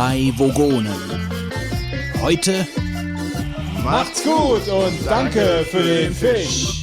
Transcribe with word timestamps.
drei 0.00 0.32
Vogonen. 0.34 0.96
Heute 2.22 2.66
Macht's 3.84 4.24
gut 4.24 4.66
und 4.66 4.94
danke 5.06 5.66
für 5.70 5.82
den 5.82 6.14
Fisch. 6.14 6.79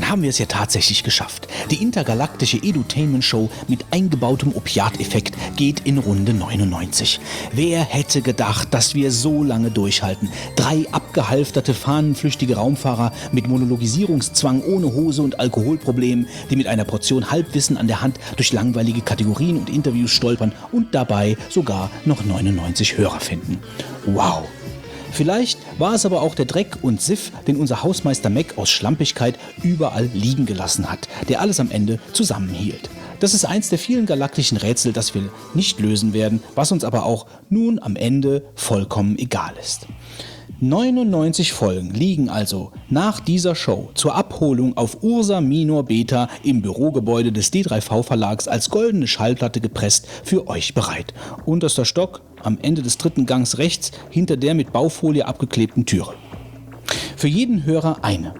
Dann 0.00 0.08
haben 0.08 0.22
wir 0.22 0.30
es 0.30 0.38
ja 0.38 0.46
tatsächlich 0.46 1.04
geschafft. 1.04 1.46
Die 1.70 1.82
intergalaktische 1.82 2.56
Edutainment 2.56 3.22
Show 3.22 3.50
mit 3.68 3.84
eingebautem 3.90 4.54
Opiateffekt 4.54 5.36
geht 5.56 5.80
in 5.80 5.98
Runde 5.98 6.32
99. 6.32 7.20
Wer 7.52 7.80
hätte 7.82 8.22
gedacht, 8.22 8.72
dass 8.72 8.94
wir 8.94 9.12
so 9.12 9.44
lange 9.44 9.70
durchhalten? 9.70 10.30
Drei 10.56 10.86
abgehalfterte, 10.90 11.74
fahnenflüchtige 11.74 12.56
Raumfahrer 12.56 13.12
mit 13.32 13.46
Monologisierungszwang 13.46 14.62
ohne 14.62 14.86
Hose 14.94 15.20
und 15.20 15.38
Alkoholproblemen, 15.38 16.28
die 16.48 16.56
mit 16.56 16.66
einer 16.66 16.84
Portion 16.84 17.30
Halbwissen 17.30 17.76
an 17.76 17.86
der 17.86 18.00
Hand 18.00 18.18
durch 18.36 18.54
langweilige 18.54 19.02
Kategorien 19.02 19.58
und 19.58 19.68
Interviews 19.68 20.12
stolpern 20.12 20.52
und 20.72 20.94
dabei 20.94 21.36
sogar 21.50 21.90
noch 22.06 22.24
99 22.24 22.96
Hörer 22.96 23.20
finden. 23.20 23.58
Wow! 24.06 24.48
Vielleicht 25.12 25.58
war 25.78 25.94
es 25.94 26.06
aber 26.06 26.22
auch 26.22 26.34
der 26.34 26.46
Dreck 26.46 26.78
und 26.82 27.00
Siff, 27.00 27.32
den 27.46 27.56
unser 27.56 27.82
Hausmeister 27.82 28.30
Mac 28.30 28.56
aus 28.56 28.70
Schlampigkeit 28.70 29.38
überall 29.62 30.08
liegen 30.14 30.46
gelassen 30.46 30.90
hat, 30.90 31.08
der 31.28 31.40
alles 31.40 31.60
am 31.60 31.70
Ende 31.70 31.98
zusammenhielt. 32.12 32.88
Das 33.20 33.34
ist 33.34 33.44
eins 33.44 33.68
der 33.68 33.78
vielen 33.78 34.06
galaktischen 34.06 34.56
Rätsel, 34.56 34.94
das 34.94 35.14
wir 35.14 35.28
nicht 35.52 35.78
lösen 35.78 36.14
werden, 36.14 36.42
was 36.54 36.72
uns 36.72 36.84
aber 36.84 37.04
auch 37.04 37.26
nun 37.50 37.78
am 37.78 37.96
Ende 37.96 38.44
vollkommen 38.54 39.18
egal 39.18 39.52
ist. 39.60 39.86
99 40.62 41.54
Folgen 41.54 41.90
liegen 41.90 42.28
also 42.28 42.72
nach 42.90 43.20
dieser 43.20 43.54
Show 43.54 43.90
zur 43.94 44.14
Abholung 44.14 44.76
auf 44.76 45.02
Ursa 45.02 45.40
Minor 45.40 45.84
Beta 45.84 46.28
im 46.42 46.60
Bürogebäude 46.60 47.32
des 47.32 47.50
D3V 47.50 48.02
Verlags 48.02 48.46
als 48.46 48.68
goldene 48.68 49.06
Schallplatte 49.06 49.62
gepresst 49.62 50.06
für 50.22 50.48
euch 50.48 50.74
bereit. 50.74 51.14
Unterster 51.46 51.86
Stock 51.86 52.20
am 52.44 52.58
Ende 52.62 52.82
des 52.82 52.98
dritten 52.98 53.26
Gangs 53.26 53.58
rechts 53.58 53.92
hinter 54.10 54.36
der 54.36 54.54
mit 54.54 54.72
Baufolie 54.72 55.26
abgeklebten 55.26 55.86
Türe. 55.86 56.14
Für 57.16 57.28
jeden 57.28 57.64
Hörer 57.64 57.98
eine. 58.02 58.34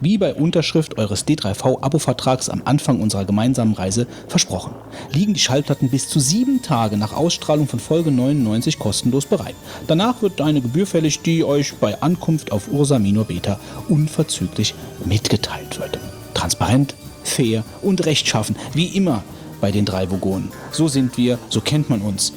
Wie 0.00 0.16
bei 0.16 0.32
Unterschrift 0.32 0.96
eures 0.96 1.26
D3V-Abo-Vertrags 1.26 2.48
am 2.48 2.62
Anfang 2.64 3.00
unserer 3.00 3.24
gemeinsamen 3.24 3.74
Reise 3.74 4.06
versprochen, 4.28 4.74
liegen 5.12 5.34
die 5.34 5.40
Schallplatten 5.40 5.90
bis 5.90 6.08
zu 6.08 6.20
sieben 6.20 6.62
Tage 6.62 6.96
nach 6.96 7.12
Ausstrahlung 7.12 7.66
von 7.66 7.80
Folge 7.80 8.12
99 8.12 8.78
kostenlos 8.78 9.26
bereit. 9.26 9.56
Danach 9.88 10.22
wird 10.22 10.40
eine 10.40 10.60
Gebühr 10.60 10.86
fällig, 10.86 11.20
die 11.22 11.42
euch 11.42 11.74
bei 11.74 12.00
Ankunft 12.00 12.52
auf 12.52 12.70
Ursa 12.70 13.00
Minor 13.00 13.24
Beta 13.24 13.58
unverzüglich 13.88 14.74
mitgeteilt 15.04 15.80
wird. 15.80 15.98
Transparent, 16.34 16.94
fair 17.24 17.64
und 17.82 18.06
rechtschaffen, 18.06 18.54
wie 18.74 18.86
immer 18.86 19.24
bei 19.60 19.72
den 19.72 19.84
drei 19.84 20.10
Vogonen. 20.10 20.52
So 20.70 20.86
sind 20.86 21.16
wir, 21.16 21.38
so 21.48 21.60
kennt 21.60 21.90
man 21.90 22.02
uns. 22.02 22.32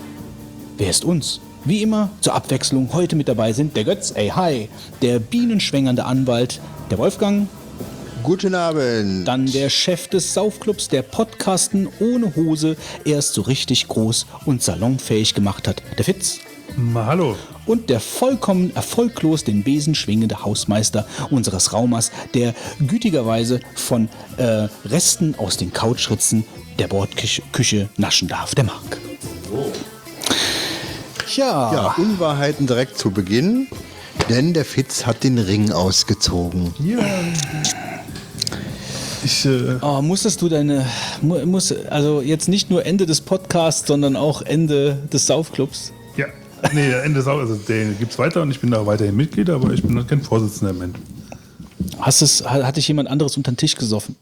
Wer 0.81 0.89
ist 0.89 1.05
uns? 1.05 1.39
Wie 1.63 1.83
immer, 1.83 2.09
zur 2.21 2.33
Abwechslung 2.33 2.89
heute 2.91 3.15
mit 3.15 3.27
dabei 3.27 3.53
sind 3.53 3.77
der 3.77 3.83
Götz, 3.83 4.13
ey 4.15 4.29
hi, 4.29 4.67
der 5.03 5.19
bienenschwängernde 5.19 6.05
Anwalt, 6.05 6.59
der 6.89 6.97
Wolfgang, 6.97 7.47
Guten 8.23 8.55
Abend. 8.55 9.27
dann 9.27 9.45
der 9.45 9.69
Chef 9.69 10.07
des 10.07 10.33
Saufclubs, 10.33 10.87
der 10.87 11.03
Podcasten 11.03 11.87
ohne 11.99 12.35
Hose 12.35 12.77
erst 13.05 13.35
so 13.35 13.43
richtig 13.43 13.89
groß 13.89 14.25
und 14.45 14.63
salonfähig 14.63 15.35
gemacht 15.35 15.67
hat, 15.67 15.83
der 15.99 16.05
Fitz. 16.05 16.39
Mal 16.75 17.05
hallo. 17.05 17.35
Und 17.67 17.91
der 17.91 17.99
vollkommen 17.99 18.75
erfolglos 18.75 19.43
den 19.43 19.61
Besen 19.61 19.93
schwingende 19.93 20.43
Hausmeister 20.43 21.05
unseres 21.29 21.73
Raumers, 21.73 22.11
der 22.33 22.55
gütigerweise 22.79 23.59
von 23.75 24.09
äh, 24.37 24.67
Resten 24.85 25.35
aus 25.35 25.57
den 25.57 25.73
Couchritzen 25.73 26.43
der 26.79 26.87
Bordküche 26.87 27.43
Küche 27.51 27.87
naschen 27.97 28.27
darf, 28.27 28.55
der 28.55 28.63
Marc. 28.63 28.97
Ja, 31.35 31.73
Ja, 31.73 31.95
Unwahrheiten 31.97 32.67
direkt 32.67 32.97
zu 32.97 33.11
Beginn, 33.11 33.67
denn 34.29 34.53
der 34.53 34.65
Fitz 34.65 35.05
hat 35.05 35.23
den 35.23 35.37
Ring 35.37 35.71
ausgezogen. 35.71 36.73
Ja. 36.79 36.99
Ich, 39.23 39.45
äh, 39.45 39.77
Oh, 39.81 40.01
musstest 40.01 40.41
du 40.41 40.49
deine, 40.49 40.85
mu- 41.21 41.45
muss, 41.45 41.71
also 41.89 42.21
jetzt 42.21 42.47
nicht 42.49 42.69
nur 42.71 42.85
Ende 42.85 43.05
des 43.05 43.21
Podcasts, 43.21 43.87
sondern 43.87 44.15
auch 44.15 44.41
Ende 44.41 44.97
des 45.11 45.27
Saufclubs? 45.27 45.93
ja. 46.17 46.25
Nee, 46.73 46.89
der 46.89 47.03
Ende 47.03 47.21
auch, 47.21 47.39
also 47.39 47.55
den 47.55 47.97
gibt's 47.97 48.19
weiter 48.19 48.43
und 48.43 48.51
ich 48.51 48.59
bin 48.59 48.69
da 48.69 48.85
weiterhin 48.85 49.15
Mitglied, 49.15 49.49
aber 49.49 49.71
ich 49.73 49.81
bin 49.81 49.95
noch 49.95 50.05
kein 50.05 50.21
Vorsitzender 50.21 50.69
im 50.69 50.75
Moment. 50.77 50.95
Hast 51.99 52.21
es, 52.21 52.43
hat, 52.47 52.63
hat 52.63 52.77
dich 52.77 52.87
jemand 52.87 53.09
anderes 53.09 53.35
unter 53.35 53.51
den 53.51 53.57
Tisch 53.57 53.75
gesoffen? 53.75 54.15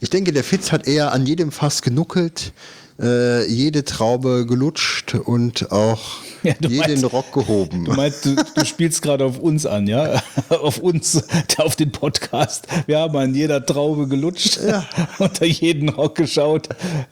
Ich 0.00 0.10
denke, 0.10 0.32
der 0.34 0.44
Fitz 0.44 0.72
hat 0.72 0.86
eher 0.86 1.12
an 1.12 1.24
jedem 1.24 1.50
Fass 1.52 1.80
genuckelt, 1.80 2.52
äh, 3.00 3.44
jede 3.46 3.84
Traube 3.84 4.46
gelutscht 4.46 5.14
und 5.14 5.72
auch 5.72 6.00
Ja, 6.44 6.54
jeden 6.60 6.78
meinst- 7.00 7.12
Rock 7.12 7.32
gehoben. 7.32 7.84
Du 7.86 7.92
meinst, 7.92 8.24
du, 8.24 8.36
du 8.36 8.64
spielst 8.64 9.02
gerade 9.02 9.24
auf 9.24 9.38
uns 9.38 9.66
an, 9.66 9.86
ja? 9.86 10.22
auf 10.48 10.78
uns, 10.78 11.22
auf 11.56 11.74
den 11.76 11.90
Podcast. 11.90 12.66
Wir 12.86 13.00
haben 13.00 13.16
an 13.16 13.34
jeder 13.34 13.64
Traube 13.64 14.06
gelutscht, 14.06 14.60
unter 15.18 15.44
jeden 15.46 15.88
Rock 15.88 16.14
geschaut. 16.16 16.68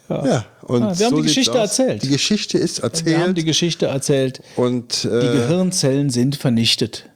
ja, 0.08 0.44
und 0.62 0.82
Ah, 0.84 0.98
wir 0.98 1.06
haben 1.06 1.10
so 1.10 1.16
die 1.16 1.22
Geschichte 1.28 1.52
aus. 1.52 1.78
erzählt. 1.78 2.02
Die 2.04 2.08
Geschichte 2.08 2.58
ist 2.58 2.78
Wir 2.78 2.82
haben 2.84 2.92
erzählt 2.92 3.36
die 3.38 3.44
Geschichte 3.44 3.86
erzählt. 3.86 4.42
und 4.56 5.02
Die 5.04 5.08
äh, 5.08 5.32
Gehirnzellen 5.32 6.10
sind 6.10 6.36
vernichtet. 6.36 7.08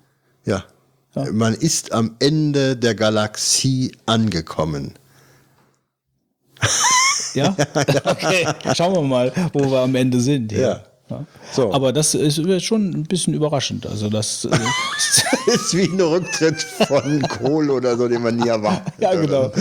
ja, 0.45 0.65
man 1.33 1.55
ist 1.55 1.93
am 1.93 2.17
Ende 2.19 2.77
der 2.77 2.95
Galaxie 2.95 3.93
angekommen. 4.07 4.95
Ja? 7.43 7.55
Okay. 8.05 8.47
Schauen 8.75 8.95
wir 8.95 9.03
mal, 9.03 9.33
wo 9.53 9.71
wir 9.71 9.81
am 9.81 9.95
Ende 9.95 10.21
sind. 10.21 10.53
hier. 10.53 10.83
Ja. 11.09 11.25
So. 11.53 11.73
Aber 11.73 11.93
das 11.93 12.15
ist 12.15 12.41
schon 12.65 12.91
ein 12.91 13.05
bisschen 13.05 13.35
überraschend. 13.35 13.87
Also 13.87 14.09
das. 14.11 14.45
äh, 14.47 14.49
ist 15.55 15.77
wie 15.77 15.85
ein 15.85 16.01
Rücktritt 16.01 16.61
von 16.63 17.23
Kohl 17.23 17.71
oder 17.71 17.97
so, 17.97 18.09
den 18.09 18.23
man 18.23 18.37
nie 18.37 18.49
erwartet. 18.49 18.93
ja, 18.99 19.15
genau. 19.15 19.53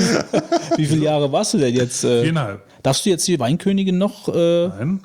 Wie 0.75 0.85
viele 0.87 1.03
Jahre 1.05 1.31
warst 1.31 1.53
du 1.53 1.59
denn 1.59 1.75
jetzt? 1.75 2.03
Äh, 2.03 2.21
Viereinhalb. 2.23 2.61
darfst 2.81 3.05
du 3.05 3.09
jetzt 3.11 3.27
die 3.27 3.39
Weinkönigin 3.39 3.97
noch? 3.99 4.27
Äh, 4.29 4.67
Nein? 4.69 5.01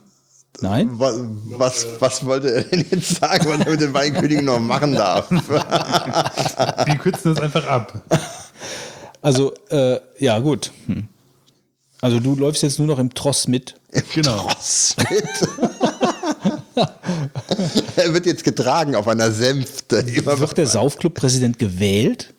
nein? 0.62 0.90
Was, 0.94 1.24
was, 1.56 1.86
was 2.00 2.24
wollte 2.24 2.54
er 2.54 2.62
denn 2.64 2.86
jetzt 2.90 3.16
sagen, 3.16 3.46
was 3.48 3.60
er 3.60 3.70
mit 3.70 3.80
den 3.80 3.92
Weinkönigen 3.94 4.44
noch 4.44 4.60
machen 4.60 4.92
darf? 4.94 5.28
Die 6.86 6.98
kürzen 6.98 7.34
das 7.34 7.42
einfach 7.42 7.66
ab. 7.66 8.02
Also, 9.22 9.52
äh, 9.70 9.98
ja, 10.18 10.38
gut. 10.38 10.70
Hm. 10.86 11.06
Also 12.00 12.18
du 12.18 12.34
läufst 12.34 12.62
jetzt 12.62 12.78
nur 12.78 12.88
noch 12.88 12.98
im 12.98 13.12
Tross 13.14 13.46
mit. 13.48 13.74
Genau. 14.14 14.46
Crossfit. 14.46 15.24
er 17.96 18.14
wird 18.14 18.26
jetzt 18.26 18.44
getragen 18.44 18.94
auf 18.94 19.06
einer 19.08 19.30
Sänfte. 19.32 20.06
Wird 20.06 20.56
der 20.56 20.66
Saufclub-Präsident 20.66 21.58
gewählt? 21.58 22.32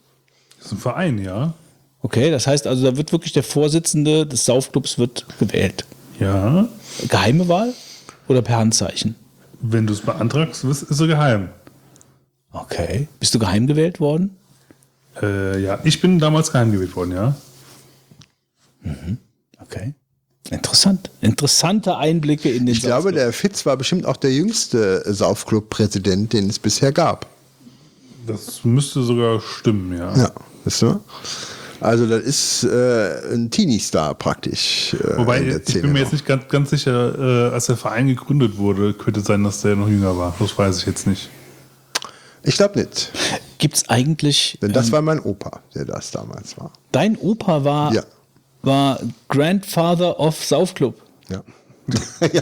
Das 0.58 0.68
ist 0.68 0.72
ein 0.74 0.78
Verein, 0.80 1.18
ja. 1.20 1.54
Okay, 2.02 2.32
das 2.32 2.48
heißt 2.48 2.66
also, 2.66 2.84
da 2.84 2.98
wird 2.98 3.12
wirklich 3.12 3.34
der 3.34 3.44
Vorsitzende 3.44 4.26
des 4.26 4.46
Saufclubs 4.46 4.98
wird 4.98 5.26
gewählt. 5.40 5.86
Ja. 6.20 6.68
Geheime 7.08 7.48
Wahl 7.48 7.74
oder 8.28 8.42
per 8.42 8.58
Handzeichen? 8.58 9.16
Wenn 9.62 9.86
du 9.86 9.94
es 9.94 10.02
beantragst, 10.02 10.64
ist 10.64 10.84
ist 10.84 11.00
er 11.00 11.08
geheim. 11.08 11.50
Okay. 12.52 13.08
Bist 13.20 13.36
du 13.36 13.40
geheim 13.40 13.68
gewählt 13.68 14.00
worden? 14.00 14.36
Äh, 15.22 15.62
ja, 15.62 15.80
ich 15.84 16.02
bin 16.02 16.18
damals 16.20 16.52
geheim 16.52 16.72
gewählt 16.72 16.96
worden, 16.96 17.12
ja. 17.12 17.36
Okay. 19.64 19.94
Interessant. 20.50 21.12
Interessante 21.22 21.98
Einblicke 21.98 22.50
in 22.50 22.66
den 22.66 22.76
ich 22.76 22.82
glaube, 22.82 23.12
der 23.12 23.32
Fitz 23.32 23.66
war 23.66 23.78
bestimmt 23.78 24.06
auch 24.06 24.18
der 24.18 24.34
jüngste 24.34 25.04
Saufclub-Präsident, 25.14 26.34
den 26.34 26.50
es 26.50 26.58
bisher 26.60 26.92
gab. 26.92 27.28
Das 28.28 28.64
müsste 28.64 29.02
sogar 29.04 29.40
stimmen, 29.40 29.98
ja. 29.98 30.16
Ja, 30.18 30.32
weißt 30.66 30.82
du? 30.84 31.00
Also 31.80 32.06
das 32.06 32.22
ist 32.24 32.64
äh, 32.64 33.34
ein 33.34 33.50
Teenie-Star 33.50 34.14
praktisch. 34.16 34.94
Äh, 34.96 35.18
Wobei, 35.18 35.40
in 35.40 35.48
der 35.48 35.58
ich 35.58 35.64
Szene 35.64 35.82
bin 35.84 35.94
mir 35.94 36.00
noch. 36.00 36.06
jetzt 36.06 36.12
nicht 36.14 36.26
ganz, 36.26 36.48
ganz 36.48 36.70
sicher, 36.70 37.50
äh, 37.50 37.54
als 37.54 37.68
der 37.68 37.78
Verein 37.78 38.08
gegründet 38.08 38.58
wurde, 38.58 38.94
könnte 38.94 39.22
sein, 39.22 39.44
dass 39.44 39.62
der 39.62 39.76
noch 39.76 39.88
jünger 39.88 40.16
war. 40.18 40.36
Das 40.40 40.56
weiß 40.58 40.78
ich 40.80 40.86
jetzt 40.86 41.08
nicht. 41.08 41.30
Ich 42.44 42.56
glaube 42.56 42.80
nicht. 42.80 43.12
Gibt 43.60 43.76
es 43.78 43.90
eigentlich. 43.90 44.58
Denn 44.62 44.74
das 44.74 44.88
ähm, 44.88 44.92
war 44.94 45.02
mein 45.04 45.20
Opa, 45.20 45.62
der 45.76 45.86
das 45.86 46.12
damals 46.12 46.58
war. 46.58 46.72
dein 46.92 47.16
Opa 47.18 47.64
war, 47.64 47.94
Ja. 47.94 48.04
War 48.64 49.00
Grandfather 49.30 50.20
of 50.20 50.44
Saufclub. 50.44 51.02
Ja. 52.34 52.42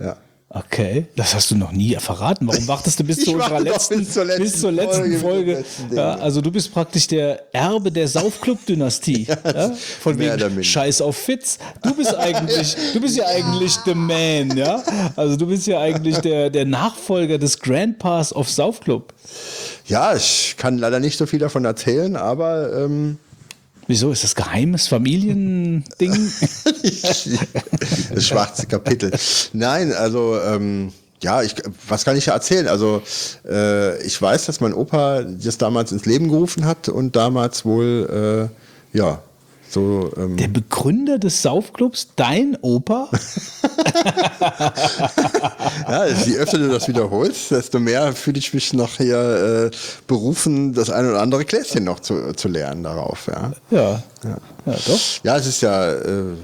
ja. 0.00 0.16
Okay, 0.56 1.06
das 1.16 1.34
hast 1.34 1.50
du 1.50 1.56
noch 1.56 1.72
nie 1.72 1.96
verraten. 1.96 2.46
Warum 2.46 2.68
wartest 2.68 3.00
du 3.00 3.04
bis 3.04 3.18
Ich 3.18 3.24
zu 3.24 3.32
unserer 3.32 3.58
letzten, 3.58 3.98
bis 3.98 4.12
zur 4.12 4.24
letzten 4.24 4.42
bis 4.42 4.60
zur 4.60 4.70
letzten 4.70 5.18
Folge 5.18 5.64
Folge? 5.64 5.64
Ja, 5.96 6.14
also 6.14 6.40
du 6.40 6.52
bist 6.52 6.72
praktisch 6.72 7.08
der 7.08 7.52
Erbe 7.52 7.90
der 7.90 8.06
Saufclub-Dynastie. 8.06 9.26
ja, 9.44 9.72
Von 10.00 10.16
mehr 10.16 10.34
oder 10.34 10.52
wegen. 10.52 10.62
Scheiß 10.62 11.00
auf 11.00 11.16
Fitz. 11.16 11.58
Du 11.82 11.92
bist 11.96 12.14
eigentlich, 12.14 12.76
du 12.92 13.00
bist 13.00 13.16
ja 13.16 13.26
eigentlich 13.26 13.72
the 13.84 13.94
man, 13.96 14.56
ja. 14.56 14.80
Also 15.16 15.36
du 15.36 15.48
bist 15.48 15.66
ja 15.66 15.80
eigentlich 15.80 16.18
der, 16.18 16.50
der 16.50 16.66
Nachfolger 16.66 17.38
des 17.38 17.58
Grandpas 17.58 18.32
of 18.32 18.48
Saufclub. 18.48 19.12
Ja, 19.86 20.14
ich 20.14 20.54
kann 20.56 20.78
leider 20.78 21.00
nicht 21.00 21.18
so 21.18 21.26
viel 21.26 21.38
davon 21.38 21.64
erzählen, 21.64 22.16
aber 22.16 22.84
ähm, 22.84 23.18
Wieso? 23.86 24.12
Ist 24.12 24.24
das 24.24 24.34
geheimes 24.34 24.86
Familiending? 24.86 25.84
das 28.14 28.26
schwarze 28.26 28.66
Kapitel. 28.66 29.12
Nein, 29.52 29.92
also 29.92 30.40
ähm, 30.40 30.92
ja, 31.22 31.42
ich, 31.42 31.54
was 31.88 32.04
kann 32.04 32.16
ich 32.16 32.26
ja 32.26 32.34
erzählen? 32.34 32.68
Also 32.68 33.02
äh, 33.46 34.02
ich 34.02 34.20
weiß, 34.20 34.46
dass 34.46 34.60
mein 34.60 34.72
Opa 34.72 35.22
das 35.22 35.58
damals 35.58 35.92
ins 35.92 36.06
Leben 36.06 36.28
gerufen 36.28 36.64
hat 36.64 36.88
und 36.88 37.14
damals 37.16 37.64
wohl 37.64 38.50
äh, 38.94 38.96
ja 38.96 39.22
so. 39.68 40.10
Ähm, 40.16 40.36
Der 40.36 40.48
Begründer 40.48 41.18
des 41.18 41.42
Saufclubs, 41.42 42.08
dein 42.16 42.56
Opa? 42.60 43.08
ja, 45.88 46.06
je 46.06 46.36
öfter 46.36 46.58
du 46.58 46.68
das 46.68 46.86
wiederholst, 46.88 47.50
desto 47.50 47.80
mehr 47.80 48.12
fühle 48.12 48.38
ich 48.38 48.54
mich 48.54 48.72
nachher 48.72 49.66
äh, 49.66 49.70
berufen, 50.06 50.72
das 50.74 50.90
ein 50.90 51.08
oder 51.08 51.20
andere 51.20 51.44
Gläschen 51.44 51.84
noch 51.84 52.00
zu, 52.00 52.32
zu 52.34 52.48
lernen 52.48 52.82
darauf. 52.84 53.26
Ja. 53.26 53.52
Ja. 53.70 54.02
Ja, 54.24 54.38
doch. 54.86 55.00
Ja, 55.22 55.36
es 55.36 55.46
ist 55.46 55.60
ja 55.60 55.92
äh, 55.92 56.34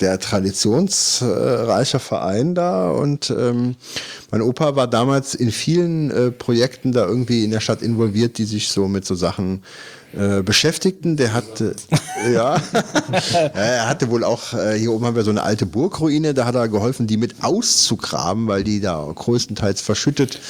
sehr 0.00 0.18
traditionsreicher 0.18 2.00
Verein 2.00 2.54
da 2.54 2.90
und 2.90 3.30
ähm, 3.30 3.76
mein 4.30 4.40
Opa 4.40 4.74
war 4.74 4.88
damals 4.88 5.34
in 5.34 5.52
vielen 5.52 6.10
äh, 6.10 6.30
Projekten 6.30 6.92
da 6.92 7.06
irgendwie 7.06 7.44
in 7.44 7.50
der 7.50 7.60
Stadt 7.60 7.82
involviert, 7.82 8.38
die 8.38 8.44
sich 8.44 8.68
so 8.70 8.88
mit 8.88 9.04
so 9.04 9.14
Sachen 9.14 9.56
äh, 9.58 9.60
beschäftigten. 10.44 11.16
Der 11.16 11.32
hatte, 11.32 11.76
ja, 12.32 12.60
er 13.54 13.88
hatte 13.88 14.10
wohl 14.10 14.24
auch, 14.24 14.54
äh, 14.54 14.78
hier 14.78 14.92
oben 14.92 15.06
haben 15.06 15.16
wir 15.16 15.22
so 15.22 15.30
eine 15.30 15.42
alte 15.42 15.66
Burgruine, 15.66 16.34
da 16.34 16.46
hat 16.46 16.54
er 16.54 16.68
geholfen, 16.68 17.06
die 17.06 17.16
mit 17.16 17.42
auszugraben, 17.42 18.48
weil 18.48 18.64
die 18.64 18.80
da 18.80 19.10
größtenteils 19.14 19.80
verschüttet 19.80 20.40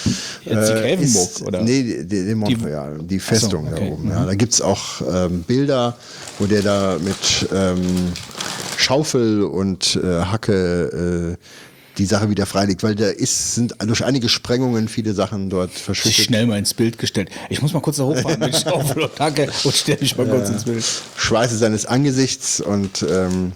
Jetzt 0.45 0.69
die 0.69 0.73
äh, 0.73 0.81
Grevenburg, 0.81 1.31
ist. 1.31 1.43
oder? 1.43 1.63
Nee, 1.63 1.83
die, 1.83 2.07
die, 2.07 2.27
die, 2.27 2.35
Montreal, 2.35 2.99
die 3.03 3.21
Festung 3.21 3.69
okay. 3.69 3.87
da 3.87 3.93
oben. 3.93 4.11
Ja. 4.11 4.25
Da 4.25 4.35
gibt's 4.35 4.61
auch 4.61 5.03
ähm, 5.13 5.43
Bilder, 5.43 5.97
wo 6.39 6.47
der 6.47 6.63
da 6.63 6.97
mit 6.99 7.49
ähm, 7.53 8.13
Schaufel 8.77 9.43
und 9.43 10.01
äh, 10.03 10.23
Hacke 10.25 11.37
äh, 11.37 11.70
die 11.99 12.07
Sache 12.07 12.31
wieder 12.31 12.47
freilegt, 12.47 12.83
weil 12.83 12.95
da 12.95 13.09
ist, 13.09 13.55
sind 13.55 13.75
durch 13.81 14.05
einige 14.05 14.29
Sprengungen 14.29 14.89
viele 14.89 15.13
Sachen 15.13 15.51
dort 15.51 15.71
verschüttet. 15.73 16.25
schnell 16.25 16.47
mal 16.47 16.59
ins 16.59 16.75
Bild 16.75 16.99
gestellt. 16.99 17.31
Ich 17.49 17.61
muss 17.63 17.73
mal 17.73 17.81
kurz 17.81 17.97
da 17.97 18.05
hochfahren 18.05 18.41
mit 18.41 18.57
Schaufel 18.57 19.03
und 19.05 19.21
Hacke 19.21 19.51
und 19.65 19.75
stell 19.75 19.99
mich 20.01 20.17
mal 20.17 20.27
kurz 20.27 20.49
ins 20.49 20.65
Bild. 20.65 20.85
Schweiße 21.17 21.57
seines 21.59 21.87
Angesichts 21.87 22.61
und 22.61 23.03
ähm, 23.09 23.53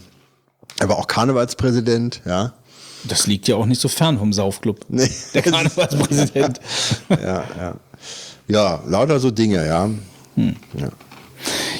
er 0.81 0.88
war 0.88 0.98
auch 0.98 1.06
Karnevalspräsident, 1.06 2.22
ja. 2.26 2.52
Das 3.04 3.26
liegt 3.26 3.48
ja 3.48 3.56
auch 3.56 3.66
nicht 3.66 3.81
so 3.81 3.88
fern 3.88 4.19
vom 4.19 4.32
Saufclub. 4.32 4.81
Nee. 4.88 5.10
Der 5.34 5.42
Karnevalspräsident. 5.42 6.60
Ja, 7.10 7.44
ja. 7.58 7.75
Ja, 8.46 8.82
lauter 8.86 9.20
so 9.20 9.31
Dinge, 9.31 9.66
ja. 9.66 9.88
Hm. 10.34 10.56
ja. 10.75 10.88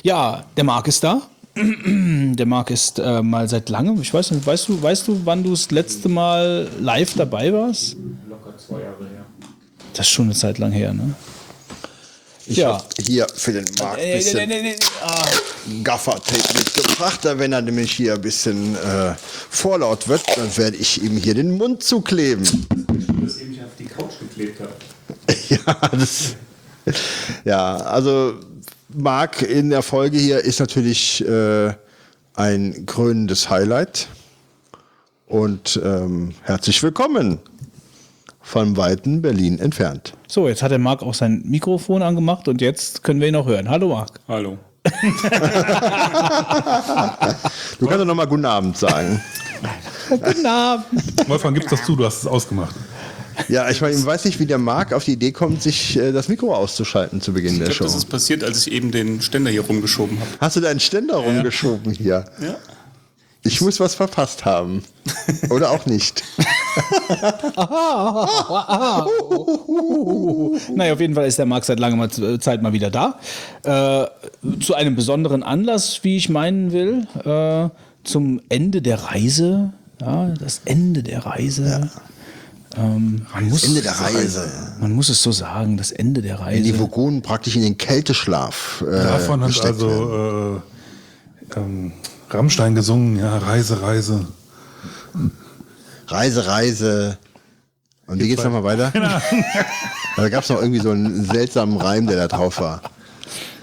Ja, 0.02 0.44
der 0.56 0.64
Marc 0.64 0.86
ist 0.88 1.02
da. 1.02 1.22
Der 2.34 2.46
Marc 2.46 2.70
ist 2.70 2.98
äh, 2.98 3.22
mal 3.22 3.48
seit 3.48 3.68
langem, 3.68 4.00
ich 4.00 4.12
weiß 4.12 4.32
nicht, 4.32 4.44
weißt 4.46 4.68
du, 4.68 4.82
weißt 4.82 5.06
du, 5.08 5.20
wann 5.24 5.42
du 5.44 5.50
das 5.50 5.70
letzte 5.70 6.08
Mal 6.08 6.68
live 6.80 7.14
dabei 7.14 7.52
warst? 7.52 7.96
Locker 8.28 8.54
zwei 8.58 8.80
Jahre 8.80 9.04
her. 9.04 9.24
Das 9.92 10.06
ist 10.06 10.12
schon 10.12 10.26
eine 10.26 10.34
Zeit 10.34 10.58
lang 10.58 10.72
her, 10.72 10.92
ne? 10.92 11.14
Ich 12.46 12.58
Ja. 12.58 12.74
hab 12.74 12.92
hier 13.00 13.26
für 13.34 13.52
den 13.52 13.64
Markt 13.78 13.98
ein 13.98 14.04
Nee, 14.04 14.10
nee, 14.10 14.16
bisschen 14.18 14.48
nee, 14.48 14.62
nee, 14.62 14.76
ah. 15.02 15.24
Gaffer-Tape 15.82 16.58
mitgebracht. 16.58 17.20
Da, 17.22 17.38
wenn 17.38 17.52
er 17.52 17.62
nämlich 17.62 17.92
hier 17.92 18.14
ein 18.14 18.20
bisschen 18.20 18.74
äh, 18.76 19.14
vorlaut 19.48 20.08
wird, 20.08 20.22
dann 20.36 20.54
werde 20.56 20.76
ich 20.76 21.02
ihm 21.02 21.16
hier 21.16 21.34
den 21.34 21.56
Mund 21.56 21.82
zukleben. 21.82 22.44
Das 23.24 23.38
eben 23.38 23.54
auf 23.60 23.70
die 23.78 23.84
Couch 23.84 24.12
geklebt 24.20 24.60
hat. 24.60 24.70
ja, 25.48 25.88
das, 25.96 26.34
ja, 27.46 27.76
also 27.76 28.34
Marc 28.94 29.43
in 29.43 29.70
der 29.70 29.82
Folge 29.82 30.19
hier 30.19 30.41
ist 30.41 30.61
natürlich 30.61 31.26
äh, 31.26 31.73
ein 32.35 32.87
krönendes 32.87 33.50
Highlight. 33.50 34.08
Und 35.26 35.81
ähm, 35.82 36.35
herzlich 36.43 36.82
willkommen 36.82 37.38
von 38.41 38.76
weiten 38.76 39.23
Berlin 39.23 39.58
entfernt. 39.58 40.14
So, 40.29 40.49
jetzt 40.49 40.62
hat 40.62 40.70
der 40.70 40.79
Marc 40.79 41.02
auch 41.02 41.14
sein 41.14 41.43
Mikrofon 41.44 42.02
angemacht 42.02 42.46
und 42.46 42.61
jetzt 42.61 43.02
können 43.02 43.20
wir 43.20 43.29
ihn 43.29 43.37
auch 43.37 43.46
hören. 43.46 43.69
Hallo 43.69 43.88
Marc. 43.88 44.20
Hallo. 44.29 44.58
Du 47.79 47.87
kannst 47.87 48.00
doch 48.00 48.05
noch 48.05 48.14
mal 48.14 48.26
Guten 48.26 48.44
Abend 48.44 48.76
sagen. 48.76 49.20
Guten 50.08 50.47
Abend. 50.47 51.29
Wolfgang, 51.29 51.56
gib's 51.56 51.70
das 51.70 51.85
zu, 51.85 51.97
du 51.97 52.05
hast 52.05 52.19
es 52.19 52.26
ausgemacht. 52.26 52.75
Ja, 53.48 53.70
ich 53.70 53.81
meine, 53.81 53.94
ich 53.94 54.04
weiß 54.04 54.25
nicht, 54.25 54.38
wie 54.40 54.46
der 54.46 54.58
Marc 54.58 54.92
auf 54.92 55.04
die 55.04 55.12
Idee 55.12 55.32
kommt, 55.32 55.62
sich 55.62 55.96
äh, 55.96 56.12
das 56.12 56.28
Mikro 56.28 56.54
auszuschalten 56.54 57.20
zu 57.20 57.32
Beginn 57.32 57.52
Ich 57.52 57.58
der 57.58 57.66
glaube, 57.69 57.76
Show. 57.76 57.84
das 57.84 57.94
ist 57.94 58.06
passiert, 58.06 58.44
als 58.44 58.66
ich 58.66 58.72
eben 58.72 58.90
den 58.90 59.20
Ständer 59.22 59.50
hier 59.50 59.62
rumgeschoben 59.62 60.19
habe. 60.19 60.31
Hast 60.40 60.56
du 60.56 60.60
deinen 60.60 60.81
Ständer 60.81 61.16
rumgeschoben 61.16 61.92
hier? 61.92 62.25
Ja. 62.40 62.56
Ich 63.46 63.60
muss 63.60 63.78
was 63.78 63.94
verpasst 63.94 64.46
haben. 64.46 64.82
Oder 65.50 65.70
auch 65.70 65.84
nicht. 65.86 66.25
Naja, 70.75 70.92
auf 70.94 71.00
jeden 71.00 71.14
Fall 71.14 71.26
ist 71.26 71.38
der 71.38 71.46
Marc 71.46 71.64
seit 71.64 71.78
langer 71.78 72.08
Zeit 72.40 72.62
mal 72.62 72.72
wieder 72.72 72.90
da. 72.90 73.19
Äh, 73.62 74.06
zu 74.60 74.75
einem 74.75 74.96
besonderen 74.96 75.42
Anlass, 75.42 76.00
wie 76.02 76.16
ich 76.16 76.28
meinen 76.28 76.72
will. 76.72 77.06
Äh, 77.25 77.69
zum 78.04 78.40
Ende 78.48 78.82
der 78.82 78.96
Reise. 79.04 79.72
Ja, 80.00 80.28
das 80.38 80.62
Ende 80.64 81.02
der 81.02 81.25
Reise. 81.25 81.90
Ähm, 82.76 83.26
man, 83.32 83.49
muss, 83.49 83.65
Ende 83.65 83.82
der 83.82 83.93
Reise. 83.93 84.49
man 84.81 84.93
muss 84.93 85.09
es 85.09 85.23
so 85.23 85.31
sagen, 85.32 85.76
das 85.76 85.93
Ende 85.93 86.23
der 86.23 86.41
Reise. 86.41 86.62
Die 86.62 86.79
Vogonen 86.79 87.23
praktisch 87.23 87.56
in 87.56 87.62
den 87.62 87.79
Kälteschlaf. 87.79 88.85
Äh, 88.87 88.91
Davon 88.91 89.41
hat 89.43 89.49
gesteckt 89.49 89.81
werden. 89.81 89.91
also 89.91 90.62
äh, 91.55 91.61
ähm, 91.61 91.93
Rammstein 92.31 92.75
gesungen, 92.75 93.19
ja, 93.19 93.38
Reise, 93.38 93.81
Reise. 93.81 94.26
Reise, 96.09 96.47
Reise. 96.47 97.19
Und 98.06 98.21
wie 98.21 98.29
geht's 98.29 98.44
nochmal 98.44 98.65
weiter? 98.65 98.93
da 100.17 100.29
gab 100.29 100.43
es 100.43 100.50
noch 100.50 100.61
irgendwie 100.61 100.81
so 100.81 100.91
einen 100.91 101.25
seltsamen 101.25 101.76
Reim, 101.76 102.06
der 102.06 102.17
da 102.17 102.29
drauf 102.29 102.61
war. 102.61 102.82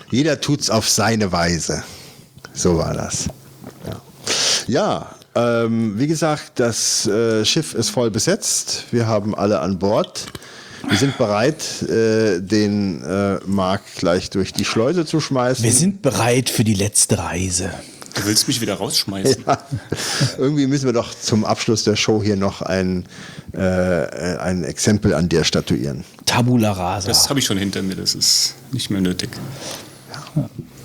Jeder 0.10 0.40
tut's 0.40 0.70
auf 0.70 0.90
seine 0.90 1.32
Weise. 1.32 1.84
So 2.54 2.78
war 2.78 2.94
das. 2.94 3.28
Ja, 3.86 4.02
ja 4.68 5.08
ähm, 5.36 5.98
wie 5.98 6.08
gesagt, 6.08 6.54
das 6.56 7.08
äh, 7.08 7.46
Schiff 7.46 7.74
ist 7.74 7.90
voll 7.90 8.12
besetzt. 8.12 8.86
Wir 8.92 9.08
haben 9.08 9.34
alle 9.36 9.60
an 9.60 9.80
Bord. 9.80 10.26
Wir 10.88 10.98
sind 10.98 11.18
bereit, 11.18 11.84
äh, 11.84 12.42
den 12.42 13.04
äh, 13.04 13.40
Mark 13.46 13.82
gleich 13.98 14.30
durch 14.30 14.52
die 14.52 14.66
Schleuse 14.66 15.06
zu 15.06 15.20
schmeißen. 15.20 15.64
wir 15.64 15.72
sind 15.72 16.02
bereit 16.02 16.50
für 16.50 16.64
die 16.64 16.74
letzte 16.74 17.20
Reise. 17.20 17.72
Du 18.16 18.26
willst 18.26 18.48
mich 18.48 18.60
wieder 18.60 18.74
rausschmeißen. 18.74 19.46
Irgendwie 20.38 20.68
müssen 20.68 20.86
wir 20.86 20.94
doch 20.94 21.14
zum 21.18 21.46
Abschluss 21.46 21.86
der 21.86 21.96
Show 21.96 22.22
hier 22.22 22.36
noch 22.36 22.62
ein, 22.62 23.06
äh, 23.54 23.60
ein 23.60 24.64
Exempel 24.66 25.14
an 25.14 25.30
dir 25.30 25.46
statuieren. 25.46 26.04
Tabula 26.26 26.74
rasa. 26.74 27.08
Das 27.08 27.30
habe 27.30 27.40
ich 27.40 27.46
schon 27.46 27.58
hinter 27.58 27.82
mir, 27.82 27.96
das 27.96 28.16
ist 28.16 28.56
nicht 28.72 28.90
mehr 28.90 29.02
nötig. 29.02 29.30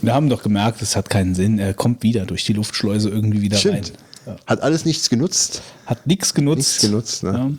wir 0.02 0.14
haben 0.14 0.28
doch 0.28 0.42
gemerkt, 0.42 0.82
es 0.82 0.94
hat 0.94 1.10
keinen 1.10 1.34
Sinn. 1.34 1.58
Er 1.58 1.74
kommt 1.74 2.04
wieder 2.04 2.26
durch 2.26 2.44
die 2.44 2.52
Luftschleuse 2.52 3.08
irgendwie 3.08 3.42
wieder 3.42 3.56
Stimmt. 3.56 3.74
rein. 3.74 4.05
Hat 4.46 4.62
alles 4.62 4.84
nichts 4.84 5.08
genutzt. 5.08 5.62
Hat 5.86 6.06
nichts 6.06 6.34
genutzt. 6.34 6.58
Nichts 6.58 6.80
genutzt. 6.80 7.22
Ne? 7.22 7.32
Ja. 7.32 7.50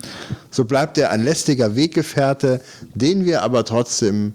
So 0.52 0.66
bleibt 0.66 0.98
er 0.98 1.12
ein 1.12 1.24
lästiger 1.24 1.76
Weggefährte, 1.76 2.62
den 2.94 3.26
wir 3.26 3.42
aber 3.42 3.64
trotzdem 3.64 4.34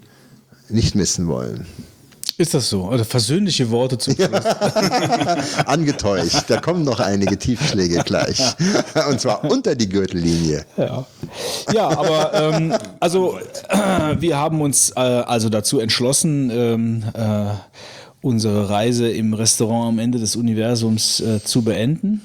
nicht 0.69 0.95
missen 0.95 1.27
wollen. 1.27 1.67
Ist 2.35 2.55
das 2.55 2.67
so? 2.67 2.85
Oder 2.85 3.05
versöhnliche 3.05 3.69
Worte 3.69 3.97
zum 3.99 4.15
Schluss. 4.15 4.29
Angetäuscht. 5.65 6.45
Da 6.47 6.59
kommen 6.59 6.83
noch 6.83 6.99
einige 6.99 7.37
Tiefschläge 7.37 8.01
gleich. 8.03 8.41
Und 9.07 9.21
zwar 9.21 9.43
unter 9.43 9.75
die 9.75 9.87
Gürtellinie. 9.87 10.65
Ja, 10.75 11.05
ja 11.71 11.87
aber 11.89 12.33
ähm, 12.33 12.73
also 12.99 13.37
äh, 13.69 14.15
wir 14.19 14.37
haben 14.37 14.61
uns 14.61 14.89
äh, 14.95 14.99
also 14.99 15.49
dazu 15.49 15.79
entschlossen, 15.79 16.49
ähm, 16.49 17.03
äh, 17.13 17.53
unsere 18.23 18.69
Reise 18.69 19.09
im 19.09 19.33
Restaurant 19.33 19.89
am 19.89 19.99
Ende 19.99 20.17
des 20.17 20.35
Universums 20.35 21.19
äh, 21.19 21.43
zu 21.43 21.61
beenden. 21.61 22.21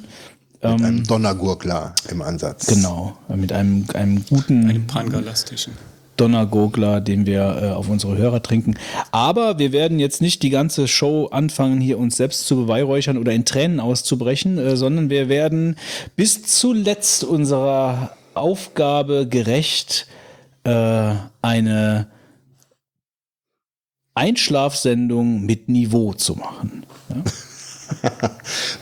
Mit 0.62 0.82
einem 0.82 1.04
Donnergurgler 1.04 1.94
im 2.10 2.22
Ansatz. 2.22 2.66
Genau, 2.66 3.16
mit 3.28 3.52
einem, 3.52 3.84
einem 3.94 4.24
guten 4.28 4.68
Ein 4.68 4.86
Pangalastischen. 4.86 5.74
Donnergurgler, 6.16 7.00
den 7.00 7.26
wir 7.26 7.62
äh, 7.62 7.70
auf 7.70 7.88
unsere 7.88 8.16
Hörer 8.16 8.42
trinken. 8.42 8.74
Aber 9.12 9.58
wir 9.58 9.72
werden 9.72 9.98
jetzt 9.98 10.20
nicht 10.20 10.42
die 10.42 10.50
ganze 10.50 10.88
Show 10.88 11.26
anfangen, 11.26 11.80
hier 11.80 11.98
uns 11.98 12.16
selbst 12.16 12.46
zu 12.46 12.56
beweihräuchern 12.56 13.18
oder 13.18 13.32
in 13.32 13.44
Tränen 13.44 13.80
auszubrechen, 13.80 14.58
äh, 14.58 14.76
sondern 14.76 15.10
wir 15.10 15.28
werden 15.28 15.76
bis 16.16 16.42
zuletzt 16.42 17.24
unserer 17.24 18.16
Aufgabe 18.34 19.28
gerecht 19.28 20.06
äh, 20.64 21.14
eine 21.40 22.08
Einschlafsendung 24.18 25.44
mit 25.46 25.68
Niveau 25.68 26.12
zu 26.12 26.34
machen. 26.34 26.84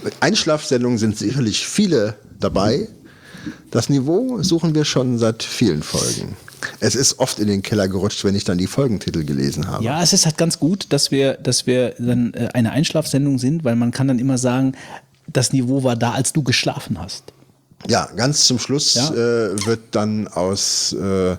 Mit 0.02 0.14
Einschlafsendungen 0.21 0.99
sind 0.99 1.16
sicherlich 1.16 1.66
viele 1.66 2.14
dabei. 2.40 2.88
Das 3.71 3.88
Niveau 3.88 4.43
suchen 4.43 4.75
wir 4.75 4.85
schon 4.85 5.19
seit 5.19 5.43
vielen 5.43 5.83
Folgen. 5.83 6.37
es 6.81 6.95
ist 6.97 7.19
oft 7.21 7.38
in 7.38 7.47
den 7.47 7.62
Keller 7.62 7.87
gerutscht, 7.87 8.25
wenn 8.25 8.35
ich 8.35 8.43
dann 8.45 8.59
die 8.59 8.66
Folgentitel 8.66 9.25
gelesen 9.25 9.69
habe. 9.69 9.85
Ja, 9.85 10.02
es 10.02 10.12
ist 10.12 10.25
halt 10.26 10.37
ganz 10.37 10.59
gut, 10.59 10.87
dass 10.88 11.11
wir, 11.12 11.35
dass 11.35 11.66
wir 11.66 11.95
dann 11.99 12.35
äh, 12.35 12.49
eine 12.55 12.73
Einschlafsendung 12.73 13.38
sind, 13.38 13.62
weil 13.64 13.76
man 13.76 13.93
kann 13.93 14.09
dann 14.09 14.19
immer 14.19 14.38
sagen, 14.38 14.73
das 15.28 15.52
Niveau 15.52 15.83
war 15.85 15.95
da, 15.97 16.12
als 16.12 16.33
du 16.33 16.43
geschlafen 16.43 16.99
hast. 17.00 17.25
Ja, 17.88 18.07
ganz 18.16 18.47
zum 18.47 18.59
Schluss 18.59 18.95
Ja. 18.95 19.11
äh, 19.11 19.66
wird 19.66 19.81
dann 19.93 20.26
aus 20.28 20.93
äh, 20.95 21.37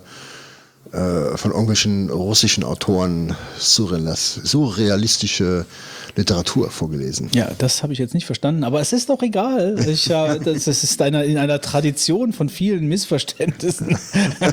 von 0.92 1.52
irgendwelchen 1.52 2.10
russischen 2.10 2.64
Autoren 2.64 3.36
surrealis- 3.60 4.40
surrealistische 4.46 5.66
Literatur 6.16 6.72
vorgelesen. 6.72 7.30
Ja, 7.36 7.52
das 7.60 7.84
habe 7.84 7.94
ich 7.94 8.00
jetzt 8.00 8.16
nicht 8.16 8.26
verstanden, 8.26 8.64
aber 8.64 8.80
es 8.82 8.92
ist 8.92 9.10
doch 9.10 9.22
egal. 9.22 9.78
Ich, 9.88 10.08
ja, 10.08 10.36
das, 10.40 10.64
das 10.64 10.84
ist 10.84 11.00
einer, 11.02 11.24
in 11.24 11.38
einer 11.38 11.62
Tradition 11.62 12.34
von 12.34 12.50
vielen 12.50 12.88
Missverständnissen, 12.88 13.96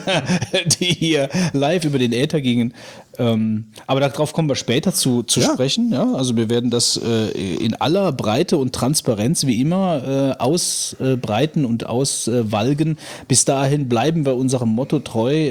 die 0.81 0.87
hier 0.87 1.29
live 1.53 1.85
über 1.85 1.99
den 1.99 2.13
Äther 2.13 2.41
gingen. 2.41 2.75
Ähm, 3.17 3.67
aber 3.87 4.01
darauf 4.01 4.33
kommen 4.33 4.49
wir 4.49 4.57
später 4.57 4.93
zu, 4.93 5.23
zu 5.23 5.41
Ja. 5.41 5.53
sprechen. 5.53 5.91
Ja? 5.93 6.13
Also 6.15 6.37
wir 6.37 6.51
werden 6.51 6.71
das 6.71 6.97
äh, 7.03 7.29
in 7.31 7.75
aller 7.77 8.13
Breite 8.13 8.59
und 8.59 8.75
Transparenz 8.75 9.47
wie 9.47 9.61
immer 9.61 10.35
äh, 10.39 10.43
ausbreiten 10.43 11.65
und 11.65 11.87
auswalgen. 11.87 12.99
Bis 13.29 13.45
dahin 13.45 13.89
bleiben 13.89 14.27
wir 14.27 14.35
unserem 14.37 14.71
Motto 14.71 14.99
treu. 14.99 15.51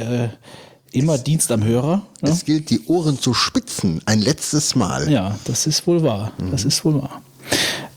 Immer 0.94 1.18
Dienst 1.18 1.52
am 1.52 1.64
Hörer. 1.64 2.04
Ne? 2.22 2.30
Es 2.30 2.46
gilt, 2.46 2.70
die 2.70 2.86
Ohren 2.86 3.20
zu 3.20 3.34
spitzen, 3.34 4.02
ein 4.06 4.20
letztes 4.20 4.76
Mal. 4.76 5.12
Ja, 5.12 5.38
das 5.46 5.66
ist 5.66 5.88
wohl 5.88 6.04
wahr. 6.04 6.32
Das 6.52 6.66
ist 6.66 6.86
wohl 6.86 7.02
wahr. 7.02 7.22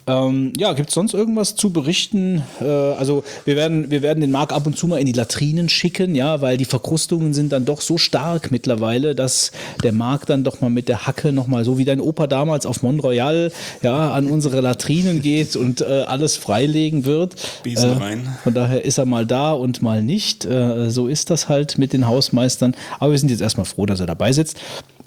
Ähm, 0.09 0.53
ja, 0.57 0.73
gibt 0.73 0.91
es 0.91 0.95
sonst 0.95 1.15
irgendwas 1.15 1.57
zu 1.57 1.71
berichten? 1.71 2.43
Äh, 2.61 2.65
also 2.65 3.25
wir 3.45 3.57
werden, 3.57 3.91
wir 3.91 4.03
werden 4.03 4.21
den 4.21 4.31
Marc 4.31 4.53
ab 4.53 4.67
und 4.67 4.79
zu 4.79 4.87
mal 4.87 4.99
in 4.99 5.07
die 5.07 5.13
Latrinen 5.13 5.69
schicken, 5.69 6.15
ja, 6.15 6.41
weil 6.41 6.57
die 6.57 6.65
Verkrustungen 6.65 7.35
sind 7.35 7.53
dann 7.53 7.65
doch 7.65 7.81
so 7.81 7.99
stark 7.99 8.53
mittlerweile, 8.53 9.15
dass 9.17 9.51
der 9.83 9.93
Marc 9.93 10.27
dann 10.27 10.45
doch 10.45 10.61
mal 10.61 10.71
mit 10.71 10.89
der 10.89 11.07
Hacke 11.07 11.33
nochmal, 11.33 11.65
so 11.65 11.77
wie 11.77 11.85
dein 11.85 12.01
Opa 12.01 12.29
damals 12.29 12.67
auf 12.67 12.83
Mont 12.83 13.03
Royal, 13.03 13.51
ja, 13.83 14.13
an 14.13 14.29
unsere 14.29 14.61
Latrinen 14.61 15.23
geht 15.23 15.57
und 15.57 15.81
äh, 15.81 16.05
alles 16.07 16.37
freilegen 16.37 17.05
wird. 17.05 17.35
Besen 17.65 17.91
Äh, 17.91 17.95
rein. 17.95 18.37
Von 18.45 18.55
daher 18.55 18.85
ist 18.85 18.99
er 18.99 19.07
mal 19.07 19.27
da 19.27 19.53
und 19.53 19.83
mal 19.83 20.03
nicht. 20.03 20.45
Äh, 20.45 20.89
so 20.91 21.09
ist 21.09 21.31
das 21.31 21.49
halt 21.49 21.79
mit 21.79 21.93
den 21.93 22.07
Hausmeistern. 22.07 22.77
Aber 23.01 23.11
wir 23.13 23.19
sind 23.19 23.31
jetzt 23.31 23.41
erstmal 23.41 23.67
froh, 23.67 23.87
dass 23.87 23.99
er 23.99 24.07
dabei 24.07 24.33
sitzt. 24.33 24.57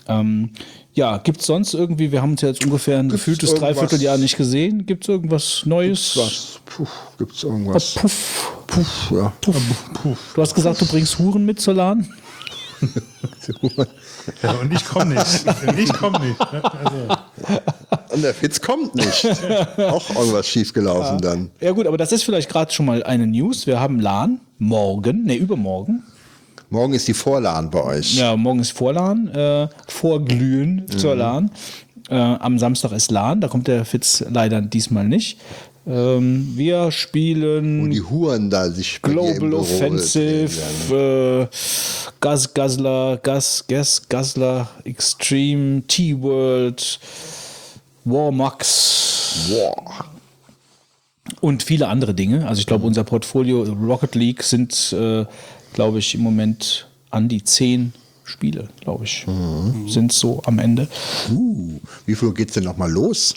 Ähm, 0.08 0.50
ja, 0.94 1.18
gibt 1.18 1.40
es 1.42 1.46
sonst 1.46 1.74
irgendwie, 1.74 2.12
wir 2.12 2.22
haben 2.22 2.32
uns 2.32 2.42
ja 2.42 2.50
jetzt 2.50 2.64
ungefähr 2.66 3.00
ein 3.00 3.10
gefühltes 3.10 3.52
irgendwas? 3.52 3.76
Dreivierteljahr 3.76 4.18
nicht 4.18 4.38
gesehen. 4.38 4.86
Gibt 4.86 5.04
es 5.04 5.10
irgendwas 5.10 5.64
Neues? 5.66 6.18
Was? 6.18 6.60
Puh, 6.66 6.88
gibt's 7.18 7.44
irgendwas? 7.44 7.94
Puff. 7.96 8.54
Puh, 8.68 9.16
ja. 9.16 9.34
Du 9.42 10.42
hast 10.42 10.54
gesagt, 10.56 10.82
du 10.82 10.86
bringst 10.86 11.18
Huren 11.20 11.46
mit 11.46 11.60
zur 11.62 11.74
Laden? 11.76 12.12
Ja, 14.44 14.52
und 14.52 14.72
ich 14.72 14.86
komme 14.86 15.16
nicht. 15.16 15.46
Und 15.68 15.80
ich 15.80 15.92
komme 15.92 16.20
nicht. 16.20 16.40
Also, 16.40 17.18
Und 18.14 18.22
der 18.22 18.34
Fitz 18.34 18.62
kommt 18.62 18.94
nicht. 18.96 19.26
Auch 19.78 20.10
irgendwas 20.10 20.48
schiefgelaufen 20.48 21.20
dann. 21.20 21.52
Ja 21.60 21.72
gut, 21.72 21.88
aber 21.88 21.98
das 21.98 22.12
ist 22.12 22.24
vielleicht 22.24 22.50
gerade 22.50 22.72
schon 22.72 22.86
mal 22.86 23.02
eine 23.04 23.26
News. 23.26 23.66
Wir 23.66 23.80
haben 23.80 24.00
LAN 24.00 24.40
morgen, 24.60 25.26
ne, 25.26 25.36
übermorgen. 25.36 26.04
Morgen 26.70 26.94
ist 26.94 27.08
die 27.08 27.14
Vorladen 27.14 27.72
bei 27.72 27.84
euch. 27.84 28.16
Ja, 28.16 28.36
morgen 28.36 28.60
ist 28.60 28.72
Vorlan, 28.72 29.28
äh, 29.30 29.68
Vorglühen 29.88 30.86
zur 30.88 31.16
LAN. 31.16 31.50
Äh, 32.10 32.16
am 32.16 32.60
Samstag 32.60 32.92
ist 32.92 33.10
LAN, 33.10 33.42
da 33.42 33.48
kommt 33.48 33.68
der 33.68 33.86
Fitz 33.86 34.24
leider 34.30 34.62
diesmal 34.62 35.08
nicht. 35.08 35.40
Ähm, 35.88 36.54
wir 36.56 36.86
Wo 36.86 36.92
spielen 36.92 37.90
die 37.90 38.02
Huren 38.02 38.52
da 38.52 38.70
sich 38.70 39.02
Global 39.02 39.56
Offensive, 39.56 40.52
äh, 40.94 41.48
Gas 42.20 42.54
Guzzler, 42.54 43.18
Gas, 43.24 43.66
Gas 43.68 44.04
Guzzler, 44.08 44.70
Extreme, 44.84 45.82
T-World, 45.88 47.00
Warmax 48.06 49.50
Boah. 49.50 50.06
und 51.42 51.64
viele 51.64 51.88
andere 51.88 52.14
Dinge. 52.14 52.48
Also 52.48 52.60
ich 52.60 52.68
glaube, 52.68 52.86
unser 52.86 53.04
Portfolio 53.04 53.64
Rocket 53.64 54.14
League 54.14 54.44
sind, 54.44 54.94
äh, 54.94 55.26
glaube 55.74 56.00
ich, 56.00 56.16
im 56.16 56.22
Moment 56.22 56.88
an 57.10 57.28
die 57.28 57.44
zehn 57.44 57.94
Spiele, 58.24 58.70
glaube 58.82 59.06
ich, 59.06 59.26
sind 59.88 60.14
so 60.14 60.42
am 60.46 60.60
Ende. 60.60 60.88
Uh, 61.32 61.80
wie 62.06 62.16
viel 62.16 62.34
geht's 62.34 62.54
denn 62.54 62.64
nochmal 62.64 62.92
los? 62.92 63.34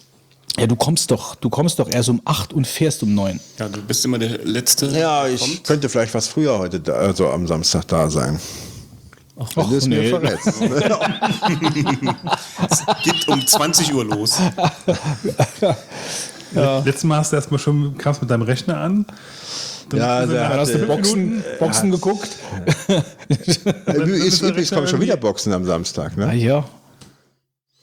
Ja, 0.59 0.67
du 0.67 0.77
kommst 0.77 1.11
doch, 1.11 1.35
du 1.35 1.49
kommst 1.49 1.79
doch 1.79 1.91
erst 1.91 2.11
um 2.11 2.21
acht 2.27 2.53
und 2.53 2.67
fährst 2.67 3.03
um 3.03 3.15
neun. 3.15 3.41
Ja, 3.59 3.69
du 3.69 3.81
bist 3.81 4.05
immer 4.05 4.19
der 4.19 4.45
Letzte. 4.45 4.87
Ja, 4.89 5.25
der 5.25 5.33
ich 5.33 5.41
kommt. 5.41 5.65
könnte 5.65 5.89
vielleicht 5.89 6.12
was 6.12 6.29
früher 6.29 6.59
heute, 6.59 6.79
da, 6.79 6.93
also 6.93 7.31
am 7.31 7.47
Samstag 7.47 7.89
da 7.89 8.11
sein. 8.11 8.39
Wenn 9.55 9.71
du 9.71 9.77
es 9.77 9.87
mir 9.87 10.01
nee. 10.01 10.11
verrätst. 10.11 10.61
Geht 13.03 13.29
um 13.29 13.47
20 13.47 13.95
Uhr 13.95 14.05
los. 14.05 14.37
Letztes 16.85 17.05
Mal 17.05 17.19
hast 17.19 17.33
du 17.33 17.37
erstmal 17.37 17.59
schon, 17.61 17.97
kamst 17.99 18.21
mit 18.23 18.31
deinem 18.31 18.43
Rechner 18.43 18.79
an. 18.79 19.07
Dann 19.89 20.01
Ja, 20.01 20.21
er 20.25 20.49
hat- 20.49 20.59
Hast 20.61 20.75
du 20.75 20.87
Boxen, 20.87 21.45
Boxen 21.59 21.91
geguckt? 21.91 22.31
Übrigens, 23.29 23.63
der 23.65 23.97
übrigens 23.97 24.43
Rechner 24.57 24.77
kommen 24.77 24.89
schon 24.89 25.01
wieder 25.01 25.17
Boxen 25.17 25.53
am 25.53 25.65
Samstag, 25.65 26.13
Ah, 26.17 26.27
ne? 26.27 26.35
ja. 26.37 26.65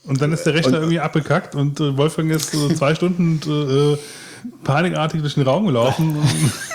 Und 0.06 0.22
dann 0.22 0.32
ist 0.32 0.44
der 0.44 0.54
Rechner 0.56 0.78
irgendwie 0.80 1.00
abgekackt 1.00 1.54
und 1.56 1.80
äh, 1.80 1.96
Wolfgang 1.98 2.32
ist 2.32 2.52
so 2.52 2.70
zwei 2.70 2.96
Stunden 2.96 3.40
äh, 3.48 3.98
panikartig 4.64 5.22
durch 5.22 5.36
den 5.36 5.44
Raum 5.44 5.66
gelaufen. 5.68 6.18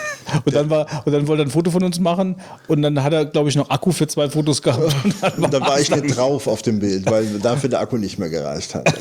Und 0.44 0.54
dann, 0.54 0.70
war, 0.70 0.86
und 1.04 1.12
dann 1.12 1.26
wollte 1.26 1.42
er 1.42 1.46
ein 1.46 1.50
Foto 1.50 1.70
von 1.70 1.82
uns 1.82 1.98
machen 2.00 2.36
und 2.68 2.82
dann 2.82 3.02
hat 3.02 3.12
er, 3.12 3.24
glaube 3.24 3.48
ich, 3.48 3.56
noch 3.56 3.70
Akku 3.70 3.92
für 3.92 4.06
zwei 4.06 4.28
Fotos 4.28 4.62
gehabt. 4.62 4.94
Und 5.04 5.14
dann 5.22 5.44
Und 5.44 5.54
da 5.54 5.60
war 5.60 5.80
ich 5.80 5.90
nicht 5.90 6.16
drauf 6.16 6.46
auf 6.46 6.62
dem 6.62 6.78
Bild, 6.78 7.10
weil 7.10 7.26
dafür 7.40 7.70
der 7.70 7.80
Akku 7.80 7.96
nicht 7.96 8.18
mehr 8.18 8.30
gereicht 8.30 8.74
hat. 8.74 8.92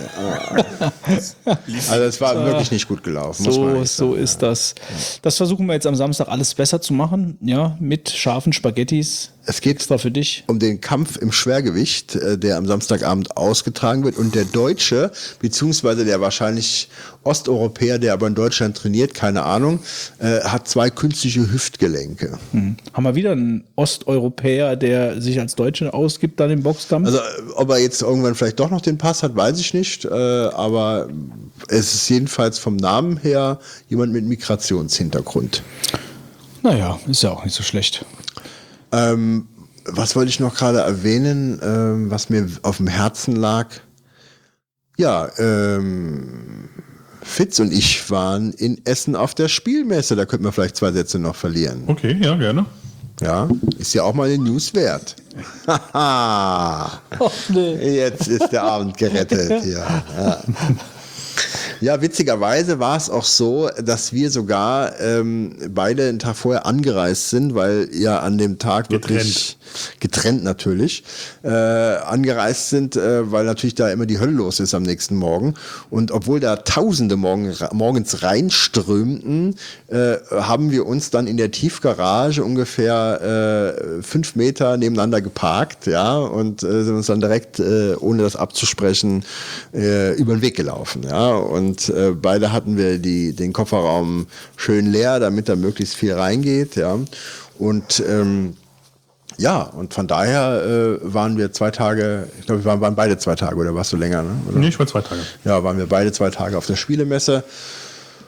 Also 1.46 2.04
es 2.04 2.22
war 2.22 2.46
wirklich 2.46 2.72
nicht 2.72 2.88
gut 2.88 3.04
gelaufen, 3.04 3.44
So, 3.44 3.84
so 3.84 4.14
ist 4.14 4.42
das. 4.42 4.76
Das 5.22 5.38
versuchen 5.38 5.66
wir 5.66 5.74
jetzt 5.74 5.88
am 5.88 5.96
Samstag 5.96 6.28
alles 6.28 6.54
besser 6.54 6.82
zu 6.82 6.94
machen, 6.94 7.38
ja, 7.42 7.76
mit 7.80 8.10
scharfen 8.10 8.54
Spaghettis. 8.54 9.33
Es 9.46 9.60
geht 9.60 9.78
Extra 9.78 9.98
für 9.98 10.12
dich. 10.12 10.46
um 10.48 10.60
den 10.60 10.80
Kampf 10.80 11.18
im 11.18 11.32
Schwergewicht, 11.32 12.16
äh, 12.16 12.38
der 12.38 12.58
am 12.58 12.66
Samstagabend 12.66 13.36
ausgetragen 13.36 14.04
wird. 14.06 14.18
Und 14.18 14.36
der 14.36 14.46
Deutsche, 14.46 15.12
beziehungsweise 15.40 16.06
der 16.06 16.22
wahrscheinlich 16.22 16.88
Osteuropäer, 17.24 18.00
der 18.00 18.14
aber 18.14 18.28
in 18.28 18.36
Deutschland 18.36 18.78
trainiert, 18.78 19.14
keine 19.14 19.44
Ahnung, 19.44 19.80
äh, 20.20 20.42
hat 20.42 20.68
zwei 20.70 20.90
künstliche 20.90 21.52
Hüftgelenke. 21.52 22.38
Hm. 22.52 22.78
Haben 22.94 23.04
wir 23.04 23.16
wieder 23.16 23.34
einen 23.34 23.66
Osteuropäer, 23.76 24.78
der 24.78 25.22
sich 25.22 25.40
als 25.40 25.56
Deutsche 25.56 25.94
ausgibt 25.94 26.40
dann 26.40 26.50
im 26.50 26.64
Boxkampf? 26.64 27.08
Also, 27.08 27.20
äh, 27.20 27.52
ob 27.56 27.70
er 27.70 27.80
jetzt 27.80 28.02
irgendwann 28.02 28.36
vielleicht 28.36 28.60
doch 28.60 28.70
noch 28.70 28.82
den 28.82 28.98
Pass 28.98 29.24
hat, 29.24 29.36
weiß 29.36 29.60
ich 29.60 29.74
nicht. 29.74 30.06
Äh, 30.06 30.10
aber 30.10 31.10
es 31.68 31.94
ist 31.94 32.10
jedenfalls 32.10 32.60
vom 32.60 32.78
Namen 32.78 33.18
her 33.18 33.60
jemand 33.90 34.14
mit 34.14 34.24
Migrationshintergrund. 34.26 35.64
naja, 36.62 36.98
ist 37.08 37.24
ja 37.24 37.32
auch 37.32 37.44
nicht 37.44 37.56
so 37.56 37.64
schlecht. 37.64 38.06
Ähm, 38.94 39.48
was 39.86 40.16
wollte 40.16 40.30
ich 40.30 40.40
noch 40.40 40.56
gerade 40.56 40.80
erwähnen, 40.80 41.60
ähm, 41.62 42.10
was 42.10 42.30
mir 42.30 42.48
auf 42.62 42.78
dem 42.78 42.88
Herzen 42.88 43.36
lag? 43.36 43.68
Ja, 44.98 45.30
ähm, 45.38 46.70
Fitz 47.24 47.60
und 47.60 47.74
ich 47.74 48.10
waren 48.12 48.54
in 48.54 48.86
Essen 48.86 49.16
auf 49.16 49.34
der 49.34 49.48
Spielmesse. 49.48 50.16
Da 50.16 50.26
könnten 50.26 50.46
wir 50.46 50.52
vielleicht 50.52 50.76
zwei 50.76 50.92
Sätze 50.92 51.20
noch 51.20 51.36
verlieren. 51.36 51.84
Okay, 51.88 52.18
ja, 52.22 52.36
gerne. 52.36 52.66
Ja, 53.22 53.50
ist 53.78 53.94
ja 53.94 54.04
auch 54.04 54.14
mal 54.14 54.30
eine 54.30 54.38
News 54.38 54.74
wert. 54.74 55.16
Haha. 55.68 57.02
Jetzt 57.50 58.28
ist 58.28 58.50
der 58.52 58.64
Abend 58.64 58.98
gerettet 58.98 59.64
hier. 59.64 59.86
Ja. 60.18 60.44
Ja, 61.82 62.02
witzigerweise 62.02 62.80
war 62.80 62.96
es 62.96 63.10
auch 63.10 63.26
so, 63.26 63.70
dass 63.84 64.14
wir 64.14 64.32
sogar 64.32 65.00
ähm, 65.02 65.56
beide 65.70 66.08
einen 66.08 66.20
Tag 66.20 66.38
vorher 66.38 66.66
angereist 66.66 67.30
sind, 67.30 67.56
weil 67.56 67.90
ja 67.92 68.20
an 68.20 68.38
dem 68.38 68.58
Tag 68.58 68.90
wirklich 68.90 69.58
getrennt 70.00 70.44
natürlich 70.44 71.04
äh, 71.44 71.50
angereist 71.50 72.70
sind, 72.70 72.96
äh, 72.96 73.32
weil 73.32 73.46
natürlich 73.46 73.76
da 73.76 73.90
immer 73.90 74.06
die 74.06 74.20
Hölle 74.20 74.32
los 74.32 74.60
ist 74.60 74.74
am 74.74 74.84
nächsten 74.84 75.16
Morgen. 75.16 75.56
Und 75.90 76.12
obwohl 76.12 76.40
da 76.40 76.58
Tausende 76.58 77.18
morgen, 77.18 77.54
morgens 77.74 78.24
reinströmten, 78.24 79.56
äh, 79.88 80.16
haben 80.32 80.72
wir 80.72 80.86
uns 80.86 81.10
dann 81.10 81.28
in 81.28 81.38
der 81.38 81.52
Tiefgarage 81.52 82.44
ungefähr 82.44 83.76
äh, 84.00 84.02
fünf 84.02 84.36
Meter 84.36 84.78
nebeneinander 84.78 85.22
geparkt, 85.22 85.88
ja, 85.88 86.18
und 86.18 86.64
äh, 86.64 86.84
sind 86.84 86.96
uns 86.96 87.08
dann 87.08 87.20
direkt, 87.20 87.60
äh, 87.60 87.96
ohne 87.96 88.24
das 88.24 88.36
abzusprechen, 88.36 89.26
über 89.72 90.36
den 90.36 90.42
Weg 90.42 90.56
gelaufen, 90.56 91.04
ja. 91.04 91.23
Und 91.32 91.90
äh, 91.90 92.12
beide 92.12 92.52
hatten 92.52 92.78
wir 92.78 93.00
die, 93.00 93.34
den 93.34 93.54
Kofferraum 93.54 94.28
schön 94.56 94.92
leer, 94.92 95.20
damit 95.20 95.50
da 95.50 95.56
möglichst 95.56 95.96
viel 95.96 96.14
reingeht, 96.14 96.76
ja. 96.76 96.98
Und 97.60 98.04
ähm, 98.08 98.56
ja, 99.38 99.62
und 99.62 99.94
von 99.94 100.08
daher 100.08 100.64
äh, 100.64 101.14
waren 101.14 101.38
wir 101.38 101.52
zwei 101.52 101.72
Tage, 101.72 102.28
ich 102.40 102.46
glaube, 102.46 102.64
wir 102.64 102.66
waren, 102.66 102.82
waren 102.82 102.96
beide 102.96 103.18
zwei 103.18 103.36
Tage 103.36 103.56
oder 103.56 103.74
warst 103.74 103.92
du 103.94 103.98
länger, 103.98 104.24
ne? 104.24 104.32
Oder? 104.50 104.60
Nee, 104.60 104.68
ich 104.68 104.80
war 104.80 104.88
zwei 104.88 105.02
Tage. 105.02 105.22
Ja, 105.44 105.64
waren 105.64 105.78
wir 105.78 105.88
beide 105.88 106.12
zwei 106.12 106.30
Tage 106.30 106.58
auf 106.58 106.66
der 106.66 106.76
Spielemesse. 106.76 107.44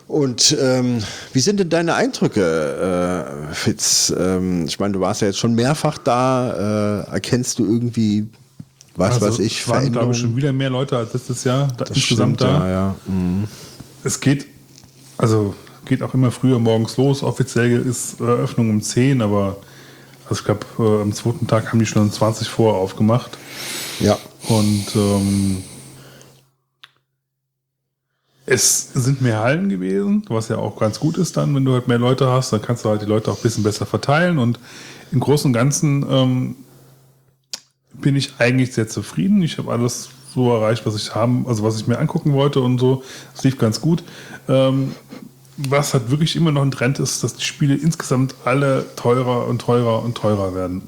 Und 0.07 0.55
ähm, 0.61 0.99
wie 1.33 1.39
sind 1.39 1.59
denn 1.59 1.69
deine 1.69 1.95
Eindrücke, 1.95 3.47
äh, 3.49 3.53
Fitz? 3.53 4.13
Ähm, 4.17 4.65
ich 4.67 4.79
meine, 4.79 4.93
du 4.93 4.99
warst 4.99 5.21
ja 5.21 5.27
jetzt 5.27 5.39
schon 5.39 5.55
mehrfach 5.55 5.97
da. 5.97 7.05
Äh, 7.09 7.11
erkennst 7.13 7.57
du 7.57 7.65
irgendwie, 7.65 8.27
was 8.95 9.21
weiß 9.21 9.39
ich, 9.39 9.61
es 9.61 9.67
waren, 9.67 9.91
glaube 9.91 10.13
ich, 10.13 10.19
schon 10.19 10.35
wieder 10.35 10.53
mehr 10.53 10.69
Leute 10.69 10.97
als 10.97 11.13
letztes 11.13 11.43
Jahr 11.43 11.67
da, 11.77 11.85
insgesamt 11.85 12.39
stimmt, 12.39 12.41
da. 12.41 12.67
Ja, 12.67 12.69
ja. 12.69 12.95
Mhm. 13.07 13.47
Es 14.03 14.19
geht, 14.19 14.45
also 15.17 15.53
geht 15.85 16.01
auch 16.01 16.13
immer 16.13 16.31
früher 16.31 16.59
morgens 16.59 16.97
los. 16.97 17.23
Offiziell 17.23 17.81
ist 17.81 18.19
Eröffnung 18.19 18.69
um 18.69 18.81
10, 18.81 19.21
aber 19.21 19.57
also 20.29 20.39
ich 20.39 20.45
glaube, 20.45 20.65
äh, 20.79 21.01
am 21.01 21.13
zweiten 21.13 21.47
Tag 21.47 21.71
haben 21.71 21.79
die 21.79 21.85
schon 21.85 22.01
um 22.01 22.11
20 22.11 22.47
vor 22.47 22.75
aufgemacht. 22.75 23.37
ja. 23.99 24.17
Und 24.47 24.85
ähm, 24.95 25.63
es 28.45 28.93
sind 28.93 29.21
mehr 29.21 29.39
Hallen 29.39 29.69
gewesen, 29.69 30.23
was 30.29 30.49
ja 30.49 30.57
auch 30.57 30.77
ganz 30.77 30.99
gut 30.99 31.17
ist 31.17 31.35
dann, 31.35 31.55
wenn 31.55 31.65
du 31.65 31.73
halt 31.73 31.87
mehr 31.87 31.97
Leute 31.97 32.27
hast, 32.27 32.53
dann 32.53 32.61
kannst 32.61 32.85
du 32.85 32.89
halt 32.89 33.01
die 33.01 33.07
Leute 33.07 33.31
auch 33.31 33.37
ein 33.37 33.41
bisschen 33.41 33.63
besser 33.63 33.87
verteilen. 33.87 34.37
Und 34.37 34.59
im 35.11 35.19
Großen 35.19 35.49
und 35.49 35.53
Ganzen 35.53 36.05
ähm, 36.07 36.55
bin 38.01 38.15
ich 38.15 38.33
eigentlich 38.39 38.73
sehr 38.73 38.87
zufrieden. 38.87 39.41
Ich 39.41 39.57
habe 39.57 39.71
alles 39.71 40.09
so 40.33 40.53
erreicht, 40.53 40.85
was 40.85 40.95
ich 40.95 41.15
haben, 41.15 41.47
also 41.47 41.63
was 41.63 41.79
ich 41.79 41.87
mir 41.87 41.97
angucken 41.97 42.33
wollte 42.33 42.59
und 42.59 42.79
so. 42.79 43.03
Es 43.33 43.43
lief 43.43 43.57
ganz 43.57 43.81
gut. 43.81 44.03
Ähm, 44.47 44.91
was 45.57 45.93
halt 45.93 46.11
wirklich 46.11 46.35
immer 46.35 46.51
noch 46.51 46.61
ein 46.61 46.71
Trend 46.71 46.99
ist, 46.99 47.23
dass 47.23 47.35
die 47.35 47.45
Spiele 47.45 47.75
insgesamt 47.75 48.35
alle 48.43 48.85
teurer 48.97 49.47
und 49.47 49.59
teurer 49.59 50.03
und 50.03 50.15
teurer 50.15 50.53
werden. 50.53 50.83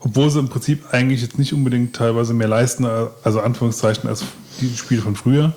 Obwohl 0.00 0.30
sie 0.30 0.40
im 0.40 0.48
Prinzip 0.48 0.84
eigentlich 0.92 1.22
jetzt 1.22 1.38
nicht 1.38 1.54
unbedingt 1.54 1.96
teilweise 1.96 2.34
mehr 2.34 2.48
leisten, 2.48 2.84
also 3.24 3.40
Anführungszeichen, 3.40 4.08
als 4.08 4.24
die 4.60 4.76
Spiele 4.76 5.00
von 5.00 5.16
früher, 5.16 5.54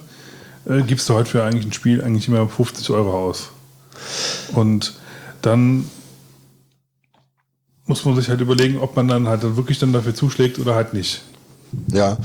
äh, 0.65 0.81
gibst 0.83 1.09
du 1.09 1.13
heute 1.13 1.29
für 1.29 1.43
eigentlich 1.43 1.65
ein 1.65 1.73
Spiel 1.73 2.01
eigentlich 2.01 2.29
immer 2.29 2.47
50 2.47 2.89
Euro 2.91 3.27
aus. 3.27 3.49
Und 4.53 4.95
dann 5.41 5.85
muss 7.89 8.05
man 8.05 8.15
sich 8.15 8.29
halt 8.29 8.39
überlegen, 8.39 8.77
ob 8.77 8.95
man 8.95 9.07
dann 9.07 9.27
halt 9.27 9.41
wirklich 9.57 9.79
dann 9.79 9.91
dafür 9.91 10.13
zuschlägt 10.13 10.59
oder 10.59 10.75
halt 10.75 10.93
nicht. 10.93 11.23
Ja, 11.91 12.17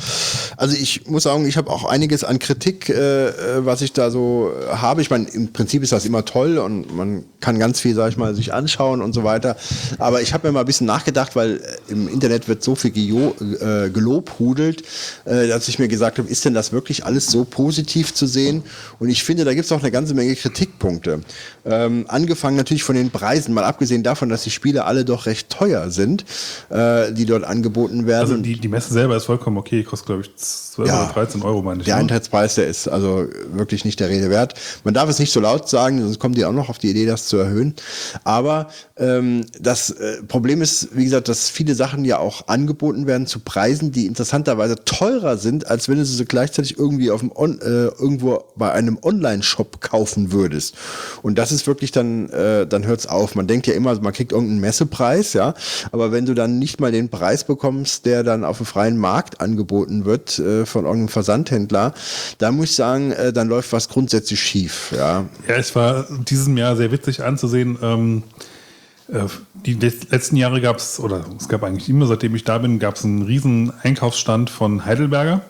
also 0.57 0.75
ich 0.77 1.07
muss 1.07 1.25
sagen, 1.25 1.47
ich 1.47 1.57
habe 1.57 1.71
auch 1.71 1.85
einiges 1.85 2.25
an 2.25 2.39
Kritik, 2.39 2.89
äh, 2.89 3.29
äh, 3.29 3.33
was 3.67 3.83
ich 3.83 3.93
da 3.93 4.11
so 4.11 4.51
habe. 4.71 5.03
Ich 5.03 5.11
meine, 5.11 5.29
im 5.29 5.53
Prinzip 5.53 5.83
ist 5.83 5.93
das 5.93 6.05
immer 6.07 6.25
toll 6.25 6.59
und 6.59 6.95
man 6.95 7.25
kann 7.41 7.59
ganz 7.59 7.81
viel, 7.81 7.95
sag 7.95 8.11
ich 8.11 8.17
mal, 8.17 8.35
sich 8.35 8.55
anschauen 8.55 9.03
und 9.03 9.13
so 9.13 9.23
weiter. 9.25 9.57
Aber 9.99 10.23
ich 10.23 10.33
habe 10.33 10.47
mir 10.47 10.53
mal 10.53 10.61
ein 10.61 10.67
bisschen 10.67 10.87
nachgedacht, 10.87 11.37
weil 11.37 11.57
äh, 11.57 11.93
im 11.93 12.09
Internet 12.09 12.49
wird 12.49 12.63
so 12.63 12.75
viel 12.75 12.91
gejo 12.91 13.35
äh, 13.41 13.91
gelobhudelt, 13.91 14.83
äh, 15.27 15.47
dass 15.47 15.69
ich 15.69 15.79
mir 15.79 15.89
gesagt 15.89 16.19
habe, 16.19 16.29
ist 16.29 16.45
denn 16.45 16.55
das 16.55 16.73
wirklich 16.73 17.05
alles 17.05 17.27
so 17.27 17.45
positiv 17.45 18.15
zu 18.15 18.27
sehen? 18.27 18.63
Und 18.99 19.11
ich 19.11 19.25
finde, 19.25 19.45
da 19.45 19.53
gibt 19.53 19.67
es 19.67 19.73
auch 19.73 19.83
eine 19.83 19.91
ganze 19.91 20.15
Menge 20.15 20.35
Kritikpunkte. 20.37 21.21
Ähm, 21.67 22.07
angefangen 22.09 22.57
natürlich 22.57 22.83
von 22.83 22.97
den 22.97 23.11
Preisen, 23.11 23.53
mal 23.53 23.65
abgesehen 23.65 24.03
davon, 24.03 24.29
dass 24.29 24.43
die 24.45 24.51
Spiele 24.51 24.85
alle 24.85 25.05
doch 25.05 25.27
recht 25.27 25.51
teuer 25.51 25.91
sind, 25.91 26.25
äh, 26.71 27.13
die 27.13 27.27
dort 27.27 27.45
angeboten 27.45 28.07
werden. 28.07 28.21
Also 28.21 28.37
die, 28.37 28.59
die 28.59 28.69
Messe 28.69 28.93
selber 28.93 29.17
ist 29.17 29.29
vollkommen 29.35 29.57
okay, 29.59 29.83
kostet 29.83 30.07
glaube 30.07 30.23
ich 30.23 30.37
12 30.37 30.89
Ja. 30.89 31.05
oder 31.05 31.13
13 31.13 31.43
Euro, 31.43 31.63
meine 31.63 31.81
ich. 31.81 31.87
Der 31.87 31.97
ne? 31.97 32.03
Eintrittspreis, 32.03 32.55
der 32.55 32.69
ist 32.69 32.87
also 32.89 33.27
wirklich 33.53 33.85
nicht 33.85 33.99
der 33.99 34.09
Rede 34.09 34.31
wert. 34.31 34.55
Man 34.85 34.95
darf 34.95 35.09
es 35.09 35.19
nicht 35.19 35.33
so 35.33 35.41
laut 35.41 35.69
sagen, 35.69 36.01
sonst 36.01 36.21
kommen 36.21 36.35
die 36.35 36.45
auch 36.45 36.53
noch 36.53 36.69
auf 36.69 36.79
die 36.79 36.91
Idee, 36.91 37.07
das 37.07 37.27
zu 37.27 37.37
erhöhen. 37.37 37.75
Aber 38.23 38.69
ähm, 38.97 39.47
das 39.61 39.91
äh, 39.91 40.23
Problem 40.23 40.63
ist, 40.63 40.97
wie 40.97 41.05
gesagt, 41.05 41.29
dass 41.29 41.51
viele 41.51 41.75
Sachen 41.75 42.05
ja 42.05 42.19
auch 42.19 42.47
angeboten 42.47 43.07
werden 43.07 43.27
zu 43.27 43.41
Preisen, 43.41 43.91
die 43.91 44.07
interessanterweise 44.07 44.77
teurer 44.85 45.37
sind, 45.37 45.67
als 45.67 45.89
wenn 45.89 45.99
du 45.99 46.05
sie 46.05 46.15
so 46.15 46.25
gleichzeitig 46.25 46.79
irgendwie 46.79 47.11
auf 47.11 47.21
dem 47.21 47.33
On 47.35 47.61
äh, 47.61 47.65
irgendwo 47.65 48.45
bei 48.57 48.71
einem 48.73 48.99
Online-Shop 49.03 49.81
kaufen 49.81 50.31
würdest. 50.31 50.77
Und 51.23 51.39
das 51.39 51.51
ist 51.51 51.67
wirklich 51.67 51.91
dann, 51.91 52.31
äh, 52.31 52.67
dann 52.67 52.87
hört's 52.87 53.07
auf. 53.07 53.35
Man 53.35 53.49
denkt 53.49 53.67
ja 53.67 53.75
immer, 53.75 54.01
man 54.01 54.13
kriegt 54.13 54.33
irgendeinen 54.33 54.61
Messepreis, 54.61 55.33
ja, 55.33 55.55
aber 55.91 56.13
wenn 56.13 56.25
du 56.25 56.35
dann 56.35 56.59
nicht 56.59 56.81
mal 56.81 56.93
den 56.93 57.09
Preis 57.09 57.45
bekommst, 57.45 58.07
der 58.07 58.23
dann 58.23 58.45
auf 58.45 58.59
dem 58.59 58.67
freien 58.67 58.97
Markt 58.97 59.24
angeboten 59.41 60.05
wird 60.05 60.39
äh, 60.39 60.67
von 60.67 60.85
irgendeinem 60.85 61.09
Versandhändler, 61.09 61.95
da 62.39 62.53
muss 62.53 62.71
ich 62.71 62.77
sagen, 62.77 63.13
äh, 63.13 63.33
dann 63.33 63.49
läuft 63.49 63.73
was 63.73 63.89
grundsätzlich 63.89 64.41
schief, 64.41 64.93
ja. 64.97 65.25
Ja, 65.49 65.55
es 65.55 65.75
war 65.75 66.07
diesem 66.29 66.57
Jahr 66.57 66.77
sehr 66.77 66.91
witzig 66.93 67.23
anzusehen. 67.23 67.79
Ähm, 67.83 68.23
äh, 69.09 69.25
die 69.55 69.75
let- 69.75 70.11
letzten 70.11 70.37
Jahre 70.37 70.61
gab 70.61 70.79
es, 70.79 71.01
oder 71.01 71.25
es 71.39 71.49
gab 71.49 71.63
eigentlich 71.63 71.89
immer, 71.89 72.07
seitdem 72.07 72.35
ich 72.35 72.45
da 72.45 72.59
bin, 72.59 72.79
gab 72.79 72.97
es 72.97 73.05
einen 73.05 73.23
riesen 73.23 73.73
Einkaufsstand 73.83 74.51
von 74.51 74.85
Heidelberger. 74.85 75.43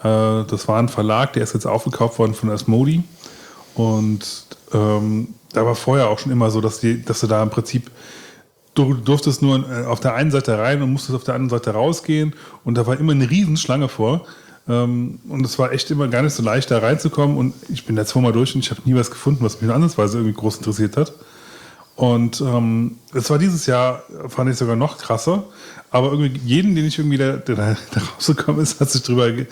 Äh, 0.00 0.44
das 0.48 0.68
war 0.68 0.78
ein 0.78 0.88
Verlag, 0.88 1.32
der 1.32 1.42
ist 1.42 1.54
jetzt 1.54 1.66
aufgekauft 1.66 2.18
worden 2.18 2.34
von 2.34 2.50
Asmodi. 2.50 3.02
Und 3.74 4.46
ähm, 4.72 5.34
da 5.52 5.64
war 5.64 5.74
vorher 5.74 6.08
auch 6.08 6.18
schon 6.18 6.32
immer 6.32 6.50
so, 6.50 6.60
dass, 6.60 6.80
die, 6.80 7.02
dass 7.02 7.20
du 7.20 7.26
da 7.26 7.42
im 7.42 7.50
Prinzip 7.50 7.90
du 8.78 8.94
durftest 8.94 9.42
nur 9.42 9.68
äh, 9.68 9.84
auf 9.84 10.00
der 10.00 10.14
einen 10.14 10.30
Seite 10.30 10.58
rein 10.58 10.80
und 10.82 10.92
musstest 10.92 11.16
auf 11.16 11.24
der 11.24 11.34
anderen 11.34 11.58
Seite 11.58 11.70
rausgehen 11.70 12.34
und 12.64 12.76
da 12.76 12.86
war 12.86 12.98
immer 12.98 13.12
eine 13.12 13.28
Riesenschlange 13.28 13.88
vor. 13.88 14.26
Ähm, 14.68 15.18
und 15.28 15.44
es 15.44 15.58
war 15.58 15.72
echt 15.72 15.90
immer 15.90 16.08
gar 16.08 16.22
nicht 16.22 16.34
so 16.34 16.42
leicht, 16.42 16.70
da 16.70 16.78
reinzukommen. 16.78 17.36
Und 17.36 17.54
ich 17.68 17.86
bin 17.86 17.96
da 17.96 18.04
zweimal 18.04 18.32
durch 18.32 18.54
und 18.54 18.60
ich 18.60 18.70
habe 18.70 18.82
nie 18.84 18.94
was 18.94 19.10
gefunden, 19.10 19.44
was 19.44 19.60
mich 19.60 19.70
ansatzweise 19.70 20.18
irgendwie 20.18 20.36
groß 20.36 20.58
interessiert 20.58 20.96
hat. 20.96 21.12
Und 21.96 22.40
ähm, 22.40 22.96
es 23.12 23.28
war 23.28 23.38
dieses 23.38 23.66
Jahr, 23.66 24.02
fand 24.28 24.50
ich 24.50 24.56
sogar 24.56 24.76
noch 24.76 24.98
krasser. 24.98 25.44
Aber 25.90 26.12
irgendwie 26.12 26.38
jeden, 26.44 26.74
den 26.74 26.84
ich 26.84 26.98
irgendwie 26.98 27.16
da, 27.16 27.32
der 27.32 27.56
da, 27.56 27.76
rausgekommen 28.14 28.60
ist, 28.60 28.80
hat 28.80 28.90
sich 28.90 29.02
drüber 29.02 29.28
äh, 29.28 29.46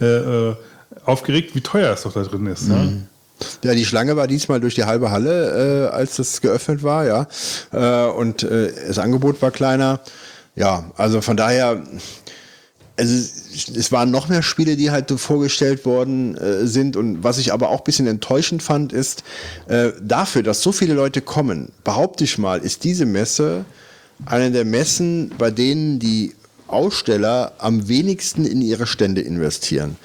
äh, 0.00 0.56
aufgeregt, 1.04 1.54
wie 1.54 1.60
teuer 1.60 1.92
es 1.92 2.02
doch 2.02 2.12
da 2.12 2.22
drin 2.22 2.46
ist. 2.46 2.68
Ja? 2.68 2.88
Ja, 3.64 3.74
die 3.74 3.84
Schlange 3.84 4.16
war 4.16 4.26
diesmal 4.26 4.60
durch 4.60 4.74
die 4.74 4.84
halbe 4.84 5.10
Halle, 5.10 5.88
äh, 5.90 5.94
als 5.94 6.16
das 6.16 6.40
geöffnet 6.40 6.82
war, 6.82 7.06
ja. 7.06 7.26
Äh, 7.72 8.10
und 8.10 8.42
äh, 8.42 8.72
das 8.86 8.98
Angebot 8.98 9.42
war 9.42 9.50
kleiner. 9.50 10.00
Ja, 10.54 10.90
also 10.96 11.20
von 11.22 11.36
daher, 11.36 11.82
also 12.98 13.14
es 13.14 13.92
waren 13.92 14.10
noch 14.10 14.28
mehr 14.28 14.42
Spiele, 14.42 14.76
die 14.76 14.90
halt 14.90 15.10
vorgestellt 15.10 15.86
worden 15.86 16.36
äh, 16.36 16.66
sind. 16.66 16.96
Und 16.96 17.24
was 17.24 17.38
ich 17.38 17.52
aber 17.52 17.70
auch 17.70 17.78
ein 17.78 17.84
bisschen 17.84 18.06
enttäuschend 18.06 18.62
fand, 18.62 18.92
ist, 18.92 19.24
äh, 19.68 19.92
dafür, 20.00 20.42
dass 20.42 20.62
so 20.62 20.72
viele 20.72 20.94
Leute 20.94 21.22
kommen, 21.22 21.72
behaupte 21.84 22.24
ich 22.24 22.38
mal, 22.38 22.60
ist 22.60 22.84
diese 22.84 23.06
Messe 23.06 23.64
eine 24.26 24.50
der 24.50 24.64
Messen, 24.64 25.32
bei 25.38 25.50
denen 25.50 25.98
die 25.98 26.34
Aussteller 26.72 27.52
am 27.58 27.88
wenigsten 27.88 28.44
in 28.44 28.62
ihre 28.62 28.86
Stände 28.86 29.20
investieren. 29.20 29.96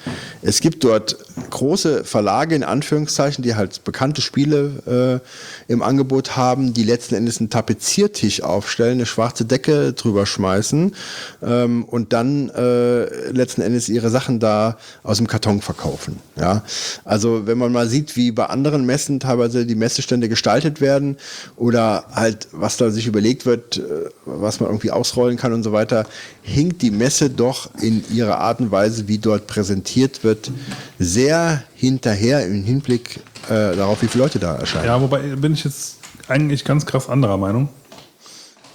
Es 0.42 0.60
gibt 0.60 0.84
dort 0.84 1.16
große 1.50 2.04
Verlage 2.04 2.54
in 2.54 2.64
Anführungszeichen, 2.64 3.42
die 3.42 3.54
halt 3.54 3.84
bekannte 3.84 4.22
Spiele 4.22 5.20
äh, 5.68 5.72
im 5.72 5.82
Angebot 5.82 6.36
haben, 6.36 6.74
die 6.74 6.84
letzten 6.84 7.14
Endes 7.14 7.40
einen 7.40 7.50
Tapeziertisch 7.50 8.42
aufstellen, 8.42 8.98
eine 8.98 9.06
schwarze 9.06 9.44
Decke 9.44 9.92
drüber 9.92 10.26
schmeißen 10.26 10.94
ähm, 11.42 11.84
und 11.84 12.12
dann 12.12 12.50
äh, 12.50 13.30
letzten 13.30 13.62
Endes 13.62 13.88
ihre 13.88 14.10
Sachen 14.10 14.40
da 14.40 14.78
aus 15.02 15.18
dem 15.18 15.26
Karton 15.26 15.60
verkaufen. 15.60 16.18
Ja, 16.36 16.62
also 17.04 17.46
wenn 17.46 17.58
man 17.58 17.72
mal 17.72 17.88
sieht, 17.88 18.16
wie 18.16 18.30
bei 18.30 18.46
anderen 18.46 18.86
Messen 18.86 19.20
teilweise 19.20 19.66
die 19.66 19.74
Messestände 19.74 20.28
gestaltet 20.28 20.80
werden 20.80 21.16
oder 21.56 22.04
halt 22.12 22.48
was 22.52 22.76
da 22.76 22.90
sich 22.90 23.06
überlegt 23.06 23.46
wird, 23.46 23.78
äh, 23.78 23.82
was 24.24 24.60
man 24.60 24.68
irgendwie 24.68 24.90
ausrollen 24.90 25.36
kann 25.36 25.52
und 25.52 25.62
so 25.62 25.72
weiter, 25.72 26.06
hinkt 26.48 26.82
die 26.82 26.90
Messe 26.90 27.30
doch 27.30 27.70
in 27.80 28.02
ihrer 28.10 28.38
Art 28.38 28.60
und 28.60 28.70
Weise, 28.70 29.06
wie 29.08 29.18
dort 29.18 29.46
präsentiert 29.46 30.24
wird, 30.24 30.50
sehr 30.98 31.62
hinterher 31.74 32.44
im 32.46 32.64
Hinblick 32.64 33.20
äh, 33.48 33.76
darauf, 33.76 34.02
wie 34.02 34.08
viele 34.08 34.24
Leute 34.24 34.38
da 34.38 34.56
erscheinen. 34.56 34.86
Ja, 34.86 35.00
wobei 35.00 35.18
bin 35.36 35.52
ich 35.52 35.64
jetzt 35.64 35.98
eigentlich 36.28 36.64
ganz 36.64 36.86
krass 36.86 37.08
anderer 37.08 37.36
Meinung. 37.36 37.68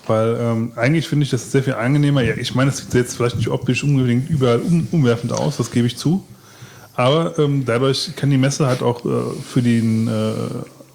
Weil 0.05 0.37
ähm, 0.37 0.73
eigentlich 0.75 1.07
finde 1.07 1.23
ich 1.23 1.29
das 1.29 1.51
sehr 1.51 1.63
viel 1.63 1.75
angenehmer. 1.75 2.21
Ja, 2.21 2.35
ich 2.35 2.53
meine, 2.55 2.71
es 2.71 2.77
sieht 2.77 2.93
jetzt 2.93 3.15
vielleicht 3.15 3.37
nicht 3.37 3.47
optisch 3.47 3.83
unbedingt 3.83 4.29
überall 4.29 4.59
um, 4.59 4.87
umwerfend 4.91 5.31
aus, 5.31 5.57
das 5.57 5.71
gebe 5.71 5.87
ich 5.87 5.97
zu. 5.97 6.25
Aber 6.95 7.39
ähm, 7.39 7.63
dadurch 7.65 8.15
kann 8.15 8.29
die 8.29 8.37
Messe 8.37 8.67
halt 8.67 8.83
auch 8.83 9.05
äh, 9.05 9.09
für 9.41 9.61
den 9.61 10.07
äh, 10.07 10.33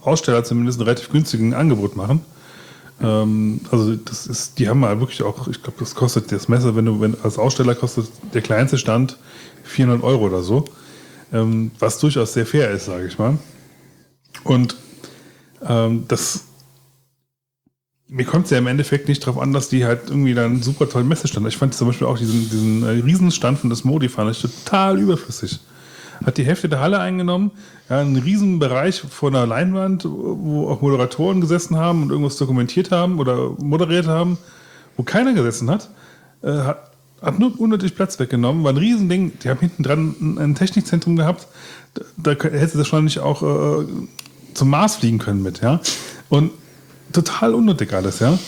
Aussteller 0.02 0.44
zumindest 0.44 0.78
ein 0.78 0.84
relativ 0.84 1.10
günstigen 1.10 1.54
Angebot 1.54 1.96
machen. 1.96 2.20
Ähm, 3.00 3.60
also 3.70 3.94
das 3.94 4.26
ist, 4.26 4.58
die 4.58 4.68
haben 4.68 4.80
mal 4.80 4.98
wirklich 5.00 5.22
auch, 5.22 5.48
ich 5.48 5.62
glaube, 5.62 5.78
das 5.78 5.94
kostet 5.94 6.32
das 6.32 6.48
Messer, 6.48 6.74
wenn 6.76 6.84
du 6.84 7.00
wenn, 7.00 7.16
als 7.22 7.38
Aussteller 7.38 7.74
kostet 7.74 8.06
der 8.34 8.42
kleinste 8.42 8.78
Stand 8.78 9.16
400 9.64 10.02
Euro 10.02 10.26
oder 10.26 10.42
so, 10.42 10.64
ähm, 11.32 11.70
was 11.78 11.98
durchaus 11.98 12.32
sehr 12.32 12.46
fair 12.46 12.70
ist, 12.70 12.86
sage 12.86 13.06
ich 13.06 13.18
mal. 13.18 13.38
Und 14.44 14.76
ähm, 15.66 16.04
das 16.08 16.44
mir 18.08 18.24
kommt 18.24 18.46
es 18.46 18.50
ja 18.50 18.58
im 18.58 18.66
Endeffekt 18.66 19.06
nicht 19.06 19.22
darauf 19.22 19.40
an, 19.40 19.52
dass 19.52 19.68
die 19.68 19.84
halt 19.84 20.08
irgendwie 20.08 20.34
dann 20.34 20.52
einen 20.52 20.62
super 20.62 20.88
tollen 20.88 21.08
Messestand. 21.08 21.46
Ich 21.46 21.58
fand 21.58 21.74
zum 21.74 21.88
Beispiel 21.88 22.06
auch 22.06 22.18
diesen, 22.18 22.48
diesen 22.48 22.82
äh, 22.82 23.02
Riesenstand 23.02 23.58
von 23.58 23.70
das 23.70 23.84
Modi 23.84 24.08
fand 24.08 24.30
ich 24.30 24.40
total 24.40 24.98
überflüssig. 24.98 25.60
Hat 26.24 26.36
die 26.36 26.44
Hälfte 26.44 26.68
der 26.68 26.80
Halle 26.80 26.98
eingenommen, 26.98 27.52
ja, 27.88 28.00
einen 28.00 28.16
riesen 28.16 28.58
Bereich 28.58 29.00
vor 29.00 29.30
einer 29.30 29.46
Leinwand, 29.46 30.04
wo 30.04 30.68
auch 30.68 30.80
Moderatoren 30.80 31.40
gesessen 31.40 31.76
haben 31.76 32.02
und 32.02 32.10
irgendwas 32.10 32.36
dokumentiert 32.36 32.90
haben 32.90 33.18
oder 33.18 33.50
moderiert 33.58 34.06
haben, 34.06 34.38
wo 34.96 35.02
keiner 35.02 35.32
gesessen 35.32 35.70
hat. 35.70 35.90
Äh, 36.42 36.50
hat, 36.50 36.90
hat 37.22 37.38
nur 37.38 37.58
unnötig 37.58 37.94
Platz 37.94 38.18
weggenommen, 38.18 38.64
war 38.64 38.72
ein 38.72 38.76
Riesending. 38.76 39.32
Die 39.42 39.48
haben 39.48 39.60
hinten 39.60 39.82
dran 39.82 40.14
ein, 40.20 40.38
ein 40.38 40.54
Technikzentrum 40.54 41.16
gehabt. 41.16 41.46
Da, 41.94 42.02
da 42.16 42.30
hätte 42.30 42.58
das 42.58 42.76
wahrscheinlich 42.76 43.20
auch 43.20 43.42
äh, 43.42 43.86
zum 44.54 44.70
Mars 44.70 44.96
fliegen 44.96 45.18
können 45.18 45.42
mit, 45.42 45.60
ja. 45.60 45.80
Und 46.28 46.50
total 47.12 47.54
unnötig 47.54 47.92
alles, 47.92 48.20
ja. 48.20 48.38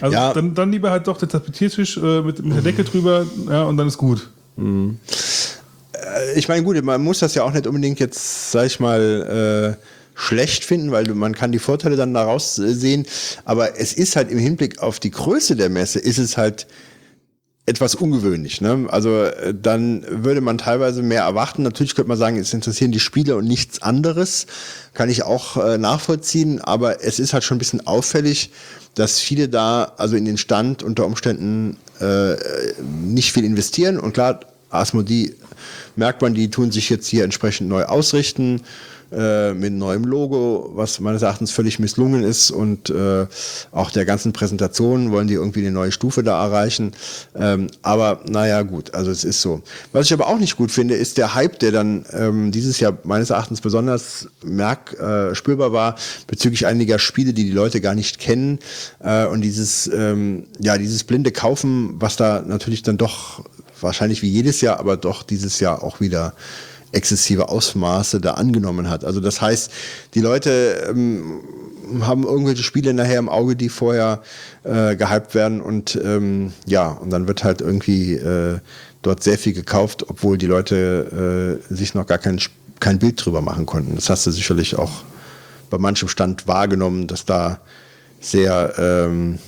Also 0.00 0.14
Ja. 0.14 0.32
Dann, 0.32 0.54
dann 0.54 0.72
lieber 0.72 0.90
halt 0.90 1.06
doch 1.06 1.18
der 1.18 1.28
Tapetiertisch 1.28 1.96
äh, 1.96 2.22
mit, 2.22 2.44
mit 2.44 2.56
der 2.56 2.62
Decke 2.62 2.84
drüber, 2.84 3.26
ja, 3.48 3.64
und 3.64 3.76
dann 3.76 3.86
ist 3.86 3.98
gut. 3.98 4.28
Ich 6.36 6.48
meine, 6.48 6.62
gut, 6.62 6.82
man 6.82 7.02
muss 7.02 7.20
das 7.20 7.34
ja 7.34 7.42
auch 7.42 7.52
nicht 7.52 7.66
unbedingt 7.66 8.00
jetzt, 8.00 8.52
sag 8.52 8.66
ich 8.66 8.80
mal, 8.80 9.76
äh, 9.78 9.84
schlecht 10.14 10.64
finden, 10.64 10.92
weil 10.92 11.06
man 11.14 11.34
kann 11.34 11.52
die 11.52 11.58
Vorteile 11.58 11.96
dann 11.96 12.14
daraus 12.14 12.58
äh, 12.58 12.74
sehen. 12.74 13.06
Aber 13.44 13.78
es 13.78 13.92
ist 13.92 14.16
halt 14.16 14.30
im 14.30 14.38
Hinblick 14.38 14.80
auf 14.80 15.00
die 15.00 15.10
Größe 15.10 15.56
der 15.56 15.70
Messe, 15.70 15.98
ist 15.98 16.18
es 16.18 16.36
halt 16.36 16.66
etwas 17.66 17.94
ungewöhnlich. 17.94 18.60
Ne? 18.60 18.86
Also 18.88 19.24
äh, 19.24 19.54
dann 19.54 20.04
würde 20.08 20.40
man 20.40 20.58
teilweise 20.58 21.02
mehr 21.02 21.22
erwarten. 21.22 21.62
Natürlich 21.62 21.94
könnte 21.94 22.08
man 22.08 22.18
sagen, 22.18 22.36
es 22.36 22.52
interessieren 22.52 22.92
die 22.92 23.00
Spiele 23.00 23.36
und 23.36 23.46
nichts 23.46 23.82
anderes. 23.82 24.46
Kann 24.92 25.08
ich 25.08 25.22
auch 25.22 25.56
äh, 25.56 25.78
nachvollziehen. 25.78 26.60
Aber 26.60 27.02
es 27.02 27.18
ist 27.18 27.32
halt 27.32 27.42
schon 27.42 27.56
ein 27.56 27.58
bisschen 27.58 27.86
auffällig, 27.86 28.50
dass 28.94 29.18
viele 29.18 29.48
da, 29.48 29.92
also 29.96 30.14
in 30.14 30.26
den 30.26 30.36
Stand 30.36 30.82
unter 30.82 31.06
Umständen 31.06 31.78
äh, 32.00 32.34
nicht 33.02 33.32
viel 33.32 33.44
investieren. 33.44 33.98
Und 33.98 34.12
klar, 34.12 34.40
Asmodee 34.74 35.34
merkt 35.96 36.22
man, 36.22 36.34
die 36.34 36.50
tun 36.50 36.70
sich 36.70 36.90
jetzt 36.90 37.06
hier 37.06 37.24
entsprechend 37.24 37.68
neu 37.68 37.84
ausrichten 37.84 38.62
äh, 39.12 39.54
mit 39.54 39.72
neuem 39.72 40.04
Logo, 40.04 40.70
was 40.74 40.98
meines 41.00 41.22
Erachtens 41.22 41.50
völlig 41.50 41.78
misslungen 41.78 42.24
ist 42.24 42.50
und 42.50 42.90
äh, 42.90 43.26
auch 43.70 43.90
der 43.90 44.04
ganzen 44.04 44.32
Präsentation 44.32 45.12
wollen 45.12 45.28
die 45.28 45.34
irgendwie 45.34 45.60
eine 45.60 45.70
neue 45.70 45.92
Stufe 45.92 46.22
da 46.22 46.42
erreichen. 46.42 46.92
Ähm, 47.36 47.68
aber 47.82 48.20
naja, 48.28 48.62
gut, 48.62 48.94
also 48.94 49.10
es 49.10 49.24
ist 49.24 49.40
so. 49.40 49.62
Was 49.92 50.06
ich 50.06 50.12
aber 50.12 50.26
auch 50.26 50.38
nicht 50.38 50.56
gut 50.56 50.70
finde, 50.72 50.94
ist 50.94 51.18
der 51.18 51.34
Hype, 51.34 51.58
der 51.60 51.72
dann 51.72 52.04
ähm, 52.12 52.50
dieses 52.50 52.80
Jahr 52.80 52.98
meines 53.04 53.30
Erachtens 53.30 53.60
besonders 53.60 54.28
merk, 54.44 54.98
äh, 54.98 55.34
spürbar 55.34 55.72
war 55.72 55.96
bezüglich 56.26 56.66
einiger 56.66 56.98
Spiele, 56.98 57.32
die 57.32 57.44
die 57.44 57.52
Leute 57.52 57.80
gar 57.80 57.94
nicht 57.94 58.18
kennen 58.18 58.58
äh, 59.00 59.26
und 59.26 59.42
dieses 59.42 59.86
ähm, 59.86 60.44
ja 60.58 60.78
dieses 60.78 61.04
blinde 61.04 61.30
Kaufen, 61.30 61.94
was 62.00 62.16
da 62.16 62.42
natürlich 62.44 62.82
dann 62.82 62.96
doch 62.96 63.44
wahrscheinlich 63.84 64.22
wie 64.22 64.28
jedes 64.28 64.60
Jahr, 64.60 64.80
aber 64.80 64.96
doch 64.96 65.22
dieses 65.22 65.60
Jahr 65.60 65.82
auch 65.82 66.00
wieder 66.00 66.34
exzessive 66.92 67.48
Ausmaße 67.48 68.20
da 68.20 68.32
angenommen 68.32 68.88
hat. 68.88 69.04
Also 69.04 69.20
das 69.20 69.40
heißt, 69.40 69.70
die 70.14 70.20
Leute 70.20 70.86
ähm, 70.88 71.40
haben 72.00 72.24
irgendwelche 72.24 72.62
Spiele 72.62 72.94
nachher 72.94 73.18
im 73.18 73.28
Auge, 73.28 73.56
die 73.56 73.68
vorher 73.68 74.22
äh, 74.62 74.96
gehypt 74.96 75.34
werden 75.34 75.60
und 75.60 75.98
ähm, 76.02 76.52
ja, 76.66 76.88
und 76.88 77.10
dann 77.10 77.28
wird 77.28 77.44
halt 77.44 77.60
irgendwie 77.60 78.14
äh, 78.14 78.58
dort 79.02 79.22
sehr 79.22 79.38
viel 79.38 79.52
gekauft, 79.52 80.04
obwohl 80.08 80.38
die 80.38 80.46
Leute 80.46 81.60
äh, 81.70 81.74
sich 81.74 81.94
noch 81.94 82.06
gar 82.06 82.18
kein, 82.18 82.40
kein 82.80 82.98
Bild 82.98 83.24
drüber 83.24 83.42
machen 83.42 83.66
konnten. 83.66 83.94
Das 83.94 84.08
hast 84.08 84.26
du 84.26 84.30
sicherlich 84.30 84.76
auch 84.76 85.02
bei 85.70 85.78
manchem 85.78 86.08
Stand 86.08 86.46
wahrgenommen, 86.46 87.06
dass 87.06 87.24
da 87.24 87.60
sehr, 88.20 88.74
ähm, 88.78 89.38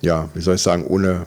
ja, 0.00 0.28
wie 0.34 0.40
soll 0.42 0.56
ich 0.56 0.62
sagen, 0.62 0.84
ohne 0.86 1.26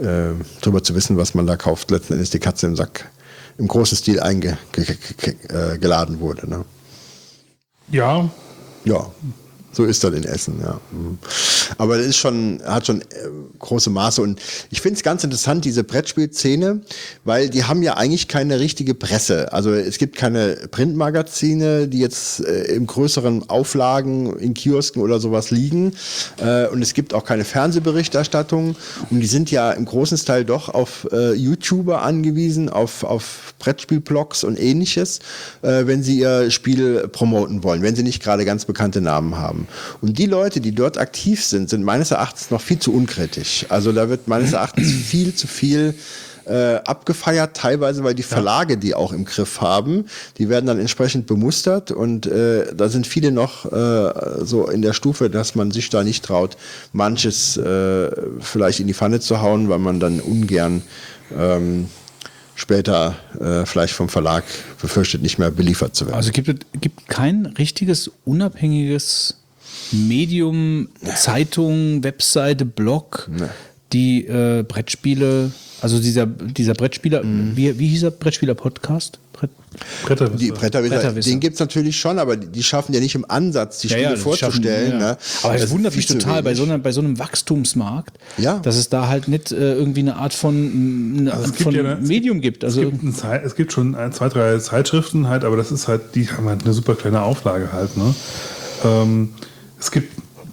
äh, 0.00 0.34
drüber 0.60 0.82
zu 0.82 0.94
wissen, 0.94 1.16
was 1.16 1.34
man 1.34 1.46
da 1.46 1.56
kauft, 1.56 1.90
letzten 1.90 2.14
Endes 2.14 2.30
die 2.30 2.38
Katze 2.38 2.66
im 2.66 2.76
Sack 2.76 3.10
im 3.58 3.68
großen 3.68 3.96
Stil 3.96 4.20
eingeladen 4.20 6.20
wurde. 6.20 6.48
Ne? 6.48 6.64
Ja, 7.90 8.30
Ja, 8.84 9.10
so 9.72 9.84
ist 9.84 10.02
das 10.02 10.12
in 10.14 10.24
Essen, 10.24 10.60
ja. 10.60 10.80
Mhm. 10.90 11.18
Aber 11.78 11.96
das 11.96 12.06
ist 12.06 12.16
schon, 12.16 12.60
hat 12.64 12.86
schon 12.86 13.02
äh, 13.02 13.04
große 13.58 13.90
Maße 13.90 14.20
und 14.20 14.40
ich 14.70 14.80
finde 14.80 14.96
es 14.96 15.02
ganz 15.02 15.22
interessant, 15.24 15.64
diese 15.64 15.84
Brettspielszene, 15.84 16.80
weil 17.24 17.48
die 17.50 17.64
haben 17.64 17.82
ja 17.82 17.96
eigentlich 17.96 18.28
keine 18.28 18.58
richtige 18.58 18.94
Presse. 18.94 19.52
Also 19.52 19.72
es 19.72 19.98
gibt 19.98 20.16
keine 20.16 20.56
Printmagazine, 20.70 21.88
die 21.88 22.00
jetzt 22.00 22.40
äh, 22.40 22.64
im 22.74 22.86
größeren 22.86 23.48
Auflagen 23.48 24.36
in 24.38 24.54
Kiosken 24.54 25.02
oder 25.02 25.20
sowas 25.20 25.50
liegen. 25.50 25.94
Äh, 26.38 26.66
und 26.66 26.82
es 26.82 26.94
gibt 26.94 27.14
auch 27.14 27.24
keine 27.24 27.44
Fernsehberichterstattung. 27.44 28.76
Und 29.10 29.20
die 29.20 29.26
sind 29.26 29.50
ja 29.50 29.70
im 29.72 29.84
großen 29.84 30.18
Teil 30.18 30.44
doch 30.44 30.68
auf 30.68 31.06
äh, 31.12 31.32
YouTuber 31.32 32.02
angewiesen, 32.02 32.68
auf, 32.68 33.04
auf 33.04 33.54
Brettspielblogs 33.58 34.44
und 34.44 34.58
ähnliches, 34.58 35.20
äh, 35.62 35.86
wenn 35.86 36.02
sie 36.02 36.18
ihr 36.18 36.50
Spiel 36.50 37.08
promoten 37.08 37.62
wollen, 37.62 37.82
wenn 37.82 37.94
sie 37.94 38.02
nicht 38.02 38.22
gerade 38.22 38.44
ganz 38.44 38.64
bekannte 38.64 39.00
Namen 39.00 39.38
haben. 39.38 39.59
Und 40.00 40.18
die 40.18 40.26
Leute, 40.26 40.60
die 40.60 40.72
dort 40.72 40.98
aktiv 40.98 41.44
sind, 41.44 41.70
sind 41.70 41.84
meines 41.84 42.10
Erachtens 42.10 42.50
noch 42.50 42.60
viel 42.60 42.78
zu 42.78 42.92
unkritisch. 42.92 43.66
Also 43.68 43.92
da 43.92 44.08
wird 44.08 44.28
meines 44.28 44.52
Erachtens 44.52 44.90
viel 45.10 45.34
zu 45.34 45.46
viel 45.46 45.94
äh, 46.46 46.76
abgefeiert, 46.84 47.56
teilweise 47.56 48.02
weil 48.04 48.14
die 48.14 48.22
Verlage 48.22 48.76
die 48.76 48.94
auch 48.94 49.12
im 49.12 49.24
Griff 49.24 49.60
haben, 49.60 50.06
die 50.38 50.48
werden 50.48 50.66
dann 50.66 50.80
entsprechend 50.80 51.26
bemustert 51.26 51.90
und 51.90 52.26
äh, 52.26 52.74
da 52.74 52.88
sind 52.88 53.06
viele 53.06 53.30
noch 53.30 53.70
äh, 53.70 54.44
so 54.44 54.68
in 54.68 54.82
der 54.82 54.92
Stufe, 54.92 55.30
dass 55.30 55.54
man 55.54 55.70
sich 55.70 55.90
da 55.90 56.02
nicht 56.02 56.24
traut, 56.24 56.56
manches 56.92 57.56
äh, 57.56 58.10
vielleicht 58.40 58.80
in 58.80 58.86
die 58.86 58.94
Pfanne 58.94 59.20
zu 59.20 59.40
hauen, 59.40 59.68
weil 59.68 59.78
man 59.78 60.00
dann 60.00 60.20
ungern 60.20 60.82
ähm, 61.36 61.88
später 62.54 63.16
äh, 63.38 63.64
vielleicht 63.64 63.94
vom 63.94 64.08
Verlag 64.08 64.44
befürchtet, 64.80 65.22
nicht 65.22 65.38
mehr 65.38 65.50
beliefert 65.50 65.94
zu 65.94 66.06
werden. 66.06 66.16
Also 66.16 66.30
gibt 66.32 66.48
es 66.48 66.80
gibt 66.80 67.08
kein 67.08 67.46
richtiges 67.46 68.10
unabhängiges 68.24 69.39
Medium, 69.92 70.88
Zeitung, 71.16 72.02
Webseite, 72.04 72.64
Blog, 72.64 73.30
die 73.92 74.26
äh, 74.26 74.62
Brettspiele, 74.66 75.50
also 75.82 75.98
dieser, 75.98 76.26
dieser 76.26 76.74
Brettspieler, 76.74 77.22
wie, 77.24 77.78
wie 77.78 77.88
hieß 77.88 78.02
der 78.02 78.10
Brettspieler-Podcast? 78.10 79.18
Brett, 79.32 79.50
Bretter. 80.04 80.28
Die 80.28 80.50
Bretterwisser, 80.50 80.96
Bretterwisser. 80.96 81.30
den 81.30 81.40
gibt's 81.40 81.58
natürlich 81.60 81.96
schon, 81.98 82.18
aber 82.18 82.36
die, 82.36 82.62
schaffen 82.62 82.92
ja 82.92 83.00
nicht 83.00 83.14
im 83.14 83.24
Ansatz, 83.30 83.78
die 83.80 83.88
Spiele 83.88 84.02
die 84.10 84.20
schaffen- 84.20 84.22
vorzustellen. 84.22 84.92
ja. 84.92 84.98
Ne? 84.98 85.18
Aber 85.42 85.54
es 85.54 85.62
Das 85.62 85.70
wundert 85.70 85.96
mich 85.96 86.06
total 86.06 86.42
bei 86.42 86.54
so, 86.54 86.64
einer, 86.64 86.76
bei 86.78 86.92
so 86.92 87.00
einem 87.00 87.18
Wachstumsmarkt, 87.18 88.18
Ja. 88.36 88.58
dass 88.58 88.76
es 88.76 88.90
da 88.90 89.08
halt 89.08 89.28
nicht 89.28 89.50
äh, 89.52 89.72
irgendwie 89.74 90.00
eine 90.00 90.16
Art 90.16 90.34
von, 90.34 91.16
eine 91.20 91.30
Also 91.32 91.44
es 91.44 91.48
Art 91.50 91.56
gibt 91.56 91.62
von 91.62 91.74
ja 91.74 91.80
eine- 91.94 92.06
Medium 92.06 92.40
gibt. 92.42 92.64
Also 92.64 92.82
es, 92.82 92.90
gibt 92.90 93.24
ein, 93.24 93.40
es 93.42 93.54
gibt 93.56 93.72
schon 93.72 93.94
ein, 93.94 94.12
zwei, 94.12 94.28
drei 94.28 94.58
Zeitschriften 94.58 95.28
halt, 95.28 95.44
aber 95.44 95.56
das 95.56 95.72
ist 95.72 95.88
halt, 95.88 96.14
die 96.14 96.28
haben 96.28 96.46
halt 96.46 96.64
eine 96.64 96.74
super 96.74 96.94
kleine 96.94 97.22
Auflage 97.22 97.72
halt. 97.72 97.96
Ne? 97.96 98.14
Ähm, 98.84 99.30
es 99.80 99.90
gibt 99.90 100.12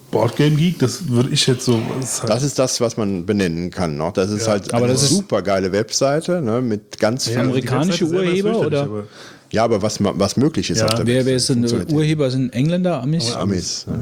Boardgame 0.10 0.56
Geek, 0.56 0.80
das 0.80 1.10
würde 1.10 1.30
ich 1.32 1.46
jetzt 1.48 1.66
so. 1.66 1.82
Das 2.00 2.13
ist 2.13 2.22
halt, 2.22 2.30
Das 2.32 2.44
ist 2.44 2.58
das, 2.58 2.80
was 2.80 2.96
man 2.96 3.26
benennen 3.26 3.70
kann. 3.72 3.98
Noch. 3.98 4.13
Das 4.13 4.32
ist 4.32 4.46
Ja, 4.46 4.54
halt 4.54 4.74
aber 4.74 4.86
eine 4.86 4.98
super 4.98 5.42
geile 5.42 5.72
Webseite 5.74 6.42
ne, 6.42 6.62
mit 6.62 6.98
ganz 6.98 7.28
Ja, 7.28 7.42
amerikanische 7.42 8.06
Urheber, 8.06 8.58
oder? 8.60 8.84
aber- 8.84 9.04
Ja, 9.52 9.63
aber 9.66 9.82
was, 9.82 9.98
was 10.02 10.38
möglich 10.38 10.70
ist 10.70 10.80
Ja. 10.80 10.86
auf 10.88 10.96
der 10.96 11.06
wer, 11.08 11.26
wer 11.26 11.36
ist 11.36 11.50
denn. 11.50 11.66
Urheber? 11.92 12.32
Sind 12.32 12.54
Engländer, 12.54 13.02
Amis? 13.02 13.34
Amis. 13.34 13.86
Ja. 13.88 13.94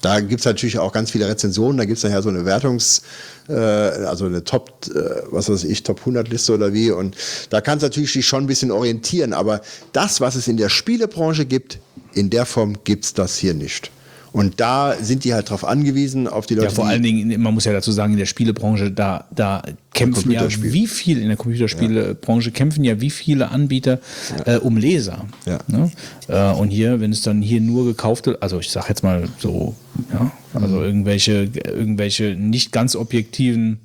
Da 0.00 0.20
gibt's 0.20 0.44
natürlich 0.44 0.78
auch 0.78 0.92
ganz 0.92 1.10
viele 1.10 1.26
Rezensionen, 1.26 1.78
da 1.78 1.86
gibt's 1.86 2.02
nachher 2.02 2.20
so 2.22 2.28
eine 2.28 2.44
Wertungs-, 2.44 3.00
äh, 3.48 3.54
also 3.54 4.26
eine 4.26 4.44
Top, 4.44 4.70
äh, 4.94 5.22
was 5.30 5.48
weiß 5.48 5.64
ich, 5.64 5.82
Top 5.82 6.00
100 6.00 6.28
Liste 6.28 6.52
oder 6.52 6.72
wie. 6.74 6.90
Und 6.90 7.16
da 7.50 7.60
kannst 7.62 7.82
du 7.82 7.86
natürlich 7.86 8.12
dich 8.12 8.26
schon 8.28 8.44
ein 8.44 8.46
bisschen 8.46 8.70
orientieren. 8.70 9.32
Aber 9.32 9.60
das, 9.92 10.20
was 10.20 10.34
es 10.34 10.46
in 10.46 10.56
der 10.58 10.68
Spielebranche 10.68 11.46
gibt, 11.46 11.78
in 12.12 12.28
der 12.28 12.44
Form 12.44 12.76
gibt's 12.84 13.14
das 13.14 13.36
hier 13.38 13.54
nicht. 13.54 13.90
Und 14.34 14.58
da 14.58 14.96
sind 15.00 15.22
die 15.22 15.32
halt 15.32 15.48
drauf 15.48 15.64
angewiesen, 15.64 16.26
auf 16.26 16.46
die 16.46 16.56
Leute, 16.56 16.66
Ja, 16.66 16.74
vor 16.74 16.88
allen 16.88 17.04
Dingen, 17.04 17.40
man 17.40 17.54
muss 17.54 17.66
ja 17.66 17.72
dazu 17.72 17.92
sagen, 17.92 18.14
in 18.14 18.18
der 18.18 18.26
Spielebranche, 18.26 18.90
da, 18.90 19.26
da 19.32 19.62
kämpfen 19.92 20.32
ja 20.32 20.44
wie 20.60 20.88
viel, 20.88 21.22
in 21.22 21.28
der 21.28 21.36
Computerspielebranche 21.36 22.50
kämpfen 22.50 22.82
ja 22.82 23.00
wie 23.00 23.10
viele 23.10 23.52
Anbieter 23.52 24.00
äh, 24.44 24.56
um 24.56 24.76
Leser. 24.76 25.24
Ja. 25.46 25.60
Ne? 25.68 25.92
Äh, 26.26 26.50
und 26.50 26.70
hier, 26.70 27.00
wenn 27.00 27.12
es 27.12 27.22
dann 27.22 27.42
hier 27.42 27.60
nur 27.60 27.84
gekaufte, 27.84 28.42
also 28.42 28.58
ich 28.58 28.72
sag 28.72 28.88
jetzt 28.88 29.04
mal 29.04 29.28
so, 29.38 29.76
ja, 30.12 30.32
also 30.52 30.82
irgendwelche, 30.82 31.48
irgendwelche 31.64 32.34
nicht 32.34 32.72
ganz 32.72 32.96
objektiven 32.96 33.78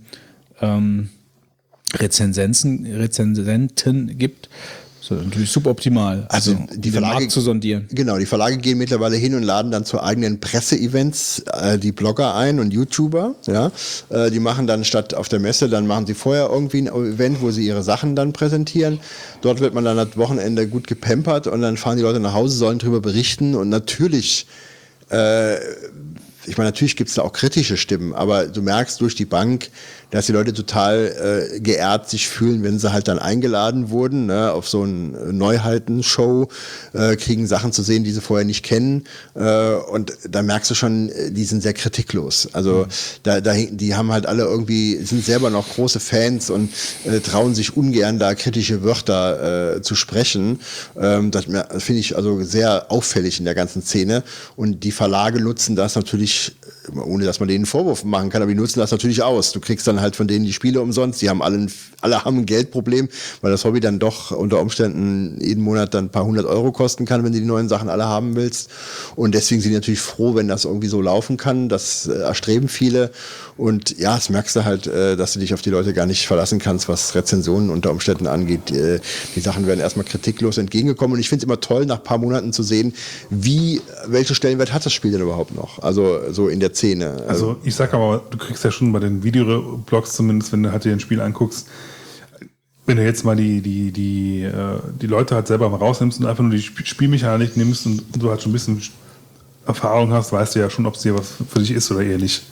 ähm, 0.62 1.10
Rezensenzen, 1.94 2.88
Rezensenten 2.88 4.18
gibt, 4.18 4.50
so 5.10 5.16
natürlich 5.16 5.52
suboptimal. 5.52 6.28
Also 6.30 6.52
um 6.52 6.68
die 6.72 6.92
Verlage, 6.92 7.28
zu 7.28 7.42
sondieren. 7.42 7.88
Genau, 7.90 8.18
die 8.18 8.28
Verlage 8.28 8.58
gehen 8.58 8.78
mittlerweile 8.78 9.16
hin 9.16 9.34
und 9.34 9.42
laden 9.42 9.72
dann 9.72 9.84
zu 9.84 10.02
eigenen 10.02 10.40
Presseevents 10.40 11.44
äh, 11.52 11.80
die 11.80 11.92
Blogger 11.92 12.36
ein 12.36 12.60
und 12.60 12.72
YouTuber. 12.72 13.34
Ja, 13.48 13.72
äh, 14.10 14.30
die 14.30 14.40
machen 14.40 14.68
dann 14.68 14.84
statt 14.84 15.16
auf 15.16 15.28
der 15.28 15.40
Messe, 15.40 15.68
dann 15.68 15.88
machen 15.88 16.06
sie 16.06 16.14
vorher 16.14 16.50
irgendwie 16.52 16.84
ein 16.84 16.88
Event, 16.88 17.42
wo 17.42 17.50
sie 17.50 17.66
ihre 17.66 17.82
Sachen 17.82 18.16
dann 18.16 18.34
präsentieren. 18.34 19.00
Dort 19.42 19.60
wird 19.60 19.74
man 19.74 19.84
dann 19.84 19.98
das 19.98 20.16
Wochenende 20.16 20.68
gut 20.68 20.86
gepampert 20.86 21.48
und 21.48 21.62
dann 21.62 21.78
fahren 21.78 21.98
die 21.98 22.04
Leute 22.04 22.20
nach 22.20 22.34
Hause, 22.34 22.56
sollen 22.56 22.78
darüber 22.78 23.02
berichten 23.02 23.56
und 23.56 23.70
natürlich 23.70 24.46
äh, 25.10 25.56
ich 26.46 26.58
meine, 26.58 26.70
natürlich 26.70 26.96
gibt 26.96 27.10
es 27.10 27.16
da 27.16 27.22
auch 27.22 27.34
kritische 27.34 27.78
Stimmen, 27.78 28.14
aber 28.14 28.48
du 28.48 28.62
merkst 28.62 29.02
durch 29.02 29.14
die 29.14 29.26
Bank, 29.26 29.70
dass 30.12 30.26
die 30.26 30.32
Leute 30.32 30.54
total 30.54 31.50
äh, 31.54 31.60
geehrt 31.60 32.10
sich 32.10 32.28
fühlen, 32.28 32.64
wenn 32.64 32.80
sie 32.80 32.92
halt 32.92 33.08
dann 33.08 33.20
eingeladen 33.20 33.90
wurden 33.90 34.26
ne, 34.26 34.52
auf 34.52 34.68
so 34.68 34.84
ein 34.84 35.38
Neuheiten-Show, 35.38 36.48
äh, 36.94 37.16
kriegen 37.16 37.46
Sachen 37.48 37.72
zu 37.72 37.84
sehen, 37.84 38.04
die 38.04 38.12
sie 38.12 38.22
vorher 38.22 38.46
nicht 38.46 38.64
kennen. 38.64 39.04
Äh, 39.36 39.74
und 39.74 40.14
da 40.28 40.42
merkst 40.42 40.72
du 40.72 40.76
schon, 40.76 41.10
äh, 41.10 41.32
die 41.32 41.46
sind 41.46 41.62
sehr 41.62 41.74
kritiklos. 41.74 42.50
Also 42.54 42.86
mhm. 42.86 42.92
da, 43.24 43.42
da, 43.42 43.54
die 43.54 43.96
haben 43.96 44.12
halt 44.12 44.26
alle 44.26 44.44
irgendwie, 44.44 44.98
sind 44.98 45.24
selber 45.24 45.50
noch 45.50 45.70
große 45.70 46.00
Fans 46.00 46.50
und 46.50 46.72
äh, 47.06 47.20
trauen 47.20 47.54
sich 47.54 47.78
ungern 47.78 48.18
da 48.18 48.34
kritische 48.34 48.84
Wörter 48.84 49.76
äh, 49.76 49.82
zu 49.82 49.96
sprechen. 49.96 50.60
Ähm, 51.00 51.30
das 51.30 51.46
finde 51.46 52.00
ich 52.00 52.16
also 52.16 52.44
sehr 52.44 52.92
auffällig 52.92 53.40
in 53.40 53.46
der 53.46 53.56
ganzen 53.56 53.84
Szene. 53.84 54.24
Und 54.56 54.84
die 54.84 54.92
Verlage 54.92 55.40
nutzen 55.40 55.76
das 55.76 55.96
natürlich 55.96 56.54
ohne 56.96 57.26
dass 57.26 57.40
man 57.40 57.50
denen 57.50 57.66
Vorwurf 57.66 58.04
machen 58.04 58.30
kann, 58.30 58.42
aber 58.42 58.52
die 58.52 58.58
nutzen 58.58 58.80
das 58.80 58.92
natürlich 58.92 59.22
aus. 59.22 59.52
Du 59.52 59.60
kriegst 59.60 59.88
dann 59.88 59.99
halt 60.02 60.16
von 60.16 60.28
denen 60.28 60.46
die 60.46 60.54
Spiele 60.54 60.82
umsonst. 60.82 61.22
Die 61.22 61.30
haben 61.30 61.42
alle, 61.42 61.68
alle 62.02 62.24
haben 62.24 62.40
ein 62.40 62.46
Geldproblem, 62.46 63.10
weil 63.42 63.52
das 63.52 63.66
Hobby 63.66 63.80
dann 63.80 64.00
doch 64.00 64.32
unter 64.32 64.60
Umständen 64.60 65.40
jeden 65.42 65.64
Monat 65.64 65.94
dann 65.94 66.06
ein 66.06 66.10
paar 66.10 66.26
hundert 66.26 66.46
Euro 66.46 66.72
kosten 66.72 67.06
kann, 67.06 67.24
wenn 67.24 67.34
du 67.34 67.40
die 67.40 67.46
neuen 67.46 67.70
Sachen 67.70 67.90
alle 67.90 68.06
haben 68.06 68.36
willst. 68.36 68.70
Und 69.16 69.36
deswegen 69.36 69.62
sind 69.62 69.72
die 69.72 69.76
natürlich 69.76 70.02
froh, 70.02 70.36
wenn 70.36 70.48
das 70.48 70.66
irgendwie 70.66 70.88
so 70.88 71.02
laufen 71.02 71.38
kann. 71.38 71.70
Das 71.70 72.08
äh, 72.08 72.14
erstreben 72.14 72.68
viele. 72.68 73.12
Und 73.58 73.98
ja, 73.98 74.16
das 74.16 74.30
merkst 74.30 74.56
du 74.56 74.66
halt, 74.66 74.88
äh, 74.88 75.18
dass 75.18 75.34
du 75.34 75.40
dich 75.40 75.54
auf 75.54 75.62
die 75.62 75.70
Leute 75.70 75.94
gar 75.94 76.06
nicht 76.06 76.28
verlassen 76.28 76.60
kannst, 76.60 76.88
was 76.88 77.14
Rezensionen 77.16 77.70
unter 77.70 77.92
Umständen 77.92 78.28
angeht. 78.28 78.72
Äh, 78.72 79.00
die 79.36 79.42
Sachen 79.42 79.68
werden 79.68 79.80
erstmal 79.80 80.06
kritiklos 80.06 80.58
entgegengekommen. 80.58 81.16
Und 81.16 81.20
ich 81.20 81.28
finde 81.30 81.44
es 81.44 81.46
immer 81.46 81.60
toll, 81.60 81.86
nach 81.86 81.98
ein 81.98 82.04
paar 82.04 82.18
Monaten 82.18 82.54
zu 82.54 82.64
sehen, 82.64 82.94
wie, 83.30 83.82
welche 84.08 84.36
Stellenwert 84.36 84.74
hat 84.74 84.86
das 84.86 84.94
Spiel 84.94 85.12
denn 85.12 85.22
überhaupt 85.22 85.56
noch? 85.56 85.80
Also 85.80 86.32
so 86.32 86.48
in 86.48 86.60
der 86.60 86.74
Szene. 86.74 87.24
Also 87.28 87.58
ich 87.64 87.76
sag 87.76 87.94
aber, 87.94 88.24
du 88.30 88.38
kriegst 88.38 88.64
ja 88.64 88.72
schon 88.72 88.94
bei 88.94 89.00
den 89.00 89.24
Videoblogs 89.90 90.14
zumindest, 90.14 90.52
wenn 90.52 90.64
du 90.64 90.72
halt 90.72 90.84
dir 90.84 90.94
ein 90.94 91.00
Spiel 91.00 91.22
anguckst, 91.22 91.68
wenn 92.86 92.98
du 92.98 93.04
jetzt 93.04 93.24
mal 93.24 93.36
die, 93.36 93.62
die, 93.62 93.92
die, 93.92 94.44
äh, 94.44 94.80
die 95.00 95.08
Leute 95.08 95.36
halt 95.36 95.48
selber 95.48 95.70
mal 95.70 95.78
rausnimmst 95.78 96.20
und 96.20 96.26
einfach 96.26 96.44
nur 96.44 96.52
die 96.52 96.62
Spielmechanik 96.62 97.56
nimmst 97.56 97.86
und 97.86 98.04
du 98.16 98.30
halt 98.30 98.42
schon 98.42 98.52
ein 98.52 98.54
bisschen 98.54 98.82
Erfahrung 99.68 100.12
hast, 100.12 100.32
weißt 100.32 100.56
du 100.56 100.60
ja 100.60 100.70
schon, 100.70 100.86
ob 100.86 100.96
es 100.96 101.02
dir 101.02 101.18
was 101.18 101.34
für 101.48 101.60
dich 101.60 101.72
ist 101.72 101.92
oder 101.92 102.02
eher 102.02 102.18
nicht. 102.18 102.44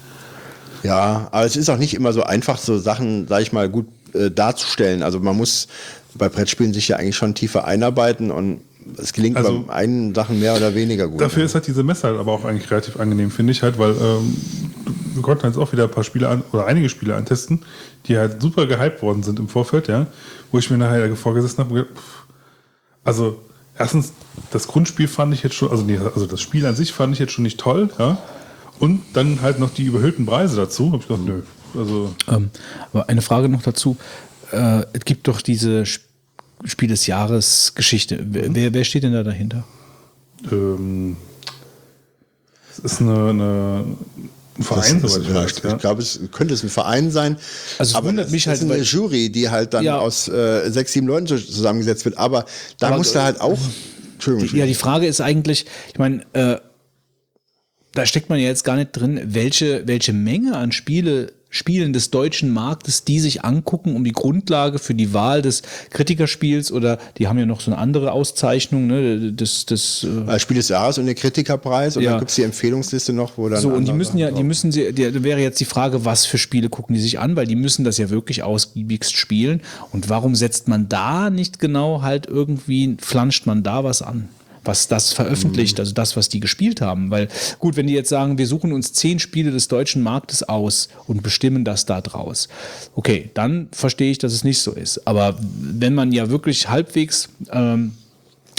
Ja, 0.84 1.28
aber 1.32 1.46
es 1.46 1.56
ist 1.56 1.70
auch 1.70 1.78
nicht 1.78 1.96
immer 1.96 2.14
so 2.14 2.24
einfach, 2.24 2.60
so 2.60 2.78
Sachen, 2.78 3.28
sag 3.28 3.42
ich 3.42 3.52
mal, 3.52 3.68
gut 3.68 3.88
äh, 4.14 4.30
darzustellen. 4.30 5.02
Also 5.02 5.20
man 5.20 5.36
muss 5.36 5.68
bei 6.14 6.30
Brettspielen 6.30 6.74
sich 6.74 6.88
ja 6.88 6.98
eigentlich 6.98 7.16
schon 7.16 7.34
tiefer 7.34 7.66
einarbeiten 7.66 8.30
und 8.30 8.62
es 8.98 9.12
gelingt 9.12 9.38
also, 9.38 9.64
bei 9.64 9.74
einen 9.74 10.14
Sachen 10.14 10.40
mehr 10.40 10.56
oder 10.56 10.76
weniger 10.76 11.08
gut. 11.08 11.20
Dafür 11.20 11.46
ist 11.46 11.56
halt 11.56 11.68
diese 11.68 11.84
Messe 11.84 12.04
halt 12.04 12.20
aber 12.20 12.32
auch 12.32 12.46
eigentlich 12.46 12.70
relativ 12.70 13.00
angenehm, 13.00 13.32
finde 13.32 13.52
ich 13.52 13.64
halt, 13.64 13.80
weil 13.80 13.92
ähm, 13.92 14.38
wir 15.18 15.24
konnten 15.24 15.46
jetzt 15.46 15.58
auch 15.58 15.72
wieder 15.74 15.84
ein 15.84 15.92
paar 15.92 16.04
Spiele 16.04 16.30
an, 16.30 16.44
oder 16.52 16.66
einige 16.66 16.90
Spiele 16.90 17.16
antesten, 17.16 17.62
die 18.06 18.18
halt 18.18 18.42
super 18.42 18.66
gehypt 18.66 19.02
worden 19.02 19.24
sind 19.24 19.40
im 19.40 19.50
Vorfeld, 19.50 19.88
ja, 19.88 20.08
wo 20.52 20.60
ich 20.60 20.70
mir 20.70 20.78
nachher 20.78 21.16
vorgesessen 21.16 21.60
habe, 21.60 21.88
also 23.04 23.42
erstens, 23.78 24.14
das 24.52 24.68
Grundspiel 24.68 25.08
fand 25.08 25.34
ich 25.34 25.44
jetzt 25.44 25.56
schon, 25.56 25.70
also, 25.70 25.84
nee, 25.84 25.98
also 25.98 26.26
das 26.26 26.42
Spiel 26.42 26.66
an 26.66 26.76
sich 26.76 26.94
fand 26.94 27.14
ich 27.14 27.20
jetzt 27.20 27.34
schon 27.34 27.44
nicht 27.44 27.60
toll, 27.60 27.90
ja, 28.00 28.18
und 28.80 29.02
dann 29.14 29.42
halt 29.42 29.60
noch 29.60 29.74
die 29.74 29.84
überhöhten 29.84 30.26
Preise 30.26 30.56
dazu, 30.56 30.92
habe 30.92 30.98
ich 30.98 31.08
gedacht, 31.08 31.26
nö, 31.26 31.42
also. 31.76 32.16
Ähm, 32.28 32.50
aber 32.94 33.10
eine 33.10 33.22
Frage 33.22 33.50
noch 33.50 33.64
dazu, 33.64 33.98
äh, 34.52 34.84
es 34.94 35.06
gibt 35.06 35.28
doch 35.28 35.42
diese 35.42 35.86
Spiel 35.86 36.90
des 36.90 37.08
Jahres 37.08 37.74
Geschichte. 37.76 38.20
Wer, 38.24 38.74
wer 38.74 38.84
steht 38.84 39.04
denn 39.04 39.14
da 39.14 39.24
dahinter? 39.24 39.64
Ähm, 40.52 41.18
es 42.72 42.80
ist 42.80 43.02
eine, 43.02 43.30
eine 43.30 43.86
ein 44.60 44.64
Verein, 44.64 45.02
das, 45.02 45.14
soweit 45.14 45.28
ich 45.28 45.34
weiß. 45.34 45.62
Ja. 45.64 45.74
Ich 45.74 45.78
glaube, 45.80 46.02
es 46.02 46.20
könnte 46.32 46.54
es 46.54 46.64
ein 46.64 46.70
Verein 46.70 47.12
sein. 47.12 47.38
Also 47.78 47.92
es 47.92 47.96
aber 47.96 48.08
wundert 48.08 48.32
mich 48.32 48.48
halt. 48.48 48.58
Es 48.58 48.64
ist 48.64 48.72
eine 48.72 48.82
Jury, 48.82 49.30
die 49.32 49.50
halt 49.50 49.74
dann 49.74 49.84
ja. 49.84 49.98
aus 49.98 50.28
äh, 50.28 50.70
sechs, 50.70 50.94
sieben 50.94 51.08
Leuten 51.08 51.28
zusammengesetzt 51.28 52.06
wird. 52.06 52.18
Aber 52.18 52.46
da 52.80 52.88
aber, 52.88 52.98
muss 52.98 53.14
da 53.14 53.24
halt 53.24 53.42
auch. 53.42 53.60
Entschuldigung. 54.14 54.50
Die, 54.50 54.58
ja, 54.58 54.66
die 54.66 54.76
Frage 54.76 55.06
ist 55.08 55.22
eigentlich, 55.22 55.66
ich 55.94 56.00
meine, 56.00 56.24
äh, 56.34 56.58
da 57.94 58.06
steckt 58.06 58.30
man 58.30 58.40
ja 58.40 58.48
jetzt 58.48 58.64
gar 58.64 58.76
nicht 58.76 58.92
drin, 58.92 59.22
welche, 59.26 59.88
welche 59.88 60.14
Menge 60.14 60.56
an 60.56 60.72
Spiele 60.72 61.34
Spielen 61.50 61.94
des 61.94 62.12
deutschen 62.12 62.52
Marktes, 62.52 63.04
die 63.04 63.20
sich 63.20 63.46
angucken, 63.46 63.96
um 63.96 64.04
die 64.04 64.12
Grundlage 64.12 64.80
für 64.80 64.94
die 64.94 65.14
Wahl 65.14 65.42
des 65.42 65.62
Kritikerspiels 65.92 66.72
oder 66.72 67.00
die 67.18 67.28
haben 67.28 67.40
ja 67.40 67.46
noch 67.46 67.62
so 67.62 67.72
eine 67.72 67.80
andere 67.80 68.12
Auszeichnung, 68.12 68.88
ne, 68.88 69.32
das, 69.32 69.66
das 69.66 70.06
äh 70.28 70.40
Spiel 70.40 70.58
des 70.58 70.70
Jahres 70.70 70.98
und 70.98 71.06
den 71.06 71.16
Kritikerpreis 71.16 71.98
und 71.98 72.04
ja. 72.04 72.12
dann 72.12 72.20
gibt 72.20 72.30
es 72.30 72.36
die 72.36 72.44
Empfehlungsliste 72.44 73.14
noch, 73.14 73.38
wo 73.38 73.48
dann. 73.50 73.62
So, 73.62 73.70
und 73.70 73.88
die 73.88 73.94
müssen 73.94 74.18
ja, 74.18 74.32
die 74.32 74.44
müssen 74.44 74.72
sie, 74.72 74.94
da 74.94 75.24
wäre 75.24 75.40
jetzt 75.40 75.60
die 75.60 75.66
Frage, 75.66 76.06
was 76.06 76.26
für 76.26 76.38
Spiele 76.38 76.70
gucken 76.70 76.96
die 76.96 77.02
sich 77.02 77.20
an, 77.20 77.36
weil 77.36 77.48
die 77.48 77.56
müssen 77.56 77.86
das 77.86 77.98
ja 77.98 78.10
wirklich 78.10 78.44
ausgiebigst 78.44 79.16
spielen. 79.16 79.62
Und 79.92 80.10
warum 80.10 80.36
setzt 80.36 80.68
man 80.68 80.90
da 80.90 81.30
nicht 81.30 81.60
genau 81.60 82.02
halt 82.02 82.28
irgendwie, 82.28 82.98
flanscht 83.00 83.46
man 83.46 83.64
da 83.64 83.84
was 83.84 84.02
an? 84.02 84.30
Was 84.68 84.88
das 84.88 85.14
veröffentlicht, 85.14 85.78
mhm. 85.78 85.82
also 85.82 85.94
das, 85.94 86.16
was 86.16 86.30
die 86.30 86.40
gespielt 86.40 86.82
haben. 86.82 87.10
Weil 87.10 87.28
gut, 87.60 87.76
wenn 87.76 87.88
die 87.88 87.94
jetzt 87.94 88.10
sagen, 88.10 88.38
wir 88.38 88.48
suchen 88.48 88.74
uns 88.74 88.94
zehn 88.94 89.20
Spiele 89.20 89.52
des 89.52 89.68
deutschen 89.68 90.04
Marktes 90.04 90.44
aus 90.44 90.90
und 91.08 91.24
bestimmen 91.24 91.64
das 91.64 91.86
da 91.86 92.02
draus, 92.02 92.50
okay, 92.96 93.32
dann 93.34 93.70
verstehe 93.72 94.12
ich, 94.12 94.18
dass 94.18 94.34
es 94.34 94.44
nicht 94.44 94.60
so 94.60 94.72
ist. 94.72 95.08
Aber 95.08 95.38
wenn 95.40 95.96
man 95.96 96.12
ja 96.12 96.30
wirklich 96.30 96.70
halbwegs 96.70 97.30
ähm, 97.52 97.94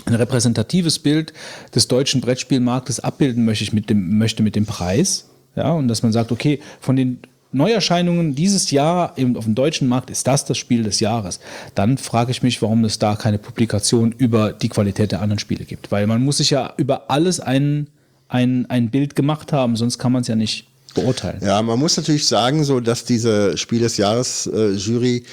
ein 0.07 0.15
repräsentatives 0.15 0.99
Bild 0.99 1.33
des 1.75 1.89
deutschen 1.89 2.21
Brettspielmarktes 2.21 3.01
abbilden 3.01 3.45
möchte, 3.45 3.75
mit 3.75 3.91
dem, 3.91 4.19
möchte 4.19 4.43
mit 4.43 4.57
dem 4.57 4.67
Preis, 4.67 5.27
ja, 5.55 5.73
und 5.73 5.89
dass 5.89 6.03
man 6.03 6.13
sagt, 6.13 6.33
okay, 6.33 6.61
von 6.81 6.97
den 6.97 7.19
Neuerscheinungen 7.53 8.35
dieses 8.35 8.71
Jahr 8.71 9.17
eben 9.17 9.37
auf 9.37 9.45
dem 9.45 9.55
deutschen 9.55 9.89
Markt 9.89 10.11
ist 10.11 10.27
das 10.27 10.45
das 10.45 10.59
Spiel 10.59 10.83
des 10.83 11.01
Jahres. 11.01 11.41
Dann 11.75 11.97
frage 11.97 12.31
ich 12.31 12.43
mich, 12.43 12.61
warum 12.61 12.85
es 12.85 12.99
da 12.99 13.17
keine 13.17 13.39
Publikation 13.39 14.13
über 14.13 14.53
die 14.53 14.69
Qualität 14.69 15.13
der 15.13 15.23
anderen 15.23 15.39
Spiele 15.39 15.65
gibt. 15.65 15.91
Weil 15.91 16.07
man 16.07 16.23
muss 16.23 16.39
sich 16.39 16.51
ja 16.51 16.75
über 16.77 17.11
alles 17.11 17.41
ein, 17.41 17.89
ein, 18.29 18.67
ein 18.69 18.91
Bild 18.91 19.17
gemacht 19.17 19.53
haben, 19.53 19.77
sonst 19.77 19.99
kann 19.99 20.13
man 20.13 20.23
es 20.23 20.29
ja 20.29 20.37
nicht 20.37 20.67
beurteilen. 20.95 21.41
Ja, 21.43 21.63
man 21.63 21.79
muss 21.79 21.97
natürlich 21.97 22.27
sagen, 22.27 22.65
so 22.65 22.81
dass 22.81 23.05
diese 23.05 23.57
Spiel 23.57 23.81
des 23.81 23.97
Jahres 23.97 24.47
äh, 24.47 24.73
Jury 24.73 25.25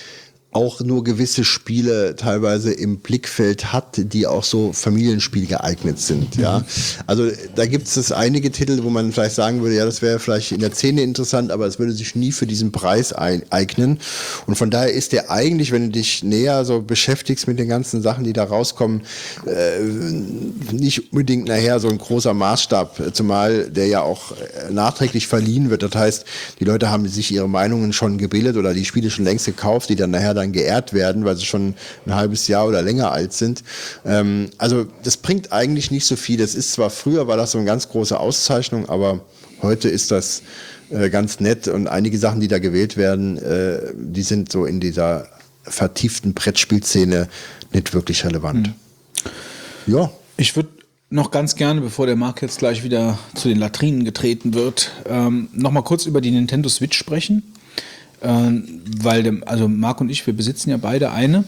auch 0.56 0.80
nur 0.80 1.04
gewisse 1.04 1.44
Spiele 1.44 2.16
teilweise 2.16 2.72
im 2.72 3.00
Blickfeld 3.00 3.74
hat, 3.74 3.96
die 3.98 4.26
auch 4.26 4.46
so 4.46 4.72
Familienspiel 4.72 5.48
geeignet 5.48 6.00
sind. 6.00 6.38
Ja, 6.38 6.60
mhm. 6.60 6.66
also 7.08 7.30
da 7.56 7.66
gibt 7.66 7.88
es 7.88 8.12
einige 8.14 8.52
Titel, 8.52 8.82
wo 8.84 8.90
man 8.90 9.12
vielleicht 9.12 9.36
sagen 9.36 9.62
würde, 9.62 9.76
ja, 9.76 9.84
das 9.84 10.02
wäre 10.02 10.18
vielleicht 10.18 10.54
in 10.54 10.62
der 10.62 10.72
Szene 10.72 11.02
interessant, 11.02 11.52
aber 11.52 11.66
es 11.66 11.78
würde 11.78 11.92
sich 11.92 12.16
nie 12.16 12.32
für 12.32 12.48
diesen 12.48 12.72
Preis 12.72 13.12
eignen. 13.12 14.00
Und 14.48 14.56
von 14.56 14.72
daher 14.72 14.94
ist 14.94 15.12
der 15.12 15.30
eigentlich, 15.30 15.74
wenn 15.74 15.88
du 15.88 15.90
dich 15.90 16.24
näher 16.24 16.64
so 16.64 16.82
beschäftigst 16.82 17.50
mit 17.50 17.60
den 17.60 17.68
ganzen 17.68 18.02
Sachen, 18.02 18.24
die 18.24 18.32
da 18.32 18.46
rauskommen, 18.46 19.02
äh, 19.46 19.82
nicht 20.72 21.12
unbedingt 21.12 21.50
nachher 21.50 21.82
so 21.82 21.90
ein 21.90 21.98
großer 21.98 22.34
Maßstab, 22.34 23.14
zumal 23.14 23.70
der 23.70 23.88
ja 23.88 24.02
auch 24.04 24.32
äh, 24.32 24.72
nachträglich 24.72 25.28
verliehen 25.28 25.70
wird. 25.70 25.84
Das 25.84 25.96
heißt, 25.96 26.26
die 26.62 26.66
Leute 26.66 26.90
haben 26.90 27.10
sich 27.10 27.34
ihre 27.34 27.50
Meinungen 27.50 27.92
schon 27.92 28.18
gebildet 28.18 28.56
oder 28.56 28.74
die 28.74 28.86
Spiele 28.86 29.10
schon 29.10 29.26
längst 29.26 29.46
gekauft, 29.46 29.90
die 29.90 29.98
dann 29.98 30.12
nachher 30.12 30.34
dann 30.34 30.45
dann 30.46 30.54
geehrt 30.54 30.94
werden, 30.94 31.26
weil 31.26 31.36
sie 31.36 31.46
schon 31.46 31.76
ein 32.06 32.16
halbes 32.16 32.48
Jahr 32.48 32.68
oder 32.68 32.82
länger 32.82 33.12
alt 33.12 33.34
sind. 33.34 33.64
Ähm, 34.06 34.50
also 34.58 34.86
das 35.04 35.18
bringt 35.18 35.52
eigentlich 35.52 35.92
nicht 35.92 36.06
so 36.06 36.16
viel. 36.16 36.38
Das 36.38 36.56
ist 36.56 36.74
zwar 36.74 36.90
früher 36.90 37.28
war 37.28 37.38
das 37.38 37.52
so 37.52 37.58
eine 37.58 37.68
ganz 37.68 37.90
große 37.90 38.20
Auszeichnung, 38.20 38.88
aber 38.88 39.22
heute 39.62 39.90
ist 39.90 40.12
das 40.12 40.44
äh, 40.90 41.10
ganz 41.10 41.40
nett 41.40 41.68
und 41.68 41.88
einige 41.88 42.18
Sachen, 42.18 42.40
die 42.40 42.48
da 42.48 42.60
gewählt 42.60 42.98
werden, 42.98 43.38
äh, 43.38 43.80
die 43.96 44.22
sind 44.22 44.52
so 44.52 44.66
in 44.66 44.80
dieser 44.80 45.28
vertieften 45.64 46.34
Brettspielszene 46.34 47.28
nicht 47.74 47.94
wirklich 47.94 48.24
relevant. 48.24 48.68
Hm. 48.68 48.74
Ja. 49.88 50.12
Ich 50.38 50.56
würde 50.56 50.70
noch 51.10 51.32
ganz 51.32 51.56
gerne, 51.56 51.82
bevor 51.82 52.06
der 52.06 52.16
Marc 52.16 52.42
jetzt 52.42 52.60
gleich 52.60 52.84
wieder 52.84 53.18
zu 53.36 53.48
den 53.48 53.58
Latrinen 53.58 54.06
getreten 54.06 54.54
wird, 54.54 54.92
ähm, 55.08 55.50
noch 55.54 55.72
mal 55.72 55.82
kurz 55.82 56.06
über 56.06 56.22
die 56.22 56.32
Nintendo 56.32 56.70
Switch 56.70 56.98
sprechen. 56.98 57.55
Ähm, 58.26 58.82
weil, 59.02 59.22
dem, 59.22 59.44
also 59.46 59.68
Marc 59.68 60.02
und 60.02 60.10
ich, 60.10 60.26
wir 60.26 60.36
besitzen 60.36 60.72
ja 60.72 60.78
beide 60.78 61.12
eine. 61.12 61.44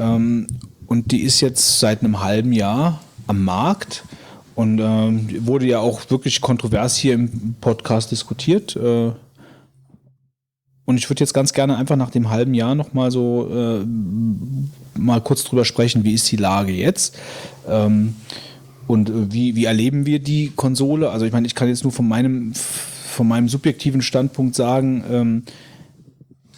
Ähm, 0.00 0.46
und 0.86 1.12
die 1.12 1.20
ist 1.20 1.42
jetzt 1.42 1.80
seit 1.80 2.02
einem 2.02 2.22
halben 2.22 2.52
Jahr 2.52 3.00
am 3.26 3.44
Markt 3.44 4.04
und 4.54 4.80
ähm, 4.80 5.28
wurde 5.46 5.66
ja 5.66 5.80
auch 5.80 6.10
wirklich 6.10 6.40
kontrovers 6.40 6.96
hier 6.96 7.12
im 7.12 7.54
Podcast 7.60 8.10
diskutiert. 8.10 8.74
Äh, 8.74 9.10
und 10.86 10.96
ich 10.96 11.10
würde 11.10 11.20
jetzt 11.20 11.34
ganz 11.34 11.52
gerne 11.52 11.76
einfach 11.76 11.96
nach 11.96 12.10
dem 12.10 12.30
halben 12.30 12.54
Jahr 12.54 12.74
noch 12.74 12.94
mal 12.94 13.10
so 13.10 13.46
äh, 13.52 13.84
mal 14.98 15.20
kurz 15.20 15.44
drüber 15.44 15.66
sprechen, 15.66 16.04
wie 16.04 16.14
ist 16.14 16.32
die 16.32 16.36
Lage 16.36 16.72
jetzt? 16.72 17.18
Ähm, 17.68 18.16
und 18.86 19.10
äh, 19.10 19.30
wie, 19.30 19.54
wie 19.56 19.66
erleben 19.66 20.06
wir 20.06 20.20
die 20.20 20.52
Konsole? 20.56 21.10
Also 21.10 21.26
ich 21.26 21.32
meine, 21.32 21.46
ich 21.46 21.54
kann 21.54 21.68
jetzt 21.68 21.84
nur 21.84 21.92
von 21.92 22.08
meinem, 22.08 22.54
von 22.54 23.28
meinem 23.28 23.50
subjektiven 23.50 24.00
Standpunkt 24.00 24.54
sagen, 24.54 25.04
ähm, 25.10 25.42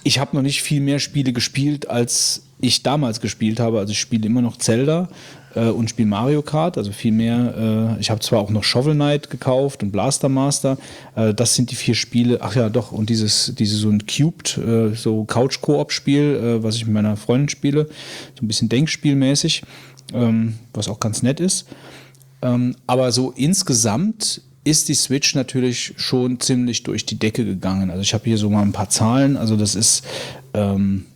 ich 0.02 0.18
habe 0.18 0.34
noch 0.36 0.42
nicht 0.42 0.62
viel 0.62 0.80
mehr 0.80 0.98
Spiele 0.98 1.32
gespielt 1.32 1.88
als 1.88 2.42
ich 2.60 2.82
damals 2.82 3.20
gespielt 3.20 3.58
habe. 3.60 3.78
Also 3.78 3.92
ich 3.92 4.00
spiele 4.00 4.26
immer 4.26 4.42
noch 4.42 4.56
Zelda 4.58 5.08
äh, 5.54 5.68
und 5.68 5.90
spiele 5.90 6.08
Mario 6.08 6.42
Kart, 6.42 6.76
also 6.78 6.92
viel 6.92 7.12
mehr. 7.12 7.96
Äh, 7.96 8.00
ich 8.00 8.10
habe 8.10 8.20
zwar 8.20 8.40
auch 8.40 8.50
noch 8.50 8.64
Shovel 8.64 8.94
Knight 8.94 9.30
gekauft 9.30 9.82
und 9.82 9.90
Blaster 9.90 10.28
Master. 10.28 10.76
Äh, 11.16 11.34
das 11.34 11.54
sind 11.54 11.70
die 11.70 11.74
vier 11.74 11.94
Spiele. 11.94 12.38
Ach 12.42 12.54
ja, 12.54 12.68
doch. 12.68 12.92
Und 12.92 13.10
dieses, 13.10 13.54
dieses 13.58 13.78
so 13.80 13.88
ein 13.88 14.06
Cubed, 14.06 14.58
äh, 14.58 14.94
so 14.94 15.24
Couch-Koop-Spiel, 15.24 16.58
äh, 16.60 16.62
was 16.62 16.76
ich 16.76 16.84
mit 16.84 16.94
meiner 16.94 17.16
Freundin 17.16 17.48
spiele. 17.48 17.86
So 18.38 18.44
ein 18.44 18.48
bisschen 18.48 18.68
Denkspielmäßig, 18.68 19.62
ähm, 20.12 20.54
was 20.74 20.88
auch 20.88 21.00
ganz 21.00 21.22
nett 21.22 21.40
ist. 21.40 21.66
Ähm, 22.42 22.76
aber 22.86 23.12
so 23.12 23.32
insgesamt 23.36 24.42
ist 24.70 24.88
die 24.88 24.94
Switch 24.94 25.35
natürlich 25.35 25.94
schon 25.96 26.38
ziemlich 26.40 26.85
durch 26.85 27.04
die 27.04 27.18
Decke 27.18 27.44
gegangen. 27.44 27.90
Also 27.90 28.02
ich 28.02 28.14
habe 28.14 28.24
hier 28.24 28.38
so 28.38 28.48
mal 28.48 28.62
ein 28.62 28.72
paar 28.72 28.88
Zahlen. 28.88 29.37
Also 29.37 29.56
das 29.56 29.74
ist, 29.74 30.04
ähm, 30.54 31.06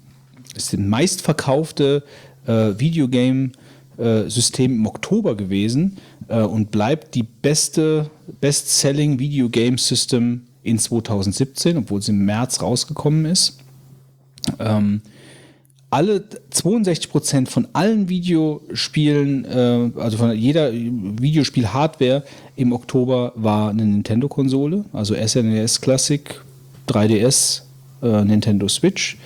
ist 0.57 0.73
das 0.73 0.81
meistverkaufte 0.81 2.03
äh, 2.47 2.79
Videogame-System 2.79 4.73
im 4.73 4.87
Oktober 4.87 5.37
gewesen 5.37 5.99
äh, 6.29 6.41
und 6.41 6.71
bleibt 6.71 7.15
die 7.15 7.23
beste 7.23 8.11
Best-Selling 8.41 9.19
Videogame 9.19 9.79
System 9.79 10.43
in 10.63 10.79
2017, 10.79 11.77
obwohl 11.77 12.01
es 12.01 12.09
im 12.09 12.25
März 12.25 12.61
rausgekommen 12.61 13.25
ist. 13.27 13.59
Ähm, 14.59 15.01
alle 15.95 16.25
62 16.51 17.09
Prozent 17.09 17.49
von 17.49 17.69
allen 17.73 18.09
Videospielen, 18.09 19.45
äh, 19.45 19.91
also 20.01 20.17
von 20.17 20.37
jeder 20.37 20.73
Videospiel-Hardware 20.73 22.25
im 22.57 22.73
Oktober 22.73 23.33
war 23.37 23.71
eine 23.71 23.85
Nintendo-Konsole, 23.85 24.87
also 24.93 25.15
SNES 25.15 25.81
Classic, 25.81 26.43
3DS, 26.89 27.63
äh, 28.03 28.25
Nintendo 28.25 28.67
Switch. 28.67 29.19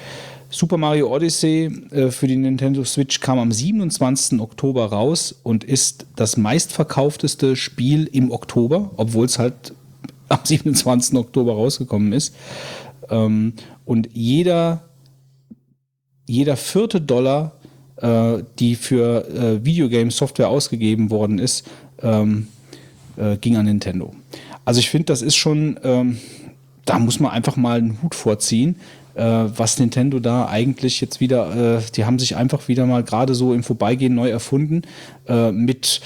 Super 0.51 0.77
Mario 0.77 1.11
Odyssey 1.11 1.71
äh, 1.91 2.11
für 2.11 2.27
die 2.27 2.37
Nintendo 2.37 2.85
Switch 2.85 3.21
kam 3.21 3.39
am 3.39 3.51
27. 3.51 4.39
Oktober 4.39 4.85
raus 4.87 5.35
und 5.43 5.65
ist 5.65 6.05
das 6.17 6.37
meistverkaufteste 6.37 7.57
Spiel 7.57 8.11
im 8.13 8.31
Oktober, 8.31 8.91
obwohl 8.99 9.25
es 9.25 9.39
halt 9.39 9.73
am 10.29 10.41
27. 10.45 11.17
Oktober 11.17 11.55
rausgekommen 11.55 12.13
ist. 12.13 12.35
Ähm, 13.09 13.55
und 13.87 14.11
jeder 14.13 14.88
jeder 16.29 16.57
vierte 16.57 17.01
Dollar, 17.01 17.53
äh, 17.97 18.43
die 18.59 18.77
für 18.77 19.27
äh, 19.29 19.64
Videogame-Software 19.64 20.49
ausgegeben 20.49 21.11
worden 21.11 21.38
ist, 21.38 21.67
ähm, 22.03 22.49
äh, 23.17 23.37
ging 23.38 23.57
an 23.57 23.64
Nintendo. 23.64 24.14
Also 24.64 24.81
ich 24.81 24.91
finde, 24.91 25.07
das 25.07 25.23
ist 25.23 25.37
schon, 25.37 25.81
ähm, 25.83 26.19
da 26.85 26.99
muss 26.99 27.19
man 27.19 27.33
einfach 27.33 27.57
mal 27.57 27.79
einen 27.79 28.03
Hut 28.03 28.14
vorziehen, 28.14 28.77
äh, 29.14 29.23
was 29.23 29.79
Nintendo 29.79 30.21
da 30.21 30.47
eigentlich 30.47 31.01
jetzt 31.01 31.19
wieder, 31.19 31.79
äh, 31.79 31.83
die 31.97 32.05
haben 32.05 32.19
sich 32.19 32.37
einfach 32.37 32.69
wieder 32.69 32.87
mal 32.87 33.03
gerade 33.03 33.35
so 33.35 33.55
im 33.55 33.64
Vorbeigehen 33.64 34.14
neu 34.14 34.29
erfunden 34.29 34.83
äh, 35.27 35.51
mit 35.51 36.01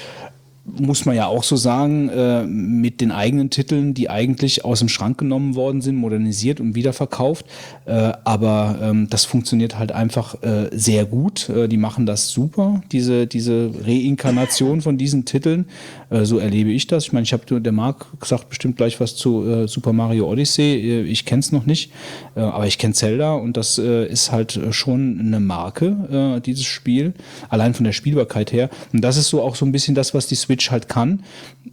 muss 0.65 1.05
man 1.05 1.15
ja 1.15 1.27
auch 1.27 1.43
so 1.43 1.57
sagen, 1.57 2.07
äh, 2.09 2.45
mit 2.45 3.01
den 3.01 3.11
eigenen 3.11 3.49
Titeln, 3.49 3.93
die 3.93 4.09
eigentlich 4.09 4.63
aus 4.63 4.79
dem 4.79 4.87
Schrank 4.87 5.17
genommen 5.17 5.55
worden 5.55 5.81
sind, 5.81 5.97
modernisiert 5.97 6.61
und 6.61 6.73
wiederverkauft. 6.73 7.45
Äh, 7.85 8.13
aber 8.23 8.79
ähm, 8.81 9.09
das 9.09 9.25
funktioniert 9.25 9.77
halt 9.77 9.91
einfach 9.91 10.41
äh, 10.41 10.69
sehr 10.71 11.05
gut. 11.05 11.49
Äh, 11.49 11.67
die 11.67 11.77
machen 11.77 12.05
das 12.05 12.29
super, 12.29 12.81
diese, 12.93 13.27
diese 13.27 13.71
Reinkarnation 13.85 14.81
von 14.81 14.97
diesen 14.97 15.25
Titeln. 15.25 15.65
Äh, 16.09 16.23
so 16.23 16.37
erlebe 16.37 16.71
ich 16.71 16.87
das. 16.87 17.05
Ich 17.05 17.13
meine, 17.13 17.23
ich 17.23 17.33
habe 17.33 17.61
der 17.61 17.71
Marc 17.73 18.19
gesagt 18.21 18.47
bestimmt 18.47 18.77
gleich 18.77 19.01
was 19.01 19.17
zu 19.17 19.45
äh, 19.45 19.67
Super 19.67 19.91
Mario 19.91 20.29
Odyssey. 20.31 21.01
ich 21.01 21.25
kenne 21.25 21.41
es 21.41 21.51
noch 21.51 21.65
nicht, 21.65 21.91
aber 22.35 22.67
ich 22.67 22.77
kenne 22.77 22.93
Zelda 22.93 23.33
und 23.33 23.57
das 23.57 23.77
ist 23.77 24.31
halt 24.31 24.59
schon 24.71 25.19
eine 25.19 25.39
Marke, 25.39 26.41
dieses 26.45 26.65
Spiel. 26.65 27.13
Allein 27.49 27.73
von 27.73 27.83
der 27.83 27.91
Spielbarkeit 27.91 28.51
her. 28.51 28.69
Und 28.91 29.01
das 29.01 29.17
ist 29.17 29.29
so 29.29 29.41
auch 29.41 29.55
so 29.55 29.65
ein 29.65 29.71
bisschen 29.71 29.95
das, 29.95 30.13
was 30.13 30.27
die 30.27 30.35
Switch 30.35 30.52
Switch 30.53 30.71
halt 30.71 30.87
kann. 30.87 31.23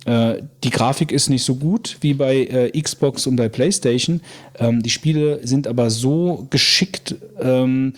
Äh, 0.06 0.42
die 0.64 0.70
Grafik 0.70 1.12
ist 1.12 1.28
nicht 1.28 1.44
so 1.44 1.56
gut 1.56 1.98
wie 2.00 2.14
bei 2.14 2.36
äh, 2.36 2.80
Xbox 2.80 3.26
und 3.26 3.36
bei 3.36 3.48
PlayStation. 3.48 4.20
Ähm, 4.58 4.82
die 4.82 4.90
Spiele 4.90 5.46
sind 5.46 5.66
aber 5.66 5.90
so 5.90 6.46
geschickt 6.50 7.16
ähm, 7.40 7.92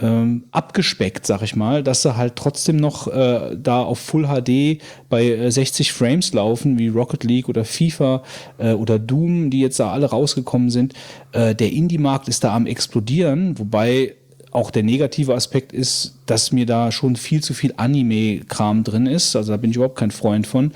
ähm, 0.00 0.44
abgespeckt, 0.52 1.26
sag 1.26 1.42
ich 1.42 1.56
mal, 1.56 1.82
dass 1.82 2.02
sie 2.02 2.16
halt 2.16 2.36
trotzdem 2.36 2.76
noch 2.76 3.08
äh, 3.08 3.56
da 3.60 3.82
auf 3.82 3.98
Full 3.98 4.28
HD 4.28 4.80
bei 5.08 5.50
60 5.50 5.88
äh, 5.88 5.92
Frames 5.92 6.32
laufen, 6.34 6.78
wie 6.78 6.88
Rocket 6.88 7.24
League 7.24 7.48
oder 7.48 7.64
FIFA 7.64 8.22
äh, 8.58 8.72
oder 8.74 8.98
Doom, 8.98 9.50
die 9.50 9.60
jetzt 9.60 9.80
da 9.80 9.90
alle 9.90 10.06
rausgekommen 10.06 10.70
sind. 10.70 10.92
Äh, 11.32 11.54
der 11.54 11.72
Indie-Markt 11.72 12.28
ist 12.28 12.44
da 12.44 12.54
am 12.54 12.66
explodieren, 12.66 13.58
wobei 13.58 14.14
auch 14.50 14.70
der 14.70 14.82
negative 14.82 15.34
Aspekt 15.34 15.72
ist, 15.72 16.14
dass 16.26 16.52
mir 16.52 16.66
da 16.66 16.90
schon 16.90 17.16
viel 17.16 17.42
zu 17.42 17.54
viel 17.54 17.74
Anime-Kram 17.76 18.84
drin 18.84 19.06
ist. 19.06 19.36
Also 19.36 19.52
da 19.52 19.56
bin 19.56 19.70
ich 19.70 19.76
überhaupt 19.76 19.98
kein 19.98 20.10
Freund 20.10 20.46
von. 20.46 20.72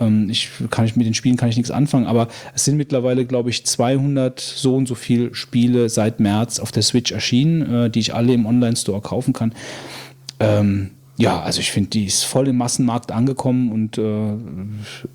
Ähm, 0.00 0.28
ich 0.30 0.50
kann 0.70 0.84
ich 0.84 0.96
mit 0.96 1.06
den 1.06 1.14
Spielen 1.14 1.36
kann 1.36 1.48
ich 1.48 1.56
nichts 1.56 1.70
anfangen, 1.70 2.06
aber 2.06 2.28
es 2.54 2.64
sind 2.64 2.76
mittlerweile, 2.76 3.24
glaube 3.24 3.50
ich, 3.50 3.64
200 3.64 4.40
so 4.40 4.76
und 4.76 4.86
so 4.86 4.94
viele 4.94 5.34
Spiele 5.34 5.88
seit 5.88 6.20
März 6.20 6.58
auf 6.58 6.72
der 6.72 6.82
Switch 6.82 7.12
erschienen, 7.12 7.84
äh, 7.86 7.90
die 7.90 8.00
ich 8.00 8.14
alle 8.14 8.32
im 8.32 8.46
Online-Store 8.46 9.00
kaufen 9.00 9.32
kann. 9.32 9.54
Ähm, 10.40 10.90
ja, 11.16 11.40
also 11.40 11.60
ich 11.60 11.70
finde, 11.70 11.90
die 11.90 12.06
ist 12.06 12.24
voll 12.24 12.48
im 12.48 12.56
Massenmarkt 12.56 13.12
angekommen 13.12 13.70
und 13.70 13.98
äh, 13.98 14.34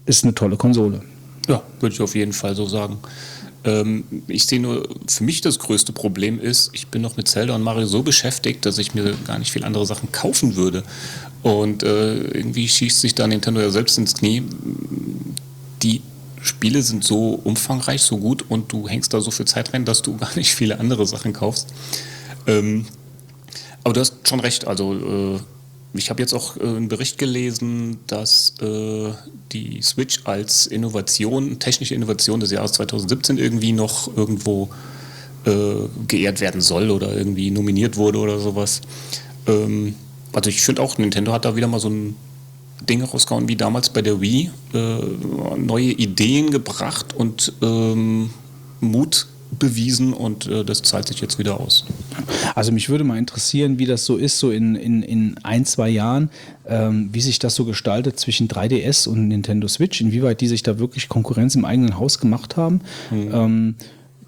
ist 0.06 0.24
eine 0.24 0.34
tolle 0.34 0.56
Konsole. 0.56 1.02
Ja, 1.48 1.62
würde 1.80 1.94
ich 1.94 2.02
auf 2.02 2.16
jeden 2.16 2.34
Fall 2.34 2.56
so 2.56 2.66
sagen. 2.66 2.98
Ähm, 3.64 4.06
ich 4.28 4.46
sehe 4.46 4.60
nur, 4.60 4.88
für 5.08 5.24
mich 5.24 5.42
das 5.42 5.60
größte 5.60 5.92
Problem 5.92 6.40
ist, 6.40 6.70
ich 6.74 6.88
bin 6.88 7.02
noch 7.02 7.18
mit 7.18 7.28
Zelda 7.28 7.56
und 7.56 7.62
Mario 7.62 7.86
so 7.86 8.04
beschäftigt, 8.04 8.66
dass 8.66 8.78
ich 8.78 8.94
mir 8.94 9.16
gar 9.26 9.40
nicht 9.40 9.52
viel 9.52 9.64
andere 9.64 9.86
Sachen 9.86 10.12
kaufen 10.12 10.56
würde. 10.56 10.84
Und 11.44 11.84
äh, 11.84 12.18
irgendwie 12.18 12.68
schießt 12.68 13.02
sich 13.02 13.16
da 13.16 13.28
Nintendo 13.28 13.62
ja 13.62 13.70
selbst 13.70 13.98
ins 13.98 14.16
Knie. 14.16 14.44
Die 15.84 16.02
Spiele 16.42 16.82
sind 16.82 17.04
so 17.04 17.40
umfangreich, 17.44 18.02
so 18.02 18.18
gut 18.18 18.46
und 18.50 18.72
du 18.72 18.88
hängst 18.88 19.14
da 19.14 19.22
so 19.22 19.32
viel 19.32 19.46
Zeit 19.46 19.74
rein, 19.74 19.86
dass 19.86 20.02
du 20.02 20.18
gar 20.18 20.36
nicht 20.36 20.54
viele 20.54 20.80
andere 20.80 21.06
Sachen 21.06 21.34
kaufst. 21.34 21.68
Ähm, 22.48 22.86
aber 23.84 23.94
du 23.94 24.02
hast 24.02 24.28
schon 24.28 24.40
recht, 24.40 24.68
also 24.68 25.36
äh, 25.36 25.40
ich 25.94 26.10
habe 26.10 26.22
jetzt 26.22 26.34
auch 26.34 26.58
äh, 26.58 26.62
einen 26.62 26.88
Bericht 26.88 27.18
gelesen, 27.18 28.00
dass 28.08 28.54
äh, 28.62 29.12
die 29.52 29.82
Switch 29.82 30.22
als 30.26 30.68
Innovation, 30.68 31.60
technische 31.60 31.96
Innovation 31.96 32.40
des 32.40 32.52
Jahres 32.52 32.74
2017 32.74 33.38
irgendwie 33.38 33.72
noch 33.72 34.16
irgendwo 34.16 34.70
äh, 35.46 35.88
geehrt 36.08 36.42
werden 36.42 36.62
soll 36.62 36.92
oder 36.92 37.16
irgendwie 37.16 37.50
nominiert 37.50 37.98
wurde 37.98 38.20
oder 38.20 38.40
sowas. 38.40 38.82
Ähm, 39.48 39.96
also 40.32 40.50
ich 40.50 40.62
finde 40.62 40.82
auch, 40.82 40.98
Nintendo 40.98 41.32
hat 41.34 41.46
da 41.46 41.56
wieder 41.56 41.68
mal 41.68 41.80
so 41.80 41.90
ein 41.90 42.16
Ding 42.88 43.04
rausgehauen 43.04 43.48
wie 43.48 43.56
damals 43.56 43.90
bei 43.90 44.02
der 44.02 44.22
Wii, 44.22 44.52
äh, 44.74 44.98
neue 45.58 45.92
Ideen 45.92 46.52
gebracht 46.52 47.14
und 47.16 47.54
ähm, 47.62 48.30
Mut 48.80 49.28
bewiesen 49.58 50.14
und 50.14 50.48
äh, 50.48 50.64
das 50.64 50.82
zahlt 50.84 51.08
sich 51.08 51.22
jetzt 51.22 51.40
wieder 51.40 51.60
aus. 51.60 51.86
Also 52.56 52.72
mich 52.72 52.90
würde 52.90 53.04
mal 53.04 53.18
interessieren, 53.18 53.80
wie 53.80 53.86
das 53.86 54.06
so 54.06 54.18
ist, 54.18 54.40
so 54.40 54.52
in, 54.52 54.76
in, 54.76 55.02
in 55.02 55.38
ein, 55.44 55.66
zwei 55.66 55.90
Jahren, 55.90 56.30
ähm, 56.68 57.10
wie 57.12 57.22
sich 57.22 57.40
das 57.40 57.56
so 57.56 57.66
gestaltet 57.66 58.20
zwischen 58.20 58.48
3DS 58.48 59.08
und 59.08 59.28
Nintendo 59.28 59.68
Switch, 59.68 60.02
inwieweit 60.02 60.42
die 60.42 60.48
sich 60.48 60.64
da 60.64 60.78
wirklich 60.80 61.10
Konkurrenz 61.10 61.56
im 61.56 61.66
eigenen 61.66 61.98
Haus 61.98 62.20
gemacht 62.20 62.58
haben. 62.58 62.82
Hm. 63.10 63.34
Ähm, 63.34 63.76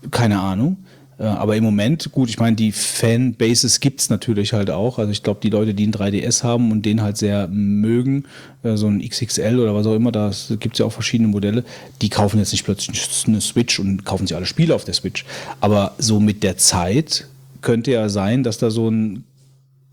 keine 0.10 0.40
Ahnung. 0.40 0.78
Äh, 1.22 1.26
aber 1.26 1.56
im 1.56 1.64
Moment, 1.64 2.12
gut, 2.12 2.30
ich 2.30 2.40
meine, 2.40 2.56
die 2.56 2.72
Fanbases 2.72 3.80
gibt 3.80 4.02
es 4.02 4.10
natürlich 4.10 4.54
halt 4.54 4.72
auch. 4.72 4.98
Also 4.98 5.12
ich 5.12 5.22
glaube, 5.22 5.40
die 5.42 5.50
Leute, 5.50 5.74
die 5.74 5.86
ein 5.86 5.94
3DS 5.94 6.44
haben 6.44 6.72
und 6.72 6.84
den 6.84 7.02
halt 7.02 7.18
sehr 7.18 7.48
mögen, 7.48 8.26
äh, 8.64 8.76
so 8.76 8.88
ein 8.88 9.08
XXL 9.08 9.60
oder 9.60 9.76
was 9.76 9.86
auch 9.86 9.96
immer, 9.96 10.12
da 10.12 10.32
gibt 10.60 10.76
es 10.76 10.80
ja 10.80 10.86
auch 10.86 10.92
verschiedene 10.92 11.30
Modelle, 11.30 11.64
die 12.02 12.10
kaufen 12.10 12.40
jetzt 12.40 12.52
nicht 12.52 12.66
plötzlich 12.66 13.28
eine 13.28 13.40
Switch 13.40 13.80
und 13.80 14.04
kaufen 14.04 14.26
sich 14.26 14.36
alle 14.36 14.48
Spiele 14.48 14.74
auf 14.74 14.84
der 14.84 14.96
Switch. 14.96 15.26
Aber 15.60 15.94
so 16.00 16.20
mit 16.20 16.42
der 16.42 16.58
Zeit 16.58 17.28
könnte 17.62 17.92
ja 17.92 18.10
sein, 18.10 18.42
dass 18.42 18.58
da 18.58 18.72
so 18.72 18.90
ein 18.90 19.24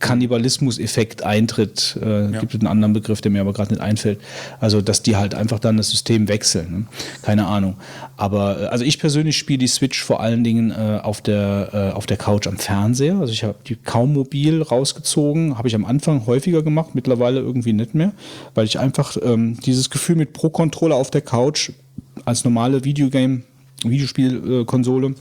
Kannibalismus-Effekt 0.01 1.25
eintritt. 1.25 1.99
Äh, 2.01 2.33
ja. 2.33 2.41
Gibt 2.41 2.55
es 2.55 2.61
einen 2.61 2.69
anderen 2.69 2.93
Begriff, 2.93 3.21
der 3.21 3.33
mir 3.33 3.41
aber 3.41 3.53
gerade 3.53 3.73
nicht 3.73 3.83
einfällt. 3.83 4.21
Also, 4.61 4.81
dass 4.81 5.03
die 5.03 5.17
halt 5.17 5.35
einfach 5.35 5.59
dann 5.59 5.77
das 5.77 5.91
System 5.91 6.29
wechseln. 6.29 6.71
Ne? 6.71 6.87
Keine 7.23 7.47
Ahnung. 7.47 7.77
Aber 8.17 8.63
äh, 8.63 8.67
also 8.67 8.85
ich 8.85 8.99
persönlich 9.01 9.37
spiele 9.37 9.59
die 9.59 9.67
Switch 9.67 10.03
vor 10.03 10.21
allen 10.21 10.45
Dingen 10.45 10.71
äh, 10.71 11.01
auf, 11.03 11.21
der, 11.21 11.71
äh, 11.73 11.97
auf 11.97 12.07
der 12.07 12.17
Couch 12.17 12.47
am 12.47 12.59
Fernseher. 12.59 13.17
Also 13.19 13.33
ich 13.33 13.43
habe 13.43 13.57
die 13.67 13.75
kaum 13.75 14.13
mobil 14.13 14.63
rausgezogen. 14.63 15.59
Habe 15.59 15.67
ich 15.67 15.75
am 15.75 15.85
Anfang 15.85 16.27
häufiger 16.27 16.63
gemacht, 16.63 16.91
mittlerweile 16.95 17.41
irgendwie 17.41 17.73
nicht 17.73 17.95
mehr, 17.95 18.13
weil 18.55 18.67
ich 18.67 18.79
einfach 18.79 19.17
ähm, 19.23 19.59
dieses 19.61 19.91
Gefühl 19.91 20.17
mit 20.17 20.33
Pro-Controller 20.33 20.95
auf 20.95 21.11
der 21.11 21.23
Couch 21.23 21.71
als 22.25 22.45
normale 22.45 22.85
Videogame, 22.85 23.43
Videospielkonsole 23.83 25.15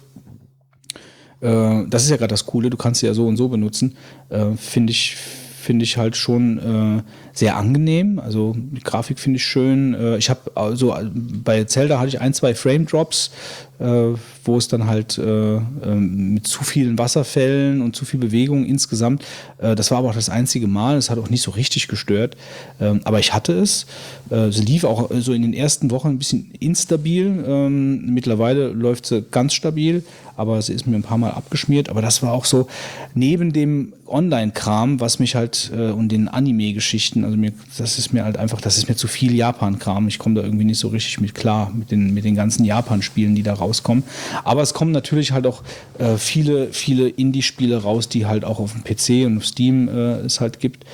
äh, 1.42 1.84
das 1.88 2.04
ist 2.04 2.10
ja 2.10 2.18
gerade 2.18 2.32
das 2.32 2.46
Coole, 2.46 2.70
du 2.70 2.78
kannst 2.78 3.02
sie 3.02 3.08
ja 3.08 3.14
so 3.14 3.28
und 3.28 3.38
so 3.38 3.50
benutzen. 3.50 3.96
Äh, 4.30 4.56
finde 4.56 4.92
ich, 4.92 5.16
finde 5.16 5.84
ich 5.84 5.98
halt 5.98 6.16
schon 6.16 6.58
äh, 6.58 7.04
sehr 7.38 7.58
angenehm. 7.58 8.20
Also 8.20 8.56
die 8.58 8.82
Grafik 8.82 9.20
finde 9.20 9.38
ich 9.38 9.46
schön. 9.46 9.94
Äh, 9.94 10.18
ich 10.18 10.30
habe 10.30 10.52
also 10.56 10.96
bei 11.44 11.64
Zelda 11.66 12.00
hatte 12.00 12.10
ich 12.10 12.22
ein, 12.22 12.34
zwei 12.34 12.56
Frame 12.56 12.86
Drops. 12.86 13.32
äh, 13.80 14.14
wo 14.44 14.58
es 14.58 14.68
dann 14.68 14.88
halt 14.88 15.18
äh, 15.18 15.56
ähm, 15.58 16.34
mit 16.34 16.48
zu 16.48 16.64
vielen 16.64 16.98
Wasserfällen 16.98 17.82
und 17.82 17.96
zu 17.96 18.06
viel 18.06 18.20
Bewegung 18.20 18.66
insgesamt, 18.66 19.24
äh, 19.60 19.76
das 19.76 19.92
war 19.92 20.00
aber 20.00 20.10
auch 20.10 20.16
das 20.16 20.30
einzige 20.30 20.68
Mal, 20.68 20.98
es 20.98 21.10
hat 21.10 21.20
auch 21.20 21.30
nicht 21.30 21.42
so 21.42 21.52
richtig 21.52 21.88
gestört, 21.88 22.38
ähm, 22.80 23.02
aber 23.04 23.20
ich 23.20 23.34
hatte 23.34 23.54
es. 23.54 23.86
Äh, 24.30 24.52
sie 24.52 24.64
lief 24.64 24.84
auch 24.84 25.10
so 25.20 25.34
in 25.34 25.42
den 25.42 25.54
ersten 25.54 25.92
Wochen 25.92 26.10
ein 26.10 26.18
bisschen 26.18 26.52
instabil, 26.60 27.44
ähm, 27.46 28.14
mittlerweile 28.14 28.70
läuft 28.70 29.06
sie 29.06 29.22
ganz 29.30 29.54
stabil, 29.54 30.04
aber 30.38 30.62
sie 30.62 30.74
ist 30.74 30.88
mir 30.88 30.96
ein 30.96 31.04
paar 31.04 31.18
Mal 31.18 31.32
abgeschmiert, 31.32 31.90
aber 31.90 32.02
das 32.02 32.24
war 32.24 32.34
auch 32.34 32.46
so 32.46 32.68
neben 33.14 33.54
dem 33.54 33.94
Online-Kram, 34.08 35.00
was 35.02 35.20
mich 35.20 35.36
halt 35.36 35.72
äh, 35.76 35.92
und 35.92 36.10
den 36.10 36.30
Anime-Geschichten, 36.30 37.24
also 37.28 37.38
mir, 37.38 37.52
das 37.78 38.00
ist 38.00 38.14
mir 38.14 38.24
halt 38.24 38.38
einfach, 38.38 38.62
das 38.62 38.78
ist 38.78 38.88
mir 38.88 38.96
zu 38.96 39.10
viel 39.10 39.36
Japan-Kram. 39.36 40.08
Ich 40.08 40.18
komme 40.18 40.36
da 40.36 40.44
irgendwie 40.44 40.64
nicht 40.64 40.80
so 40.80 40.88
richtig 40.88 41.20
mit 41.20 41.36
klar 41.36 41.74
mit 41.76 41.92
den, 41.92 42.14
mit 42.14 42.24
den 42.24 42.36
ganzen 42.36 42.64
Japan-Spielen, 42.64 43.36
die 43.36 43.44
da 43.44 43.54
rauskommen. 43.54 44.04
Aber 44.46 44.62
es 44.62 44.74
kommen 44.74 44.94
natürlich 44.94 45.34
halt 45.34 45.46
auch 45.46 45.62
äh, 46.00 46.16
viele, 46.16 46.72
viele 46.72 47.10
Indie-Spiele 47.10 47.84
raus, 47.84 48.08
die 48.08 48.26
halt 48.26 48.46
auch 48.46 48.60
auf 48.60 48.72
dem 48.72 48.86
PC 48.86 49.26
und 49.26 49.38
auf 49.38 49.46
Steam 49.46 49.90
äh, 49.90 50.20
es 50.22 50.40
halt 50.40 50.62
gibt, 50.62 50.86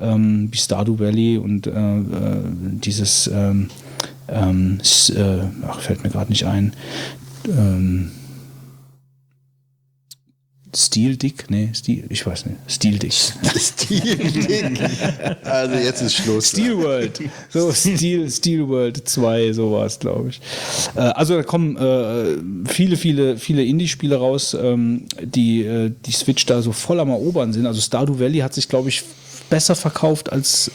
ähm, 0.00 0.48
wie 0.50 0.56
Stardew 0.56 0.98
Valley 0.98 1.36
und 1.36 1.66
äh, 1.66 1.70
äh, 1.70 2.02
dieses, 2.62 3.26
ähm, 3.26 3.68
ähm, 4.28 4.78
äh, 5.14 5.40
ach, 5.68 5.80
fällt 5.80 6.04
mir 6.04 6.10
gerade 6.10 6.30
nicht 6.30 6.46
ein. 6.46 6.72
Ähm, 7.46 8.12
Steel 10.74 11.16
Dick? 11.16 11.50
Nee, 11.50 11.70
Steel, 11.74 12.04
ich 12.08 12.26
weiß 12.26 12.46
nicht. 12.46 12.58
Steel 12.66 12.98
Dick. 12.98 13.12
Steel 13.56 14.16
Dick. 14.16 14.80
Also 15.44 15.74
jetzt 15.74 16.00
ist 16.00 16.14
Schluss. 16.14 16.48
Steel 16.48 16.78
World. 16.78 17.20
So, 17.50 17.72
Steel, 17.72 18.30
Steel 18.30 18.66
World 18.66 19.06
2, 19.06 19.52
so 19.52 19.72
war 19.72 19.84
es, 19.84 19.98
glaube 19.98 20.30
ich. 20.30 20.40
Äh, 20.94 21.00
also 21.00 21.36
da 21.36 21.42
kommen 21.42 21.76
äh, 21.76 22.70
viele, 22.70 22.96
viele, 22.96 23.36
viele 23.36 23.64
Indie-Spiele 23.64 24.16
raus, 24.16 24.56
ähm, 24.58 25.04
die 25.22 25.62
äh, 25.64 25.92
die 26.06 26.12
Switch 26.12 26.46
da 26.46 26.62
so 26.62 26.72
voll 26.72 27.00
am 27.00 27.10
Erobern 27.10 27.52
sind. 27.52 27.66
Also 27.66 27.80
Stardew 27.80 28.18
Valley 28.18 28.38
hat 28.38 28.54
sich, 28.54 28.68
glaube 28.68 28.88
ich, 28.88 29.02
besser 29.50 29.74
verkauft 29.74 30.32
als, 30.32 30.70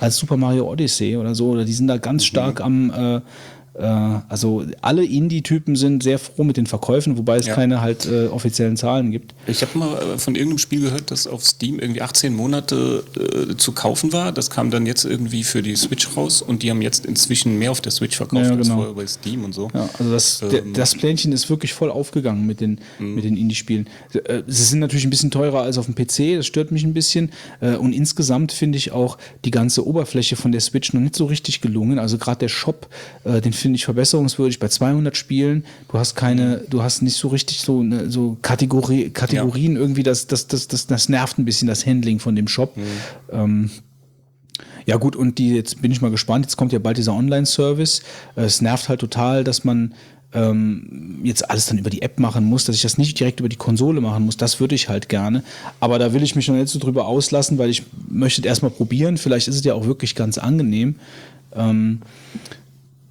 als 0.00 0.16
Super 0.16 0.36
Mario 0.36 0.68
Odyssey 0.68 1.16
oder 1.16 1.36
so. 1.36 1.50
Oder 1.50 1.64
die 1.64 1.72
sind 1.72 1.86
da 1.86 1.98
ganz 1.98 2.24
stark 2.24 2.60
am 2.60 2.90
äh, 2.90 3.16
äh, 3.16 3.20
also 3.74 4.64
alle 4.82 5.04
Indie-Typen 5.04 5.76
sind 5.76 6.02
sehr 6.02 6.18
froh 6.18 6.44
mit 6.44 6.56
den 6.58 6.66
Verkäufen, 6.66 7.16
wobei 7.16 7.38
es 7.38 7.46
Ja. 7.46 7.54
keine 7.54 7.80
halt 7.80 8.06
äh, 8.06 8.26
offiziellen 8.26 8.76
Zahlen 8.76 9.10
gibt. 9.10 9.34
Ich 9.46 9.62
habe 9.62 9.78
mal 9.78 9.96
äh, 9.96 10.18
von 10.18 10.34
irgendeinem 10.34 10.58
Spiel 10.58 10.80
gehört, 10.82 11.10
das 11.10 11.26
auf 11.26 11.42
Steam 11.44 11.78
irgendwie 11.78 12.02
18 12.02 12.34
Monate 12.34 13.02
äh, 13.50 13.56
zu 13.56 13.72
kaufen 13.72 14.12
war. 14.12 14.30
Das 14.32 14.50
kam 14.50 14.70
dann 14.70 14.84
jetzt 14.84 15.04
irgendwie 15.04 15.42
für 15.42 15.62
die 15.62 15.74
Switch 15.76 16.16
raus 16.16 16.42
und 16.42 16.62
die 16.62 16.70
haben 16.70 16.82
jetzt 16.82 17.06
inzwischen 17.06 17.58
mehr 17.58 17.70
auf 17.70 17.80
der 17.80 17.92
Switch 17.92 18.16
verkauft 18.16 18.44
Ja, 18.44 18.50
als 18.56 18.66
genau. 18.68 18.76
vorher 18.76 18.94
bei 18.94 19.06
Steam 19.06 19.44
und 19.44 19.54
so. 19.54 19.70
Ja, 19.72 19.88
also 19.98 20.12
das, 20.12 20.42
Ähm. 20.42 20.74
das 20.74 20.94
Plänchen 20.94 21.32
ist 21.32 21.48
wirklich 21.48 21.72
voll 21.72 21.90
aufgegangen 21.90 22.46
mit 22.46 22.60
den, 22.60 22.78
mit 22.98 23.24
den 23.24 23.36
Indie-Spielen. 23.36 23.88
Äh, 24.12 24.42
Sie 24.46 24.64
sind 24.64 24.80
natürlich 24.80 25.04
ein 25.04 25.10
bisschen 25.10 25.30
teurer 25.30 25.62
als 25.62 25.78
auf 25.78 25.86
dem 25.86 25.94
PC, 25.94 26.36
das 26.36 26.46
stört 26.46 26.72
mich 26.72 26.84
ein 26.84 26.92
bisschen. 26.94 27.32
Äh, 27.60 27.76
Und 27.76 27.94
insgesamt 27.94 28.52
finde 28.52 28.76
ich 28.76 28.92
auch 28.92 29.16
die 29.46 29.50
ganze 29.50 29.86
Oberfläche 29.86 30.36
von 30.36 30.52
der 30.52 30.60
Switch 30.60 30.92
noch 30.92 31.00
nicht 31.00 31.16
so 31.16 31.24
richtig 31.26 31.60
gelungen. 31.62 31.98
Also 31.98 32.18
gerade 32.18 32.38
der 32.40 32.48
Shop, 32.48 32.88
äh, 33.24 33.40
den 33.40 33.52
finde 33.62 33.76
ich 33.76 33.84
verbesserungswürdig 33.84 34.58
bei 34.58 34.68
200 34.68 35.16
Spielen. 35.16 35.64
Du 35.90 35.98
hast 35.98 36.14
keine, 36.14 36.58
du 36.68 36.82
hast 36.82 37.02
nicht 37.02 37.16
so 37.16 37.28
richtig 37.28 37.60
so, 37.60 37.80
eine, 37.80 38.10
so 38.10 38.36
Kategorie, 38.42 39.10
Kategorien 39.10 39.76
irgendwie, 39.76 40.02
das, 40.02 40.26
das, 40.26 40.46
das, 40.46 40.68
das, 40.68 40.86
das 40.86 41.08
nervt 41.08 41.38
ein 41.38 41.44
bisschen 41.44 41.68
das 41.68 41.86
Handling 41.86 42.18
von 42.18 42.36
dem 42.36 42.48
Shop. 42.48 42.76
Ähm, 43.30 43.70
ja 44.86 44.96
gut, 44.96 45.16
und 45.16 45.38
die, 45.38 45.54
jetzt 45.54 45.80
bin 45.80 45.92
ich 45.92 46.00
mal 46.00 46.10
gespannt, 46.10 46.44
jetzt 46.44 46.56
kommt 46.56 46.72
ja 46.72 46.78
bald 46.78 46.96
dieser 46.96 47.14
Online-Service. 47.14 48.02
Äh, 48.36 48.42
Es 48.42 48.60
nervt 48.60 48.88
halt 48.88 49.00
total, 49.00 49.44
dass 49.44 49.64
man 49.64 49.94
ähm, 50.34 51.20
jetzt 51.22 51.48
alles 51.50 51.66
dann 51.66 51.78
über 51.78 51.90
die 51.90 52.02
App 52.02 52.18
machen 52.18 52.44
muss, 52.44 52.64
dass 52.64 52.76
ich 52.76 52.82
das 52.82 52.98
nicht 52.98 53.18
direkt 53.18 53.40
über 53.40 53.48
die 53.48 53.56
Konsole 53.56 54.00
machen 54.00 54.24
muss. 54.24 54.36
Das 54.36 54.60
würde 54.60 54.74
ich 54.74 54.88
halt 54.88 55.08
gerne. 55.08 55.42
Aber 55.80 55.98
da 55.98 56.12
will 56.14 56.22
ich 56.22 56.34
mich 56.34 56.48
noch 56.48 56.56
nicht 56.56 56.68
so 56.68 56.78
drüber 56.78 57.06
auslassen, 57.06 57.58
weil 57.58 57.70
ich 57.70 57.82
möchte 58.08 58.40
es 58.40 58.46
erstmal 58.46 58.70
probieren. 58.70 59.18
Vielleicht 59.18 59.48
ist 59.48 59.56
es 59.56 59.64
ja 59.64 59.74
auch 59.74 59.86
wirklich 59.86 60.14
ganz 60.14 60.38
angenehm. 60.38 60.96
Ähm, 61.54 62.00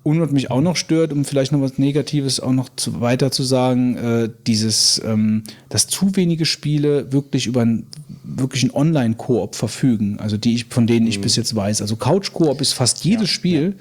und 0.03 0.19
was 0.19 0.31
mich 0.31 0.49
auch 0.49 0.61
noch 0.61 0.75
stört, 0.75 1.13
um 1.13 1.25
vielleicht 1.25 1.51
noch 1.51 1.61
was 1.61 1.77
Negatives 1.77 2.39
auch 2.39 2.53
noch 2.53 2.69
zu, 2.75 3.01
weiter 3.01 3.31
zu 3.31 3.43
sagen, 3.43 3.97
äh, 3.97 4.29
dieses, 4.47 5.01
ähm, 5.05 5.43
dass 5.69 5.87
zu 5.87 6.15
wenige 6.15 6.45
Spiele 6.45 7.11
wirklich 7.11 7.45
über 7.45 7.61
einen 7.61 7.85
wirklichen 8.23 8.71
Online-Koop 8.71 9.55
verfügen, 9.55 10.19
also 10.19 10.37
die 10.37 10.55
ich, 10.55 10.65
von 10.65 10.87
denen 10.87 11.07
ich 11.07 11.21
bis 11.21 11.35
jetzt 11.35 11.55
weiß. 11.55 11.81
Also 11.81 11.95
Couch-Koop 11.97 12.61
ist 12.61 12.73
fast 12.73 13.03
jedes 13.05 13.29
Spiel, 13.29 13.75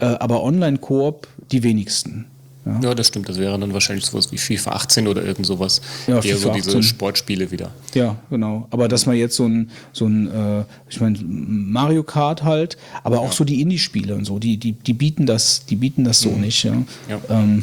Äh, 0.00 0.06
aber 0.06 0.42
Online-Koop 0.42 1.26
die 1.50 1.62
wenigsten. 1.62 2.26
Ja. 2.66 2.80
Ja, 2.82 2.94
das 2.94 3.06
stimmt. 3.08 3.28
Das 3.28 3.38
wäre 3.38 3.58
dann 3.58 3.72
wahrscheinlich 3.72 4.04
sowas 4.04 4.30
wie 4.30 4.38
FIFA 4.38 4.72
18 4.72 5.08
oder 5.08 5.24
irgend 5.24 5.46
sowas. 5.46 5.80
Ja, 6.06 6.16
Eher 6.16 6.22
FIFA 6.22 6.38
so 6.38 6.50
diese 6.52 6.68
18. 6.70 6.82
Sportspiele 6.82 7.50
wieder. 7.50 7.70
Ja, 7.94 8.16
genau. 8.30 8.66
Aber 8.70 8.88
dass 8.88 9.06
man 9.06 9.16
jetzt 9.16 9.36
so 9.36 9.46
ein, 9.46 9.70
so 9.92 10.06
ein 10.06 10.26
äh, 10.30 10.64
ich 10.90 11.00
meine, 11.00 11.18
Mario 11.22 12.02
Kart 12.02 12.42
halt, 12.44 12.76
aber 13.04 13.20
auch 13.20 13.32
so 13.32 13.44
die 13.44 13.60
Indie-Spiele 13.60 14.14
und 14.14 14.24
so, 14.24 14.38
die, 14.38 14.56
die, 14.58 14.72
die 14.72 14.92
bieten 14.92 15.24
das, 15.26 15.64
die 15.66 15.76
bieten 15.76 16.04
das 16.04 16.20
so 16.20 16.30
nicht. 16.30 16.64
Ja. 16.64 16.74
Ja. 17.08 17.20
Ähm, 17.30 17.62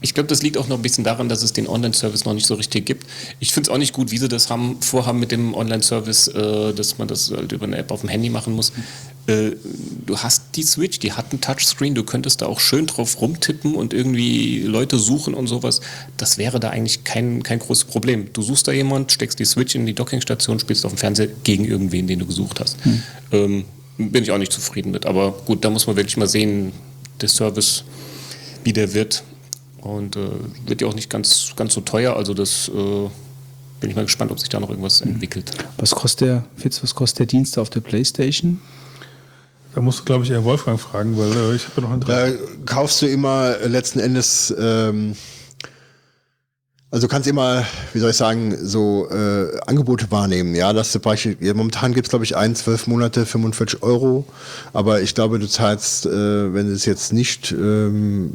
Ich 0.00 0.14
glaube, 0.14 0.28
das 0.28 0.42
liegt 0.44 0.56
auch 0.56 0.68
noch 0.68 0.76
ein 0.76 0.82
bisschen 0.82 1.02
daran, 1.02 1.28
dass 1.28 1.42
es 1.42 1.52
den 1.52 1.66
Online-Service 1.66 2.24
noch 2.24 2.32
nicht 2.34 2.46
so 2.46 2.54
richtig 2.54 2.86
gibt. 2.86 3.04
Ich 3.40 3.52
finde 3.52 3.68
es 3.68 3.74
auch 3.74 3.78
nicht 3.78 3.92
gut, 3.92 4.12
wie 4.12 4.18
sie 4.18 4.28
das 4.28 4.48
haben, 4.48 4.80
vorhaben 4.80 5.18
mit 5.18 5.32
dem 5.32 5.54
Online-Service, 5.54 6.28
äh, 6.28 6.72
dass 6.72 6.98
man 6.98 7.08
das 7.08 7.32
halt 7.32 7.50
über 7.50 7.66
eine 7.66 7.76
App 7.78 7.90
auf 7.90 8.02
dem 8.02 8.08
Handy 8.08 8.30
machen 8.30 8.52
muss. 8.54 8.72
Äh, 9.28 9.56
du 10.06 10.18
hast 10.18 10.56
die 10.56 10.62
Switch, 10.62 10.98
die 11.00 11.12
hat 11.12 11.32
einen 11.32 11.40
Touchscreen, 11.40 11.94
du 11.94 12.02
könntest 12.02 12.40
da 12.40 12.46
auch 12.46 12.60
schön 12.60 12.86
drauf 12.86 13.20
rumtippen 13.20 13.74
und 13.74 13.92
irgendwie 13.92 14.62
Leute 14.62 14.98
suchen 14.98 15.34
und 15.34 15.46
sowas. 15.46 15.80
Das 16.16 16.38
wäre 16.38 16.58
da 16.58 16.70
eigentlich 16.70 17.04
kein, 17.04 17.42
kein 17.42 17.58
großes 17.58 17.84
Problem. 17.84 18.32
Du 18.32 18.40
suchst 18.40 18.66
da 18.66 18.72
jemand, 18.72 19.12
steckst 19.12 19.38
die 19.38 19.44
Switch 19.44 19.74
in 19.74 19.84
die 19.84 19.92
Dockingstation, 19.92 20.58
spielst 20.58 20.86
auf 20.86 20.92
dem 20.92 20.98
Fernseher 20.98 21.28
gegen 21.44 21.66
irgendwen, 21.66 22.06
den 22.06 22.18
du 22.20 22.26
gesucht 22.26 22.58
hast. 22.58 22.78
Ähm, 23.30 23.66
bin 23.98 24.22
ich 24.22 24.30
auch 24.30 24.38
nicht 24.38 24.52
zufrieden 24.52 24.92
mit. 24.92 25.04
Aber 25.04 25.32
gut, 25.44 25.62
da 25.64 25.70
muss 25.70 25.86
man 25.86 25.96
wirklich 25.96 26.16
mal 26.16 26.28
sehen, 26.28 26.72
der 27.20 27.28
Service, 27.28 27.84
wie 28.64 28.72
der 28.72 28.94
wird. 28.94 29.24
Und 29.82 30.16
äh, 30.16 30.30
wird 30.66 30.80
ja 30.80 30.86
auch 30.86 30.94
nicht 30.94 31.10
ganz, 31.10 31.52
ganz 31.54 31.74
so 31.74 31.82
teuer. 31.82 32.16
Also 32.16 32.32
das 32.32 32.68
äh, 32.68 33.08
bin 33.80 33.90
ich 33.90 33.96
mal 33.96 34.04
gespannt, 34.04 34.30
ob 34.30 34.40
sich 34.40 34.48
da 34.48 34.58
noch 34.58 34.70
irgendwas 34.70 35.02
entwickelt. 35.02 35.52
was 35.76 35.90
kostet 35.90 36.28
der, 36.28 36.44
Fitz, 36.56 36.82
was 36.82 36.94
kostet 36.94 37.18
der 37.20 37.26
Dienst 37.26 37.58
auf 37.58 37.68
der 37.68 37.80
Playstation? 37.80 38.60
Da 39.74 39.80
musst 39.80 40.00
du, 40.00 40.04
glaube 40.04 40.24
ich, 40.24 40.30
eher 40.30 40.44
Wolfgang 40.44 40.80
fragen, 40.80 41.16
weil 41.18 41.30
äh, 41.30 41.54
ich 41.54 41.64
habe 41.64 41.80
ja 41.80 41.82
noch 41.82 41.90
einen 41.90 42.00
Da 42.00 42.28
kaufst 42.64 43.02
du 43.02 43.06
immer 43.06 43.56
letzten 43.64 44.00
Endes, 44.00 44.54
ähm, 44.58 45.14
also 46.90 47.06
du 47.06 47.10
kannst 47.10 47.28
immer, 47.28 47.64
wie 47.92 47.98
soll 47.98 48.10
ich 48.12 48.16
sagen, 48.16 48.56
so 48.62 49.08
äh, 49.10 49.58
Angebote 49.66 50.06
wahrnehmen. 50.10 50.54
Ja, 50.54 50.72
dass 50.72 50.90
du 50.92 50.98
Beispiel, 51.00 51.36
ja, 51.38 51.52
momentan 51.52 51.92
gibt's 51.92 52.08
glaube 52.08 52.24
ich, 52.24 52.34
ein, 52.34 52.54
zwölf 52.56 52.86
Monate 52.86 53.26
45 53.26 53.82
Euro, 53.82 54.24
aber 54.72 55.02
ich 55.02 55.14
glaube, 55.14 55.38
du 55.38 55.46
zahlst, 55.46 56.06
äh, 56.06 56.54
wenn 56.54 56.66
du 56.66 56.72
es 56.72 56.86
jetzt 56.86 57.12
nicht 57.12 57.52
ähm, 57.52 58.32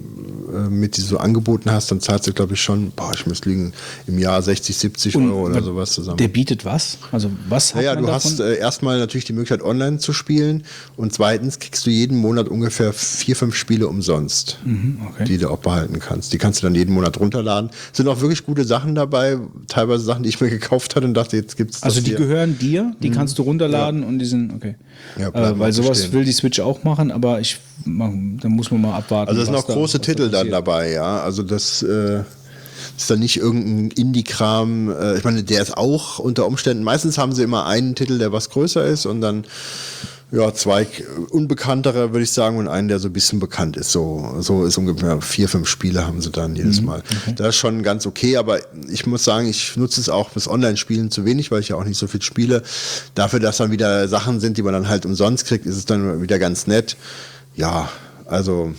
äh, 0.54 0.70
mit 0.70 0.94
so 0.96 1.18
Angeboten 1.18 1.72
hast, 1.72 1.90
dann 1.90 2.00
zahlst 2.00 2.28
du, 2.28 2.34
glaube 2.34 2.54
ich, 2.54 2.62
schon, 2.62 2.92
boah, 2.92 3.12
ich 3.16 3.26
muss 3.26 3.44
liegen, 3.44 3.74
im 4.06 4.20
Jahr 4.20 4.40
60, 4.40 4.78
70 4.78 5.16
Euro 5.16 5.48
oder 5.48 5.64
sowas 5.64 5.94
zusammen. 5.94 6.18
Der 6.18 6.28
bietet 6.28 6.64
was? 6.64 7.00
Also 7.12 7.32
was 7.50 7.74
hat 7.74 7.82
Naja, 7.82 7.96
du 7.96 8.02
davon? 8.06 8.14
hast 8.14 8.40
äh, 8.40 8.58
erstmal 8.60 9.00
natürlich 9.00 9.26
die 9.26 9.34
Möglichkeit, 9.34 9.64
online 9.64 9.98
zu 9.98 10.14
spielen 10.14 10.64
und 10.96 11.12
zweitens 11.12 11.58
kriegst 11.58 11.88
du 11.88 11.90
jeden 11.90 12.18
Monat 12.18 12.50
ungefähr 12.50 12.94
vier, 12.94 13.36
fünf 13.36 13.56
Spiele 13.56 13.88
umsonst, 13.88 14.60
Mhm, 14.64 15.00
okay. 15.10 15.24
die 15.24 15.40
du 15.40 15.50
auch 15.50 15.58
behalten 15.58 15.98
kannst. 15.98 16.34
Die 16.34 16.38
kannst 16.38 16.62
du 16.62 16.68
dann 16.68 16.76
jeden 16.76 16.94
Monat 16.94 17.20
runterladen. 17.20 17.72
Sind 17.94 18.08
auch 18.08 18.22
wirklich 18.22 18.43
gute 18.46 18.64
Sachen 18.66 18.96
dabei, 18.96 19.38
teilweise 19.68 20.04
Sachen, 20.04 20.24
die 20.24 20.30
ich 20.30 20.40
mir 20.42 20.50
gekauft 20.50 20.96
hatte 20.96 21.06
und 21.06 21.14
dachte, 21.14 21.36
jetzt 21.38 21.58
gibt's 21.58 21.84
also 21.84 22.02
die 22.02 22.10
hier. 22.12 22.18
gehören 22.18 22.58
dir, 22.60 22.96
die 23.02 23.10
kannst 23.10 23.38
du 23.40 23.44
runterladen 23.44 24.04
und 24.04 24.20
die 24.20 24.26
sind, 24.26 24.54
okay. 24.54 24.76
Ja, 25.18 25.30
äh, 25.30 25.60
weil 25.60 25.72
sowas 25.74 26.00
bestehen. 26.00 26.14
will 26.14 26.26
die 26.26 26.32
Switch 26.32 26.60
auch 26.60 26.84
machen, 26.84 27.12
aber 27.12 27.40
ich, 27.40 27.60
man, 27.86 28.38
da 28.42 28.50
muss 28.50 28.72
man 28.72 28.82
mal 28.82 28.96
abwarten. 28.98 29.30
Also 29.30 29.42
es 29.42 29.48
sind 29.48 29.56
auch 29.56 29.66
da- 29.68 29.74
große 29.74 30.00
da 30.00 30.06
Titel 30.06 30.24
dann 30.24 30.32
passiert. 30.32 30.54
dabei, 30.54 30.92
ja. 30.92 31.22
Also 31.22 31.44
das 31.44 31.82
äh, 31.84 32.22
ist 32.98 33.10
dann 33.10 33.20
nicht 33.20 33.38
irgendein 33.38 33.92
Indie-Kram. 33.92 34.90
Äh, 34.92 35.18
ich 35.18 35.24
meine, 35.24 35.44
der 35.44 35.62
ist 35.62 35.78
auch 35.78 36.20
unter 36.20 36.46
Umständen. 36.46 36.84
Meistens 36.84 37.18
haben 37.18 37.34
sie 37.34 37.44
immer 37.44 37.66
einen 37.66 37.96
Titel, 37.96 38.18
der 38.18 38.32
was 38.32 38.50
größer 38.50 38.86
ist 38.86 39.06
und 39.06 39.22
dann 39.22 39.46
ja 40.34 40.52
zwei 40.54 40.88
unbekanntere, 41.30 42.12
würde 42.12 42.24
ich 42.24 42.32
sagen, 42.32 42.58
und 42.58 42.68
einen, 42.68 42.88
der 42.88 42.98
so 43.00 43.08
ein 43.08 43.14
bisschen 43.14 43.40
bekannt 43.40 43.78
ist. 43.78 43.92
So, 43.92 44.36
so 44.40 44.66
ist 44.66 44.78
ungefähr 44.78 45.22
vier, 45.22 45.48
fünf 45.48 45.68
Spiele 45.68 46.06
haben 46.08 46.22
sie 46.22 46.32
dann 46.32 46.56
jedes 46.56 46.82
Mhm, 46.82 46.88
Mal. 46.88 47.04
Das 47.36 47.50
ist 47.50 47.56
schon 47.58 47.84
ganz 47.84 48.08
okay, 48.08 48.38
aber 48.38 48.60
ich 48.90 49.06
muss 49.06 49.24
sagen, 49.24 49.48
ich 49.48 49.78
nutze 49.78 50.02
es 50.02 50.10
auch 50.10 50.32
fürs 50.32 50.48
Online-Spielen 50.48 51.12
zu 51.12 51.24
wenig, 51.24 51.52
weil 51.52 51.60
ich 51.60 51.70
ja 51.70 51.76
auch 51.76 51.84
nicht 51.86 52.00
so 52.00 52.08
viel 52.08 52.22
spiele. 52.22 52.64
Dafür, 53.14 53.40
dass 53.40 53.58
dann 53.58 53.72
wieder 53.72 54.08
Sachen 54.08 54.40
sind, 54.40 54.58
die 54.58 54.64
man 54.64 54.74
dann 54.74 54.90
halt 54.90 55.06
umsonst 55.06 55.46
kriegt, 55.46 55.66
ist 55.68 55.78
es 55.78 55.86
dann 55.86 56.22
wieder 56.22 56.40
ganz 56.40 56.66
nett. 56.66 56.98
Ja, 57.56 57.90
also 58.26 58.74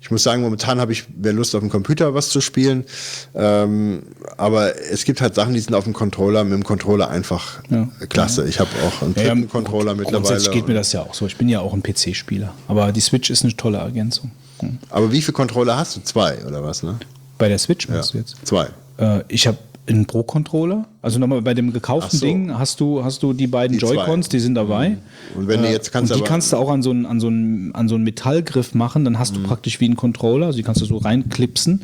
ich 0.00 0.10
muss 0.12 0.22
sagen, 0.22 0.42
momentan 0.42 0.80
habe 0.80 0.92
ich 0.92 1.04
mehr 1.16 1.32
Lust 1.32 1.54
auf 1.54 1.60
dem 1.60 1.70
Computer 1.70 2.14
was 2.14 2.28
zu 2.28 2.40
spielen. 2.40 2.84
Ähm, 3.34 4.02
aber 4.36 4.76
es 4.90 5.04
gibt 5.04 5.20
halt 5.20 5.34
Sachen, 5.34 5.54
die 5.54 5.60
sind 5.60 5.74
auf 5.74 5.84
dem 5.84 5.92
Controller, 5.92 6.44
mit 6.44 6.52
dem 6.52 6.64
Controller 6.64 7.10
einfach 7.10 7.60
Ja. 7.68 7.88
klasse. 8.08 8.48
Ich 8.48 8.60
habe 8.60 8.70
auch 8.86 9.02
einen 9.02 9.14
Ja, 9.16 9.34
ja, 9.34 9.46
Controller 9.46 9.94
mittlerweile. 9.94 10.22
Grundsätzlich 10.22 10.52
geht 10.52 10.68
mir 10.68 10.74
das 10.74 10.92
ja 10.92 11.02
auch 11.02 11.14
so. 11.14 11.26
Ich 11.26 11.36
bin 11.36 11.48
ja 11.48 11.60
auch 11.60 11.72
ein 11.74 11.82
PC-Spieler. 11.82 12.54
Aber 12.68 12.92
die 12.92 13.00
Switch 13.00 13.28
ist 13.30 13.42
eine 13.44 13.56
tolle 13.56 13.78
Ergänzung. 13.78 14.30
Hm. 14.60 14.78
Aber 14.90 15.10
wie 15.12 15.20
viele 15.20 15.32
Controller 15.34 15.76
hast 15.76 15.96
du? 15.96 16.00
Zwei 16.02 16.44
oder 16.46 16.62
was, 16.62 16.82
ne? 16.82 16.96
Bei 17.36 17.48
der 17.48 17.58
Switch 17.58 17.86
Ja. 17.88 17.94
meinst 17.94 18.14
du 18.14 18.18
jetzt? 18.18 18.36
Zwei. 18.44 18.68
Äh, 18.98 19.22
ich 19.28 19.46
habe 19.46 19.58
einen 19.94 20.06
Pro-Controller. 20.06 20.86
Also 21.02 21.18
nochmal 21.18 21.42
bei 21.42 21.54
dem 21.54 21.72
gekauften 21.72 22.18
so. 22.18 22.26
Ding 22.26 22.58
hast 22.58 22.80
du, 22.80 23.02
hast 23.04 23.22
du 23.22 23.32
die 23.32 23.46
beiden. 23.46 23.76
Mhm. 23.76 23.80
Joy-Cons, 23.80 24.28
die 24.28 24.38
sind 24.40 24.54
dabei. 24.54 24.98
Und 25.34 25.48
wenn 25.48 25.62
du 25.62 25.70
jetzt 25.70 25.92
kannst 25.92 26.12
und 26.12 26.18
die 26.20 26.24
kannst 26.24 26.52
du 26.52 26.56
auch 26.56 26.70
an 26.70 26.82
so 26.82 26.90
einen, 26.90 27.06
an 27.06 27.20
so 27.20 27.28
einen, 27.28 27.74
an 27.74 27.88
so 27.88 27.94
einen 27.94 28.04
Metallgriff 28.04 28.74
machen, 28.74 29.04
dann 29.04 29.14
Mhm. 29.14 29.18
hast 29.18 29.36
du 29.36 29.42
praktisch 29.42 29.80
wie 29.80 29.86
einen 29.86 29.96
Controller, 29.96 30.46
also 30.46 30.56
die 30.56 30.62
kannst 30.62 30.80
du 30.80 30.84
so 30.84 30.96
reinklipsen. 30.98 31.82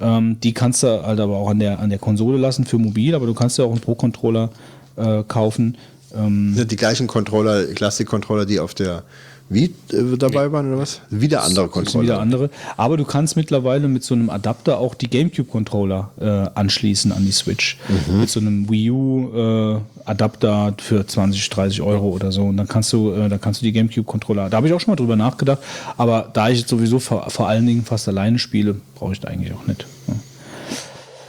Ähm, 0.00 0.38
die 0.42 0.52
kannst 0.54 0.82
du 0.82 1.02
halt 1.04 1.20
aber 1.20 1.36
auch 1.36 1.50
an 1.50 1.58
der, 1.58 1.78
an 1.78 1.90
der 1.90 1.98
Konsole 1.98 2.38
lassen 2.38 2.64
für 2.64 2.78
mobil, 2.78 3.14
aber 3.14 3.26
du 3.26 3.34
kannst 3.34 3.58
ja 3.58 3.64
auch 3.64 3.70
einen 3.72 3.80
Pro-Controller 3.80 4.50
äh, 4.96 5.22
kaufen. 5.26 5.76
Ähm, 6.16 6.54
Sind 6.54 6.70
die 6.70 6.76
gleichen 6.76 7.06
Controller, 7.06 7.66
Classic-Controller, 7.66 8.46
die 8.46 8.60
auf 8.60 8.74
der 8.74 9.02
Wii 9.50 9.74
äh, 9.92 10.16
dabei 10.16 10.52
waren 10.52 10.72
oder 10.72 10.82
was? 10.82 11.00
Wieder 11.10 11.42
andere 11.42 11.68
Controller. 11.68 12.04
wieder 12.04 12.20
andere. 12.20 12.50
Aber 12.76 12.96
du 12.96 13.04
kannst 13.04 13.36
mittlerweile 13.36 13.88
mit 13.88 14.04
so 14.04 14.14
einem 14.14 14.30
Adapter 14.30 14.78
auch 14.78 14.94
die 14.94 15.10
GameCube-Controller 15.10 16.10
äh, 16.20 16.58
anschließen 16.58 17.10
an 17.10 17.26
die 17.26 17.32
Switch. 17.32 17.76
Mhm. 18.08 18.20
Mit 18.20 18.30
so 18.30 18.38
einem 18.38 18.70
Wii 18.70 18.90
U-Adapter 18.92 20.74
für 20.78 21.04
20, 21.04 21.50
30 21.50 21.82
Euro 21.82 22.10
oder 22.10 22.30
so. 22.30 22.44
Und 22.44 22.56
dann 22.58 22.68
kannst 22.68 22.92
du, 22.92 23.12
äh, 23.12 23.28
dann 23.28 23.40
kannst 23.40 23.60
du 23.60 23.64
die 23.64 23.72
GameCube-Controller. 23.72 24.48
Da 24.50 24.56
habe 24.56 24.68
ich 24.68 24.72
auch 24.72 24.80
schon 24.80 24.92
mal 24.92 24.96
drüber 24.96 25.16
nachgedacht. 25.16 25.58
Aber 25.96 26.30
da 26.32 26.48
ich 26.48 26.60
jetzt 26.60 26.70
sowieso 26.70 27.00
vor, 27.00 27.28
vor 27.28 27.48
allen 27.48 27.66
Dingen 27.66 27.84
fast 27.84 28.06
alleine 28.06 28.38
spiele, 28.38 28.76
brauche 28.94 29.12
ich 29.12 29.20
da 29.20 29.28
eigentlich 29.28 29.52
auch 29.52 29.66
nicht. 29.66 29.84
Ja. 30.06 30.14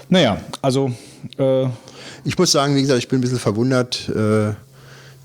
Naja, 0.09 0.37
also 0.61 0.91
äh, 1.39 1.65
Ich 2.23 2.37
muss 2.37 2.51
sagen, 2.51 2.75
wie 2.75 2.81
gesagt, 2.81 2.99
ich 2.99 3.07
bin 3.07 3.17
ein 3.17 3.21
bisschen 3.21 3.39
verwundert, 3.39 4.09
äh, 4.09 4.53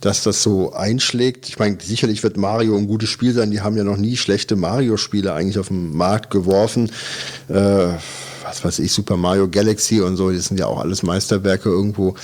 dass 0.06 0.22
das 0.22 0.40
so 0.40 0.72
einschlägt. 0.72 1.48
Ich 1.48 1.58
meine, 1.58 1.78
sicherlich 1.82 2.22
wird 2.22 2.36
Mario 2.36 2.76
ein 2.76 2.86
gutes 2.86 3.08
Spiel 3.08 3.32
sein. 3.32 3.50
Die 3.50 3.60
haben 3.60 3.76
ja 3.76 3.82
noch 3.82 3.96
nie 3.96 4.16
schlechte 4.16 4.54
Mario-Spiele 4.54 5.32
eigentlich 5.32 5.58
auf 5.58 5.66
den 5.66 5.96
Markt 5.96 6.30
geworfen. 6.30 6.92
Äh, 7.48 7.88
was 8.44 8.64
weiß 8.64 8.78
ich, 8.78 8.92
Super 8.92 9.16
Mario 9.16 9.48
Galaxy 9.48 10.00
und 10.00 10.16
so, 10.16 10.30
das 10.30 10.44
sind 10.46 10.60
ja 10.60 10.66
auch 10.66 10.78
alles 10.78 11.02
Meisterwerke 11.02 11.70
irgendwo. 11.70 12.14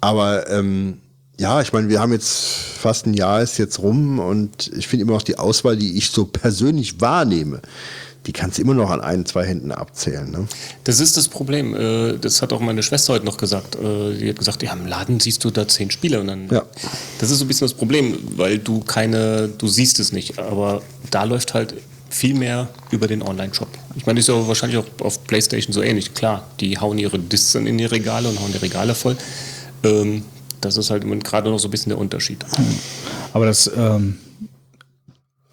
Aber 0.00 0.48
ähm, 0.48 0.98
ja, 1.36 1.60
ich 1.60 1.72
meine, 1.72 1.88
wir 1.88 1.98
haben 1.98 2.12
jetzt 2.12 2.44
fast 2.44 3.06
ein 3.06 3.14
Jahr 3.14 3.42
ist 3.42 3.58
jetzt 3.58 3.80
rum 3.80 4.20
und 4.20 4.70
ich 4.76 4.86
finde 4.86 5.02
immer 5.02 5.14
noch 5.14 5.22
die 5.22 5.36
Auswahl, 5.36 5.76
die 5.76 5.98
ich 5.98 6.10
so 6.10 6.26
persönlich 6.26 7.00
wahrnehme, 7.00 7.62
die 8.26 8.32
kannst 8.32 8.58
du 8.58 8.62
immer 8.62 8.74
noch 8.74 8.90
an 8.90 9.00
ein, 9.00 9.26
zwei 9.26 9.44
Händen 9.44 9.70
abzählen. 9.72 10.30
Ne? 10.30 10.46
Das 10.84 10.98
ist 11.00 11.16
das 11.16 11.28
Problem. 11.28 11.74
Äh, 11.74 12.18
Das 12.18 12.40
hat 12.42 12.52
auch 12.52 12.60
meine 12.60 12.82
Schwester 12.82 13.12
heute 13.12 13.24
noch 13.24 13.36
gesagt. 13.36 13.76
Äh, 13.76 14.14
Die 14.18 14.28
hat 14.28 14.38
gesagt, 14.38 14.62
ja, 14.62 14.72
im 14.72 14.86
Laden 14.86 15.20
siehst 15.20 15.44
du 15.44 15.50
da 15.50 15.68
zehn 15.68 15.90
Spiele. 15.90 16.20
Und 16.20 16.28
dann, 16.28 16.48
Ja. 16.50 16.62
Das 17.18 17.30
ist 17.30 17.38
so 17.38 17.44
ein 17.44 17.48
bisschen 17.48 17.66
das 17.66 17.74
Problem, 17.74 18.16
weil 18.36 18.58
du 18.58 18.80
keine, 18.80 19.48
du 19.48 19.68
siehst 19.68 20.00
es 20.00 20.12
nicht. 20.12 20.38
Aber 20.38 20.82
da 21.10 21.24
läuft 21.24 21.52
halt 21.54 21.74
viel 22.08 22.34
mehr 22.34 22.68
über 22.90 23.08
den 23.08 23.22
Online-Shop. 23.22 23.68
Ich 23.96 24.06
meine, 24.06 24.18
das 24.20 24.28
ist 24.28 24.34
ja 24.34 24.48
wahrscheinlich 24.48 24.78
auch 24.78 24.86
auf 25.04 25.24
PlayStation 25.24 25.72
so 25.72 25.82
ähnlich. 25.82 26.14
Klar, 26.14 26.46
die 26.60 26.78
hauen 26.78 26.96
ihre 26.98 27.18
Discs 27.18 27.52
dann 27.52 27.66
in 27.66 27.76
die 27.76 27.84
Regale 27.86 28.28
und 28.28 28.40
hauen 28.40 28.52
die 28.52 28.58
Regale 28.58 28.94
voll. 28.94 29.16
Ähm, 29.82 30.22
Das 30.60 30.78
ist 30.78 30.88
halt 30.90 31.04
gerade 31.24 31.50
noch 31.50 31.58
so 31.58 31.68
ein 31.68 31.70
bisschen 31.70 31.90
der 31.90 31.98
Unterschied. 31.98 32.42
Aber 33.34 33.44
das, 33.44 33.70
ähm, 33.76 34.16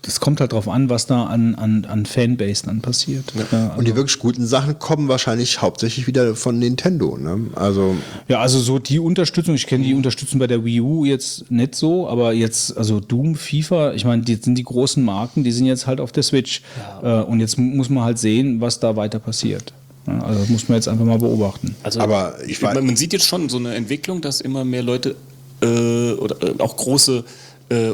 das 0.03 0.19
kommt 0.19 0.41
halt 0.41 0.53
drauf 0.53 0.67
an, 0.67 0.89
was 0.89 1.05
da 1.05 1.25
an, 1.25 1.53
an, 1.53 1.85
an 1.85 2.05
Fanbase 2.07 2.65
dann 2.65 2.81
passiert. 2.81 3.33
Ja, 3.51 3.73
Und 3.77 3.85
die 3.85 3.91
also, 3.91 3.95
wirklich 3.97 4.17
guten 4.19 4.47
Sachen 4.47 4.79
kommen 4.79 5.07
wahrscheinlich 5.07 5.61
hauptsächlich 5.61 6.07
wieder 6.07 6.35
von 6.35 6.57
Nintendo. 6.57 7.17
Ne? 7.17 7.51
Also 7.53 7.95
ja, 8.27 8.39
also 8.39 8.59
so 8.59 8.79
die 8.79 8.97
Unterstützung, 8.97 9.53
ich 9.53 9.67
kenne 9.67 9.83
die 9.83 9.93
Unterstützung 9.93 10.39
bei 10.39 10.47
der 10.47 10.65
Wii 10.65 10.81
U 10.81 11.05
jetzt 11.05 11.51
nicht 11.51 11.75
so, 11.75 12.07
aber 12.07 12.33
jetzt, 12.33 12.75
also 12.77 12.99
Doom, 12.99 13.35
FIFA, 13.35 13.93
ich 13.93 14.03
meine, 14.03 14.23
die 14.23 14.35
sind 14.35 14.55
die 14.55 14.63
großen 14.63 15.03
Marken, 15.03 15.43
die 15.43 15.51
sind 15.51 15.67
jetzt 15.67 15.85
halt 15.85 15.99
auf 16.01 16.11
der 16.11 16.23
Switch. 16.23 16.63
Äh, 17.03 17.21
und 17.21 17.39
jetzt 17.39 17.59
muss 17.59 17.89
man 17.89 18.03
halt 18.03 18.17
sehen, 18.17 18.59
was 18.59 18.79
da 18.79 18.95
weiter 18.95 19.19
passiert. 19.19 19.71
Ja, 20.07 20.19
also 20.23 20.39
das 20.39 20.49
muss 20.49 20.67
man 20.67 20.77
jetzt 20.77 20.87
einfach 20.87 21.05
mal 21.05 21.19
beobachten. 21.19 21.75
Also, 21.83 21.99
Aber 21.99 22.33
ich 22.47 22.57
weiß- 22.57 22.73
man, 22.73 22.87
man 22.87 22.95
sieht 22.95 23.13
jetzt 23.13 23.27
schon 23.27 23.49
so 23.49 23.57
eine 23.57 23.75
Entwicklung, 23.75 24.19
dass 24.21 24.41
immer 24.41 24.65
mehr 24.65 24.81
Leute 24.81 25.15
äh, 25.61 26.13
oder 26.13 26.41
äh, 26.41 26.59
auch 26.59 26.75
große 26.75 27.23
äh, 27.69 27.91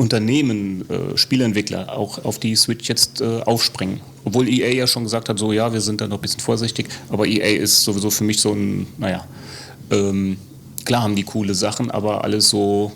Unternehmen, 0.00 0.88
äh, 0.88 1.18
Spieleentwickler 1.18 1.92
auch 1.92 2.24
auf 2.24 2.38
die 2.38 2.56
Switch 2.56 2.88
jetzt 2.88 3.20
äh, 3.20 3.42
aufspringen. 3.42 4.00
Obwohl 4.24 4.48
EA 4.48 4.72
ja 4.72 4.86
schon 4.86 5.04
gesagt 5.04 5.28
hat, 5.28 5.38
so 5.38 5.52
ja, 5.52 5.74
wir 5.74 5.82
sind 5.82 6.00
da 6.00 6.08
noch 6.08 6.16
ein 6.16 6.22
bisschen 6.22 6.40
vorsichtig, 6.40 6.88
aber 7.10 7.26
EA 7.26 7.60
ist 7.60 7.82
sowieso 7.82 8.08
für 8.08 8.24
mich 8.24 8.40
so 8.40 8.52
ein, 8.52 8.86
naja, 8.96 9.26
ähm, 9.90 10.38
klar 10.86 11.02
haben 11.02 11.16
die 11.16 11.22
coole 11.22 11.54
Sachen, 11.54 11.90
aber 11.90 12.24
alles 12.24 12.48
so 12.48 12.92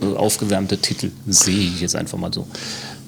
äh, 0.00 0.06
aufgewärmte 0.16 0.78
Titel 0.78 1.10
sehe 1.26 1.68
ich 1.68 1.82
jetzt 1.82 1.96
einfach 1.96 2.16
mal 2.16 2.32
so. 2.32 2.46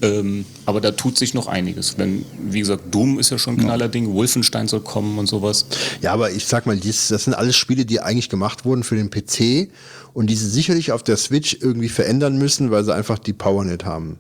Ähm, 0.03 0.45
aber 0.67 0.83
da 0.83 0.91
tut 0.91 1.17
sich 1.17 1.33
noch 1.33 1.47
einiges. 1.47 1.97
Wenn, 1.97 2.27
wie 2.39 2.59
gesagt, 2.59 2.95
Doom 2.95 3.19
ist 3.19 3.31
ja 3.31 3.39
schon 3.39 3.55
ein 3.55 3.61
Knallerding, 3.61 4.13
Wolfenstein 4.13 4.69
soll 4.69 4.81
kommen 4.81 5.19
und 5.19 5.27
sowas. 5.27 5.65
Ja, 6.03 6.13
aber 6.13 6.31
ich 6.31 6.45
sag 6.45 6.67
mal, 6.67 6.77
dies, 6.77 7.09
das 7.09 7.25
sind 7.25 7.33
alles 7.33 7.57
Spiele, 7.57 7.87
die 7.87 8.01
eigentlich 8.01 8.29
gemacht 8.29 8.67
wurden 8.67 8.85
für 8.85 8.97
den 8.97 9.09
PC 9.09 9.71
und 10.17 10.29
die 10.29 10.35
sie 10.35 10.49
sicherlich 10.49 10.93
auf 10.93 11.03
der 11.03 11.19
Switch 11.19 11.59
irgendwie 11.61 11.91
verändern 11.91 12.39
müssen, 12.39 12.71
weil 12.71 12.83
sie 12.85 12.95
einfach 12.95 13.19
die 13.19 13.35
Power 13.35 13.65
nicht 13.67 13.85
haben. 13.85 14.19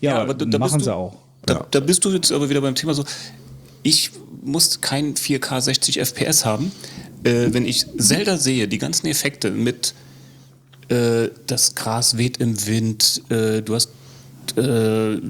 Ja, 0.00 0.18
aber 0.18 0.34
da- 0.34 0.44
da 0.44 0.58
machen 0.58 0.74
bist 0.78 0.86
sie 0.86 0.90
du- 0.90 0.96
auch. 0.96 1.16
Da, 1.46 1.54
Ja. 1.54 1.66
da 1.70 1.78
bist 1.80 2.04
du 2.04 2.10
jetzt 2.10 2.32
aber 2.32 2.50
wieder 2.50 2.60
beim 2.60 2.74
Thema 2.74 2.92
so, 2.92 3.04
ich 3.84 4.10
muss 4.42 4.80
kein 4.80 5.14
4K 5.16 5.60
60 5.60 6.00
FPS 6.00 6.44
haben. 6.44 6.72
Äh, 7.22 7.52
wenn 7.52 7.66
ich 7.66 7.86
Zelda 7.98 8.36
sehe, 8.36 8.66
die 8.66 8.78
ganzen 8.78 9.06
Effekte 9.06 9.52
mit 9.52 9.94
äh, 10.88 11.28
das 11.46 11.74
Gras 11.76 12.16
weht 12.16 12.38
im 12.38 12.66
Wind, 12.66 13.22
äh, 13.28 13.60
du 13.62 13.74
hast 13.76 13.90
äh, 14.56 15.20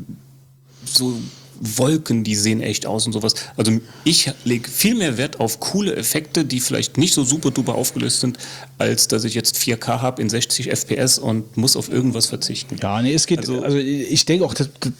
so 0.84 1.18
Wolken, 1.60 2.22
die 2.22 2.36
sehen 2.36 2.60
echt 2.60 2.86
aus 2.86 3.04
und 3.06 3.12
sowas. 3.12 3.34
Also 3.56 3.72
ich 4.04 4.30
lege 4.44 4.70
viel 4.70 4.94
mehr 4.94 5.18
Wert 5.18 5.40
auf 5.40 5.58
coole 5.58 5.96
Effekte, 5.96 6.44
die 6.44 6.60
vielleicht 6.60 6.96
nicht 6.96 7.12
so 7.12 7.24
super 7.24 7.50
duper 7.50 7.74
aufgelöst 7.74 8.20
sind, 8.20 8.38
als 8.78 9.08
dass 9.08 9.24
ich 9.24 9.34
jetzt 9.34 9.56
4K 9.56 10.00
habe 10.02 10.22
in 10.22 10.28
60 10.28 10.70
FPS 10.70 11.18
und 11.18 11.56
muss 11.56 11.76
auf 11.76 11.90
irgendwas 11.92 12.26
verzichten. 12.26 12.76
Ja, 12.80 13.02
nee, 13.02 13.12
es 13.12 13.26
geht, 13.26 13.40
also, 13.40 13.60
Also- 13.62 13.76
ich 13.78 14.24
denke 14.24 14.44
auch, 14.44 14.54
das, 14.54 14.70
das 14.80 14.92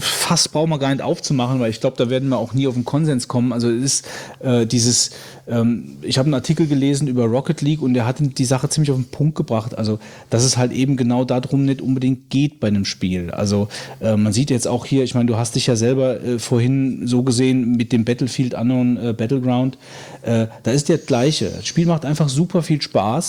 Fass 0.00 0.48
brauchen 0.48 0.68
wir 0.70 0.78
gar 0.78 0.90
nicht 0.90 1.02
aufzumachen, 1.02 1.58
weil 1.58 1.70
ich 1.70 1.80
glaube, 1.80 1.96
da 1.96 2.10
werden 2.10 2.28
wir 2.28 2.36
auch 2.38 2.52
nie 2.52 2.66
auf 2.66 2.74
einen 2.74 2.84
Konsens 2.84 3.28
kommen. 3.28 3.52
Also 3.52 3.70
es 3.70 3.82
ist 3.82 4.08
äh, 4.40 4.66
dieses, 4.66 5.10
ähm, 5.48 5.96
ich 6.02 6.18
habe 6.18 6.26
einen 6.26 6.34
Artikel 6.34 6.66
gelesen 6.66 7.08
über 7.08 7.24
Rocket 7.24 7.62
League 7.62 7.80
und 7.80 7.94
der 7.94 8.06
hat 8.06 8.16
die 8.20 8.44
Sache 8.44 8.68
ziemlich 8.68 8.90
auf 8.90 8.98
den 8.98 9.06
Punkt 9.10 9.34
gebracht. 9.34 9.76
Also, 9.78 9.98
dass 10.28 10.44
es 10.44 10.56
halt 10.58 10.72
eben 10.72 10.96
genau 10.96 11.24
darum 11.24 11.64
nicht 11.64 11.80
unbedingt 11.80 12.28
geht 12.28 12.60
bei 12.60 12.68
einem 12.68 12.84
Spiel. 12.84 13.30
Also 13.30 13.68
äh, 14.00 14.16
man 14.16 14.32
sieht 14.34 14.50
jetzt 14.50 14.68
auch 14.68 14.84
hier, 14.84 15.04
ich 15.04 15.14
meine, 15.14 15.26
du 15.26 15.36
hast 15.36 15.54
dich 15.54 15.66
ja 15.66 15.76
selber 15.76 16.22
äh, 16.22 16.38
vorhin 16.38 17.06
so 17.06 17.22
gesehen 17.22 17.72
mit 17.76 17.92
dem 17.92 18.04
Battlefield 18.04 18.52
Unknown 18.52 18.96
äh, 18.98 19.12
Battleground. 19.14 19.78
Da 20.24 20.70
ist 20.70 20.88
der 20.88 20.98
gleiche. 20.98 21.50
Das 21.50 21.66
Spiel 21.66 21.86
macht 21.86 22.04
einfach 22.04 22.28
super 22.28 22.62
viel 22.62 22.80
Spaß 22.80 23.21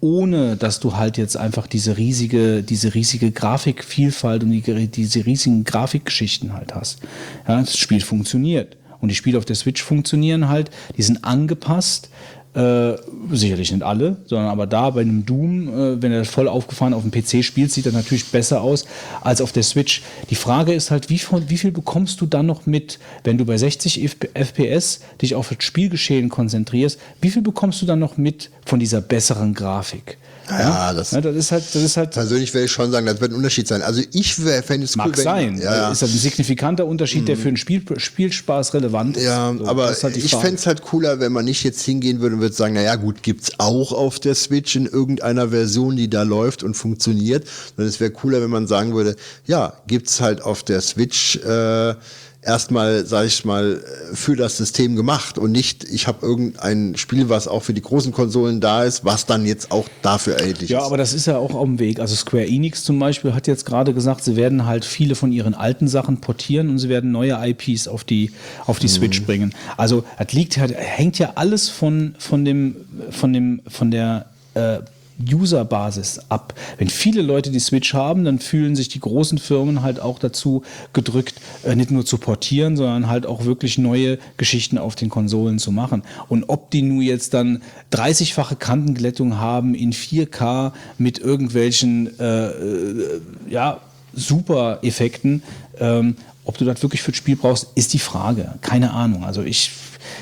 ohne 0.00 0.56
dass 0.56 0.80
du 0.80 0.96
halt 0.96 1.18
jetzt 1.18 1.36
einfach 1.36 1.66
diese 1.66 1.98
riesige, 1.98 2.62
diese 2.62 2.94
riesige 2.94 3.30
Grafikvielfalt 3.30 4.42
und 4.42 4.50
die, 4.50 4.88
diese 4.88 5.26
riesigen 5.26 5.64
Grafikgeschichten 5.64 6.54
halt 6.54 6.74
hast. 6.74 7.00
Ja, 7.46 7.60
das 7.60 7.76
Spiel 7.76 8.00
funktioniert. 8.00 8.76
Und 9.00 9.08
die 9.08 9.14
Spiele 9.14 9.38
auf 9.38 9.44
der 9.44 9.56
Switch 9.56 9.82
funktionieren 9.82 10.48
halt, 10.48 10.70
die 10.96 11.02
sind 11.02 11.24
angepasst. 11.24 12.10
Äh, 12.52 12.96
sicherlich 13.30 13.70
nicht 13.70 13.84
alle, 13.84 14.16
sondern 14.26 14.48
aber 14.48 14.66
da 14.66 14.90
bei 14.90 15.02
einem 15.02 15.24
Doom, 15.24 15.68
äh, 15.68 16.02
wenn 16.02 16.10
er 16.10 16.24
voll 16.24 16.48
aufgefahren 16.48 16.94
auf 16.94 17.02
dem 17.02 17.12
PC 17.12 17.44
spielt, 17.44 17.70
sieht 17.70 17.86
er 17.86 17.92
natürlich 17.92 18.26
besser 18.26 18.60
aus 18.60 18.86
als 19.20 19.40
auf 19.40 19.52
der 19.52 19.62
Switch. 19.62 20.02
Die 20.30 20.34
Frage 20.34 20.72
ist 20.72 20.90
halt, 20.90 21.10
wie, 21.10 21.20
wie 21.46 21.56
viel 21.56 21.70
bekommst 21.70 22.20
du 22.20 22.26
dann 22.26 22.46
noch 22.46 22.66
mit, 22.66 22.98
wenn 23.22 23.38
du 23.38 23.44
bei 23.44 23.56
60 23.56 24.16
FPS 24.34 24.98
dich 25.22 25.36
auf 25.36 25.48
das 25.48 25.62
Spielgeschehen 25.62 26.28
konzentrierst, 26.28 26.98
wie 27.20 27.30
viel 27.30 27.42
bekommst 27.42 27.82
du 27.82 27.86
dann 27.86 28.00
noch 28.00 28.16
mit 28.16 28.50
von 28.66 28.80
dieser 28.80 29.00
besseren 29.00 29.54
Grafik? 29.54 30.18
Ja, 30.50 30.92
das- 30.92 31.10
ja, 31.12 31.20
das 31.20 31.34
ist 31.36 31.52
halt, 31.52 31.64
das 31.74 31.82
ist 31.82 31.96
halt 31.96 32.10
Persönlich 32.12 32.52
würde 32.52 32.64
ich 32.66 32.72
schon 32.72 32.90
sagen, 32.90 33.06
das 33.06 33.20
wird 33.20 33.32
ein 33.32 33.36
Unterschied 33.36 33.66
sein. 33.68 33.82
Also 33.82 34.02
ich 34.12 34.34
fände 34.34 34.84
es 34.84 34.92
cool, 34.92 34.96
mag 34.96 35.16
wenn, 35.16 35.24
sein. 35.24 35.58
Ja, 35.58 35.74
ja. 35.76 35.92
Ist 35.92 36.02
halt 36.02 36.12
ein 36.12 36.18
signifikanter 36.18 36.86
Unterschied, 36.86 37.28
der 37.28 37.36
für 37.36 37.44
den 37.48 37.56
Spiel, 37.56 37.82
Spielspaß 37.96 38.74
relevant 38.74 39.16
ist. 39.16 39.24
Ja, 39.24 39.54
So, 39.56 39.66
aber 39.66 39.90
ist 39.90 40.04
halt 40.04 40.16
ich 40.16 40.30
fände 40.34 40.56
es 40.56 40.66
halt 40.66 40.82
cooler, 40.82 41.20
wenn 41.20 41.32
man 41.32 41.44
nicht 41.44 41.62
jetzt 41.64 41.82
hingehen 41.82 42.20
würde 42.20 42.36
und 42.36 42.40
würde 42.42 42.54
sagen, 42.54 42.74
naja 42.74 42.96
gut, 42.96 43.22
gibt's 43.22 43.52
auch 43.58 43.92
auf 43.92 44.18
der 44.20 44.34
Switch 44.34 44.76
in 44.76 44.86
irgendeiner 44.86 45.48
Version, 45.50 45.96
die 45.96 46.08
da 46.10 46.22
läuft 46.22 46.62
und 46.62 46.74
funktioniert. 46.74 47.46
Sondern 47.76 47.88
es 47.88 48.00
wäre 48.00 48.10
cooler, 48.10 48.42
wenn 48.42 48.50
man 48.50 48.66
sagen 48.66 48.94
würde, 48.94 49.16
ja, 49.46 49.72
gibt's 49.86 50.20
halt 50.20 50.42
auf 50.42 50.62
der 50.62 50.80
Switch 50.80 51.36
äh, 51.36 51.94
erstmal, 52.42 53.04
sage 53.06 53.26
ich 53.26 53.44
mal, 53.44 53.82
äh, 54.12 54.16
für 54.16 54.36
das 54.36 54.56
System 54.56 54.96
gemacht 54.96 55.38
und 55.38 55.52
nicht, 55.52 55.84
ich 55.84 56.06
habe 56.06 56.24
irgendein 56.24 56.96
Spiel, 56.96 57.28
was 57.28 57.48
auch 57.48 57.62
für 57.62 57.74
die 57.74 57.82
großen 57.82 58.12
Konsolen 58.12 58.60
da 58.60 58.84
ist, 58.84 59.04
was 59.04 59.26
dann 59.26 59.44
jetzt 59.44 59.70
auch 59.72 59.86
dafür 60.02 60.34
erhältlich 60.36 60.70
Ja, 60.70 60.78
ist. 60.78 60.84
aber 60.86 60.96
das 60.96 61.12
ist 61.12 61.26
ja 61.26 61.36
auch 61.36 61.54
auf 61.54 61.64
dem 61.64 61.78
Weg. 61.78 62.00
Also 62.00 62.14
Square 62.14 62.46
Enix 62.46 62.82
zum 62.84 62.98
Beispiel 62.98 63.34
hat 63.34 63.46
jetzt 63.46 63.66
gerade 63.66 63.92
gesagt, 63.92 64.24
sie 64.24 64.36
werden 64.36 64.66
halt 64.66 64.84
viele 64.84 65.14
von 65.14 65.32
ihren 65.32 65.54
alten 65.54 65.88
Sachen 65.88 66.20
portieren 66.20 66.70
und 66.70 66.78
sie 66.78 66.88
werden 66.88 67.12
neue 67.12 67.38
IPs 67.46 67.88
auf 67.88 68.04
die, 68.04 68.32
auf 68.66 68.78
die 68.78 68.88
Switch 68.88 69.22
bringen. 69.24 69.54
Also 69.76 70.04
das 70.18 70.32
liegt 70.32 70.56
halt, 70.56 70.74
hängt 70.74 71.18
ja 71.18 71.32
alles 71.34 71.68
von, 71.68 72.14
von 72.18 72.44
dem, 72.44 72.76
von 73.10 73.32
dem, 73.32 73.60
von 73.68 73.90
der 73.90 74.26
äh, 74.54 74.78
Userbasis 75.20 76.20
ab. 76.28 76.54
Wenn 76.78 76.88
viele 76.88 77.22
Leute 77.22 77.50
die 77.50 77.60
Switch 77.60 77.94
haben, 77.94 78.24
dann 78.24 78.38
fühlen 78.38 78.76
sich 78.76 78.88
die 78.88 79.00
großen 79.00 79.38
Firmen 79.38 79.82
halt 79.82 80.00
auch 80.00 80.18
dazu 80.18 80.62
gedrückt, 80.92 81.34
äh, 81.64 81.74
nicht 81.74 81.90
nur 81.90 82.04
zu 82.04 82.18
portieren, 82.18 82.76
sondern 82.76 83.08
halt 83.08 83.26
auch 83.26 83.44
wirklich 83.44 83.78
neue 83.78 84.18
Geschichten 84.36 84.78
auf 84.78 84.94
den 84.94 85.08
Konsolen 85.08 85.58
zu 85.58 85.72
machen. 85.72 86.02
Und 86.28 86.44
ob 86.48 86.70
die 86.70 86.82
nun 86.82 87.02
jetzt 87.02 87.34
dann 87.34 87.62
30-fache 87.92 88.56
Kantenglättung 88.56 89.38
haben 89.38 89.74
in 89.74 89.92
4K 89.92 90.72
mit 90.98 91.18
irgendwelchen 91.18 92.18
äh, 92.18 92.48
äh, 92.48 93.20
ja, 93.48 93.80
super 94.12 94.80
Effekten, 94.82 95.42
ähm, 95.78 96.16
ob 96.44 96.58
du 96.58 96.64
das 96.64 96.82
wirklich 96.82 97.02
für 97.02 97.12
das 97.12 97.18
Spiel 97.18 97.36
brauchst, 97.36 97.68
ist 97.74 97.92
die 97.92 97.98
Frage. 97.98 98.54
Keine 98.60 98.92
Ahnung. 98.92 99.24
Also 99.24 99.42
ich, 99.42 99.70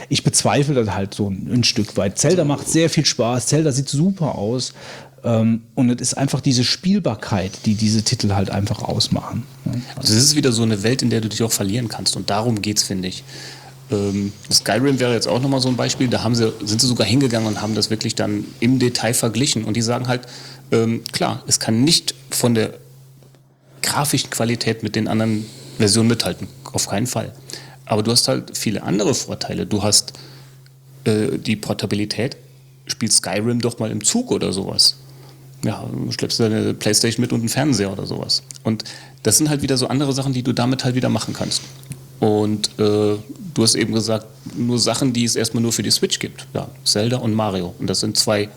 ich 0.09 0.23
bezweifle 0.23 0.75
das 0.75 0.95
halt 0.95 1.15
so 1.15 1.31
ein, 1.31 1.49
ein 1.53 1.65
Stück 1.65 1.97
weit. 1.97 2.19
Zelda 2.19 2.45
macht 2.45 2.69
sehr 2.69 2.91
viel 2.91 3.05
Spaß. 3.05 3.47
Zelda 3.47 3.73
sieht 3.73 3.89
super 3.89 4.37
aus. 4.37 4.73
Ähm, 5.25 5.63
und 5.75 5.91
es 5.91 6.01
ist 6.01 6.15
einfach 6.15 6.41
diese 6.41 6.65
Spielbarkeit, 6.65 7.67
die 7.67 7.75
diese 7.75 8.03
Titel 8.03 8.33
halt 8.33 8.51
einfach 8.51 8.83
ausmachen. 8.83 9.45
Also 9.97 10.15
das 10.15 10.23
ist 10.23 10.37
wieder 10.37 10.53
so 10.53 10.63
eine 10.63 10.83
Welt, 10.83 11.03
in 11.03 11.11
der 11.11 11.21
du 11.21 11.29
dich 11.29 11.43
auch 11.43 11.53
verlieren 11.53 11.89
kannst. 11.89 12.17
Und 12.17 12.31
darum 12.31 12.63
geht 12.63 12.79
es, 12.79 12.85
finde 12.85 13.09
ich. 13.09 13.25
Ähm, 13.91 14.33
Skyrim 14.51 15.01
wäre 15.01 15.15
jetzt 15.15 15.29
auch 15.29 15.41
nochmal 15.41 15.61
so 15.61 15.69
ein 15.69 15.77
Beispiel. 15.77 16.09
Da 16.09 16.23
haben 16.23 16.35
sie, 16.35 16.53
sind 16.65 16.81
sie 16.81 16.87
sogar 16.87 17.07
hingegangen 17.07 17.49
und 17.49 17.61
haben 17.61 17.75
das 17.75 17.91
wirklich 17.91 18.15
dann 18.15 18.45
im 18.61 18.79
Detail 18.79 19.15
verglichen. 19.15 19.65
Und 19.65 19.75
die 19.77 19.83
sagen 19.83 20.09
halt, 20.09 20.23
ähm, 20.71 21.03
klar, 21.13 21.43
es 21.47 21.59
kann 21.59 21.83
nicht 21.83 22.15
von 22.31 22.55
der 22.55 22.75
grafischen 23.83 24.31
Qualität 24.31 24.83
mit 24.83 24.95
den 24.95 25.09
anderen 25.09 25.47
Versionen 25.79 26.09
mithalten. 26.09 26.49
Auf 26.73 26.89
keinen 26.89 27.07
Fall. 27.07 27.33
Aber 27.89 28.03
du 28.03 28.11
hast 28.11 28.29
halt 28.29 28.57
viele 28.57 28.83
andere 28.83 29.15
Vorteile. 29.15 29.67
Du 29.67 29.83
hast 29.83 30.13
äh, 31.05 31.39
die 31.39 31.57
Portabilität. 31.57 32.37
Spiel 32.87 33.11
Skyrim 33.11 33.61
doch 33.61 33.79
mal 33.79 33.91
im 33.91 34.05
Zug 34.05 34.31
oder 34.31 34.53
sowas. 34.53 34.97
Ja, 35.65 35.89
schleppst 36.11 36.39
du 36.39 36.45
deine 36.45 36.75
Playstation 36.75 37.23
mit 37.23 37.33
und 37.33 37.41
einen 37.41 37.49
Fernseher 37.49 37.93
oder 37.93 38.07
sowas. 38.07 38.43
Und 38.63 38.85
das 39.23 39.39
sind 39.39 39.49
halt 39.49 39.63
wieder 39.63 39.77
so 39.77 39.89
andere 39.89 40.13
Sachen, 40.13 40.33
die 40.33 40.43
du 40.43 40.53
damit 40.53 40.85
halt 40.85 40.95
wieder 40.95 41.09
machen 41.09 41.35
kannst. 41.35 41.63
Und 42.21 42.69
äh, 42.79 43.17
du 43.19 43.63
hast 43.63 43.75
eben 43.75 43.93
gesagt, 43.95 44.27
nur 44.57 44.79
Sachen, 44.79 45.13
die 45.13 45.25
es 45.25 45.35
erstmal 45.35 45.63
nur 45.63 45.73
für 45.73 45.83
die 45.83 45.91
Switch 45.91 46.19
gibt. 46.19 46.47
Ja, 46.55 46.69
Zelda 46.85 47.19
und 47.19 47.35
Mario. 47.35 47.75
Und 47.79 47.89
das 47.89 48.01
sind 48.01 48.17
zwei 48.17 48.49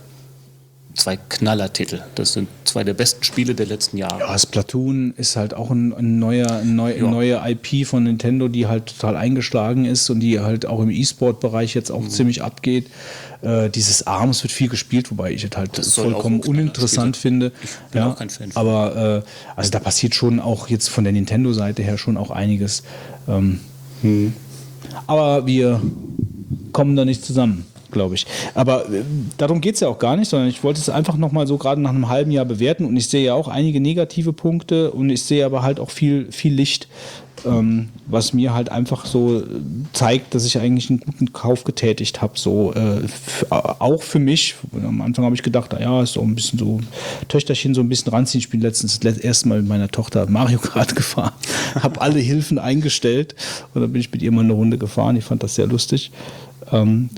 zwei 0.93 1.17
Knallertitel. 1.17 2.01
Das 2.15 2.33
sind 2.33 2.49
zwei 2.65 2.83
der 2.83 2.93
besten 2.93 3.23
Spiele 3.23 3.55
der 3.55 3.65
letzten 3.65 3.97
Jahre. 3.97 4.19
Ja, 4.19 4.37
Splatoon 4.37 5.13
ist 5.17 5.35
halt 5.35 5.53
auch 5.53 5.69
ein, 5.71 5.93
ein 5.93 6.19
neuer, 6.19 6.51
ein 6.51 6.75
neu, 6.75 6.95
ja. 6.95 7.09
neue 7.09 7.41
IP 7.45 7.87
von 7.87 8.03
Nintendo, 8.03 8.47
die 8.47 8.67
halt 8.67 8.87
total 8.87 9.15
eingeschlagen 9.15 9.85
ist 9.85 10.09
und 10.09 10.19
die 10.19 10.39
halt 10.39 10.65
auch 10.65 10.81
im 10.81 10.89
E-Sport-Bereich 10.89 11.73
jetzt 11.73 11.91
auch 11.91 12.01
mhm. 12.01 12.09
ziemlich 12.09 12.43
abgeht. 12.43 12.87
Äh, 13.41 13.69
dieses 13.69 14.05
Arms 14.05 14.43
wird 14.43 14.51
viel 14.51 14.69
gespielt, 14.69 15.11
wobei 15.11 15.31
ich 15.31 15.43
es 15.43 15.55
halt 15.55 15.77
das 15.77 15.95
vollkommen 15.95 16.41
uninteressant 16.41 17.17
finde. 17.17 17.51
Ich 17.63 17.69
bin 17.91 18.01
ja, 18.01 18.11
auch 18.11 18.17
kein 18.17 18.29
Fan. 18.29 18.51
Von. 18.51 18.61
Aber 18.61 19.23
äh, 19.25 19.29
also 19.55 19.71
da 19.71 19.79
passiert 19.79 20.15
schon 20.15 20.39
auch 20.39 20.67
jetzt 20.67 20.89
von 20.89 21.03
der 21.03 21.13
Nintendo-Seite 21.13 21.81
her 21.83 21.97
schon 21.97 22.17
auch 22.17 22.31
einiges. 22.31 22.83
Ähm, 23.27 23.61
mhm. 24.01 24.33
Aber 25.07 25.45
wir 25.47 25.81
kommen 26.73 26.95
da 26.95 27.05
nicht 27.05 27.23
zusammen 27.25 27.65
glaube 27.91 28.15
ich. 28.15 28.25
Aber 28.55 28.89
äh, 28.89 29.03
darum 29.37 29.61
geht 29.61 29.75
es 29.75 29.81
ja 29.81 29.87
auch 29.87 29.99
gar 29.99 30.15
nicht, 30.15 30.29
sondern 30.29 30.49
ich 30.49 30.63
wollte 30.63 30.79
es 30.79 30.89
einfach 30.89 31.17
nochmal 31.17 31.47
so 31.47 31.57
gerade 31.57 31.81
nach 31.81 31.91
einem 31.91 32.09
halben 32.09 32.31
Jahr 32.31 32.45
bewerten 32.45 32.85
und 32.85 32.95
ich 32.97 33.07
sehe 33.07 33.25
ja 33.25 33.33
auch 33.33 33.47
einige 33.47 33.79
negative 33.79 34.33
Punkte 34.33 34.91
und 34.91 35.09
ich 35.09 35.23
sehe 35.23 35.45
aber 35.45 35.63
halt 35.63 35.79
auch 35.79 35.89
viel, 35.89 36.31
viel 36.31 36.53
Licht, 36.53 36.87
ähm, 37.45 37.89
was 38.07 38.33
mir 38.33 38.53
halt 38.53 38.69
einfach 38.69 39.05
so 39.05 39.43
zeigt, 39.93 40.35
dass 40.35 40.45
ich 40.45 40.59
eigentlich 40.59 40.89
einen 40.89 40.99
guten 40.99 41.33
Kauf 41.33 41.63
getätigt 41.63 42.21
habe. 42.21 42.37
So, 42.37 42.73
äh, 42.73 43.01
auch 43.49 44.03
für 44.03 44.19
mich. 44.19 44.55
Am 44.73 45.01
Anfang 45.01 45.25
habe 45.25 45.35
ich 45.35 45.43
gedacht, 45.43 45.75
ja, 45.79 46.01
ist 46.01 46.13
so 46.13 46.21
ein 46.21 46.35
bisschen 46.35 46.59
so 46.59 46.79
Töchterchen 47.27 47.73
so 47.73 47.81
ein 47.81 47.89
bisschen 47.89 48.11
ranziehen. 48.11 48.39
Ich 48.39 48.49
bin 48.49 48.61
letztens 48.61 48.99
das 48.99 49.17
erste 49.17 49.47
Mal 49.47 49.59
mit 49.59 49.69
meiner 49.69 49.89
Tochter 49.89 50.29
Mario 50.29 50.59
Kart 50.61 50.95
gefahren, 50.95 51.33
habe 51.75 52.01
alle 52.01 52.19
Hilfen 52.19 52.59
eingestellt 52.59 53.35
und 53.73 53.81
dann 53.81 53.91
bin 53.91 54.01
ich 54.01 54.11
mit 54.11 54.21
ihr 54.21 54.31
mal 54.31 54.43
eine 54.43 54.53
Runde 54.53 54.77
gefahren. 54.77 55.15
Ich 55.15 55.25
fand 55.25 55.43
das 55.43 55.55
sehr 55.55 55.67
lustig. 55.67 56.11
Ähm, 56.71 57.09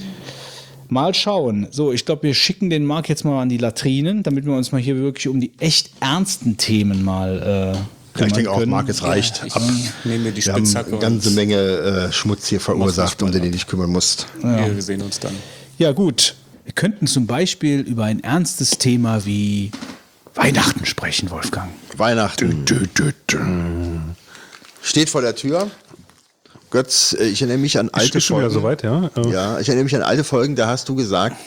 Mal 0.94 1.14
schauen. 1.14 1.68
So, 1.72 1.92
ich 1.92 2.06
glaube, 2.06 2.24
wir 2.24 2.34
schicken 2.34 2.70
den 2.70 2.86
Marc 2.86 3.10
jetzt 3.10 3.26
mal 3.26 3.42
an 3.42 3.50
die 3.50 3.58
Latrinen, 3.58 4.24
damit 4.24 4.46
wir 4.46 4.54
uns 4.54 4.72
mal 4.72 4.80
hier 4.80 4.96
wirklich 4.98 5.28
um 5.28 5.42
die 5.42 5.52
echt 5.60 5.90
ernsten 6.00 6.58
Themen 6.58 7.04
mal. 7.04 7.76
Äh, 8.16 8.20
ja, 8.20 8.28
ich 8.28 8.34
denke 8.34 8.52
auch, 8.52 8.64
Marc, 8.66 8.88
es 8.90 9.04
reicht. 9.04 9.44
Ja, 9.44 9.56
ab. 9.56 9.62
nehme 10.04 10.26
mir 10.26 10.32
die 10.32 10.46
wir 10.46 10.54
Spitzhacke. 10.54 10.92
Haben 10.92 11.04
eine 11.04 11.12
ganze 11.14 11.32
Menge 11.32 11.56
äh, 11.56 12.12
Schmutz 12.12 12.48
hier 12.48 12.60
verursacht, 12.60 13.24
um 13.24 13.32
den 13.32 13.42
du 13.42 13.52
dich 13.52 13.66
kümmern 13.66 13.90
musst. 13.90 14.28
Ja. 14.44 14.74
Wir 14.74 14.82
sehen 14.82 15.02
uns 15.02 15.20
dann. 15.20 15.34
Ja, 15.80 15.92
gut. 15.92 16.36
Wir 16.64 16.74
könnten 16.74 17.08
zum 17.08 17.26
Beispiel 17.26 17.80
über 17.82 18.06
ein 18.06 18.24
ernstes 18.24 18.78
Thema 18.78 19.26
wie 19.26 19.72
Weihnachten 20.36 20.86
sprechen, 20.86 21.30
Wolfgang. 21.32 21.72
Weihnachten. 21.98 22.66
Dö, 22.66 22.86
dö, 22.88 23.12
dö, 23.30 23.40
Steht 24.82 25.10
vor 25.10 25.22
der 25.22 25.36
Tür. 25.36 25.72
Götz, 26.74 27.16
äh, 27.18 27.26
ich 27.26 27.42
erinnere 27.42 27.60
mich 27.60 27.78
an 27.78 27.90
alte 27.90 28.18
ist 28.18 28.26
schon 28.26 28.42
Folgen. 28.42 28.54
Soweit, 28.54 28.82
ja. 28.84 29.10
ja, 29.30 29.60
ich 29.60 29.70
erinnere 29.70 29.86
mich 29.86 29.96
an 29.96 30.02
alte 30.02 30.24
Folgen, 30.24 30.56
da 30.56 30.68
hast 30.68 30.90
du 30.90 30.96
gesagt, 30.96 31.38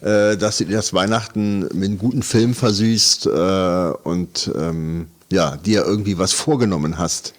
äh, 0.00 0.36
dass 0.36 0.58
du 0.58 0.64
dir 0.64 0.76
das 0.76 0.92
Weihnachten 0.92 1.60
mit 1.60 1.84
einem 1.84 1.98
guten 1.98 2.22
Film 2.22 2.52
versüßt 2.52 3.26
äh, 3.26 3.92
und 4.02 4.50
ähm, 4.58 5.06
ja, 5.30 5.56
dir 5.56 5.84
irgendwie 5.84 6.18
was 6.18 6.32
vorgenommen 6.32 6.98
hast. 6.98 7.32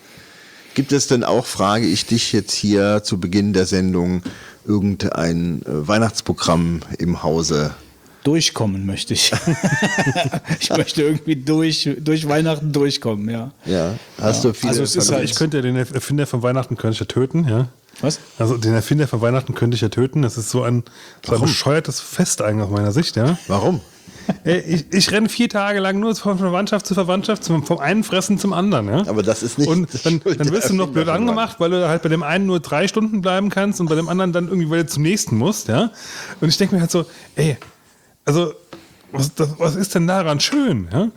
Gibt 0.73 0.93
es 0.93 1.07
denn 1.07 1.25
auch, 1.25 1.45
frage 1.45 1.85
ich 1.85 2.05
dich 2.05 2.31
jetzt 2.31 2.53
hier 2.53 3.03
zu 3.03 3.19
Beginn 3.19 3.51
der 3.51 3.65
Sendung, 3.65 4.23
irgendein 4.65 5.61
Weihnachtsprogramm 5.65 6.79
im 6.97 7.21
Hause, 7.23 7.71
durchkommen 8.23 8.85
möchte 8.85 9.13
ich. 9.13 9.31
ich 10.59 10.69
möchte 10.69 11.03
irgendwie 11.03 11.35
durch, 11.35 11.89
durch 11.99 12.27
Weihnachten 12.27 12.71
durchkommen, 12.71 13.29
ja. 13.29 13.51
Ja, 13.65 13.95
hast 14.19 14.43
ja. 14.43 14.49
du 14.49 14.55
viele. 14.55 14.69
Also, 14.69 14.83
es 14.83 14.95
ist 14.95 15.11
halt, 15.11 15.23
ich 15.23 15.35
könnte 15.35 15.61
den 15.61 15.75
Erfinder 15.75 16.25
von 16.25 16.41
Weihnachten 16.41 16.77
könnte 16.77 16.93
ich 16.93 16.99
ja 16.99 17.05
töten, 17.05 17.47
ja. 17.47 17.67
Was? 18.01 18.19
Also 18.39 18.57
den 18.57 18.73
Erfinder 18.73 19.07
von 19.07 19.21
Weihnachten 19.21 19.53
könnte 19.53 19.75
ich 19.75 19.81
ja 19.81 19.89
töten. 19.89 20.23
Das 20.23 20.37
ist 20.37 20.49
so 20.49 20.63
ein, 20.63 20.83
so 21.25 21.35
ein 21.35 21.41
bescheuertes 21.41 21.99
Fest 21.99 22.41
eigentlich 22.41 22.65
aus 22.65 22.71
meiner 22.71 22.91
Sicht, 22.91 23.15
ja. 23.15 23.37
Warum? 23.47 23.81
Ich, 24.45 24.85
ich 24.91 25.11
renne 25.11 25.27
vier 25.27 25.49
Tage 25.49 25.79
lang 25.79 25.99
nur 25.99 26.15
von 26.15 26.37
Verwandtschaft 26.37 26.85
zu 26.85 26.93
Verwandtschaft, 26.93 27.45
vom, 27.45 27.65
vom 27.65 27.79
einen 27.79 28.03
Fressen 28.03 28.39
zum 28.39 28.53
anderen. 28.53 28.87
Ja? 28.87 29.07
Aber 29.07 29.21
das 29.21 29.43
ist 29.43 29.57
nicht. 29.57 29.67
Und 29.67 29.89
dann, 30.05 30.21
dann 30.23 30.51
wirst 30.51 30.69
du 30.69 30.75
noch 30.75 30.89
blöd 30.89 31.09
angemacht, 31.09 31.59
weil 31.59 31.69
du 31.69 31.87
halt 31.87 32.01
bei 32.03 32.09
dem 32.09 32.23
einen 32.23 32.45
nur 32.45 32.59
drei 32.59 32.87
Stunden 32.87 33.21
bleiben 33.21 33.49
kannst 33.49 33.81
und 33.81 33.89
bei 33.89 33.95
dem 33.95 34.07
anderen 34.07 34.31
dann 34.31 34.47
irgendwie, 34.47 34.69
weil 34.69 34.83
du 34.83 34.89
zum 34.89 35.03
nächsten 35.03 35.37
musst. 35.37 35.67
Ja? 35.67 35.91
Und 36.39 36.49
ich 36.49 36.57
denke 36.57 36.75
mir 36.75 36.81
halt 36.81 36.91
so, 36.91 37.05
ey, 37.35 37.57
also, 38.25 38.53
was, 39.11 39.33
das, 39.35 39.49
was 39.57 39.75
ist 39.75 39.95
denn 39.95 40.07
daran 40.07 40.39
schön? 40.39 40.87
Ja? 40.91 41.11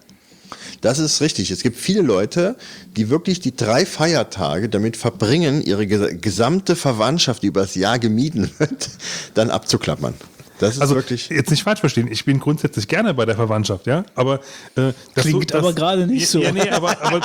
Das 0.80 0.98
ist 0.98 1.20
richtig. 1.20 1.50
Es 1.50 1.62
gibt 1.62 1.76
viele 1.76 2.02
Leute, 2.02 2.56
die 2.96 3.10
wirklich 3.10 3.40
die 3.40 3.56
drei 3.56 3.86
Feiertage 3.86 4.68
damit 4.68 4.96
verbringen, 4.96 5.62
ihre 5.62 5.86
gesamte 5.86 6.76
Verwandtschaft, 6.76 7.42
die 7.42 7.48
über 7.48 7.62
das 7.62 7.74
Jahr 7.74 7.98
gemieden 7.98 8.50
wird, 8.58 8.90
dann 9.34 9.50
abzuklappern. 9.50 10.14
Das 10.58 10.76
ist 10.76 10.80
also 10.80 10.94
wirklich 10.94 11.28
jetzt 11.28 11.50
nicht 11.50 11.64
falsch 11.64 11.80
verstehen. 11.80 12.08
Ich 12.10 12.24
bin 12.24 12.40
grundsätzlich 12.40 12.88
gerne 12.88 13.12
bei 13.12 13.26
der 13.26 13.36
Verwandtschaft, 13.36 13.86
ja. 13.86 14.04
Aber 14.14 14.40
äh, 14.76 14.92
klingt 15.14 15.50
so, 15.50 15.58
aber 15.58 15.74
gerade 15.74 16.06
nicht 16.06 16.28
so. 16.28 16.40
Ja, 16.40 16.50
nee, 16.50 16.70
aber, 16.70 16.96
aber 17.02 17.20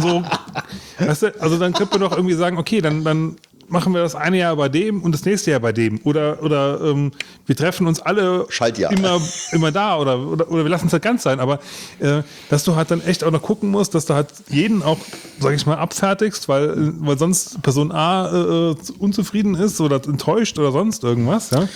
so, 0.00 0.24
weißt 0.98 1.22
du, 1.22 1.40
also 1.40 1.56
dann 1.56 1.72
könnte 1.72 1.98
man 1.98 2.08
doch 2.08 2.16
irgendwie 2.16 2.34
sagen, 2.34 2.58
okay, 2.58 2.80
dann 2.80 3.04
dann 3.04 3.36
machen 3.68 3.92
wir 3.92 4.02
das 4.02 4.14
eine 4.14 4.38
Jahr 4.38 4.56
bei 4.56 4.68
dem 4.68 5.02
und 5.02 5.12
das 5.12 5.24
nächste 5.24 5.50
Jahr 5.50 5.60
bei 5.60 5.72
dem. 5.72 6.00
Oder, 6.04 6.42
oder 6.42 6.80
ähm, 6.82 7.12
wir 7.46 7.56
treffen 7.56 7.86
uns 7.86 8.00
alle 8.00 8.46
immer, 8.90 9.20
immer 9.52 9.72
da 9.72 9.98
oder, 9.98 10.18
oder, 10.18 10.50
oder 10.50 10.64
wir 10.64 10.70
lassen 10.70 10.86
es 10.86 10.92
halt 10.92 11.02
ganz 11.02 11.22
sein. 11.22 11.40
Aber 11.40 11.60
äh, 12.00 12.22
dass 12.50 12.64
du 12.64 12.76
halt 12.76 12.90
dann 12.90 13.00
echt 13.02 13.24
auch 13.24 13.30
noch 13.30 13.42
gucken 13.42 13.70
musst, 13.70 13.94
dass 13.94 14.06
du 14.06 14.14
halt 14.14 14.28
jeden 14.48 14.82
auch, 14.82 14.98
sag 15.40 15.54
ich 15.54 15.66
mal, 15.66 15.76
abfertigst, 15.76 16.48
weil, 16.48 16.92
weil 17.00 17.18
sonst 17.18 17.62
Person 17.62 17.92
A 17.92 18.26
äh, 18.26 18.70
äh 18.70 18.76
unzufrieden 18.98 19.54
ist 19.54 19.80
oder 19.80 19.96
enttäuscht 19.96 20.58
oder 20.58 20.72
sonst 20.72 21.04
irgendwas. 21.04 21.50
Ja? 21.50 21.68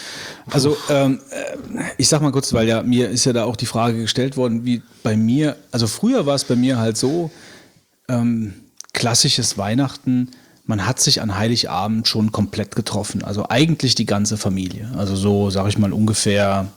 Also 0.50 0.76
ähm, 0.88 1.20
äh, 1.30 1.82
ich 1.96 2.08
sag 2.08 2.22
mal 2.22 2.32
kurz, 2.32 2.52
weil 2.52 2.68
ja 2.68 2.82
mir 2.82 3.08
ist 3.10 3.24
ja 3.24 3.32
da 3.32 3.44
auch 3.44 3.56
die 3.56 3.66
Frage 3.66 4.00
gestellt 4.02 4.36
worden, 4.36 4.64
wie 4.64 4.82
bei 5.02 5.16
mir, 5.16 5.56
also 5.70 5.86
früher 5.86 6.26
war 6.26 6.34
es 6.34 6.44
bei 6.44 6.56
mir 6.56 6.78
halt 6.78 6.96
so, 6.96 7.30
ähm, 8.08 8.54
klassisches 8.92 9.58
Weihnachten, 9.58 10.30
man 10.68 10.86
hat 10.86 11.00
sich 11.00 11.22
an 11.22 11.36
Heiligabend 11.36 12.06
schon 12.06 12.30
komplett 12.30 12.76
getroffen. 12.76 13.24
Also 13.24 13.48
eigentlich 13.48 13.94
die 13.94 14.04
ganze 14.04 14.36
Familie. 14.36 14.90
Also 14.96 15.16
so, 15.16 15.48
sage 15.48 15.70
ich 15.70 15.78
mal, 15.78 15.94
ungefähr 15.94 16.68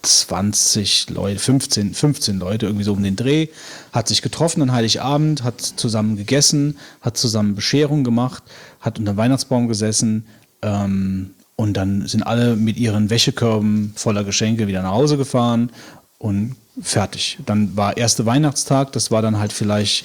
20 0.00 1.10
Leute, 1.10 1.38
15, 1.38 1.94
15 1.94 2.38
Leute, 2.38 2.66
irgendwie 2.66 2.84
so 2.84 2.94
um 2.94 3.02
den 3.02 3.16
Dreh, 3.16 3.48
hat 3.92 4.08
sich 4.08 4.22
getroffen 4.22 4.62
an 4.62 4.72
Heiligabend, 4.72 5.44
hat 5.44 5.60
zusammen 5.60 6.16
gegessen, 6.16 6.78
hat 7.02 7.18
zusammen 7.18 7.54
Bescherung 7.54 8.02
gemacht, 8.02 8.42
hat 8.80 8.98
unter 8.98 9.12
dem 9.12 9.18
Weihnachtsbaum 9.18 9.68
gesessen 9.68 10.24
ähm, 10.62 11.30
und 11.56 11.76
dann 11.76 12.08
sind 12.08 12.22
alle 12.22 12.56
mit 12.56 12.78
ihren 12.78 13.10
Wäschekörben 13.10 13.92
voller 13.94 14.24
Geschenke 14.24 14.66
wieder 14.68 14.82
nach 14.82 14.92
Hause 14.92 15.18
gefahren 15.18 15.70
und 16.18 16.56
fertig. 16.80 17.38
Dann 17.46 17.76
war 17.76 17.96
erste 17.96 18.26
Weihnachtstag, 18.26 18.92
das 18.92 19.10
war 19.10 19.22
dann 19.22 19.38
halt 19.38 19.52
vielleicht, 19.52 20.04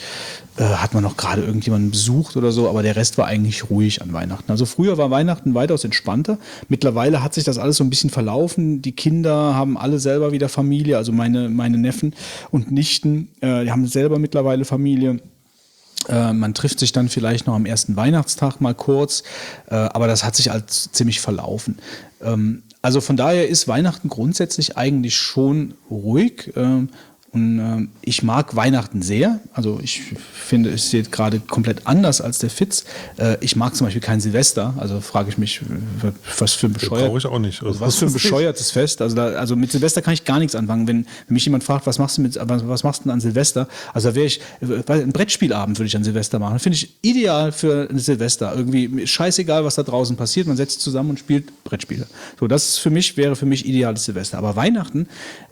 äh, 0.57 0.63
hat 0.63 0.93
man 0.93 1.03
noch 1.03 1.17
gerade 1.17 1.41
irgendjemanden 1.41 1.91
besucht 1.91 2.38
oder 2.38 2.51
so, 2.51 2.70
aber 2.70 2.84
der 2.84 2.95
Rest 2.95 3.17
war 3.17 3.26
eigentlich 3.26 3.70
ruhig 3.70 4.01
an 4.01 4.13
Weihnachten. 4.13 4.51
Also 4.51 4.65
früher 4.65 4.97
war 4.97 5.09
Weihnachten 5.09 5.55
weitaus 5.55 5.84
entspannter. 5.84 6.38
Mittlerweile 6.67 7.24
hat 7.24 7.34
sich 7.34 7.43
das 7.43 7.57
alles 7.57 7.78
so 7.78 7.84
ein 7.84 7.89
bisschen 7.89 8.09
verlaufen. 8.09 8.82
Die 8.82 8.91
Kinder 8.91 9.55
haben 9.55 9.78
alle 9.78 9.99
selber 9.99 10.32
wieder 10.32 10.49
Familie, 10.49 10.97
also 10.97 11.11
meine, 11.11 11.49
meine 11.49 11.78
Neffen 11.78 12.13
und 12.51 12.72
Nichten, 12.72 13.30
äh, 13.41 13.63
die 13.63 13.72
haben 13.72 13.88
selber 13.88 14.20
mittlerweile 14.20 14.65
Familie. 14.65 15.20
Äh, 16.08 16.34
man 16.34 16.54
trifft 16.54 16.80
sich 16.80 16.91
dann 16.91 17.10
vielleicht 17.10 17.47
noch 17.47 17.56
am 17.56 17.66
ersten 17.66 17.95
Weihnachtstag 17.95 18.62
mal 18.62 18.74
kurz, 18.74 19.24
äh, 19.70 19.76
aber 19.76 20.08
das 20.08 20.24
hat 20.24 20.36
sich 20.36 20.52
als 20.52 20.91
ziemlich 20.91 21.20
verlaufen. 21.20 21.78
Ähm, 22.22 22.64
also 22.82 23.02
von 23.02 23.18
daher 23.18 23.50
ist 23.50 23.68
Weihnachten 23.68 24.08
grundsätzlich 24.08 24.78
eigentlich 24.78 25.18
schon 25.18 25.74
ruhig. 25.91 26.54
Ähm, 26.56 26.89
und 27.32 27.59
äh, 27.59 27.88
ich 28.01 28.23
mag 28.23 28.55
Weihnachten 28.55 29.01
sehr. 29.01 29.39
Also 29.53 29.80
ich 29.84 30.01
finde, 30.34 30.71
es 30.71 30.89
sieht 30.89 31.11
gerade 31.11 31.39
komplett 31.39 31.86
anders 31.86 32.21
als 32.21 32.39
der 32.39 32.49
Fitz. 32.49 32.86
Äh, 33.17 33.38
ich 33.41 33.55
mag 33.55 33.75
zum 33.75 33.86
Beispiel 33.86 34.01
kein 34.01 34.19
Silvester. 34.19 34.73
Also 34.77 34.99
frage 34.99 35.30
ich 35.30 35.38
mich, 35.38 35.61
was 36.39 36.53
für 36.53 36.67
ein 36.67 36.73
bescheuert. 36.73 37.15
Ich 37.15 37.25
auch 37.27 37.38
nicht. 37.38 37.61
Also 37.61 37.80
was 37.80 37.97
für 37.97 38.07
ein 38.07 38.13
bescheuertes 38.13 38.71
Fest. 38.71 39.01
Also, 39.01 39.15
da, 39.15 39.27
also 39.27 39.55
mit 39.55 39.71
Silvester 39.71 40.01
kann 40.01 40.13
ich 40.13 40.25
gar 40.25 40.39
nichts 40.39 40.55
anfangen. 40.55 40.88
Wenn, 40.88 41.05
wenn 41.27 41.34
mich 41.34 41.45
jemand 41.45 41.63
fragt, 41.63 41.86
was 41.86 41.99
machst 41.99 42.17
du 42.17 42.21
mit, 42.21 42.39
was, 42.41 42.67
was 42.67 42.84
machst 42.84 43.01
du 43.01 43.03
denn 43.03 43.11
an 43.11 43.21
Silvester? 43.21 43.67
Also 43.93 44.09
da 44.09 44.15
wäre 44.15 44.25
ich, 44.25 44.41
ein 44.61 45.13
Brettspielabend 45.13 45.77
würde 45.77 45.88
ich 45.88 45.95
an 45.95 46.03
Silvester 46.03 46.39
machen. 46.39 46.57
Finde 46.57 46.77
ich 46.77 46.95
ideal 47.03 47.51
für 47.51 47.89
ein 47.89 47.99
Silvester. 47.99 48.55
Irgendwie 48.55 49.05
scheißegal, 49.05 49.63
was 49.63 49.75
da 49.75 49.84
draußen 49.84 50.17
passiert. 50.17 50.47
Man 50.47 50.57
setzt 50.57 50.75
sich 50.75 50.84
zusammen 50.84 51.11
und 51.11 51.19
spielt 51.19 51.63
Brettspiele. 51.63 52.07
So, 52.39 52.47
das 52.47 52.69
ist 52.69 52.77
für 52.80 52.89
mich, 52.89 53.17
wäre 53.17 53.36
für 53.36 53.45
mich 53.45 53.67
ideales 53.67 54.05
Silvester. 54.05 54.39
Aber 54.39 54.55
Weihnachten 54.55 55.07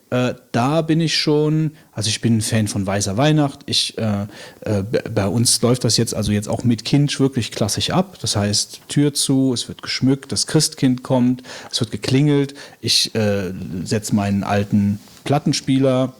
äh, 0.10 0.36
da 0.54 0.82
bin 0.82 1.02
ich 1.02 1.18
schon, 1.18 1.72
also 1.92 2.10
ich 2.10 2.22
bin 2.22 2.38
ein 2.38 2.42
Fan 2.42 2.68
von 2.68 2.88
Weißer 2.88 3.18
Weihnacht. 3.18 3.60
Ich, 3.66 3.98
äh, 3.98 4.24
äh, 4.62 4.84
bei 5.14 5.28
uns 5.28 5.62
läuft 5.62 5.84
das 5.84 5.98
jetzt 5.98 6.14
also 6.14 6.32
jetzt 6.32 6.48
auch 6.48 6.64
mit 6.64 6.86
Kind 6.86 7.20
wirklich 7.20 7.52
klassisch 7.52 7.90
ab. 7.90 8.18
Das 8.22 8.36
heißt, 8.38 8.88
Tür 8.88 9.14
zu, 9.14 9.54
es 9.54 9.68
wird 9.68 9.82
geschmückt, 9.82 10.32
das 10.32 10.48
Christkind 10.48 11.04
kommt, 11.04 11.44
es 11.70 11.82
wird 11.82 11.92
geklingelt. 11.92 12.56
Ich 12.80 13.14
äh, 13.16 13.52
setze 13.84 14.16
meinen 14.16 14.44
alten 14.44 15.00
Plattenspieler, 15.26 16.14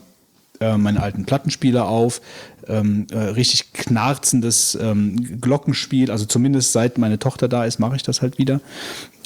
äh, 0.60 0.76
meinen 0.76 0.98
alten 0.98 1.24
Plattenspieler 1.24 1.88
auf. 1.88 2.20
Ähm, 2.66 3.06
äh, 3.10 3.18
richtig 3.18 3.72
knarzendes 3.72 4.76
ähm, 4.78 5.40
Glockenspiel. 5.40 6.10
Also 6.10 6.26
zumindest 6.26 6.72
seit 6.72 6.98
meine 6.98 7.18
Tochter 7.18 7.48
da 7.48 7.64
ist, 7.64 7.78
mache 7.78 7.96
ich 7.96 8.02
das 8.02 8.20
halt 8.20 8.36
wieder. 8.36 8.60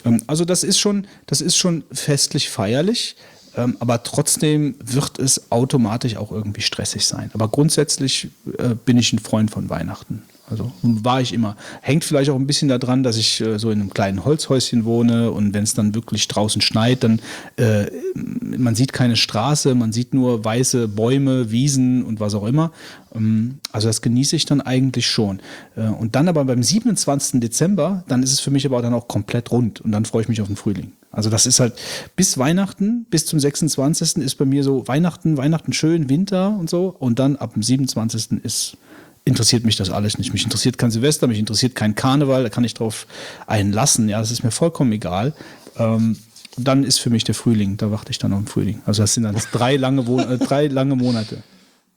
Ähm, 0.04 0.22
also 0.28 0.44
das 0.44 0.62
ist 0.62 0.78
schon, 0.78 1.08
das 1.26 1.40
ist 1.40 1.56
schon 1.56 1.82
festlich 1.90 2.48
feierlich. 2.48 3.16
Ähm, 3.56 3.76
aber 3.80 4.02
trotzdem 4.02 4.74
wird 4.82 5.18
es 5.18 5.50
automatisch 5.50 6.16
auch 6.16 6.32
irgendwie 6.32 6.62
stressig 6.62 7.06
sein. 7.06 7.30
Aber 7.34 7.48
grundsätzlich 7.48 8.28
äh, 8.58 8.74
bin 8.74 8.96
ich 8.96 9.12
ein 9.12 9.18
Freund 9.18 9.50
von 9.50 9.68
Weihnachten. 9.68 10.22
Also 10.52 10.70
war 10.82 11.20
ich 11.20 11.32
immer. 11.32 11.56
Hängt 11.80 12.04
vielleicht 12.04 12.30
auch 12.30 12.36
ein 12.36 12.46
bisschen 12.46 12.68
daran, 12.68 13.02
dass 13.02 13.16
ich 13.16 13.40
äh, 13.40 13.58
so 13.58 13.70
in 13.70 13.80
einem 13.80 13.90
kleinen 13.90 14.24
Holzhäuschen 14.24 14.84
wohne 14.84 15.30
und 15.30 15.54
wenn 15.54 15.64
es 15.64 15.74
dann 15.74 15.94
wirklich 15.94 16.28
draußen 16.28 16.60
schneit, 16.60 17.04
dann 17.04 17.20
äh, 17.56 17.86
man 18.14 18.74
sieht 18.74 18.92
keine 18.92 19.16
Straße, 19.16 19.74
man 19.74 19.92
sieht 19.92 20.12
nur 20.12 20.44
weiße 20.44 20.88
Bäume, 20.88 21.50
Wiesen 21.50 22.04
und 22.04 22.20
was 22.20 22.34
auch 22.34 22.44
immer. 22.44 22.70
Ähm, 23.14 23.58
also 23.72 23.88
das 23.88 24.02
genieße 24.02 24.36
ich 24.36 24.44
dann 24.44 24.60
eigentlich 24.60 25.06
schon. 25.06 25.40
Äh, 25.76 25.86
und 25.86 26.14
dann 26.16 26.28
aber 26.28 26.44
beim 26.44 26.62
27. 26.62 27.40
Dezember, 27.40 28.04
dann 28.08 28.22
ist 28.22 28.32
es 28.32 28.40
für 28.40 28.50
mich 28.50 28.66
aber 28.66 28.82
dann 28.82 28.94
auch 28.94 29.08
komplett 29.08 29.50
rund 29.52 29.80
und 29.80 29.92
dann 29.92 30.04
freue 30.04 30.22
ich 30.22 30.28
mich 30.28 30.42
auf 30.42 30.48
den 30.48 30.56
Frühling. 30.56 30.92
Also 31.12 31.28
das 31.28 31.46
ist 31.46 31.60
halt 31.60 31.74
bis 32.16 32.38
Weihnachten, 32.38 33.04
bis 33.10 33.26
zum 33.26 33.38
26. 33.38 34.16
ist 34.16 34.36
bei 34.36 34.46
mir 34.46 34.64
so 34.64 34.88
Weihnachten, 34.88 35.36
Weihnachten 35.36 35.72
schön, 35.72 36.08
Winter 36.08 36.56
und 36.58 36.70
so. 36.70 36.96
Und 36.98 37.18
dann 37.18 37.36
ab 37.36 37.52
dem 37.52 37.62
27. 37.62 38.42
ist, 38.42 38.78
interessiert 39.24 39.64
mich 39.64 39.76
das 39.76 39.90
alles 39.90 40.18
nicht. 40.18 40.32
Mich 40.32 40.44
interessiert 40.44 40.78
kein 40.78 40.90
Silvester, 40.90 41.26
mich 41.26 41.38
interessiert 41.38 41.74
kein 41.74 41.94
Karneval, 41.94 42.42
da 42.42 42.48
kann 42.48 42.64
ich 42.64 42.74
drauf 42.74 43.06
einlassen. 43.46 44.08
Ja, 44.08 44.20
das 44.20 44.30
ist 44.30 44.42
mir 44.42 44.50
vollkommen 44.50 44.90
egal. 44.92 45.34
Ähm, 45.78 46.16
dann 46.56 46.84
ist 46.84 46.98
für 46.98 47.10
mich 47.10 47.24
der 47.24 47.34
Frühling, 47.34 47.76
da 47.76 47.90
warte 47.90 48.10
ich 48.10 48.18
dann 48.18 48.32
auf 48.32 48.40
den 48.40 48.46
Frühling. 48.46 48.82
Also 48.86 49.02
das 49.02 49.14
sind 49.14 49.24
dann 49.24 49.36
drei 49.52 49.76
lange, 49.76 50.02
äh, 50.22 50.38
drei 50.38 50.66
lange 50.66 50.96
Monate. 50.96 51.42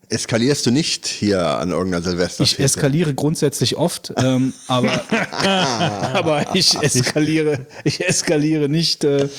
Eskalierst 0.10 0.66
du 0.66 0.72
nicht 0.72 1.08
hier 1.08 1.46
an 1.46 1.72
irgendeiner 1.72 2.04
Silvester? 2.04 2.44
Ich 2.44 2.60
eskaliere 2.60 3.14
grundsätzlich 3.14 3.76
oft, 3.76 4.14
ähm, 4.18 4.54
aber, 4.68 5.02
aber 6.14 6.56
ich 6.56 6.76
eskaliere, 6.76 7.66
ich 7.84 8.06
eskaliere 8.06 8.70
nicht. 8.70 9.04
Äh, 9.04 9.30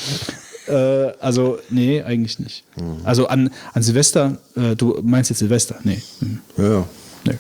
äh, 0.67 1.13
also, 1.21 1.59
nee, 1.71 2.03
eigentlich 2.03 2.39
nicht. 2.39 2.65
Mhm. 2.77 3.01
Also 3.05 3.29
an, 3.29 3.51
an 3.73 3.83
Silvester, 3.83 4.39
äh, 4.57 4.75
du 4.75 4.99
meinst 5.03 5.31
jetzt 5.31 5.39
Silvester? 5.39 5.77
Nee. 5.85 6.03
Mhm. 6.21 6.41
Ja. 6.57 6.85
Nee. 7.25 7.39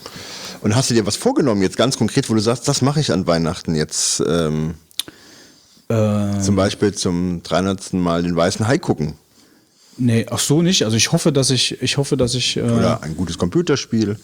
Und 0.60 0.74
hast 0.74 0.90
du 0.90 0.94
dir 0.94 1.06
was 1.06 1.16
vorgenommen, 1.16 1.62
jetzt 1.62 1.76
ganz 1.76 1.96
konkret, 1.96 2.30
wo 2.30 2.34
du 2.34 2.40
sagst, 2.40 2.66
das 2.68 2.82
mache 2.82 3.00
ich 3.00 3.12
an 3.12 3.26
Weihnachten 3.26 3.74
jetzt? 3.74 4.22
Ähm, 4.26 4.74
ähm, 5.88 6.40
zum 6.40 6.56
Beispiel 6.56 6.92
zum 6.94 7.42
300. 7.42 7.92
Mal 7.94 8.22
den 8.22 8.34
weißen 8.34 8.66
Hai 8.66 8.78
gucken. 8.78 9.14
Nee, 9.98 10.26
ach 10.30 10.38
so 10.38 10.60
nicht. 10.60 10.84
Also 10.84 10.96
ich 10.96 11.10
hoffe, 11.12 11.32
dass 11.32 11.50
ich, 11.50 11.80
ich 11.80 11.96
hoffe, 11.96 12.16
dass 12.16 12.34
ich. 12.34 12.56
Äh 12.58 12.62
Oder 12.62 13.02
ein 13.02 13.16
gutes 13.16 13.38
Computerspiel. 13.38 14.16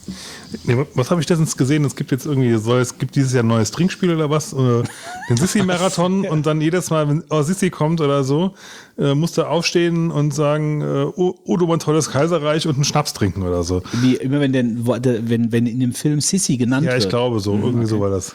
Nee, 0.64 0.84
was 0.94 1.10
habe 1.10 1.20
ich 1.20 1.28
letztens 1.28 1.56
gesehen? 1.56 1.84
Es 1.84 1.96
gibt 1.96 2.10
jetzt 2.10 2.26
irgendwie, 2.26 2.54
soll, 2.58 2.80
es 2.80 2.98
gibt 2.98 3.16
dieses 3.16 3.32
Jahr 3.32 3.42
ein 3.42 3.46
neues 3.46 3.70
Trinkspiel 3.70 4.14
oder 4.14 4.28
was? 4.28 4.52
Oder 4.52 4.82
den 5.30 5.36
Sissi-Marathon 5.38 6.26
und 6.26 6.44
dann 6.44 6.60
jedes 6.60 6.90
Mal, 6.90 7.08
wenn 7.08 7.24
oh, 7.30 7.42
Sissi 7.42 7.70
kommt 7.70 8.02
oder 8.02 8.22
so, 8.22 8.54
äh, 8.98 9.14
musst 9.14 9.38
du 9.38 9.44
aufstehen 9.44 10.10
und 10.10 10.34
sagen, 10.34 10.82
äh, 10.82 10.84
oh, 11.16 11.38
oh, 11.44 11.56
du 11.56 11.66
mein 11.66 11.78
tolles 11.78 12.10
Kaiserreich 12.10 12.66
und 12.66 12.74
einen 12.74 12.84
Schnaps 12.84 13.14
trinken 13.14 13.42
oder 13.42 13.62
so. 13.62 13.82
Wie 14.02 14.16
immer, 14.16 14.40
wenn, 14.40 14.52
denn, 14.52 14.86
wenn, 14.86 15.52
wenn 15.52 15.66
in 15.66 15.80
dem 15.80 15.92
Film 15.94 16.20
Sissi 16.20 16.58
genannt 16.58 16.84
wird. 16.84 16.92
Ja, 16.92 16.98
ich 16.98 17.08
glaube 17.08 17.40
so. 17.40 17.54
Mhm, 17.54 17.62
irgendwie 17.62 17.78
okay. 17.84 17.90
so 17.90 18.00
war 18.00 18.10
das. 18.10 18.34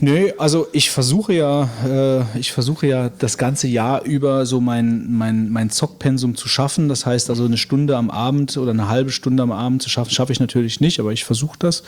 Nö, 0.00 0.30
also 0.38 0.66
ich 0.72 0.90
versuche 0.90 1.32
ja, 1.32 1.68
äh, 1.86 2.38
ich 2.38 2.52
versuche 2.52 2.86
ja 2.86 3.10
das 3.18 3.38
ganze 3.38 3.66
Jahr 3.66 4.04
über 4.04 4.44
so 4.44 4.60
mein, 4.60 5.10
mein, 5.10 5.50
mein 5.50 5.70
Zockpensum 5.70 6.36
zu 6.36 6.48
schaffen. 6.48 6.88
Das 6.88 7.06
heißt 7.06 7.30
also 7.30 7.44
eine 7.44 7.56
Stunde 7.56 7.96
am 7.96 8.10
Abend 8.10 8.56
oder 8.56 8.72
eine 8.72 8.88
halbe 8.88 9.10
Stunde 9.10 9.42
am 9.42 9.52
Abend 9.52 9.82
zu 9.82 9.88
schaffen, 9.88 10.10
schaffe 10.10 10.32
ich 10.32 10.40
natürlich 10.40 10.80
nicht, 10.80 11.00
aber 11.00 11.12
ich 11.12 11.24
versuche 11.24 11.58
das. 11.58 11.82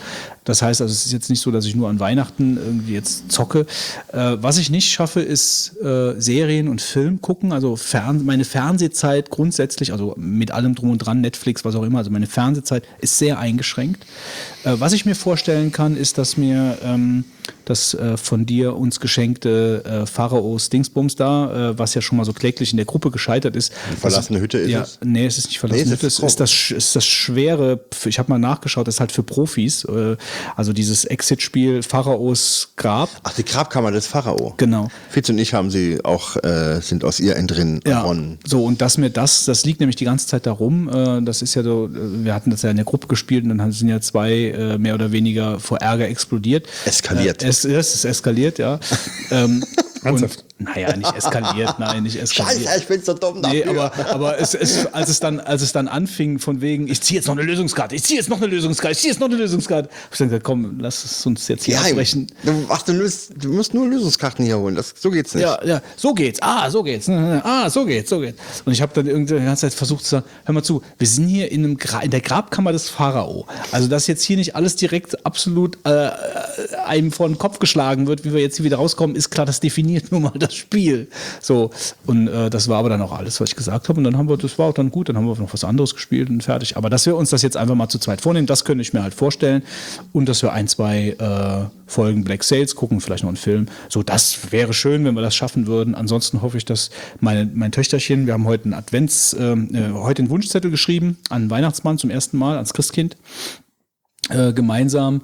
Das 0.45 0.63
heißt 0.63 0.81
also, 0.81 0.93
es 0.93 1.07
ist 1.07 1.13
jetzt 1.13 1.29
nicht 1.29 1.41
so, 1.41 1.51
dass 1.51 1.67
ich 1.67 1.75
nur 1.75 1.89
an 1.89 2.01
Weihnachten 2.01 2.57
irgendwie 2.57 2.95
jetzt 2.95 3.31
zocke. 3.31 3.67
Äh, 4.13 4.37
was 4.41 4.59
ich 4.59 4.71
nicht 4.71 4.91
schaffe, 4.91 5.21
ist 5.21 5.77
äh, 5.83 6.19
Serien 6.19 6.69
und 6.69 6.81
Film 6.81 7.21
gucken. 7.21 7.53
Also 7.53 7.77
Fern 7.77 8.25
meine 8.25 8.45
Fernsehzeit 8.45 9.31
grundsätzlich, 9.31 9.93
also 9.93 10.15
mit 10.17 10.51
allem 10.51 10.75
drum 10.75 10.91
und 10.91 10.99
dran, 10.99 11.21
Netflix, 11.21 11.65
was 11.65 11.75
auch 11.75 11.83
immer, 11.83 11.99
also 11.99 12.11
meine 12.11 12.27
Fernsehzeit 12.27 12.85
ist 13.01 13.19
sehr 13.19 13.39
eingeschränkt. 13.39 14.07
Äh, 14.65 14.75
was 14.79 14.93
ich 14.93 15.05
mir 15.05 15.15
vorstellen 15.15 15.73
kann, 15.73 15.97
ist, 15.97 16.19
dass 16.19 16.37
mir 16.37 16.79
ähm, 16.83 17.25
das 17.65 17.95
äh, 17.95 18.17
von 18.17 18.47
dir 18.47 18.77
uns 18.77 19.01
geschenkte 19.01 19.85
äh, 19.85 20.07
Pharaos 20.07 20.71
Dingsbums 20.71 21.17
da, 21.17 21.71
äh, 21.71 21.79
was 21.79 21.95
ja 21.95 22.01
schon 22.01 22.17
mal 22.17 22.25
so 22.25 22.33
kläglich 22.33 22.73
in 22.73 22.77
der 22.77 22.87
Gruppe 22.87 23.11
gescheitert 23.11 23.57
ist. 23.57 23.73
Eine 23.87 23.97
verlassene 23.97 24.41
Hütte 24.41 24.59
ist 24.59 24.71
ja, 24.71 24.83
es? 24.83 24.99
Nee, 25.05 25.27
es 25.27 25.39
ist 25.39 25.49
nicht 25.49 25.59
verlassene 25.59 25.87
nee, 25.87 25.93
Hütte. 25.93 26.07
Es 26.07 26.19
ist 26.19 26.41
das, 26.41 26.71
ist 26.71 26.97
das 26.97 27.05
schwere, 27.05 27.81
ich 28.05 28.19
habe 28.19 28.31
mal 28.31 28.39
nachgeschaut, 28.39 28.89
das 28.89 28.97
ist 28.97 29.01
halt 29.01 29.13
für 29.13 29.23
Profis. 29.23 29.85
Äh, 29.85 30.17
also 30.57 30.73
dieses 30.73 31.05
Exit-Spiel 31.05 31.83
Pharaos 31.83 32.73
Grab. 32.77 33.11
Ach, 33.23 33.35
die 33.35 33.45
Grabkammer 33.45 33.91
des 33.91 34.07
Pharao. 34.07 34.55
Genau. 34.57 34.89
Fitz 35.11 35.29
und 35.29 35.39
ich 35.39 35.55
haben 35.55 35.71
sie 35.71 36.05
auch, 36.05 36.37
äh, 36.43 36.81
sind 36.81 37.05
aus 37.05 37.21
ihr 37.21 37.37
entrinnen 37.37 37.81
ja, 37.87 38.03
gewonnen. 38.03 38.39
So, 38.47 38.65
und 38.65 38.81
dass 38.81 38.99
mir 38.99 39.11
das, 39.11 39.45
das 39.45 39.65
liegt 39.65 39.81
nämlich 39.81 39.97
die 39.97 40.05
ganze 40.05 40.27
Zeit 40.27 40.47
darum. 40.47 40.89
Das 41.25 41.43
ist 41.43 41.55
ja 41.55 41.63
so, 41.63 41.89
wir 41.91 42.35
hatten 42.35 42.51
das 42.51 42.63
ja 42.63 42.71
in 42.71 42.77
der 42.77 42.85
Gruppe 42.85 43.07
gespielt 43.09 43.45
und 43.45 43.59
dann 43.59 43.73
sind 43.73 43.89
ja 43.89 44.01
zwei 44.01 44.48
mehr 44.79 44.95
oder 44.95 45.13
weniger 45.13 45.61
vor 45.61 45.79
Ärger 45.79 46.09
explodiert. 46.09 46.67
Eskaliert. 46.85 47.43
es, 47.43 47.65
es 47.65 47.95
ist 47.95 48.05
eskaliert, 48.05 48.59
ja. 48.59 48.79
ähm, 49.31 49.65
und, 50.05 50.45
naja, 50.59 50.97
nicht 50.97 51.15
eskaliert, 51.15 51.75
nein, 51.79 52.03
nicht 52.03 52.21
eskaliert. 52.21 52.65
Scheiße, 52.65 52.81
ich 52.81 52.89
bin 52.89 53.03
so 53.03 53.15
dumm 53.15 53.43
dafür. 53.43 53.65
Nee, 53.65 53.71
aber, 53.71 53.93
aber 54.11 54.39
es, 54.39 54.55
es, 54.55 54.87
als, 54.87 55.09
es 55.09 55.21
dann, 55.21 55.41
als 55.41 55.63
es 55.63 55.73
dann 55.73 55.89
anfing, 55.89 56.39
von 56.39 56.61
wegen, 56.61 56.89
ich 56.89 57.01
ziehe 57.01 57.19
jetzt 57.19 57.27
noch 57.27 57.37
eine 57.37 57.45
Lösungskarte, 57.45 57.95
ich 57.95 58.03
ziehe 58.03 58.19
jetzt 58.19 58.29
noch 58.29 58.39
eine 58.39 58.47
Lösungskarte, 58.47 58.93
ich 58.93 58.99
ziehe 58.99 59.13
jetzt 59.13 59.21
noch 59.21 59.29
eine 59.29 59.37
Lösungskarte, 59.37 59.89
hab 59.89 60.13
ich 60.13 60.19
dann 60.19 60.29
gesagt, 60.29 60.45
komm, 60.45 60.79
lass 60.81 61.05
es 61.05 61.25
uns 61.27 61.47
jetzt 61.49 61.65
hier 61.65 61.75
ja, 61.75 61.83
abbrechen. 61.83 62.27
Du, 62.43 62.67
ach, 62.69 62.83
du, 62.83 62.93
löst, 62.93 63.33
du 63.37 63.53
musst 63.53 63.75
nur 63.75 63.87
Lösungskarten 63.87 64.45
hier 64.45 64.59
holen, 64.59 64.75
das, 64.75 64.95
so 64.99 65.11
geht's 65.11 65.35
nicht. 65.35 65.43
Ja, 65.43 65.65
ja, 65.65 65.81
so 65.97 66.15
geht's, 66.15 66.41
ah, 66.43 66.71
so 66.71 66.83
geht's, 66.83 67.09
ah, 67.11 67.71
so 67.71 67.85
geht's, 67.85 68.11
so 68.11 68.21
geht's. 68.21 68.39
Und 68.65 68.73
ich 68.73 68.83
habe 68.83 68.93
dann 68.95 69.07
irgendwie 69.07 69.35
die 69.35 69.45
ganze 69.45 69.63
Zeit 69.63 69.75
versucht 69.75 70.05
zu 70.05 70.11
sagen, 70.11 70.27
hör 70.45 70.55
mal 70.55 70.63
zu, 70.63 70.83
wir 70.99 71.07
sind 71.07 71.29
hier 71.29 71.53
in, 71.53 71.65
einem 71.65 71.77
Gra 71.77 72.01
in 72.01 72.11
der 72.11 72.21
Grabkammer 72.21 72.73
des 72.73 72.89
Pharao. 72.89 73.47
Also, 73.73 73.89
dass 73.89 74.07
jetzt 74.07 74.23
hier 74.23 74.37
nicht 74.37 74.57
alles 74.57 74.77
direkt 74.77 75.25
absolut 75.25 75.79
äh, 75.85 76.11
einem 76.85 77.13
vor 77.13 77.29
den 77.29 77.39
Kopf 77.39 77.59
geschlagen 77.59 78.07
wird, 78.07 78.25
wie 78.25 78.33
wir 78.33 78.41
jetzt 78.41 78.57
hier 78.57 78.65
wieder 78.65 78.79
rauskommen, 78.79 79.15
ist 79.15 79.31
klar, 79.31 79.47
das 79.47 79.61
definiert 79.61 79.88
nun 80.11 80.23
mal 80.23 80.33
das 80.35 80.55
Spiel. 80.55 81.09
So, 81.41 81.71
und 82.07 82.29
äh, 82.29 82.51
das 82.51 82.69
war 82.69 82.79
aber 82.79 82.89
dann 82.89 83.03
auch 83.03 83.13
alles, 83.13 83.41
was 83.41 83.51
ich 83.51 83.57
gesagt 83.57 83.89
habe. 83.89 83.99
Und 83.99 84.05
dann 84.05 84.17
haben 84.17 84.29
wir, 84.29 84.37
das 84.37 84.59
war 84.59 84.67
auch 84.67 84.75
dann 84.75 84.91
gut, 84.91 85.09
dann 85.09 85.17
haben 85.17 85.27
wir 85.27 85.37
noch 85.37 85.53
was 85.53 85.65
anderes 85.65 85.95
gespielt 85.95 86.31
und 86.31 86.43
fertig. 86.43 86.77
Aber 86.77 86.91
dass 86.91 87.07
wir 87.07 87.17
uns 87.17 87.31
das 87.31 87.43
jetzt 87.43 87.57
einfach 87.57 87.75
mal 87.75 87.89
zu 87.89 87.99
zweit 87.99 88.21
vornehmen, 88.21 88.47
das 88.47 88.65
könnte 88.65 88.83
ich 88.83 88.93
mir 88.93 89.03
halt 89.03 89.15
vorstellen. 89.15 89.63
Und 90.13 90.29
dass 90.29 90.43
wir 90.43 90.53
ein, 90.53 90.69
zwei 90.69 91.11
äh, 91.19 91.71
Folgen 91.87 92.25
Black 92.25 92.45
Sales 92.45 92.75
gucken, 92.75 93.01
vielleicht 93.01 93.25
noch 93.25 93.31
einen 93.31 93.37
Film. 93.37 93.67
So, 93.89 94.03
das 94.03 94.53
wäre 94.53 94.73
schön, 94.73 95.05
wenn 95.05 95.15
wir 95.15 95.23
das 95.23 95.35
schaffen 95.35 95.67
würden. 95.67 95.95
Ansonsten 95.95 96.43
hoffe 96.43 96.59
ich, 96.59 96.65
dass 96.65 96.91
meine, 97.21 97.51
mein 97.53 97.73
Töchterchen, 97.73 98.27
wir 98.27 98.35
haben 98.35 98.47
heute 98.47 98.65
einen 98.65 98.75
Advents, 98.75 99.33
äh, 99.33 99.53
äh 99.53 99.93
heute 99.95 100.23
einen 100.23 100.31
Wunschzettel 100.31 100.71
geschrieben 100.71 101.19
an 101.31 101.51
Weihnachtsmann 101.51 101.99
zum 101.99 102.11
ersten 102.11 102.37
Mal, 102.37 102.55
ans 102.55 102.75
Christkind. 102.75 103.17
Äh, 104.31 104.53
gemeinsam 104.53 105.23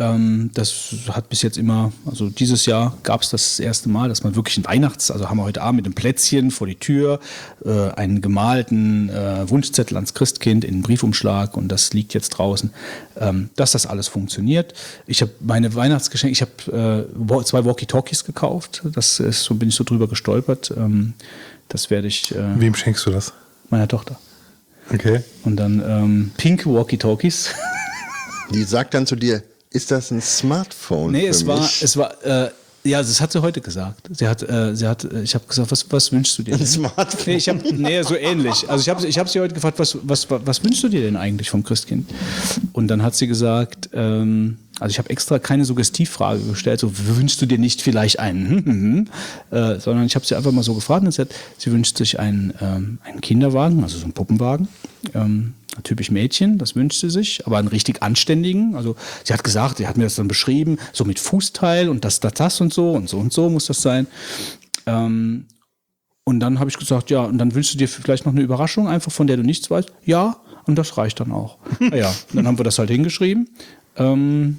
ähm, 0.00 0.50
das 0.54 0.94
hat 1.10 1.28
bis 1.28 1.42
jetzt 1.42 1.58
immer, 1.58 1.92
also 2.06 2.28
dieses 2.28 2.66
Jahr 2.66 2.96
gab 3.02 3.22
es 3.22 3.30
das, 3.30 3.60
erste 3.60 3.88
Mal, 3.88 4.08
dass 4.08 4.24
man 4.24 4.34
wirklich 4.34 4.56
ein 4.56 4.64
Weihnachts-, 4.64 5.10
also 5.10 5.28
haben 5.28 5.36
wir 5.36 5.44
heute 5.44 5.62
Abend 5.62 5.76
mit 5.76 5.86
einem 5.86 5.94
Plätzchen 5.94 6.50
vor 6.50 6.66
die 6.66 6.74
Tür, 6.74 7.20
äh, 7.64 7.90
einen 7.90 8.20
gemalten 8.20 9.10
äh, 9.10 9.48
Wunschzettel 9.48 9.96
ans 9.96 10.14
Christkind 10.14 10.64
in 10.64 10.74
einen 10.74 10.82
Briefumschlag 10.82 11.56
und 11.56 11.68
das 11.68 11.92
liegt 11.92 12.14
jetzt 12.14 12.30
draußen, 12.30 12.70
ähm, 13.18 13.50
dass 13.56 13.72
das 13.72 13.86
alles 13.86 14.08
funktioniert. 14.08 14.72
Ich 15.06 15.20
habe 15.20 15.32
meine 15.40 15.74
Weihnachtsgeschenke, 15.74 16.32
ich 16.32 16.42
habe 16.42 17.06
äh, 17.38 17.44
zwei 17.44 17.64
Walkie-Talkies 17.64 18.24
gekauft, 18.24 18.82
das 18.84 19.20
ist, 19.20 19.44
so 19.44 19.54
bin 19.54 19.68
ich 19.68 19.74
so 19.74 19.84
drüber 19.84 20.08
gestolpert. 20.08 20.72
Ähm, 20.76 21.12
das 21.68 21.90
werde 21.90 22.08
ich. 22.08 22.34
Äh, 22.34 22.60
Wem 22.60 22.74
schenkst 22.74 23.06
du 23.06 23.10
das? 23.10 23.32
Meiner 23.68 23.86
Tochter. 23.86 24.18
Okay. 24.92 25.22
Und 25.44 25.56
dann 25.56 25.82
ähm, 25.86 26.30
pink 26.36 26.66
Walkie-Talkies. 26.66 27.54
Die 28.52 28.64
sagt 28.64 28.94
dann 28.94 29.06
zu 29.06 29.14
dir, 29.14 29.42
ist 29.70 29.90
das 29.90 30.10
ein 30.10 30.20
Smartphone? 30.20 31.12
Nee, 31.12 31.26
es 31.26 31.46
war, 31.46 31.60
es 31.60 31.96
war, 31.96 32.24
äh, 32.24 32.50
ja, 32.82 32.98
das 32.98 33.20
hat 33.20 33.30
sie 33.30 33.42
heute 33.42 33.60
gesagt. 33.60 34.08
Sie 34.10 34.26
hat, 34.26 34.42
äh, 34.42 34.74
sie 34.74 34.86
hat, 34.86 35.04
äh, 35.04 35.22
ich 35.22 35.34
habe 35.34 35.46
gesagt, 35.46 35.70
was, 35.70 35.86
was 35.90 36.12
wünschst 36.12 36.38
du 36.38 36.42
dir? 36.42 36.52
Denn? 36.52 36.60
Ein 36.60 36.66
Smartphone? 36.66 37.24
Nee, 37.26 37.36
ich 37.36 37.48
hab, 37.48 37.62
nee, 37.62 38.02
so 38.02 38.16
ähnlich. 38.16 38.68
Also 38.68 38.82
ich 38.82 38.88
habe 38.88 39.06
ich 39.06 39.18
hab 39.18 39.28
sie 39.28 39.38
heute 39.38 39.54
gefragt, 39.54 39.78
was, 39.78 39.96
was, 40.02 40.26
was 40.28 40.64
wünschst 40.64 40.82
du 40.82 40.88
dir 40.88 41.02
denn 41.02 41.16
eigentlich 41.16 41.50
vom 41.50 41.62
Christkind? 41.62 42.10
Und 42.72 42.88
dann 42.88 43.02
hat 43.02 43.14
sie 43.14 43.26
gesagt, 43.26 43.90
ähm, 43.92 44.58
also 44.80 44.90
ich 44.90 44.98
habe 44.98 45.10
extra 45.10 45.38
keine 45.38 45.64
Suggestivfrage 45.64 46.40
gestellt, 46.40 46.80
so 46.80 46.90
wünschst 47.16 47.40
du 47.40 47.46
dir 47.46 47.58
nicht 47.58 47.82
vielleicht 47.82 48.18
einen, 48.18 48.48
hm, 48.48 48.64
hm, 48.64 48.66
hm, 48.66 49.08
äh, 49.50 49.78
sondern 49.78 50.06
ich 50.06 50.14
habe 50.14 50.26
sie 50.26 50.34
einfach 50.34 50.52
mal 50.52 50.62
so 50.62 50.74
gefragt 50.74 51.04
und 51.04 51.12
sie, 51.12 51.22
hat, 51.22 51.28
sie 51.58 51.70
wünscht 51.70 51.96
sich 51.96 52.18
einen, 52.18 52.52
ähm, 52.60 52.98
einen 53.04 53.20
Kinderwagen, 53.20 53.82
also 53.82 53.98
so 53.98 54.04
einen 54.04 54.14
Puppenwagen. 54.14 54.68
Ähm, 55.14 55.54
typisch 55.84 56.10
Mädchen, 56.10 56.58
das 56.58 56.74
wünscht 56.74 57.00
sie 57.00 57.10
sich, 57.10 57.46
aber 57.46 57.58
einen 57.58 57.68
richtig 57.68 58.02
anständigen. 58.02 58.74
Also 58.74 58.96
sie 59.24 59.32
hat 59.32 59.44
gesagt, 59.44 59.78
sie 59.78 59.86
hat 59.86 59.96
mir 59.96 60.04
das 60.04 60.16
dann 60.16 60.28
beschrieben, 60.28 60.78
so 60.92 61.04
mit 61.04 61.18
Fußteil 61.18 61.88
und 61.88 62.04
das, 62.04 62.20
das, 62.20 62.34
das 62.34 62.60
und 62.60 62.72
so 62.72 62.92
und 62.92 63.08
so 63.08 63.18
und 63.18 63.32
so 63.32 63.48
muss 63.48 63.66
das 63.66 63.80
sein. 63.82 64.06
Ähm, 64.86 65.46
und 66.24 66.40
dann 66.40 66.58
habe 66.58 66.70
ich 66.70 66.78
gesagt, 66.78 67.10
ja, 67.10 67.24
und 67.24 67.38
dann 67.38 67.54
wünschst 67.54 67.74
du 67.74 67.78
dir 67.78 67.88
vielleicht 67.88 68.26
noch 68.26 68.32
eine 68.32 68.42
Überraschung, 68.42 68.88
einfach 68.88 69.12
von 69.12 69.26
der 69.26 69.36
du 69.36 69.42
nichts 69.42 69.70
weißt. 69.70 69.92
Ja, 70.04 70.36
und 70.66 70.76
das 70.76 70.96
reicht 70.96 71.20
dann 71.20 71.32
auch. 71.32 71.58
naja, 71.80 72.14
dann 72.32 72.46
haben 72.46 72.58
wir 72.58 72.64
das 72.64 72.78
halt 72.78 72.90
hingeschrieben. 72.90 73.48
Ähm, 73.96 74.58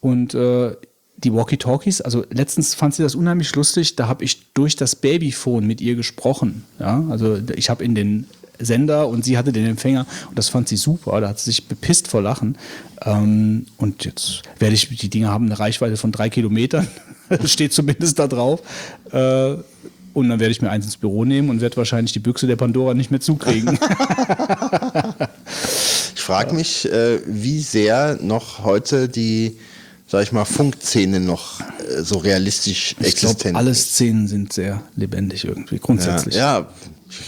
und 0.00 0.34
äh, 0.34 0.76
die 1.16 1.32
Walkie-Talkies, 1.34 2.00
also 2.00 2.24
letztens 2.30 2.74
fand 2.74 2.94
sie 2.94 3.02
das 3.02 3.14
unheimlich 3.14 3.54
lustig, 3.54 3.96
da 3.96 4.08
habe 4.08 4.24
ich 4.24 4.52
durch 4.54 4.76
das 4.76 4.96
Babyphone 4.96 5.66
mit 5.66 5.80
ihr 5.80 5.94
gesprochen. 5.94 6.64
Ja, 6.78 7.04
also 7.10 7.38
ich 7.54 7.68
habe 7.68 7.84
in 7.84 7.94
den 7.94 8.26
Sender 8.58 9.08
und 9.08 9.24
sie 9.24 9.38
hatte 9.38 9.52
den 9.52 9.66
Empfänger 9.66 10.06
und 10.28 10.38
das 10.38 10.48
fand 10.48 10.68
sie 10.68 10.76
super. 10.76 11.20
Da 11.20 11.28
hat 11.28 11.38
sie 11.38 11.50
sich 11.50 11.66
bepisst 11.68 12.08
vor 12.08 12.22
Lachen. 12.22 12.56
Ähm, 13.04 13.66
und 13.76 14.04
jetzt 14.04 14.42
werde 14.58 14.74
ich, 14.74 14.88
die 14.88 15.10
Dinge 15.10 15.28
haben 15.28 15.46
eine 15.46 15.58
Reichweite 15.58 15.96
von 15.96 16.12
drei 16.12 16.28
Kilometern, 16.30 16.86
steht 17.44 17.72
zumindest 17.72 18.18
da 18.18 18.26
drauf. 18.26 18.62
Äh, 19.12 19.56
und 20.12 20.28
dann 20.28 20.40
werde 20.40 20.50
ich 20.50 20.60
mir 20.60 20.70
eins 20.70 20.86
ins 20.86 20.96
Büro 20.96 21.24
nehmen 21.24 21.50
und 21.50 21.60
werde 21.60 21.76
wahrscheinlich 21.76 22.12
die 22.12 22.18
Büchse 22.18 22.48
der 22.48 22.56
Pandora 22.56 22.94
nicht 22.94 23.10
mehr 23.12 23.20
zukriegen. 23.20 23.78
ich 26.14 26.20
frage 26.20 26.54
mich, 26.54 26.90
äh, 26.90 27.20
wie 27.26 27.60
sehr 27.60 28.18
noch 28.20 28.64
heute 28.64 29.08
die 29.08 29.56
sag 30.10 30.24
ich 30.24 30.32
mal, 30.32 30.44
Funkszene 30.44 31.20
noch 31.20 31.60
äh, 31.60 32.02
so 32.02 32.18
realistisch 32.18 32.96
ich 32.98 33.06
existent. 33.06 33.42
Glaub, 33.42 33.56
alle 33.56 33.74
Szenen 33.74 34.26
sind 34.26 34.52
sehr 34.52 34.82
lebendig 34.96 35.44
irgendwie, 35.44 35.78
grundsätzlich. 35.78 36.34
Ja, 36.34 36.60
ja 36.60 36.68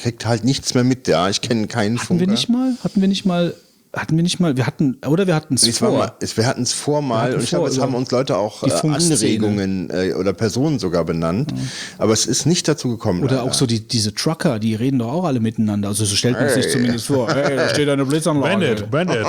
kriegt 0.02 0.26
halt 0.26 0.44
nichts 0.44 0.74
mehr 0.74 0.84
mit, 0.84 1.08
ja. 1.08 1.28
Ich 1.28 1.40
kenne 1.40 1.66
keinen 1.66 1.96
hatten 1.96 2.06
Funker. 2.06 2.20
Wir 2.20 2.28
nicht 2.28 2.48
mal, 2.48 2.76
hatten 2.82 3.00
wir 3.00 3.08
nicht 3.08 3.24
mal 3.24 3.54
hatten 3.94 4.16
wir 4.16 4.22
nicht 4.22 4.40
mal, 4.40 4.56
wir 4.56 4.66
hatten, 4.66 4.96
oder 5.06 5.26
wir 5.26 5.34
hatten 5.34 5.54
es 5.54 5.76
vor. 5.76 5.92
Mal, 5.92 6.12
wir 6.18 6.46
hatten 6.46 6.62
es 6.62 6.72
vor 6.72 7.02
mal 7.02 7.34
und 7.34 7.42
ich 7.42 7.50
glaube, 7.50 7.68
es 7.68 7.78
haben 7.78 7.94
uns 7.94 8.10
Leute 8.10 8.38
auch 8.38 8.62
äh, 8.62 8.72
Anregungen 8.88 9.90
äh, 9.90 10.14
oder 10.14 10.32
Personen 10.32 10.78
sogar 10.78 11.04
benannt, 11.04 11.52
mhm. 11.52 11.68
aber 11.98 12.14
es 12.14 12.24
ist 12.24 12.46
nicht 12.46 12.66
dazu 12.68 12.88
gekommen. 12.88 13.22
Oder 13.22 13.36
leider. 13.36 13.42
auch 13.44 13.52
so 13.52 13.66
die, 13.66 13.86
diese 13.86 14.14
Trucker, 14.14 14.58
die 14.58 14.74
reden 14.74 14.98
doch 14.98 15.12
auch 15.12 15.24
alle 15.24 15.40
miteinander, 15.40 15.88
also 15.88 16.06
so 16.06 16.16
stellt 16.16 16.36
man 16.36 16.44
hey. 16.44 16.62
sich 16.62 16.72
zumindest 16.72 17.06
vor. 17.06 17.30
Hey, 17.32 17.54
da 17.54 17.68
steht 17.68 17.88
eine 17.88 18.06
Blitzanlage. 18.06 18.86
Bandit, 18.90 18.90
Bandit. 18.90 19.26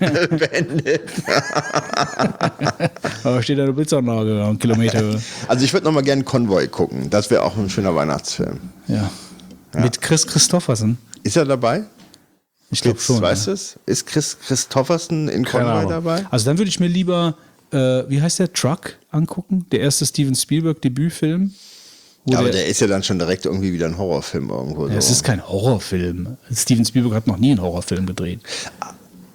Bandit. 0.30 1.00
da 3.24 3.42
steht 3.42 3.58
eine 3.58 3.72
Blitzanlage, 3.72 4.44
einen 4.44 4.58
Kilometer. 4.60 5.18
Also 5.48 5.64
ich 5.64 5.72
würde 5.72 5.86
noch 5.86 5.92
mal 5.92 6.04
gerne 6.04 6.22
Convoy 6.22 6.68
gucken, 6.68 7.10
das 7.10 7.30
wäre 7.30 7.42
auch 7.42 7.56
ein 7.56 7.68
schöner 7.68 7.96
Weihnachtsfilm. 7.96 8.60
Ja. 8.86 9.10
ja. 9.74 9.80
Mit 9.80 10.00
Chris 10.00 10.24
Christoffersen. 10.24 10.98
Ist 11.24 11.36
er 11.36 11.44
dabei? 11.44 11.82
Ich 12.70 12.82
glaube 12.82 13.00
schon. 13.00 13.20
Weißt 13.20 13.46
du 13.46 13.52
es? 13.52 13.78
Ist 13.86 14.06
Chris 14.06 14.36
Christofferson 14.46 15.28
in 15.28 15.44
Conway 15.44 15.88
dabei? 15.88 16.26
Also 16.30 16.46
dann 16.46 16.58
würde 16.58 16.68
ich 16.68 16.80
mir 16.80 16.88
lieber, 16.88 17.36
äh, 17.72 18.04
wie 18.08 18.20
heißt 18.20 18.38
der, 18.38 18.52
Truck 18.52 18.96
angucken? 19.10 19.66
Der 19.72 19.80
erste 19.80 20.04
Steven 20.04 20.34
Spielberg-Debütfilm. 20.34 21.54
Ja, 22.26 22.38
aber 22.38 22.50
der, 22.50 22.60
der, 22.60 22.66
ist 22.66 22.80
ja 22.80 22.86
dann 22.86 23.02
schon 23.02 23.18
direkt 23.18 23.46
irgendwie 23.46 23.72
wieder 23.72 23.86
ein 23.86 23.96
Horrorfilm 23.96 24.50
irgendwo. 24.50 24.86
Ja, 24.86 24.92
so. 24.92 24.98
Es 24.98 25.10
ist 25.10 25.24
kein 25.24 25.46
Horrorfilm. 25.46 26.36
Steven 26.52 26.84
Spielberg 26.84 27.14
hat 27.14 27.26
noch 27.26 27.38
nie 27.38 27.52
einen 27.52 27.62
Horrorfilm 27.62 28.06
gedreht. 28.06 28.40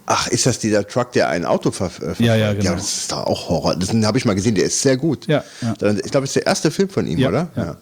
Ach, 0.05 0.27
ist 0.27 0.45
das 0.45 0.59
dieser 0.59 0.85
Truck, 0.85 1.13
der 1.13 1.29
ein 1.29 1.45
Auto 1.45 1.71
verfolgt? 1.71 2.19
Ja, 2.19 2.35
ja, 2.35 2.53
genau. 2.53 2.65
Ja, 2.65 2.75
das 2.75 2.97
ist 2.97 3.11
doch 3.11 3.25
auch 3.25 3.49
Horror. 3.49 3.75
Das 3.75 3.89
habe 3.89 4.17
ich 4.17 4.25
mal 4.25 4.35
gesehen, 4.35 4.53
der 4.53 4.65
ist 4.65 4.81
sehr 4.81 4.97
gut. 4.97 5.27
Ja, 5.27 5.43
ja. 5.61 5.73
Ich 5.73 6.11
glaube, 6.11 6.21
das 6.21 6.31
ist 6.31 6.35
der 6.35 6.45
erste 6.45 6.71
Film 6.71 6.89
von 6.89 7.07
ihm, 7.07 7.17
ja, 7.17 7.29
oder? 7.29 7.49
Ja. 7.55 7.77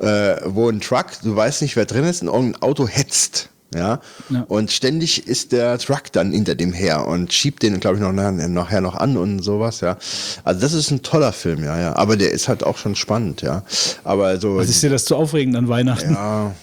ja. 0.00 0.32
Äh, 0.34 0.40
wo 0.46 0.68
ein 0.68 0.80
Truck, 0.80 1.06
du 1.22 1.36
weißt 1.36 1.62
nicht, 1.62 1.76
wer 1.76 1.84
drin 1.84 2.04
ist, 2.04 2.22
in 2.22 2.28
irgendein 2.28 2.62
Auto 2.62 2.88
hetzt. 2.88 3.50
Ja? 3.76 4.00
ja? 4.30 4.44
Und 4.48 4.70
ständig 4.72 5.26
ist 5.26 5.52
der 5.52 5.78
Truck 5.78 6.12
dann 6.12 6.32
hinter 6.32 6.54
dem 6.54 6.72
her 6.72 7.06
und 7.06 7.32
schiebt 7.32 7.62
den, 7.62 7.78
glaube 7.80 7.96
ich, 7.96 8.02
noch 8.02 8.12
nachher 8.12 8.80
noch 8.80 8.94
an 8.94 9.16
und 9.16 9.40
sowas, 9.42 9.80
ja. 9.80 9.96
Also 10.44 10.60
das 10.60 10.72
ist 10.72 10.90
ein 10.90 11.02
toller 11.02 11.32
Film, 11.32 11.64
ja, 11.64 11.78
ja. 11.78 11.96
Aber 11.96 12.16
der 12.16 12.30
ist 12.32 12.48
halt 12.48 12.64
auch 12.64 12.78
schon 12.78 12.94
spannend, 12.94 13.42
ja. 13.42 13.62
Aber 14.04 14.38
so. 14.40 14.56
Was 14.56 14.68
ist 14.68 14.82
dir 14.82 14.90
das 14.90 15.04
zu 15.04 15.16
aufregend 15.16 15.56
an 15.56 15.68
Weihnachten? 15.68 16.12
Ja. 16.12 16.54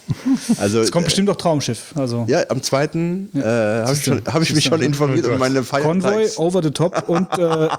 Also. 0.57 0.79
Es 0.81 0.91
kommt 0.91 1.05
bestimmt 1.05 1.29
auch 1.29 1.35
Traumschiff. 1.35 1.93
Also. 1.95 2.25
Ja, 2.27 2.43
am 2.49 2.61
zweiten 2.61 3.29
ja. 3.33 3.83
äh, 3.83 3.85
habe 3.85 3.93
ich, 3.93 4.33
hab 4.33 4.41
ich 4.41 4.55
mich 4.55 4.63
schon 4.63 4.81
informiert 4.81 5.27
um 5.27 5.37
meine 5.37 5.63
Feiertags. 5.63 6.03
Convoy, 6.03 6.29
Over 6.37 6.63
the 6.63 6.71
Top 6.71 7.09
und 7.09 7.27
äh, 7.37 7.37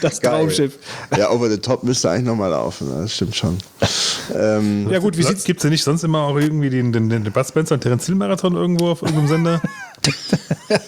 das 0.00 0.20
Geil. 0.20 0.32
Traumschiff. 0.32 0.78
Ja, 1.16 1.30
Over 1.30 1.50
the 1.50 1.58
Top 1.58 1.82
müsste 1.82 2.10
eigentlich 2.10 2.26
nochmal 2.26 2.50
laufen, 2.50 2.88
das 2.90 3.14
stimmt 3.14 3.36
schon. 3.36 3.58
ähm, 4.34 4.90
ja 4.90 4.98
gut, 4.98 5.16
wie 5.16 5.22
sieht's? 5.22 5.44
Gibt 5.44 5.60
es 5.60 5.64
ja 5.64 5.70
nicht 5.70 5.84
sonst 5.84 6.04
immer 6.04 6.22
auch 6.22 6.36
irgendwie 6.36 6.70
den, 6.70 6.92
den, 6.92 7.08
den 7.08 7.24
Bud 7.24 7.46
Spencer 7.46 7.74
und 7.74 7.80
Terence 7.80 8.01
Hill 8.06 8.14
Marathon 8.14 8.54
irgendwo 8.54 8.90
auf 8.90 9.02
irgendeinem 9.02 9.28
Sender? 9.28 9.62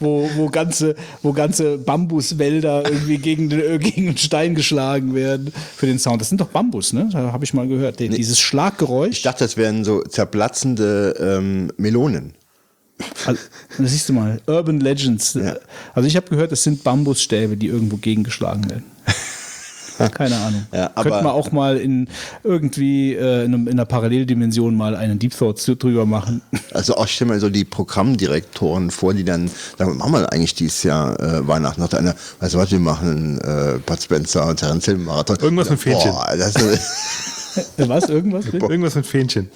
wo, 0.00 0.28
wo, 0.36 0.48
ganze, 0.48 0.94
wo 1.22 1.32
ganze 1.32 1.78
Bambuswälder 1.78 2.84
irgendwie 2.84 3.18
gegen 3.18 3.50
den, 3.50 3.60
äh, 3.60 3.78
gegen 3.78 4.06
den 4.06 4.16
Stein 4.16 4.54
geschlagen 4.54 5.14
werden 5.14 5.52
für 5.76 5.86
den 5.86 5.98
Sound. 5.98 6.20
Das 6.20 6.28
sind 6.28 6.40
doch 6.40 6.48
Bambus, 6.48 6.92
ne? 6.92 7.08
Da 7.12 7.32
habe 7.32 7.44
ich 7.44 7.52
mal 7.54 7.68
gehört. 7.68 8.00
Den, 8.00 8.12
nee. 8.12 8.16
Dieses 8.16 8.40
Schlaggeräusch. 8.40 9.16
Ich 9.16 9.22
dachte, 9.22 9.44
das 9.44 9.56
wären 9.56 9.84
so 9.84 10.02
zerplatzende 10.02 11.14
ähm, 11.20 11.72
Melonen. 11.76 12.34
Also, 13.26 13.40
das 13.78 13.90
siehst 13.90 14.08
du 14.08 14.14
mal, 14.14 14.40
Urban 14.46 14.80
Legends. 14.80 15.34
Ja. 15.34 15.56
Also 15.94 16.08
ich 16.08 16.16
habe 16.16 16.28
gehört, 16.30 16.52
es 16.52 16.62
sind 16.62 16.82
Bambusstäbe, 16.82 17.56
die 17.56 17.66
irgendwo 17.66 17.96
gegengeschlagen 17.96 18.70
werden. 18.70 18.84
Keine 20.14 20.36
Ahnung. 20.36 20.66
Ja, 20.72 20.88
Könnte 20.88 21.22
man 21.22 21.26
auch 21.26 21.52
mal 21.52 21.76
in 21.76 22.08
irgendwie 22.44 23.14
äh, 23.14 23.44
in, 23.44 23.54
in, 23.54 23.68
einer 23.68 23.84
Paralleldimension 23.84 24.76
mal 24.76 24.94
einen 24.96 25.18
Deep 25.18 25.36
Thought 25.36 25.82
drüber 25.82 26.06
machen. 26.06 26.42
Also 26.72 26.96
auch 26.96 27.08
stell 27.08 27.26
mal 27.26 27.40
so 27.40 27.48
die 27.48 27.64
Programmdirektoren 27.64 28.90
vor, 28.90 29.14
die 29.14 29.24
dann 29.24 29.48
sagen, 29.78 29.92
was 29.92 29.96
machen 29.96 30.12
wir 30.12 30.32
eigentlich 30.32 30.54
dieses 30.54 30.82
Jahr 30.82 31.18
äh, 31.20 31.46
Weihnachten? 31.46 31.80
Noch 31.80 31.92
einer, 31.94 32.14
weißt 32.40 32.54
du 32.54 32.58
was, 32.58 32.70
wir 32.70 32.78
machen 32.80 33.40
äh, 33.40 33.78
Bud 33.78 34.02
Spencer 34.02 34.46
und 34.46 34.58
Terence 34.58 34.84
Hill 34.84 34.98
Marathon. 34.98 35.38
Irgendwas 35.40 35.70
mit 35.70 35.80
Fähnchen. 35.80 36.10
Boah, 36.10 36.26
was? 37.88 38.08
Irgendwas? 38.10 38.46
Irgendwas 38.46 38.94
mit 38.94 39.06
Fähnchen. 39.06 39.48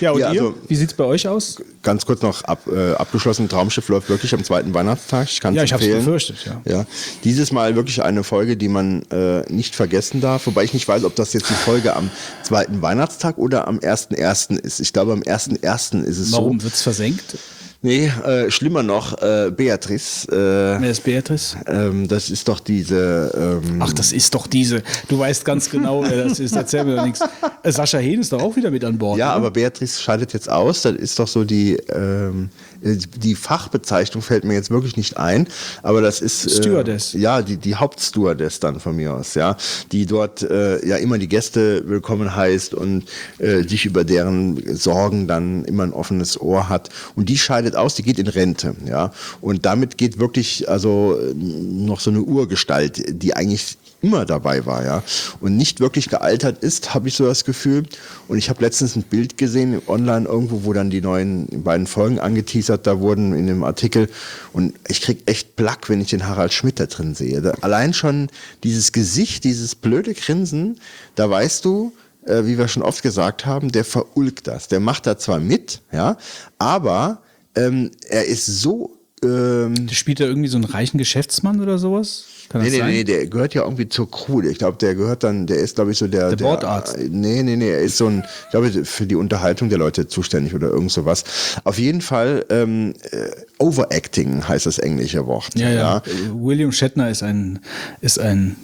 Ja, 0.00 0.12
und 0.12 0.20
ja, 0.20 0.32
ihr? 0.32 0.42
Also, 0.42 0.54
Wie 0.68 0.76
sieht 0.76 0.90
es 0.90 0.96
bei 0.96 1.04
euch 1.04 1.26
aus? 1.26 1.56
Ganz 1.82 2.06
kurz 2.06 2.22
noch 2.22 2.44
ab, 2.44 2.62
äh, 2.72 2.92
abgeschlossen. 2.92 3.48
Traumschiff 3.48 3.88
läuft 3.88 4.08
wirklich 4.08 4.32
am 4.34 4.44
zweiten 4.44 4.72
Weihnachtstag. 4.74 5.28
Ich 5.30 5.40
kann 5.40 5.54
ja, 5.54 5.62
ich 5.62 5.72
habe 5.72 5.84
es 5.84 5.96
befürchtet. 5.96 6.36
Ja. 6.44 6.62
ja. 6.64 6.86
Dieses 7.24 7.52
Mal 7.52 7.76
wirklich 7.76 8.02
eine 8.02 8.24
Folge, 8.24 8.56
die 8.56 8.68
man 8.68 9.02
äh, 9.10 9.42
nicht 9.52 9.74
vergessen 9.74 10.20
darf. 10.20 10.46
Wobei 10.46 10.64
ich 10.64 10.74
nicht 10.74 10.86
weiß, 10.86 11.04
ob 11.04 11.16
das 11.16 11.32
jetzt 11.32 11.50
die 11.50 11.54
Folge 11.54 11.96
am 11.96 12.10
zweiten 12.42 12.82
Weihnachtstag 12.82 13.38
oder 13.38 13.66
am 13.66 13.78
1.1. 13.78 14.58
ist. 14.60 14.80
Ich 14.80 14.92
glaube, 14.92 15.12
am 15.12 15.22
1.1. 15.22 16.04
ist 16.04 16.18
es 16.18 16.32
Warum? 16.32 16.60
so. 16.60 16.64
Wird 16.64 16.74
es 16.74 16.82
versenkt? 16.82 17.36
Nee, 17.80 18.06
äh, 18.24 18.50
schlimmer 18.50 18.82
noch, 18.82 19.22
äh, 19.22 19.52
Beatrice. 19.54 20.26
Äh, 20.28 20.80
Wer 20.82 20.90
ist 20.90 21.04
Beatrice? 21.04 21.56
ähm, 21.68 22.08
das 22.08 22.28
ist 22.28 22.48
doch 22.48 22.58
diese. 22.58 23.60
Ähm, 23.64 23.80
Ach, 23.80 23.92
das 23.92 24.10
ist 24.12 24.34
doch 24.34 24.48
diese. 24.48 24.82
Du 25.08 25.18
weißt 25.20 25.44
ganz 25.44 25.70
genau, 25.70 26.02
wer 26.02 26.24
das 26.24 26.40
ist. 26.40 26.56
Erzähl 26.56 26.84
mir 26.84 26.96
doch 26.96 27.04
nichts. 27.04 27.20
Äh, 27.62 27.70
Sascha 27.70 27.98
Hehn 27.98 28.20
ist 28.20 28.32
doch 28.32 28.42
auch 28.42 28.56
wieder 28.56 28.72
mit 28.72 28.84
an 28.84 28.98
Bord. 28.98 29.16
ja, 29.18 29.28
oder? 29.28 29.36
aber 29.36 29.50
Beatrice 29.52 30.00
scheidet 30.02 30.32
jetzt 30.32 30.50
aus. 30.50 30.82
Das 30.82 30.94
ist 30.94 31.18
doch 31.20 31.28
so 31.28 31.44
die. 31.44 31.74
Ähm, 31.92 32.50
die 32.80 33.34
Fachbezeichnung 33.34 34.22
fällt 34.22 34.44
mir 34.44 34.54
jetzt 34.54 34.70
wirklich 34.70 34.96
nicht 34.96 35.16
ein, 35.16 35.48
aber 35.82 36.00
das 36.00 36.20
ist 36.20 36.46
äh, 36.46 36.50
Stewardess. 36.50 37.12
ja 37.12 37.42
die 37.42 37.56
die 37.56 37.74
Hauptstewardess 37.74 38.60
dann 38.60 38.80
von 38.80 38.96
mir 38.96 39.14
aus, 39.14 39.34
ja, 39.34 39.56
die 39.92 40.06
dort 40.06 40.42
äh, 40.42 40.86
ja 40.86 40.96
immer 40.96 41.18
die 41.18 41.28
Gäste 41.28 41.88
willkommen 41.88 42.34
heißt 42.34 42.74
und 42.74 43.04
äh, 43.38 43.62
sich 43.62 43.84
über 43.84 44.04
deren 44.04 44.76
Sorgen 44.76 45.26
dann 45.26 45.64
immer 45.64 45.84
ein 45.84 45.92
offenes 45.92 46.40
Ohr 46.40 46.68
hat 46.68 46.90
und 47.16 47.28
die 47.28 47.38
scheidet 47.38 47.74
aus, 47.76 47.94
die 47.94 48.02
geht 48.02 48.18
in 48.18 48.28
Rente, 48.28 48.74
ja, 48.86 49.12
und 49.40 49.66
damit 49.66 49.98
geht 49.98 50.18
wirklich 50.18 50.68
also 50.68 51.18
äh, 51.20 51.34
noch 51.34 52.00
so 52.00 52.10
eine 52.10 52.20
Urgestalt, 52.20 53.22
die 53.22 53.34
eigentlich 53.34 53.76
immer 54.00 54.24
dabei 54.24 54.64
war, 54.66 54.84
ja, 54.84 55.02
und 55.40 55.56
nicht 55.56 55.80
wirklich 55.80 56.08
gealtert 56.08 56.62
ist, 56.62 56.94
habe 56.94 57.08
ich 57.08 57.14
so 57.14 57.26
das 57.26 57.44
Gefühl. 57.44 57.84
Und 58.28 58.38
ich 58.38 58.48
habe 58.48 58.62
letztens 58.62 58.96
ein 58.96 59.02
Bild 59.02 59.38
gesehen 59.38 59.82
online 59.86 60.26
irgendwo, 60.26 60.64
wo 60.64 60.72
dann 60.72 60.90
die 60.90 61.00
neuen 61.00 61.64
beiden 61.64 61.86
Folgen 61.86 62.20
angeteasert 62.20 62.86
da 62.86 63.00
wurden 63.00 63.32
in 63.32 63.46
dem 63.46 63.64
Artikel. 63.64 64.08
Und 64.52 64.74
ich 64.88 65.00
krieg 65.00 65.22
echt 65.26 65.56
Black, 65.56 65.88
wenn 65.88 66.00
ich 66.00 66.10
den 66.10 66.26
Harald 66.26 66.52
Schmidt 66.52 66.78
da 66.78 66.86
drin 66.86 67.14
sehe. 67.14 67.40
Da, 67.40 67.50
allein 67.60 67.92
schon 67.92 68.28
dieses 68.62 68.92
Gesicht, 68.92 69.44
dieses 69.44 69.74
blöde 69.74 70.14
Grinsen, 70.14 70.78
da 71.16 71.28
weißt 71.28 71.64
du, 71.64 71.92
äh, 72.24 72.44
wie 72.44 72.58
wir 72.58 72.68
schon 72.68 72.82
oft 72.82 73.02
gesagt 73.02 73.46
haben, 73.46 73.72
der 73.72 73.84
verulgt 73.84 74.46
das. 74.46 74.68
Der 74.68 74.80
macht 74.80 75.06
da 75.06 75.18
zwar 75.18 75.40
mit, 75.40 75.80
ja, 75.92 76.16
aber 76.58 77.22
ähm, 77.56 77.90
er 78.08 78.26
ist 78.26 78.46
so 78.46 78.98
ähm, 79.22 79.88
Spielt 79.88 80.20
er 80.20 80.28
irgendwie 80.28 80.48
so 80.48 80.56
einen 80.56 80.64
reichen 80.64 80.98
Geschäftsmann 80.98 81.60
oder 81.60 81.78
sowas? 81.78 82.24
Kann 82.48 82.62
Nee, 82.62 82.70
nee, 82.70 82.78
sein? 82.78 82.90
nee, 82.90 83.04
der 83.04 83.26
gehört 83.26 83.54
ja 83.54 83.62
irgendwie 83.62 83.88
zur 83.88 84.10
Crew. 84.10 84.40
Ich 84.42 84.58
glaube, 84.58 84.78
der 84.78 84.94
gehört 84.94 85.22
dann, 85.22 85.46
der 85.46 85.58
ist, 85.58 85.74
glaube 85.74 85.92
ich, 85.92 85.98
so 85.98 86.06
der. 86.06 86.30
Der 86.34 86.44
Bordarzt. 86.44 86.96
nee, 86.98 87.42
nee, 87.42 87.56
nee, 87.56 87.70
er 87.70 87.80
ist 87.80 87.98
so 87.98 88.06
ein, 88.06 88.24
ich 88.44 88.50
glaube, 88.50 88.84
für 88.84 89.06
die 89.06 89.16
Unterhaltung 89.16 89.68
der 89.68 89.78
Leute 89.78 90.08
zuständig 90.08 90.54
oder 90.54 90.68
irgend 90.68 90.90
sowas. 90.90 91.24
Auf 91.64 91.78
jeden 91.78 92.00
Fall, 92.00 92.44
ähm, 92.48 92.94
äh, 93.10 93.28
Overacting 93.58 94.46
heißt 94.48 94.66
das 94.66 94.78
englische 94.78 95.26
Wort. 95.26 95.58
Ja, 95.58 95.70
ja. 95.70 96.02
William 96.32 96.72
Shatner 96.72 97.10
ist 97.10 97.22
ein, 97.22 97.60
ist 98.00 98.18
ein 98.18 98.56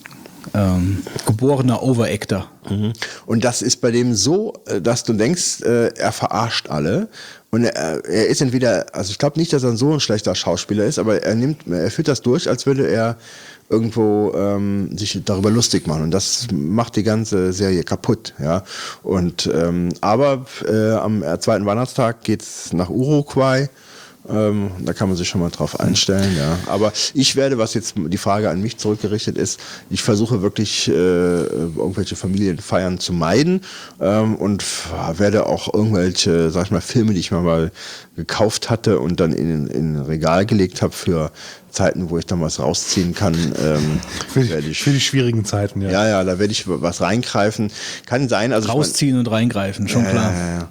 ähm, 0.55 1.03
geborener 1.26 1.82
Overactor. 1.82 2.51
Mhm. 2.68 2.93
Und 3.26 3.45
das 3.45 3.62
ist 3.62 3.80
bei 3.80 3.91
dem 3.91 4.14
so, 4.14 4.55
äh, 4.66 4.80
dass 4.80 5.05
du 5.05 5.12
denkst, 5.12 5.62
äh, 5.62 5.89
er 5.97 6.12
verarscht 6.12 6.68
alle. 6.68 7.09
Und 7.51 7.64
er, 7.64 8.05
er 8.05 8.26
ist 8.26 8.41
entweder, 8.43 8.87
also 8.95 9.11
ich 9.11 9.18
glaube 9.18 9.39
nicht, 9.39 9.53
dass 9.53 9.62
er 9.62 9.76
so 9.76 9.93
ein 9.93 10.01
schlechter 10.01 10.35
Schauspieler 10.35 10.85
ist, 10.85 10.99
aber 10.99 11.22
er 11.22 11.35
nimmt, 11.35 11.66
er 11.68 11.91
führt 11.91 12.09
das 12.09 12.20
durch, 12.20 12.49
als 12.49 12.66
würde 12.66 12.89
er 12.89 13.16
irgendwo 13.69 14.33
ähm, 14.37 14.97
sich 14.97 15.21
darüber 15.25 15.51
lustig 15.51 15.87
machen. 15.87 16.03
Und 16.03 16.11
das 16.11 16.49
macht 16.53 16.97
die 16.97 17.03
ganze 17.03 17.53
Serie 17.53 17.85
kaputt, 17.85 18.35
ja. 18.41 18.62
Und 19.03 19.51
ähm, 19.53 19.91
aber 20.01 20.47
äh, 20.67 20.93
am 20.93 21.23
äh, 21.23 21.39
zweiten 21.39 21.67
Weihnachtstag 21.67 22.23
geht's 22.23 22.73
nach 22.73 22.91
Uruguay. 22.91 23.69
Ähm, 24.27 24.70
da 24.81 24.95
kann 24.95 25.09
man 25.09 25.18
sich 25.18 25.29
schon 25.29 25.43
mal 25.43 25.51
drauf 25.51 25.79
einstellen, 25.79 26.35
ja. 26.37 26.59
Aber 26.66 26.93
ich 27.12 27.37
werde, 27.37 27.59
was 27.59 27.75
jetzt 27.75 27.95
die 27.97 28.16
Frage 28.16 28.49
an 28.49 28.62
mich 28.62 28.79
zurückgerichtet 28.79 29.37
ist, 29.37 29.61
ich 29.91 30.03
versuche 30.03 30.41
wirklich 30.41 30.89
äh, 30.89 30.93
irgendwelche 30.93 32.16
Familienfeiern 32.16 32.99
zu 32.99 33.12
meiden 33.12 33.61
ähm, 34.01 34.35
und 34.37 34.64
werde 35.18 35.45
auch 35.47 35.72
irgendwelche, 35.75 36.51
sag 36.51 36.64
ich 36.66 36.70
mal, 36.70 36.81
Filme, 36.81 37.12
die 37.12 37.20
ich 37.20 37.31
mir 37.33 37.41
mal 37.41 37.70
gekauft 38.16 38.70
hatte 38.70 38.99
und 38.99 39.20
dann 39.20 39.33
in, 39.33 39.66
in 39.66 39.97
ein 39.97 40.03
Regal 40.03 40.47
gelegt 40.47 40.81
habe 40.81 40.93
für 40.95 41.31
Zeiten, 41.70 42.09
wo 42.09 42.16
ich 42.16 42.25
dann 42.25 42.41
was 42.41 42.61
rausziehen 42.61 43.14
kann, 43.14 43.35
ähm, 43.35 44.01
Für 44.33 44.49
werde 44.49 44.62
die, 44.62 44.70
ich. 44.70 44.83
für 44.83 44.91
die 44.93 45.01
schwierigen 45.01 45.45
Zeiten, 45.45 45.83
ja. 45.83 45.91
ja, 45.91 46.09
ja, 46.09 46.25
da 46.25 46.39
werde 46.39 46.53
ich 46.53 46.64
was 46.66 47.01
reingreifen. 47.03 47.70
Kann 48.07 48.29
sein, 48.31 48.53
also 48.55 48.68
ich 48.68 48.68
mein- 48.68 48.77
Rausziehen 48.79 49.18
und 49.18 49.31
reingreifen, 49.31 49.87
schon 49.89 50.07
klar. 50.07 50.33
ja, 50.33 50.47
ja, 50.49 50.68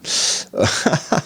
ja. 0.62 0.68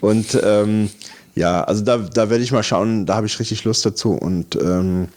Und 0.00 0.36
ähm, 0.42 0.90
ja, 1.34 1.64
also 1.64 1.82
da, 1.82 1.98
da 1.98 2.30
werde 2.30 2.44
ich 2.44 2.52
mal 2.52 2.62
schauen, 2.62 3.06
da 3.06 3.14
habe 3.16 3.26
ich 3.26 3.38
richtig 3.38 3.64
Lust 3.64 3.84
dazu. 3.86 4.12
Und 4.12 4.56
ähm, 4.56 5.08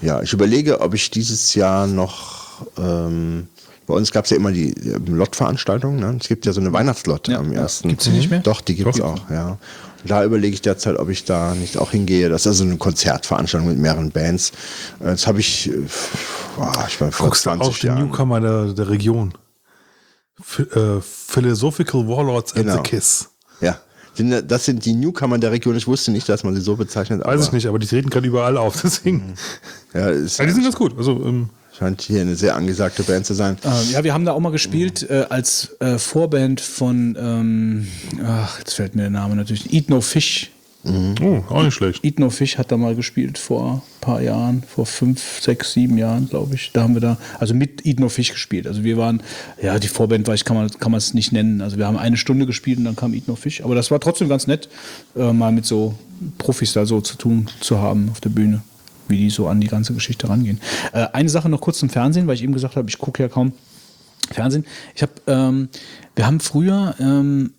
ja, 0.00 0.22
ich 0.22 0.32
überlege, 0.32 0.80
ob 0.80 0.94
ich 0.94 1.10
dieses 1.10 1.54
Jahr 1.54 1.86
noch. 1.86 2.66
Ähm, 2.78 3.48
bei 3.86 3.94
uns 3.94 4.12
gab 4.12 4.24
es 4.24 4.30
ja 4.32 4.36
immer 4.36 4.52
die 4.52 4.74
Lottveranstaltung. 5.06 5.96
Ne? 5.96 6.18
Es 6.20 6.28
gibt 6.28 6.44
ja 6.44 6.52
so 6.52 6.60
eine 6.60 6.72
Weihnachtslot 6.74 7.28
Ja, 7.28 7.38
am 7.38 7.52
ersten. 7.52 7.88
Gibt's 7.88 8.04
die 8.04 8.10
nicht 8.10 8.30
mehr? 8.30 8.40
Doch, 8.40 8.60
die 8.60 8.74
gibt 8.74 8.94
es 8.94 9.00
auch, 9.00 9.30
ja. 9.30 9.56
Und 10.02 10.10
da 10.10 10.22
überlege 10.24 10.52
ich 10.54 10.60
derzeit, 10.60 10.96
ob 10.98 11.08
ich 11.08 11.24
da 11.24 11.54
nicht 11.54 11.78
auch 11.78 11.92
hingehe. 11.92 12.28
Das 12.28 12.42
ist 12.42 12.46
also 12.48 12.64
eine 12.64 12.76
Konzertveranstaltung 12.76 13.68
mit 13.68 13.78
mehreren 13.78 14.10
Bands. 14.10 14.52
Das 15.00 15.26
habe 15.26 15.40
ich, 15.40 15.70
äh, 15.70 15.86
boah, 16.56 16.84
ich 16.86 17.00
war 17.00 17.10
vor 17.10 17.26
Guckst 17.28 17.46
du 17.46 17.50
20 17.50 17.66
auch 17.68 17.78
den 17.78 17.86
Jahren. 17.88 18.06
Newcomer 18.08 18.40
der, 18.40 18.72
der 18.74 18.88
Region. 18.90 19.32
Ph 20.40 20.62
äh, 20.76 21.00
Philosophical 21.00 22.06
Warlords 22.06 22.52
and 22.54 22.66
Genau. 22.66 22.76
the 22.76 22.82
Kiss. 22.82 23.28
Ja, 23.60 23.80
Sind- 24.18 24.50
das 24.50 24.64
sind 24.66 24.84
die 24.84 24.94
Newcomer 24.94 25.38
der 25.38 25.50
Region. 25.52 25.74
Ich 25.76 25.86
wusste 25.86 26.10
nicht, 26.10 26.28
dass 26.28 26.44
man 26.44 26.54
sie 26.54 26.60
so 26.60 26.76
bezeichnet. 26.76 27.24
Weiß 27.24 27.46
ich 27.46 27.52
nicht, 27.52 27.66
aber 27.66 27.78
die 27.78 27.86
treten 27.86 28.10
gerade 28.10 28.26
überall 28.26 28.56
auf, 28.58 28.80
deswegen. 28.82 29.34
Ja, 29.94 30.10
es 30.10 30.36
Ja, 30.36 30.44
die 30.44 30.50
sind 30.52 30.64
ganz 30.64 30.76
gut. 30.76 30.96
Also, 30.98 31.12
ähm, 31.24 31.48
scheint 31.78 32.02
hier 32.02 32.20
eine 32.22 32.34
sehr 32.34 32.56
angesagte 32.56 33.04
Band 33.04 33.24
zu 33.24 33.34
sein. 33.34 33.56
Ähm, 33.64 33.70
ja, 33.92 34.02
wir 34.04 34.12
haben 34.12 34.24
da 34.24 34.32
auch 34.32 34.40
mal 34.40 34.50
gespielt 34.50 35.08
äh, 35.08 35.26
als 35.30 35.76
äh, 35.80 35.96
Vorband 35.98 36.60
von, 36.60 37.16
ähm, 37.18 37.86
ach, 38.26 38.58
jetzt 38.58 38.74
fällt 38.74 38.96
mir 38.96 39.02
der 39.02 39.10
Name 39.10 39.36
natürlich, 39.36 39.72
Eat 39.72 39.88
No 39.88 40.00
Fish. 40.00 40.50
Oh, 40.84 41.42
auch 41.48 41.62
nicht 41.62 41.74
schlecht. 41.74 42.04
Eat 42.04 42.18
No 42.18 42.30
Fish 42.30 42.58
hat 42.58 42.70
da 42.70 42.76
mal 42.76 42.94
gespielt 42.94 43.38
vor 43.38 43.82
ein 43.84 44.00
paar 44.00 44.22
Jahren, 44.22 44.62
vor 44.62 44.86
fünf, 44.86 45.40
sechs, 45.40 45.72
sieben 45.72 45.98
Jahren, 45.98 46.28
glaube 46.28 46.54
ich. 46.54 46.70
Da 46.72 46.82
haben 46.82 46.94
wir 46.94 47.00
da, 47.00 47.18
also 47.38 47.54
mit 47.54 47.84
Eat 47.84 48.00
No 48.00 48.08
Fish 48.08 48.32
gespielt. 48.32 48.66
Also 48.66 48.84
wir 48.84 48.96
waren, 48.96 49.22
ja, 49.60 49.78
die 49.78 49.88
Vorband 49.88 50.26
war 50.28 50.34
ich, 50.34 50.44
kann 50.44 50.56
man 50.56 50.70
kann 50.70 50.92
man 50.92 50.98
es 50.98 51.14
nicht 51.14 51.32
nennen. 51.32 51.60
Also 51.60 51.78
wir 51.78 51.86
haben 51.86 51.96
eine 51.96 52.16
Stunde 52.16 52.46
gespielt 52.46 52.78
und 52.78 52.84
dann 52.84 52.96
kam 52.96 53.14
Eat 53.14 53.28
No 53.28 53.36
Fish. 53.36 53.62
Aber 53.62 53.74
das 53.74 53.90
war 53.90 54.00
trotzdem 54.00 54.28
ganz 54.28 54.46
nett, 54.46 54.68
äh, 55.16 55.32
mal 55.32 55.52
mit 55.52 55.66
so 55.66 55.94
Profis 56.38 56.72
da 56.72 56.86
so 56.86 57.00
zu 57.00 57.16
tun 57.16 57.48
zu 57.60 57.78
haben 57.78 58.08
auf 58.10 58.20
der 58.20 58.30
Bühne, 58.30 58.62
wie 59.08 59.18
die 59.18 59.30
so 59.30 59.48
an 59.48 59.60
die 59.60 59.68
ganze 59.68 59.94
Geschichte 59.94 60.28
rangehen. 60.28 60.60
Äh, 60.92 61.06
eine 61.12 61.28
Sache 61.28 61.48
noch 61.48 61.60
kurz 61.60 61.78
zum 61.78 61.90
Fernsehen, 61.90 62.26
weil 62.26 62.34
ich 62.34 62.42
eben 62.42 62.52
gesagt 62.52 62.76
habe, 62.76 62.88
ich 62.88 62.98
gucke 62.98 63.22
ja 63.22 63.28
kaum 63.28 63.52
Fernsehen. 64.30 64.64
Ich 64.94 65.02
habe, 65.02 65.12
ähm, 65.26 65.68
wir 66.14 66.26
haben 66.26 66.40
früher 66.40 66.94
ähm, 67.00 67.52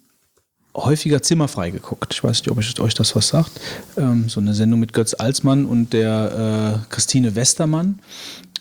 häufiger 0.75 1.21
zimmerfrei 1.21 1.71
geguckt. 1.71 2.13
Ich 2.13 2.23
weiß 2.23 2.41
nicht, 2.41 2.51
ob 2.51 2.59
ich, 2.59 2.79
euch 2.79 2.93
das 2.93 3.15
was 3.15 3.29
sagt. 3.29 3.51
Ähm, 3.97 4.29
so 4.29 4.39
eine 4.39 4.53
Sendung 4.53 4.79
mit 4.79 4.93
Götz 4.93 5.13
Alsmann 5.13 5.65
und 5.65 5.93
der 5.93 6.83
äh, 6.85 6.93
Christine 6.93 7.35
Westermann. 7.35 7.99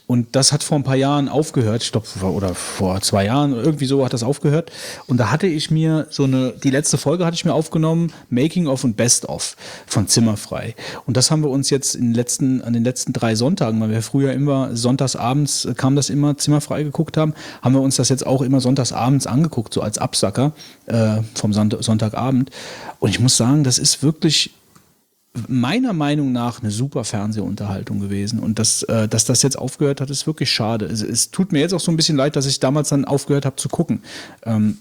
Und 0.08 0.34
das 0.34 0.52
hat 0.52 0.64
vor 0.64 0.78
ein 0.78 0.84
paar 0.84 0.96
Jahren 0.96 1.28
aufgehört, 1.28 1.82
ich 1.82 1.92
glaube, 1.92 2.06
oder 2.22 2.54
vor 2.54 3.02
zwei 3.02 3.26
Jahren, 3.26 3.52
irgendwie 3.52 3.84
so 3.84 4.02
hat 4.06 4.14
das 4.14 4.22
aufgehört. 4.22 4.72
Und 5.06 5.18
da 5.18 5.30
hatte 5.30 5.46
ich 5.46 5.70
mir 5.70 6.06
so 6.08 6.24
eine, 6.24 6.52
die 6.52 6.70
letzte 6.70 6.96
Folge 6.96 7.26
hatte 7.26 7.34
ich 7.34 7.44
mir 7.44 7.52
aufgenommen, 7.52 8.10
Making 8.30 8.68
of 8.68 8.84
und 8.84 8.96
Best 8.96 9.28
of 9.28 9.54
von 9.86 10.08
Zimmerfrei. 10.08 10.74
Und 11.04 11.18
das 11.18 11.30
haben 11.30 11.42
wir 11.42 11.50
uns 11.50 11.68
jetzt 11.68 11.94
in 11.94 12.06
den 12.06 12.14
letzten, 12.14 12.62
an 12.62 12.72
den 12.72 12.84
letzten 12.84 13.12
drei 13.12 13.34
Sonntagen, 13.34 13.78
weil 13.82 13.90
wir 13.90 14.00
früher 14.00 14.32
immer 14.32 14.74
sonntagsabends 14.74 15.66
äh, 15.66 15.74
kam 15.74 15.94
das 15.94 16.08
immer 16.08 16.38
zimmerfrei 16.38 16.84
geguckt 16.84 17.18
haben, 17.18 17.34
haben 17.60 17.74
wir 17.74 17.82
uns 17.82 17.96
das 17.96 18.08
jetzt 18.08 18.26
auch 18.26 18.40
immer 18.40 18.62
sonntagsabends 18.62 19.26
angeguckt, 19.26 19.74
so 19.74 19.82
als 19.82 19.98
Absacker 19.98 20.52
äh, 20.86 21.18
vom 21.34 21.52
Sonnt- 21.52 21.76
Sonntagabend. 21.80 22.50
Und 22.98 23.10
ich 23.10 23.20
muss 23.20 23.36
sagen, 23.36 23.62
das 23.62 23.78
ist 23.78 24.02
wirklich 24.02 24.52
meiner 25.46 25.92
Meinung 25.92 26.32
nach 26.32 26.60
eine 26.60 26.70
super 26.70 27.04
Fernsehunterhaltung 27.04 28.00
gewesen. 28.00 28.38
Und 28.40 28.58
dass, 28.58 28.82
äh, 28.84 29.08
dass 29.08 29.24
das 29.24 29.42
jetzt 29.42 29.58
aufgehört 29.58 30.00
hat, 30.00 30.10
ist 30.10 30.26
wirklich 30.26 30.50
schade. 30.50 30.86
Es, 30.86 31.02
es 31.02 31.30
tut 31.30 31.52
mir 31.52 31.60
jetzt 31.60 31.74
auch 31.74 31.80
so 31.80 31.92
ein 31.92 31.96
bisschen 31.96 32.16
leid, 32.16 32.36
dass 32.36 32.46
ich 32.46 32.60
damals 32.60 32.88
dann 32.88 33.04
aufgehört 33.04 33.44
habe 33.46 33.56
zu 33.56 33.68
gucken. 33.68 34.02
Ähm, 34.44 34.78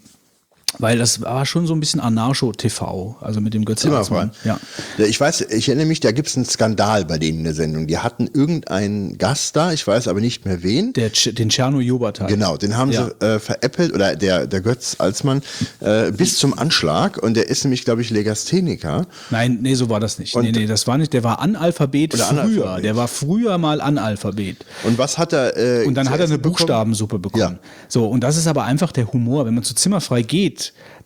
weil 0.79 0.97
das 0.97 1.21
war 1.21 1.45
schon 1.45 1.65
so 1.65 1.73
ein 1.73 1.79
bisschen 1.79 1.99
Anarcho-TV, 2.01 3.15
also 3.21 3.39
mit 3.41 3.53
dem 3.53 3.63
Götz 3.65 3.81
Zimmerfrei. 3.81 4.19
Alsmann. 4.19 4.31
Ja. 4.43 4.59
Ich 5.05 5.19
weiß, 5.19 5.41
ich 5.41 5.69
erinnere 5.69 5.87
mich, 5.87 6.01
da 6.01 6.11
gibt 6.11 6.27
es 6.27 6.35
einen 6.35 6.45
Skandal 6.45 7.05
bei 7.05 7.17
denen 7.17 7.39
in 7.39 7.43
der 7.45 7.53
Sendung. 7.53 7.87
Die 7.87 7.97
hatten 7.97 8.29
irgendeinen 8.33 9.17
Gast 9.17 9.55
da, 9.55 9.71
ich 9.71 9.87
weiß 9.87 10.07
aber 10.07 10.19
nicht 10.19 10.45
mehr 10.45 10.63
wen. 10.63 10.93
Der, 10.93 11.09
den 11.09 11.49
Tscherno 11.49 11.79
Jobat 11.79 12.19
halt. 12.19 12.29
Genau, 12.29 12.57
den 12.57 12.75
haben 12.77 12.91
Ja. 12.91 13.05
sie 13.19 13.25
äh, 13.25 13.39
veräppelt, 13.39 13.93
oder 13.93 14.15
der, 14.15 14.45
der 14.45 14.61
Götz 14.61 14.95
Alsmann, 14.99 15.41
äh, 15.79 16.11
bis 16.11 16.37
zum 16.37 16.57
Anschlag. 16.57 17.17
Und 17.23 17.35
der 17.35 17.47
ist 17.49 17.63
nämlich, 17.63 17.85
glaube 17.85 18.01
ich, 18.01 18.09
Legastheniker. 18.09 19.07
Nein, 19.31 19.59
nee, 19.61 19.73
so 19.75 19.89
war 19.89 19.99
das 20.01 20.19
nicht. 20.19 20.35
Und- 20.35 20.43
nee, 20.43 20.51
nee, 20.51 20.65
das 20.67 20.85
war 20.85 20.97
nicht. 20.97 21.13
Der 21.13 21.23
war 21.23 21.39
Analphabet 21.39 22.13
früher. 22.13 22.27
Analphabet. 22.27 22.83
Der 22.83 22.95
war 22.95 23.07
früher 23.07 23.57
mal 23.57 23.81
Analphabet. 23.81 24.57
Und 24.83 24.97
was 24.97 25.17
hat 25.17 25.33
er? 25.33 25.55
Äh, 25.57 25.85
Und 25.85 25.95
dann 25.95 26.09
hat 26.09 26.19
er 26.19 26.25
eine 26.25 26.37
bekommen? 26.37 26.55
Buchstabensuppe 26.57 27.19
bekommen. 27.19 27.41
Ja. 27.61 27.69
So, 27.87 28.05
und 28.07 28.21
das 28.21 28.35
ist 28.37 28.47
aber 28.47 28.65
einfach 28.65 28.91
der 28.91 29.11
Humor. 29.13 29.45
Wenn 29.45 29.53
man 29.55 29.63
zu 29.63 29.73
Zimmerfrei 29.73 30.21
geht, 30.23 30.56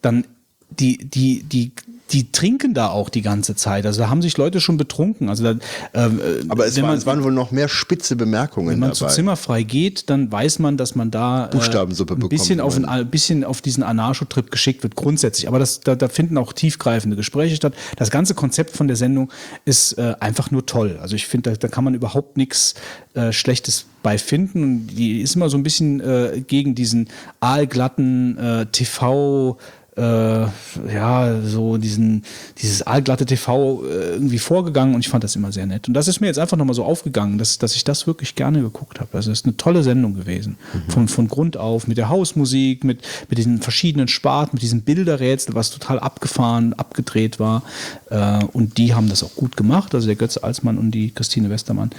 dann 0.02 0.26
die, 0.70 0.98
die, 0.98 1.44
die 1.44 1.72
die 2.12 2.32
trinken 2.32 2.74
da 2.74 2.90
auch 2.90 3.10
die 3.10 3.22
ganze 3.22 3.56
Zeit. 3.56 3.86
Also 3.86 4.02
da 4.02 4.10
haben 4.10 4.22
sich 4.22 4.38
Leute 4.38 4.60
schon 4.60 4.78
betrunken. 4.78 5.30
Also 5.30 5.44
da, 5.44 5.52
ähm, 5.94 6.20
äh, 6.20 6.44
Aber 6.50 6.66
es, 6.66 6.76
wenn 6.76 6.84
war, 6.84 6.90
man, 6.90 6.98
es 6.98 7.06
waren 7.06 7.24
wohl 7.24 7.32
noch 7.32 7.52
mehr 7.52 7.68
spitze 7.68 8.16
Bemerkungen 8.16 8.70
wenn 8.70 8.80
man 8.80 8.90
dabei. 8.90 9.10
zu 9.10 9.16
Zimmerfrei 9.16 9.64
geht, 9.64 10.10
dann 10.10 10.32
weiß 10.32 10.60
man, 10.60 10.78
dass 10.78 10.96
man 10.96 11.12
da 11.12 11.46
äh, 11.46 11.52
Buchstabensuppe 11.52 12.14
ein 12.14 12.20
bekommt, 12.20 12.30
bisschen 12.30 12.60
auf, 12.60 12.76
ein, 12.76 12.86
ein 12.86 13.10
bisschen 13.10 13.44
auf 13.44 13.62
diesen 13.62 13.84
Anarcho-Trip 13.84 14.52
geschickt 14.52 14.84
wird, 14.84 14.96
grundsätzlich. 14.96 15.48
Aber 15.48 15.60
das, 15.60 15.80
da, 15.80 15.96
da 15.96 16.10
finden 16.10 16.38
auch 16.38 16.54
tiefgreifende 16.54 17.16
Gespräche 17.16 17.56
statt. 17.56 17.74
Das 17.98 18.12
ganze 18.12 18.34
Konzept 18.34 18.76
von 18.76 18.88
der 18.88 18.98
Sendung 18.98 19.32
ist 19.66 19.94
äh, 19.94 20.16
einfach 20.20 20.52
nur 20.52 20.66
toll. 20.66 21.00
Also 21.02 21.16
ich 21.16 21.28
finde, 21.28 21.52
da, 21.52 21.56
da 21.56 21.68
kann 21.68 21.84
man 21.84 21.94
überhaupt 21.94 22.38
nichts 22.38 22.76
äh, 23.14 23.32
Schlechtes 23.32 23.86
bei 24.04 24.18
finden. 24.18 24.64
Und 24.64 24.88
die 24.88 25.22
ist 25.22 25.36
immer 25.36 25.50
so 25.50 25.58
ein 25.58 25.64
bisschen 25.64 26.00
äh, 26.02 26.42
gegen 26.46 26.76
diesen 26.76 27.10
aalglatten 27.40 28.38
äh, 28.38 28.66
TV 28.68 29.58
äh, 29.98 30.02
ja, 30.94 31.42
so 31.44 31.78
diesen, 31.78 32.24
dieses 32.62 32.88
aalglatte 32.88 33.26
TV 33.26 33.84
äh, 33.84 34.14
irgendwie 34.14 34.40
vorgegangen 34.40 34.96
und 34.96 35.02
ich 35.02 35.10
fand 35.10 35.24
das 35.24 35.36
immer 35.36 35.52
sehr 35.52 35.66
nett. 35.66 35.88
Und 35.90 35.94
das 35.94 36.08
ist 36.08 36.22
mir 36.22 36.28
jetzt 36.28 36.40
einfach 36.40 36.56
nochmal 36.56 36.76
so 36.76 36.86
aufgegangen, 36.86 37.38
dass, 37.38 37.58
dass 37.58 37.76
ich 37.76 37.84
das 37.84 38.08
wirklich 38.08 38.36
gerne 38.36 38.62
geguckt 38.62 39.02
habe. 39.02 39.10
Also 39.14 39.32
es 39.32 39.40
ist 39.40 39.46
eine 39.46 39.58
tolle 39.58 39.84
Sendung 39.84 40.14
gewesen. 40.14 40.58
Von, 40.88 41.10
von 41.10 41.28
Grund 41.28 41.58
auf, 41.58 41.88
mit 41.88 41.98
der 41.98 42.08
Hausmusik, 42.08 42.86
mit, 42.86 43.02
mit 43.30 43.38
diesen 43.38 43.62
verschiedenen 43.62 44.08
Sparten, 44.08 44.56
mit 44.56 44.64
diesem 44.64 44.82
Bilderrätsel, 44.82 45.56
was 45.56 45.72
total 45.72 46.00
abgefahren, 46.00 46.74
abgedreht 46.74 47.40
war. 47.40 47.64
Äh, 48.10 48.46
und 48.54 48.78
die 48.78 48.94
haben 48.94 49.10
das 49.10 49.24
auch 49.24 49.36
gut 49.36 49.58
gemacht, 49.58 49.94
also 49.94 50.08
der 50.08 50.16
Götze 50.16 50.44
Alsmann 50.44 50.78
und 50.78 50.92
die 50.92 51.12
Christine 51.12 51.50
Westermann. 51.50 51.92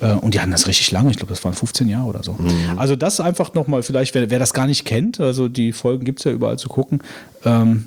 Äh, 0.00 0.12
Und 0.12 0.34
die 0.34 0.40
hatten 0.40 0.50
das 0.50 0.66
richtig 0.66 0.90
lange, 0.90 1.10
ich 1.10 1.16
glaube, 1.16 1.32
das 1.32 1.44
waren 1.44 1.54
15 1.54 1.88
Jahre 1.88 2.06
oder 2.06 2.22
so. 2.22 2.36
Also 2.76 2.96
das 2.96 3.20
einfach 3.20 3.54
nochmal, 3.54 3.82
vielleicht, 3.82 4.14
wer, 4.14 4.28
wer 4.30 4.38
das 4.38 4.52
gar 4.52 4.66
nicht 4.66 4.84
kennt, 4.84 5.20
also 5.20 5.48
die 5.48 5.72
Folgen 5.72 6.04
gibt 6.04 6.20
es 6.20 6.24
ja 6.24 6.32
überall 6.32 6.58
zu 6.58 6.68
gucken, 6.68 7.02
ähm, 7.44 7.86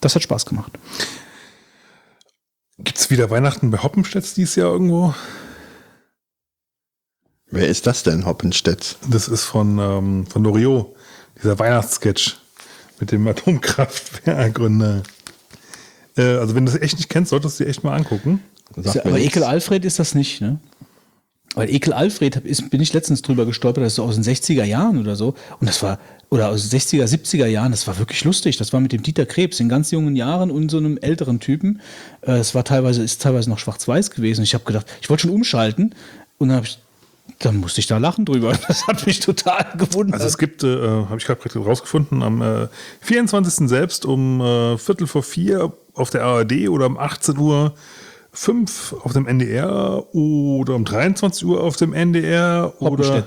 das 0.00 0.14
hat 0.14 0.22
Spaß 0.22 0.46
gemacht. 0.46 0.72
Gibt 2.78 2.98
es 2.98 3.10
wieder 3.10 3.30
Weihnachten 3.30 3.70
bei 3.70 3.78
Hoppenstedt 3.78 4.36
dieses 4.36 4.54
Jahr 4.54 4.70
irgendwo? 4.70 5.14
Wer 7.50 7.66
ist 7.68 7.86
das 7.86 8.02
denn, 8.02 8.26
Hoppenstedt? 8.26 8.96
Das 9.08 9.26
ist 9.26 9.44
von, 9.44 9.78
ähm, 9.78 10.26
von 10.26 10.44
Loriot, 10.44 10.94
dieser 11.36 11.58
Weihnachtssketch 11.58 12.36
mit 13.00 13.10
dem 13.10 13.26
Atomkraftwerkgründer. 13.26 15.02
Äh, 16.16 16.22
also 16.22 16.54
wenn 16.54 16.66
du 16.66 16.72
das 16.72 16.80
echt 16.80 16.96
nicht 16.96 17.08
kennst, 17.08 17.30
solltest 17.30 17.58
du 17.58 17.64
dir 17.64 17.70
echt 17.70 17.84
mal 17.84 17.94
angucken. 17.96 18.42
Mir 18.76 18.88
Aber 18.90 19.12
nichts. 19.12 19.28
Ekel 19.28 19.44
Alfred 19.44 19.84
ist 19.84 19.98
das 19.98 20.14
nicht, 20.14 20.40
ne? 20.40 20.58
Weil 21.54 21.70
Ekel 21.70 21.92
Alfred 21.92 22.36
ist, 22.36 22.70
bin 22.70 22.80
ich 22.80 22.92
letztens 22.92 23.22
drüber 23.22 23.46
gestolpert, 23.46 23.82
das 23.82 23.92
ist 23.92 23.96
so 23.96 24.04
aus 24.04 24.14
den 24.14 24.24
60er 24.24 24.64
Jahren 24.64 24.98
oder 24.98 25.16
so. 25.16 25.34
Und 25.60 25.68
das 25.68 25.82
war, 25.82 25.98
oder 26.30 26.48
aus 26.50 26.68
den 26.68 26.78
60er, 26.78 27.04
70er 27.04 27.46
Jahren, 27.46 27.70
das 27.70 27.86
war 27.86 27.98
wirklich 27.98 28.22
lustig. 28.24 28.58
Das 28.58 28.72
war 28.72 28.80
mit 28.80 28.92
dem 28.92 29.02
Dieter 29.02 29.26
Krebs 29.26 29.58
in 29.60 29.68
ganz 29.68 29.90
jungen 29.90 30.14
Jahren 30.14 30.50
und 30.50 30.70
so 30.70 30.76
einem 30.76 30.98
älteren 30.98 31.40
Typen. 31.40 31.80
Äh, 32.20 32.32
Es 32.32 32.54
war 32.54 32.64
teilweise, 32.64 33.02
ist 33.02 33.22
teilweise 33.22 33.48
noch 33.48 33.58
schwarz-weiß 33.58 34.10
gewesen. 34.10 34.42
Ich 34.42 34.54
habe 34.54 34.64
gedacht, 34.64 34.86
ich 35.00 35.08
wollte 35.08 35.22
schon 35.22 35.30
umschalten 35.30 35.94
und 36.36 36.50
dann, 36.50 36.62
ich, 36.62 36.78
dann 37.38 37.56
musste 37.56 37.80
ich 37.80 37.86
da 37.86 37.96
lachen 37.98 38.26
drüber. 38.26 38.52
Das 38.68 38.86
hat 38.86 39.06
mich 39.06 39.20
total 39.20 39.66
gewundert. 39.78 40.14
Also 40.14 40.26
es 40.26 40.36
gibt, 40.38 40.62
äh, 40.62 40.76
habe 40.86 41.16
ich 41.18 41.24
gerade 41.24 41.58
rausgefunden, 41.58 42.22
am 42.22 42.42
äh, 42.42 42.68
24. 43.00 43.68
selbst 43.68 44.04
um 44.04 44.40
äh, 44.40 44.76
Viertel 44.76 45.06
vor 45.06 45.22
vier 45.22 45.72
auf 45.94 46.10
der 46.10 46.24
ARD 46.24 46.68
oder 46.68 46.86
um 46.86 46.98
18 46.98 47.38
Uhr 47.38 47.72
5 48.38 48.94
auf 49.02 49.12
dem 49.14 49.26
NDR 49.26 50.14
oder 50.14 50.76
um 50.76 50.84
23 50.84 51.44
Uhr 51.44 51.60
auf 51.60 51.74
dem 51.76 51.92
NDR 51.92 52.72
oder 52.78 53.24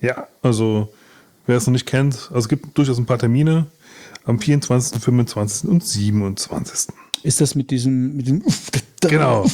ja, 0.00 0.26
also 0.42 0.92
wer 1.46 1.56
es 1.56 1.66
noch 1.68 1.72
nicht 1.72 1.86
kennt, 1.86 2.14
also 2.16 2.38
es 2.38 2.48
gibt 2.48 2.76
durchaus 2.76 2.98
ein 2.98 3.06
paar 3.06 3.18
Termine 3.18 3.66
am 4.24 4.40
24., 4.40 5.00
25. 5.00 5.70
und 5.70 5.84
27. 5.84 6.88
Ist 7.22 7.40
das 7.40 7.54
mit 7.54 7.70
diesem, 7.70 8.16
mit 8.16 8.26
dem, 8.26 8.42
Genau. 9.02 9.46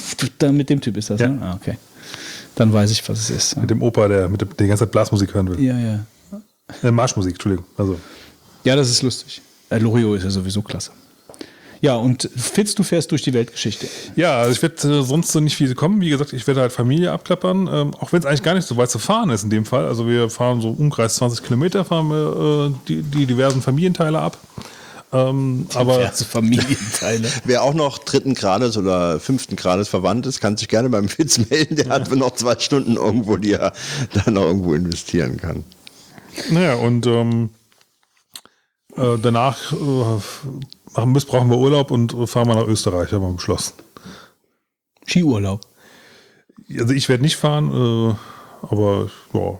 mit 0.50 0.70
dem 0.70 0.80
Typ 0.80 0.96
ist 0.96 1.10
das, 1.10 1.20
Ja. 1.20 1.28
ne? 1.28 1.42
Ah, 1.42 1.54
okay. 1.60 1.76
Dann 2.54 2.72
weiß 2.72 2.90
ich, 2.90 3.06
was 3.06 3.18
es 3.18 3.30
ist. 3.30 3.56
Mit 3.58 3.68
dem 3.68 3.82
Opa, 3.82 4.08
der 4.08 4.30
mit 4.30 4.40
der, 4.40 4.48
die 4.48 4.66
ganze 4.66 4.84
Zeit 4.84 4.92
Blasmusik 4.92 5.34
hören 5.34 5.48
will. 5.50 5.60
Ja, 5.62 5.78
ja. 5.78 6.06
Äh, 6.82 6.90
Marschmusik, 6.90 7.34
Entschuldigung. 7.34 7.66
Also 7.76 8.00
Ja, 8.64 8.74
das 8.76 8.88
ist 8.88 9.02
lustig. 9.02 9.42
Äh, 9.68 9.78
Loriot 9.78 10.16
ist 10.18 10.24
ja 10.24 10.30
sowieso 10.30 10.62
klasse. 10.62 10.92
Ja, 11.80 11.96
und 11.96 12.28
Fitz, 12.36 12.74
du 12.74 12.82
fährst 12.82 13.10
durch 13.10 13.22
die 13.22 13.32
Weltgeschichte. 13.34 13.86
Ja, 14.16 14.38
also 14.38 14.52
ich 14.52 14.62
werde 14.62 15.00
äh, 15.00 15.02
sonst 15.02 15.32
so 15.32 15.40
nicht 15.40 15.56
viel 15.56 15.74
kommen. 15.74 16.00
Wie 16.00 16.10
gesagt, 16.10 16.32
ich 16.32 16.46
werde 16.46 16.60
halt 16.60 16.72
Familie 16.72 17.12
abklappern, 17.12 17.68
ähm, 17.72 17.94
auch 17.94 18.12
wenn 18.12 18.20
es 18.20 18.26
eigentlich 18.26 18.42
gar 18.42 18.54
nicht 18.54 18.66
so 18.66 18.76
weit 18.76 18.90
zu 18.90 18.98
fahren 18.98 19.30
ist 19.30 19.44
in 19.44 19.50
dem 19.50 19.64
Fall. 19.64 19.86
Also 19.86 20.06
wir 20.06 20.30
fahren 20.30 20.60
so 20.60 20.70
umkreis 20.70 21.16
20 21.16 21.44
Kilometer, 21.44 21.84
fahren 21.84 22.08
wir 22.08 22.70
äh, 22.70 22.74
die, 22.88 23.02
die 23.02 23.26
diversen 23.26 23.62
Familienteile 23.62 24.18
ab. 24.18 24.38
Ähm, 25.12 25.66
aber 25.74 25.98
Diverse 25.98 26.24
Familienteile. 26.24 27.28
Wer 27.44 27.62
auch 27.62 27.74
noch 27.74 27.98
dritten 27.98 28.34
Grades 28.34 28.76
oder 28.76 29.20
fünften 29.20 29.56
Grades 29.56 29.88
verwandt 29.88 30.26
ist, 30.26 30.40
kann 30.40 30.56
sich 30.56 30.68
gerne 30.68 30.88
beim 30.88 31.08
Fitz 31.08 31.38
melden. 31.50 31.76
Der 31.76 31.88
hat 31.88 32.10
noch 32.14 32.34
zwei 32.34 32.58
Stunden 32.58 32.96
irgendwo, 32.96 33.36
die 33.36 33.52
er 33.52 33.72
da 34.12 34.30
noch 34.30 34.44
irgendwo 34.44 34.74
investieren 34.74 35.36
kann. 35.36 35.64
naja, 36.50 36.74
und 36.74 37.06
ähm, 37.06 37.50
äh, 38.96 39.18
danach 39.20 39.72
äh, 39.72 39.76
machen, 40.96 41.12
müssen- 41.12 41.28
brauchen 41.28 41.50
wir 41.50 41.58
Urlaub 41.58 41.90
und 41.90 42.12
fahren 42.28 42.48
wir 42.48 42.54
nach 42.54 42.66
Österreich, 42.66 43.12
haben 43.12 43.22
wir 43.22 43.32
beschlossen. 43.32 43.74
Skiurlaub. 45.06 45.60
Also 46.78 46.92
ich 46.94 47.08
werde 47.08 47.22
nicht 47.22 47.36
fahren, 47.36 47.70
äh, 47.70 48.14
aber 48.66 49.10
ja, 49.32 49.58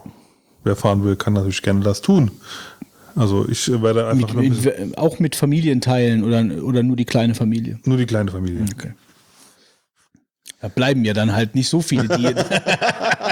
wer 0.64 0.76
fahren 0.76 1.04
will, 1.04 1.16
kann 1.16 1.34
natürlich 1.34 1.62
gerne 1.62 1.80
das 1.80 2.00
tun. 2.00 2.30
Also 3.14 3.48
ich 3.48 3.68
äh, 3.68 3.80
werde 3.82 4.08
einfach 4.08 4.34
Mit, 4.34 4.66
ein 4.66 4.88
mit, 4.88 4.98
auch 4.98 5.18
mit 5.20 5.36
Familienteilen 5.36 6.24
oder, 6.24 6.62
oder 6.64 6.82
nur 6.82 6.96
die 6.96 7.04
kleine 7.04 7.34
Familie. 7.34 7.78
nur 7.84 7.96
die 7.96 8.06
kleine 8.06 8.30
Familie. 8.30 8.64
Okay. 8.74 8.92
Da 10.60 10.68
bleiben 10.68 11.04
ja 11.04 11.12
dann 11.14 11.32
halt 11.34 11.54
nicht 11.54 11.68
so 11.68 11.80
viele, 11.80 12.08
die, 12.08 12.24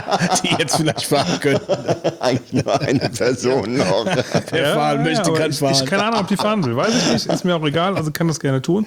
die 0.43 0.55
jetzt 0.59 0.77
vielleicht 0.77 1.03
fahren 1.03 1.41
könnten. 1.41 1.73
Eigentlich 2.21 2.65
nur 2.65 2.81
eine 2.81 3.11
Person 3.11 3.77
noch. 3.77 4.07
Wer 4.51 4.75
fahren 4.75 5.03
möchte, 5.03 5.25
aber 5.25 5.39
kann 5.39 5.51
ich, 5.51 5.59
fahren. 5.59 5.75
Ich 5.75 5.87
keine 5.87 6.05
Ahnung, 6.05 6.21
ob 6.21 6.29
die 6.29 6.37
fahren 6.37 6.65
will. 6.65 6.77
Weiß 6.77 6.93
ich 6.95 7.13
nicht. 7.13 7.27
Ist 7.27 7.45
mir 7.45 7.57
auch 7.57 7.65
egal. 7.65 7.97
Also 7.97 8.11
kann 8.11 8.29
das 8.29 8.41
gerne 8.41 8.63
tun. 8.63 8.87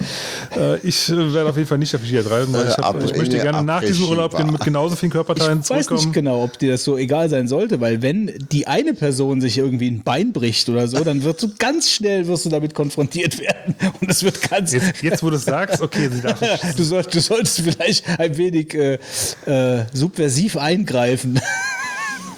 Äh, 0.56 0.78
ich 0.80 1.10
äh, 1.10 1.34
werde 1.34 1.50
auf 1.50 1.58
jeden 1.58 1.68
Fall 1.68 1.78
nicht 1.78 1.96
auf 1.96 2.02
die 2.02 2.18
reisen, 2.18 2.54
weil 2.54 2.68
ich, 2.68 2.78
hab, 2.78 3.02
Äh, 3.02 3.06
ich 3.06 3.16
möchte 3.16 3.38
gerne 3.38 3.64
nach 3.64 3.82
diesem 3.82 4.08
Urlaub 4.10 4.38
mit 4.52 4.62
genauso 4.62 4.96
vielen 4.96 5.12
Körperteilen 5.12 5.62
Ich 5.64 5.70
weiß 5.70 5.78
nicht 5.78 5.88
zurückkommen. 5.88 6.14
genau, 6.14 6.44
ob 6.44 6.58
dir 6.60 6.72
das 6.72 6.84
so 6.84 6.98
egal 6.98 7.30
sein 7.30 7.48
sollte, 7.48 7.80
weil 7.82 8.02
wenn 8.02 8.34
die 8.52 8.68
eine 8.68 8.94
Person 8.94 9.42
sich 9.42 9.58
irgendwie 9.58 9.90
ein 9.90 10.04
Bein 10.04 10.34
bricht 10.34 10.70
oder 10.70 10.88
so, 10.88 11.04
dann 11.04 11.24
wirst 11.24 11.44
du 11.44 11.50
ganz 11.58 11.90
schnell 11.92 12.28
wirst 12.28 12.46
du 12.46 12.50
damit 12.50 12.74
konfrontiert 12.74 13.40
werden 13.40 13.76
und 14.02 14.10
es 14.10 14.24
wird 14.24 14.50
ganz 14.50 14.74
Jetzt, 14.74 15.02
jetzt, 15.02 15.24
wo 15.24 15.30
du 15.30 15.36
es 15.38 15.46
sagst, 15.46 15.82
okay, 15.82 16.10
sie 16.12 16.22
darf 16.22 16.40
nicht. 16.64 16.80
du, 16.80 16.84
soll, 16.84 17.04
du 17.04 17.20
solltest 17.20 17.62
vielleicht 17.62 18.08
ein 18.20 18.38
wenig 18.38 18.74
äh, 18.74 18.98
äh, 19.46 19.86
subversiv 19.94 20.58
eingreifen. 20.58 20.97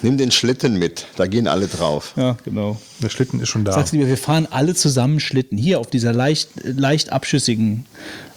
Nimm 0.02 0.16
den 0.16 0.30
Schlitten 0.30 0.78
mit, 0.78 1.06
da 1.16 1.26
gehen 1.26 1.46
alle 1.46 1.66
drauf. 1.66 2.14
ja, 2.16 2.36
genau. 2.44 2.80
Der 3.02 3.10
Schlitten 3.10 3.38
ist 3.40 3.50
schon 3.50 3.64
da. 3.64 3.72
Sagst 3.72 3.92
lieber, 3.92 4.06
wir 4.06 4.16
fahren 4.16 4.48
alle 4.50 4.74
zusammen 4.74 5.20
Schlitten 5.20 5.58
hier 5.58 5.78
auf 5.78 5.88
dieser 5.88 6.14
leicht, 6.14 6.48
leicht 6.64 7.12
abschüssigen 7.12 7.84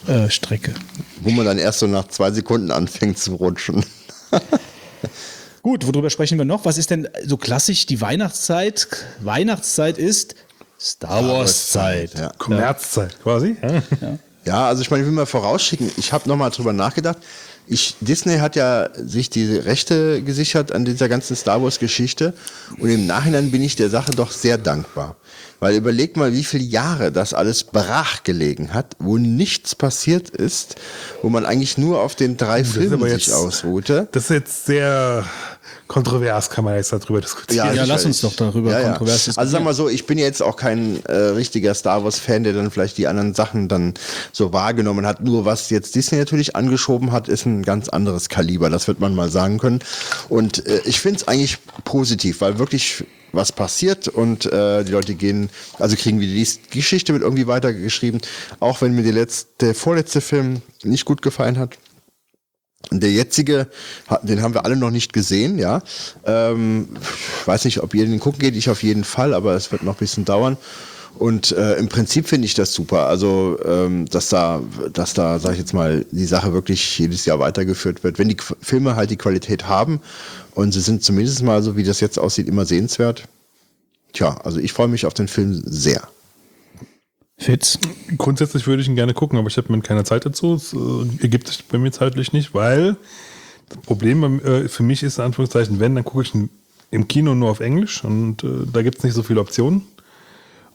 äh, 0.07 0.29
Strecke. 0.29 0.73
Wo 1.21 1.29
man 1.31 1.45
dann 1.45 1.57
erst 1.57 1.79
so 1.79 1.87
nach 1.87 2.09
zwei 2.09 2.31
Sekunden 2.31 2.69
anfängt 2.71 3.17
zu 3.17 3.35
rutschen. 3.35 3.85
Gut, 5.63 5.87
worüber 5.87 6.09
sprechen 6.09 6.37
wir 6.37 6.43
noch? 6.43 6.65
Was 6.65 6.77
ist 6.77 6.89
denn 6.89 7.07
so 7.25 7.37
klassisch 7.37 7.85
die 7.85 8.01
Weihnachtszeit? 8.01 8.87
Weihnachtszeit 9.21 9.97
ist 9.97 10.35
Star 10.77 11.25
Wars 11.25 11.71
Zeit. 11.71 12.19
Ja. 12.19 12.33
Kommerzzeit 12.37 13.15
quasi. 13.23 13.55
Ja, 14.43 14.67
also 14.67 14.81
ich 14.81 14.91
meine, 14.91 15.03
ich 15.03 15.07
will 15.07 15.15
mal 15.15 15.25
vorausschicken, 15.25 15.89
ich 15.95 16.11
habe 16.11 16.27
nochmal 16.27 16.51
drüber 16.51 16.73
nachgedacht. 16.73 17.19
Ich, 17.67 17.95
Disney 18.01 18.37
hat 18.37 18.55
ja 18.55 18.89
sich 18.95 19.29
die 19.29 19.55
Rechte 19.55 20.21
gesichert 20.21 20.71
an 20.71 20.85
dieser 20.85 21.07
ganzen 21.07 21.35
Star 21.35 21.61
Wars 21.63 21.79
Geschichte 21.79 22.33
und 22.77 22.89
im 22.89 23.05
Nachhinein 23.05 23.51
bin 23.51 23.61
ich 23.61 23.75
der 23.75 23.89
Sache 23.89 24.11
doch 24.11 24.31
sehr 24.31 24.57
dankbar. 24.57 25.15
Weil 25.59 25.75
überleg 25.75 26.17
mal, 26.17 26.33
wie 26.33 26.43
viele 26.43 26.65
Jahre 26.65 27.11
das 27.13 27.33
alles 27.33 27.63
brach 27.63 28.23
gelegen 28.23 28.73
hat, 28.73 28.97
wo 28.99 29.17
nichts 29.17 29.75
passiert 29.75 30.29
ist, 30.29 30.75
wo 31.21 31.29
man 31.29 31.45
eigentlich 31.45 31.77
nur 31.77 32.01
auf 32.01 32.15
den 32.15 32.35
drei 32.35 32.61
ist 32.61 32.73
Filmen 32.73 33.09
sich 33.09 33.31
ausruhte. 33.31 34.09
Das 34.11 34.25
ist 34.25 34.29
jetzt 34.31 34.65
sehr 34.65 35.23
kontrovers, 35.87 36.49
kann 36.49 36.63
man 36.63 36.75
jetzt 36.75 36.91
darüber 36.91 37.21
diskutieren. 37.21 37.75
Ja, 37.75 37.83
lass 37.83 38.05
uns 38.05 38.21
doch 38.21 38.35
darüber 38.35 38.73
kontrovers 38.73 39.37
Also 39.37 39.51
sag 39.51 39.63
mal 39.63 39.73
so, 39.73 39.89
ich 39.89 40.05
bin 40.05 40.17
jetzt 40.17 40.41
auch 40.41 40.55
kein 40.55 41.03
äh, 41.05 41.13
richtiger 41.13 41.73
Star 41.73 42.03
Wars-Fan, 42.03 42.43
der 42.43 42.53
dann 42.53 42.71
vielleicht 42.71 42.97
die 42.97 43.07
anderen 43.07 43.33
Sachen 43.33 43.67
dann 43.67 43.93
so 44.31 44.53
wahrgenommen 44.53 45.05
hat. 45.05 45.21
Nur 45.21 45.45
was 45.45 45.69
jetzt 45.69 45.95
Disney 45.95 46.17
natürlich 46.17 46.55
angeschoben 46.55 47.11
hat, 47.11 47.27
ist 47.27 47.45
ein 47.45 47.63
ganz 47.63 47.89
anderes 47.89 48.29
Kaliber. 48.29 48.69
Das 48.69 48.87
wird 48.87 48.99
man 48.99 49.15
mal 49.15 49.29
sagen 49.29 49.59
können. 49.59 49.79
Und 50.29 50.65
äh, 50.65 50.81
ich 50.85 50.99
finde 50.99 51.19
es 51.19 51.27
eigentlich 51.27 51.57
positiv, 51.83 52.41
weil 52.41 52.59
wirklich 52.59 53.05
was 53.33 53.51
passiert 53.51 54.07
und 54.07 54.45
äh, 54.45 54.83
die 54.83 54.91
Leute 54.91 55.15
gehen, 55.15 55.49
also 55.79 55.95
kriegen 55.95 56.19
wir 56.19 56.27
die 56.27 56.47
Geschichte 56.69 57.13
wird 57.13 57.23
irgendwie 57.23 57.47
weitergeschrieben, 57.47 58.21
auch 58.59 58.81
wenn 58.81 58.93
mir 58.93 59.01
die 59.03 59.11
letzte, 59.11 59.47
der 59.59 59.75
vorletzte 59.75 60.21
Film 60.21 60.61
nicht 60.83 61.05
gut 61.05 61.21
gefallen 61.21 61.57
hat. 61.57 61.77
Der 62.91 63.11
jetzige, 63.11 63.67
den 64.21 64.41
haben 64.41 64.53
wir 64.53 64.65
alle 64.65 64.75
noch 64.75 64.91
nicht 64.91 65.13
gesehen, 65.13 65.57
ja. 65.57 65.81
Ähm, 66.25 66.89
ich 67.41 67.47
weiß 67.47 67.65
nicht, 67.65 67.81
ob 67.81 67.93
ihr 67.93 68.05
den 68.05 68.19
gucken 68.19 68.39
geht, 68.39 68.55
ich 68.55 68.69
auf 68.69 68.83
jeden 68.83 69.03
Fall, 69.03 69.33
aber 69.33 69.55
es 69.55 69.71
wird 69.71 69.83
noch 69.83 69.95
ein 69.95 69.99
bisschen 69.99 70.25
dauern. 70.25 70.57
Und 71.17 71.51
äh, 71.51 71.75
im 71.75 71.89
Prinzip 71.89 72.27
finde 72.27 72.45
ich 72.45 72.55
das 72.55 72.73
super. 72.73 73.07
Also, 73.07 73.59
ähm, 73.65 74.05
dass 74.07 74.29
da, 74.29 74.61
dass 74.91 75.13
da, 75.13 75.39
sag 75.39 75.53
ich 75.53 75.59
jetzt 75.59 75.73
mal, 75.73 76.05
die 76.11 76.25
Sache 76.25 76.53
wirklich 76.53 76.97
jedes 76.97 77.25
Jahr 77.25 77.39
weitergeführt 77.39 78.03
wird. 78.03 78.17
Wenn 78.17 78.29
die 78.29 78.37
Qu 78.37 78.55
Filme 78.61 78.95
halt 78.95 79.11
die 79.11 79.17
Qualität 79.17 79.67
haben 79.67 80.01
und 80.55 80.73
sie 80.73 80.81
sind 80.81 81.03
zumindest 81.03 81.43
mal 81.43 81.61
so, 81.61 81.77
wie 81.77 81.83
das 81.83 81.99
jetzt 81.99 82.17
aussieht, 82.17 82.47
immer 82.47 82.65
sehenswert. 82.65 83.25
Tja, 84.13 84.37
also 84.43 84.59
ich 84.59 84.73
freue 84.73 84.87
mich 84.87 85.05
auf 85.05 85.13
den 85.13 85.27
Film 85.27 85.61
sehr. 85.65 86.07
Fitz? 87.43 87.77
Grundsätzlich 88.17 88.67
würde 88.67 88.81
ich 88.81 88.87
ihn 88.87 88.95
gerne 88.95 89.13
gucken, 89.13 89.37
aber 89.37 89.47
ich 89.47 89.57
habe 89.57 89.71
mir 89.71 89.81
keine 89.81 90.03
Zeit 90.03 90.25
dazu. 90.25 90.55
Es 90.55 90.73
äh, 90.73 90.77
ergibt 91.21 91.47
sich 91.47 91.65
bei 91.65 91.77
mir 91.77 91.91
zeitlich 91.91 92.33
nicht, 92.33 92.53
weil 92.53 92.95
das 93.69 93.77
Problem 93.79 94.39
äh, 94.39 94.67
für 94.67 94.83
mich 94.83 95.03
ist, 95.03 95.17
in 95.17 95.25
Anführungszeichen, 95.25 95.79
wenn, 95.79 95.95
dann 95.95 96.03
gucke 96.03 96.23
ich 96.23 96.33
ihn 96.33 96.49
im 96.91 97.07
Kino 97.07 97.35
nur 97.35 97.49
auf 97.49 97.59
Englisch 97.59 98.03
und 98.03 98.43
äh, 98.43 98.65
da 98.71 98.81
gibt 98.83 98.99
es 98.99 99.03
nicht 99.03 99.13
so 99.13 99.23
viele 99.23 99.41
Optionen. 99.41 99.83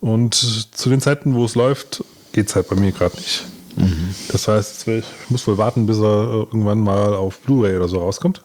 Und 0.01 0.35
zu 0.35 0.91
den 0.91 1.01
Zeiten, 1.01 1.35
wo 1.35 1.45
es 1.45 1.55
läuft, 1.55 2.05
geht 2.33 2.49
es 2.49 2.55
halt 2.55 2.69
bei 2.69 2.77
mir 2.77 2.93
gerade 2.93 3.17
nicht. 3.17 3.45
Mhm. 3.77 4.15
Das 4.31 4.47
heißt, 4.49 4.87
ich 4.89 5.05
muss 5.29 5.47
wohl 5.47 5.59
warten, 5.59 5.87
bis 5.87 5.99
er 5.99 6.29
irgendwann 6.29 6.81
mal 6.81 7.15
auf 7.15 7.41
Blu-ray 7.41 7.77
oder 7.77 7.89
so 7.89 7.99
rauskommt. 7.99 8.45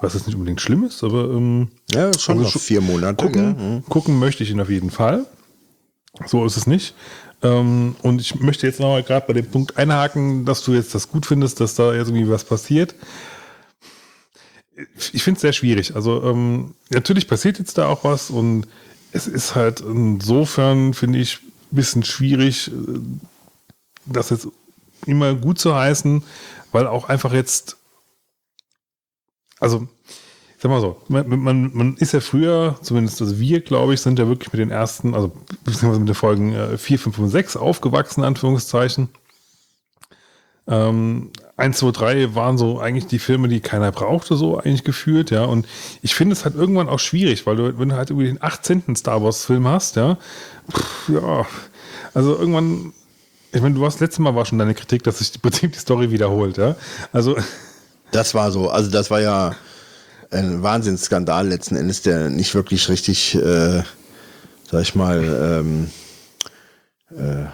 Was 0.00 0.14
jetzt 0.14 0.26
nicht 0.26 0.34
unbedingt 0.34 0.60
schlimm 0.60 0.82
ist, 0.82 1.04
aber 1.04 1.30
ähm, 1.30 1.68
ja, 1.92 2.12
schon 2.18 2.38
also 2.38 2.50
noch 2.50 2.60
vier 2.60 2.80
Monate. 2.80 3.24
Gucken, 3.24 3.42
ja. 3.42 3.64
Mhm. 3.64 3.84
gucken 3.88 4.18
möchte 4.18 4.42
ich 4.42 4.50
ihn 4.50 4.60
auf 4.60 4.70
jeden 4.70 4.90
Fall. 4.90 5.26
So 6.26 6.44
ist 6.44 6.56
es 6.56 6.66
nicht. 6.66 6.94
Ähm, 7.42 7.96
und 8.02 8.20
ich 8.20 8.36
möchte 8.36 8.66
jetzt 8.66 8.80
nochmal 8.80 9.02
gerade 9.02 9.26
bei 9.26 9.32
dem 9.32 9.46
Punkt 9.46 9.76
einhaken, 9.76 10.44
dass 10.44 10.62
du 10.62 10.74
jetzt 10.74 10.94
das 10.94 11.08
gut 11.08 11.26
findest, 11.26 11.60
dass 11.60 11.74
da 11.74 11.92
jetzt 11.92 12.08
irgendwie 12.08 12.30
was 12.30 12.44
passiert. 12.44 12.94
Ich 15.12 15.22
finde 15.22 15.36
es 15.36 15.42
sehr 15.42 15.52
schwierig. 15.52 15.94
Also 15.94 16.22
ähm, 16.22 16.74
natürlich 16.90 17.28
passiert 17.28 17.58
jetzt 17.58 17.78
da 17.78 17.88
auch 17.88 18.04
was 18.04 18.30
und 18.30 18.66
es 19.12 19.26
ist 19.26 19.54
halt 19.54 19.80
insofern, 19.80 20.94
finde 20.94 21.18
ich, 21.18 21.40
ein 21.42 21.76
bisschen 21.76 22.04
schwierig, 22.04 22.68
äh, 22.68 23.00
das 24.06 24.30
jetzt 24.30 24.48
immer 25.06 25.34
gut 25.34 25.58
zu 25.58 25.74
heißen, 25.74 26.22
weil 26.70 26.86
auch 26.86 27.08
einfach 27.08 27.32
jetzt, 27.32 27.76
also 29.58 29.88
sag 30.62 30.70
mal 30.70 30.80
so, 30.80 30.96
man, 31.08 31.28
man, 31.28 31.70
man 31.74 31.96
ist 31.96 32.12
ja 32.12 32.20
früher, 32.20 32.78
zumindest 32.82 33.20
also 33.20 33.40
wir, 33.40 33.62
glaube 33.62 33.94
ich, 33.94 34.00
sind 34.00 34.20
ja 34.20 34.28
wirklich 34.28 34.52
mit 34.52 34.60
den 34.60 34.70
ersten, 34.70 35.12
also 35.12 35.32
beziehungsweise 35.64 35.98
mit 35.98 36.08
den 36.08 36.14
Folgen 36.14 36.54
äh, 36.54 36.78
4, 36.78 37.00
5 37.00 37.18
und 37.18 37.30
6 37.30 37.56
aufgewachsen, 37.56 38.22
Anführungszeichen. 38.22 39.08
Ähm, 40.68 41.30
1, 41.56 41.78
2, 41.78 41.90
3 41.90 42.34
waren 42.36 42.58
so 42.58 42.78
eigentlich 42.78 43.08
die 43.08 43.18
Filme, 43.18 43.48
die 43.48 43.58
keiner 43.58 43.90
brauchte, 43.90 44.36
so 44.36 44.56
eigentlich 44.56 44.84
gefühlt, 44.84 45.32
ja. 45.32 45.46
Und 45.46 45.66
ich 46.00 46.14
finde 46.14 46.34
es 46.34 46.44
halt 46.44 46.54
irgendwann 46.54 46.88
auch 46.88 47.00
schwierig, 47.00 47.44
weil 47.44 47.56
du, 47.56 47.76
wenn 47.80 47.88
du 47.88 47.96
halt 47.96 48.10
irgendwie 48.10 48.28
den 48.28 48.40
18. 48.40 48.94
Star 48.94 49.20
Wars-Film 49.20 49.66
hast, 49.66 49.96
ja, 49.96 50.16
pff, 50.70 51.08
ja, 51.08 51.44
also 52.14 52.38
irgendwann, 52.38 52.92
ich 53.52 53.60
meine, 53.60 53.74
du 53.74 53.84
hast 53.84 53.98
letztes 53.98 54.20
Mal 54.20 54.36
war 54.36 54.46
schon 54.46 54.60
deine 54.60 54.74
Kritik, 54.74 55.02
dass 55.02 55.18
sich 55.18 55.34
im 55.34 55.40
Prinzip 55.40 55.72
die 55.72 55.80
Story 55.80 56.12
wiederholt, 56.12 56.56
ja. 56.56 56.76
Also. 57.12 57.36
Das 58.12 58.34
war 58.34 58.52
so, 58.52 58.68
also 58.68 58.90
das 58.90 59.10
war 59.10 59.22
ja 59.22 59.56
ein 60.32 60.62
Wahnsinnsskandal 60.62 61.48
letzten 61.48 61.76
Endes, 61.76 62.02
der 62.02 62.30
nicht 62.30 62.54
wirklich 62.54 62.88
richtig, 62.88 63.34
äh, 63.34 63.82
sag 64.70 64.82
ich 64.82 64.94
mal, 64.94 65.62
ähm, 65.62 65.88
äh, 67.16 67.46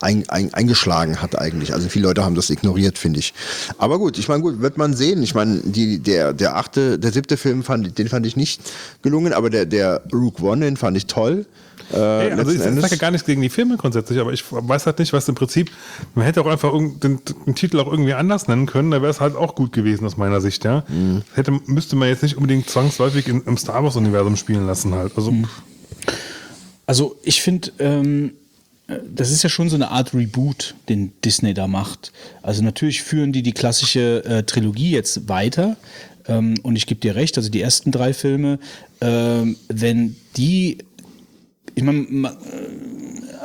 ein, 0.00 0.28
ein, 0.28 0.52
eingeschlagen 0.54 1.20
hat 1.20 1.38
eigentlich. 1.38 1.72
Also 1.72 1.88
viele 1.88 2.08
Leute 2.08 2.24
haben 2.24 2.34
das 2.34 2.50
ignoriert, 2.50 2.98
finde 2.98 3.20
ich. 3.20 3.34
Aber 3.78 3.98
gut, 3.98 4.18
ich 4.18 4.28
meine, 4.28 4.42
gut, 4.42 4.60
wird 4.60 4.78
man 4.78 4.94
sehen. 4.94 5.22
Ich 5.22 5.34
meine, 5.34 5.60
die, 5.60 5.98
der, 5.98 6.32
der 6.32 6.56
achte, 6.56 6.98
der 6.98 7.12
siebte 7.12 7.36
Film 7.36 7.62
fand, 7.62 7.98
den 7.98 8.08
fand 8.08 8.26
ich 8.26 8.36
nicht 8.36 8.62
gelungen, 9.02 9.32
aber 9.32 9.50
der, 9.50 9.66
der 9.66 10.02
Rook 10.12 10.42
One, 10.42 10.64
den 10.64 10.76
fand 10.76 10.96
ich 10.96 11.06
toll. 11.06 11.46
Äh, 11.92 11.96
hey, 11.96 12.32
also 12.32 12.50
ich 12.50 12.58
sage 12.58 12.88
ja 12.90 12.96
gar 12.96 13.10
nichts 13.10 13.26
gegen 13.26 13.42
die 13.42 13.48
Filme 13.48 13.76
grundsätzlich, 13.76 14.18
aber 14.18 14.32
ich 14.32 14.44
weiß 14.50 14.86
halt 14.86 14.98
nicht, 14.98 15.12
was 15.12 15.28
im 15.28 15.34
Prinzip, 15.34 15.70
man 16.14 16.24
hätte 16.24 16.40
auch 16.40 16.46
einfach 16.46 16.72
den, 16.72 16.98
den 17.00 17.54
Titel 17.54 17.78
auch 17.80 17.90
irgendwie 17.90 18.14
anders 18.14 18.48
nennen 18.48 18.66
können, 18.66 18.90
da 18.90 19.02
wäre 19.02 19.10
es 19.10 19.20
halt 19.20 19.36
auch 19.36 19.54
gut 19.54 19.72
gewesen 19.72 20.06
aus 20.06 20.16
meiner 20.16 20.40
Sicht, 20.40 20.64
ja. 20.64 20.84
Mhm. 20.88 21.22
Hätte, 21.34 21.52
müsste 21.66 21.96
man 21.96 22.08
jetzt 22.08 22.22
nicht 22.22 22.36
unbedingt 22.36 22.68
zwangsläufig 22.68 23.28
in, 23.28 23.42
im 23.42 23.56
Star 23.56 23.82
Wars-Universum 23.84 24.36
spielen 24.36 24.66
lassen 24.66 24.94
halt. 24.94 25.12
Also, 25.16 25.32
mhm. 25.32 25.48
also 26.86 27.16
ich 27.22 27.42
finde, 27.42 27.72
ähm, 27.78 28.32
das 28.86 29.30
ist 29.30 29.42
ja 29.42 29.48
schon 29.48 29.70
so 29.70 29.76
eine 29.76 29.90
Art 29.90 30.12
Reboot, 30.14 30.74
den 30.88 31.12
Disney 31.24 31.54
da 31.54 31.66
macht. 31.66 32.12
Also 32.42 32.62
natürlich 32.62 33.02
führen 33.02 33.32
die 33.32 33.42
die 33.42 33.52
klassische 33.52 34.24
äh, 34.24 34.42
Trilogie 34.42 34.90
jetzt 34.90 35.28
weiter. 35.28 35.76
Ähm, 36.26 36.54
und 36.62 36.76
ich 36.76 36.86
gebe 36.86 37.00
dir 37.00 37.14
recht, 37.14 37.36
also 37.36 37.50
die 37.50 37.60
ersten 37.60 37.92
drei 37.92 38.12
Filme, 38.12 38.58
ähm, 39.00 39.56
wenn 39.68 40.16
die 40.36 40.78
ich 41.74 41.82
meine, 41.82 42.36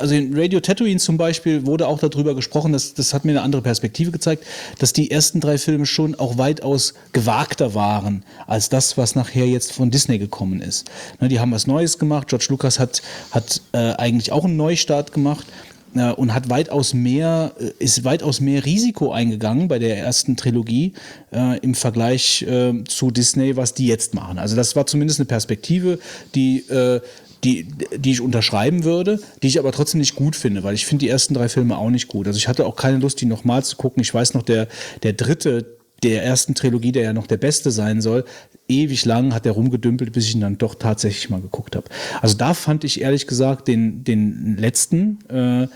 also 0.00 0.14
in 0.14 0.34
Radio 0.34 0.60
Tatooine 0.60 0.98
zum 0.98 1.18
Beispiel 1.18 1.66
wurde 1.66 1.86
auch 1.86 1.98
darüber 1.98 2.34
gesprochen, 2.34 2.72
dass, 2.72 2.94
das 2.94 3.12
hat 3.12 3.24
mir 3.24 3.32
eine 3.32 3.42
andere 3.42 3.60
Perspektive 3.60 4.10
gezeigt, 4.10 4.44
dass 4.78 4.92
die 4.92 5.10
ersten 5.10 5.40
drei 5.40 5.58
Filme 5.58 5.84
schon 5.84 6.14
auch 6.14 6.38
weitaus 6.38 6.94
gewagter 7.12 7.74
waren 7.74 8.24
als 8.46 8.70
das, 8.70 8.96
was 8.96 9.14
nachher 9.14 9.46
jetzt 9.46 9.72
von 9.72 9.90
Disney 9.90 10.18
gekommen 10.18 10.62
ist. 10.62 10.90
Ne, 11.20 11.28
die 11.28 11.38
haben 11.38 11.52
was 11.52 11.66
Neues 11.66 11.98
gemacht. 11.98 12.28
George 12.28 12.46
Lucas 12.48 12.78
hat, 12.78 13.02
hat 13.30 13.60
äh, 13.72 13.92
eigentlich 13.94 14.32
auch 14.32 14.44
einen 14.44 14.56
Neustart 14.56 15.12
gemacht 15.12 15.46
äh, 15.94 16.12
und 16.12 16.32
hat 16.32 16.48
weitaus 16.48 16.94
mehr, 16.94 17.52
äh, 17.60 17.70
ist 17.78 18.04
weitaus 18.04 18.40
mehr 18.40 18.64
Risiko 18.64 19.12
eingegangen 19.12 19.68
bei 19.68 19.78
der 19.78 19.98
ersten 19.98 20.36
Trilogie 20.36 20.94
äh, 21.32 21.58
im 21.58 21.74
Vergleich 21.74 22.42
äh, 22.42 22.84
zu 22.84 23.10
Disney, 23.10 23.56
was 23.56 23.74
die 23.74 23.86
jetzt 23.86 24.14
machen. 24.14 24.38
Also 24.38 24.56
das 24.56 24.74
war 24.76 24.86
zumindest 24.86 25.20
eine 25.20 25.26
Perspektive, 25.26 25.98
die 26.34 26.60
äh, 26.70 27.00
die, 27.44 27.66
die 27.96 28.12
ich 28.12 28.20
unterschreiben 28.20 28.84
würde, 28.84 29.20
die 29.42 29.48
ich 29.48 29.58
aber 29.58 29.72
trotzdem 29.72 30.00
nicht 30.00 30.14
gut 30.14 30.36
finde, 30.36 30.62
weil 30.62 30.74
ich 30.74 30.86
finde 30.86 31.04
die 31.04 31.08
ersten 31.08 31.34
drei 31.34 31.48
Filme 31.48 31.78
auch 31.78 31.90
nicht 31.90 32.08
gut. 32.08 32.26
Also 32.26 32.36
ich 32.36 32.48
hatte 32.48 32.66
auch 32.66 32.76
keine 32.76 32.98
Lust, 32.98 33.20
die 33.20 33.26
nochmal 33.26 33.64
zu 33.64 33.76
gucken. 33.76 34.02
Ich 34.02 34.12
weiß 34.12 34.34
noch, 34.34 34.42
der, 34.42 34.68
der 35.02 35.14
dritte 35.14 35.78
der 36.02 36.24
ersten 36.24 36.54
Trilogie, 36.54 36.92
der 36.92 37.02
ja 37.02 37.12
noch 37.12 37.26
der 37.26 37.36
beste 37.36 37.70
sein 37.70 38.00
soll, 38.00 38.24
ewig 38.68 39.04
lang 39.04 39.34
hat 39.34 39.46
er 39.46 39.52
rumgedümpelt, 39.52 40.12
bis 40.12 40.26
ich 40.26 40.34
ihn 40.34 40.40
dann 40.40 40.58
doch 40.58 40.74
tatsächlich 40.74 41.28
mal 41.28 41.40
geguckt 41.40 41.76
habe. 41.76 41.86
Also 42.22 42.36
da 42.36 42.54
fand 42.54 42.84
ich 42.84 43.00
ehrlich 43.00 43.26
gesagt 43.26 43.68
den, 43.68 44.04
den 44.04 44.56
letzten 44.56 45.18
äh, 45.28 45.68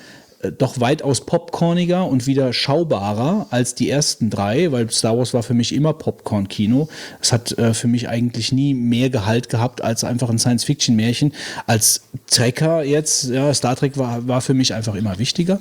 doch 0.53 0.81
weitaus 0.81 1.23
popcorniger 1.23 2.07
und 2.07 2.27
wieder 2.27 2.53
schaubarer 2.53 3.47
als 3.51 3.75
die 3.75 3.91
ersten 3.91 4.31
drei, 4.31 4.73
weil 4.73 4.91
Star 4.91 5.17
Wars 5.17 5.35
war 5.35 5.43
für 5.43 5.55
mich 5.55 5.75
immer 5.75 5.93
Popcorn-Kino. 5.93 6.89
Es 7.21 7.33
hat 7.33 7.57
äh, 7.59 7.75
für 7.75 7.89
mich 7.89 8.09
eigentlich 8.09 8.53
nie 8.53 8.75
mehr 8.75 9.11
Gehalt 9.11 9.49
gehabt 9.49 9.83
als 9.83 10.05
einfach 10.05 10.31
ein 10.31 10.39
Science-Fiction-Märchen. 10.39 11.33
Als 11.67 12.03
Trekker 12.27 12.85
jetzt, 12.85 13.31
ja, 13.31 13.53
Star 13.55 13.77
Trek 13.77 13.97
war, 13.97 14.27
war 14.27 14.41
für 14.41 14.55
mich 14.55 14.75
einfach 14.75 14.95
immer 14.95 15.19
wichtiger. 15.19 15.61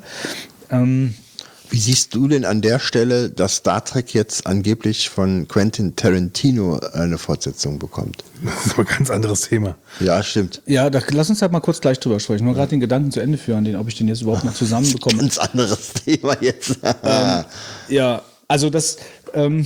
Ähm, 0.69 1.13
wie 1.69 1.79
siehst 1.79 2.13
du 2.13 2.27
denn 2.27 2.45
an 2.45 2.61
der 2.61 2.79
Stelle, 2.79 3.29
dass 3.29 3.57
Star 3.57 3.83
Trek 3.83 4.13
jetzt 4.13 4.45
angeblich 4.45 5.09
von 5.09 5.47
Quentin 5.47 5.95
Tarantino 5.95 6.79
eine 6.93 7.17
Fortsetzung 7.17 7.79
bekommt? 7.79 8.23
Das 8.43 8.67
ist 8.67 8.77
ein 8.77 8.85
ganz 8.85 9.09
anderes 9.09 9.41
Thema. 9.41 9.75
Ja, 9.99 10.21
stimmt. 10.21 10.61
Ja, 10.65 10.89
da, 10.89 11.01
lass 11.11 11.29
uns 11.29 11.41
halt 11.41 11.51
mal 11.51 11.61
kurz 11.61 11.81
gleich 11.81 11.99
drüber 11.99 12.19
sprechen. 12.19 12.45
Nur 12.45 12.53
gerade 12.53 12.69
den 12.69 12.79
Gedanken 12.79 13.11
zu 13.11 13.19
Ende 13.19 13.37
führen, 13.37 13.63
den, 13.63 13.75
ob 13.75 13.87
ich 13.87 13.95
den 13.95 14.07
jetzt 14.07 14.21
überhaupt 14.21 14.43
noch 14.43 14.53
zusammenbekomme. 14.53 15.17
Ganz 15.19 15.37
anderes 15.37 15.93
Thema 15.93 16.37
jetzt. 16.41 16.79
ähm, 17.03 17.43
ja, 17.87 18.21
also 18.47 18.69
das, 18.69 18.97
ähm, 19.33 19.65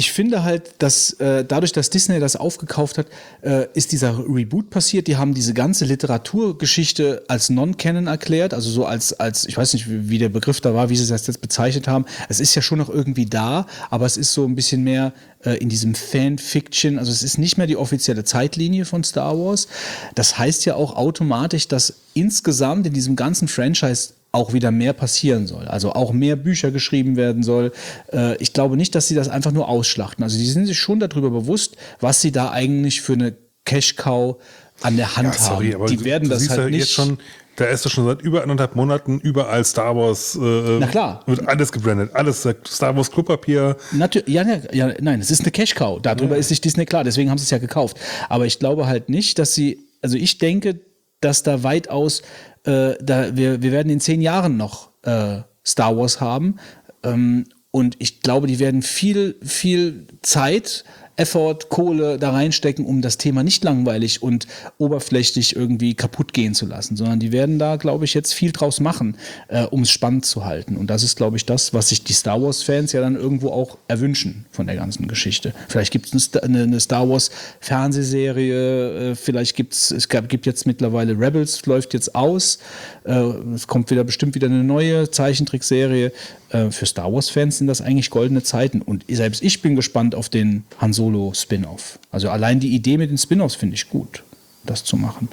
ich 0.00 0.12
finde 0.12 0.44
halt, 0.44 0.76
dass 0.78 1.12
äh, 1.20 1.44
dadurch, 1.44 1.72
dass 1.72 1.90
Disney 1.90 2.20
das 2.20 2.34
aufgekauft 2.34 2.96
hat, 2.96 3.08
äh, 3.42 3.66
ist 3.74 3.92
dieser 3.92 4.18
Reboot 4.18 4.70
passiert. 4.70 5.08
Die 5.08 5.18
haben 5.18 5.34
diese 5.34 5.52
ganze 5.52 5.84
Literaturgeschichte 5.84 7.24
als 7.28 7.50
Non-Canon 7.50 8.06
erklärt, 8.06 8.54
also 8.54 8.70
so 8.70 8.86
als, 8.86 9.12
als, 9.12 9.44
ich 9.44 9.58
weiß 9.58 9.74
nicht, 9.74 9.84
wie, 9.90 10.16
der 10.16 10.30
Begriff 10.30 10.62
da 10.62 10.72
war, 10.72 10.88
wie 10.88 10.96
sie 10.96 11.06
das 11.06 11.26
jetzt 11.26 11.42
bezeichnet 11.42 11.86
haben. 11.86 12.06
Es 12.30 12.40
ist 12.40 12.54
ja 12.54 12.62
schon 12.62 12.78
noch 12.78 12.88
irgendwie 12.88 13.26
da, 13.26 13.66
aber 13.90 14.06
es 14.06 14.16
ist 14.16 14.32
so 14.32 14.46
ein 14.46 14.54
bisschen 14.54 14.84
mehr 14.84 15.12
äh, 15.44 15.58
in 15.58 15.68
diesem 15.68 15.94
Fanfiction, 15.94 16.98
also 16.98 17.12
es 17.12 17.22
ist 17.22 17.36
nicht 17.36 17.58
mehr 17.58 17.66
die 17.66 17.76
offizielle 17.76 18.24
Zeitlinie 18.24 18.86
von 18.86 19.04
Star 19.04 19.38
Wars. 19.38 19.68
Das 20.14 20.38
heißt 20.38 20.64
ja 20.64 20.76
auch 20.76 20.96
automatisch, 20.96 21.68
dass 21.68 21.92
insgesamt 22.14 22.86
in 22.86 22.94
diesem 22.94 23.16
ganzen 23.16 23.48
Franchise 23.48 24.14
auch 24.32 24.52
wieder 24.52 24.70
mehr 24.70 24.92
passieren 24.92 25.46
soll. 25.46 25.66
Also 25.66 25.92
auch 25.92 26.12
mehr 26.12 26.36
Bücher 26.36 26.70
geschrieben 26.70 27.16
werden 27.16 27.42
soll. 27.42 27.72
Äh, 28.12 28.36
ich 28.36 28.52
glaube 28.52 28.76
nicht, 28.76 28.94
dass 28.94 29.08
sie 29.08 29.14
das 29.14 29.28
einfach 29.28 29.52
nur 29.52 29.68
ausschlachten. 29.68 30.22
Also 30.22 30.38
die 30.38 30.46
sind 30.46 30.66
sich 30.66 30.78
schon 30.78 31.00
darüber 31.00 31.30
bewusst, 31.30 31.76
was 32.00 32.20
sie 32.20 32.30
da 32.30 32.50
eigentlich 32.50 33.00
für 33.00 33.14
eine 33.14 33.34
Cash-Cow 33.64 34.36
an 34.82 34.96
der 34.96 35.16
Hand 35.16 35.34
ja, 35.34 35.40
sorry, 35.40 35.72
haben. 35.72 35.86
die 35.86 36.04
werden 36.04 36.28
das 36.28 36.48
halt 36.48 36.60
ja 36.60 36.66
nicht. 36.66 36.78
Jetzt 36.80 36.92
schon, 36.92 37.18
da 37.56 37.66
ist 37.66 37.84
doch 37.84 37.90
schon 37.90 38.06
seit 38.06 38.22
über 38.22 38.42
anderthalb 38.42 38.76
Monaten 38.76 39.18
überall 39.20 39.64
Star 39.64 39.94
Wars. 39.96 40.36
Äh, 40.36 40.78
Na 40.78 40.86
klar. 40.86 41.22
Wird 41.26 41.46
alles 41.46 41.72
gebrandet. 41.72 42.10
Alles 42.14 42.48
Star 42.66 42.96
Wars 42.96 43.10
Klopapier. 43.10 43.76
Natürlich, 43.92 44.28
ja, 44.28 44.42
ja, 44.42 44.60
ja, 44.72 44.94
nein, 45.00 45.20
es 45.20 45.30
ist 45.30 45.42
eine 45.42 45.50
Cash-Cow. 45.50 46.00
Darüber 46.00 46.34
ja. 46.34 46.40
ist 46.40 46.48
sich 46.48 46.60
Disney 46.60 46.86
klar. 46.86 47.04
Deswegen 47.04 47.30
haben 47.30 47.38
sie 47.38 47.44
es 47.44 47.50
ja 47.50 47.58
gekauft. 47.58 47.98
Aber 48.28 48.46
ich 48.46 48.58
glaube 48.60 48.86
halt 48.86 49.08
nicht, 49.08 49.38
dass 49.38 49.54
sie, 49.54 49.86
also 50.02 50.16
ich 50.16 50.38
denke, 50.38 50.80
dass 51.20 51.42
da 51.42 51.62
weitaus 51.62 52.22
äh, 52.64 52.94
da, 53.00 53.36
wir, 53.36 53.62
wir 53.62 53.72
werden 53.72 53.90
in 53.90 54.00
zehn 54.00 54.20
Jahren 54.20 54.56
noch 54.56 54.90
äh, 55.02 55.42
Star 55.64 55.96
Wars 55.96 56.20
haben. 56.20 56.56
Ähm, 57.02 57.46
und 57.70 57.96
ich 57.98 58.20
glaube, 58.20 58.46
die 58.46 58.58
werden 58.58 58.82
viel, 58.82 59.36
viel 59.42 60.06
Zeit 60.22 60.84
Effort, 61.20 61.68
Kohle 61.68 62.18
da 62.18 62.30
reinstecken, 62.30 62.86
um 62.86 63.02
das 63.02 63.18
Thema 63.18 63.42
nicht 63.42 63.62
langweilig 63.62 64.22
und 64.22 64.46
oberflächlich 64.78 65.54
irgendwie 65.54 65.94
kaputt 65.94 66.32
gehen 66.32 66.54
zu 66.54 66.64
lassen, 66.64 66.96
sondern 66.96 67.20
die 67.20 67.30
werden 67.30 67.58
da, 67.58 67.76
glaube 67.76 68.06
ich, 68.06 68.14
jetzt 68.14 68.32
viel 68.32 68.52
draus 68.52 68.80
machen, 68.80 69.16
äh, 69.48 69.64
um 69.64 69.82
es 69.82 69.90
spannend 69.90 70.24
zu 70.24 70.46
halten. 70.46 70.76
Und 70.76 70.88
das 70.88 71.02
ist, 71.02 71.16
glaube 71.16 71.36
ich, 71.36 71.44
das, 71.44 71.74
was 71.74 71.90
sich 71.90 72.04
die 72.04 72.14
Star 72.14 72.40
Wars-Fans 72.40 72.92
ja 72.92 73.02
dann 73.02 73.16
irgendwo 73.16 73.50
auch 73.50 73.76
erwünschen 73.86 74.46
von 74.50 74.66
der 74.66 74.76
ganzen 74.76 75.08
Geschichte. 75.08 75.52
Vielleicht 75.68 75.92
gibt 75.92 76.14
es 76.14 76.34
eine, 76.36 76.62
eine, 76.62 76.80
Star 76.80 77.08
Wars-Fernsehserie, 77.08 79.10
äh, 79.10 79.14
vielleicht 79.14 79.56
gibt's, 79.56 79.90
es 79.90 80.08
gab, 80.08 80.30
gibt 80.30 80.46
jetzt 80.46 80.66
mittlerweile 80.66 81.18
Rebels, 81.18 81.66
läuft 81.66 81.92
jetzt 81.92 82.14
aus. 82.14 82.58
Äh, 83.04 83.12
es 83.54 83.66
kommt 83.66 83.90
wieder 83.90 84.04
bestimmt 84.04 84.34
wieder 84.34 84.46
eine 84.46 84.64
neue 84.64 85.10
Zeichentrickserie. 85.10 86.12
Äh, 86.50 86.70
für 86.70 86.86
Star 86.86 87.12
Wars-Fans 87.12 87.58
sind 87.58 87.66
das 87.66 87.80
eigentlich 87.80 88.10
goldene 88.10 88.42
Zeiten. 88.42 88.82
Und 88.82 89.04
selbst 89.08 89.42
ich 89.42 89.62
bin 89.62 89.76
gespannt 89.76 90.14
auf 90.14 90.28
den 90.28 90.64
Han 90.78 90.92
Solo-Spin-Off. 90.92 91.98
Also 92.10 92.30
allein 92.30 92.60
die 92.60 92.74
Idee 92.74 92.98
mit 92.98 93.10
den 93.10 93.18
Spin-Offs 93.18 93.54
finde 93.54 93.74
ich 93.74 93.88
gut 93.88 94.22
das 94.64 94.84
zu 94.84 94.96
machen. 94.96 95.28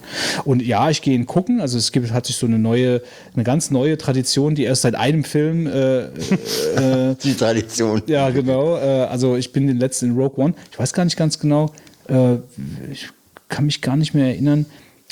Und 0.45 0.61
ja, 0.61 0.89
ich 0.89 1.01
gehe 1.01 1.13
ihn 1.13 1.25
gucken. 1.25 1.59
Also 1.59 1.77
es 1.77 1.91
gibt, 1.91 2.11
hat 2.11 2.25
sich 2.25 2.37
so 2.37 2.47
eine 2.47 2.59
neue, 2.59 3.01
eine 3.33 3.43
ganz 3.43 3.71
neue 3.71 3.97
Tradition, 3.97 4.55
die 4.55 4.63
erst 4.63 4.83
seit 4.83 4.95
einem 4.95 5.23
Film. 5.23 5.67
Äh, 5.67 6.05
äh, 6.05 7.15
die 7.23 7.33
Tradition. 7.33 8.01
Ja, 8.07 8.29
genau. 8.29 8.77
Äh, 8.77 9.05
also 9.05 9.35
ich 9.35 9.51
bin 9.51 9.67
den 9.67 9.79
letzten 9.79 10.07
in 10.07 10.17
Rogue 10.17 10.43
One. 10.43 10.53
Ich 10.71 10.79
weiß 10.79 10.93
gar 10.93 11.03
nicht 11.03 11.17
ganz 11.17 11.39
genau. 11.39 11.71
Äh, 12.07 12.35
ich 12.91 13.09
kann 13.49 13.65
mich 13.65 13.81
gar 13.81 13.97
nicht 13.97 14.13
mehr 14.13 14.27
erinnern, 14.27 14.65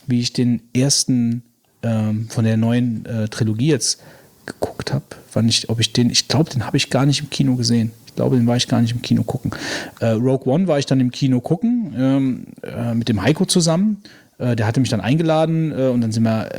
wie 0.07 0.21
ich 0.21 0.33
den 0.33 0.61
ersten 0.73 1.43
ähm, 1.83 2.27
von 2.29 2.45
der 2.45 2.57
neuen 2.57 3.05
äh, 3.05 3.27
Trilogie 3.27 3.67
jetzt 3.67 4.01
geguckt 4.45 4.93
habe. 4.93 5.05
Wann 5.33 5.47
ich, 5.47 5.69
ob 5.69 5.79
ich 5.79 5.93
den, 5.93 6.09
ich 6.09 6.27
glaube, 6.27 6.49
den 6.49 6.65
habe 6.65 6.77
ich 6.77 6.89
gar 6.89 7.05
nicht 7.05 7.21
im 7.21 7.29
Kino 7.29 7.55
gesehen. 7.55 7.91
Ich 8.07 8.15
glaube, 8.15 8.37
den 8.37 8.47
war 8.47 8.55
ich 8.55 8.67
gar 8.67 8.81
nicht 8.81 8.93
im 8.93 9.01
Kino 9.01 9.23
gucken. 9.23 9.51
Äh, 9.99 10.11
Rogue 10.11 10.51
One 10.51 10.67
war 10.67 10.79
ich 10.79 10.85
dann 10.85 10.99
im 10.99 11.11
Kino 11.11 11.41
gucken, 11.41 11.93
ähm, 11.97 12.45
äh, 12.63 12.93
mit 12.93 13.09
dem 13.09 13.21
Heiko 13.21 13.45
zusammen. 13.45 14.01
Äh, 14.37 14.55
der 14.55 14.67
hatte 14.67 14.79
mich 14.79 14.89
dann 14.89 15.01
eingeladen 15.01 15.71
äh, 15.71 15.87
und 15.87 16.01
dann 16.01 16.11
sind 16.11 16.23
wir 16.23 16.49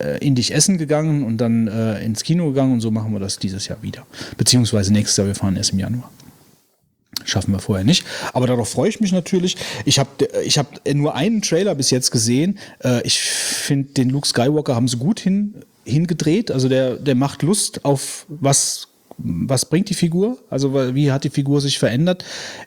äh, 0.00 0.18
indisch 0.24 0.50
essen 0.50 0.78
gegangen 0.78 1.24
und 1.24 1.38
dann 1.38 1.68
äh, 1.68 2.04
ins 2.04 2.24
Kino 2.24 2.48
gegangen 2.48 2.72
und 2.74 2.80
so 2.80 2.90
machen 2.90 3.12
wir 3.12 3.20
das 3.20 3.38
dieses 3.38 3.68
Jahr 3.68 3.82
wieder. 3.82 4.06
Beziehungsweise 4.36 4.92
nächstes 4.92 5.16
Jahr, 5.16 5.26
wir 5.26 5.34
fahren 5.34 5.56
erst 5.56 5.72
im 5.72 5.78
Januar. 5.78 6.10
Schaffen 7.24 7.52
wir 7.52 7.58
vorher 7.58 7.84
nicht. 7.84 8.04
Aber 8.32 8.46
darauf 8.46 8.70
freue 8.70 8.88
ich 8.88 9.00
mich 9.00 9.12
natürlich. 9.12 9.56
Ich 9.84 9.98
habe 9.98 10.08
ich 10.42 10.58
hab 10.58 10.80
nur 10.94 11.14
einen 11.14 11.42
Trailer 11.42 11.74
bis 11.74 11.90
jetzt 11.90 12.10
gesehen. 12.12 12.58
ich 13.04 13.20
finde, 13.20 13.92
den 13.92 14.08
Luke 14.08 14.26
Skywalker 14.26 14.74
haben 14.74 14.88
sie 14.88 14.96
gut 14.96 15.20
hin, 15.20 15.54
hingedreht. 15.90 16.50
Also 16.50 16.68
der, 16.68 16.96
der 16.96 17.14
macht 17.14 17.42
Lust 17.42 17.84
auf 17.84 18.26
was 18.28 18.88
was 19.22 19.66
bringt 19.66 19.90
die 19.90 19.94
Figur? 19.94 20.38
Also 20.48 20.94
wie 20.94 21.12
hat 21.12 21.24
die 21.24 21.30
Figur 21.30 21.60
sich 21.60 21.78
verändert? 21.78 22.24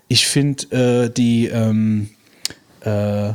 Ich 0.07 0.27
finde 0.27 1.05
äh, 1.05 1.09
die 1.09 1.47
ähm, 1.47 2.09
äh, 2.81 3.33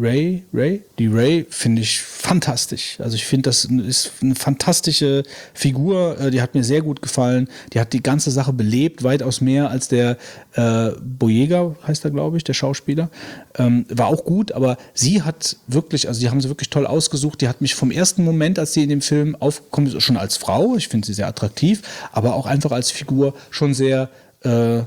Ray, 0.00 0.44
Ray, 0.54 0.82
die 0.98 1.08
Ray 1.08 1.46
finde 1.50 1.82
ich 1.82 2.00
fantastisch. 2.00 2.96
Also 3.00 3.16
ich 3.16 3.26
finde, 3.26 3.50
das 3.50 3.66
ist 3.66 4.12
eine 4.22 4.34
fantastische 4.34 5.24
Figur. 5.52 6.18
Äh, 6.18 6.30
die 6.30 6.40
hat 6.40 6.54
mir 6.54 6.64
sehr 6.64 6.80
gut 6.80 7.02
gefallen. 7.02 7.48
Die 7.74 7.80
hat 7.80 7.92
die 7.92 8.02
ganze 8.02 8.30
Sache 8.30 8.54
belebt, 8.54 9.02
weitaus 9.02 9.42
mehr 9.42 9.68
als 9.68 9.88
der 9.88 10.16
äh, 10.54 10.92
Boyega, 11.02 11.76
heißt 11.86 12.04
er, 12.06 12.12
glaube 12.12 12.38
ich, 12.38 12.44
der 12.44 12.54
Schauspieler. 12.54 13.10
Ähm, 13.58 13.84
war 13.90 14.06
auch 14.06 14.24
gut, 14.24 14.52
aber 14.52 14.78
sie 14.94 15.22
hat 15.22 15.56
wirklich, 15.66 16.08
also 16.08 16.18
die 16.18 16.30
haben 16.30 16.40
sie 16.40 16.48
wirklich 16.48 16.70
toll 16.70 16.86
ausgesucht. 16.86 17.42
Die 17.42 17.48
hat 17.48 17.60
mich 17.60 17.74
vom 17.74 17.90
ersten 17.90 18.24
Moment, 18.24 18.58
als 18.58 18.72
sie 18.72 18.82
in 18.82 18.88
dem 18.88 19.02
Film 19.02 19.36
aufkommt, 19.38 20.02
schon 20.02 20.16
als 20.16 20.38
Frau, 20.38 20.76
ich 20.76 20.88
finde 20.88 21.06
sie 21.06 21.14
sehr 21.14 21.28
attraktiv, 21.28 21.82
aber 22.12 22.34
auch 22.34 22.46
einfach 22.46 22.72
als 22.72 22.90
Figur 22.90 23.34
schon 23.50 23.74
sehr 23.74 24.08
äh, 24.44 24.82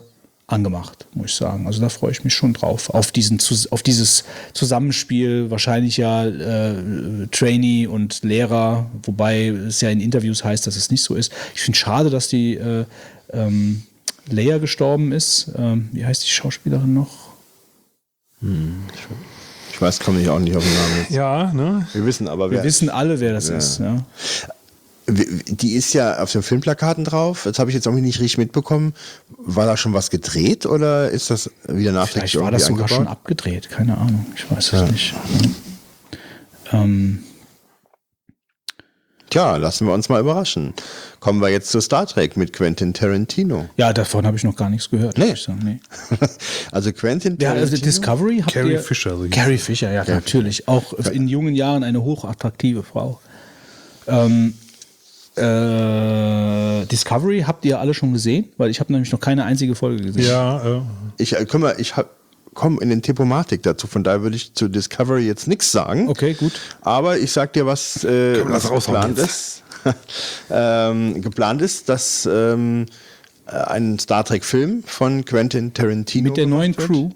angemacht, 0.48 1.08
muss 1.14 1.32
ich 1.32 1.36
sagen. 1.36 1.68
Also 1.68 1.82
da 1.82 1.90
freue 1.90 2.12
ich 2.12 2.24
mich 2.24 2.34
schon 2.34 2.54
drauf. 2.54 2.90
Auf, 2.90 3.12
diesen, 3.12 3.40
auf 3.72 3.82
dieses 3.82 4.26
Zusammenspiel, 4.54 5.50
wahrscheinlich 5.50 5.98
ja 5.98 6.26
äh, 6.26 7.28
Trainee 7.32 7.88
und 7.88 8.24
Lehrer, 8.24 8.90
wobei 9.04 9.48
es 9.48 9.82
ja 9.82 9.90
in 9.90 10.02
Interviews 10.02 10.44
heißt, 10.44 10.68
dass 10.68 10.76
es 10.76 10.92
nicht 10.92 11.04
so 11.04 11.16
ist. 11.16 11.32
Ich 11.56 11.62
finde 11.62 11.76
es 11.76 11.80
schade, 11.80 12.10
dass 12.10 12.28
die 12.28 12.56
äh, 12.56 12.86
ähm, 13.32 13.84
Leia 14.30 14.58
gestorben 14.58 15.12
ist. 15.12 15.52
Ähm, 15.58 15.90
wie 15.92 16.06
heißt 16.06 16.24
die 16.24 16.30
Schauspielerin 16.30 16.94
noch? 16.94 17.34
Hm, 18.42 18.84
ich 19.72 19.82
weiß, 19.82 20.00
komme 20.02 20.22
ich 20.22 20.30
auch 20.30 20.40
nicht 20.40 20.56
auf 20.56 20.64
den 20.64 20.74
Namen 20.74 20.98
jetzt. 21.00 21.12
Ja, 21.12 21.54
ne? 21.54 21.88
Wir 21.94 22.06
wissen 22.06 22.28
aber, 22.28 22.52
wer. 22.52 22.60
Wir 22.60 22.64
wissen 22.64 22.90
alle, 22.90 23.20
wer 23.20 23.34
das 23.34 23.50
ja. 23.50 23.58
ist. 23.58 23.80
Ja. 23.80 24.06
Die 25.08 25.74
ist 25.74 25.94
ja 25.94 26.20
auf 26.20 26.32
den 26.32 26.44
Filmplakaten 26.44 27.04
drauf. 27.04 27.44
Das 27.44 27.60
habe 27.60 27.70
ich 27.70 27.76
jetzt 27.76 27.86
irgendwie 27.86 28.04
nicht 28.04 28.20
richtig 28.20 28.38
mitbekommen. 28.38 28.94
War 29.38 29.66
da 29.66 29.76
schon 29.76 29.94
was 29.94 30.10
gedreht 30.10 30.66
oder 30.66 31.10
ist 31.10 31.30
das 31.30 31.50
wieder 31.68 31.92
nachträglich 31.92 32.32
Vielleicht 32.32 32.44
war 32.44 32.52
das 32.52 32.66
sogar 32.66 32.88
schon 32.88 33.08
abgedreht. 33.08 33.70
Keine 33.70 33.98
Ahnung. 33.98 34.26
Ich 34.36 34.50
weiß 34.50 34.72
es 34.72 34.72
ja. 34.72 34.86
nicht. 34.86 35.14
Ähm. 36.72 37.24
Tja, 39.30 39.58
lassen 39.58 39.88
wir 39.88 39.94
uns 39.94 40.10
mal 40.10 40.22
überraschen. 40.22 40.74
Kommen 41.20 41.42
wir 41.42 41.50
jetzt 41.50 41.70
zu 41.72 41.82
Star 41.82 42.06
Trek 42.06 42.38
mit 42.38 42.54
Quentin 42.54 42.94
Tarantino. 42.94 43.68
Ja, 43.78 43.92
davon 43.92 44.28
habe 44.28 44.38
ich 44.38 44.44
noch 44.44 44.56
gar 44.56 44.70
nichts 44.70 44.90
gehört. 44.90 45.18
Nee. 45.18 45.34
nee. 45.64 45.80
also 46.72 46.94
Quentin 46.94 47.40
Tarantino. 47.40 47.66
Ja, 47.66 47.72
also 47.72 47.78
Discovery 47.78 48.42
habt 48.42 48.54
Carrie 48.54 48.74
ihr, 48.74 48.80
Fisher. 48.80 49.18
So 49.18 49.28
Carrie 49.30 49.58
Fisher, 49.58 49.92
ja, 49.92 50.06
Carrie 50.06 50.16
natürlich. 50.20 50.68
Auch 50.68 50.94
in 50.94 51.28
jungen 51.28 51.56
Jahren 51.56 51.84
eine 51.84 52.04
hochattraktive 52.04 52.84
Frau. 52.84 53.20
Ähm, 54.08 54.54
äh, 55.36 56.86
Discovery 56.86 57.44
habt 57.48 57.66
ihr 57.66 57.80
alle 57.80 57.94
schon 57.94 58.14
gesehen? 58.14 58.50
Weil 58.58 58.70
ich 58.70 58.80
habe 58.80 58.92
nämlich 58.92 59.12
noch 59.12 59.20
keine 59.20 59.46
einzige 59.46 59.76
Folge 59.76 60.04
gesehen. 60.04 60.26
Ja, 60.26 60.78
äh. 60.78 60.82
Ich, 61.18 61.34
äh, 61.36 61.58
mal, 61.58 61.76
ich 61.78 61.94
komme 62.54 62.82
in 62.82 62.90
den 62.90 63.02
Thematik 63.02 63.64
dazu, 63.64 63.88
von 63.88 64.04
daher 64.04 64.22
würde 64.22 64.36
ich 64.36 64.54
zu 64.54 64.68
Discovery 64.68 65.26
jetzt 65.26 65.48
nichts 65.48 65.72
sagen. 65.72 66.08
Okay, 66.10 66.34
gut. 66.34 66.54
Aber 66.82 67.18
ich 67.18 67.32
sag 67.32 67.54
dir, 67.54 67.66
was, 67.66 68.04
äh, 68.04 68.44
was 68.48 68.70
geplant 68.70 69.18
ist. 69.18 69.64
ähm, 70.50 71.22
geplant 71.22 71.62
ist, 71.62 71.90
dass 71.90 72.28
ähm, 72.32 72.86
äh, 73.48 73.52
ein 73.52 74.00
Star 74.00 74.24
Trek-Film 74.24 74.84
von 74.86 75.26
Quentin 75.26 75.74
Tarantino. 75.74 76.30
Mit 76.30 76.38
der 76.38 76.48
neuen 76.48 76.78
wird. 76.78 76.88
Crew? 76.88 77.10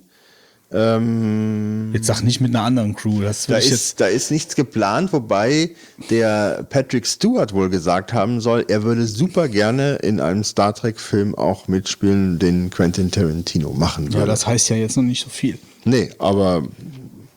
Ähm, 0.70 1.92
jetzt 1.94 2.08
sag 2.08 2.24
nicht 2.24 2.42
mit 2.42 2.54
einer 2.54 2.66
anderen 2.66 2.94
Crew. 2.94 3.22
Da, 3.22 3.30
ist, 3.58 4.00
da 4.02 4.08
ist 4.08 4.32
nichts 4.32 4.56
geplant, 4.56 5.14
wobei 5.14 5.72
der 6.10 6.66
Patrick 6.70 7.08
Stewart 7.08 7.54
wohl 7.54 7.70
gesagt 7.70 8.12
haben 8.12 8.42
soll, 8.42 8.66
er 8.68 8.84
würde 8.84 9.06
super 9.08 9.48
gerne 9.48 9.96
in 9.98 10.20
einem 10.20 10.44
Star 10.44 10.74
Trek-Film 10.74 11.36
auch 11.36 11.70
mitspielen, 11.70 12.38
den 12.38 12.70
Quentin 12.70 13.12
Tarantino 13.12 13.72
machen 13.72 14.08
würde. 14.08 14.20
Ja, 14.20 14.26
das 14.26 14.46
heißt 14.46 14.70
ja 14.70 14.76
jetzt 14.76 14.98
noch 14.98 15.04
nicht 15.04 15.24
so 15.24 15.30
viel. 15.30 15.58
Nee, 15.86 16.10
aber 16.20 16.64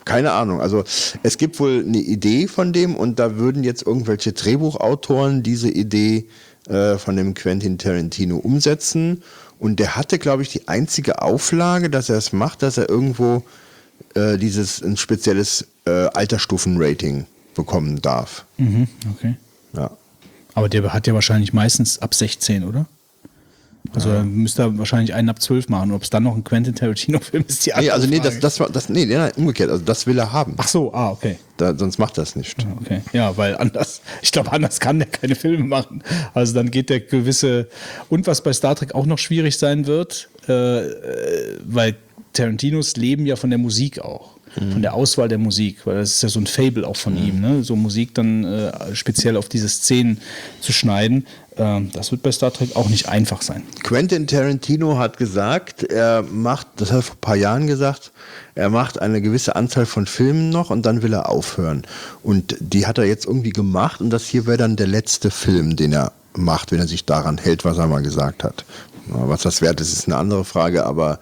keine 0.05 0.33
Ahnung. 0.33 0.61
Also 0.61 0.83
es 1.23 1.39
gibt 1.39 1.61
wohl 1.61 1.85
eine 1.87 1.99
Idee 1.99 2.49
von 2.49 2.73
dem 2.73 2.97
und 2.97 3.21
da 3.21 3.37
würden 3.37 3.63
jetzt 3.63 3.87
irgendwelche 3.87 4.33
Drehbuchautoren 4.33 5.45
diese 5.45 5.71
Idee 5.71 6.27
äh, 6.69 6.99
von 6.99 7.17
dem 7.17 7.35
Quentin 7.35 7.79
Tarantino 7.79 8.39
umsetzen 8.39 9.23
und 9.61 9.77
der 9.77 9.95
hatte, 9.95 10.19
glaube 10.19 10.43
ich, 10.43 10.49
die 10.49 10.67
einzige 10.69 11.21
Auflage, 11.23 11.91
dass 11.91 12.09
er 12.09 12.17
es 12.17 12.33
macht, 12.33 12.63
dass 12.63 12.79
er 12.79 12.89
irgendwo 12.89 13.45
äh, 14.15 14.39
dieses 14.39 14.83
ein 14.83 14.97
spezielles 14.97 15.67
äh, 15.85 15.91
Altersstufenrating 15.91 17.27
bekommen 17.55 18.01
darf. 18.01 18.47
Mhm, 18.57 18.89
okay. 19.15 19.37
Ja. 19.75 19.91
Aber 20.55 20.69
der 20.71 20.93
hat 20.93 21.07
ja 21.07 21.15
wahrscheinlich 21.15 21.53
meistens 21.53 21.99
ab 21.99 22.15
16, 22.15 22.65
oder? 22.65 22.87
Also 23.95 24.11
ja. 24.11 24.23
müsste 24.23 24.63
er 24.63 24.79
wahrscheinlich 24.79 25.15
einen 25.15 25.29
ab 25.29 25.41
12 25.41 25.69
machen. 25.69 25.93
Ob 25.93 26.03
es 26.03 26.11
dann 26.11 26.23
noch 26.23 26.37
ein 26.37 26.45
Quentin 26.45 26.75
Tarantino-Film 26.75 27.45
ist, 27.49 27.67
die 27.67 27.73
andere 27.73 27.87
Nee, 27.87 27.91
also 27.91 28.07
nee, 28.07 28.21
das, 28.21 28.39
das 28.39 28.61
war, 28.61 28.69
das, 28.69 28.89
nee, 28.89 29.07
nee, 29.07 29.19
umgekehrt. 29.37 29.71
Also 29.71 29.85
das 29.85 30.07
will 30.07 30.19
er 30.19 30.33
haben. 30.33 30.55
Ach 30.59 30.69
so, 30.69 30.93
ah, 30.93 31.11
okay. 31.11 31.39
Da, 31.57 31.77
sonst 31.77 31.99
macht 31.99 32.17
das 32.19 32.37
nicht. 32.37 32.57
Ah, 32.65 32.77
okay. 32.81 33.01
Ja, 33.13 33.37
weil 33.37 33.57
anders, 33.57 34.03
ich 34.23 34.33
glaube, 34.33 34.53
anders 34.53 34.81
kann 34.81 34.99
der 34.99 35.09
keine 35.09 35.35
Filme 35.35 35.65
machen. 35.65 36.03
Also 36.35 36.55
dann 36.55 36.71
geht 36.71 36.91
der 36.91 37.01
gewisse, 37.01 37.69
und 38.09 38.27
was 38.27 38.43
bei 38.43 38.53
Star 38.53 38.77
Trek 38.77 38.95
auch 38.95 39.07
noch 39.07 39.19
schwierig 39.19 39.59
sein 39.59 39.87
wird, 39.87 40.29
äh, 40.49 40.53
äh 40.53 41.59
weil 41.65 41.97
Tarantinos 42.33 42.97
leben 42.97 43.27
ja 43.27 43.37
von 43.37 43.51
der 43.51 43.59
Musik 43.59 44.01
auch. 44.01 44.40
Von 44.55 44.83
der 44.83 44.95
Auswahl 44.95 45.29
der 45.29 45.39
Musik, 45.39 45.87
weil 45.87 45.97
das 45.97 46.11
ist 46.11 46.23
ja 46.23 46.29
so 46.29 46.41
ein 46.41 46.47
Fable 46.47 46.87
auch 46.87 46.97
von 46.97 47.15
mhm. 47.15 47.29
ihm, 47.29 47.41
ne? 47.41 47.65
so 47.65 47.77
Musik 47.77 48.15
dann 48.15 48.45
äh, 48.45 48.95
speziell 48.95 49.37
auf 49.37 49.49
diese 49.49 49.69
Szenen 49.69 50.21
zu 50.61 50.73
schneiden. 50.73 51.27
Ähm, 51.57 51.91
das 51.93 52.11
wird 52.11 52.23
bei 52.23 52.33
Star 52.33 52.53
Trek 52.53 52.75
auch 52.75 52.89
nicht 52.89 53.09
einfach 53.09 53.43
sein. 53.43 53.63
Quentin 53.83 54.27
Tarantino 54.27 54.99
hat 54.99 55.19
gesagt, 55.19 55.85
er 55.85 56.23
macht, 56.23 56.67
das 56.77 56.91
hat 56.91 56.99
er 56.99 57.03
vor 57.03 57.17
ein 57.17 57.21
paar 57.21 57.37
Jahren 57.37 57.67
gesagt, 57.67 58.13
er 58.55 58.71
macht 58.71 59.01
eine 59.01 59.21
gewisse 59.23 59.57
Anzahl 59.57 59.87
von 59.87 60.07
Filmen 60.07 60.51
noch 60.51 60.71
und 60.71 60.85
dann 60.85 61.03
will 61.03 61.13
er 61.13 61.29
aufhören. 61.29 61.83
Und 62.23 62.57
die 62.61 62.87
hat 62.87 62.99
er 62.99 63.05
jetzt 63.05 63.27
irgendwie 63.27 63.51
gemacht 63.51 64.01
und 64.01 64.11
das 64.11 64.27
hier 64.27 64.47
wäre 64.47 64.59
dann 64.59 64.77
der 64.77 64.87
letzte 64.87 65.31
Film, 65.31 65.77
den 65.77 65.93
er 65.93 66.13
macht, 66.35 66.73
wenn 66.73 66.79
er 66.79 66.89
sich 66.89 67.05
daran 67.05 67.39
hält, 67.39 67.65
was 67.65 67.79
er 67.79 67.87
mal 67.87 68.03
gesagt 68.03 68.45
hat. 68.45 68.65
Was 69.07 69.43
das 69.43 69.61
wert 69.61 69.81
ist, 69.81 69.93
ist 69.93 70.07
eine 70.07 70.17
andere 70.17 70.45
Frage, 70.45 70.87
aber 70.87 71.19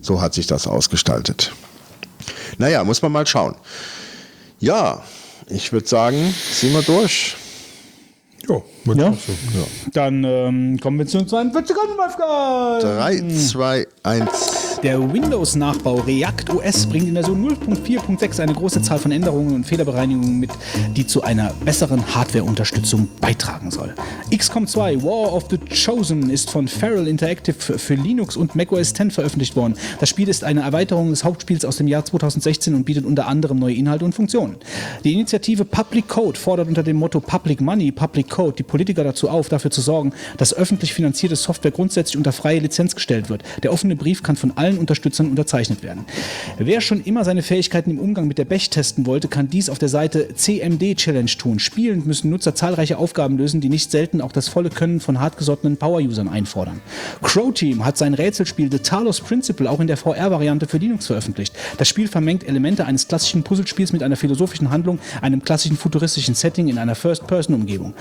so 0.00 0.20
hat 0.20 0.34
sich 0.34 0.46
das 0.46 0.66
ausgestaltet. 0.66 1.52
Naja, 2.58 2.84
muss 2.84 3.02
man 3.02 3.12
mal 3.12 3.26
schauen. 3.26 3.54
Ja, 4.60 5.02
ich 5.48 5.72
würde 5.72 5.88
sagen, 5.88 6.34
ziehen 6.54 6.72
wir 6.72 6.82
durch. 6.82 7.36
Jo, 8.48 8.64
ja. 8.86 8.94
So. 8.94 9.32
ja. 9.58 9.66
Dann 9.92 10.24
ähm, 10.24 10.80
kommen 10.80 10.98
wir 10.98 11.06
zu 11.06 11.24
42 11.24 11.76
Sekunden, 11.76 11.96
Wolfgang. 11.96 12.82
3, 12.82 13.36
2, 13.36 13.86
1. 14.02 14.61
Der 14.82 15.00
Windows-Nachbau 15.12 16.00
React 16.00 16.56
OS 16.56 16.86
bringt 16.86 17.06
in 17.06 17.14
Version 17.14 17.48
0.4.6 17.48 18.40
eine 18.40 18.52
große 18.52 18.82
Zahl 18.82 18.98
von 18.98 19.12
Änderungen 19.12 19.54
und 19.54 19.64
Fehlerbereinigungen 19.64 20.40
mit, 20.40 20.50
die 20.96 21.06
zu 21.06 21.22
einer 21.22 21.52
besseren 21.64 22.04
Hardware-Unterstützung 22.12 23.08
beitragen 23.20 23.70
soll. 23.70 23.94
XCOM 24.36 24.66
2 24.66 25.04
War 25.04 25.34
of 25.34 25.44
the 25.50 25.58
Chosen 25.58 26.30
ist 26.30 26.50
von 26.50 26.66
Feral 26.66 27.06
Interactive 27.06 27.54
für 27.54 27.94
Linux 27.94 28.36
und 28.36 28.56
macOS 28.56 28.92
10 28.94 29.12
veröffentlicht 29.12 29.54
worden. 29.54 29.74
Das 30.00 30.08
Spiel 30.08 30.28
ist 30.28 30.42
eine 30.42 30.62
Erweiterung 30.62 31.10
des 31.10 31.22
Hauptspiels 31.22 31.64
aus 31.64 31.76
dem 31.76 31.86
Jahr 31.86 32.04
2016 32.04 32.74
und 32.74 32.82
bietet 32.82 33.04
unter 33.04 33.28
anderem 33.28 33.60
neue 33.60 33.74
Inhalte 33.74 34.04
und 34.04 34.16
Funktionen. 34.16 34.56
Die 35.04 35.12
Initiative 35.12 35.64
Public 35.64 36.08
Code 36.08 36.36
fordert 36.36 36.66
unter 36.66 36.82
dem 36.82 36.96
Motto 36.96 37.20
Public 37.20 37.60
Money, 37.60 37.92
Public 37.92 38.28
Code 38.28 38.56
die 38.56 38.64
Politiker 38.64 39.04
dazu 39.04 39.28
auf, 39.28 39.48
dafür 39.48 39.70
zu 39.70 39.80
sorgen, 39.80 40.12
dass 40.38 40.52
öffentlich 40.52 40.92
finanzierte 40.92 41.36
Software 41.36 41.70
grundsätzlich 41.70 42.16
unter 42.16 42.32
freie 42.32 42.58
Lizenz 42.58 42.96
gestellt 42.96 43.28
wird. 43.30 43.44
Der 43.62 43.72
offene 43.72 43.94
Brief 43.94 44.24
kann 44.24 44.34
von 44.34 44.50
allen 44.56 44.71
Unterstützern 44.78 45.28
unterzeichnet 45.28 45.82
werden. 45.82 46.04
Wer 46.58 46.80
schon 46.80 47.02
immer 47.02 47.24
seine 47.24 47.42
Fähigkeiten 47.42 47.90
im 47.90 47.98
Umgang 47.98 48.26
mit 48.26 48.38
der 48.38 48.44
Bech 48.44 48.70
testen 48.70 49.06
wollte, 49.06 49.28
kann 49.28 49.48
dies 49.48 49.68
auf 49.68 49.78
der 49.78 49.88
Seite 49.88 50.34
CMD 50.34 50.96
Challenge 50.96 51.30
tun. 51.30 51.58
Spielend 51.58 52.06
müssen 52.06 52.30
Nutzer 52.30 52.54
zahlreiche 52.54 52.98
Aufgaben 52.98 53.38
lösen, 53.38 53.60
die 53.60 53.68
nicht 53.68 53.90
selten 53.90 54.20
auch 54.20 54.32
das 54.32 54.48
volle 54.48 54.70
Können 54.70 55.00
von 55.00 55.20
hartgesottenen 55.20 55.76
Power-Usern 55.76 56.28
einfordern. 56.28 56.80
Crow 57.22 57.52
Team 57.52 57.84
hat 57.84 57.96
sein 57.98 58.14
Rätselspiel 58.14 58.70
The 58.70 58.78
Talos 58.78 59.20
Principle 59.20 59.70
auch 59.70 59.80
in 59.80 59.86
der 59.86 59.96
VR-Variante 59.96 60.66
für 60.66 60.78
Linux 60.78 61.06
veröffentlicht. 61.06 61.54
Das 61.78 61.88
Spiel 61.88 62.08
vermengt 62.08 62.46
Elemente 62.46 62.84
eines 62.84 63.08
klassischen 63.08 63.42
Puzzlespiels 63.42 63.92
mit 63.92 64.02
einer 64.02 64.16
philosophischen 64.16 64.70
Handlung, 64.70 64.98
einem 65.20 65.42
klassischen 65.42 65.76
futuristischen 65.76 66.34
Setting 66.34 66.68
in 66.68 66.78
einer 66.78 66.94
First-Person-Umgebung. 66.94 67.94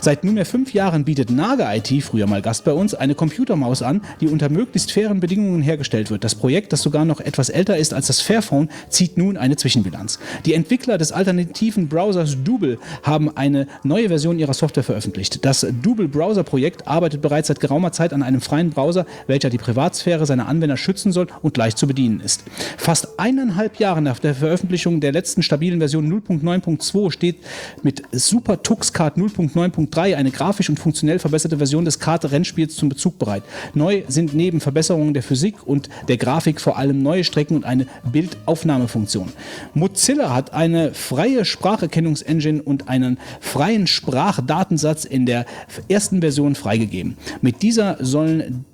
Seit 0.00 0.24
nunmehr 0.24 0.46
fünf 0.46 0.72
Jahren 0.72 1.04
bietet 1.04 1.30
Naga 1.30 1.74
IT, 1.74 2.02
früher 2.02 2.26
mal 2.26 2.42
Gast 2.42 2.64
bei 2.64 2.72
uns, 2.72 2.94
eine 2.94 3.14
Computermaus 3.14 3.82
an, 3.82 4.02
die 4.20 4.28
unter 4.28 4.48
möglichst 4.48 4.92
fairen 4.92 5.20
Bedingungen 5.20 5.62
hergestellt 5.62 6.10
wird. 6.10 6.17
Das 6.20 6.34
Projekt, 6.34 6.72
das 6.72 6.82
sogar 6.82 7.04
noch 7.04 7.20
etwas 7.20 7.48
älter 7.48 7.76
ist 7.76 7.94
als 7.94 8.08
das 8.08 8.20
Fairphone, 8.20 8.68
zieht 8.88 9.16
nun 9.16 9.36
eine 9.36 9.56
Zwischenbilanz. 9.56 10.18
Die 10.44 10.54
Entwickler 10.54 10.98
des 10.98 11.12
alternativen 11.12 11.88
Browsers 11.88 12.36
Double 12.44 12.78
haben 13.02 13.36
eine 13.36 13.66
neue 13.82 14.08
Version 14.08 14.38
ihrer 14.38 14.54
Software 14.54 14.82
veröffentlicht. 14.82 15.44
Das 15.44 15.66
Double 15.82 16.08
Browser 16.08 16.42
Projekt 16.42 16.86
arbeitet 16.86 17.22
bereits 17.22 17.48
seit 17.48 17.60
geraumer 17.60 17.92
Zeit 17.92 18.12
an 18.12 18.22
einem 18.22 18.40
freien 18.40 18.70
Browser, 18.70 19.06
welcher 19.26 19.50
die 19.50 19.58
Privatsphäre 19.58 20.26
seiner 20.26 20.48
Anwender 20.48 20.76
schützen 20.76 21.12
soll 21.12 21.26
und 21.42 21.56
leicht 21.56 21.78
zu 21.78 21.86
bedienen 21.86 22.20
ist. 22.20 22.44
Fast 22.76 23.18
eineinhalb 23.18 23.78
Jahre 23.78 24.02
nach 24.02 24.18
der 24.18 24.34
Veröffentlichung 24.34 25.00
der 25.00 25.12
letzten 25.12 25.42
stabilen 25.42 25.78
Version 25.78 26.10
0.9.2 26.10 27.10
steht 27.10 27.36
mit 27.82 28.02
Super 28.12 28.62
Tux 28.62 28.92
Kart 28.92 29.16
0.9.3 29.16 30.14
eine 30.14 30.30
grafisch 30.30 30.68
und 30.68 30.78
funktionell 30.78 31.18
verbesserte 31.18 31.58
Version 31.58 31.84
des 31.84 31.98
Kart-Rennspiels 31.98 32.76
zum 32.76 32.88
Bezug 32.88 33.18
bereit. 33.18 33.42
Neu 33.74 34.02
sind 34.08 34.34
neben 34.34 34.60
Verbesserungen 34.60 35.14
der 35.14 35.22
Physik 35.22 35.66
und 35.66 35.88
der 36.08 36.16
Grafik 36.16 36.60
vor 36.60 36.78
allem 36.78 37.02
neue 37.02 37.24
Strecken 37.24 37.56
und 37.56 37.64
eine 37.64 37.86
Bildaufnahmefunktion. 38.10 39.32
Mozilla 39.74 40.34
hat 40.34 40.52
eine 40.52 40.94
freie 40.94 41.44
Spracherkennungsengine 41.44 42.62
und 42.62 42.88
einen 42.88 43.18
freien 43.40 43.86
Sprachdatensatz 43.86 45.04
in 45.04 45.26
der 45.26 45.46
ersten 45.88 46.20
Version 46.20 46.54
freigegeben. 46.54 47.16
Mit 47.42 47.62
dieser 47.62 48.02
sollen 48.04 48.64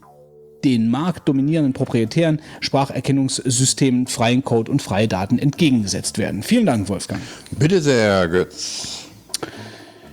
den 0.65 0.89
marktdominierenden 0.89 1.75
proprietären 1.75 2.41
Spracherkennungssystemen 2.61 4.07
freien 4.07 4.43
Code 4.43 4.71
und 4.71 4.81
freie 4.81 5.09
Daten 5.09 5.39
entgegengesetzt 5.39 6.17
werden. 6.19 6.43
Vielen 6.43 6.67
Dank, 6.67 6.89
Wolfgang. 6.89 7.21
Bitte 7.51 7.83
sehr, 7.83 8.27
Götz. 8.29 9.05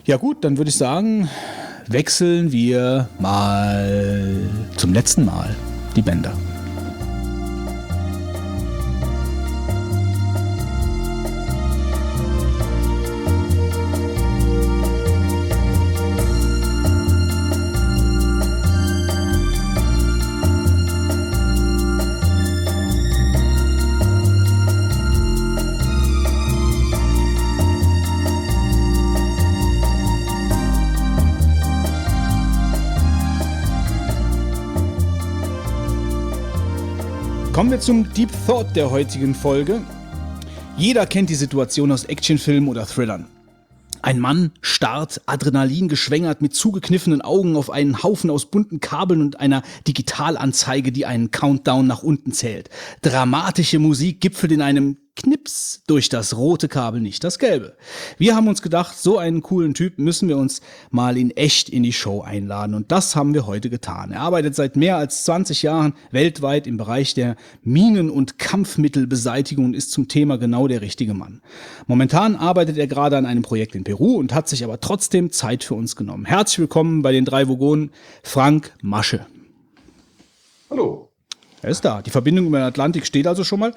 Ja 0.04 0.18
gut, 0.18 0.44
dann 0.44 0.58
würde 0.58 0.70
ich 0.70 0.76
sagen, 0.76 1.30
wechseln 1.88 2.52
wir 2.52 3.08
mal 3.20 4.50
zum 4.76 4.94
letzten 4.94 5.26
Mal 5.26 5.56
die 5.96 6.02
Bänder. 6.02 6.34
Kommen 37.54 37.70
wir 37.70 37.82
zum 37.82 38.12
Deep 38.14 38.30
Thought 38.48 38.78
der 38.78 38.92
heutigen 38.92 39.36
Folge. 39.36 39.82
Jeder 40.78 41.06
kennt 41.06 41.30
die 41.30 41.36
Situation 41.36 41.92
aus 41.92 42.06
Actionfilmen 42.06 42.70
oder 42.70 42.86
Thrillern. 42.86 43.28
Ein 44.02 44.22
Mann 44.22 44.54
starrt, 44.62 45.20
Adrenalin 45.26 45.90
geschwängert, 45.90 46.42
mit 46.42 46.56
zugekniffenen 46.56 47.22
Augen 47.22 47.58
auf 47.58 47.70
einen 47.70 48.04
Haufen 48.04 48.30
aus 48.30 48.46
bunten 48.46 48.80
Kabeln 48.80 49.22
und 49.22 49.42
einer 49.42 49.64
Digitalanzeige, 49.86 50.94
die 50.94 51.06
einen 51.06 51.32
Countdown 51.32 51.86
nach 51.86 52.04
unten 52.04 52.32
zählt. 52.32 52.70
Dramatische 53.02 53.80
Musik 53.80 54.22
gipfelt 54.22 54.54
in 54.54 54.62
einem 54.62 54.96
Knips 55.16 55.84
durch 55.88 56.10
das 56.10 56.38
rote 56.38 56.68
Kabel, 56.68 57.02
nicht 57.02 57.24
das 57.24 57.38
gelbe. 57.38 57.76
Wir 58.18 58.36
haben 58.36 58.48
uns 58.48 58.62
gedacht, 58.62 58.98
so 58.98 59.18
einen 59.18 59.42
coolen 59.42 59.74
Typ 59.74 60.00
müssen 60.00 60.30
wir 60.30 60.38
uns 60.38 60.62
mal 60.90 61.18
in 61.18 61.32
echt 61.32 61.70
in 61.70 61.84
die 61.84 61.92
Show 61.92 62.22
einladen 62.22 62.74
und 62.76 62.92
das 62.92 63.16
haben 63.16 63.34
wir 63.34 63.46
heute 63.46 63.70
getan. 63.70 64.12
Er 64.12 64.22
arbeitet 64.22 64.56
seit 64.56 64.78
mehr 64.78 64.96
als 64.96 65.24
20 65.26 65.64
Jahren 65.64 65.94
weltweit 66.12 66.66
im 66.66 66.78
Bereich 66.78 67.14
der 67.14 67.36
Minen- 67.62 68.10
und 68.10 68.40
Kampfmittelbeseitigung 68.40 69.66
und 69.66 69.74
ist 69.76 69.92
zum 69.92 70.08
Thema 70.08 70.38
genau 70.38 70.68
der 70.68 70.82
richtige 70.82 71.14
Mann. 71.14 71.42
Momentan 71.88 72.36
arbeitet 72.38 72.78
er 72.78 72.88
gerade 72.88 73.18
an 73.18 73.26
einem 73.26 73.44
Projekt 73.44 73.76
in 73.76 73.84
Peru 73.84 74.16
und 74.16 74.34
hat 74.34 74.48
sich 74.48 74.64
aber 74.64 74.80
trotzdem 74.80 75.32
Zeit 75.32 75.64
für 75.64 75.76
uns 75.76 75.96
genommen. 75.96 76.26
Herzlich 76.26 76.60
willkommen 76.60 77.02
bei 77.02 77.12
den 77.12 77.26
drei 77.26 77.48
Vogonen, 77.48 77.92
Frank 78.24 78.74
Masche. 78.82 79.26
Hallo. 80.70 81.10
Er 81.62 81.70
ist 81.70 81.86
da. 81.86 82.02
Die 82.02 82.10
Verbindung 82.10 82.48
über 82.48 82.60
den 82.60 82.66
Atlantik 82.66 83.06
steht 83.06 83.28
also 83.28 83.44
schon 83.44 83.60
mal. 83.60 83.74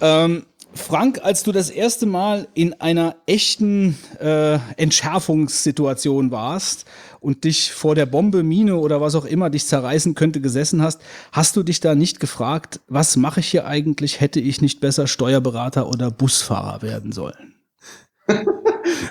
Ähm, 0.00 0.44
Frank, 0.72 1.20
als 1.22 1.42
du 1.42 1.52
das 1.52 1.68
erste 1.68 2.06
Mal 2.06 2.46
in 2.54 2.80
einer 2.80 3.16
echten 3.26 3.98
äh, 4.20 4.58
Entschärfungssituation 4.76 6.30
warst 6.30 6.84
und 7.20 7.44
dich 7.44 7.72
vor 7.72 7.94
der 7.94 8.06
Bombe, 8.06 8.42
Mine 8.42 8.76
oder 8.76 9.00
was 9.00 9.14
auch 9.14 9.24
immer 9.24 9.50
dich 9.50 9.66
zerreißen 9.66 10.14
könnte 10.14 10.40
gesessen 10.40 10.80
hast, 10.80 11.00
hast 11.32 11.56
du 11.56 11.62
dich 11.62 11.80
da 11.80 11.94
nicht 11.94 12.20
gefragt, 12.20 12.80
was 12.86 13.16
mache 13.16 13.40
ich 13.40 13.48
hier 13.48 13.66
eigentlich? 13.66 14.20
Hätte 14.20 14.40
ich 14.40 14.60
nicht 14.60 14.80
besser 14.80 15.06
Steuerberater 15.06 15.88
oder 15.88 16.10
Busfahrer 16.10 16.82
werden 16.82 17.10
sollen? 17.10 17.56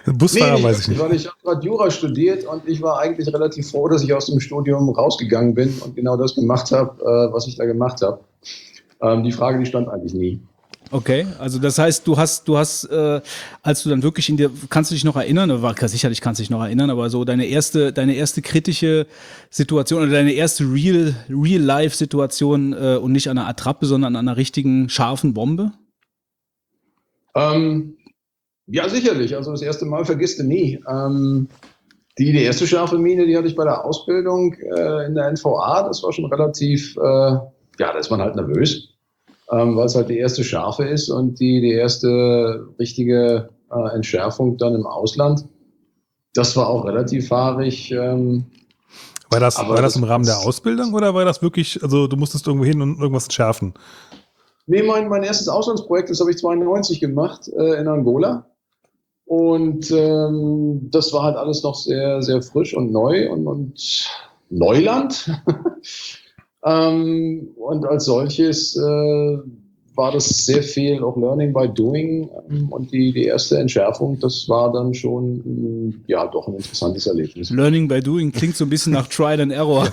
Busfahrer 0.06 0.60
nee, 0.60 0.64
weiß 0.64 0.80
ich 0.82 0.88
nicht. 0.90 1.00
Weil 1.00 1.14
ich 1.14 1.28
habe 1.28 1.36
gerade 1.44 1.66
Jura 1.66 1.92
studiert 1.92 2.46
und 2.46 2.68
ich 2.68 2.82
war 2.82 3.00
eigentlich 3.00 3.34
relativ 3.34 3.70
froh, 3.70 3.90
dass 3.90 4.04
ich 4.04 4.14
aus 4.14 4.28
dem 4.28 4.40
Studium 4.40 4.90
rausgegangen 4.90 5.56
bin 5.56 5.78
und 5.84 5.96
genau 5.96 6.16
das 6.16 6.36
gemacht 6.36 6.72
habe, 6.72 7.02
äh, 7.02 7.34
was 7.34 7.48
ich 7.48 7.58
da 7.58 7.66
gemacht 7.66 8.02
habe. 8.02 8.22
Ähm, 9.02 9.24
die 9.24 9.32
Frage, 9.34 9.60
die 9.60 9.66
stand 9.66 9.90
eigentlich 9.90 10.14
nie. 10.14 10.42
Okay, 10.92 11.28
also 11.38 11.60
das 11.60 11.78
heißt, 11.78 12.08
du 12.08 12.18
hast, 12.18 12.48
du 12.48 12.58
hast, 12.58 12.86
äh, 12.86 13.22
als 13.62 13.84
du 13.84 13.90
dann 13.90 14.02
wirklich 14.02 14.28
in 14.28 14.38
dir, 14.38 14.50
kannst 14.70 14.90
du 14.90 14.96
dich 14.96 15.04
noch 15.04 15.16
erinnern, 15.16 15.62
war 15.62 15.76
sicherlich 15.88 16.20
kannst 16.20 16.40
du 16.40 16.42
dich 16.42 16.50
noch 16.50 16.64
erinnern, 16.64 16.90
aber 16.90 17.12
so 17.12 17.26
deine 17.26 17.46
erste, 17.46 17.94
deine 17.94 18.16
erste 18.16 18.42
kritische 18.42 19.06
Situation 19.52 20.02
oder 20.02 20.12
deine 20.12 20.32
erste 20.32 20.64
real, 20.64 21.14
real 21.30 21.62
life 21.62 21.96
Situation 21.96 22.74
äh, 22.74 22.98
und 22.98 23.12
nicht 23.12 23.30
an 23.30 23.38
einer 23.38 23.48
Attrappe, 23.48 23.86
sondern 23.86 24.16
an 24.16 24.28
einer 24.28 24.38
richtigen 24.38 24.90
scharfen 24.90 25.36
Bombe? 25.36 25.74
Ähm, 27.36 27.98
ja, 28.66 28.90
sicherlich. 28.90 29.36
Also 29.36 29.52
das 29.52 29.62
erste 29.62 29.86
Mal 29.86 30.06
vergisst 30.06 30.40
du 30.40 30.44
nie. 30.44 30.84
Ähm, 30.90 31.50
die, 32.18 32.32
die 32.32 32.42
erste 32.42 32.66
scharfe 32.66 32.98
Mine, 32.98 33.28
die 33.28 33.38
hatte 33.38 33.48
ich 33.48 33.56
bei 33.56 33.64
der 33.64 33.86
Ausbildung 33.86 34.54
äh, 34.54 35.06
in 35.06 35.14
der 35.14 35.32
NVA. 35.32 35.88
Das 35.88 36.02
war 36.02 36.12
schon 36.14 36.26
relativ, 36.26 36.98
äh, 36.98 37.02
ja, 37.02 37.54
da 37.78 38.00
ist 38.00 38.10
man 38.10 38.22
halt 38.22 38.36
nervös 38.36 38.89
ähm, 39.52 39.76
weil 39.76 39.86
es 39.86 39.96
halt 39.96 40.10
die 40.10 40.18
erste 40.18 40.44
Scharfe 40.44 40.86
ist 40.86 41.10
und 41.10 41.40
die, 41.40 41.62
die 41.62 41.74
erste 41.74 42.68
richtige 42.80 43.50
äh, 43.72 43.96
Entschärfung 43.96 44.58
dann 44.58 44.76
im 44.76 44.86
Ausland. 44.86 45.46
Das 46.34 46.56
war 46.56 46.68
auch 46.68 46.86
relativ 46.86 47.32
haarig. 47.32 47.92
Ähm, 47.92 48.46
war 49.32 49.40
das, 49.40 49.58
war 49.58 49.82
das 49.82 49.96
im 49.96 50.04
Rahmen 50.04 50.26
der 50.26 50.40
Ausbildung 50.40 50.94
oder 50.94 51.14
war 51.14 51.26
das 51.26 51.42
wirklich, 51.42 51.82
also 51.84 52.08
du 52.08 52.18
musstest 52.18 52.48
irgendwo 52.48 52.66
hin 52.66 52.82
und 52.82 53.00
irgendwas 53.00 53.26
entschärfen? 53.26 53.74
Nee, 54.66 54.84
mein, 54.84 55.08
mein 55.08 55.24
erstes 55.24 55.48
Auslandsprojekt, 55.48 56.10
das 56.10 56.20
habe 56.20 56.32
ich 56.32 56.38
92 56.38 57.00
gemacht 57.00 57.48
äh, 57.58 57.80
in 57.80 57.88
Angola. 57.88 58.46
Und 59.26 59.92
ähm, 59.92 60.90
das 60.92 61.14
war 61.14 61.24
halt 61.24 61.38
alles 61.38 61.62
noch 61.62 61.76
sehr, 61.76 62.22
sehr 62.22 62.42
frisch 62.42 62.76
und 62.76 62.92
neu 62.92 63.32
und, 63.32 63.48
und 63.48 64.10
Neuland. 64.50 65.32
Ähm, 66.66 67.50
und 67.56 67.86
als 67.86 68.06
solches 68.06 68.76
äh, 68.76 69.38
war 70.00 70.14
das 70.14 70.46
sehr 70.46 70.64
viel 70.64 71.04
auch 71.04 71.18
Learning 71.18 71.54
by 71.54 71.68
Doing. 71.68 72.30
Ähm, 72.50 72.70
und 72.70 72.92
die, 72.92 73.12
die 73.12 73.26
erste 73.26 73.58
Entschärfung, 73.58 74.18
das 74.20 74.48
war 74.48 74.72
dann 74.72 74.94
schon, 74.94 76.04
ja, 76.08 76.26
doch 76.28 76.48
ein 76.48 76.56
interessantes 76.56 77.06
Erlebnis. 77.06 77.50
Learning 77.50 77.88
by 77.88 78.00
Doing 78.00 78.32
klingt 78.32 78.56
so 78.56 78.66
ein 78.66 78.70
bisschen 78.70 78.94
nach 78.94 79.08
Trial 79.08 79.42
and 79.42 79.52
Error. 79.52 79.88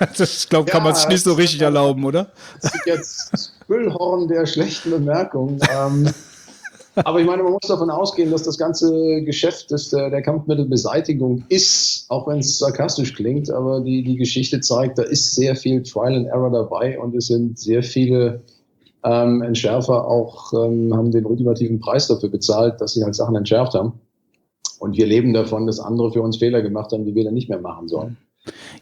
das, 0.18 0.42
ich 0.42 0.48
glaube, 0.48 0.70
kann 0.70 0.80
ja, 0.80 0.84
man 0.84 0.94
sich 0.94 1.08
nicht 1.08 1.24
so 1.24 1.34
richtig 1.34 1.62
erlauben, 1.62 2.04
oder? 2.04 2.32
Das 2.60 2.74
ist 2.74 2.86
jetzt 2.86 3.32
das 3.32 3.52
Füllhorn 3.66 4.28
der 4.28 4.46
schlechten 4.46 4.90
Bemerkungen. 4.90 5.60
ähm, 5.72 6.08
aber 7.04 7.20
ich 7.20 7.26
meine, 7.26 7.42
man 7.42 7.52
muss 7.52 7.66
davon 7.66 7.90
ausgehen, 7.90 8.30
dass 8.30 8.42
das 8.42 8.58
ganze 8.58 9.22
Geschäft 9.22 9.70
des, 9.70 9.90
der, 9.90 10.10
der 10.10 10.22
Kampfmittelbeseitigung 10.22 11.44
ist, 11.48 12.06
auch 12.08 12.26
wenn 12.26 12.38
es 12.38 12.58
sarkastisch 12.58 13.14
klingt, 13.14 13.50
aber 13.50 13.80
die, 13.80 14.02
die 14.02 14.16
Geschichte 14.16 14.60
zeigt, 14.60 14.98
da 14.98 15.02
ist 15.02 15.34
sehr 15.34 15.56
viel 15.56 15.82
Trial 15.82 16.14
and 16.14 16.26
Error 16.26 16.50
dabei 16.50 16.98
und 16.98 17.14
es 17.14 17.26
sind 17.26 17.58
sehr 17.58 17.82
viele 17.82 18.42
ähm, 19.04 19.42
Entschärfer 19.42 20.06
auch, 20.06 20.52
ähm, 20.52 20.94
haben 20.94 21.10
den 21.10 21.24
ultimativen 21.24 21.80
Preis 21.80 22.08
dafür 22.08 22.28
bezahlt, 22.30 22.80
dass 22.80 22.94
sie 22.94 23.04
halt 23.04 23.14
Sachen 23.14 23.36
entschärft 23.36 23.74
haben. 23.74 24.00
Und 24.78 24.96
wir 24.96 25.06
leben 25.06 25.32
davon, 25.32 25.66
dass 25.66 25.80
andere 25.80 26.12
für 26.12 26.22
uns 26.22 26.36
Fehler 26.36 26.62
gemacht 26.62 26.92
haben, 26.92 27.04
die 27.04 27.14
wir 27.14 27.24
dann 27.24 27.34
nicht 27.34 27.48
mehr 27.48 27.60
machen 27.60 27.88
sollen. 27.88 28.16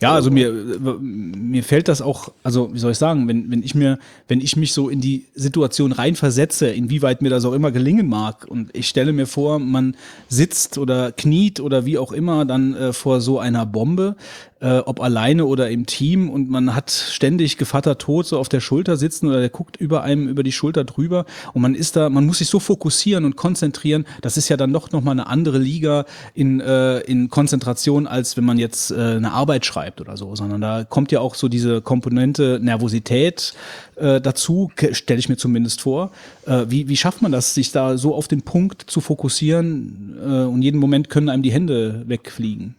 Ja, 0.01 0.13
also 0.15 0.31
mir, 0.31 0.53
mir 0.53 1.63
fällt 1.63 1.89
das 1.89 2.03
auch, 2.03 2.33
also 2.43 2.73
wie 2.75 2.79
soll 2.79 2.93
ich 2.93 2.99
sagen, 2.99 3.29
wenn, 3.29 3.51
wenn 3.51 3.63
ich 3.63 3.75
mir, 3.75 3.99
wenn 4.29 4.41
ich 4.41 4.57
mich 4.57 4.73
so 4.73 4.89
in 4.89 5.01
die 5.01 5.27
Situation 5.35 5.93
reinversetze, 5.93 6.69
inwieweit 6.69 7.23
mir 7.23 7.31
das 7.31 7.45
auch 7.45 7.53
immer 7.53 7.71
gelingen 7.71 8.09
mag, 8.09 8.47
und 8.49 8.77
ich 8.77 8.89
stelle 8.89 9.13
mir 9.13 9.27
vor, 9.27 9.59
man 9.59 9.97
sitzt 10.29 10.79
oder 10.79 11.13
kniet 11.13 11.61
oder 11.61 11.87
wie 11.87 11.99
auch 11.99 12.13
immer 12.13 12.45
dann 12.45 12.75
äh, 12.75 12.93
vor 12.93 13.21
so 13.21 13.39
einer 13.39 13.65
Bombe, 13.65 14.17
äh, 14.61 14.79
ob 14.79 15.01
alleine 15.01 15.47
oder 15.47 15.71
im 15.71 15.87
Team. 15.87 16.31
Und 16.31 16.51
man 16.51 16.75
hat 16.75 16.91
ständig 16.91 17.59
Gevatter 17.59 17.99
tot 17.99 18.27
so 18.27 18.39
auf 18.39 18.49
der 18.49 18.61
Schulter 18.61 18.97
sitzen 18.97 19.29
oder 19.29 19.41
der 19.41 19.49
guckt 19.49 19.77
über 19.77 20.03
einem 20.03 20.29
über 20.29 20.43
die 20.43 20.53
Schulter 20.53 20.85
drüber. 20.85 21.25
Und 21.53 21.63
man 21.63 21.75
ist 21.75 21.97
da, 21.97 22.09
man 22.09 22.27
muss 22.27 22.39
sich 22.39 22.49
so 22.49 22.61
fokussieren 22.61 23.25
und 23.25 23.37
konzentrieren. 23.37 24.07
Das 24.23 24.37
ist 24.37 24.49
ja 24.49 24.57
dann 24.57 24.73
doch 24.73 24.93
nochmal 24.93 25.13
eine 25.13 25.27
andere 25.27 25.59
Liga 25.59 26.05
in, 26.35 26.61
äh, 26.61 27.01
in 27.01 27.29
Konzentration, 27.31 28.07
als 28.07 28.37
wenn 28.37 28.45
man 28.45 28.59
jetzt 28.59 28.91
äh, 28.91 28.95
eine 28.95 29.33
Arbeit 29.33 29.67
schreibt 29.67 29.86
oder 30.01 30.17
so, 30.17 30.35
sondern 30.35 30.61
da 30.61 30.85
kommt 30.85 31.13
ja 31.13 31.21
auch 31.21 31.35
so 31.35 31.49
diese 31.49 31.81
Komponente 31.81 32.59
Nervosität 32.63 33.55
äh, 33.97 34.21
dazu, 34.21 34.71
stelle 34.93 35.21
ich 35.21 35.29
mir 35.29 35.37
zumindest 35.37 35.81
vor. 35.81 36.11
Äh, 36.47 36.67
wie, 36.69 36.89
wie 36.89 36.97
schafft 36.97 37.23
man 37.23 37.33
das, 37.33 37.55
sich 37.55 37.73
da 37.73 37.97
so 37.97 38.15
auf 38.15 38.29
den 38.29 38.43
Punkt 38.43 38.83
zu 38.83 39.01
fokussieren 39.01 40.17
äh, 40.21 40.45
und 40.45 40.63
jeden 40.63 40.79
Moment 40.79 41.11
können 41.11 41.29
einem 41.29 41.43
die 41.43 41.53
Hände 41.53 42.03
wegfliegen? 42.07 42.75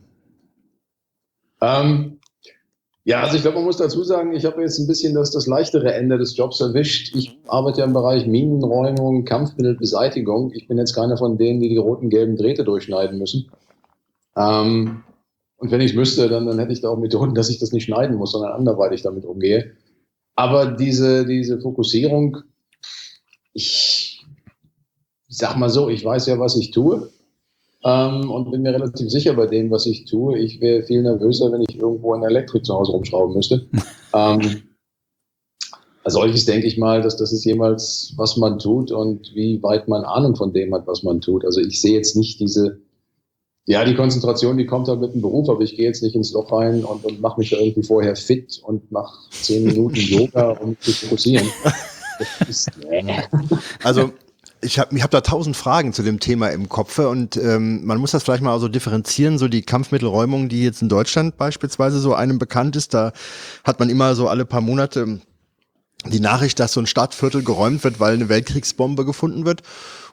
Ähm, 1.61 2.19
ja, 3.07 3.21
also 3.21 3.37
ich 3.37 3.41
glaube, 3.41 3.55
man 3.55 3.63
muss 3.63 3.77
dazu 3.77 4.03
sagen, 4.03 4.33
ich 4.33 4.43
habe 4.43 4.61
jetzt 4.61 4.79
ein 4.79 4.87
bisschen 4.87 5.15
das, 5.15 5.31
das 5.31 5.47
leichtere 5.47 5.93
Ende 5.93 6.17
des 6.17 6.35
Jobs 6.35 6.59
erwischt. 6.59 7.15
Ich 7.15 7.39
arbeite 7.47 7.79
ja 7.79 7.85
im 7.85 7.93
Bereich 7.93 8.27
Minenräumung, 8.27 9.23
Kampfmittelbeseitigung. 9.23 10.51
Ich 10.53 10.67
bin 10.67 10.77
jetzt 10.77 10.93
keiner 10.93 11.17
von 11.17 11.37
denen, 11.37 11.61
die 11.61 11.69
die 11.69 11.77
roten, 11.77 12.09
gelben 12.09 12.35
Drähte 12.35 12.65
durchschneiden 12.65 13.17
müssen. 13.17 13.49
Ähm, 14.35 15.03
und 15.57 15.71
wenn 15.71 15.81
ich 15.81 15.95
müsste, 15.95 16.29
dann, 16.29 16.45
dann 16.45 16.59
hätte 16.59 16.71
ich 16.71 16.81
da 16.81 16.89
auch 16.89 16.97
Methoden, 16.97 17.33
dass 17.33 17.49
ich 17.49 17.59
das 17.59 17.71
nicht 17.71 17.85
schneiden 17.85 18.17
muss, 18.17 18.31
sondern 18.31 18.51
anderweitig 18.51 19.01
damit 19.01 19.25
umgehe. 19.25 19.73
Aber 20.35 20.67
diese, 20.67 21.25
diese 21.25 21.59
Fokussierung, 21.59 22.37
ich 23.53 24.23
sag 25.27 25.57
mal 25.57 25.69
so, 25.69 25.89
ich 25.89 26.05
weiß 26.05 26.27
ja, 26.27 26.39
was 26.39 26.55
ich 26.57 26.71
tue 26.71 27.09
ähm, 27.83 28.29
und 28.29 28.51
bin 28.51 28.61
mir 28.61 28.73
relativ 28.73 29.09
sicher 29.09 29.33
bei 29.33 29.47
dem, 29.47 29.71
was 29.71 29.87
ich 29.87 30.05
tue. 30.05 30.37
Ich 30.37 30.61
wäre 30.61 30.83
viel 30.83 31.01
nervöser, 31.01 31.51
wenn 31.51 31.63
ich 31.67 31.79
irgendwo 31.79 32.15
der 32.15 32.29
Elektrik 32.29 32.63
zu 32.63 32.75
Hause 32.75 32.91
rumschrauben 32.91 33.35
müsste. 33.35 33.67
ähm, 34.13 34.61
als 36.03 36.13
solches 36.13 36.45
denke 36.45 36.67
ich 36.67 36.77
mal, 36.77 37.01
dass 37.01 37.17
das 37.17 37.33
ist 37.33 37.43
jemals, 37.45 38.13
was 38.15 38.37
man 38.37 38.59
tut 38.59 38.91
und 38.91 39.33
wie 39.33 39.61
weit 39.63 39.87
man 39.87 40.05
Ahnung 40.05 40.35
von 40.35 40.53
dem 40.53 40.73
hat, 40.73 40.85
was 40.85 41.01
man 41.01 41.19
tut. 41.19 41.43
Also 41.43 41.59
ich 41.59 41.81
sehe 41.81 41.95
jetzt 41.95 42.15
nicht 42.15 42.39
diese, 42.39 42.79
ja, 43.67 43.83
die 43.83 43.95
Konzentration, 43.95 44.57
die 44.57 44.65
kommt 44.65 44.87
halt 44.87 45.01
mit 45.01 45.13
dem 45.13 45.21
Beruf, 45.21 45.49
aber 45.49 45.59
ich 45.61 45.75
gehe 45.75 45.85
jetzt 45.85 46.01
nicht 46.01 46.15
ins 46.15 46.31
Loch 46.31 46.53
rein 46.53 46.85
und, 46.85 47.03
und 47.03 47.19
mache 47.19 47.37
mich 47.37 47.49
da 47.49 47.57
irgendwie 47.57 47.83
vorher 47.83 48.15
fit 48.15 48.61
und 48.63 48.89
mache 48.93 49.29
zehn 49.29 49.65
Minuten 49.65 49.95
Yoga, 49.97 50.51
um 50.51 50.79
zu 50.79 50.93
fokussieren. 50.93 51.47
Ist, 52.47 52.71
äh. 52.89 53.03
Also 53.83 54.13
ich 54.61 54.79
habe 54.79 54.95
ich 54.95 55.03
hab 55.03 55.11
da 55.11 55.19
tausend 55.19 55.57
Fragen 55.57 55.91
zu 55.91 56.01
dem 56.01 56.21
Thema 56.21 56.47
im 56.47 56.69
Kopf 56.69 56.97
und 56.99 57.35
ähm, 57.35 57.85
man 57.85 57.97
muss 57.97 58.11
das 58.11 58.23
vielleicht 58.23 58.41
mal 58.41 58.57
so 58.61 58.69
differenzieren, 58.69 59.37
so 59.37 59.49
die 59.49 59.63
Kampfmittelräumung, 59.63 60.47
die 60.47 60.63
jetzt 60.63 60.81
in 60.81 60.87
Deutschland 60.87 61.35
beispielsweise 61.35 61.99
so 61.99 62.13
einem 62.13 62.39
bekannt 62.39 62.77
ist, 62.77 62.93
da 62.93 63.11
hat 63.65 63.81
man 63.81 63.89
immer 63.89 64.15
so 64.15 64.29
alle 64.29 64.45
paar 64.45 64.61
Monate 64.61 65.19
die 66.09 66.19
Nachricht, 66.19 66.59
dass 66.59 66.73
so 66.73 66.79
ein 66.79 66.87
Stadtviertel 66.87 67.43
geräumt 67.43 67.83
wird, 67.83 67.99
weil 67.99 68.13
eine 68.13 68.29
Weltkriegsbombe 68.29 69.05
gefunden 69.05 69.45
wird. 69.45 69.61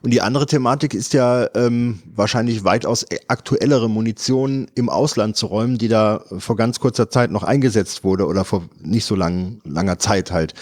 Und 0.03 0.11
die 0.11 0.21
andere 0.21 0.45
Thematik 0.45 0.93
ist 0.93 1.15
ja 1.15 1.49
ähm, 1.55 2.01
wahrscheinlich 2.15 2.63
weitaus 2.63 3.07
aktuellere 3.29 3.89
Munition 3.89 4.69
im 4.75 4.91
Ausland 4.91 5.35
zu 5.35 5.47
räumen, 5.47 5.79
die 5.79 5.89
da 5.89 6.23
vor 6.39 6.57
ganz 6.57 6.79
kurzer 6.79 7.09
Zeit 7.09 7.31
noch 7.31 7.43
eingesetzt 7.43 8.05
wurde 8.05 8.27
oder 8.27 8.45
vor 8.45 8.65
nicht 8.83 9.07
so 9.07 9.15
lang, 9.15 9.61
langer 9.65 9.99
Zeit 9.99 10.31
halt. 10.31 10.53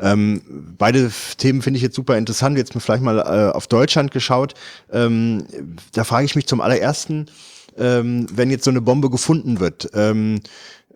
Ähm, 0.00 0.40
beide 0.78 1.10
Themen 1.36 1.60
finde 1.60 1.76
ich 1.76 1.82
jetzt 1.82 1.96
super 1.96 2.16
interessant. 2.16 2.56
Jetzt 2.56 2.72
vielleicht 2.72 3.02
mal 3.02 3.18
äh, 3.18 3.54
auf 3.54 3.66
Deutschland 3.66 4.12
geschaut. 4.12 4.54
Ähm, 4.90 5.44
da 5.92 6.04
frage 6.04 6.24
ich 6.24 6.34
mich 6.34 6.46
zum 6.46 6.62
allerersten, 6.62 7.26
ähm, 7.76 8.26
wenn 8.32 8.50
jetzt 8.50 8.64
so 8.64 8.70
eine 8.70 8.80
Bombe 8.80 9.10
gefunden 9.10 9.60
wird. 9.60 9.90
Ähm, 9.92 10.36
äh, 10.36 10.40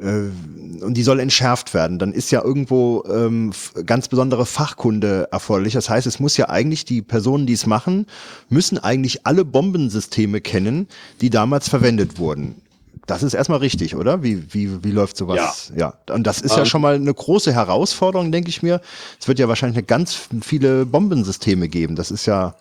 und 0.00 0.94
die 0.94 1.02
soll 1.02 1.20
entschärft 1.20 1.74
werden, 1.74 1.98
dann 1.98 2.12
ist 2.12 2.30
ja 2.30 2.42
irgendwo 2.42 3.04
ähm, 3.10 3.52
ganz 3.84 4.08
besondere 4.08 4.46
Fachkunde 4.46 5.28
erforderlich. 5.30 5.74
Das 5.74 5.90
heißt, 5.90 6.06
es 6.06 6.20
muss 6.20 6.36
ja 6.36 6.48
eigentlich 6.48 6.84
die 6.84 7.02
Personen, 7.02 7.46
die 7.46 7.52
es 7.52 7.66
machen, 7.66 8.06
müssen 8.48 8.78
eigentlich 8.78 9.26
alle 9.26 9.44
Bombensysteme 9.44 10.40
kennen, 10.40 10.88
die 11.20 11.30
damals 11.30 11.68
verwendet 11.68 12.18
wurden. 12.18 12.62
Das 13.06 13.22
ist 13.22 13.34
erstmal 13.34 13.58
richtig, 13.58 13.96
oder? 13.96 14.22
Wie, 14.22 14.54
wie, 14.54 14.84
wie 14.84 14.90
läuft 14.90 15.16
sowas? 15.16 15.72
Ja. 15.76 15.94
ja. 16.08 16.14
Und 16.14 16.26
das 16.26 16.40
ist 16.40 16.52
ja 16.52 16.60
ähm. 16.60 16.66
schon 16.66 16.80
mal 16.80 16.94
eine 16.94 17.12
große 17.12 17.52
Herausforderung, 17.52 18.30
denke 18.30 18.50
ich 18.50 18.62
mir. 18.62 18.80
Es 19.20 19.26
wird 19.26 19.38
ja 19.38 19.48
wahrscheinlich 19.48 19.78
eine 19.78 19.86
ganz 19.86 20.28
viele 20.42 20.86
Bombensysteme 20.86 21.68
geben. 21.68 21.96
Das 21.96 22.10
ist 22.10 22.26
ja, 22.26 22.54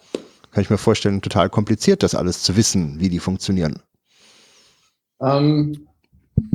kann 0.51 0.63
ich 0.63 0.69
mir 0.69 0.77
vorstellen, 0.77 1.21
total 1.21 1.49
kompliziert, 1.49 2.03
das 2.03 2.15
alles 2.15 2.41
zu 2.41 2.55
wissen, 2.57 2.99
wie 2.99 3.09
die 3.09 3.19
funktionieren. 3.19 3.79
Ähm, 5.21 5.88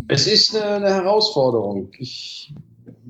es 0.08 0.26
ist 0.26 0.54
eine, 0.54 0.86
eine, 0.86 0.94
Herausforderung. 0.94 1.90
Ich 1.98 2.52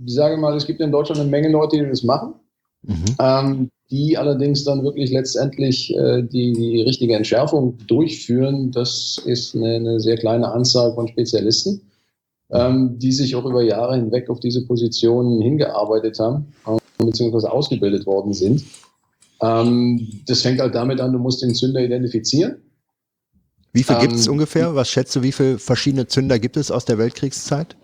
sage 0.07 0.37
mal, 0.37 0.57
es 0.57 0.67
gibt 0.67 0.81
in 0.81 0.93
Deutschland 0.93 1.21
eine 1.21 1.31
Menge 1.31 1.51
Leute, 1.51 1.77
die 1.77 1.89
das 1.89 2.03
machen, 2.03 2.35
mhm. 2.83 3.05
ähm, 3.21 3.71
die 3.91 4.17
allerdings 4.17 4.65
dann 4.65 4.83
wirklich 4.83 5.11
letztendlich 5.11 5.95
äh, 5.95 6.23
die, 6.23 6.53
die 6.53 6.83
richtige 6.83 7.15
Entschärfung 7.15 7.79
durchführen. 7.87 8.71
Das 8.71 9.21
ist 9.25 9.55
eine, 9.55 9.75
eine 9.75 10.01
sehr 10.01 10.17
kleine 10.17 10.51
Anzahl 10.51 10.95
von 10.95 11.09
Spezialisten, 11.09 11.83
ähm, 12.51 12.99
die 12.99 13.13
sich 13.13 13.37
auch 13.37 13.45
über 13.45 13.63
Jahre 13.63 13.97
hinweg 13.97 14.31
auf 14.31 14.41
diese 14.41 14.67
Positionen 14.67 15.41
hingearbeitet 15.43 16.19
haben, 16.19 16.53
äh, 16.67 17.05
beziehungsweise 17.05 17.51
ausgebildet 17.51 18.07
worden 18.07 18.33
sind. 18.33 18.65
Ähm, 19.43 20.23
das 20.27 20.43
fängt 20.43 20.61
halt 20.61 20.75
damit 20.75 21.01
an, 21.01 21.13
du 21.13 21.19
musst 21.19 21.43
den 21.43 21.55
Zünder 21.55 21.81
identifizieren. 21.81 22.57
Wie 23.75 23.83
viel 23.83 23.97
ähm, 23.97 24.03
gibt 24.03 24.15
es 24.15 24.29
ungefähr? 24.29 24.75
Was 24.77 24.89
schätzt 24.89 25.15
du, 25.17 25.23
wie 25.23 25.33
viele 25.33 25.59
verschiedene 25.59 26.07
Zünder 26.07 26.39
gibt 26.39 26.57
es 26.57 26.71
aus 26.71 26.85
der 26.85 26.97
Weltkriegszeit? 26.97 27.77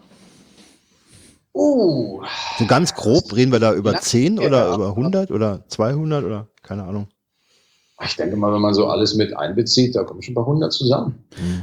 Oh. 1.53 2.23
So 2.59 2.67
ganz 2.67 2.95
grob 2.95 3.35
reden 3.35 3.51
wir 3.51 3.59
da 3.59 3.75
über 3.75 3.93
ja, 3.93 4.01
10 4.01 4.39
oder 4.39 4.69
ja, 4.69 4.75
über 4.75 4.91
100 4.91 5.33
oder 5.33 5.65
200 5.69 6.25
oder 6.25 6.47
keine 6.63 6.85
Ahnung. 6.85 7.09
Ich 8.03 8.17
denke 8.17 8.37
mal, 8.37 8.55
wenn 8.55 8.63
man 8.63 8.73
so 8.73 8.87
alles 8.87 9.15
mit 9.15 9.37
einbezieht, 9.37 9.95
da 9.95 10.05
kommen 10.05 10.23
schon 10.23 10.33
ein 10.33 10.37
paar 10.37 10.47
hundert 10.47 10.73
zusammen. 10.73 11.17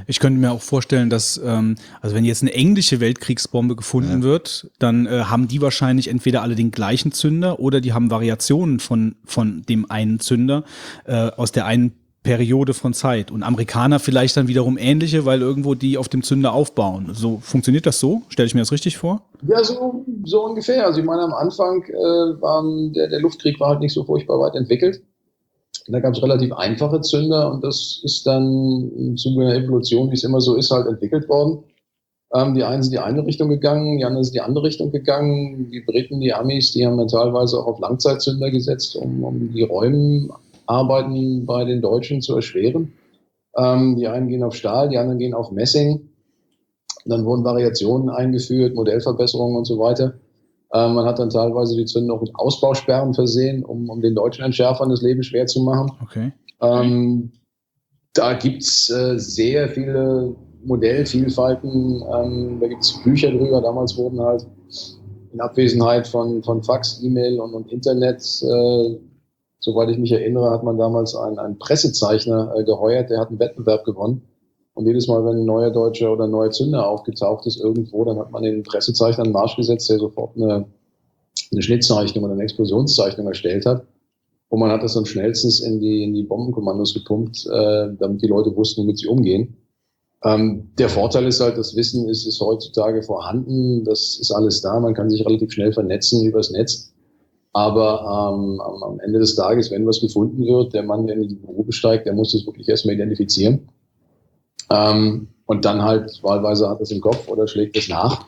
Ich 0.05 0.19
könnte 0.19 0.39
mir 0.39 0.51
auch 0.51 0.61
vorstellen, 0.61 1.09
dass, 1.09 1.41
ähm, 1.43 1.77
also 2.01 2.15
wenn 2.15 2.25
jetzt 2.25 2.43
eine 2.43 2.53
englische 2.53 2.99
Weltkriegsbombe 2.99 3.75
gefunden 3.75 4.19
ja. 4.19 4.23
wird, 4.23 4.69
dann 4.77 5.07
äh, 5.07 5.23
haben 5.23 5.47
die 5.47 5.61
wahrscheinlich 5.61 6.09
entweder 6.09 6.43
alle 6.43 6.53
den 6.53 6.69
gleichen 6.69 7.11
Zünder 7.11 7.59
oder 7.59 7.81
die 7.81 7.93
haben 7.93 8.11
Variationen 8.11 8.79
von, 8.79 9.15
von 9.25 9.63
dem 9.63 9.89
einen 9.89 10.19
Zünder 10.19 10.63
äh, 11.05 11.31
aus 11.31 11.53
der 11.53 11.65
einen 11.65 11.93
Periode 12.27 12.73
von 12.73 12.93
Zeit. 12.93 13.31
Und 13.31 13.41
Amerikaner 13.41 13.99
vielleicht 13.99 14.35
dann 14.35 14.49
wiederum 14.49 14.77
ähnliche, 14.77 15.23
weil 15.23 15.41
irgendwo 15.41 15.75
die 15.75 15.97
auf 15.97 16.09
dem 16.09 16.23
Zünder 16.23 16.51
aufbauen. 16.51 17.11
So 17.13 17.37
funktioniert 17.41 17.85
das 17.85 18.01
so? 18.01 18.23
Stelle 18.27 18.47
ich 18.47 18.53
mir 18.53 18.59
das 18.59 18.73
richtig 18.73 18.97
vor? 18.97 19.21
Ja, 19.47 19.63
so, 19.63 20.03
so 20.25 20.43
ungefähr. 20.43 20.85
Also 20.85 20.99
ich 20.99 21.05
meine, 21.05 21.21
am 21.21 21.33
Anfang 21.33 21.83
äh, 21.83 22.41
war 22.41 22.65
der, 22.91 23.07
der 23.07 23.21
Luftkrieg 23.21 23.57
war 23.61 23.69
halt 23.69 23.79
nicht 23.79 23.93
so 23.93 24.03
furchtbar 24.03 24.41
weit 24.41 24.55
entwickelt. 24.55 25.01
Da 25.87 26.01
gab 26.01 26.15
es 26.15 26.21
relativ 26.21 26.51
einfache 26.51 26.99
Zünder 26.99 27.49
und 27.49 27.63
das 27.63 28.01
ist 28.03 28.27
dann 28.27 28.91
im 28.97 29.15
Zuge 29.15 29.45
einer 29.45 29.55
Evolution, 29.55 30.09
wie 30.09 30.15
es 30.15 30.25
immer 30.25 30.41
so 30.41 30.55
ist, 30.55 30.69
halt 30.69 30.87
entwickelt 30.87 31.29
worden. 31.29 31.63
Ähm, 32.33 32.55
die 32.55 32.63
einen 32.63 32.83
sind 32.83 32.91
die 32.91 32.99
eine 32.99 33.25
Richtung 33.25 33.47
gegangen, 33.47 33.99
die 33.99 34.03
anderen 34.03 34.25
sind 34.25 34.33
die 34.33 34.41
andere 34.41 34.65
Richtung 34.65 34.91
gegangen. 34.91 35.71
Die 35.71 35.79
Briten, 35.79 36.19
die 36.19 36.33
Amis, 36.33 36.73
die 36.73 36.85
haben 36.85 36.97
dann 36.97 37.07
teilweise 37.07 37.57
auch 37.57 37.67
auf 37.67 37.79
Langzeitzünder 37.79 38.51
gesetzt, 38.51 38.97
um, 38.97 39.23
um 39.23 39.53
die 39.53 39.63
Räume 39.63 40.27
Arbeiten 40.67 41.45
bei 41.45 41.65
den 41.65 41.81
Deutschen 41.81 42.21
zu 42.21 42.35
erschweren. 42.35 42.93
Ähm, 43.55 43.95
die 43.95 44.07
einen 44.07 44.27
gehen 44.27 44.43
auf 44.43 44.55
Stahl, 44.55 44.89
die 44.89 44.97
anderen 44.97 45.19
gehen 45.19 45.33
auf 45.33 45.51
Messing. 45.51 46.09
Dann 47.05 47.25
wurden 47.25 47.43
Variationen 47.43 48.09
eingeführt, 48.09 48.75
Modellverbesserungen 48.75 49.57
und 49.57 49.65
so 49.65 49.79
weiter. 49.79 50.15
Ähm, 50.73 50.95
man 50.95 51.05
hat 51.05 51.19
dann 51.19 51.29
teilweise 51.29 51.75
die 51.75 51.85
Zünder 51.85 52.13
auch 52.13 52.21
mit 52.21 52.35
Ausbausperren 52.35 53.13
versehen, 53.13 53.63
um, 53.63 53.89
um 53.89 54.01
den 54.01 54.15
deutschen 54.15 54.43
Entschärfern 54.43 54.89
das 54.89 55.01
Leben 55.01 55.23
schwer 55.23 55.47
zu 55.47 55.61
machen. 55.63 55.91
Okay. 56.03 56.33
Ähm, 56.61 57.31
da 58.13 58.33
gibt's 58.33 58.89
äh, 58.89 59.17
sehr 59.17 59.69
viele 59.69 60.35
Modellvielfalten. 60.65 62.03
Ähm, 62.13 62.57
da 62.59 62.67
gibt 62.67 62.83
es 62.83 63.01
Bücher 63.03 63.31
drüber. 63.31 63.61
Damals 63.61 63.97
wurden 63.97 64.19
halt 64.19 64.45
in 65.31 65.39
Abwesenheit 65.39 66.07
von, 66.07 66.43
von 66.43 66.63
Fax, 66.63 67.01
E-Mail 67.03 67.39
und, 67.39 67.53
und 67.53 67.71
Internet, 67.71 68.21
äh, 68.43 68.97
soweit 69.59 69.89
ich 69.89 69.97
mich 69.97 70.11
erinnere, 70.11 70.51
hat 70.51 70.63
man 70.63 70.77
damals 70.77 71.15
einen, 71.15 71.39
einen 71.39 71.57
Pressezeichner 71.57 72.53
äh, 72.55 72.63
geheuert, 72.63 73.09
der 73.09 73.19
hat 73.19 73.29
einen 73.29 73.39
Wettbewerb 73.39 73.85
gewonnen. 73.85 74.21
Und 74.73 74.85
jedes 74.85 75.07
Mal, 75.07 75.25
wenn 75.25 75.39
ein 75.39 75.45
neuer 75.45 75.71
Deutscher 75.71 76.13
oder 76.13 76.25
ein 76.25 76.31
neuer 76.31 76.51
Zünder 76.51 76.87
aufgetaucht 76.87 77.47
ist 77.47 77.59
irgendwo, 77.59 78.05
dann 78.05 78.19
hat 78.19 78.31
man 78.31 78.43
den 78.43 78.61
Pressezeichner 78.63 79.23
einen 79.23 79.33
Marsch 79.33 79.55
gesetzt, 79.55 79.89
der 79.89 79.97
sofort 79.97 80.35
eine, 80.35 80.65
eine 81.51 81.61
Schnittzeichnung 81.61 82.23
oder 82.23 82.33
eine 82.33 82.43
Explosionszeichnung 82.43 83.27
erstellt 83.27 83.65
hat. 83.65 83.87
Und 84.49 84.59
man 84.59 84.71
hat 84.71 84.83
das 84.83 84.93
dann 84.93 85.05
schnellstens 85.05 85.59
in 85.61 85.79
die, 85.79 86.03
in 86.03 86.13
die 86.13 86.23
Bombenkommandos 86.23 86.93
gepumpt, 86.93 87.47
äh, 87.47 87.89
damit 87.97 88.21
die 88.21 88.27
Leute 88.27 88.55
wussten, 88.55 88.83
womit 88.83 88.99
sie 88.99 89.07
umgehen. 89.07 89.57
Ähm, 90.23 90.71
der 90.77 90.89
Vorteil 90.89 91.25
ist 91.27 91.41
halt, 91.41 91.57
das 91.57 91.75
Wissen 91.75 92.07
ist, 92.07 92.25
ist 92.25 92.39
heutzutage 92.39 93.03
vorhanden, 93.03 93.83
das 93.83 94.17
ist 94.19 94.31
alles 94.31 94.61
da, 94.61 94.79
man 94.79 94.93
kann 94.93 95.09
sich 95.09 95.25
relativ 95.25 95.51
schnell 95.51 95.73
vernetzen 95.73 96.23
übers 96.25 96.49
Netz. 96.51 96.93
Aber 97.57 98.35
ähm, 98.35 98.61
am 98.61 98.99
Ende 98.99 99.17
des 99.17 99.33
Tages, 99.33 99.71
wenn 99.71 99.87
was 99.87 99.99
gefunden 99.99 100.45
wird, 100.45 100.75
der 100.75 100.83
Mann, 100.83 101.07
der 101.07 101.15
in 101.15 101.27
die 101.27 101.33
Berufe 101.33 101.71
steigt, 101.71 102.05
der 102.05 102.13
muss 102.13 102.33
das 102.33 102.45
wirklich 102.45 102.69
erstmal 102.69 102.93
identifizieren. 102.93 103.67
Ähm, 104.69 105.29
und 105.47 105.65
dann 105.65 105.81
halt 105.81 106.21
wahlweise 106.21 106.69
hat 106.69 106.81
es 106.81 106.91
im 106.91 107.01
Kopf 107.01 107.27
oder 107.27 107.47
schlägt 107.47 107.75
es 107.75 107.89
nach 107.89 108.27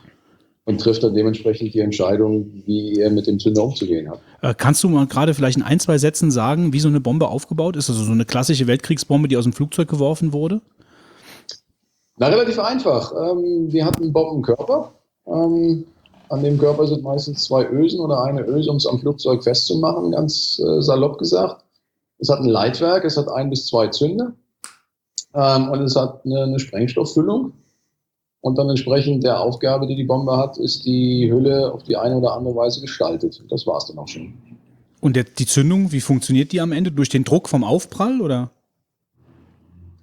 und 0.64 0.80
trifft 0.80 1.04
dann 1.04 1.14
dementsprechend 1.14 1.72
die 1.72 1.78
Entscheidung, 1.78 2.50
wie 2.66 2.98
er 2.98 3.08
mit 3.10 3.28
dem 3.28 3.38
Zünder 3.38 3.62
umzugehen 3.62 4.10
hat. 4.10 4.18
Äh, 4.42 4.52
kannst 4.52 4.82
du 4.82 4.88
mal 4.88 5.06
gerade 5.06 5.32
vielleicht 5.32 5.58
in 5.58 5.62
ein, 5.62 5.78
zwei 5.78 5.96
Sätzen 5.98 6.32
sagen, 6.32 6.72
wie 6.72 6.80
so 6.80 6.88
eine 6.88 7.00
Bombe 7.00 7.28
aufgebaut 7.28 7.76
ist? 7.76 7.88
Also 7.88 8.02
so 8.02 8.10
eine 8.10 8.24
klassische 8.24 8.66
Weltkriegsbombe, 8.66 9.28
die 9.28 9.36
aus 9.36 9.44
dem 9.44 9.52
Flugzeug 9.52 9.86
geworfen 9.86 10.32
wurde? 10.32 10.60
Na, 12.16 12.26
relativ 12.26 12.58
einfach. 12.58 13.12
Ähm, 13.12 13.70
wir 13.70 13.84
hatten 13.84 14.02
einen 14.02 14.12
Bombenkörper. 14.12 14.92
Ähm, 15.28 15.84
an 16.30 16.42
dem 16.44 16.58
Körper 16.58 16.86
sind 16.86 17.02
meistens 17.02 17.44
zwei 17.44 17.66
Ösen 17.68 18.00
oder 18.00 18.22
eine 18.22 18.42
Öse, 18.46 18.70
um 18.70 18.76
es 18.76 18.86
am 18.86 19.00
Flugzeug 19.00 19.42
festzumachen, 19.42 20.12
ganz 20.12 20.60
äh, 20.60 20.80
salopp 20.80 21.18
gesagt. 21.18 21.64
Es 22.18 22.28
hat 22.28 22.40
ein 22.40 22.48
Leitwerk, 22.48 23.04
es 23.04 23.16
hat 23.16 23.28
ein 23.28 23.50
bis 23.50 23.66
zwei 23.66 23.88
Zünder 23.88 24.32
ähm, 25.34 25.68
und 25.70 25.80
es 25.82 25.96
hat 25.96 26.24
eine, 26.24 26.44
eine 26.44 26.58
Sprengstofffüllung. 26.60 27.52
Und 28.42 28.56
dann 28.56 28.70
entsprechend 28.70 29.22
der 29.24 29.40
Aufgabe, 29.40 29.86
die 29.86 29.96
die 29.96 30.04
Bombe 30.04 30.36
hat, 30.36 30.56
ist 30.56 30.86
die 30.86 31.30
Hülle 31.30 31.72
auf 31.72 31.82
die 31.82 31.96
eine 31.96 32.16
oder 32.16 32.32
andere 32.32 32.54
Weise 32.56 32.80
gestaltet. 32.80 33.42
Das 33.50 33.66
war 33.66 33.76
es 33.76 33.86
dann 33.86 33.98
auch 33.98 34.08
schon. 34.08 34.32
Und 35.00 35.16
der, 35.16 35.24
die 35.24 35.46
Zündung, 35.46 35.92
wie 35.92 36.00
funktioniert 36.00 36.52
die 36.52 36.60
am 36.60 36.72
Ende? 36.72 36.92
Durch 36.92 37.08
den 37.08 37.24
Druck 37.24 37.48
vom 37.48 37.64
Aufprall 37.64 38.20
oder? 38.20 38.50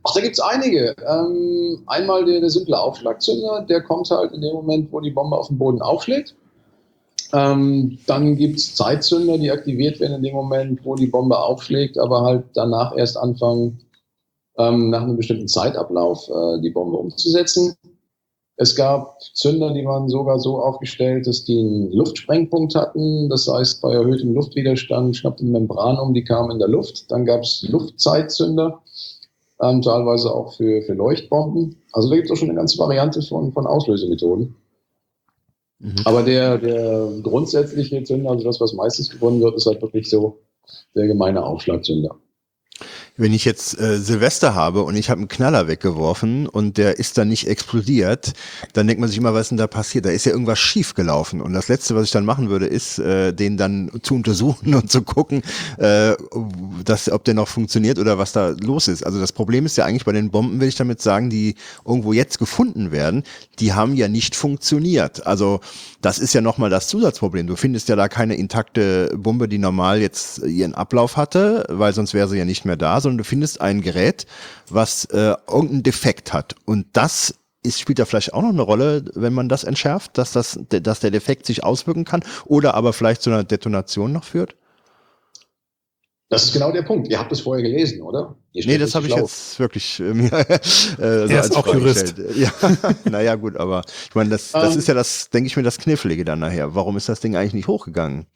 Ach, 0.07 0.13
da 0.13 0.21
gibt 0.21 0.35
es 0.35 0.39
einige. 0.39 0.95
Ähm, 1.05 1.83
einmal 1.85 2.23
der, 2.23 2.39
der 2.39 2.49
simple 2.49 2.79
Aufschlagzünder, 2.79 3.65
der 3.67 3.81
kommt 3.81 4.09
halt 4.09 4.31
in 4.31 4.41
dem 4.41 4.53
Moment, 4.53 4.91
wo 4.91 5.01
die 5.01 5.11
Bombe 5.11 5.37
auf 5.37 5.47
dem 5.47 5.57
Boden 5.57 5.81
aufschlägt. 5.81 6.33
Ähm, 7.33 7.97
dann 8.07 8.37
gibt 8.37 8.57
es 8.57 8.73
Zeitzünder, 8.73 9.37
die 9.37 9.51
aktiviert 9.51 9.99
werden 9.99 10.15
in 10.15 10.23
dem 10.23 10.35
Moment, 10.35 10.85
wo 10.85 10.95
die 10.95 11.07
Bombe 11.07 11.37
aufschlägt, 11.37 11.97
aber 11.97 12.21
halt 12.21 12.45
danach 12.53 12.95
erst 12.95 13.17
anfangen, 13.17 13.81
ähm, 14.57 14.91
nach 14.91 15.01
einem 15.01 15.17
bestimmten 15.17 15.49
Zeitablauf 15.49 16.29
äh, 16.29 16.61
die 16.61 16.69
Bombe 16.69 16.97
umzusetzen. 16.97 17.75
Es 18.55 18.75
gab 18.75 19.21
Zünder, 19.33 19.73
die 19.73 19.85
waren 19.85 20.07
sogar 20.07 20.39
so 20.39 20.61
aufgestellt, 20.61 21.27
dass 21.27 21.43
die 21.43 21.59
einen 21.59 21.91
Luftsprengpunkt 21.91 22.75
hatten. 22.75 23.27
Das 23.29 23.45
heißt, 23.47 23.81
bei 23.81 23.93
erhöhtem 23.93 24.33
Luftwiderstand 24.33 25.17
schnappte 25.17 25.43
eine 25.43 25.51
Membran 25.51 25.99
um, 25.99 26.13
die 26.13 26.23
kam 26.23 26.49
in 26.49 26.59
der 26.59 26.69
Luft. 26.69 27.11
Dann 27.11 27.25
gab 27.25 27.41
es 27.41 27.67
Luftzeitzünder 27.69 28.81
ähm, 29.61 29.81
teilweise 29.81 30.33
auch 30.33 30.53
für, 30.53 30.81
für 30.83 30.93
Leuchtbomben. 30.93 31.77
Also 31.93 32.09
da 32.09 32.15
gibt 32.15 32.27
es 32.27 32.31
auch 32.31 32.37
schon 32.37 32.49
eine 32.49 32.57
ganze 32.57 32.77
Variante 32.77 33.21
von, 33.21 33.51
von 33.51 33.65
Auslösemethoden. 33.65 34.55
Mhm. 35.79 35.95
Aber 36.05 36.23
der, 36.23 36.57
der 36.57 37.09
grundsätzliche 37.23 38.03
Zünder, 38.03 38.31
also 38.31 38.43
das, 38.43 38.59
was 38.61 38.73
meistens 38.73 39.09
gewonnen 39.09 39.41
wird, 39.41 39.55
ist 39.55 39.65
halt 39.65 39.81
wirklich 39.81 40.09
so 40.09 40.39
der 40.95 41.07
gemeine 41.07 41.43
Aufschlagzünder 41.45 42.15
wenn 43.17 43.33
ich 43.33 43.45
jetzt 43.45 43.79
äh, 43.79 43.99
Silvester 43.99 44.55
habe 44.55 44.83
und 44.83 44.95
ich 44.95 45.09
habe 45.09 45.19
einen 45.19 45.27
Knaller 45.27 45.67
weggeworfen 45.67 46.47
und 46.47 46.77
der 46.77 46.99
ist 46.99 47.17
dann 47.17 47.27
nicht 47.27 47.47
explodiert, 47.47 48.33
dann 48.73 48.87
denkt 48.87 49.01
man 49.01 49.09
sich 49.09 49.17
immer, 49.17 49.33
was 49.33 49.43
ist 49.43 49.49
denn 49.49 49.57
da 49.57 49.67
passiert? 49.67 50.05
Da 50.05 50.09
ist 50.09 50.25
ja 50.25 50.31
irgendwas 50.31 50.59
schief 50.59 50.93
gelaufen. 50.93 51.41
Und 51.41 51.53
das 51.53 51.67
Letzte, 51.67 51.95
was 51.95 52.05
ich 52.05 52.11
dann 52.11 52.25
machen 52.25 52.49
würde, 52.49 52.67
ist, 52.67 52.99
äh, 52.99 53.33
den 53.33 53.57
dann 53.57 53.91
zu 54.03 54.15
untersuchen 54.15 54.75
und 54.75 54.91
zu 54.91 55.01
gucken, 55.01 55.41
äh, 55.77 56.15
dass, 56.85 57.11
ob 57.11 57.23
der 57.23 57.33
noch 57.33 57.47
funktioniert 57.47 57.99
oder 57.99 58.17
was 58.17 58.31
da 58.31 58.49
los 58.49 58.87
ist. 58.87 59.03
Also 59.03 59.19
das 59.19 59.31
Problem 59.31 59.65
ist 59.65 59.77
ja 59.77 59.85
eigentlich 59.85 60.05
bei 60.05 60.11
den 60.11 60.29
Bomben, 60.29 60.59
will 60.59 60.67
ich 60.67 60.75
damit 60.75 61.01
sagen, 61.01 61.29
die 61.29 61.55
irgendwo 61.85 62.13
jetzt 62.13 62.37
gefunden 62.37 62.91
werden, 62.91 63.23
die 63.59 63.73
haben 63.73 63.95
ja 63.95 64.07
nicht 64.07 64.35
funktioniert. 64.35 65.25
Also 65.25 65.59
das 66.01 66.19
ist 66.19 66.33
ja 66.33 66.41
nochmal 66.41 66.69
das 66.69 66.87
Zusatzproblem. 66.87 67.47
Du 67.47 67.55
findest 67.55 67.89
ja 67.89 67.95
da 67.95 68.07
keine 68.07 68.35
intakte 68.35 69.11
Bombe, 69.17 69.47
die 69.47 69.57
normal 69.57 69.99
jetzt 69.99 70.39
ihren 70.39 70.75
Ablauf 70.75 71.17
hatte, 71.17 71.65
weil 71.69 71.93
sonst 71.93 72.13
wäre 72.13 72.27
sie 72.27 72.37
ja 72.37 72.45
nicht 72.45 72.65
mehr 72.65 72.77
da, 72.77 73.01
sondern 73.07 73.17
du 73.19 73.23
findest 73.23 73.61
ein 73.61 73.81
Gerät, 73.81 74.25
was 74.69 75.05
äh, 75.05 75.35
irgendeinen 75.47 75.83
Defekt 75.83 76.33
hat. 76.33 76.55
Und 76.65 76.87
das 76.93 77.35
ist, 77.63 77.79
spielt 77.79 77.99
da 77.99 78.05
vielleicht 78.05 78.33
auch 78.33 78.41
noch 78.41 78.49
eine 78.49 78.61
Rolle, 78.61 79.05
wenn 79.15 79.33
man 79.33 79.47
das 79.47 79.63
entschärft, 79.63 80.17
dass, 80.17 80.33
das, 80.33 80.59
dass 80.69 80.99
der 80.99 81.11
Defekt 81.11 81.45
sich 81.45 81.63
auswirken 81.63 82.05
kann 82.05 82.23
oder 82.45 82.73
aber 82.73 82.93
vielleicht 82.93 83.21
zu 83.21 83.29
einer 83.29 83.43
Detonation 83.43 84.11
noch 84.11 84.25
führt? 84.25 84.55
Das 86.29 86.43
ist 86.43 86.51
genau 86.51 86.73
der 86.73 86.81
Punkt. 86.81 87.07
Ihr 87.07 87.17
habt 87.17 87.31
es 87.31 87.39
vorher 87.39 87.63
gelesen, 87.63 88.01
oder? 88.01 88.35
Nee, 88.53 88.77
das 88.77 88.95
habe 88.95 89.07
ich 89.07 89.15
jetzt 89.15 89.57
wirklich 89.59 90.01
äh, 90.01 90.13
mir 90.13 90.33
äh, 90.33 90.59
so 90.59 90.99
er 90.99 91.39
ist 91.39 91.55
auch 91.55 91.73
Jurist. 91.73 92.15
Ja, 92.35 92.51
naja, 93.05 93.35
gut, 93.35 93.55
aber 93.55 93.83
ich 94.09 94.15
meine, 94.15 94.31
das, 94.31 94.51
das 94.51 94.73
um, 94.73 94.79
ist 94.79 94.89
ja 94.89 94.93
das, 94.93 95.29
denke 95.29 95.47
ich 95.47 95.55
mir, 95.55 95.63
das 95.63 95.77
Knifflige 95.77 96.25
dann 96.25 96.39
nachher. 96.39 96.75
Warum 96.75 96.97
ist 96.97 97.07
das 97.07 97.21
Ding 97.21 97.37
eigentlich 97.37 97.53
nicht 97.53 97.67
hochgegangen? 97.69 98.27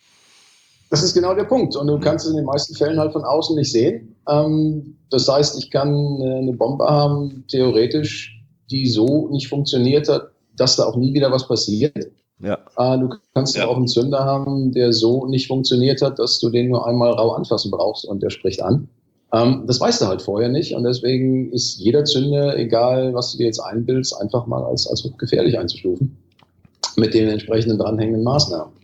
Das 0.92 1.02
ist 1.02 1.14
genau 1.14 1.34
der 1.34 1.46
Punkt. 1.46 1.76
Und 1.76 1.88
du 1.88 1.98
kannst 2.00 2.26
es 2.26 2.32
in 2.32 2.38
den 2.38 2.46
meisten 2.46 2.76
Fällen 2.76 3.00
halt 3.00 3.14
von 3.14 3.24
außen 3.24 3.56
nicht 3.56 3.72
sehen. 3.72 4.14
Ähm, 4.30 4.98
das 5.10 5.28
heißt, 5.28 5.58
ich 5.58 5.72
kann 5.72 5.88
eine 6.22 6.54
Bombe 6.54 6.86
haben, 6.86 7.46
theoretisch, 7.48 8.38
die 8.70 8.88
so 8.88 9.30
nicht 9.30 9.48
funktioniert 9.48 10.10
hat, 10.10 10.32
dass 10.58 10.76
da 10.76 10.84
auch 10.84 10.98
nie 10.98 11.14
wieder 11.14 11.32
was 11.32 11.48
passiert. 11.48 12.12
Ja. 12.40 12.58
Äh, 12.78 13.00
du 13.00 13.10
kannst 13.34 13.56
ja 13.56 13.68
auch 13.68 13.78
einen 13.78 13.88
Zünder 13.88 14.26
haben, 14.26 14.74
der 14.74 14.92
so 14.92 15.26
nicht 15.28 15.48
funktioniert 15.48 16.02
hat, 16.02 16.20
dass 16.20 16.40
du 16.40 16.50
den 16.50 16.70
nur 16.70 16.86
einmal 16.86 17.12
rau 17.12 17.32
anfassen 17.32 17.72
brauchst 17.72 18.06
und 18.06 18.22
der 18.22 18.30
spricht 18.30 18.62
an. 18.62 18.90
Ähm, 19.34 19.64
das 19.68 19.80
weißt 19.80 20.02
du 20.02 20.08
halt 20.08 20.22
vorher 20.22 20.50
nicht 20.50 20.76
und 20.76 20.84
deswegen 20.84 21.54
ist 21.54 21.78
jeder 21.78 22.04
Zünder, 22.04 22.58
egal 22.58 23.14
was 23.14 23.32
du 23.32 23.38
dir 23.38 23.46
jetzt 23.46 23.60
einbildest, 23.60 24.20
einfach 24.20 24.46
mal 24.46 24.64
als, 24.64 24.88
als 24.88 25.10
gefährlich 25.18 25.58
einzustufen 25.58 26.18
mit 26.98 27.14
den 27.14 27.30
entsprechenden 27.30 27.78
dranhängenden 27.78 28.24
Maßnahmen. 28.24 28.81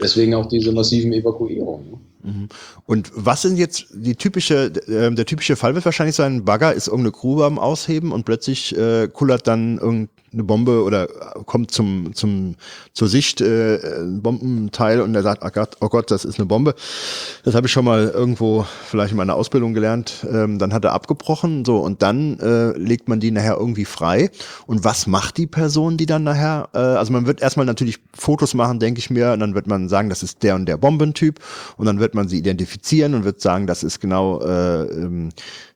Deswegen 0.00 0.34
auch 0.34 0.46
diese 0.46 0.72
massiven 0.72 1.12
Evakuierungen. 1.12 1.90
Ne? 1.90 1.98
Mhm. 2.22 2.48
Und 2.86 3.10
was 3.14 3.42
sind 3.42 3.56
jetzt 3.56 3.86
die 3.92 4.14
typische, 4.14 4.66
äh, 4.88 5.14
der 5.14 5.26
typische 5.26 5.56
Fall 5.56 5.74
wird 5.74 5.84
wahrscheinlich 5.84 6.16
sein, 6.16 6.36
ein 6.36 6.44
Bagger 6.44 6.72
ist 6.72 6.86
irgendeine 6.86 7.12
Grube 7.12 7.44
am 7.44 7.58
Ausheben 7.58 8.12
und 8.12 8.24
plötzlich 8.24 8.76
äh, 8.76 9.08
kullert 9.08 9.46
dann 9.46 9.78
irgendein 9.78 10.08
eine 10.32 10.44
Bombe 10.44 10.82
oder 10.82 11.06
kommt 11.46 11.70
zum, 11.70 12.14
zum, 12.14 12.56
zur 12.92 13.08
Sicht 13.08 13.40
äh, 13.40 14.00
ein 14.00 14.22
Bombenteil 14.22 15.00
und 15.00 15.14
er 15.14 15.22
sagt, 15.22 15.44
oh 15.44 15.50
Gott, 15.52 15.76
oh 15.80 15.88
Gott, 15.88 16.10
das 16.10 16.24
ist 16.24 16.38
eine 16.38 16.46
Bombe. 16.46 16.74
Das 17.44 17.54
habe 17.54 17.66
ich 17.66 17.72
schon 17.72 17.84
mal 17.84 18.08
irgendwo 18.08 18.66
vielleicht 18.86 19.12
in 19.12 19.18
meiner 19.18 19.34
Ausbildung 19.34 19.74
gelernt. 19.74 20.26
Ähm, 20.30 20.58
dann 20.58 20.72
hat 20.72 20.84
er 20.84 20.92
abgebrochen, 20.92 21.64
so 21.64 21.78
und 21.78 22.02
dann 22.02 22.38
äh, 22.40 22.76
legt 22.78 23.08
man 23.08 23.20
die 23.20 23.30
nachher 23.30 23.56
irgendwie 23.58 23.84
frei. 23.84 24.30
Und 24.66 24.84
was 24.84 25.06
macht 25.06 25.36
die 25.36 25.46
Person, 25.46 25.96
die 25.96 26.06
dann 26.06 26.24
nachher? 26.24 26.68
Äh, 26.74 26.78
also 26.78 27.12
man 27.12 27.26
wird 27.26 27.42
erstmal 27.42 27.66
natürlich 27.66 27.98
Fotos 28.14 28.54
machen, 28.54 28.78
denke 28.78 28.98
ich 28.98 29.10
mir, 29.10 29.32
und 29.32 29.40
dann 29.40 29.54
wird 29.54 29.66
man 29.66 29.88
sagen, 29.88 30.08
das 30.08 30.22
ist 30.22 30.42
der 30.42 30.54
und 30.54 30.66
der 30.66 30.76
Bombentyp, 30.76 31.40
und 31.76 31.86
dann 31.86 32.00
wird 32.00 32.14
man 32.14 32.28
sie 32.28 32.38
identifizieren 32.38 33.14
und 33.14 33.24
wird 33.24 33.40
sagen, 33.40 33.66
das 33.66 33.82
ist 33.82 34.00
genau 34.00 34.40
äh, 34.40 34.82
ähm, 34.84 35.30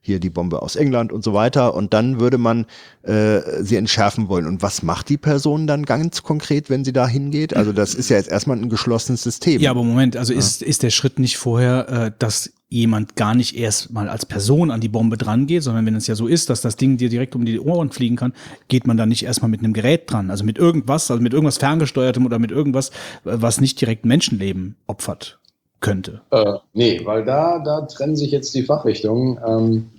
hier 0.07 0.20
die 0.20 0.31
Bombe 0.31 0.62
aus 0.62 0.77
England 0.77 1.12
und 1.12 1.23
so 1.23 1.35
weiter. 1.35 1.74
Und 1.74 1.93
dann 1.93 2.19
würde 2.20 2.39
man 2.39 2.66
äh, 3.03 3.62
sie 3.62 3.77
entschärfen 3.77 4.28
wollen. 4.28 4.47
Und 4.47 4.62
was 4.62 4.83
macht 4.83 5.09
die 5.09 5.19
Person 5.19 5.66
dann 5.66 5.85
ganz 5.85 6.23
konkret, 6.23 6.70
wenn 6.70 6.85
sie 6.85 6.93
da 6.93 7.07
hingeht? 7.07 7.55
Also 7.55 7.73
das 7.73 7.95
ist 7.95 8.09
ja 8.09 8.16
jetzt 8.16 8.31
erstmal 8.31 8.57
ein 8.57 8.70
geschlossenes 8.70 9.23
System. 9.23 9.61
Ja, 9.61 9.70
aber 9.73 9.83
Moment, 9.83 10.16
also 10.16 10.33
ja. 10.33 10.39
ist, 10.39 10.62
ist 10.62 10.83
der 10.83 10.91
Schritt 10.91 11.19
nicht 11.19 11.37
vorher, 11.37 11.89
äh, 11.89 12.12
dass 12.19 12.53
jemand 12.69 13.15
gar 13.15 13.35
nicht 13.35 13.57
erst 13.57 13.93
mal 13.93 14.09
als 14.09 14.27
Person 14.27 14.70
an 14.70 14.81
die 14.81 14.89
Bombe 14.89 15.16
dran 15.16 15.47
geht, 15.47 15.62
sondern 15.62 15.87
wenn 15.87 15.95
es 15.95 16.09
ja 16.09 16.16
so 16.16 16.27
ist, 16.27 16.51
dass 16.51 16.62
das 16.62 16.77
Ding 16.77 16.97
dir 16.97 17.09
direkt 17.09 17.37
um 17.37 17.45
die 17.45 17.61
Ohren 17.61 17.91
fliegen 17.91 18.16
kann, 18.16 18.33
geht 18.69 18.87
man 18.87 18.97
dann 18.97 19.09
nicht 19.09 19.24
erstmal 19.24 19.51
mit 19.51 19.61
einem 19.61 19.73
Gerät 19.73 20.11
dran, 20.11 20.31
also 20.31 20.45
mit 20.45 20.59
irgendwas, 20.59 21.11
also 21.11 21.23
mit 21.23 21.33
irgendwas 21.33 21.59
ferngesteuertem 21.59 22.27
oder 22.27 22.39
mit 22.39 22.51
irgendwas, 22.51 22.91
was 23.23 23.61
nicht 23.61 23.81
direkt 23.81 24.05
Menschenleben 24.05 24.77
opfert 24.87 25.39
könnte. 25.81 26.23
Äh, 26.31 26.55
nee, 26.73 27.01
weil 27.05 27.24
da, 27.24 27.59
da 27.59 27.82
trennen 27.82 28.16
sich 28.16 28.31
jetzt 28.31 28.55
die 28.55 28.62
Fachrichtungen. 28.62 29.39
Ähm, 29.47 29.90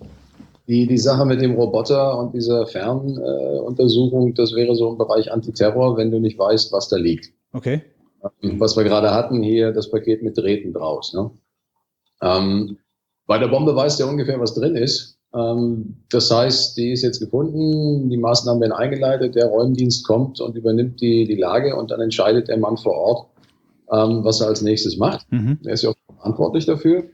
die, 0.67 0.85
die 0.85 0.97
Sache 0.97 1.25
mit 1.25 1.41
dem 1.41 1.55
Roboter 1.55 2.19
und 2.19 2.33
dieser 2.33 2.67
Fernuntersuchung, 2.67 4.31
äh, 4.31 4.33
das 4.33 4.53
wäre 4.53 4.75
so 4.75 4.89
im 4.91 4.97
Bereich 4.97 5.31
Antiterror, 5.31 5.95
wenn 5.95 6.11
du 6.11 6.19
nicht 6.19 6.37
weißt, 6.37 6.73
was 6.73 6.89
da 6.89 6.97
liegt. 6.97 7.31
Okay. 7.53 7.81
Ähm, 8.43 8.59
was 8.59 8.75
wir 8.75 8.83
gerade 8.83 9.11
hatten, 9.11 9.41
hier 9.41 9.71
das 9.71 9.89
Paket 9.89 10.23
mit 10.23 10.37
Drähten 10.37 10.73
draus. 10.73 11.13
Ne? 11.13 11.31
Ähm, 12.21 12.77
bei 13.25 13.37
der 13.37 13.47
Bombe 13.47 13.75
weiß 13.75 13.97
der 13.97 14.09
ungefähr, 14.09 14.39
was 14.39 14.55
drin 14.55 14.75
ist. 14.75 15.17
Ähm, 15.33 15.97
das 16.09 16.31
heißt, 16.31 16.77
die 16.77 16.91
ist 16.91 17.03
jetzt 17.03 17.19
gefunden, 17.19 18.09
die 18.09 18.17
Maßnahmen 18.17 18.61
werden 18.61 18.73
eingeleitet, 18.73 19.35
der 19.35 19.47
Räumdienst 19.47 20.05
kommt 20.05 20.41
und 20.41 20.55
übernimmt 20.55 21.01
die, 21.01 21.25
die 21.25 21.35
Lage 21.35 21.75
und 21.75 21.91
dann 21.91 22.01
entscheidet 22.01 22.47
der 22.47 22.57
Mann 22.57 22.77
vor 22.77 22.93
Ort, 22.93 23.27
ähm, 23.91 24.23
was 24.23 24.41
er 24.41 24.47
als 24.47 24.61
nächstes 24.61 24.97
macht. 24.97 25.31
Mhm. 25.31 25.59
Er 25.64 25.73
ist 25.73 25.84
ja 25.84 25.89
auch 25.89 26.15
verantwortlich 26.15 26.65
dafür. 26.65 27.05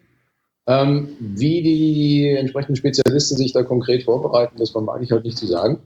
Ähm, 0.66 1.10
wie 1.20 1.62
die 1.62 2.30
entsprechenden 2.30 2.78
Spezialisten 2.78 3.36
sich 3.36 3.52
da 3.52 3.64
konkret 3.64 4.04
vorbereiten, 4.04 4.58
das 4.58 4.70
vermag 4.70 5.02
ich 5.02 5.12
halt 5.12 5.26
nicht 5.26 5.38
zu 5.38 5.46
sagen, 5.46 5.80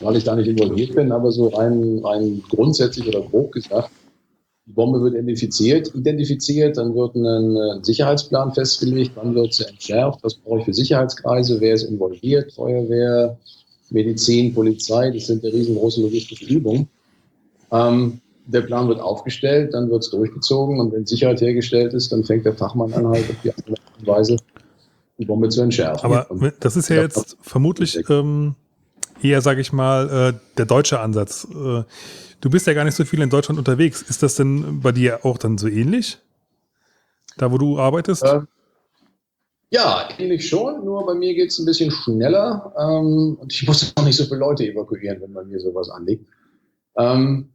weil 0.00 0.16
ich 0.16 0.24
da 0.24 0.34
nicht 0.34 0.48
involviert 0.48 0.94
bin, 0.94 1.12
aber 1.12 1.30
so 1.30 1.48
rein, 1.48 2.00
rein 2.02 2.42
grundsätzlich 2.48 3.06
oder 3.06 3.20
grob 3.20 3.52
gesagt, 3.52 3.90
die 4.64 4.72
Bombe 4.72 5.02
wird 5.02 5.14
identifiziert, 5.14 5.94
identifiziert, 5.94 6.78
dann 6.78 6.94
wird 6.94 7.14
ein 7.14 7.84
Sicherheitsplan 7.84 8.52
festgelegt, 8.52 9.12
wann 9.16 9.34
wird 9.34 9.52
sie 9.52 9.66
entschärft, 9.66 10.20
was 10.22 10.34
brauche 10.34 10.60
ich 10.60 10.64
für 10.64 10.74
Sicherheitskreise, 10.74 11.60
wer 11.60 11.74
ist 11.74 11.84
involviert, 11.84 12.52
Feuerwehr, 12.52 13.38
Medizin, 13.90 14.54
Polizei, 14.54 15.10
das 15.10 15.26
sind 15.26 15.44
eine 15.44 15.52
riesengroße 15.52 16.02
logistische 16.02 16.46
Übung. 16.46 16.88
Ähm, 17.70 18.20
der 18.48 18.62
Plan 18.62 18.88
wird 18.88 19.00
aufgestellt, 19.00 19.74
dann 19.74 19.90
wird 19.90 20.02
es 20.02 20.10
durchgezogen 20.10 20.80
und 20.80 20.92
wenn 20.92 21.06
Sicherheit 21.06 21.40
hergestellt 21.40 21.94
ist, 21.94 22.12
dann 22.12 22.24
fängt 22.24 22.44
der 22.44 22.54
Fachmann 22.54 22.92
an, 22.92 23.08
halt 23.08 23.28
auf 23.28 23.36
die 23.42 23.50
Art 23.50 23.64
und 23.68 24.06
Weise 24.06 24.36
die 25.18 25.24
Bombe 25.24 25.48
zu 25.48 25.62
entschärfen. 25.62 26.04
Aber 26.04 26.30
und 26.30 26.54
das 26.60 26.76
ist 26.76 26.88
ja 26.88 26.96
jetzt 26.96 27.36
vermutlich 27.40 27.98
ähm, 28.08 28.54
eher, 29.22 29.40
sage 29.42 29.60
ich 29.60 29.72
mal, 29.72 30.32
äh, 30.34 30.56
der 30.56 30.66
deutsche 30.66 31.00
Ansatz. 31.00 31.46
Äh, 31.52 31.82
Du 32.40 32.50
bist 32.50 32.66
ja 32.66 32.74
gar 32.74 32.84
nicht 32.84 32.94
so 32.94 33.04
viel 33.04 33.20
in 33.20 33.30
Deutschland 33.30 33.58
unterwegs. 33.58 34.02
Ist 34.02 34.22
das 34.22 34.36
denn 34.36 34.80
bei 34.80 34.92
dir 34.92 35.24
auch 35.24 35.38
dann 35.38 35.58
so 35.58 35.66
ähnlich? 35.66 36.18
Da, 37.36 37.50
wo 37.50 37.58
du 37.58 37.78
arbeitest? 37.78 38.22
Äh, 38.22 38.42
ja, 39.70 40.08
ähnlich 40.18 40.48
schon, 40.48 40.84
nur 40.84 41.04
bei 41.04 41.14
mir 41.14 41.34
geht 41.34 41.50
es 41.50 41.58
ein 41.58 41.66
bisschen 41.66 41.90
schneller 41.90 42.72
ähm, 42.78 43.36
und 43.38 43.52
ich 43.52 43.66
muss 43.66 43.92
auch 43.96 44.04
nicht 44.04 44.16
so 44.16 44.24
viele 44.24 44.38
Leute 44.38 44.64
evakuieren, 44.64 45.20
wenn 45.20 45.32
man 45.32 45.48
mir 45.48 45.60
sowas 45.60 45.90
anlegt. 45.90 46.26
Ähm, 46.96 47.50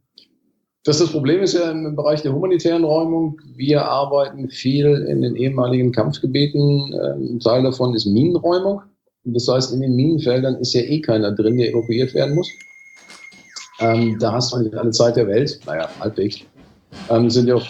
das, 0.84 0.98
das 0.98 1.10
Problem 1.10 1.40
ist 1.42 1.54
ja 1.54 1.70
im 1.70 1.96
Bereich 1.96 2.22
der 2.22 2.34
humanitären 2.34 2.84
Räumung, 2.84 3.40
wir 3.56 3.86
arbeiten 3.86 4.50
viel 4.50 4.86
in 5.08 5.22
den 5.22 5.34
ehemaligen 5.34 5.92
Kampfgebieten. 5.92 6.92
Ähm, 6.92 7.36
ein 7.36 7.40
Teil 7.40 7.62
davon 7.62 7.94
ist 7.94 8.04
Minenräumung. 8.04 8.82
Das 9.24 9.48
heißt, 9.48 9.72
in 9.72 9.80
den 9.80 9.96
Minenfeldern 9.96 10.56
ist 10.56 10.74
ja 10.74 10.82
eh 10.82 11.00
keiner 11.00 11.32
drin, 11.32 11.56
der 11.56 11.70
evakuiert 11.70 12.12
werden 12.12 12.34
muss. 12.34 12.50
Ähm, 13.80 14.18
da 14.20 14.32
hast 14.32 14.52
du 14.52 14.58
nicht 14.58 14.74
alle 14.74 14.90
Zeit 14.90 15.16
der 15.16 15.26
Welt, 15.26 15.58
naja, 15.66 15.88
halbwegs. 15.98 16.40
Ähm, 17.08 17.30
sind 17.30 17.48
ja 17.48 17.54
auch, 17.54 17.66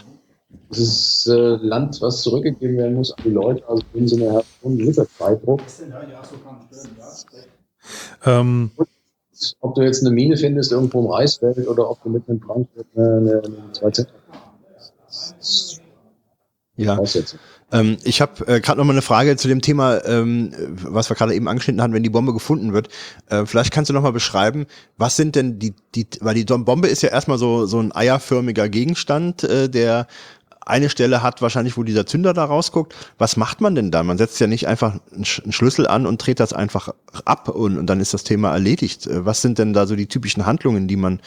das 0.68 0.78
ist 0.78 1.28
äh, 1.28 1.56
Land, 1.62 2.02
was 2.02 2.22
zurückgegeben 2.22 2.76
werden 2.76 2.94
muss 2.94 3.12
an 3.12 3.24
die 3.24 3.30
Leute, 3.30 3.62
also 3.68 3.82
in 3.94 4.08
so 4.08 4.16
einer 4.16 4.42
gewisser 4.64 5.06
Zeitdruck. 5.16 5.60
Ähm, 8.26 8.70
ob 9.60 9.74
du 9.74 9.82
jetzt 9.82 10.04
eine 10.04 10.14
Mine 10.14 10.36
findest 10.36 10.72
irgendwo 10.72 11.00
im 11.00 11.06
Reisfeld 11.06 11.66
oder 11.68 11.90
ob 11.90 12.02
du 12.02 12.10
mitten 12.10 12.32
in 12.32 12.40
Frankfurt 12.40 12.86
eine, 12.94 13.16
eine, 13.16 13.42
eine 13.44 13.72
2 13.72 14.06
ja. 16.76 16.98
Ähm, 17.70 17.98
ich 18.02 18.20
habe 18.20 18.46
äh, 18.46 18.60
gerade 18.60 18.78
noch 18.78 18.84
mal 18.84 18.92
eine 18.92 19.02
Frage 19.02 19.36
zu 19.36 19.46
dem 19.46 19.60
Thema, 19.60 20.04
ähm, 20.04 20.52
was 20.58 21.08
wir 21.08 21.16
gerade 21.16 21.34
eben 21.34 21.48
angeschnitten 21.48 21.80
haben, 21.80 21.92
wenn 21.92 22.02
die 22.02 22.10
Bombe 22.10 22.32
gefunden 22.32 22.72
wird. 22.72 22.88
Äh, 23.28 23.46
vielleicht 23.46 23.72
kannst 23.72 23.90
du 23.90 23.94
noch 23.94 24.02
mal 24.02 24.12
beschreiben, 24.12 24.66
was 24.96 25.16
sind 25.16 25.36
denn 25.36 25.58
die, 25.58 25.74
die, 25.94 26.06
weil 26.20 26.34
die 26.34 26.44
Bombe 26.44 26.88
ist 26.88 27.02
ja 27.02 27.10
erstmal 27.10 27.38
so 27.38 27.66
so 27.66 27.80
ein 27.80 27.94
eierförmiger 27.94 28.68
Gegenstand, 28.68 29.44
äh, 29.44 29.68
der 29.68 30.08
eine 30.66 30.88
Stelle 30.88 31.22
hat 31.22 31.42
wahrscheinlich, 31.42 31.76
wo 31.76 31.82
dieser 31.82 32.06
Zünder 32.06 32.32
da 32.32 32.44
rausguckt. 32.44 32.94
Was 33.18 33.36
macht 33.36 33.60
man 33.60 33.74
denn 33.74 33.90
da? 33.90 34.02
Man 34.02 34.18
setzt 34.18 34.40
ja 34.40 34.46
nicht 34.46 34.66
einfach 34.66 34.96
einen 35.12 35.24
Schlüssel 35.24 35.86
an 35.86 36.06
und 36.06 36.18
dreht 36.18 36.40
das 36.40 36.52
einfach 36.52 36.88
ab 37.24 37.48
und, 37.48 37.78
und 37.78 37.86
dann 37.86 38.00
ist 38.00 38.14
das 38.14 38.24
Thema 38.24 38.52
erledigt. 38.52 39.06
Äh, 39.06 39.24
was 39.24 39.42
sind 39.42 39.58
denn 39.58 39.72
da 39.72 39.86
so 39.86 39.96
die 39.96 40.06
typischen 40.06 40.46
Handlungen, 40.46 40.88
die 40.88 40.96
man 40.96 41.20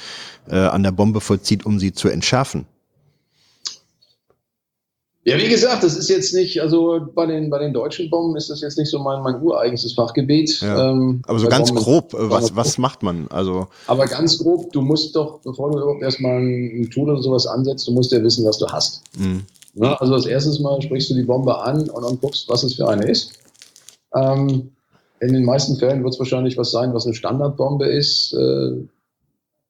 äh, 0.48 0.58
an 0.58 0.84
der 0.84 0.92
Bombe 0.92 1.22
vollzieht, 1.22 1.66
um 1.66 1.80
sie 1.80 1.94
zu 1.94 2.10
entschärfen? 2.10 2.66
Ja, 5.28 5.38
wie 5.38 5.50
gesagt, 5.50 5.84
das 5.84 5.98
ist 5.98 6.08
jetzt 6.08 6.34
nicht, 6.34 6.62
also 6.62 7.02
bei 7.14 7.26
den, 7.26 7.50
bei 7.50 7.60
den 7.60 7.74
deutschen 7.74 8.10
Bomben 8.10 8.38
ist 8.38 8.50
das 8.50 8.62
jetzt 8.62 8.78
nicht 8.78 8.90
so 8.90 8.98
mein, 9.00 9.22
mein 9.24 9.42
ureigenstes 9.42 9.92
Fachgebiet. 9.92 10.62
Ja. 10.62 10.92
Ähm, 10.92 11.22
aber 11.28 11.38
so 11.38 11.50
ganz 11.50 11.68
Bomben 11.68 11.84
grob, 11.84 12.14
äh, 12.14 12.30
was, 12.30 12.56
was 12.56 12.78
macht 12.78 13.04
man? 13.04 13.28
Also 13.28 13.68
aber 13.88 14.06
ganz 14.06 14.38
grob, 14.38 14.72
du 14.72 14.82
musst 14.82 15.18
doch, 15.18 15.42
bevor 15.42 15.70
du 15.70 15.80
überhaupt 15.80 16.02
erstmal 16.02 16.40
ein 16.40 16.90
Tool 16.94 17.10
oder 17.10 17.22
sowas 17.22 17.46
ansetzt, 17.46 17.86
du 17.90 17.92
musst 17.92 18.14
ja 18.14 18.24
wissen, 18.24 18.46
was 18.46 18.58
du 18.58 18.68
hast. 18.68 19.04
Mhm. 19.20 19.44
Na, 19.74 19.96
also 19.96 20.14
als 20.14 20.28
erstes 20.28 20.62
Mal 20.62 20.82
sprichst 20.82 21.10
du 21.10 21.14
die 21.14 21.24
Bombe 21.24 21.60
an 21.60 21.90
und 21.90 22.04
dann 22.04 22.18
guckst, 22.22 22.48
was 22.48 22.64
es 22.64 22.76
für 22.76 22.88
eine 22.88 23.06
ist. 23.06 23.34
Ähm, 24.16 24.72
in 25.20 25.34
den 25.34 25.44
meisten 25.44 25.76
Fällen 25.76 26.04
wird 26.04 26.14
es 26.14 26.20
wahrscheinlich 26.20 26.58
was 26.58 26.72
sein, 26.72 26.94
was 26.94 27.06
eine 27.06 27.16
Standardbombe 27.16 27.86
ist. 27.86 28.32
Äh, 28.34 28.88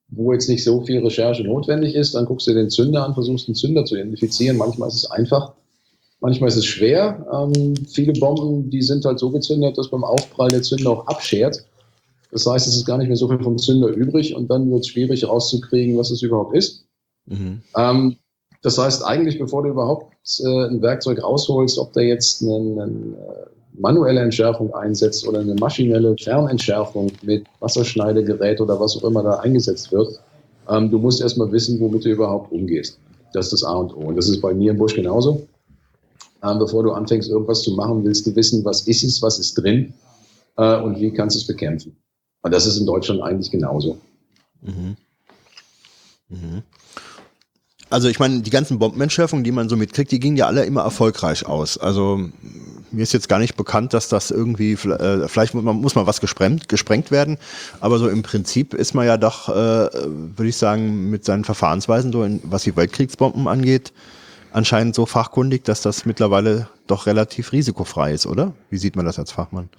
wo 0.09 0.31
jetzt 0.33 0.49
nicht 0.49 0.63
so 0.63 0.81
viel 0.81 0.99
Recherche 0.99 1.43
notwendig 1.43 1.95
ist, 1.95 2.15
dann 2.15 2.25
guckst 2.25 2.47
du 2.47 2.51
dir 2.51 2.59
den 2.59 2.69
Zünder 2.69 3.05
an, 3.05 3.13
versuchst 3.13 3.47
den 3.47 3.55
Zünder 3.55 3.85
zu 3.85 3.95
identifizieren. 3.95 4.57
Manchmal 4.57 4.87
ist 4.87 4.95
es 4.95 5.11
einfach, 5.11 5.53
manchmal 6.21 6.49
ist 6.49 6.55
es 6.55 6.65
schwer. 6.65 7.25
Ähm, 7.33 7.75
viele 7.87 8.13
Bomben, 8.13 8.69
die 8.69 8.81
sind 8.81 9.05
halt 9.05 9.19
so 9.19 9.29
gezündet, 9.31 9.77
dass 9.77 9.89
beim 9.89 10.03
Aufprall 10.03 10.49
der 10.49 10.61
Zünder 10.61 10.91
auch 10.91 11.07
abschert. 11.07 11.65
Das 12.31 12.45
heißt, 12.45 12.67
es 12.67 12.75
ist 12.75 12.85
gar 12.85 12.97
nicht 12.97 13.07
mehr 13.07 13.17
so 13.17 13.27
viel 13.27 13.41
vom 13.41 13.57
Zünder 13.57 13.89
übrig 13.89 14.35
und 14.35 14.49
dann 14.49 14.69
wird 14.71 14.81
es 14.81 14.87
schwierig 14.87 15.27
rauszukriegen, 15.27 15.97
was 15.97 16.11
es 16.11 16.21
überhaupt 16.21 16.55
ist. 16.55 16.85
Mhm. 17.25 17.61
Ähm, 17.75 18.17
das 18.61 18.77
heißt, 18.77 19.05
eigentlich, 19.05 19.39
bevor 19.39 19.63
du 19.63 19.69
überhaupt 19.69 20.13
äh, 20.39 20.67
ein 20.67 20.81
Werkzeug 20.81 21.21
rausholst, 21.21 21.77
ob 21.77 21.93
da 21.93 22.01
jetzt 22.01 22.41
äh, 22.41 22.45
manuelle 23.79 24.21
Entschärfung 24.21 24.73
einsetzt 24.73 25.27
oder 25.27 25.39
eine 25.39 25.55
maschinelle 25.55 26.15
Fernentschärfung 26.17 27.11
mit 27.21 27.45
Wasserschneidegerät 27.59 28.59
oder 28.59 28.79
was 28.79 28.97
auch 28.97 29.03
immer 29.03 29.23
da 29.23 29.35
eingesetzt 29.35 29.91
wird, 29.91 30.19
ähm, 30.69 30.91
du 30.91 30.97
musst 30.99 31.21
erstmal 31.21 31.51
wissen, 31.51 31.79
womit 31.79 32.05
du 32.05 32.09
überhaupt 32.09 32.51
umgehst. 32.51 32.99
Das 33.33 33.47
ist 33.47 33.53
das 33.53 33.63
A 33.63 33.73
und 33.73 33.95
O. 33.95 34.07
Und 34.07 34.15
das 34.15 34.29
ist 34.29 34.41
bei 34.41 34.53
mir 34.53 34.71
im 34.71 34.77
Busch 34.77 34.95
genauso. 34.95 35.47
Ähm, 36.43 36.59
bevor 36.59 36.83
du 36.83 36.91
anfängst, 36.91 37.29
irgendwas 37.29 37.61
zu 37.61 37.71
machen, 37.71 38.03
willst 38.03 38.25
du 38.25 38.35
wissen, 38.35 38.63
was 38.63 38.87
ist 38.87 39.03
es, 39.03 39.21
was 39.21 39.39
ist 39.39 39.55
drin 39.55 39.93
äh, 40.57 40.79
und 40.81 40.99
wie 40.99 41.11
kannst 41.11 41.35
du 41.35 41.39
es 41.39 41.47
bekämpfen. 41.47 41.95
Und 42.41 42.53
das 42.53 42.65
ist 42.65 42.77
in 42.77 42.85
Deutschland 42.85 43.21
eigentlich 43.21 43.51
genauso. 43.51 43.97
Mhm. 44.61 44.95
Mhm. 46.29 46.63
Also 47.89 48.09
ich 48.09 48.19
meine, 48.19 48.41
die 48.41 48.49
ganzen 48.49 48.79
Bombenentschärfungen, 48.79 49.43
die 49.43 49.51
man 49.51 49.69
so 49.69 49.77
mitkriegt, 49.77 50.11
die 50.11 50.19
gingen 50.19 50.37
ja 50.37 50.47
alle 50.47 50.65
immer 50.65 50.81
erfolgreich 50.81 51.45
aus. 51.45 51.77
Also 51.77 52.19
mir 52.91 53.03
ist 53.03 53.13
jetzt 53.13 53.29
gar 53.29 53.39
nicht 53.39 53.55
bekannt, 53.55 53.93
dass 53.93 54.09
das 54.09 54.31
irgendwie, 54.31 54.73
äh, 54.73 55.27
vielleicht 55.27 55.53
muss, 55.53 55.63
man, 55.63 55.77
muss 55.77 55.95
mal 55.95 56.07
was 56.07 56.21
gesprengt, 56.21 56.69
gesprengt 56.69 57.11
werden, 57.11 57.37
aber 57.79 57.99
so 57.99 58.09
im 58.09 58.23
Prinzip 58.23 58.73
ist 58.73 58.93
man 58.93 59.05
ja 59.05 59.17
doch, 59.17 59.49
äh, 59.49 59.53
würde 59.53 60.47
ich 60.47 60.57
sagen, 60.57 61.09
mit 61.09 61.25
seinen 61.25 61.43
Verfahrensweisen, 61.43 62.11
so 62.11 62.23
in, 62.23 62.41
was 62.43 62.63
die 62.63 62.75
Weltkriegsbomben 62.75 63.47
angeht, 63.47 63.93
anscheinend 64.51 64.95
so 64.95 65.05
fachkundig, 65.05 65.63
dass 65.63 65.81
das 65.81 66.05
mittlerweile 66.05 66.67
doch 66.87 67.05
relativ 67.05 67.51
risikofrei 67.51 68.13
ist, 68.13 68.25
oder? 68.25 68.53
Wie 68.69 68.77
sieht 68.77 68.95
man 68.95 69.05
das 69.05 69.19
als 69.19 69.31
Fachmann? 69.31 69.69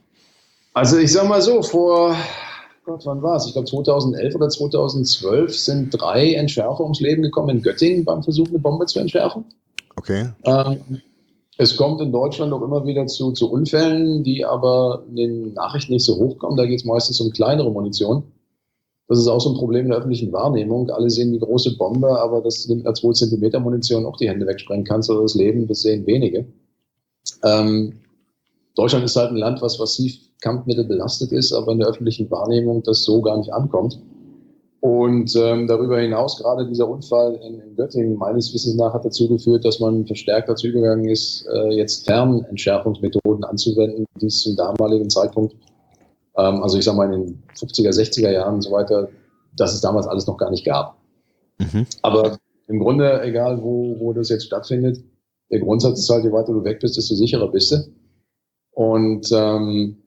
Also 0.74 0.98
ich 0.98 1.12
sag 1.12 1.26
mal 1.28 1.42
so, 1.42 1.62
vor, 1.62 2.14
Gott, 2.84 3.02
wann 3.04 3.22
war 3.22 3.36
es? 3.36 3.46
Ich 3.46 3.52
glaube 3.52 3.68
2011 3.68 4.34
oder 4.34 4.48
2012 4.48 5.58
sind 5.58 5.90
drei 5.90 6.34
Entschärfer 6.34 6.80
ums 6.80 7.00
Leben 7.00 7.22
gekommen 7.22 7.50
in 7.50 7.62
Göttingen 7.62 8.04
beim 8.04 8.22
Versuch, 8.22 8.48
eine 8.48 8.58
Bombe 8.58 8.86
zu 8.86 9.00
entschärfen. 9.00 9.44
Okay. 9.96 10.28
Ähm, 10.44 11.02
es 11.60 11.76
kommt 11.76 12.00
in 12.00 12.12
Deutschland 12.12 12.52
auch 12.52 12.62
immer 12.62 12.86
wieder 12.86 13.06
zu, 13.08 13.32
zu 13.32 13.50
Unfällen, 13.50 14.22
die 14.22 14.44
aber 14.44 15.02
in 15.08 15.16
den 15.16 15.52
Nachrichten 15.54 15.92
nicht 15.92 16.04
so 16.04 16.16
hochkommen. 16.16 16.56
Da 16.56 16.64
geht 16.64 16.78
es 16.78 16.84
meistens 16.84 17.20
um 17.20 17.32
kleinere 17.32 17.70
Munition. 17.72 18.22
Das 19.08 19.18
ist 19.18 19.26
auch 19.26 19.40
so 19.40 19.50
ein 19.50 19.56
Problem 19.56 19.88
der 19.88 19.98
öffentlichen 19.98 20.32
Wahrnehmung. 20.32 20.88
Alle 20.90 21.10
sehen 21.10 21.32
die 21.32 21.40
große 21.40 21.76
Bombe, 21.76 22.20
aber 22.20 22.42
dass 22.42 22.64
du 22.64 22.74
mit 22.74 22.86
einer 22.86 22.94
2 22.94 23.12
cm 23.12 23.60
Munition 23.60 24.06
auch 24.06 24.16
die 24.16 24.28
Hände 24.28 24.46
wegsprengen 24.46 24.84
kannst 24.84 25.10
oder 25.10 25.22
das 25.22 25.34
Leben, 25.34 25.66
das 25.66 25.82
sehen 25.82 26.06
wenige. 26.06 26.46
Ähm, 27.42 27.94
Deutschland 28.76 29.04
ist 29.04 29.16
halt 29.16 29.30
ein 29.30 29.36
Land, 29.36 29.60
was 29.60 29.80
massiv 29.80 30.16
Kampfmittel 30.40 30.84
belastet 30.84 31.32
ist, 31.32 31.52
aber 31.52 31.72
in 31.72 31.80
der 31.80 31.88
öffentlichen 31.88 32.30
Wahrnehmung 32.30 32.84
das 32.84 33.02
so 33.02 33.20
gar 33.20 33.36
nicht 33.36 33.52
ankommt. 33.52 33.98
Und 34.88 35.36
ähm, 35.36 35.66
darüber 35.66 36.00
hinaus, 36.00 36.38
gerade 36.38 36.66
dieser 36.66 36.88
Unfall 36.88 37.34
in, 37.42 37.60
in, 37.60 37.76
Göttingen, 37.76 38.16
meines 38.16 38.54
Wissens 38.54 38.74
nach, 38.74 38.94
hat 38.94 39.04
dazu 39.04 39.28
geführt, 39.28 39.62
dass 39.66 39.80
man 39.80 40.06
verstärkt 40.06 40.48
dazu 40.48 40.66
übergegangen 40.66 41.10
ist, 41.10 41.46
äh, 41.52 41.74
jetzt 41.74 42.06
Fernentschärfungsmethoden 42.06 43.44
anzuwenden, 43.44 44.06
die 44.18 44.28
es 44.28 44.40
zum 44.40 44.56
damaligen 44.56 45.10
Zeitpunkt, 45.10 45.54
ähm, 46.38 46.62
also 46.62 46.78
ich 46.78 46.86
sage 46.86 46.96
mal 46.96 47.12
in 47.12 47.20
den 47.20 47.42
50er, 47.54 47.90
60er 47.90 48.30
Jahren 48.30 48.54
und 48.54 48.62
so 48.62 48.72
weiter, 48.72 49.10
dass 49.58 49.74
es 49.74 49.82
damals 49.82 50.06
alles 50.06 50.26
noch 50.26 50.38
gar 50.38 50.50
nicht 50.50 50.64
gab. 50.64 50.96
Mhm. 51.58 51.84
Aber 52.00 52.38
im 52.66 52.78
Grunde, 52.78 53.20
egal 53.24 53.62
wo, 53.62 53.94
wo 54.00 54.14
das 54.14 54.30
jetzt 54.30 54.46
stattfindet, 54.46 55.04
der 55.50 55.60
Grundsatz 55.60 55.98
ist 55.98 56.08
halt, 56.08 56.24
je 56.24 56.32
weiter 56.32 56.54
du 56.54 56.64
weg 56.64 56.80
bist, 56.80 56.96
desto 56.96 57.14
sicherer 57.14 57.50
bist 57.50 57.72
du. 57.72 57.76
Und 58.70 59.28
ähm, 59.32 59.98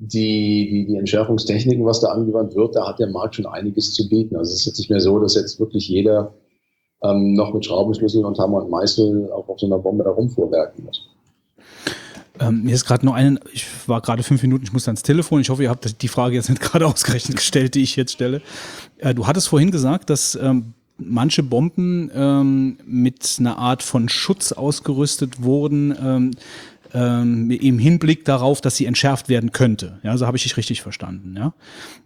die, 0.00 0.68
die, 0.70 0.86
die 0.86 0.96
Entschärfungstechniken, 0.96 1.84
was 1.84 2.00
da 2.00 2.08
angewandt 2.08 2.56
wird, 2.56 2.74
da 2.74 2.88
hat 2.88 2.98
der 2.98 3.08
Markt 3.08 3.34
schon 3.34 3.44
einiges 3.44 3.92
zu 3.92 4.08
bieten. 4.08 4.34
Also 4.34 4.50
es 4.50 4.60
ist 4.60 4.66
jetzt 4.66 4.78
nicht 4.78 4.90
mehr 4.90 5.00
so, 5.00 5.18
dass 5.20 5.34
jetzt 5.34 5.60
wirklich 5.60 5.88
jeder 5.88 6.32
ähm, 7.02 7.34
noch 7.34 7.52
mit 7.52 7.66
Schraubenschlüsseln 7.66 8.24
und 8.24 8.38
Hammer 8.38 8.62
und 8.62 8.70
Meißel 8.70 9.30
auch 9.30 9.46
auf 9.48 9.60
so 9.60 9.66
einer 9.66 9.78
Bombe 9.78 10.02
da 10.04 10.10
rumfuhrwerken 10.10 10.84
muss. 10.86 11.06
Ähm, 12.40 12.62
mir 12.62 12.74
ist 12.74 12.86
gerade 12.86 13.04
noch 13.04 13.12
einen, 13.12 13.38
ich 13.52 13.66
war 13.86 14.00
gerade 14.00 14.22
fünf 14.22 14.40
Minuten, 14.40 14.64
ich 14.64 14.72
muss 14.72 14.88
ans 14.88 15.02
Telefon. 15.02 15.42
Ich 15.42 15.50
hoffe, 15.50 15.62
ihr 15.62 15.68
habt 15.68 16.00
die 16.00 16.08
Frage 16.08 16.34
jetzt 16.34 16.48
nicht 16.48 16.62
gerade 16.62 16.86
ausgerechnet 16.86 17.36
gestellt, 17.36 17.74
die 17.74 17.82
ich 17.82 17.94
jetzt 17.94 18.12
stelle. 18.12 18.40
Äh, 18.98 19.14
du 19.14 19.26
hattest 19.26 19.48
vorhin 19.48 19.70
gesagt, 19.70 20.08
dass 20.08 20.34
ähm, 20.34 20.72
manche 20.96 21.42
Bomben 21.42 22.10
ähm, 22.14 22.78
mit 22.86 23.36
einer 23.38 23.58
Art 23.58 23.82
von 23.82 24.08
Schutz 24.08 24.52
ausgerüstet 24.52 25.42
wurden, 25.42 25.94
ähm, 26.02 26.30
ähm, 26.94 27.50
im 27.50 27.78
Hinblick 27.78 28.24
darauf, 28.24 28.60
dass 28.60 28.76
sie 28.76 28.86
entschärft 28.86 29.28
werden 29.28 29.52
könnte. 29.52 29.98
Ja, 30.02 30.16
so 30.16 30.26
habe 30.26 30.36
ich 30.36 30.42
dich 30.42 30.56
richtig 30.56 30.82
verstanden. 30.82 31.36
Ja, 31.36 31.54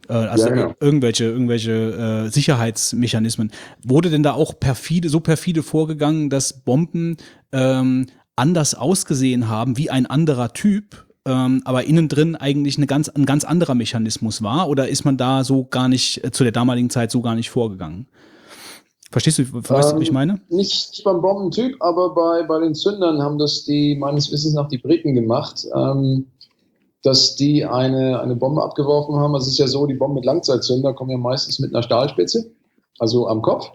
äh, 0.08 0.12
also 0.12 0.48
Ja, 0.48 0.54
genau. 0.54 0.74
irgendwelche 0.80 1.24
irgendwelche 1.24 2.26
äh, 2.26 2.28
Sicherheitsmechanismen. 2.30 3.50
Wurde 3.82 4.10
denn 4.10 4.22
da 4.22 4.32
auch 4.32 4.58
perfide, 4.58 5.08
so 5.08 5.20
perfide 5.20 5.62
vorgegangen, 5.62 6.30
dass 6.30 6.52
Bomben 6.52 7.16
ähm, 7.52 8.06
anders 8.36 8.74
ausgesehen 8.74 9.48
haben 9.48 9.76
wie 9.76 9.90
ein 9.90 10.06
anderer 10.06 10.52
Typ? 10.52 11.06
Ähm, 11.26 11.62
aber 11.64 11.84
innen 11.84 12.08
drin 12.08 12.36
eigentlich 12.36 12.76
eine 12.76 12.86
ganz, 12.86 13.08
ein 13.08 13.24
ganz 13.24 13.44
anderer 13.44 13.74
Mechanismus 13.74 14.42
war? 14.42 14.68
Oder 14.68 14.88
ist 14.88 15.04
man 15.04 15.16
da 15.16 15.42
so 15.42 15.64
gar 15.64 15.88
nicht, 15.88 16.22
äh, 16.22 16.30
zu 16.30 16.42
der 16.42 16.52
damaligen 16.52 16.90
Zeit 16.90 17.10
so 17.10 17.22
gar 17.22 17.34
nicht 17.34 17.48
vorgegangen? 17.48 18.06
Verstehst 19.14 19.38
du, 19.38 19.44
weißt 19.44 19.92
du, 19.92 20.00
wie 20.00 20.02
ich 20.02 20.08
Ähm, 20.08 20.14
meine? 20.14 20.40
Nicht 20.48 21.04
beim 21.04 21.22
Bombentyp, 21.22 21.76
aber 21.78 22.12
bei, 22.16 22.42
bei 22.42 22.58
den 22.58 22.74
Zündern 22.74 23.22
haben 23.22 23.38
das 23.38 23.62
die 23.62 23.94
meines 23.94 24.32
Wissens 24.32 24.54
nach 24.54 24.66
die 24.66 24.78
Briten 24.78 25.14
gemacht, 25.14 25.64
ähm, 25.72 26.26
dass 27.04 27.36
die 27.36 27.64
eine, 27.64 28.18
eine 28.18 28.34
Bombe 28.34 28.64
abgeworfen 28.64 29.14
haben. 29.14 29.32
Also 29.32 29.44
es 29.44 29.52
ist 29.52 29.58
ja 29.60 29.68
so, 29.68 29.86
die 29.86 29.94
Bomben 29.94 30.16
mit 30.16 30.24
Langzeitzünder 30.24 30.94
kommen 30.94 31.12
ja 31.12 31.16
meistens 31.16 31.60
mit 31.60 31.72
einer 31.72 31.84
Stahlspitze, 31.84 32.50
also 32.98 33.28
am 33.28 33.40
Kopf. 33.40 33.70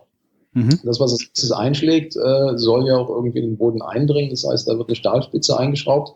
Mhm. 0.51 0.77
Das, 0.83 0.99
was 0.99 1.13
es 1.13 1.29
es 1.41 1.53
einschlägt, 1.53 2.17
äh, 2.17 2.57
soll 2.57 2.85
ja 2.85 2.97
auch 2.97 3.07
irgendwie 3.07 3.39
in 3.39 3.51
den 3.51 3.57
Boden 3.57 3.81
eindringen. 3.81 4.31
Das 4.31 4.45
heißt, 4.45 4.67
da 4.67 4.77
wird 4.77 4.89
eine 4.89 4.95
Stahlspitze 4.97 5.57
eingeschraubt 5.57 6.15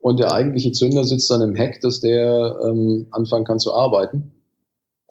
und 0.00 0.20
der 0.20 0.34
eigentliche 0.34 0.72
Zünder 0.72 1.04
sitzt 1.04 1.30
dann 1.30 1.40
im 1.40 1.54
Heck, 1.54 1.80
dass 1.80 2.00
der 2.00 2.58
ähm, 2.62 3.06
anfangen 3.10 3.46
kann 3.46 3.58
zu 3.58 3.72
arbeiten. 3.72 4.32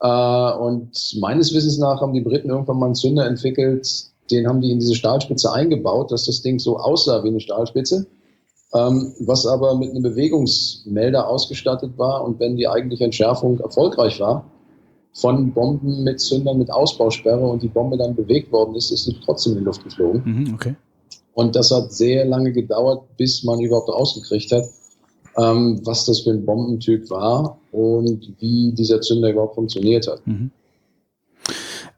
Äh, 0.00 0.52
und 0.52 1.16
meines 1.20 1.54
Wissens 1.54 1.78
nach 1.78 2.00
haben 2.00 2.14
die 2.14 2.20
Briten 2.20 2.50
irgendwann 2.50 2.78
mal 2.78 2.86
einen 2.86 2.94
Zünder 2.94 3.26
entwickelt, 3.26 3.86
den 4.30 4.46
haben 4.46 4.60
die 4.60 4.70
in 4.70 4.78
diese 4.78 4.94
Stahlspitze 4.94 5.52
eingebaut, 5.52 6.12
dass 6.12 6.26
das 6.26 6.42
Ding 6.42 6.58
so 6.58 6.78
aussah 6.78 7.22
wie 7.24 7.28
eine 7.28 7.40
Stahlspitze, 7.40 8.06
ähm, 8.74 9.12
was 9.20 9.46
aber 9.46 9.74
mit 9.76 9.90
einem 9.90 10.02
Bewegungsmelder 10.02 11.28
ausgestattet 11.28 11.98
war. 11.98 12.24
Und 12.24 12.38
wenn 12.38 12.56
die 12.56 12.68
eigentliche 12.68 13.04
Entschärfung 13.04 13.58
erfolgreich 13.60 14.20
war, 14.20 14.44
von 15.12 15.52
Bomben 15.52 16.04
mit 16.04 16.20
Zündern 16.20 16.58
mit 16.58 16.70
Ausbausperre 16.70 17.44
und 17.44 17.62
die 17.62 17.68
Bombe 17.68 17.96
dann 17.96 18.14
bewegt 18.14 18.52
worden 18.52 18.76
ist, 18.76 18.92
ist 18.92 19.04
sie 19.04 19.16
trotzdem 19.24 19.54
in 19.54 19.58
die 19.58 19.64
Luft 19.64 19.82
geflogen. 19.82 20.22
Mhm, 20.24 20.54
okay. 20.54 20.76
Und 21.34 21.56
das 21.56 21.70
hat 21.70 21.92
sehr 21.92 22.24
lange 22.24 22.52
gedauert, 22.52 23.16
bis 23.16 23.42
man 23.42 23.60
überhaupt 23.60 23.88
rausgekriegt 23.88 24.52
hat, 24.52 24.64
ähm, 25.36 25.80
was 25.84 26.06
das 26.06 26.20
für 26.20 26.30
ein 26.30 26.44
Bombentyp 26.44 27.08
war 27.10 27.58
und 27.72 28.32
wie 28.38 28.72
dieser 28.72 29.00
Zünder 29.00 29.30
überhaupt 29.30 29.54
funktioniert 29.54 30.06
hat. 30.08 30.26
Mhm. 30.26 30.50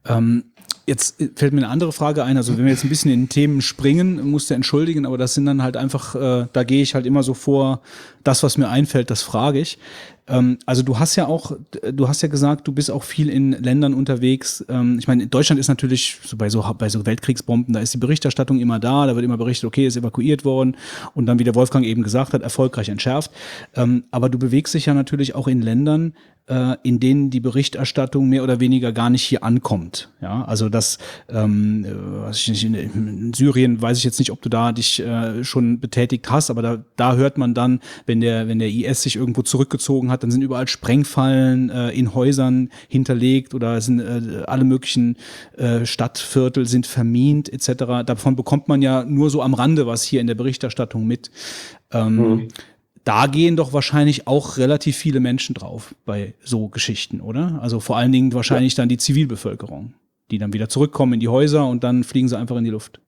Ähm, 0.06 0.44
jetzt 0.86 1.16
fällt 1.36 1.52
mir 1.52 1.60
eine 1.60 1.68
andere 1.68 1.92
Frage 1.92 2.24
ein. 2.24 2.36
Also 2.36 2.56
wenn 2.56 2.64
wir 2.64 2.72
jetzt 2.72 2.84
ein 2.84 2.88
bisschen 2.88 3.12
in 3.12 3.28
Themen 3.28 3.62
springen, 3.62 4.28
musst 4.30 4.50
du 4.50 4.54
entschuldigen, 4.54 5.06
aber 5.06 5.18
das 5.18 5.34
sind 5.34 5.46
dann 5.46 5.62
halt 5.62 5.76
einfach, 5.76 6.14
äh, 6.14 6.46
da 6.52 6.64
gehe 6.64 6.82
ich 6.82 6.94
halt 6.94 7.06
immer 7.06 7.22
so 7.22 7.34
vor, 7.34 7.80
das, 8.24 8.42
was 8.42 8.59
mir 8.59 8.68
einfällt, 8.68 9.10
das 9.10 9.22
frage 9.22 9.60
ich. 9.60 9.78
Ähm, 10.28 10.58
also 10.66 10.82
du 10.82 10.98
hast 10.98 11.16
ja 11.16 11.26
auch, 11.26 11.52
du 11.92 12.08
hast 12.08 12.22
ja 12.22 12.28
gesagt, 12.28 12.68
du 12.68 12.72
bist 12.72 12.90
auch 12.90 13.02
viel 13.02 13.28
in 13.28 13.52
Ländern 13.52 13.94
unterwegs. 13.94 14.64
Ähm, 14.68 14.98
ich 14.98 15.08
meine, 15.08 15.26
Deutschland 15.26 15.58
ist 15.58 15.68
natürlich 15.68 16.18
so 16.24 16.36
bei 16.36 16.48
so 16.48 16.64
bei 16.78 16.88
so 16.88 17.04
Weltkriegsbomben, 17.04 17.74
da 17.74 17.80
ist 17.80 17.94
die 17.94 17.98
Berichterstattung 17.98 18.60
immer 18.60 18.78
da, 18.78 19.06
da 19.06 19.14
wird 19.14 19.24
immer 19.24 19.36
berichtet, 19.36 19.66
okay, 19.66 19.86
ist 19.86 19.96
evakuiert 19.96 20.44
worden 20.44 20.76
und 21.14 21.26
dann, 21.26 21.38
wie 21.38 21.44
der 21.44 21.54
Wolfgang 21.54 21.84
eben 21.84 22.02
gesagt 22.02 22.32
hat, 22.32 22.42
erfolgreich 22.42 22.88
entschärft. 22.88 23.32
Ähm, 23.74 24.04
aber 24.10 24.28
du 24.28 24.38
bewegst 24.38 24.74
dich 24.74 24.86
ja 24.86 24.94
natürlich 24.94 25.34
auch 25.34 25.48
in 25.48 25.60
Ländern, 25.60 26.14
äh, 26.46 26.76
in 26.82 27.00
denen 27.00 27.30
die 27.30 27.40
Berichterstattung 27.40 28.28
mehr 28.28 28.42
oder 28.42 28.60
weniger 28.60 28.92
gar 28.92 29.10
nicht 29.10 29.22
hier 29.22 29.44
ankommt. 29.44 30.10
Ja, 30.20 30.44
also 30.44 30.68
das, 30.68 30.98
ähm, 31.28 31.84
äh, 31.84 32.28
nicht, 32.30 32.64
in, 32.64 33.32
Syrien 33.32 33.80
weiß 33.80 33.98
ich 33.98 34.04
jetzt 34.04 34.18
nicht, 34.18 34.32
ob 34.32 34.42
du 34.42 34.48
da 34.48 34.72
dich 34.72 35.00
äh, 35.00 35.44
schon 35.44 35.80
betätigt 35.80 36.30
hast, 36.30 36.50
aber 36.50 36.62
da, 36.62 36.84
da 36.96 37.14
hört 37.14 37.38
man 37.38 37.54
dann, 37.54 37.80
wenn 38.06 38.20
der, 38.20 38.48
wenn 38.48 38.58
der 38.58 38.68
IS 38.68 39.02
sich 39.02 39.16
irgendwo 39.16 39.42
zurückgezogen 39.42 40.10
hat, 40.12 40.22
dann 40.22 40.30
sind 40.30 40.43
überall 40.43 40.68
Sprengfallen 40.68 41.70
äh, 41.70 41.90
in 41.90 42.14
Häusern 42.14 42.70
hinterlegt 42.89 43.55
oder 43.55 43.80
sind 43.80 43.98
äh, 44.01 44.44
alle 44.47 44.64
möglichen 44.64 45.16
äh, 45.56 45.84
Stadtviertel 45.84 46.66
sind 46.66 46.86
vermint 46.86 47.52
etc. 47.52 48.05
Davon 48.06 48.36
bekommt 48.36 48.68
man 48.68 48.82
ja 48.82 49.05
nur 49.05 49.30
so 49.30 49.43
am 49.43 49.55
Rande 49.55 49.86
was 49.86 50.05
hier 50.05 50.20
in 50.20 50.26
der 50.28 50.36
Berichterstattung 50.36 51.06
mit. 51.06 51.30
Ähm, 51.90 52.48
da 53.05 53.26
gehen 53.26 53.56
doch 53.56 53.72
wahrscheinlich 53.72 54.28
auch 54.28 54.59
relativ 54.59 54.97
viele 54.97 55.20
Menschen 55.20 55.55
drauf 55.55 55.94
bei 56.05 56.34
so 56.44 56.68
Geschichten, 56.68 57.20
oder? 57.20 57.59
Also 57.60 57.80
vor 57.80 57.97
allen 57.97 58.12
Dingen 58.12 58.32
wahrscheinlich 58.32 58.74
dann 58.74 58.89
die 58.89 58.97
Zivilbevölkerung, 58.97 59.94
die 60.30 60.39
dann 60.39 60.52
wieder 60.52 60.68
zurückkommen 60.68 61.14
in 61.14 61.20
die 61.20 61.28
Häuser 61.28 61.66
und 61.66 61.82
dann 61.82 62.05
fliegen 62.05 62.28
sie 62.28 62.39
einfach 62.39 62.56
in 62.56 62.64
die 62.64 62.70
Luft. 62.70 63.01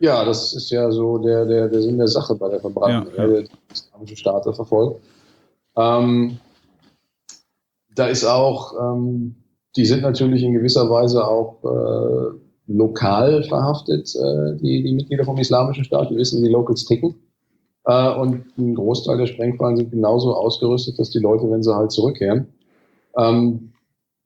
Ja, 0.00 0.24
das 0.24 0.54
ist 0.54 0.70
ja 0.70 0.90
so 0.92 1.18
der, 1.18 1.44
der, 1.44 1.68
der 1.68 1.82
Sinn 1.82 1.98
der 1.98 2.06
Sache 2.06 2.34
bei 2.36 2.48
der 2.48 2.60
Verbrennung, 2.60 3.08
Ja, 3.16 3.24
ja, 3.24 3.28
der 3.28 3.44
islamische 3.72 4.16
Staat 4.16 4.46
da 4.46 4.52
verfolgt. 4.52 5.02
Ähm, 5.78 6.38
da 7.94 8.06
ist 8.06 8.24
auch, 8.24 8.74
ähm, 8.80 9.36
die 9.76 9.86
sind 9.86 10.02
natürlich 10.02 10.42
in 10.42 10.52
gewisser 10.52 10.90
Weise 10.90 11.26
auch 11.26 11.62
äh, 11.64 12.38
lokal 12.66 13.44
verhaftet, 13.44 14.14
äh, 14.16 14.56
die, 14.56 14.82
die 14.82 14.92
Mitglieder 14.92 15.24
vom 15.24 15.38
Islamischen 15.38 15.84
Staat. 15.84 16.10
Wir 16.10 16.18
wissen, 16.18 16.42
wie 16.42 16.46
die 16.46 16.52
Locals 16.52 16.84
ticken. 16.84 17.14
Äh, 17.84 18.14
und 18.14 18.44
ein 18.58 18.74
Großteil 18.74 19.18
der 19.18 19.26
Sprengfallen 19.26 19.76
sind 19.76 19.90
genauso 19.90 20.34
ausgerüstet, 20.34 20.98
dass 20.98 21.10
die 21.10 21.20
Leute, 21.20 21.50
wenn 21.50 21.62
sie 21.62 21.74
halt 21.74 21.92
zurückkehren, 21.92 22.48
ähm, 23.16 23.72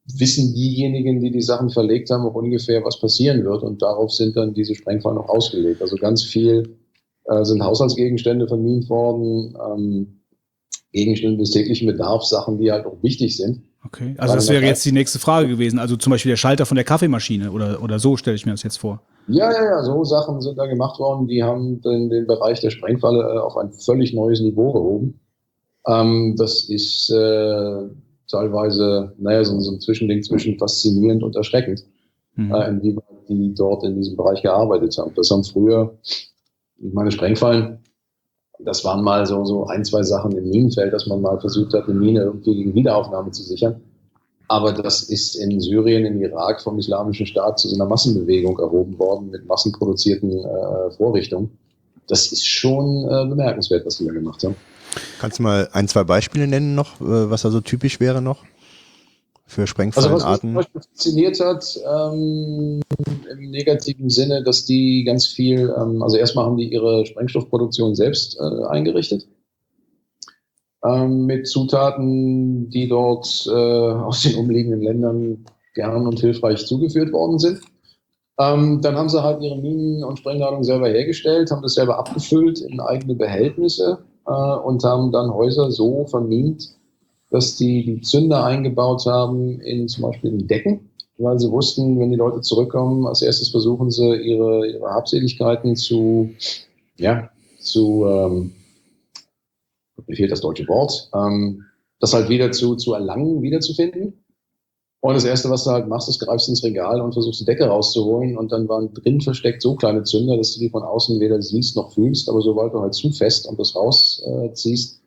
wissen 0.07 0.55
diejenigen, 0.55 1.21
die 1.21 1.31
die 1.31 1.43
Sachen 1.43 1.71
verlegt 1.71 2.11
haben, 2.11 2.25
auch 2.25 2.35
ungefähr, 2.35 2.85
was 2.85 2.99
passieren 2.99 3.45
wird. 3.45 3.63
Und 3.63 3.83
darauf 3.83 4.11
sind 4.11 4.37
dann 4.37 4.55
diese 4.55 4.75
Sprengfallen 4.75 5.19
auch 5.19 5.29
ausgelegt. 5.29 5.83
Also 5.83 5.97
ganz 5.97 6.25
viel 6.25 6.77
äh, 7.27 7.45
sind 7.45 7.63
Haushaltsgegenstände 7.63 8.49
vermint 8.49 8.91
worden, 8.91 9.57
ähm, 9.65 10.22
Gegenstände 10.93 11.39
des 11.39 11.51
täglichen 11.51 11.87
Bedarfs, 11.87 12.31
Sachen, 12.31 12.59
die 12.59 12.71
halt 12.71 12.87
auch 12.87 13.03
wichtig 13.03 13.37
sind. 13.37 13.63
Okay. 13.85 14.15
Also 14.19 14.35
das 14.35 14.49
wäre 14.49 14.65
jetzt 14.65 14.85
die 14.85 14.93
nächste 14.93 15.19
Frage 15.19 15.49
gewesen. 15.49 15.79
Also 15.79 15.97
zum 15.97 16.11
Beispiel 16.11 16.31
der 16.31 16.37
Schalter 16.37 16.67
von 16.67 16.77
der 16.77 16.85
Kaffeemaschine 16.85 17.51
oder, 17.51 17.83
oder 17.83 17.99
so 17.99 18.17
stelle 18.17 18.37
ich 18.37 18.47
mir 18.47 18.53
das 18.53 18.63
jetzt 18.63 18.77
vor. 18.77 19.03
Ja, 19.29 19.51
ja, 19.53 19.65
ja, 19.65 19.83
so 19.83 20.05
Sachen 20.05 20.41
sind 20.41 20.59
da 20.59 20.67
gemacht 20.67 20.99
worden, 20.99 21.27
die 21.29 21.43
haben 21.43 21.81
den, 21.81 22.11
den 22.11 22.27
Bereich 22.27 22.61
der 22.61 22.71
Sprengfalle 22.71 23.21
äh, 23.21 23.39
auf 23.39 23.57
ein 23.57 23.73
völlig 23.73 24.13
neues 24.13 24.41
Niveau 24.41 24.73
gehoben. 24.73 25.21
Ähm, 25.87 26.35
das 26.37 26.69
ist 26.69 27.11
äh, 27.11 27.89
teilweise, 28.29 29.13
naja, 29.19 29.45
so, 29.45 29.59
so 29.61 29.73
ein 29.73 29.81
Zwischending 29.81 30.23
zwischen 30.23 30.59
faszinierend 30.59 31.23
und 31.23 31.37
erschreckend, 31.37 31.85
Mhm. 32.35 32.55
äh, 32.55 32.69
inwieweit 32.69 33.05
die 33.29 33.53
dort 33.55 33.85
in 33.85 33.95
diesem 33.95 34.17
Bereich 34.17 34.41
gearbeitet 34.43 34.97
haben. 34.97 35.13
Das 35.15 35.31
haben 35.31 35.45
früher, 35.45 35.99
ich 36.03 36.93
meine, 36.93 37.11
Sprengfallen, 37.11 37.79
das 38.59 38.85
waren 38.85 39.03
mal 39.03 39.27
so, 39.27 39.45
so 39.45 39.67
ein, 39.67 39.85
zwei 39.85 40.03
Sachen 40.03 40.33
im 40.33 40.49
Minenfeld, 40.49 40.93
dass 40.93 41.07
man 41.07 41.21
mal 41.21 41.39
versucht 41.41 41.73
hat, 41.75 41.89
eine 41.89 41.99
Mine 41.99 42.21
irgendwie 42.21 42.55
gegen 42.55 42.75
Wiederaufnahme 42.75 43.31
zu 43.31 43.43
sichern. 43.43 43.81
Aber 44.49 44.73
das 44.73 45.03
ist 45.05 45.35
in 45.37 45.61
Syrien, 45.61 46.05
im 46.05 46.21
Irak 46.21 46.61
vom 46.61 46.79
Islamischen 46.79 47.27
Staat 47.27 47.59
zu 47.59 47.69
so 47.69 47.75
einer 47.77 47.87
Massenbewegung 47.87 48.59
erhoben 48.59 48.99
worden 48.99 49.31
mit 49.31 49.47
massenproduzierten 49.47 50.31
äh, 50.31 50.91
Vorrichtungen. 50.97 51.51
Das 52.07 52.31
ist 52.33 52.47
schon 52.47 53.09
äh, 53.09 53.27
bemerkenswert, 53.27 53.87
was 53.87 53.99
die 53.99 54.07
da 54.07 54.13
gemacht 54.13 54.45
haben. 54.45 54.57
Kannst 55.21 55.39
du 55.39 55.45
mal 55.45 55.69
ein, 55.73 55.89
zwei 55.89 56.05
Beispiele 56.05 56.47
nennen 56.47 56.75
noch, 56.75 57.01
äh, 57.01 57.31
was 57.31 57.43
da 57.43 57.51
so 57.51 57.61
typisch 57.61 58.01
wäre 58.01 58.21
noch? 58.21 58.45
Für 59.53 59.61
Also 59.63 59.75
was 59.75 60.25
mich 60.25 60.41
zum 60.41 60.55
Sprengfallenarten? 60.55 60.55
Beispiel 60.55 60.81
fasziniert 60.81 61.41
hat, 61.41 61.81
ähm, 61.87 62.81
im 63.31 63.51
negativen 63.51 64.09
Sinne, 64.09 64.43
dass 64.43 64.65
die 64.65 65.05
ganz 65.05 65.27
viel, 65.27 65.71
ähm, 65.79 66.03
also 66.03 66.17
erstmal 66.17 66.47
haben 66.47 66.57
die 66.57 66.73
ihre 66.73 67.05
Sprengstoffproduktion 67.05 67.95
selbst 67.95 68.39
äh, 68.41 68.65
eingerichtet. 68.65 69.29
Ähm, 70.83 71.27
mit 71.27 71.47
Zutaten, 71.47 72.71
die 72.71 72.89
dort 72.89 73.47
äh, 73.47 73.51
aus 73.53 74.23
den 74.23 74.37
umliegenden 74.37 74.81
Ländern 74.81 75.45
gern 75.75 76.07
und 76.07 76.19
hilfreich 76.19 76.67
zugeführt 76.67 77.13
worden 77.13 77.39
sind. 77.39 77.61
Ähm, 78.39 78.81
dann 78.81 78.97
haben 78.97 79.11
sie 79.11 79.23
halt 79.23 79.43
ihre 79.43 79.59
Minen 79.59 80.03
und 80.03 80.19
Sprengladungen 80.19 80.65
selber 80.65 80.89
hergestellt, 80.89 81.51
haben 81.51 81.63
das 81.63 81.75
selber 81.75 81.99
abgefüllt 81.99 82.61
in 82.61 82.81
eigene 82.81 83.15
Behältnisse 83.15 83.99
äh, 84.27 84.33
und 84.33 84.83
haben 84.83 85.13
dann 85.13 85.35
Häuser 85.35 85.71
so 85.71 86.07
vermint, 86.07 86.75
dass 87.33 87.57
die 87.57 87.85
die 87.85 88.01
Zünder 88.03 88.45
eingebaut 88.45 89.07
haben 89.07 89.59
in 89.61 89.89
zum 89.89 90.03
Beispiel 90.03 90.31
in 90.31 90.47
Decken, 90.47 90.91
weil 91.17 91.39
sie 91.39 91.51
wussten, 91.51 91.99
wenn 91.99 92.11
die 92.11 92.17
Leute 92.17 92.43
zurückkommen, 92.43 93.07
als 93.07 93.23
erstes 93.23 93.49
versuchen 93.49 93.91
sie 93.91 94.15
ihre, 94.17 94.67
ihre 94.67 94.91
Habseligkeiten 94.91 95.75
zu, 95.75 96.31
ja, 96.99 97.31
zu, 97.59 98.05
ähm, 98.07 98.53
mir 100.07 100.17
fehlt 100.17 100.31
das 100.31 100.43
deutsche 100.43 100.69
Wort, 100.69 101.11
ähm, 101.15 101.65
das 102.01 102.13
halt 102.13 102.29
wieder 102.29 102.53
zu, 102.53 102.77
zu 102.77 102.93
erlangen, 102.93 103.41
wiederzufinden. 103.41 104.25
Und 105.01 105.15
das 105.15 105.25
Erste, 105.25 105.51
was 105.51 105.65
du 105.65 105.71
halt 105.71 105.89
machst, 105.89 106.09
ist, 106.09 106.21
greifst 106.21 106.49
ins 106.49 106.63
Regal 106.63 107.01
und 107.01 107.13
versuchst 107.13 107.41
die 107.41 107.45
Decke 107.45 107.65
rauszuholen. 107.65 108.37
Und 108.37 108.53
dann 108.53 108.69
waren 108.69 108.93
drin 108.95 109.21
versteckt 109.21 109.63
so 109.63 109.75
kleine 109.75 110.05
Zünder, 110.05 110.37
dass 110.37 110.55
du 110.55 110.61
die 110.61 110.71
von 110.71 110.85
außen 110.85 111.19
weder 111.19 111.43
siehst 111.43 111.75
noch 111.75 111.93
fühlst. 111.93 112.29
Aber 112.29 112.41
sobald 112.41 112.73
du 112.73 112.81
halt 112.81 112.95
zu 112.95 113.11
fest 113.11 113.49
und 113.49 113.59
das 113.59 113.75
rausziehst, 113.75 115.01
wird 115.01 115.02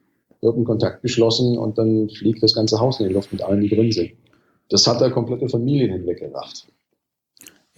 ein 0.54 0.64
Kontakt 0.64 1.02
geschlossen 1.02 1.58
und 1.58 1.78
dann 1.78 2.10
fliegt 2.10 2.44
das 2.44 2.54
ganze 2.54 2.80
Haus 2.80 3.00
in 3.00 3.08
die 3.08 3.14
Luft 3.14 3.32
mit 3.32 3.42
allen, 3.42 3.62
die 3.62 3.70
drin 3.70 3.92
sind. 3.92 4.12
Das 4.70 4.86
hat 4.88 5.02
da 5.02 5.10
komplette 5.10 5.50
Familien 5.50 5.92
hinweggebracht. 5.92 6.68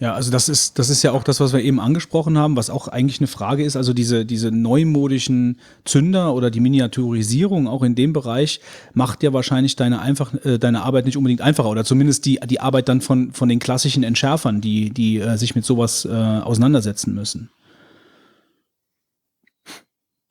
Ja, 0.00 0.14
also 0.14 0.30
das 0.30 0.48
ist, 0.48 0.78
das 0.78 0.90
ist 0.90 1.02
ja 1.02 1.10
auch 1.10 1.24
das, 1.24 1.40
was 1.40 1.52
wir 1.52 1.60
eben 1.60 1.80
angesprochen 1.80 2.38
haben, 2.38 2.56
was 2.56 2.70
auch 2.70 2.86
eigentlich 2.86 3.18
eine 3.18 3.26
Frage 3.26 3.64
ist. 3.64 3.74
Also 3.74 3.92
diese, 3.92 4.24
diese 4.24 4.52
neumodischen 4.52 5.58
Zünder 5.84 6.34
oder 6.34 6.52
die 6.52 6.60
Miniaturisierung 6.60 7.66
auch 7.66 7.82
in 7.82 7.96
dem 7.96 8.12
Bereich 8.12 8.60
macht 8.94 9.24
ja 9.24 9.32
wahrscheinlich 9.32 9.74
deine 9.74 10.00
einfach, 10.00 10.32
äh, 10.44 10.58
deine 10.58 10.82
Arbeit 10.82 11.04
nicht 11.04 11.16
unbedingt 11.16 11.40
einfacher 11.40 11.68
oder 11.68 11.84
zumindest 11.84 12.26
die, 12.26 12.38
die 12.48 12.60
Arbeit 12.60 12.88
dann 12.88 13.00
von, 13.00 13.32
von 13.32 13.48
den 13.48 13.58
klassischen 13.58 14.04
Entschärfern, 14.04 14.60
die, 14.60 14.90
die 14.90 15.18
äh, 15.18 15.36
sich 15.36 15.56
mit 15.56 15.64
sowas 15.64 16.04
äh, 16.04 16.12
auseinandersetzen 16.12 17.12
müssen. 17.12 17.50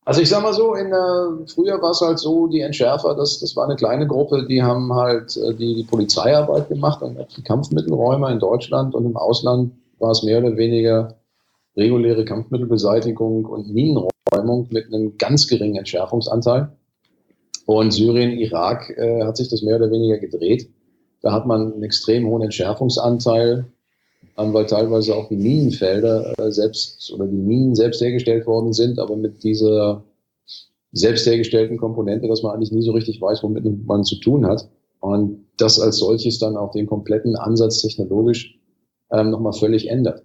Also 0.07 0.21
ich 0.21 0.29
sag 0.29 0.41
mal 0.41 0.53
so, 0.53 0.73
in, 0.73 0.87
äh, 0.87 1.47
früher 1.53 1.81
war 1.81 1.91
es 1.91 1.99
halt 1.99 2.17
so, 2.17 2.47
die 2.47 2.61
Entschärfer, 2.61 3.13
das, 3.13 3.39
das 3.39 3.57
war 3.57 3.65
eine 3.65 3.75
kleine 3.75 4.07
Gruppe, 4.07 4.45
die 4.47 4.63
haben 4.63 4.93
halt 4.93 5.35
äh, 5.35 5.53
die, 5.53 5.75
die 5.75 5.83
Polizeiarbeit 5.83 6.69
gemacht, 6.69 7.01
dann 7.01 7.17
die 7.35 7.41
Kampfmittelräume 7.41 8.31
in 8.31 8.39
Deutschland 8.39 8.95
und 8.95 9.05
im 9.05 9.17
Ausland 9.17 9.73
war 9.99 10.11
es 10.11 10.23
mehr 10.23 10.37
oder 10.37 10.55
weniger 10.55 11.17
reguläre 11.75 12.23
Kampfmittelbeseitigung 12.23 13.43
und 13.47 13.73
Minenräumung 13.73 14.67
mit 14.69 14.85
einem 14.85 15.17
ganz 15.17 15.45
geringen 15.45 15.75
Entschärfungsanteil. 15.75 16.71
Und 17.65 17.91
Syrien, 17.91 18.31
Irak 18.31 18.89
äh, 18.91 19.25
hat 19.25 19.35
sich 19.35 19.49
das 19.49 19.61
mehr 19.61 19.75
oder 19.75 19.91
weniger 19.91 20.19
gedreht. 20.19 20.69
Da 21.21 21.33
hat 21.33 21.45
man 21.45 21.73
einen 21.73 21.83
extrem 21.83 22.25
hohen 22.27 22.43
Entschärfungsanteil 22.43 23.65
weil 24.37 24.67
teilweise 24.67 25.15
auch 25.15 25.29
die 25.29 25.35
Minenfelder 25.35 26.33
äh, 26.37 26.51
selbst 26.51 27.11
oder 27.13 27.25
die 27.25 27.37
Minen 27.37 27.75
selbst 27.75 28.01
hergestellt 28.01 28.45
worden 28.45 28.71
sind, 28.71 28.99
aber 28.99 29.15
mit 29.15 29.43
dieser 29.43 30.03
selbst 30.91 31.25
hergestellten 31.25 31.77
Komponente, 31.77 32.27
dass 32.27 32.43
man 32.43 32.53
eigentlich 32.53 32.71
nie 32.71 32.83
so 32.83 32.91
richtig 32.91 33.19
weiß, 33.19 33.43
womit 33.43 33.65
man 33.85 34.03
zu 34.03 34.19
tun 34.19 34.45
hat. 34.45 34.69
Und 34.99 35.45
das 35.57 35.79
als 35.79 35.97
solches 35.97 36.39
dann 36.39 36.55
auch 36.55 36.71
den 36.71 36.87
kompletten 36.87 37.35
Ansatz 37.35 37.81
technologisch 37.81 38.59
ähm, 39.11 39.31
nochmal 39.31 39.53
völlig 39.53 39.89
ändert. 39.89 40.23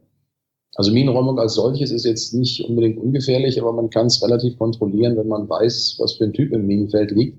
Also 0.74 0.92
Minenräumung 0.92 1.38
als 1.38 1.54
solches 1.54 1.90
ist 1.90 2.04
jetzt 2.04 2.32
nicht 2.32 2.64
unbedingt 2.64 2.98
ungefährlich, 2.98 3.60
aber 3.60 3.72
man 3.72 3.90
kann 3.90 4.06
es 4.06 4.22
relativ 4.22 4.58
kontrollieren, 4.58 5.16
wenn 5.16 5.28
man 5.28 5.48
weiß, 5.48 5.96
was 5.98 6.14
für 6.14 6.24
ein 6.24 6.32
Typ 6.32 6.52
im 6.52 6.66
Minenfeld 6.66 7.10
liegt. 7.10 7.38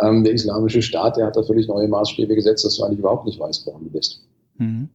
Ähm, 0.00 0.24
der 0.24 0.32
islamische 0.32 0.82
Staat, 0.82 1.16
der 1.16 1.26
hat 1.26 1.36
da 1.36 1.42
völlig 1.42 1.66
neue 1.68 1.88
Maßstäbe 1.88 2.34
gesetzt, 2.34 2.64
dass 2.64 2.76
du 2.76 2.84
eigentlich 2.84 3.00
überhaupt 3.00 3.26
nicht 3.26 3.38
weißt, 3.38 3.66
woran 3.66 3.84
du 3.84 3.90
bist. 3.90 4.24
Mhm. 4.58 4.88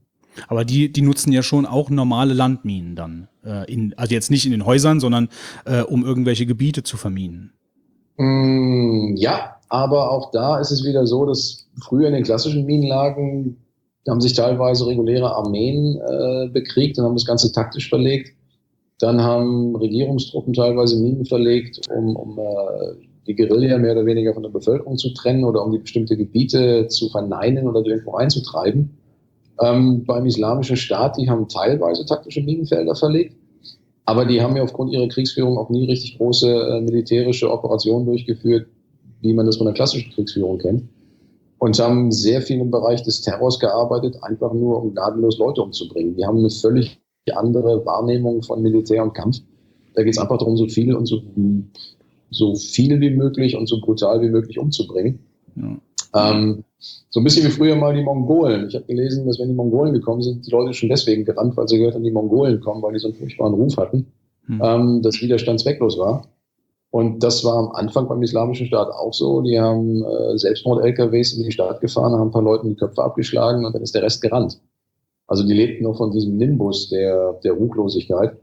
Aber 0.48 0.66
die, 0.66 0.92
die 0.92 1.02
nutzen 1.02 1.32
ja 1.32 1.42
schon 1.42 1.66
auch 1.66 1.90
normale 1.90 2.34
Landminen 2.34 2.96
dann. 2.96 3.28
Äh, 3.44 3.72
in, 3.72 3.94
also 3.98 4.14
jetzt 4.14 4.32
nicht 4.32 4.46
in 4.46 4.52
den 4.52 4.66
Häusern, 4.66 5.00
sondern 5.00 5.30
äh, 5.66 5.82
um 5.82 6.06
irgendwelche 6.06 6.46
Gebiete 6.46 6.84
zu 6.84 6.98
verminen. 6.98 7.54
Mm, 8.18 9.16
ja, 9.16 9.58
aber 9.70 10.12
auch 10.12 10.32
da 10.32 10.60
ist 10.60 10.72
es 10.72 10.86
wieder 10.86 11.06
so, 11.06 11.26
dass 11.26 11.68
früher 11.82 12.08
in 12.08 12.14
den 12.14 12.24
klassischen 12.24 12.66
Minenlagen 12.66 13.58
haben 14.10 14.22
sich 14.22 14.34
teilweise 14.34 14.88
reguläre 14.88 15.36
Armeen 15.36 16.00
äh, 16.00 16.50
bekriegt 16.50 16.98
und 16.98 17.06
haben 17.06 17.16
das 17.16 17.26
Ganze 17.26 17.52
taktisch 17.52 17.90
verlegt. 17.90 18.34
Dann 19.00 19.22
haben 19.22 19.76
Regierungstruppen 19.76 20.54
teilweise 20.54 20.98
Minen 20.98 21.26
verlegt, 21.26 21.82
um, 21.94 22.16
um 22.16 22.40
äh, 22.40 22.96
die 23.28 23.36
Guerilla 23.36 23.78
mehr 23.78 23.92
oder 23.92 24.06
weniger 24.06 24.34
von 24.34 24.44
der 24.44 24.50
Bevölkerung 24.50 24.98
zu 24.98 25.14
trennen 25.14 25.44
oder 25.44 25.64
um 25.64 25.72
die 25.72 25.80
bestimmte 25.80 26.16
Gebiete 26.16 26.88
zu 26.88 27.10
verneinen 27.10 27.68
oder 27.68 27.86
irgendwo 27.86 28.16
einzutreiben 28.16 28.98
ähm, 29.62 30.06
beim 30.06 30.26
Islamischen 30.26 30.78
Staat, 30.78 31.18
die 31.18 31.30
haben 31.30 31.48
teilweise 31.48 32.06
taktische 32.06 32.42
Minenfelder 32.42 32.96
verlegt, 32.96 33.36
aber 34.06 34.26
die 34.26 34.42
haben 34.42 34.56
ja 34.56 34.64
aufgrund 34.64 34.94
ihrer 34.94 35.08
Kriegsführung 35.08 35.58
auch 35.58 35.70
nie 35.70 35.86
richtig 35.86 36.18
große 36.18 36.50
äh, 36.50 36.82
militärische 36.82 37.52
Operationen 37.52 38.06
durchgeführt, 38.06 38.68
wie 39.22 39.34
man 39.34 39.46
das 39.46 39.58
von 39.58 39.66
der 39.66 39.74
klassischen 39.74 40.12
Kriegsführung 40.14 40.60
kennt. 40.60 40.84
Und 41.60 41.80
haben 41.80 42.12
sehr 42.12 42.42
viel 42.44 42.60
im 42.60 42.70
Bereich 42.70 43.02
des 43.02 43.22
Terrors 43.22 43.60
gearbeitet, 43.60 44.18
einfach 44.22 44.54
nur 44.54 44.82
um 44.82 44.94
gnadenlos 44.94 45.40
Leute 45.40 45.64
umzubringen. 45.64 46.16
Die 46.16 46.24
haben 46.24 46.38
eine 46.38 46.52
völlig 46.52 47.00
andere 47.36 47.84
Wahrnehmung 47.86 48.44
von 48.44 48.62
Militär 48.62 49.04
und 49.04 49.14
Kampf. 49.14 49.40
Da 49.96 50.04
geht 50.04 50.14
es 50.14 50.20
einfach 50.20 50.38
darum, 50.38 50.56
so 50.56 50.68
viel 50.68 50.96
und 50.96 51.08
so, 51.08 51.22
so 52.30 52.56
viel 52.56 53.02
wie 53.02 53.10
möglich 53.10 53.58
und 53.58 53.68
so 53.68 53.82
brutal 53.82 54.22
wie 54.22 54.30
möglich 54.30 54.60
umzubringen. 54.60 55.20
Ja. 55.56 56.32
Ähm, 56.32 56.64
so 56.80 57.20
ein 57.20 57.24
bisschen 57.24 57.45
wie 57.45 57.52
früher 57.52 57.76
mal 57.76 57.95
die 57.95 58.04
Mongolen. 58.04 58.68
Ich 58.68 58.76
habe 58.76 58.86
gelesen, 58.86 59.26
dass 59.26 59.40
wenn 59.40 59.49
die 59.49 59.56
Mongolen 59.56 59.94
gekommen 59.94 60.22
sind, 60.22 60.45
die 60.45 60.52
Leute 60.52 60.74
schon 60.74 60.90
deswegen 60.90 61.26
gerannt, 61.26 61.58
weil 61.58 61.68
sie 61.68 61.78
gehört 61.78 61.95
haben, 61.95 62.04
die 62.04 62.12
Mongolen 62.12 62.60
kommen, 62.62 62.82
weil 62.82 62.94
die 62.94 62.99
so 62.99 63.08
einen 63.08 63.18
furchtbaren 63.18 63.54
Ruf 63.54 63.78
hatten, 63.78 64.08
hm. 64.45 64.62
ähm, 64.64 65.02
dass 65.02 65.22
Widerstand 65.22 65.60
zwecklos 65.60 65.98
war. 65.98 66.28
Und 66.90 67.22
das 67.22 67.44
war 67.44 67.58
am 67.58 67.72
Anfang 67.72 68.08
beim 68.08 68.22
Islamischen 68.24 68.68
Staat 68.68 68.90
auch 68.90 69.14
so. 69.14 69.41
Die 69.41 69.60
haben 69.60 70.04
äh, 70.04 70.38
Selbstmord-LKWs 70.38 71.34
in 71.34 71.44
die 71.44 71.52
Stadt 71.52 71.82
gefahren, 71.82 72.14
haben 72.14 72.30
ein 72.30 72.32
paar 72.32 72.44
Leuten 72.44 72.70
die 72.70 72.76
Köpfe 72.76 73.04
abgeschlagen 73.04 73.66
und 73.66 73.74
dann 73.74 73.82
ist 73.82 73.94
der 73.94 74.04
Rest 74.04 74.22
gerannt. 74.22 74.62
Also 75.28 75.45
die 75.45 75.54
lebten 75.54 75.84
noch 75.84 75.98
von 75.98 76.12
diesem 76.12 76.38
Nimbus 76.38 76.90
der, 76.90 77.34
der 77.44 77.54
Ruchlosigkeit. 77.54 78.38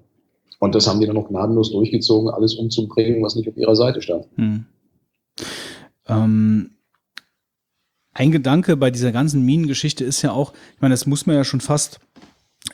Und 0.61 0.74
das 0.74 0.86
haben 0.86 1.01
die 1.01 1.06
dann 1.06 1.16
noch 1.16 1.28
gnadenlos 1.28 1.70
durchgezogen, 1.70 2.31
alles 2.31 2.55
umzubringen, 2.55 3.23
was 3.23 3.35
nicht 3.35 3.48
auf 3.48 3.56
ihrer 3.56 3.77
Seite 3.77 4.02
stand. 4.02 4.27
Hm. 4.36 4.66
Ähm, 6.06 6.70
ein 8.15 8.31
Gedanke 8.31 8.77
bei 8.77 8.91
dieser 8.91 9.12
ganzen 9.12 9.45
Minengeschichte 9.45 10.05
ist 10.05 10.23
ja 10.23 10.32
auch, 10.32 10.53
ich 10.74 10.81
meine, 10.81 10.95
das 10.95 11.07
muss 11.07 11.27
man 11.27 11.36
ja 11.36 11.45
schon 11.45 11.61
fast 11.61 12.01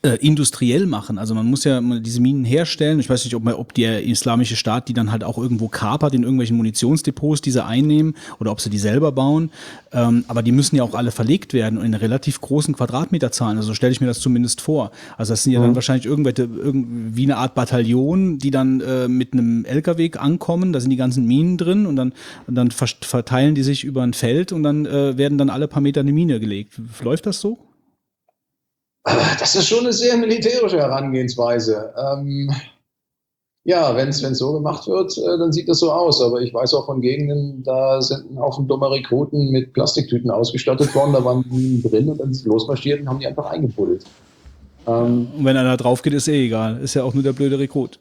äh, 0.02 0.16
industriell 0.20 0.86
machen. 0.86 1.18
Also 1.18 1.34
man 1.34 1.46
muss 1.46 1.64
ja 1.64 1.80
diese 1.80 2.20
Minen 2.20 2.44
herstellen. 2.44 3.00
Ich 3.00 3.10
weiß 3.10 3.24
nicht, 3.24 3.34
ob, 3.34 3.42
man, 3.42 3.54
ob 3.54 3.74
der 3.74 4.04
islamische 4.04 4.54
Staat 4.54 4.88
die 4.88 4.94
dann 4.94 5.10
halt 5.10 5.24
auch 5.24 5.36
irgendwo 5.36 5.68
kapert 5.68 6.14
in 6.14 6.22
irgendwelchen 6.22 6.56
Munitionsdepots, 6.56 7.40
diese 7.40 7.66
einnehmen 7.66 8.14
oder 8.38 8.52
ob 8.52 8.60
sie 8.60 8.70
die 8.70 8.78
selber 8.78 9.10
bauen. 9.10 9.50
Ähm, 9.92 10.24
aber 10.28 10.42
die 10.42 10.52
müssen 10.52 10.76
ja 10.76 10.84
auch 10.84 10.94
alle 10.94 11.10
verlegt 11.10 11.54
werden 11.54 11.76
und 11.76 11.84
in 11.84 11.94
relativ 11.94 12.40
großen 12.40 12.74
Quadratmeterzahlen. 12.76 13.58
Also 13.58 13.68
so 13.68 13.74
stelle 13.74 13.92
ich 13.92 14.00
mir 14.00 14.06
das 14.06 14.20
zumindest 14.20 14.60
vor. 14.60 14.92
Also 15.18 15.32
das 15.32 15.42
sind 15.42 15.52
ja 15.52 15.58
mhm. 15.58 15.64
dann 15.64 15.74
wahrscheinlich 15.74 16.06
irgendwelche, 16.06 16.44
irgendwie 16.44 17.24
eine 17.24 17.36
Art 17.36 17.56
Bataillon, 17.56 18.38
die 18.38 18.52
dann 18.52 18.80
äh, 18.80 19.08
mit 19.08 19.32
einem 19.32 19.64
LKW 19.64 20.12
ankommen. 20.16 20.72
Da 20.72 20.80
sind 20.80 20.90
die 20.90 20.96
ganzen 20.96 21.26
Minen 21.26 21.58
drin 21.58 21.86
und 21.86 21.96
dann, 21.96 22.12
und 22.46 22.54
dann 22.54 22.70
verteilen 22.70 23.56
die 23.56 23.64
sich 23.64 23.82
über 23.82 24.02
ein 24.02 24.14
Feld 24.14 24.52
und 24.52 24.62
dann 24.62 24.86
äh, 24.86 25.18
werden 25.18 25.36
dann 25.36 25.50
alle 25.50 25.66
paar 25.66 25.82
Meter 25.82 26.00
eine 26.00 26.12
Mine 26.12 26.38
gelegt. 26.38 26.80
Läuft 27.02 27.26
das 27.26 27.40
so? 27.40 27.58
Das 29.04 29.54
ist 29.54 29.66
schon 29.66 29.80
eine 29.80 29.92
sehr 29.92 30.16
militärische 30.16 30.78
Herangehensweise. 30.78 31.94
Ähm, 31.96 32.50
ja, 33.64 33.94
wenn 33.94 34.08
es 34.08 34.18
so 34.18 34.52
gemacht 34.54 34.86
wird, 34.86 35.16
äh, 35.18 35.38
dann 35.38 35.52
sieht 35.52 35.68
das 35.68 35.78
so 35.78 35.92
aus. 35.92 36.20
Aber 36.22 36.40
ich 36.40 36.52
weiß 36.52 36.74
auch 36.74 36.86
von 36.86 37.00
Gegenden, 37.00 37.62
da 37.62 38.00
sind 38.00 38.30
ein 38.30 38.38
Haufen 38.38 38.66
dummer 38.68 38.90
Rekruten 38.90 39.50
mit 39.50 39.72
Plastiktüten 39.72 40.30
ausgestattet 40.30 40.94
worden, 40.94 41.12
da 41.12 41.24
waren 41.24 41.44
die 41.50 41.82
drin 41.82 42.08
und 42.08 42.18
dann 42.18 42.32
sind 42.32 42.44
sie 42.44 42.48
losmarschiert 42.48 43.00
und 43.00 43.08
haben 43.08 43.20
die 43.20 43.26
einfach 43.26 43.46
eingebuddelt. 43.46 44.04
Ähm, 44.86 45.28
und 45.36 45.44
wenn 45.44 45.56
einer 45.56 45.76
drauf 45.76 46.02
geht, 46.02 46.14
ist 46.14 46.28
eh 46.28 46.46
egal. 46.46 46.80
Ist 46.82 46.94
ja 46.94 47.02
auch 47.02 47.14
nur 47.14 47.22
der 47.22 47.32
blöde 47.32 47.58
Rekrut. 47.58 47.98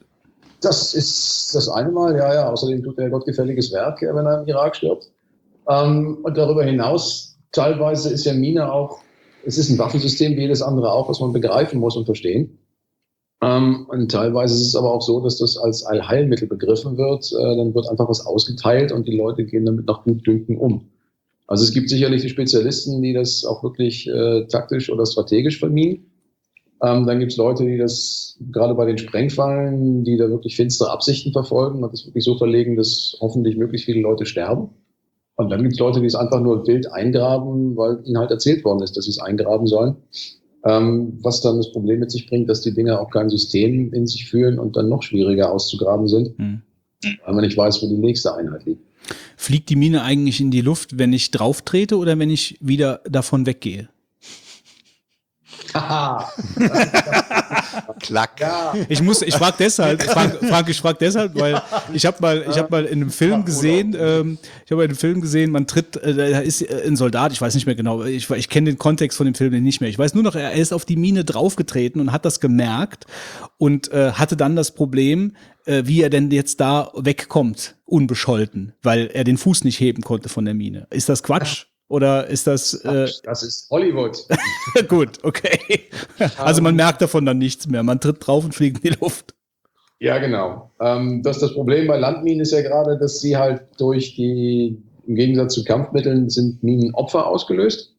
Das 0.62 0.94
ist 0.94 1.54
das 1.54 1.68
eine 1.68 1.90
Mal, 1.90 2.16
ja, 2.16 2.34
ja. 2.34 2.50
Außerdem 2.50 2.82
tut 2.82 2.98
er 2.98 3.10
gottgefälliges 3.10 3.72
Werk, 3.72 4.02
wenn 4.02 4.26
er 4.26 4.42
im 4.42 4.48
Irak 4.48 4.76
stirbt. 4.76 5.10
Ähm, 5.68 6.18
und 6.22 6.36
darüber 6.36 6.64
hinaus, 6.64 7.36
teilweise 7.52 8.10
ist 8.10 8.24
ja 8.24 8.32
Mine 8.32 8.72
auch 8.72 8.98
es 9.44 9.58
ist 9.58 9.70
ein 9.70 9.78
Waffensystem 9.78 10.36
wie 10.36 10.42
jedes 10.42 10.62
andere 10.62 10.92
auch, 10.92 11.08
was 11.08 11.20
man 11.20 11.32
begreifen 11.32 11.80
muss 11.80 11.96
und 11.96 12.04
verstehen. 12.04 12.58
Ähm, 13.42 13.86
und 13.88 14.10
teilweise 14.10 14.54
ist 14.54 14.66
es 14.66 14.76
aber 14.76 14.92
auch 14.92 15.02
so, 15.02 15.20
dass 15.20 15.38
das 15.38 15.56
als 15.56 15.84
Allheilmittel 15.84 16.46
begriffen 16.46 16.98
wird. 16.98 17.32
Äh, 17.32 17.56
dann 17.56 17.74
wird 17.74 17.88
einfach 17.88 18.08
was 18.08 18.26
ausgeteilt 18.26 18.92
und 18.92 19.08
die 19.08 19.16
Leute 19.16 19.44
gehen 19.44 19.64
damit 19.64 19.86
nach 19.86 20.04
Gutdünken 20.04 20.58
um. 20.58 20.90
Also 21.46 21.64
es 21.64 21.72
gibt 21.72 21.88
sicherlich 21.88 22.22
die 22.22 22.28
Spezialisten, 22.28 23.02
die 23.02 23.12
das 23.12 23.44
auch 23.44 23.62
wirklich 23.64 24.06
äh, 24.08 24.46
taktisch 24.46 24.90
oder 24.90 25.06
strategisch 25.06 25.58
vermieden. 25.58 26.06
Ähm, 26.82 27.06
dann 27.06 27.18
gibt 27.18 27.32
es 27.32 27.38
Leute, 27.38 27.64
die 27.64 27.76
das 27.76 28.38
gerade 28.52 28.74
bei 28.74 28.86
den 28.86 28.98
Sprengfallen, 28.98 30.04
die 30.04 30.16
da 30.16 30.28
wirklich 30.28 30.56
finstere 30.56 30.90
Absichten 30.90 31.32
verfolgen 31.32 31.82
und 31.82 31.92
das 31.92 32.06
wirklich 32.06 32.24
so 32.24 32.36
verlegen, 32.36 32.76
dass 32.76 33.16
hoffentlich 33.20 33.56
möglichst 33.56 33.86
viele 33.86 34.00
Leute 34.00 34.26
sterben. 34.26 34.70
Und 35.40 35.50
dann 35.50 35.62
gibt 35.62 35.72
es 35.72 35.78
Leute, 35.78 36.00
die 36.00 36.06
es 36.06 36.14
einfach 36.14 36.40
nur 36.40 36.66
wild 36.66 36.90
eingraben, 36.92 37.76
weil 37.76 38.00
ihnen 38.04 38.18
halt 38.18 38.30
erzählt 38.30 38.64
worden 38.64 38.82
ist, 38.82 38.96
dass 38.96 39.04
sie 39.04 39.10
es 39.10 39.18
eingraben 39.18 39.66
sollen. 39.66 39.96
Ähm, 40.64 41.18
was 41.22 41.40
dann 41.40 41.56
das 41.56 41.72
Problem 41.72 42.00
mit 42.00 42.10
sich 42.10 42.28
bringt, 42.28 42.50
dass 42.50 42.60
die 42.60 42.74
Dinger 42.74 43.00
auch 43.00 43.10
kein 43.10 43.30
System 43.30 43.92
in 43.94 44.06
sich 44.06 44.28
fühlen 44.28 44.58
und 44.58 44.76
dann 44.76 44.90
noch 44.90 45.02
schwieriger 45.02 45.50
auszugraben 45.50 46.06
sind, 46.06 46.36
hm. 46.38 46.60
weil 47.24 47.34
man 47.34 47.44
nicht 47.44 47.56
weiß, 47.56 47.82
wo 47.82 47.88
die 47.88 47.96
nächste 47.96 48.34
Einheit 48.34 48.66
liegt. 48.66 48.82
Fliegt 49.36 49.70
die 49.70 49.76
Mine 49.76 50.02
eigentlich 50.02 50.38
in 50.40 50.50
die 50.50 50.60
Luft, 50.60 50.98
wenn 50.98 51.14
ich 51.14 51.30
drauf 51.30 51.62
trete 51.62 51.96
oder 51.96 52.18
wenn 52.18 52.28
ich 52.28 52.58
wieder 52.60 53.00
davon 53.08 53.46
weggehe? 53.46 53.88
Klack. 58.00 58.40
Ja, 58.40 58.74
Ich 58.88 59.02
muss, 59.02 59.22
ich 59.22 59.34
frage 59.34 59.56
deshalb, 59.58 60.02
Frank, 60.10 60.38
Frank, 60.40 60.68
ich 60.68 60.80
frage 60.80 60.98
deshalb, 61.00 61.38
weil 61.38 61.60
ich 61.92 62.06
habe 62.06 62.18
mal, 62.20 62.44
ich 62.48 62.58
habe 62.58 62.68
mal 62.70 62.84
in 62.84 63.00
einem 63.00 63.10
Film 63.10 63.44
gesehen, 63.44 63.96
ähm, 63.98 64.38
ich 64.64 64.72
habe 64.72 64.84
in 64.84 64.90
einem 64.90 64.98
Film 64.98 65.20
gesehen, 65.20 65.50
man 65.50 65.66
tritt, 65.66 65.96
äh, 65.96 66.14
da 66.14 66.40
ist 66.40 66.62
äh, 66.62 66.82
ein 66.86 66.96
Soldat, 66.96 67.32
ich 67.32 67.40
weiß 67.40 67.54
nicht 67.54 67.66
mehr 67.66 67.74
genau, 67.74 68.04
ich, 68.04 68.28
ich 68.30 68.48
kenne 68.48 68.70
den 68.70 68.78
Kontext 68.78 69.16
von 69.16 69.26
dem 69.26 69.34
Film 69.34 69.62
nicht 69.62 69.80
mehr. 69.80 69.90
Ich 69.90 69.98
weiß 69.98 70.14
nur 70.14 70.22
noch, 70.22 70.34
er 70.34 70.52
ist 70.52 70.72
auf 70.72 70.84
die 70.84 70.96
Mine 70.96 71.24
draufgetreten 71.24 72.00
und 72.00 72.12
hat 72.12 72.24
das 72.24 72.40
gemerkt 72.40 73.06
und 73.58 73.90
äh, 73.92 74.12
hatte 74.12 74.36
dann 74.36 74.56
das 74.56 74.74
Problem, 74.74 75.36
äh, 75.66 75.82
wie 75.86 76.02
er 76.02 76.10
denn 76.10 76.30
jetzt 76.30 76.60
da 76.60 76.90
wegkommt, 76.94 77.76
unbescholten, 77.84 78.72
weil 78.82 79.10
er 79.12 79.24
den 79.24 79.36
Fuß 79.36 79.64
nicht 79.64 79.80
heben 79.80 80.02
konnte 80.02 80.28
von 80.28 80.44
der 80.44 80.54
Mine. 80.54 80.86
Ist 80.90 81.08
das 81.08 81.22
Quatsch? 81.22 81.66
Oder 81.90 82.28
ist 82.28 82.46
das 82.46 82.74
äh, 82.84 83.08
das 83.24 83.42
ist 83.42 83.68
Hollywood. 83.68 84.16
gut, 84.88 85.18
okay. 85.24 85.58
Also 86.38 86.62
man 86.62 86.76
merkt 86.76 87.02
davon 87.02 87.26
dann 87.26 87.38
nichts 87.38 87.66
mehr. 87.66 87.82
Man 87.82 87.98
tritt 87.98 88.24
drauf 88.24 88.44
und 88.44 88.54
fliegt 88.54 88.84
in 88.84 88.92
die 88.92 88.98
Luft. 89.00 89.34
Ja, 89.98 90.18
genau. 90.18 90.70
Ähm, 90.80 91.24
das, 91.24 91.40
das 91.40 91.52
Problem 91.52 91.88
bei 91.88 91.98
Landminen 91.98 92.42
ist 92.42 92.52
ja 92.52 92.62
gerade, 92.62 92.96
dass 92.96 93.18
sie 93.20 93.36
halt 93.36 93.62
durch 93.76 94.14
die, 94.14 94.80
im 95.04 95.16
Gegensatz 95.16 95.52
zu 95.52 95.64
Kampfmitteln, 95.64 96.30
sind 96.30 96.62
Minen 96.62 96.94
Opfer 96.94 97.26
ausgelöst. 97.26 97.92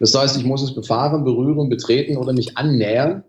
Das 0.00 0.12
heißt, 0.12 0.36
ich 0.36 0.44
muss 0.44 0.64
es 0.64 0.74
befahren, 0.74 1.22
berühren, 1.22 1.68
betreten 1.68 2.16
oder 2.16 2.32
mich 2.32 2.58
annähern 2.58 3.22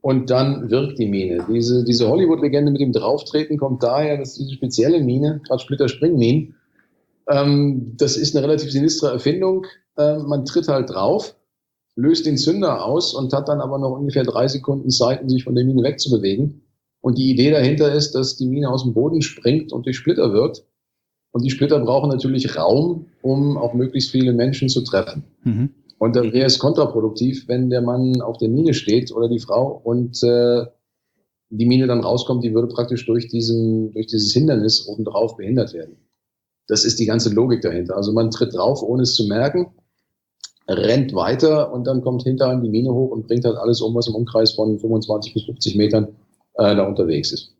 und 0.00 0.30
dann 0.30 0.70
wirkt 0.70 0.98
die 0.98 1.06
Mine. 1.06 1.44
Diese, 1.46 1.84
diese 1.84 2.08
Hollywood-Legende 2.08 2.72
mit 2.72 2.80
dem 2.80 2.92
Drauftreten 2.92 3.58
kommt 3.58 3.82
daher, 3.82 4.16
dass 4.16 4.34
diese 4.34 4.54
spezielle 4.54 5.04
Mine, 5.04 5.42
gerade 5.46 5.62
Splitter-Springminen, 5.62 6.54
ähm, 7.28 7.94
das 7.96 8.16
ist 8.16 8.36
eine 8.36 8.46
relativ 8.46 8.70
sinistre 8.70 9.10
Erfindung. 9.10 9.66
Ähm, 9.98 10.26
man 10.26 10.44
tritt 10.44 10.68
halt 10.68 10.90
drauf, 10.90 11.36
löst 11.96 12.26
den 12.26 12.36
Zünder 12.36 12.84
aus 12.84 13.14
und 13.14 13.32
hat 13.32 13.48
dann 13.48 13.60
aber 13.60 13.78
noch 13.78 13.98
ungefähr 13.98 14.24
drei 14.24 14.48
Sekunden 14.48 14.90
Zeit, 14.90 15.22
um 15.22 15.28
sich 15.28 15.44
von 15.44 15.54
der 15.54 15.64
Mine 15.64 15.82
wegzubewegen. 15.82 16.62
Und 17.00 17.18
die 17.18 17.30
Idee 17.30 17.50
dahinter 17.50 17.92
ist, 17.92 18.12
dass 18.12 18.36
die 18.36 18.46
Mine 18.46 18.70
aus 18.70 18.84
dem 18.84 18.94
Boden 18.94 19.22
springt 19.22 19.72
und 19.72 19.86
durch 19.86 19.96
Splitter 19.96 20.32
wirkt. 20.32 20.64
Und 21.32 21.44
die 21.44 21.50
Splitter 21.50 21.80
brauchen 21.80 22.10
natürlich 22.10 22.56
Raum, 22.56 23.06
um 23.22 23.56
auch 23.56 23.74
möglichst 23.74 24.10
viele 24.10 24.32
Menschen 24.32 24.68
zu 24.68 24.82
treffen. 24.82 25.24
Mhm. 25.42 25.70
Und 25.98 26.16
dann 26.16 26.32
wäre 26.32 26.46
es 26.46 26.58
kontraproduktiv, 26.58 27.48
wenn 27.48 27.70
der 27.70 27.80
Mann 27.80 28.20
auf 28.20 28.38
der 28.38 28.48
Mine 28.48 28.74
steht 28.74 29.12
oder 29.12 29.28
die 29.28 29.38
Frau 29.38 29.80
und 29.84 30.22
äh, 30.22 30.66
die 31.50 31.66
Mine 31.66 31.86
dann 31.86 32.00
rauskommt, 32.00 32.42
die 32.42 32.54
würde 32.54 32.68
praktisch 32.68 33.06
durch, 33.06 33.28
diesen, 33.28 33.92
durch 33.92 34.06
dieses 34.06 34.32
Hindernis 34.32 34.86
obendrauf 34.88 35.36
behindert 35.36 35.74
werden. 35.74 35.96
Das 36.68 36.84
ist 36.84 36.98
die 36.98 37.06
ganze 37.06 37.30
Logik 37.30 37.62
dahinter. 37.62 37.96
Also 37.96 38.12
man 38.12 38.30
tritt 38.30 38.54
drauf, 38.54 38.82
ohne 38.82 39.02
es 39.02 39.14
zu 39.14 39.26
merken, 39.26 39.66
rennt 40.68 41.14
weiter 41.14 41.72
und 41.72 41.86
dann 41.86 42.02
kommt 42.02 42.22
hinter 42.22 42.48
einem 42.48 42.62
die 42.62 42.70
Mine 42.70 42.92
hoch 42.92 43.10
und 43.10 43.26
bringt 43.26 43.44
halt 43.44 43.56
alles 43.56 43.80
um, 43.80 43.94
was 43.94 44.06
im 44.06 44.14
Umkreis 44.14 44.52
von 44.52 44.78
25 44.78 45.34
bis 45.34 45.44
50 45.44 45.76
Metern 45.76 46.08
äh, 46.54 46.74
da 46.76 46.86
unterwegs 46.86 47.32
ist. 47.32 47.52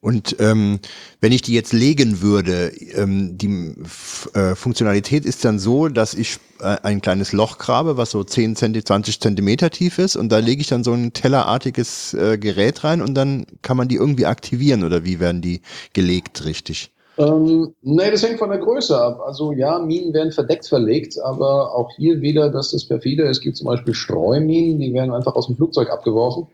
Und 0.00 0.36
ähm, 0.38 0.78
wenn 1.20 1.32
ich 1.32 1.42
die 1.42 1.54
jetzt 1.54 1.72
legen 1.72 2.20
würde, 2.20 2.70
ähm, 2.94 3.36
die 3.38 3.74
F 3.82 4.30
äh, 4.34 4.54
Funktionalität 4.54 5.24
ist 5.24 5.44
dann 5.44 5.58
so, 5.58 5.88
dass 5.88 6.14
ich 6.14 6.38
äh, 6.60 6.76
ein 6.82 7.00
kleines 7.00 7.32
Loch 7.32 7.58
grabe, 7.58 7.96
was 7.96 8.10
so 8.10 8.22
10 8.22 8.56
cm, 8.56 8.84
20 8.84 9.20
Zentimeter 9.20 9.70
tief 9.70 9.98
ist 9.98 10.14
und 10.14 10.30
da 10.30 10.38
lege 10.38 10.60
ich 10.60 10.68
dann 10.68 10.84
so 10.84 10.92
ein 10.92 11.12
tellerartiges 11.12 12.14
äh, 12.14 12.38
Gerät 12.38 12.84
rein 12.84 13.00
und 13.00 13.14
dann 13.14 13.46
kann 13.62 13.76
man 13.76 13.88
die 13.88 13.96
irgendwie 13.96 14.26
aktivieren 14.26 14.84
oder 14.84 15.04
wie 15.04 15.18
werden 15.18 15.40
die 15.40 15.62
gelegt 15.92 16.44
richtig? 16.44 16.92
Ähm, 17.18 17.74
nee, 17.82 18.10
das 18.10 18.22
hängt 18.26 18.38
von 18.38 18.50
der 18.50 18.58
Größe 18.58 18.98
ab. 18.98 19.20
Also 19.24 19.52
ja, 19.52 19.78
Minen 19.78 20.12
werden 20.12 20.32
verdeckt 20.32 20.66
verlegt, 20.66 21.18
aber 21.22 21.74
auch 21.74 21.90
hier 21.96 22.20
wieder, 22.20 22.50
dass 22.50 22.72
das 22.72 22.84
perfide. 22.84 23.24
Es 23.24 23.40
gibt 23.40 23.56
zum 23.56 23.66
Beispiel 23.66 23.94
Streuminen, 23.94 24.78
die 24.78 24.92
werden 24.92 25.12
einfach 25.12 25.34
aus 25.34 25.46
dem 25.46 25.56
Flugzeug 25.56 25.90
abgeworfen. 25.90 26.46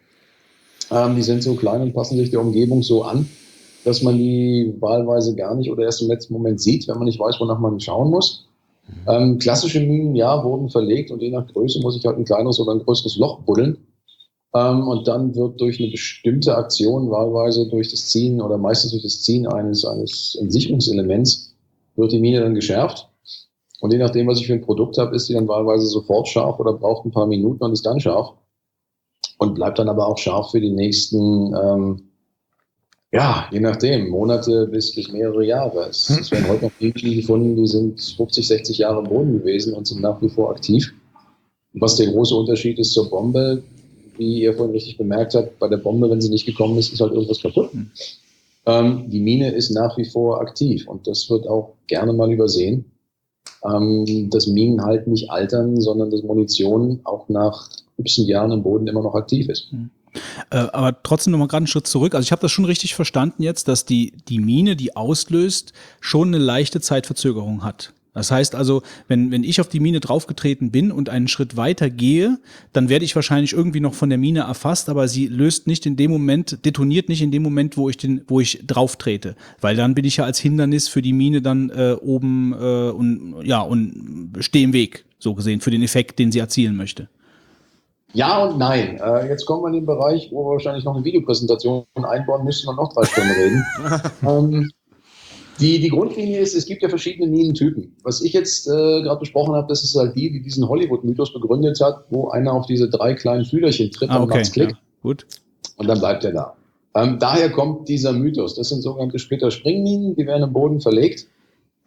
Ähm, 0.90 1.16
die 1.16 1.22
sind 1.22 1.42
so 1.42 1.54
klein 1.54 1.82
und 1.82 1.94
passen 1.94 2.16
sich 2.16 2.30
der 2.30 2.40
Umgebung 2.40 2.82
so 2.82 3.02
an, 3.02 3.28
dass 3.84 4.02
man 4.02 4.16
die 4.18 4.74
wahlweise 4.78 5.34
gar 5.34 5.54
nicht 5.54 5.70
oder 5.70 5.84
erst 5.84 6.02
im 6.02 6.08
letzten 6.08 6.34
Moment 6.34 6.60
sieht, 6.60 6.86
wenn 6.86 6.96
man 6.96 7.06
nicht 7.06 7.18
weiß, 7.18 7.40
wonach 7.40 7.58
man 7.58 7.80
schauen 7.80 8.10
muss. 8.10 8.46
Ähm, 9.08 9.38
klassische 9.38 9.80
Minen, 9.80 10.14
ja, 10.14 10.44
wurden 10.44 10.68
verlegt 10.68 11.10
und 11.10 11.22
je 11.22 11.30
nach 11.30 11.46
Größe 11.46 11.80
muss 11.80 11.96
ich 11.96 12.04
halt 12.04 12.18
ein 12.18 12.24
kleineres 12.24 12.60
oder 12.60 12.72
ein 12.72 12.84
größeres 12.84 13.16
Loch 13.16 13.40
buddeln. 13.40 13.78
Ähm, 14.54 14.86
und 14.86 15.08
dann 15.08 15.34
wird 15.34 15.60
durch 15.60 15.80
eine 15.80 15.90
bestimmte 15.90 16.56
Aktion, 16.56 17.10
wahlweise 17.10 17.68
durch 17.68 17.90
das 17.90 18.08
Ziehen 18.08 18.40
oder 18.40 18.58
meistens 18.58 18.90
durch 18.90 19.02
das 19.02 19.22
Ziehen 19.22 19.46
eines, 19.46 19.84
eines 19.84 20.36
Entsicherungselements, 20.40 21.54
wird 21.96 22.12
die 22.12 22.20
Mine 22.20 22.40
dann 22.40 22.54
geschärft. 22.54 23.08
Und 23.80 23.92
je 23.92 23.98
nachdem, 23.98 24.28
was 24.28 24.38
ich 24.38 24.46
für 24.46 24.52
ein 24.52 24.60
Produkt 24.60 24.98
habe, 24.98 25.16
ist 25.16 25.28
die 25.28 25.34
dann 25.34 25.48
wahlweise 25.48 25.86
sofort 25.86 26.28
scharf 26.28 26.60
oder 26.60 26.74
braucht 26.74 27.04
ein 27.04 27.10
paar 27.10 27.26
Minuten 27.26 27.64
und 27.64 27.72
ist 27.72 27.86
dann 27.86 27.98
scharf. 27.98 28.34
Und 29.38 29.54
bleibt 29.54 29.78
dann 29.78 29.88
aber 29.88 30.06
auch 30.06 30.18
scharf 30.18 30.52
für 30.52 30.60
die 30.60 30.70
nächsten, 30.70 31.52
ähm, 31.54 32.02
ja, 33.10 33.46
je 33.50 33.58
nachdem, 33.58 34.08
Monate 34.08 34.68
bis, 34.68 34.94
bis 34.94 35.10
mehrere 35.10 35.44
Jahre. 35.44 35.88
Es, 35.88 36.08
es 36.10 36.30
werden 36.30 36.48
heute 36.48 36.66
noch 36.66 36.72
Minen 36.78 37.16
gefunden, 37.16 37.56
die 37.56 37.66
sind 37.66 38.00
50, 38.00 38.46
60 38.46 38.78
Jahre 38.78 39.00
im 39.00 39.08
Boden 39.08 39.38
gewesen 39.38 39.74
und 39.74 39.86
sind 39.86 40.00
nach 40.00 40.20
wie 40.22 40.28
vor 40.28 40.50
aktiv. 40.50 40.94
Was 41.72 41.96
der 41.96 42.06
große 42.12 42.36
Unterschied 42.36 42.78
ist 42.78 42.92
zur 42.92 43.10
Bombe, 43.10 43.62
wie 44.16 44.42
ihr 44.42 44.54
vorhin 44.54 44.74
richtig 44.74 44.98
bemerkt 44.98 45.34
habt, 45.34 45.58
bei 45.58 45.68
der 45.68 45.78
Bombe, 45.78 46.10
wenn 46.10 46.20
sie 46.20 46.30
nicht 46.30 46.46
gekommen 46.46 46.78
ist, 46.78 46.92
ist 46.92 47.00
halt 47.00 47.12
irgendwas 47.12 47.40
kaputt. 47.40 47.70
Ähm, 48.66 49.10
die 49.10 49.20
Mine 49.20 49.52
ist 49.52 49.70
nach 49.70 49.96
wie 49.96 50.04
vor 50.04 50.40
aktiv 50.40 50.86
und 50.86 51.06
das 51.06 51.28
wird 51.28 51.46
auch 51.48 51.74
gerne 51.86 52.12
mal 52.12 52.32
übersehen, 52.32 52.84
ähm, 53.64 54.30
dass 54.30 54.46
Minen 54.46 54.84
halt 54.84 55.06
nicht 55.08 55.30
altern, 55.30 55.80
sondern 55.80 56.10
dass 56.10 56.22
Munition 56.22 57.00
auch 57.04 57.28
nach 57.28 57.68
17 57.98 58.26
Jahren 58.26 58.52
im 58.52 58.62
Boden 58.62 58.86
immer 58.86 59.02
noch 59.02 59.14
aktiv 59.14 59.48
ist. 59.48 59.72
Äh, 60.50 60.56
aber 60.56 61.02
trotzdem 61.02 61.32
nochmal 61.32 61.48
gerade 61.48 61.62
einen 61.62 61.66
Schritt 61.66 61.86
zurück. 61.86 62.14
Also 62.14 62.24
ich 62.24 62.32
habe 62.32 62.42
das 62.42 62.52
schon 62.52 62.64
richtig 62.64 62.94
verstanden 62.94 63.42
jetzt, 63.42 63.68
dass 63.68 63.84
die, 63.84 64.12
die 64.28 64.38
Mine, 64.38 64.76
die 64.76 64.94
auslöst, 64.94 65.72
schon 66.00 66.28
eine 66.28 66.38
leichte 66.38 66.80
Zeitverzögerung 66.80 67.64
hat. 67.64 67.92
Das 68.14 68.30
heißt 68.30 68.54
also, 68.54 68.82
wenn, 69.08 69.30
wenn 69.30 69.42
ich 69.42 69.60
auf 69.60 69.68
die 69.68 69.80
Mine 69.80 70.00
draufgetreten 70.00 70.70
bin 70.70 70.92
und 70.92 71.08
einen 71.08 71.28
Schritt 71.28 71.56
weiter 71.56 71.88
gehe, 71.88 72.38
dann 72.72 72.88
werde 72.88 73.04
ich 73.04 73.16
wahrscheinlich 73.16 73.52
irgendwie 73.52 73.80
noch 73.80 73.94
von 73.94 74.10
der 74.10 74.18
Mine 74.18 74.40
erfasst, 74.40 74.88
aber 74.90 75.08
sie 75.08 75.28
löst 75.28 75.66
nicht 75.66 75.86
in 75.86 75.96
dem 75.96 76.10
Moment, 76.10 76.64
detoniert 76.64 77.08
nicht 77.08 77.22
in 77.22 77.30
dem 77.30 77.42
Moment, 77.42 77.76
wo 77.76 77.88
ich 77.88 77.96
den, 77.96 78.22
wo 78.28 78.40
ich 78.40 78.64
drauf 78.66 78.96
trete. 78.96 79.34
Weil 79.60 79.76
dann 79.76 79.94
bin 79.94 80.04
ich 80.04 80.18
ja 80.18 80.24
als 80.24 80.38
Hindernis 80.38 80.88
für 80.88 81.00
die 81.00 81.14
Mine 81.14 81.40
dann 81.40 81.70
äh, 81.70 81.96
oben 82.00 82.52
äh, 82.52 82.90
und 82.90 83.36
ja, 83.44 83.62
und 83.62 84.32
stehe 84.40 84.64
im 84.64 84.74
Weg, 84.74 85.06
so 85.18 85.34
gesehen, 85.34 85.60
für 85.60 85.70
den 85.70 85.82
Effekt, 85.82 86.18
den 86.18 86.32
sie 86.32 86.38
erzielen 86.38 86.76
möchte. 86.76 87.08
Ja 88.12 88.44
und 88.44 88.58
nein. 88.58 89.00
Äh, 89.02 89.28
jetzt 89.28 89.46
kommen 89.46 89.62
wir 89.62 89.68
in 89.68 89.74
den 89.74 89.86
Bereich, 89.86 90.28
wo 90.30 90.44
wir 90.44 90.52
wahrscheinlich 90.52 90.84
noch 90.84 90.94
eine 90.94 91.04
Videopräsentation 91.04 91.86
einbauen 91.94 92.44
müssen 92.44 92.68
und 92.68 92.76
noch 92.76 92.92
drei 92.92 93.04
Stunden 93.06 93.30
reden. 93.30 93.64
ähm, 94.22 94.70
die, 95.60 95.80
die 95.80 95.88
Grundlinie 95.88 96.40
ist, 96.40 96.54
es 96.54 96.66
gibt 96.66 96.82
ja 96.82 96.88
verschiedene 96.88 97.30
Minentypen. 97.30 97.94
Was 98.02 98.22
ich 98.22 98.32
jetzt 98.32 98.66
äh, 98.66 98.70
gerade 98.70 99.20
besprochen 99.20 99.54
habe, 99.54 99.66
das 99.68 99.84
ist 99.84 99.94
halt 99.96 100.16
die, 100.16 100.30
die 100.32 100.42
diesen 100.42 100.68
Hollywood-Mythos 100.68 101.32
begründet 101.32 101.80
hat, 101.80 102.04
wo 102.10 102.28
einer 102.30 102.52
auf 102.52 102.66
diese 102.66 102.88
drei 102.88 103.14
kleinen 103.14 103.44
Fühlerchen 103.44 103.90
tritt 103.90 104.10
Ah, 104.10 104.16
und 104.16 104.22
okay. 104.24 104.38
macht's 104.38 104.52
Klick 104.52 104.70
Ja, 104.70 104.78
gut. 105.02 105.26
und 105.76 105.86
dann 105.88 105.98
bleibt 105.98 106.24
er 106.24 106.32
da. 106.32 106.56
Ähm, 106.94 107.18
daher 107.18 107.50
kommt 107.50 107.88
dieser 107.88 108.12
Mythos. 108.12 108.54
Das 108.54 108.68
sind 108.68 108.82
sogenannte 108.82 109.18
Splitter-Springminen, 109.18 110.16
die 110.16 110.26
werden 110.26 110.42
im 110.42 110.52
Boden 110.52 110.80
verlegt. 110.80 111.26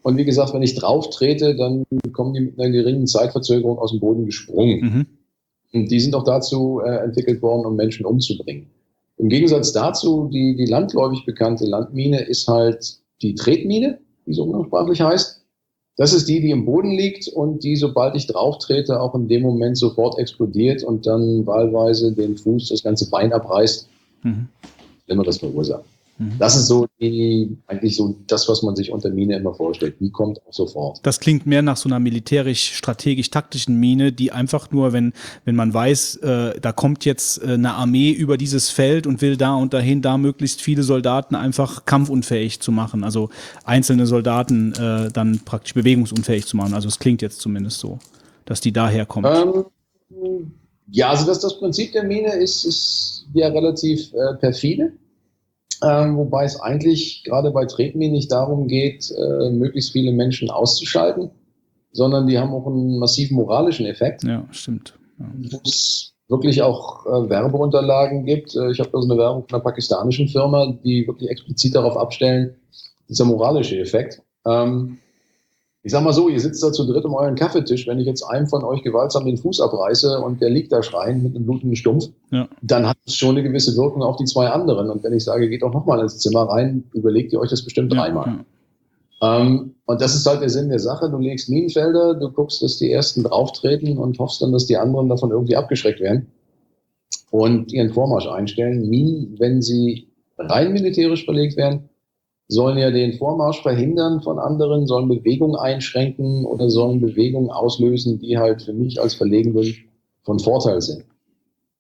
Und 0.01 0.17
wie 0.17 0.25
gesagt, 0.25 0.53
wenn 0.53 0.61
ich 0.61 0.75
drauf 0.75 1.09
trete, 1.09 1.55
dann 1.55 1.83
kommen 2.13 2.33
die 2.33 2.41
mit 2.41 2.59
einer 2.59 2.69
geringen 2.71 3.07
Zeitverzögerung 3.07 3.77
aus 3.79 3.91
dem 3.91 3.99
Boden 3.99 4.25
gesprungen. 4.25 4.79
Mhm. 4.81 5.05
Und 5.73 5.91
die 5.91 5.99
sind 5.99 6.15
auch 6.15 6.23
dazu 6.23 6.81
äh, 6.85 7.03
entwickelt 7.03 7.41
worden, 7.41 7.65
um 7.65 7.75
Menschen 7.75 8.05
umzubringen. 8.05 8.67
Im 9.17 9.29
Gegensatz 9.29 9.71
dazu, 9.73 10.29
die, 10.31 10.55
die 10.55 10.65
landläufig 10.65 11.25
bekannte 11.25 11.65
Landmine 11.65 12.21
ist 12.21 12.47
halt 12.47 12.97
die 13.21 13.35
Tretmine, 13.35 13.99
wie 14.25 14.33
so 14.33 14.43
umgangssprachlich 14.43 15.01
heißt. 15.01 15.41
Das 15.97 16.11
ist 16.11 16.27
die, 16.27 16.41
die 16.41 16.51
im 16.51 16.65
Boden 16.65 16.91
liegt 16.91 17.29
und 17.29 17.63
die, 17.63 17.77
sobald 17.77 18.15
ich 18.15 18.27
drauf 18.27 18.57
trete, 18.57 18.99
auch 18.99 19.15
in 19.15 19.29
dem 19.29 19.43
Moment 19.43 19.77
sofort 19.77 20.19
explodiert 20.19 20.83
und 20.83 21.07
dann 21.07 21.45
wahlweise 21.45 22.11
den 22.11 22.37
Fuß, 22.37 22.67
das 22.69 22.83
ganze 22.83 23.09
Bein 23.09 23.31
abreißt, 23.31 23.87
Mhm. 24.23 24.47
wenn 25.07 25.17
man 25.17 25.25
das 25.25 25.37
verursacht. 25.37 25.85
Mhm. 26.17 26.37
Das 26.39 26.55
ist 26.55 26.67
so 26.67 26.87
die, 26.99 27.57
eigentlich 27.67 27.95
so 27.95 28.15
das, 28.27 28.47
was 28.47 28.63
man 28.63 28.75
sich 28.75 28.91
unter 28.91 29.09
Mine 29.09 29.35
immer 29.35 29.53
vorstellt. 29.53 29.97
Die 29.99 30.11
kommt 30.11 30.39
auch 30.45 30.53
sofort. 30.53 30.99
Das 31.03 31.19
klingt 31.19 31.45
mehr 31.45 31.61
nach 31.61 31.77
so 31.77 31.89
einer 31.89 31.99
militärisch-strategisch-taktischen 31.99 33.77
Mine, 33.77 34.13
die 34.13 34.31
einfach 34.31 34.71
nur, 34.71 34.93
wenn, 34.93 35.13
wenn 35.43 35.55
man 35.55 35.73
weiß, 35.73 36.17
äh, 36.17 36.59
da 36.59 36.71
kommt 36.71 37.03
jetzt 37.03 37.43
äh, 37.43 37.53
eine 37.53 37.73
Armee 37.73 38.11
über 38.11 38.37
dieses 38.37 38.69
Feld 38.69 39.07
und 39.07 39.21
will 39.21 39.35
da 39.35 39.55
und 39.55 39.73
dahin, 39.73 40.01
da 40.01 40.17
möglichst 40.17 40.61
viele 40.61 40.83
Soldaten 40.83 41.35
einfach 41.35 41.85
kampfunfähig 41.85 42.61
zu 42.61 42.71
machen. 42.71 43.03
Also 43.03 43.29
einzelne 43.65 44.05
Soldaten 44.05 44.73
äh, 44.73 45.11
dann 45.11 45.41
praktisch 45.43 45.73
bewegungsunfähig 45.73 46.45
zu 46.45 46.55
machen. 46.55 46.73
Also 46.73 46.87
es 46.87 46.99
klingt 46.99 47.21
jetzt 47.21 47.41
zumindest 47.41 47.79
so, 47.79 47.99
dass 48.45 48.61
die 48.61 48.71
daher 48.71 49.05
kommt. 49.05 49.27
Ähm, 49.27 49.65
ja, 50.91 51.09
also 51.09 51.25
das, 51.25 51.39
das 51.39 51.59
Prinzip 51.59 51.91
der 51.91 52.03
Mine 52.03 52.35
ist, 52.35 52.63
ist 52.63 53.25
ja 53.33 53.47
relativ 53.47 54.13
äh, 54.13 54.35
perfide. 54.35 54.93
Ähm, 55.83 56.17
wobei 56.17 56.45
es 56.45 56.59
eigentlich 56.59 57.23
gerade 57.23 57.51
bei 57.51 57.65
Tretminen 57.65 58.13
nicht 58.13 58.31
darum 58.31 58.67
geht, 58.67 59.11
äh, 59.11 59.49
möglichst 59.49 59.91
viele 59.91 60.11
Menschen 60.11 60.49
auszuschalten, 60.49 61.31
sondern 61.91 62.27
die 62.27 62.39
haben 62.39 62.53
auch 62.53 62.67
einen 62.67 62.97
massiven 62.97 63.35
moralischen 63.35 63.85
Effekt. 63.85 64.23
Ja, 64.23 64.47
stimmt. 64.51 64.97
wo 65.17 65.59
es 65.63 66.13
wirklich 66.27 66.61
auch 66.61 67.05
äh, 67.05 67.29
Werbeunterlagen 67.29 68.25
gibt. 68.25 68.55
Äh, 68.55 68.71
ich 68.71 68.79
habe 68.79 68.89
da 68.91 69.01
so 69.01 69.09
eine 69.09 69.19
Werbung 69.19 69.43
von 69.43 69.55
einer 69.55 69.63
pakistanischen 69.63 70.27
Firma, 70.27 70.73
die 70.83 71.07
wirklich 71.07 71.29
explizit 71.29 71.75
darauf 71.75 71.97
abstellen, 71.97 72.55
dieser 73.09 73.25
moralische 73.25 73.79
Effekt. 73.79 74.21
Ähm, 74.45 74.99
ich 75.85 75.91
sag 75.91 76.03
mal 76.03 76.13
so, 76.13 76.29
ihr 76.29 76.39
sitzt 76.39 76.63
da 76.63 76.71
zu 76.71 76.83
dritt 76.91 77.05
um 77.05 77.13
euren 77.13 77.35
Kaffeetisch. 77.35 77.85
Wenn 77.85 77.99
ich 77.99 78.07
jetzt 78.07 78.23
einem 78.23 78.47
von 78.47 78.63
euch 78.63 78.81
gewaltsam 78.81 79.23
den 79.23 79.37
Fuß 79.37 79.61
abreiße 79.61 80.19
und 80.19 80.41
der 80.41 80.49
liegt 80.49 80.71
da 80.71 80.81
schreien 80.81 81.21
mit 81.21 81.35
einem 81.35 81.45
blutigen 81.45 81.75
Stumpf, 81.75 82.05
ja. 82.31 82.47
dann 82.63 82.87
hat 82.87 82.97
es 83.05 83.15
schon 83.15 83.37
eine 83.37 83.43
gewisse 83.43 83.77
Wirkung 83.77 84.01
auf 84.01 84.15
die 84.15 84.25
zwei 84.25 84.47
anderen. 84.47 84.89
Und 84.89 85.03
wenn 85.03 85.13
ich 85.13 85.23
sage, 85.23 85.47
geht 85.47 85.61
doch 85.61 85.71
nochmal 85.71 85.99
ins 85.99 86.17
Zimmer 86.17 86.49
rein, 86.49 86.85
überlegt 86.93 87.33
ihr 87.33 87.39
euch 87.39 87.51
das 87.51 87.63
bestimmt 87.63 87.93
ja, 87.93 87.99
dreimal. 87.99 88.39
Ja. 89.21 89.41
Ähm, 89.41 89.75
und 89.85 90.01
das 90.01 90.15
ist 90.15 90.25
halt 90.25 90.41
der 90.41 90.49
Sinn 90.49 90.69
der 90.69 90.79
Sache. 90.79 91.07
Du 91.07 91.19
legst 91.19 91.51
Minenfelder, 91.51 92.15
du 92.15 92.31
guckst, 92.31 92.63
dass 92.63 92.79
die 92.79 92.91
ersten 92.91 93.21
drauftreten 93.21 93.99
und 93.99 94.17
hoffst 94.17 94.41
dann, 94.41 94.51
dass 94.53 94.65
die 94.65 94.77
anderen 94.77 95.07
davon 95.07 95.29
irgendwie 95.29 95.55
abgeschreckt 95.55 95.99
werden 95.99 96.25
und 97.29 97.71
ihren 97.71 97.93
Vormarsch 97.93 98.27
einstellen. 98.27 98.89
Minen, 98.89 99.35
wenn 99.37 99.61
sie 99.61 100.07
rein 100.39 100.73
militärisch 100.73 101.25
verlegt 101.25 101.57
werden, 101.57 101.89
sollen 102.47 102.77
ja 102.77 102.91
den 102.91 103.13
Vormarsch 103.13 103.61
verhindern 103.61 104.21
von 104.21 104.39
anderen, 104.39 104.85
sollen 104.85 105.09
Bewegungen 105.09 105.55
einschränken 105.55 106.45
oder 106.45 106.69
sollen 106.69 107.01
Bewegungen 107.01 107.49
auslösen, 107.49 108.19
die 108.19 108.37
halt 108.37 108.61
für 108.61 108.73
mich 108.73 109.01
als 109.01 109.15
Verlegenen 109.15 109.73
von 110.23 110.39
Vorteil 110.39 110.81
sind. 110.81 111.05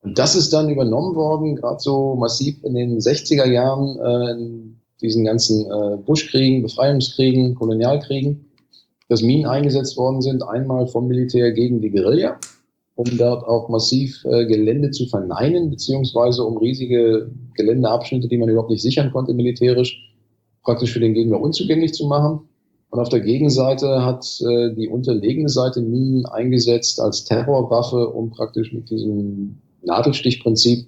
Und 0.01 0.19
das 0.19 0.35
ist 0.35 0.53
dann 0.53 0.69
übernommen 0.69 1.15
worden, 1.15 1.55
gerade 1.55 1.79
so 1.79 2.15
massiv 2.15 2.63
in 2.63 2.75
den 2.75 2.99
60er 2.99 3.49
Jahren, 3.49 3.97
äh, 3.99 4.31
in 4.31 4.79
diesen 5.01 5.25
ganzen 5.25 5.65
äh, 5.65 5.97
Buschkriegen, 5.97 6.61
Befreiungskriegen, 6.61 7.55
Kolonialkriegen, 7.55 8.45
dass 9.09 9.21
Minen 9.21 9.45
eingesetzt 9.45 9.97
worden 9.97 10.21
sind, 10.21 10.47
einmal 10.47 10.87
vom 10.87 11.07
Militär 11.07 11.51
gegen 11.51 11.81
die 11.81 11.89
Guerilla, 11.89 12.39
um 12.95 13.05
dort 13.17 13.47
auch 13.47 13.67
massiv 13.69 14.23
äh, 14.25 14.45
Gelände 14.45 14.91
zu 14.91 15.07
verneinen, 15.07 15.69
beziehungsweise 15.69 16.43
um 16.43 16.57
riesige 16.57 17.31
Geländeabschnitte, 17.55 18.27
die 18.27 18.37
man 18.37 18.49
überhaupt 18.49 18.69
nicht 18.69 18.83
sichern 18.83 19.11
konnte 19.11 19.33
militärisch, 19.33 20.14
praktisch 20.65 20.91
für 20.91 20.99
den 20.99 21.13
Gegner 21.13 21.39
unzugänglich 21.39 21.93
zu 21.93 22.07
machen. 22.07 22.41
Und 22.89 22.99
auf 22.99 23.09
der 23.09 23.21
Gegenseite 23.21 24.03
hat 24.03 24.25
äh, 24.41 24.73
die 24.73 24.87
unterlegene 24.87 25.49
Seite 25.49 25.81
Minen 25.81 26.25
eingesetzt 26.25 26.99
als 26.99 27.23
Terrorwaffe, 27.25 28.09
um 28.09 28.31
praktisch 28.31 28.73
mit 28.73 28.89
diesem 28.89 29.57
Nadelstichprinzip 29.83 30.87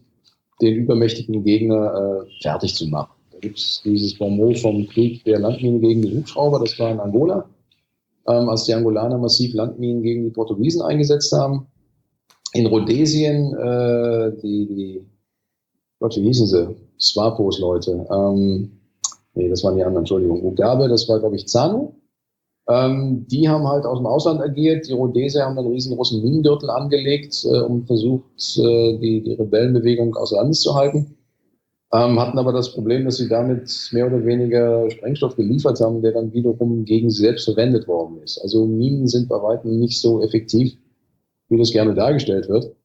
den 0.62 0.76
übermächtigen 0.76 1.44
Gegner 1.44 2.26
äh, 2.26 2.42
fertig 2.42 2.76
zu 2.76 2.88
machen. 2.88 3.12
Da 3.32 3.40
gibt 3.40 3.60
es 3.60 3.82
dieses 3.84 4.18
Bonmot 4.18 4.58
vom 4.58 4.88
Krieg 4.88 5.24
der 5.26 5.40
Landminen 5.40 5.82
gegen 5.82 6.02
die 6.02 6.16
Hubschrauber, 6.16 6.60
das 6.60 6.78
war 6.80 6.92
in 6.92 7.00
Angola, 7.00 7.48
ähm, 8.28 8.50
als 8.50 8.64
die 8.64 8.74
Angolaner 8.74 9.18
massiv 9.18 9.54
Landminen 9.54 10.02
gegen 10.02 10.24
die 10.24 10.32
Portugiesen 10.32 10.82
eingesetzt 10.82 11.32
haben. 11.34 11.68
In 12.54 12.66
Rhodesien, 12.66 13.54
äh, 13.54 14.32
die, 14.42 14.66
die, 14.66 15.06
Gott, 16.00 16.16
wie 16.16 16.24
hießen 16.24 16.48
sie? 16.48 16.76
Swapos-Leute. 17.00 18.08
Ähm, 18.10 18.77
nee, 19.38 19.50
das 19.50 19.64
waren 19.64 19.76
die 19.76 19.84
anderen, 19.84 20.02
Entschuldigung. 20.02 20.42
Mugabe, 20.42 20.90
das 20.90 21.08
war, 21.08 21.20
glaube 21.20 21.36
ich, 21.36 21.48
ZANU. 21.48 21.94
Ähm, 22.70 23.26
die 23.28 23.48
haben 23.48 23.68
halt 23.68 23.86
aus 23.86 24.00
dem 24.00 24.08
Ausland 24.08 24.42
agiert. 24.42 24.88
Die 24.88 24.94
Rhodesier 24.94 25.46
haben 25.46 25.58
einen 25.58 25.72
riesengroßen 25.72 26.22
Minengürtel 26.22 26.70
angelegt, 26.70 27.46
äh, 27.46 27.60
um 27.62 27.86
versucht, 27.86 28.58
äh, 28.58 28.98
die, 28.98 29.24
die 29.24 29.34
Rebellenbewegung 29.34 30.16
außer 30.16 30.36
Landes 30.36 30.62
zu 30.62 30.76
halten. 30.76 31.16
Ähm, 31.94 32.20
hatten 32.20 32.38
aber 32.38 32.52
das 32.52 32.74
Problem, 32.74 33.06
dass 33.06 33.16
sie 33.16 33.30
damit 33.30 33.72
mehr 33.94 34.08
oder 34.08 34.26
weniger 34.26 34.90
Sprengstoff 34.92 35.38
geliefert 35.38 35.80
haben, 35.80 36.02
der 36.02 36.12
dann 36.12 36.34
wiederum 36.34 36.84
gegen 36.84 37.10
sie 37.10 37.22
selbst 37.22 37.46
verwendet 37.46 37.88
worden 37.88 38.22
ist. 38.22 38.40
Also 38.40 38.66
Minen 38.66 39.08
sind 39.08 39.30
bei 39.30 39.42
weitem 39.42 39.80
nicht 39.80 40.02
so 40.02 40.22
effektiv, 40.22 40.74
wie 41.48 41.58
das 41.58 41.72
gerne 41.72 41.94
dargestellt 41.94 42.50
wird. 42.50 42.76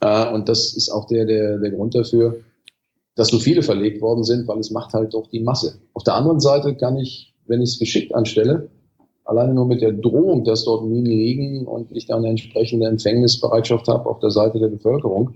Äh, 0.00 0.30
und 0.34 0.50
das 0.50 0.74
ist 0.74 0.90
auch 0.90 1.06
der, 1.06 1.24
der, 1.24 1.58
der 1.58 1.70
Grund 1.70 1.94
dafür, 1.94 2.40
dass 3.14 3.28
so 3.28 3.38
viele 3.38 3.62
verlegt 3.62 4.00
worden 4.00 4.24
sind, 4.24 4.48
weil 4.48 4.58
es 4.58 4.70
macht 4.70 4.94
halt 4.94 5.14
doch 5.14 5.28
die 5.28 5.40
Masse. 5.40 5.80
Auf 5.92 6.04
der 6.04 6.14
anderen 6.14 6.40
Seite 6.40 6.74
kann 6.74 6.96
ich, 6.96 7.34
wenn 7.46 7.60
ich 7.60 7.70
es 7.70 7.78
geschickt 7.78 8.14
anstelle, 8.14 8.70
alleine 9.24 9.54
nur 9.54 9.66
mit 9.66 9.82
der 9.82 9.92
Drohung, 9.92 10.44
dass 10.44 10.64
dort 10.64 10.84
Minen 10.84 11.06
liegen 11.06 11.66
und 11.66 11.92
ich 11.92 12.06
dann 12.06 12.18
eine 12.18 12.30
entsprechende 12.30 12.86
Empfängnisbereitschaft 12.86 13.88
habe 13.88 14.08
auf 14.08 14.20
der 14.20 14.30
Seite 14.30 14.58
der 14.58 14.68
Bevölkerung, 14.68 15.34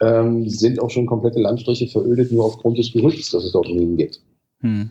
ähm, 0.00 0.48
sind 0.48 0.80
auch 0.80 0.90
schon 0.90 1.06
komplette 1.06 1.40
Landstriche 1.40 1.86
verödet, 1.86 2.32
nur 2.32 2.44
aufgrund 2.44 2.78
des 2.78 2.92
Gerüchts, 2.92 3.30
dass 3.30 3.44
es 3.44 3.52
dort 3.52 3.68
Minen 3.68 3.96
gibt. 3.96 4.20
Hm. 4.60 4.90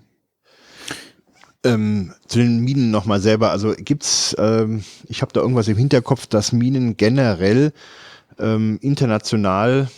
Ähm, 1.64 2.14
zu 2.28 2.40
den 2.40 2.62
Minen 2.62 2.90
nochmal 2.90 3.20
selber. 3.20 3.52
Also 3.52 3.74
gibt's, 3.78 4.36
ähm, 4.40 4.84
ich 5.08 5.22
habe 5.22 5.34
da 5.34 5.42
irgendwas 5.42 5.68
im 5.68 5.78
Hinterkopf, 5.78 6.26
dass 6.28 6.54
Minen 6.54 6.96
generell 6.96 7.74
ähm, 8.40 8.80
international 8.82 9.90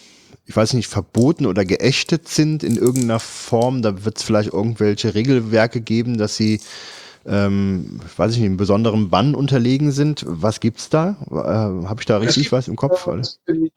ich 0.45 0.55
weiß 0.55 0.73
nicht, 0.73 0.87
verboten 0.87 1.45
oder 1.45 1.65
geächtet 1.65 2.27
sind 2.27 2.63
in 2.63 2.75
irgendeiner 2.75 3.19
Form. 3.19 3.81
Da 3.81 4.03
wird 4.03 4.17
es 4.17 4.23
vielleicht 4.23 4.53
irgendwelche 4.53 5.13
Regelwerke 5.13 5.81
geben, 5.81 6.17
dass 6.17 6.35
sie, 6.35 6.59
ähm, 7.25 8.01
weiß 8.17 8.31
ich 8.33 8.39
nicht, 8.39 8.47
einem 8.47 8.57
besonderen 8.57 9.09
Bann 9.09 9.35
unterlegen 9.35 9.91
sind. 9.91 10.25
Was 10.27 10.59
gibt's 10.59 10.89
da? 10.89 11.15
Äh, 11.29 11.87
Habe 11.87 12.01
ich 12.01 12.05
da 12.05 12.17
richtig 12.17 12.51
was 12.51 12.67
im 12.67 12.75
Kopf? 12.75 13.07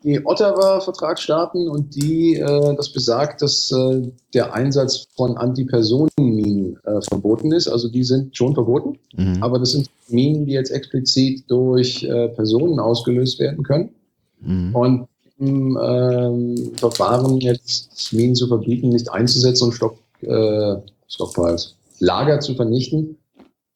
Die 0.02 0.24
Ottawa-Vertragsstaaten 0.24 1.68
und 1.68 1.94
die, 1.94 2.36
äh, 2.36 2.74
das 2.76 2.92
besagt, 2.92 3.42
dass 3.42 3.70
äh, 3.70 4.10
der 4.32 4.54
Einsatz 4.54 5.06
von 5.14 5.36
Antipersonenminen 5.36 6.78
äh, 6.84 7.02
verboten 7.02 7.52
ist. 7.52 7.68
Also 7.68 7.88
die 7.88 8.04
sind 8.04 8.36
schon 8.36 8.54
verboten, 8.54 8.98
mhm. 9.14 9.42
aber 9.42 9.58
das 9.58 9.72
sind 9.72 9.90
Minen, 10.08 10.46
die 10.46 10.52
jetzt 10.52 10.70
explizit 10.70 11.44
durch 11.48 12.02
äh, 12.04 12.28
Personen 12.30 12.80
ausgelöst 12.80 13.38
werden 13.38 13.62
können. 13.62 13.90
Mhm. 14.40 14.74
Und 14.74 15.08
ähm, 15.40 16.72
Verfahren, 16.76 17.40
jetzt 17.40 18.12
Minen 18.12 18.34
zu 18.34 18.46
verbieten, 18.46 18.90
nicht 18.90 19.10
einzusetzen 19.10 19.64
und 19.64 19.72
Stock, 19.72 19.98
äh, 20.22 20.76
Stockpiles, 21.08 21.76
Lager 21.98 22.40
zu 22.40 22.54
vernichten. 22.54 23.16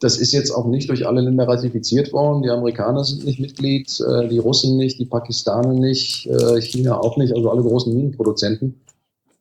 Das 0.00 0.16
ist 0.16 0.32
jetzt 0.32 0.52
auch 0.52 0.66
nicht 0.66 0.88
durch 0.88 1.06
alle 1.06 1.22
Länder 1.22 1.48
ratifiziert 1.48 2.12
worden. 2.12 2.42
Die 2.42 2.50
Amerikaner 2.50 3.02
sind 3.02 3.24
nicht 3.24 3.40
Mitglied, 3.40 3.88
äh, 4.00 4.28
die 4.28 4.38
Russen 4.38 4.76
nicht, 4.76 5.00
die 5.00 5.06
Pakistaner 5.06 5.74
nicht, 5.74 6.26
äh, 6.26 6.60
China 6.60 7.00
auch 7.00 7.16
nicht, 7.16 7.34
also 7.34 7.50
alle 7.50 7.62
großen 7.62 7.92
Minenproduzenten, 7.92 8.80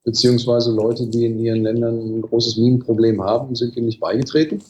beziehungsweise 0.04 0.72
Leute, 0.72 1.06
die 1.06 1.26
in 1.26 1.40
ihren 1.40 1.62
Ländern 1.62 2.00
ein 2.00 2.22
großes 2.22 2.58
Minenproblem 2.58 3.22
haben, 3.22 3.56
sind 3.56 3.78
ihm 3.78 3.86
nicht 3.86 4.00
beigetreten. 4.00 4.62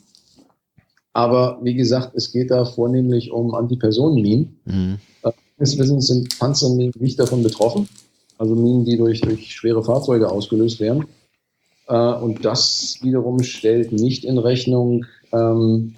Aber 1.14 1.58
wie 1.64 1.74
gesagt, 1.74 2.12
es 2.16 2.32
geht 2.32 2.52
da 2.52 2.66
vornehmlich 2.66 3.32
um 3.32 3.56
Antipersonenminen. 3.56 4.60
Mhm 4.66 4.98
meines 5.58 5.78
Wissens 5.78 6.08
sind 6.08 6.38
Panzerminen 6.40 6.94
nicht 7.00 7.20
davon 7.20 7.44
betroffen. 7.44 7.88
Also 8.38 8.56
Minen, 8.56 8.86
die 8.86 8.98
durch, 8.98 9.22
durch 9.22 9.52
schwere 9.52 9.84
Fahrzeuge 9.84 10.30
ausgelöst 10.30 10.80
werden. 10.80 11.06
Äh, 11.88 12.14
und 12.14 12.46
das 12.46 13.00
wiederum 13.02 13.42
stellt 13.44 13.92
nicht 13.92 14.26
in 14.26 14.38
Rechnung, 14.38 15.06
ähm, 15.34 15.96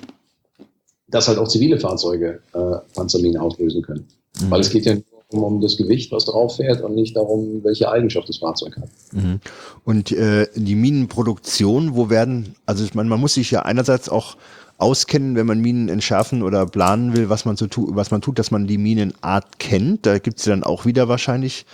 dass 1.07 1.27
halt 1.27 1.37
auch 1.37 1.47
zivile 1.47 1.79
Fahrzeuge 1.79 2.41
äh, 2.53 2.77
Panzerminen 2.95 3.41
auslösen 3.41 3.81
können. 3.81 4.07
Mhm. 4.39 4.51
Weil 4.51 4.61
es 4.61 4.69
geht 4.69 4.85
ja 4.85 4.95
nur 4.95 5.03
um, 5.31 5.43
um 5.43 5.61
das 5.61 5.75
Gewicht, 5.75 6.11
was 6.11 6.25
drauf 6.25 6.55
fährt 6.55 6.81
und 6.81 6.95
nicht 6.95 7.15
darum, 7.15 7.63
welche 7.63 7.91
Eigenschaft 7.91 8.29
das 8.29 8.37
Fahrzeug 8.37 8.77
hat. 8.77 8.89
Mhm. 9.11 9.39
Und 9.83 10.11
äh, 10.11 10.47
die 10.55 10.75
Minenproduktion, 10.75 11.95
wo 11.95 12.09
werden, 12.09 12.55
also 12.65 12.83
ich 12.85 12.93
meine, 12.93 13.09
man 13.09 13.19
muss 13.19 13.33
sich 13.33 13.51
ja 13.51 13.63
einerseits 13.63 14.07
auch 14.07 14.37
auskennen, 14.79 15.35
wenn 15.35 15.45
man 15.45 15.59
Minen 15.59 15.89
entschärfen 15.89 16.41
oder 16.41 16.65
planen 16.65 17.15
will, 17.15 17.29
was 17.29 17.45
man, 17.45 17.57
so 17.57 17.67
tu 17.67 17.89
was 17.91 18.11
man 18.11 18.21
tut, 18.21 18.39
dass 18.39 18.51
man 18.51 18.65
die 18.65 18.77
Minenart 18.77 19.59
kennt. 19.59 20.05
Da 20.05 20.19
gibt 20.19 20.39
es 20.39 20.45
dann 20.45 20.63
auch 20.63 20.85
wieder 20.85 21.07
wahrscheinlich 21.07 21.65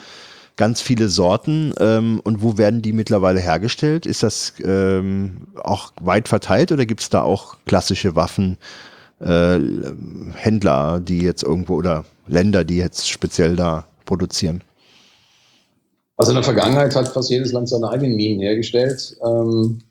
ganz 0.56 0.82
viele 0.82 1.10
Sorten. 1.10 1.74
Ähm, 1.80 2.20
und 2.24 2.42
wo 2.42 2.58
werden 2.58 2.82
die 2.82 2.94
mittlerweile 2.94 3.40
hergestellt? 3.40 4.06
Ist 4.06 4.24
das 4.24 4.54
ähm, 4.64 5.48
auch 5.64 5.92
weit 6.02 6.28
verteilt 6.28 6.72
oder 6.72 6.86
gibt 6.86 7.02
es 7.02 7.10
da 7.10 7.22
auch 7.22 7.58
klassische 7.66 8.16
Waffen? 8.16 8.58
Äh, 9.20 9.60
Händler, 10.34 11.00
die 11.00 11.22
jetzt 11.22 11.44
irgendwo 11.44 11.76
oder 11.76 12.06
Länder, 12.28 12.64
die 12.64 12.78
jetzt 12.78 13.10
speziell 13.10 13.56
da 13.56 13.86
produzieren? 14.06 14.62
Also 16.18 16.32
in 16.32 16.36
der 16.36 16.44
Vergangenheit 16.44 16.96
hat 16.96 17.10
fast 17.10 17.30
jedes 17.30 17.52
Land 17.52 17.70
seine 17.70 17.90
eigenen 17.90 18.16
Minen 18.16 18.40
hergestellt, 18.40 19.18
ähm, 19.26 19.82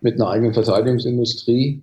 mit 0.00 0.14
einer 0.14 0.28
eigenen 0.28 0.52
Verteidigungsindustrie. 0.52 1.82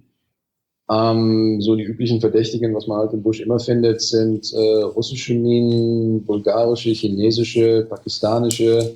Ähm, 0.91 1.61
so 1.61 1.76
die 1.76 1.84
üblichen 1.84 2.19
Verdächtigen, 2.19 2.76
was 2.76 2.88
man 2.88 2.97
halt 2.97 3.13
im 3.13 3.23
Busch 3.23 3.39
immer 3.39 3.59
findet, 3.59 4.01
sind 4.01 4.51
äh, 4.53 4.81
russische 4.81 5.34
Minen, 5.34 6.26
bulgarische, 6.26 6.89
chinesische, 6.89 7.85
pakistanische, 7.89 8.93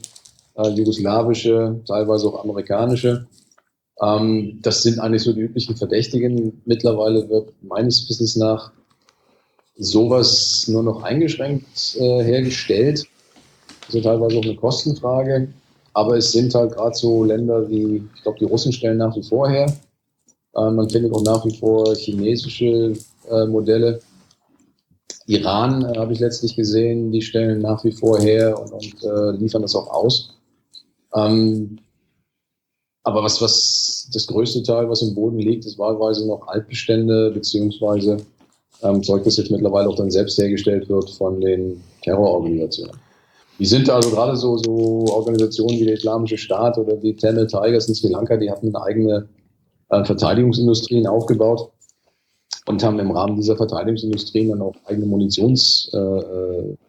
äh, 0.56 0.70
jugoslawische, 0.70 1.80
teilweise 1.88 2.28
auch 2.28 2.44
amerikanische. 2.44 3.28
Ähm, 4.02 4.60
das 4.62 4.84
sind 4.84 5.00
eigentlich 5.00 5.24
so 5.24 5.32
die 5.32 5.42
üblichen 5.42 5.78
Verdächtigen. 5.78 6.62
Mittlerweile 6.66 7.30
wird 7.30 7.54
meines 7.62 8.10
Wissens 8.10 8.36
nach 8.36 8.72
sowas 9.78 10.68
nur 10.68 10.84
noch 10.84 11.04
eingeschränkt 11.04 11.96
äh, 11.98 12.24
hergestellt. 12.24 13.06
Das 13.86 13.96
ist 13.96 14.04
teilweise 14.04 14.38
auch 14.38 14.44
eine 14.44 14.56
Kostenfrage. 14.56 15.48
Aber 15.94 16.18
es 16.18 16.34
sind 16.34 16.54
halt 16.54 16.74
gerade 16.74 16.96
so 16.96 17.24
Länder 17.24 17.70
wie, 17.70 18.04
ich 18.16 18.22
glaube, 18.24 18.40
die 18.40 18.46
Russen 18.46 18.74
stellen 18.74 18.98
nach 18.98 19.16
wie 19.16 19.24
vor 19.24 19.50
her. 19.50 19.74
Äh, 20.56 20.72
man 20.72 20.90
findet 20.90 21.14
auch 21.14 21.24
nach 21.24 21.46
wie 21.46 21.56
vor 21.56 21.96
chinesische 21.96 22.94
äh, 23.30 23.46
Modelle. 23.46 24.00
Iran 25.28 25.84
äh, 25.86 25.98
habe 25.98 26.14
ich 26.14 26.20
letztlich 26.20 26.56
gesehen, 26.56 27.12
die 27.12 27.22
stellen 27.22 27.62
nach 27.62 27.84
wie 27.84 27.92
vor 27.92 28.20
her 28.20 28.60
und, 28.60 28.72
und 28.72 29.04
äh, 29.04 29.32
liefern 29.38 29.62
das 29.62 29.76
auch 29.76 29.90
aus. 29.90 30.36
Ähm, 31.14 31.80
aber 33.04 33.24
was, 33.24 33.42
was 33.42 34.10
das 34.14 34.26
größte 34.28 34.64
Teil, 34.64 34.90
was 34.90 35.02
im 35.02 35.14
Boden 35.14 35.38
liegt, 35.38 35.66
ist 35.66 35.78
wahlweise 35.78 36.28
noch 36.28 36.48
Altbestände, 36.48 37.32
beziehungsweise 37.32 38.18
ähm, 38.82 39.04
Zeug, 39.04 39.24
das 39.24 39.38
jetzt 39.38 39.52
mittlerweile 39.52 39.90
auch 39.90 39.96
dann 39.96 40.12
selbst 40.12 40.38
hergestellt 40.38 40.90
wird 40.90 41.10
von 41.12 41.40
den 41.40 41.82
Terrororganisationen. 42.04 42.96
Die 43.60 43.66
sind 43.66 43.90
also 43.90 44.10
gerade 44.10 44.36
so, 44.36 44.58
so 44.58 45.06
Organisationen 45.10 45.80
wie 45.80 45.86
der 45.86 45.94
Islamische 45.94 46.38
Staat 46.38 46.78
oder 46.78 46.98
die 46.98 47.16
Tamil 47.16 47.48
Tigers 47.48 47.88
in 47.88 47.96
Sri 47.96 48.10
Lanka, 48.10 48.36
die 48.38 48.52
hatten 48.52 48.76
eigene 48.76 49.18
äh, 49.18 49.35
Verteidigungsindustrien 50.04 51.08
aufgebaut 51.08 51.72
und 52.66 52.84
haben 52.84 53.00
im 53.00 53.12
Rahmen 53.12 53.36
dieser 53.36 53.56
Verteidigungsindustrien 53.56 54.50
dann 54.50 54.62
auch 54.62 54.76
eigene 54.86 55.06
Munitionszweige 55.06 56.80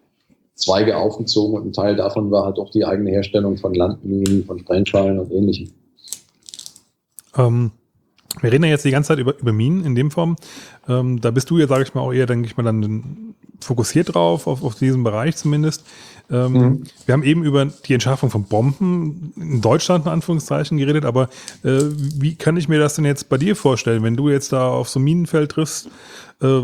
äh, 0.91 0.95
aufgezogen 0.95 1.57
und 1.57 1.67
ein 1.67 1.73
Teil 1.73 1.97
davon 1.97 2.31
war 2.31 2.47
halt 2.47 2.59
auch 2.59 2.71
die 2.71 2.85
eigene 2.85 3.11
Herstellung 3.11 3.57
von 3.59 3.75
Landminen, 3.75 4.45
von 4.45 4.59
Sprengschalen 4.59 5.19
und 5.19 5.31
ähnlichem. 5.31 5.71
Ähm, 7.37 7.73
wir 8.41 8.53
reden 8.53 8.65
ja 8.65 8.71
jetzt 8.71 8.85
die 8.85 8.91
ganze 8.91 9.09
Zeit 9.09 9.19
über, 9.19 9.39
über 9.39 9.53
Minen 9.53 9.85
in 9.85 9.95
dem 9.95 10.11
Form. 10.11 10.37
Ähm, 10.89 11.21
da 11.21 11.31
bist 11.31 11.51
du 11.51 11.59
ja, 11.59 11.67
sage 11.67 11.85
ich 11.85 11.95
mal, 11.95 12.01
auch 12.01 12.13
eher, 12.13 12.27
denke 12.27 12.47
ich 12.47 12.57
mal, 12.57 12.63
dann 12.63 13.35
fokussiert 13.61 14.15
drauf, 14.15 14.47
auf, 14.47 14.63
auf 14.63 14.75
diesen 14.75 15.05
Bereich 15.05 15.37
zumindest. 15.37 15.85
Ähm, 16.31 16.53
mhm. 16.53 16.85
Wir 17.05 17.13
haben 17.13 17.23
eben 17.23 17.45
über 17.45 17.65
die 17.67 17.95
Entschärfung 17.95 18.31
von 18.31 18.45
Bomben 18.45 19.33
in 19.37 19.61
Deutschland 19.61 20.07
in 20.07 20.13
Anführungszeichen 20.13 20.77
geredet, 20.77 21.05
aber 21.05 21.29
äh, 21.63 21.81
wie 21.93 22.35
kann 22.35 22.57
ich 22.57 22.69
mir 22.69 22.81
das 22.81 22.95
denn 22.95 23.05
jetzt 23.05 23.29
bei 23.29 23.39
dir 23.39 23.55
vorstellen, 23.55 24.03
wenn 24.03 24.17
du 24.17 24.29
jetzt 24.29 24.53
da 24.53 24.69
auf 24.69 24.89
so 24.89 24.99
ein 24.99 25.05
Minenfeld 25.05 25.53
triffst? 25.53 25.89
Äh, 26.41 26.63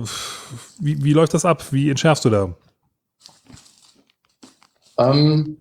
wie, 0.81 1.05
wie 1.05 1.13
läuft 1.13 1.35
das 1.35 1.45
ab? 1.45 1.73
Wie 1.73 1.91
entschärfst 1.91 2.25
du 2.25 2.31
da? 2.31 2.55
Ähm, 4.99 5.57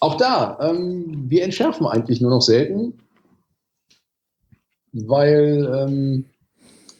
auch 0.00 0.16
da, 0.16 0.58
ähm, 0.60 1.24
wir 1.28 1.44
entschärfen 1.44 1.86
eigentlich 1.86 2.20
nur 2.20 2.30
noch 2.30 2.42
selten, 2.42 2.94
weil 4.92 5.68
ähm, 5.74 6.24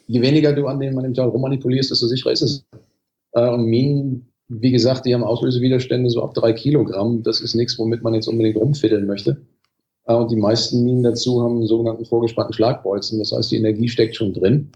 je 0.06 0.20
weniger 0.20 0.52
du 0.52 0.66
an 0.66 0.80
dem, 0.80 0.96
an 0.98 1.04
dem 1.04 1.14
Teil 1.14 1.28
rummanipulierst, 1.28 1.90
desto 1.90 2.06
sicherer 2.06 2.32
ist 2.32 2.42
es. 2.42 2.64
Äh, 3.32 3.48
und 3.48 3.66
Minen 3.66 4.28
wie 4.48 4.70
gesagt, 4.72 5.04
die 5.04 5.14
haben 5.14 5.24
Auslösewiderstände 5.24 6.10
so 6.10 6.22
ab 6.22 6.34
drei 6.34 6.52
Kilogramm. 6.52 7.22
Das 7.22 7.40
ist 7.40 7.54
nichts, 7.54 7.78
womit 7.78 8.02
man 8.02 8.14
jetzt 8.14 8.28
unbedingt 8.28 8.56
rumfiddeln 8.56 9.06
möchte. 9.06 9.42
Äh, 10.06 10.14
und 10.14 10.30
die 10.30 10.36
meisten 10.36 10.84
Minen 10.84 11.02
dazu 11.02 11.42
haben 11.42 11.58
einen 11.58 11.66
sogenannten 11.66 12.04
vorgespannten 12.04 12.54
Schlagbolzen. 12.54 13.18
Das 13.18 13.32
heißt, 13.32 13.50
die 13.52 13.56
Energie 13.56 13.88
steckt 13.88 14.16
schon 14.16 14.32
drin. 14.32 14.72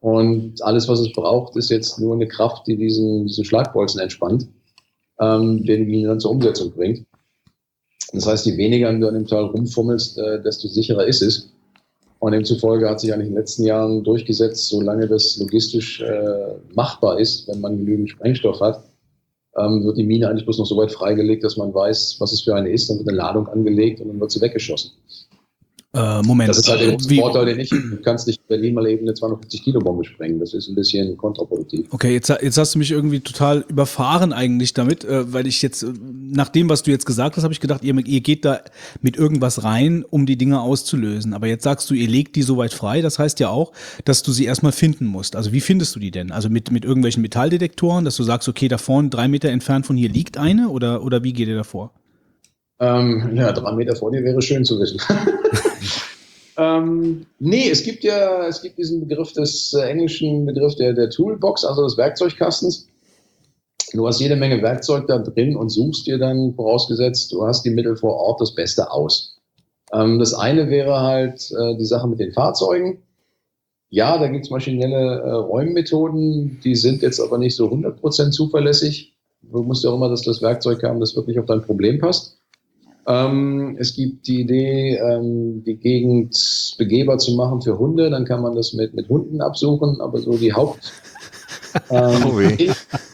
Und 0.00 0.62
alles, 0.62 0.88
was 0.88 1.00
es 1.00 1.12
braucht, 1.12 1.56
ist 1.56 1.70
jetzt 1.70 1.98
nur 1.98 2.14
eine 2.14 2.28
Kraft, 2.28 2.66
die 2.68 2.76
diesen, 2.76 3.26
diesen 3.26 3.44
Schlagbolzen 3.44 4.00
entspannt, 4.00 4.48
ähm, 5.18 5.64
den 5.64 5.86
die 5.86 6.04
dann 6.04 6.20
zur 6.20 6.30
Umsetzung 6.30 6.70
bringt. 6.72 7.04
Das 8.12 8.26
heißt, 8.26 8.46
je 8.46 8.56
weniger 8.56 8.92
du 8.92 9.08
an 9.08 9.14
dem 9.14 9.26
Teil 9.26 9.44
rumfummelst, 9.44 10.18
äh, 10.18 10.42
desto 10.42 10.68
sicherer 10.68 11.06
ist 11.06 11.22
es. 11.22 11.52
Und 12.20 12.32
demzufolge 12.32 12.88
hat 12.88 13.00
sich 13.00 13.12
eigentlich 13.12 13.28
in 13.28 13.34
den 13.34 13.40
letzten 13.40 13.64
Jahren 13.64 14.02
durchgesetzt, 14.02 14.68
solange 14.68 15.06
das 15.06 15.36
logistisch 15.38 16.00
äh, 16.00 16.54
machbar 16.74 17.18
ist, 17.18 17.46
wenn 17.48 17.60
man 17.60 17.76
genügend 17.76 18.10
Sprengstoff 18.10 18.60
hat, 18.60 18.82
ähm, 19.56 19.84
wird 19.84 19.96
die 19.96 20.04
Mine 20.04 20.28
eigentlich 20.28 20.44
bloß 20.44 20.58
noch 20.58 20.66
so 20.66 20.76
weit 20.76 20.92
freigelegt, 20.92 21.44
dass 21.44 21.56
man 21.56 21.72
weiß, 21.72 22.16
was 22.20 22.32
es 22.32 22.42
für 22.42 22.54
eine 22.54 22.70
ist. 22.70 22.88
Dann 22.88 22.98
wird 22.98 23.08
eine 23.08 23.16
Ladung 23.16 23.48
angelegt 23.48 24.00
und 24.00 24.08
dann 24.08 24.20
wird 24.20 24.30
sie 24.30 24.40
weggeschossen. 24.40 24.92
Äh, 25.94 26.20
Moment. 26.22 26.50
Das 26.50 26.58
ist 26.58 26.68
halt 26.68 26.82
der 26.82 27.16
Vorteil, 27.16 27.46
den 27.46 27.60
ich, 27.60 27.70
du 27.70 27.96
kannst 28.04 28.26
nicht 28.26 28.40
in 28.40 28.46
Berlin 28.46 28.74
mal 28.74 28.86
eben 28.86 29.06
eine 29.06 29.14
250 29.14 29.62
Kilo 29.62 29.80
Bombe 29.80 30.04
sprengen. 30.04 30.38
Das 30.38 30.52
ist 30.52 30.68
ein 30.68 30.74
bisschen 30.74 31.16
kontraproduktiv. 31.16 31.86
Okay, 31.90 32.12
jetzt, 32.12 32.28
jetzt 32.28 32.58
hast 32.58 32.74
du 32.74 32.78
mich 32.78 32.90
irgendwie 32.90 33.20
total 33.20 33.64
überfahren 33.68 34.34
eigentlich 34.34 34.74
damit, 34.74 35.04
äh, 35.04 35.32
weil 35.32 35.46
ich 35.46 35.62
jetzt, 35.62 35.82
äh, 35.82 35.92
nach 36.30 36.50
dem, 36.50 36.68
was 36.68 36.82
du 36.82 36.90
jetzt 36.90 37.06
gesagt 37.06 37.36
hast, 37.36 37.44
habe 37.44 37.54
ich 37.54 37.60
gedacht, 37.60 37.84
ihr, 37.84 37.96
ihr 38.06 38.20
geht 38.20 38.44
da 38.44 38.60
mit 39.00 39.16
irgendwas 39.16 39.64
rein, 39.64 40.04
um 40.08 40.26
die 40.26 40.36
Dinge 40.36 40.60
auszulösen. 40.60 41.32
Aber 41.32 41.46
jetzt 41.46 41.64
sagst 41.64 41.88
du, 41.88 41.94
ihr 41.94 42.08
legt 42.08 42.36
die 42.36 42.42
so 42.42 42.58
weit 42.58 42.74
frei. 42.74 43.00
Das 43.00 43.18
heißt 43.18 43.40
ja 43.40 43.48
auch, 43.48 43.72
dass 44.04 44.22
du 44.22 44.32
sie 44.32 44.44
erstmal 44.44 44.72
finden 44.72 45.06
musst. 45.06 45.36
Also 45.36 45.52
wie 45.52 45.60
findest 45.62 45.96
du 45.96 46.00
die 46.00 46.10
denn? 46.10 46.32
Also 46.32 46.50
mit, 46.50 46.70
mit 46.70 46.84
irgendwelchen 46.84 47.22
Metalldetektoren, 47.22 48.04
dass 48.04 48.16
du 48.16 48.24
sagst, 48.24 48.46
okay, 48.46 48.68
da 48.68 48.76
vorne 48.76 49.08
drei 49.08 49.26
Meter 49.26 49.48
entfernt 49.48 49.86
von 49.86 49.96
hier 49.96 50.10
liegt 50.10 50.36
eine 50.36 50.68
oder, 50.68 51.02
oder 51.02 51.24
wie 51.24 51.32
geht 51.32 51.48
ihr 51.48 51.56
da 51.56 51.64
vor? 51.64 51.94
Ähm, 52.78 53.32
ja, 53.34 53.52
drei 53.52 53.72
Meter 53.72 53.96
vor 53.96 54.12
dir 54.12 54.22
wäre 54.22 54.42
schön 54.42 54.66
zu 54.66 54.78
wissen. 54.78 55.00
ähm, 56.58 57.24
nee, 57.38 57.70
es 57.70 57.84
gibt 57.84 58.02
ja, 58.02 58.46
es 58.48 58.60
gibt 58.60 58.78
diesen 58.78 59.06
Begriff 59.06 59.32
des 59.32 59.72
äh, 59.74 59.88
englischen 59.88 60.44
Begriff 60.44 60.74
der, 60.74 60.92
der 60.92 61.08
Toolbox, 61.08 61.64
also 61.64 61.84
des 61.84 61.96
Werkzeugkastens. 61.96 62.88
Du 63.92 64.06
hast 64.06 64.20
jede 64.20 64.36
Menge 64.36 64.60
Werkzeug 64.60 65.06
da 65.06 65.18
drin 65.18 65.56
und 65.56 65.70
suchst 65.70 66.06
dir 66.08 66.18
dann, 66.18 66.54
vorausgesetzt, 66.54 67.32
du 67.32 67.46
hast 67.46 67.62
die 67.62 67.70
Mittel 67.70 67.96
vor 67.96 68.16
Ort, 68.16 68.40
das 68.40 68.54
Beste 68.54 68.90
aus. 68.90 69.38
Ähm, 69.92 70.18
das 70.18 70.34
eine 70.34 70.68
wäre 70.68 71.00
halt 71.00 71.50
äh, 71.52 71.76
die 71.76 71.84
Sache 71.84 72.08
mit 72.08 72.18
den 72.18 72.32
Fahrzeugen. 72.32 73.02
Ja, 73.90 74.18
da 74.18 74.26
gibt 74.26 74.44
es 74.44 74.50
maschinelle 74.50 75.20
äh, 75.20 75.30
Räummethoden, 75.30 76.60
die 76.62 76.74
sind 76.74 77.02
jetzt 77.02 77.20
aber 77.20 77.38
nicht 77.38 77.54
so 77.54 77.68
100% 77.68 78.30
zuverlässig. 78.32 79.14
Du 79.42 79.62
musst 79.62 79.84
ja 79.84 79.90
auch 79.90 79.94
immer, 79.94 80.08
dass 80.08 80.22
das 80.22 80.42
Werkzeug 80.42 80.82
haben, 80.82 80.98
das 80.98 81.14
wirklich 81.14 81.38
auf 81.38 81.46
dein 81.46 81.62
Problem 81.62 82.00
passt. 82.00 82.37
Ähm, 83.08 83.76
es 83.80 83.94
gibt 83.94 84.26
die 84.26 84.42
Idee, 84.42 84.96
ähm, 84.96 85.64
die 85.64 85.76
Gegend 85.76 86.74
begehbar 86.76 87.16
zu 87.16 87.32
machen 87.32 87.62
für 87.62 87.78
Hunde. 87.78 88.10
Dann 88.10 88.26
kann 88.26 88.42
man 88.42 88.54
das 88.54 88.74
mit, 88.74 88.92
mit 88.92 89.08
Hunden 89.08 89.40
absuchen. 89.40 90.00
Aber 90.00 90.18
so 90.18 90.36
die 90.36 90.52
Haupt. 90.52 90.92
Ähm, 91.90 92.24
oh 92.26 92.40
ich, 92.40 92.70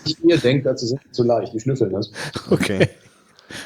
ich 0.06 0.22
mir 0.22 0.38
denke, 0.38 0.62
dazu 0.62 0.86
sind 0.86 1.00
zu 1.10 1.24
leicht. 1.24 1.52
Die 1.52 1.58
schnüffeln 1.58 1.92
das. 1.92 2.12
Okay. 2.50 2.88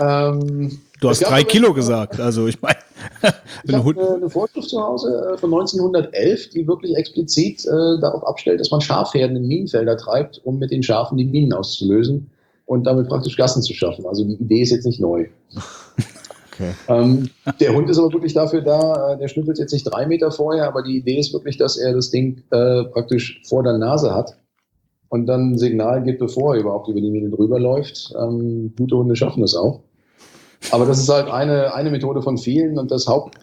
Ähm, 0.00 0.78
du 1.00 1.08
hast 1.10 1.20
drei 1.20 1.44
Kilo 1.44 1.74
gesagt. 1.74 2.18
Also 2.18 2.46
ich 2.46 2.60
meine. 2.62 2.78
ich 3.64 3.74
habe 3.74 3.90
eine, 3.90 4.14
eine 4.14 4.30
Vorschrift 4.30 4.70
zu 4.70 4.80
Hause 4.80 5.34
äh, 5.34 5.38
von 5.38 5.52
1911, 5.52 6.50
die 6.50 6.66
wirklich 6.66 6.96
explizit 6.96 7.66
äh, 7.66 8.00
darauf 8.00 8.26
abstellt, 8.26 8.60
dass 8.60 8.70
man 8.70 8.80
Schafherden 8.80 9.36
in 9.36 9.46
Minenfelder 9.46 9.98
treibt, 9.98 10.40
um 10.44 10.58
mit 10.58 10.70
den 10.70 10.82
Schafen 10.82 11.18
die 11.18 11.26
Minen 11.26 11.52
auszulösen 11.52 12.30
und 12.64 12.84
damit 12.84 13.08
praktisch 13.08 13.36
Gassen 13.36 13.62
zu 13.62 13.74
schaffen. 13.74 14.06
Also 14.06 14.24
die 14.24 14.34
Idee 14.34 14.62
ist 14.62 14.70
jetzt 14.70 14.86
nicht 14.86 15.00
neu. 15.00 15.26
Okay. 16.58 16.72
Ähm, 16.88 17.30
der 17.60 17.74
Hund 17.74 17.88
ist 17.88 17.98
aber 17.98 18.12
wirklich 18.12 18.34
dafür 18.34 18.62
da, 18.62 19.12
äh, 19.12 19.18
der 19.18 19.28
schnüffelt 19.28 19.58
jetzt 19.58 19.72
nicht 19.72 19.84
drei 19.84 20.06
Meter 20.06 20.30
vorher, 20.30 20.66
aber 20.66 20.82
die 20.82 20.96
Idee 20.96 21.18
ist 21.18 21.32
wirklich, 21.32 21.56
dass 21.56 21.76
er 21.76 21.92
das 21.92 22.10
Ding 22.10 22.42
äh, 22.50 22.84
praktisch 22.84 23.40
vor 23.46 23.62
der 23.62 23.78
Nase 23.78 24.14
hat 24.14 24.36
und 25.08 25.26
dann 25.26 25.52
ein 25.52 25.58
Signal 25.58 26.02
gibt, 26.02 26.18
bevor 26.18 26.54
er 26.54 26.60
überhaupt 26.60 26.88
über 26.88 27.00
die 27.00 27.10
Mine 27.10 27.30
drüber 27.30 27.60
läuft. 27.60 28.12
Ähm, 28.20 28.74
gute 28.76 28.96
Hunde 28.96 29.14
schaffen 29.14 29.40
das 29.40 29.54
auch. 29.54 29.80
Aber 30.72 30.84
das 30.84 30.98
ist 30.98 31.08
halt 31.08 31.30
eine, 31.30 31.74
eine 31.74 31.90
Methode 31.90 32.22
von 32.22 32.36
vielen 32.36 32.78
und 32.78 32.90
das 32.90 33.06
Haupt, 33.06 33.36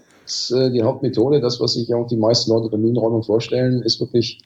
äh, 0.52 0.72
die 0.72 0.84
Hauptmethode, 0.84 1.40
das, 1.40 1.62
was 1.62 1.74
sich 1.74 1.94
auch 1.94 2.08
die 2.08 2.18
meisten 2.18 2.52
Leute 2.52 2.70
der 2.70 2.80
Minenräumung 2.80 3.24
vorstellen, 3.24 3.82
ist 3.82 4.02
wirklich 4.02 4.42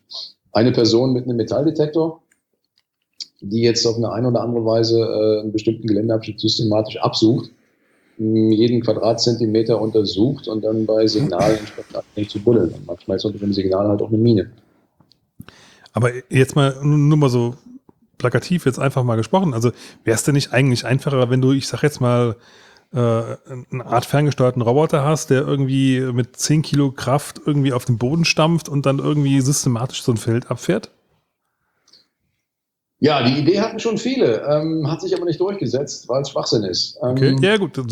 eine 0.52 0.72
Person 0.72 1.14
mit 1.14 1.26
einem 1.26 1.38
Metalldetektor, 1.38 2.22
die 3.42 3.62
jetzt 3.62 3.86
auf 3.88 3.98
eine, 3.98 4.12
eine 4.12 4.28
oder 4.28 4.42
andere 4.42 4.64
Weise 4.64 5.00
äh, 5.00 5.40
einen 5.42 5.52
bestimmten 5.52 5.88
Geländeabschnitt 5.88 6.40
systematisch 6.40 6.98
absucht 6.98 7.50
jeden 8.20 8.82
Quadratzentimeter 8.82 9.80
untersucht 9.80 10.48
und 10.48 10.64
dann 10.64 10.86
bei 10.86 11.08
Signalen 11.08 11.58
entsprechend 11.58 12.30
zu 12.30 12.40
buddeln. 12.40 12.70
Und 12.70 12.86
manchmal 12.86 13.18
ist 13.18 13.26
unter 13.26 13.40
dem 13.40 13.54
Signal 13.54 13.88
halt 13.88 14.02
auch 14.02 14.10
eine 14.10 14.18
Mine. 14.18 14.52
Aber 15.94 16.12
jetzt 16.30 16.56
mal 16.56 16.76
nur 16.84 17.18
mal 17.18 17.30
so 17.30 17.56
plakativ 18.18 18.66
jetzt 18.66 18.78
einfach 18.78 19.04
mal 19.04 19.16
gesprochen. 19.16 19.54
Also 19.54 19.72
wäre 20.04 20.16
es 20.16 20.24
denn 20.24 20.36
nicht 20.36 20.52
eigentlich 20.52 20.86
einfacher, 20.86 21.30
wenn 21.30 21.42
du, 21.42 21.54
ich 21.54 21.68
sag 21.68 21.82
jetzt 21.82 22.02
mal, 22.02 22.36
äh, 22.94 22.98
eine 22.98 23.86
Art 23.86 24.06
ferngesteuerten 24.06 24.62
Roboter 24.62 25.04
hast, 25.04 25.30
der 25.30 25.48
irgendwie 25.48 26.02
mit 26.02 26.36
10 26.36 26.62
Kilo 26.62 26.92
Kraft 26.92 27.40
irgendwie 27.46 27.72
auf 27.72 27.86
den 27.86 27.98
Boden 27.98 28.26
stampft 28.26 28.68
und 28.68 28.86
dann 28.86 29.00
irgendwie 29.00 29.42
systematisch 29.42 30.04
so 30.04 30.12
ein 30.12 30.18
Feld 30.18 30.52
abfährt? 30.52 30.92
Ja, 33.02 33.24
die 33.24 33.40
Idee 33.40 33.62
hatten 33.62 33.80
schon 33.80 33.98
viele, 33.98 34.44
ähm, 34.44 34.92
hat 34.92 35.00
sich 35.02 35.16
aber 35.16 35.24
nicht 35.24 35.40
durchgesetzt, 35.40 36.10
weil 36.10 36.22
es 36.22 36.32
Schwachsinn 36.32 36.64
ist. 36.64 36.98
Ähm, 37.02 37.12
okay, 37.12 37.34
ja 37.42 37.56
gut. 37.56 37.78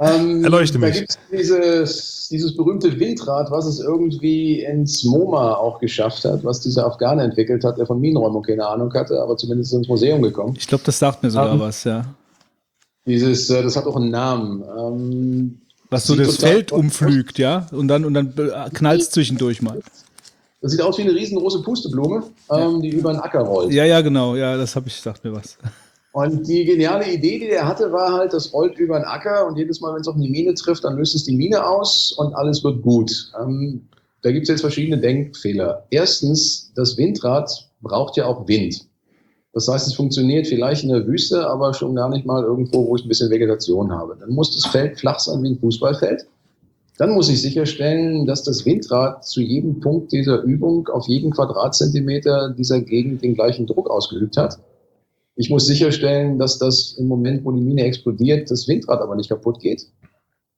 ähm, 0.00 0.44
Erleuchte 0.44 0.78
mich. 0.78 0.94
Da 0.94 0.98
gibt 1.00 1.10
es 1.10 1.18
dieses, 1.30 2.28
dieses 2.30 2.56
berühmte 2.56 2.98
Windrad, 2.98 3.50
was 3.50 3.66
es 3.66 3.80
irgendwie 3.80 4.62
ins 4.62 5.04
MoMA 5.04 5.56
auch 5.56 5.78
geschafft 5.78 6.24
hat, 6.24 6.42
was 6.42 6.60
dieser 6.60 6.86
Afghane 6.86 7.22
entwickelt 7.22 7.62
hat, 7.62 7.76
der 7.76 7.84
von 7.84 8.00
Minenräumung 8.00 8.42
keine 8.42 8.66
Ahnung 8.66 8.90
hatte, 8.94 9.20
aber 9.20 9.36
zumindest 9.36 9.74
ins 9.74 9.88
Museum 9.88 10.22
gekommen. 10.22 10.54
Ich 10.58 10.66
glaube, 10.66 10.84
das 10.84 10.98
sagt 10.98 11.22
mir 11.22 11.30
sogar 11.30 11.52
um, 11.52 11.60
was, 11.60 11.84
ja. 11.84 12.06
Dieses, 13.04 13.50
äh, 13.50 13.62
das 13.62 13.76
hat 13.76 13.84
auch 13.84 13.96
einen 13.96 14.10
Namen. 14.10 14.64
Ähm, 14.78 15.60
was 15.90 16.06
so 16.06 16.14
das 16.14 16.36
Feld 16.36 16.72
umflügt, 16.72 17.38
ja? 17.38 17.66
Und 17.72 17.88
dann, 17.88 18.04
und 18.04 18.14
dann 18.14 18.34
knallt 18.72 19.00
es 19.00 19.10
zwischendurch 19.10 19.62
mal. 19.62 19.80
Das 20.60 20.72
sieht 20.72 20.82
aus 20.82 20.98
wie 20.98 21.02
eine 21.02 21.14
riesengroße 21.14 21.62
Pusteblume, 21.62 22.24
ähm, 22.50 22.82
die 22.82 22.90
über 22.90 23.10
einen 23.10 23.20
Acker 23.20 23.40
rollt. 23.40 23.72
Ja, 23.72 23.84
ja, 23.84 24.00
genau. 24.00 24.34
Ja, 24.34 24.56
das 24.56 24.74
habe 24.74 24.88
ich, 24.88 24.96
sagt 24.96 25.24
mir 25.24 25.32
was. 25.32 25.56
Und 26.12 26.48
die 26.48 26.64
geniale 26.64 27.12
Idee, 27.12 27.38
die 27.38 27.46
der 27.46 27.66
hatte, 27.66 27.92
war 27.92 28.12
halt, 28.12 28.32
das 28.32 28.52
rollt 28.52 28.76
über 28.78 28.96
einen 28.96 29.04
Acker 29.04 29.46
und 29.46 29.56
jedes 29.56 29.80
Mal, 29.80 29.94
wenn 29.94 30.00
es 30.00 30.08
auf 30.08 30.16
eine 30.16 30.26
Mine 30.26 30.54
trifft, 30.54 30.82
dann 30.82 30.96
löst 30.96 31.14
es 31.14 31.24
die 31.24 31.36
Mine 31.36 31.64
aus 31.64 32.12
und 32.12 32.34
alles 32.34 32.64
wird 32.64 32.82
gut. 32.82 33.30
Ähm, 33.40 33.86
da 34.22 34.32
gibt 34.32 34.44
es 34.44 34.48
jetzt 34.48 34.62
verschiedene 34.62 34.98
Denkfehler. 35.00 35.86
Erstens, 35.90 36.72
das 36.74 36.96
Windrad 36.96 37.70
braucht 37.82 38.16
ja 38.16 38.26
auch 38.26 38.48
Wind. 38.48 38.87
Das 39.52 39.66
heißt, 39.66 39.86
es 39.86 39.94
funktioniert 39.94 40.46
vielleicht 40.46 40.84
in 40.84 40.90
der 40.90 41.06
Wüste, 41.06 41.48
aber 41.48 41.74
schon 41.74 41.94
gar 41.94 42.08
nicht 42.10 42.26
mal 42.26 42.42
irgendwo, 42.42 42.86
wo 42.86 42.96
ich 42.96 43.04
ein 43.04 43.08
bisschen 43.08 43.30
Vegetation 43.30 43.90
habe. 43.90 44.16
Dann 44.18 44.30
muss 44.30 44.54
das 44.54 44.70
Feld 44.70 44.98
flach 44.98 45.18
sein 45.18 45.42
wie 45.42 45.50
ein 45.50 45.58
Fußballfeld. 45.58 46.26
Dann 46.98 47.12
muss 47.12 47.28
ich 47.28 47.40
sicherstellen, 47.40 48.26
dass 48.26 48.42
das 48.42 48.66
Windrad 48.66 49.24
zu 49.24 49.40
jedem 49.40 49.80
Punkt 49.80 50.12
dieser 50.12 50.42
Übung 50.42 50.88
auf 50.88 51.06
jeden 51.06 51.30
Quadratzentimeter 51.30 52.50
dieser 52.50 52.80
Gegend 52.80 53.22
den 53.22 53.34
gleichen 53.34 53.66
Druck 53.66 53.88
ausgeübt 53.88 54.36
hat. 54.36 54.58
Ich 55.36 55.48
muss 55.48 55.66
sicherstellen, 55.66 56.38
dass 56.38 56.58
das 56.58 56.96
im 56.98 57.06
Moment, 57.06 57.44
wo 57.44 57.52
die 57.52 57.60
Mine 57.60 57.84
explodiert, 57.84 58.50
das 58.50 58.66
Windrad 58.66 59.00
aber 59.00 59.14
nicht 59.14 59.28
kaputt 59.28 59.60
geht. 59.60 59.86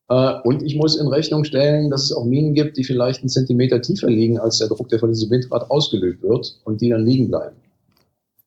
Äh, 0.09 0.33
und 0.43 0.63
ich 0.63 0.75
muss 0.75 0.99
in 0.99 1.07
Rechnung 1.07 1.43
stellen, 1.43 1.91
dass 1.91 2.03
es 2.03 2.11
auch 2.11 2.25
Minen 2.25 2.55
gibt, 2.55 2.75
die 2.75 2.83
vielleicht 2.83 3.21
einen 3.21 3.29
Zentimeter 3.29 3.81
tiefer 3.81 4.09
liegen 4.09 4.39
als 4.39 4.57
der 4.57 4.67
Druck, 4.67 4.89
der 4.89 4.97
von 4.97 5.09
diesem 5.09 5.29
Windrad 5.29 5.69
ausgelöst 5.69 6.23
wird 6.23 6.59
und 6.65 6.81
die 6.81 6.89
dann 6.89 7.05
liegen 7.05 7.29
bleiben. 7.29 7.55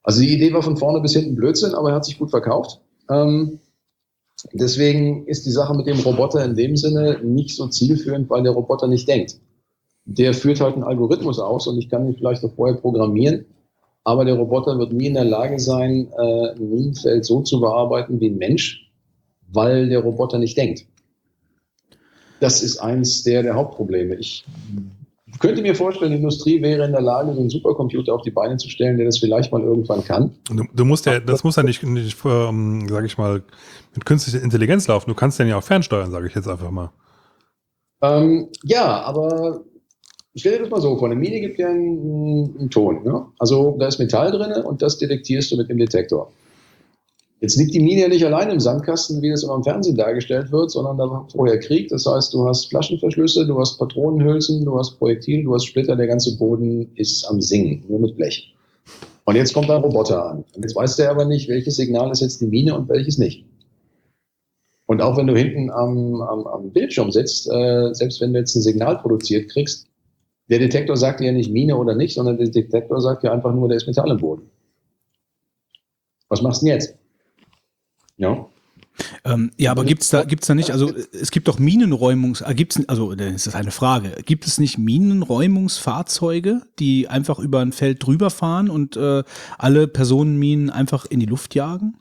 Also 0.05 0.21
die 0.21 0.33
Idee 0.33 0.53
war 0.53 0.61
von 0.61 0.77
vorne 0.77 1.01
bis 1.01 1.13
hinten 1.13 1.35
Blödsinn, 1.35 1.73
aber 1.73 1.89
er 1.89 1.95
hat 1.95 2.05
sich 2.05 2.19
gut 2.19 2.29
verkauft. 2.29 2.79
Ähm, 3.09 3.59
deswegen 4.53 5.25
ist 5.25 5.47
die 5.47 5.51
Sache 5.51 5.75
mit 5.75 5.87
dem 5.87 5.99
Roboter 5.99 6.45
in 6.45 6.55
dem 6.55 6.77
Sinne 6.77 7.19
nicht 7.23 7.55
so 7.55 7.67
zielführend, 7.67 8.29
weil 8.29 8.43
der 8.43 8.51
Roboter 8.51 8.87
nicht 8.87 9.07
denkt. 9.07 9.39
Der 10.05 10.35
führt 10.35 10.61
halt 10.61 10.75
einen 10.75 10.83
Algorithmus 10.83 11.39
aus 11.39 11.65
und 11.65 11.79
ich 11.79 11.89
kann 11.89 12.05
ihn 12.05 12.15
vielleicht 12.15 12.43
auch 12.43 12.53
vorher 12.53 12.77
programmieren, 12.77 13.45
aber 14.03 14.25
der 14.25 14.35
Roboter 14.35 14.77
wird 14.77 14.93
nie 14.93 15.07
in 15.07 15.15
der 15.15 15.25
Lage 15.25 15.59
sein, 15.59 16.07
äh, 16.15 16.51
ein 16.51 16.69
Minenfeld 16.69 17.25
so 17.25 17.41
zu 17.41 17.59
bearbeiten 17.59 18.19
wie 18.19 18.29
ein 18.29 18.37
Mensch, 18.37 18.91
weil 19.51 19.89
der 19.89 20.01
Roboter 20.01 20.37
nicht 20.37 20.55
denkt. 20.55 20.85
Das 22.39 22.61
ist 22.61 22.77
eins 22.77 23.23
der, 23.23 23.41
der 23.41 23.55
Hauptprobleme. 23.55 24.13
Ich 24.15 24.45
könnte 25.39 25.61
mir 25.61 25.75
vorstellen, 25.75 26.11
die 26.11 26.17
Industrie 26.17 26.61
wäre 26.61 26.85
in 26.85 26.91
der 26.91 27.01
Lage, 27.01 27.33
so 27.33 27.39
einen 27.39 27.49
Supercomputer 27.49 28.13
auf 28.13 28.21
die 28.21 28.31
Beine 28.31 28.57
zu 28.57 28.69
stellen, 28.69 28.97
der 28.97 29.05
das 29.05 29.19
vielleicht 29.19 29.51
mal 29.51 29.61
irgendwann 29.61 30.03
kann. 30.03 30.35
Du, 30.49 30.63
du 30.73 30.85
musst 30.85 31.05
ja, 31.05 31.19
das 31.19 31.43
muss 31.43 31.55
ja 31.55 31.63
nicht, 31.63 31.83
nicht 31.83 32.17
ähm, 32.25 32.87
sage 32.87 33.05
ich 33.05 33.17
mal, 33.17 33.43
mit 33.93 34.05
künstlicher 34.05 34.41
Intelligenz 34.41 34.87
laufen. 34.87 35.09
Du 35.09 35.15
kannst 35.15 35.39
den 35.39 35.47
ja 35.47 35.57
auch 35.57 35.63
fernsteuern, 35.63 36.11
sage 36.11 36.27
ich 36.27 36.35
jetzt 36.35 36.47
einfach 36.47 36.71
mal. 36.71 36.91
Ähm, 38.01 38.49
ja, 38.63 39.01
aber 39.01 39.61
stell 40.35 40.53
dir 40.53 40.63
das 40.63 40.69
mal 40.69 40.81
so 40.81 40.97
vor, 40.97 41.07
eine 41.07 41.15
Mine 41.15 41.41
gibt 41.41 41.59
ja 41.59 41.69
einen, 41.69 42.55
einen 42.59 42.69
Ton. 42.69 43.03
Ne? 43.03 43.25
Also 43.39 43.75
da 43.79 43.87
ist 43.87 43.99
Metall 43.99 44.31
drin 44.31 44.63
und 44.63 44.81
das 44.81 44.97
detektierst 44.97 45.51
du 45.51 45.57
mit 45.57 45.69
dem 45.69 45.77
Detektor. 45.77 46.31
Jetzt 47.41 47.57
liegt 47.57 47.73
die 47.73 47.81
Mine 47.81 48.01
ja 48.01 48.07
nicht 48.07 48.25
allein 48.25 48.49
im 48.49 48.59
Sandkasten, 48.59 49.21
wie 49.21 49.29
das 49.29 49.43
immer 49.43 49.55
im 49.55 49.63
Fernsehen 49.63 49.97
dargestellt 49.97 50.51
wird, 50.51 50.71
sondern 50.71 50.97
da 50.97 51.09
war 51.09 51.27
vorher 51.29 51.59
Krieg. 51.59 51.89
Das 51.89 52.05
heißt, 52.05 52.33
du 52.33 52.47
hast 52.47 52.69
Flaschenverschlüsse, 52.69 53.45
du 53.45 53.59
hast 53.59 53.77
Patronenhülsen, 53.77 54.63
du 54.63 54.77
hast 54.77 54.97
Projektil, 54.97 55.43
du 55.43 55.53
hast 55.53 55.65
Splitter, 55.65 55.95
der 55.95 56.07
ganze 56.07 56.37
Boden 56.37 56.89
ist 56.95 57.25
am 57.25 57.41
Singen, 57.41 57.83
nur 57.89 57.99
mit 57.99 58.15
Blech. 58.15 58.53
Und 59.25 59.35
jetzt 59.35 59.53
kommt 59.53 59.69
ein 59.69 59.81
Roboter 59.81 60.31
an. 60.31 60.45
Und 60.55 60.63
jetzt 60.63 60.75
weiß 60.75 60.95
der 60.95 61.11
aber 61.11 61.25
nicht, 61.25 61.49
welches 61.49 61.75
Signal 61.75 62.11
ist 62.11 62.21
jetzt 62.21 62.39
die 62.41 62.47
Mine 62.47 62.75
und 62.75 62.87
welches 62.87 63.17
nicht. 63.17 63.45
Und 64.85 65.01
auch 65.01 65.17
wenn 65.17 65.27
du 65.27 65.35
hinten 65.35 65.71
am, 65.71 66.21
am, 66.21 66.45
am 66.47 66.71
Bildschirm 66.71 67.11
sitzt, 67.11 67.49
äh, 67.51 67.93
selbst 67.93 68.21
wenn 68.21 68.33
du 68.33 68.39
jetzt 68.39 68.55
ein 68.55 68.61
Signal 68.61 68.97
produziert 68.99 69.49
kriegst, 69.51 69.87
der 70.49 70.59
Detektor 70.59 70.95
sagt 70.95 71.19
dir 71.19 71.25
ja 71.25 71.31
nicht 71.31 71.51
Mine 71.51 71.75
oder 71.75 71.95
nicht, 71.95 72.13
sondern 72.13 72.37
der 72.37 72.49
Detektor 72.49 73.01
sagt 73.01 73.23
dir 73.23 73.31
einfach 73.31 73.53
nur, 73.53 73.67
da 73.67 73.75
ist 73.75 73.87
Metall 73.87 74.11
im 74.11 74.17
Boden. 74.17 74.43
Was 76.29 76.41
machst 76.43 76.61
du 76.61 76.67
denn 76.67 76.75
jetzt? 76.75 76.95
Ja. 78.17 78.47
Ähm, 79.25 79.51
ja, 79.57 79.71
aber 79.71 79.83
gibt's 79.83 80.09
da, 80.09 80.23
gibt's 80.23 80.47
da 80.47 80.55
nicht, 80.55 80.71
also 80.71 80.89
es 81.11 81.31
gibt 81.31 81.49
doch 81.49 81.59
Minenräumungs, 81.59 82.41
äh, 82.41 82.53
gibt's, 82.53 82.79
also 82.87 83.13
das 83.13 83.45
ist 83.45 83.53
eine 83.55 83.71
Frage, 83.71 84.11
gibt 84.25 84.47
es 84.47 84.57
nicht 84.57 84.77
Minenräumungsfahrzeuge, 84.77 86.61
die 86.79 87.09
einfach 87.09 87.39
über 87.39 87.59
ein 87.59 87.73
Feld 87.73 88.05
drüber 88.05 88.29
fahren 88.29 88.69
und 88.69 88.95
äh, 88.95 89.23
alle 89.57 89.87
Personenminen 89.87 90.69
einfach 90.69 91.05
in 91.05 91.19
die 91.19 91.25
Luft 91.25 91.55
jagen? 91.55 91.97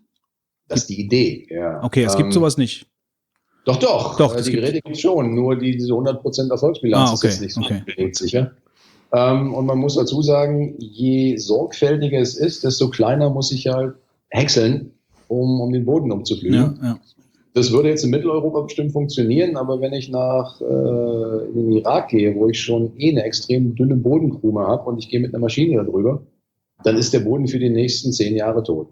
Das 0.69 0.83
ist 0.83 0.91
die 0.91 1.01
Idee, 1.01 1.49
ja. 1.51 1.83
Okay, 1.83 2.05
es 2.05 2.15
ähm, 2.15 2.19
gibt 2.19 2.33
sowas 2.33 2.57
nicht. 2.59 2.87
Doch, 3.65 3.77
doch. 3.79 4.17
doch 4.17 4.37
äh, 4.37 4.43
die 4.43 4.53
Geräte 4.53 4.81
gibt 4.81 4.95
es 4.95 5.01
schon, 5.01 5.35
nur 5.35 5.57
die, 5.59 5.73
diese 5.73 5.93
100% 5.93 6.51
Erfolgsbilanz 6.51 7.11
ah, 7.11 7.15
okay, 7.15 7.29
ist 7.29 7.35
jetzt 7.35 7.41
nicht 7.41 7.55
so 7.55 7.61
okay. 7.63 8.13
sicher. 8.13 8.53
Ähm, 9.13 9.55
und 9.55 9.67
man 9.67 9.79
muss 9.79 9.97
dazu 9.97 10.23
sagen, 10.23 10.75
je 10.79 11.37
sorgfältiger 11.37 12.21
es 12.21 12.37
ist, 12.37 12.65
desto 12.65 12.91
kleiner 12.91 13.31
muss 13.31 13.53
ich 13.53 13.67
halt 13.67 13.95
häckseln, 14.29 14.93
um, 15.29 15.61
um 15.61 15.73
den 15.73 15.85
Boden 15.85 16.11
umzuflügen. 16.13 16.55
Ja, 16.55 16.75
ja. 16.83 16.99
Das 17.55 17.71
würde 17.71 17.89
jetzt 17.89 18.03
in 18.03 18.11
Mitteleuropa 18.11 18.63
bestimmt 18.63 18.91
funktionieren, 18.91 19.57
aber 19.57 19.81
wenn 19.81 19.93
ich 19.93 20.09
nach 20.11 20.61
äh, 20.61 21.47
in 21.47 21.55
den 21.55 21.73
Irak 21.73 22.09
gehe, 22.09 22.35
wo 22.35 22.49
ich 22.49 22.61
schon 22.61 22.99
eh 22.99 23.11
eine 23.11 23.23
extrem 23.23 23.77
dünne 23.77 23.97
Bodenkrume 23.97 24.67
habe 24.67 24.91
und 24.91 24.99
ich 24.99 25.09
gehe 25.09 25.21
mit 25.21 25.33
einer 25.33 25.41
Maschine 25.41 25.85
darüber, 25.85 26.23
dann 26.83 26.97
ist 26.97 27.15
der 27.15 27.21
Boden 27.21 27.47
für 27.47 27.61
die 27.61 27.71
nächsten 27.71 28.13
zehn 28.13 28.35
Jahre 28.35 28.65
tot. 28.65 28.89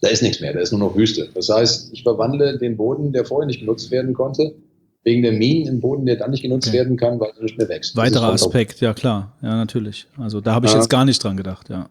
Da 0.00 0.08
ist 0.08 0.22
nichts 0.22 0.40
mehr, 0.40 0.52
da 0.52 0.60
ist 0.60 0.70
nur 0.70 0.78
noch 0.78 0.96
Wüste. 0.96 1.28
Das 1.34 1.48
heißt, 1.48 1.92
ich 1.92 2.04
verwandle 2.04 2.58
den 2.58 2.76
Boden, 2.76 3.12
der 3.12 3.24
vorher 3.24 3.46
nicht 3.48 3.58
genutzt 3.58 3.90
werden 3.90 4.14
konnte, 4.14 4.54
wegen 5.02 5.22
der 5.22 5.32
Minen 5.32 5.66
im 5.66 5.80
Boden, 5.80 6.06
der 6.06 6.14
dann 6.14 6.30
nicht 6.30 6.42
genutzt 6.42 6.68
okay. 6.68 6.78
werden 6.78 6.96
kann, 6.96 7.18
weil 7.18 7.30
er 7.36 7.42
nicht 7.42 7.58
mehr 7.58 7.68
wächst. 7.68 7.96
Weiterer 7.96 8.32
Aspekt, 8.32 8.80
ja 8.80 8.94
klar, 8.94 9.36
ja 9.42 9.56
natürlich. 9.56 10.06
Also 10.16 10.40
da 10.40 10.54
habe 10.54 10.66
ich 10.66 10.72
ja. 10.72 10.78
jetzt 10.78 10.88
gar 10.88 11.04
nicht 11.04 11.22
dran 11.24 11.36
gedacht, 11.36 11.68
ja. 11.68 11.88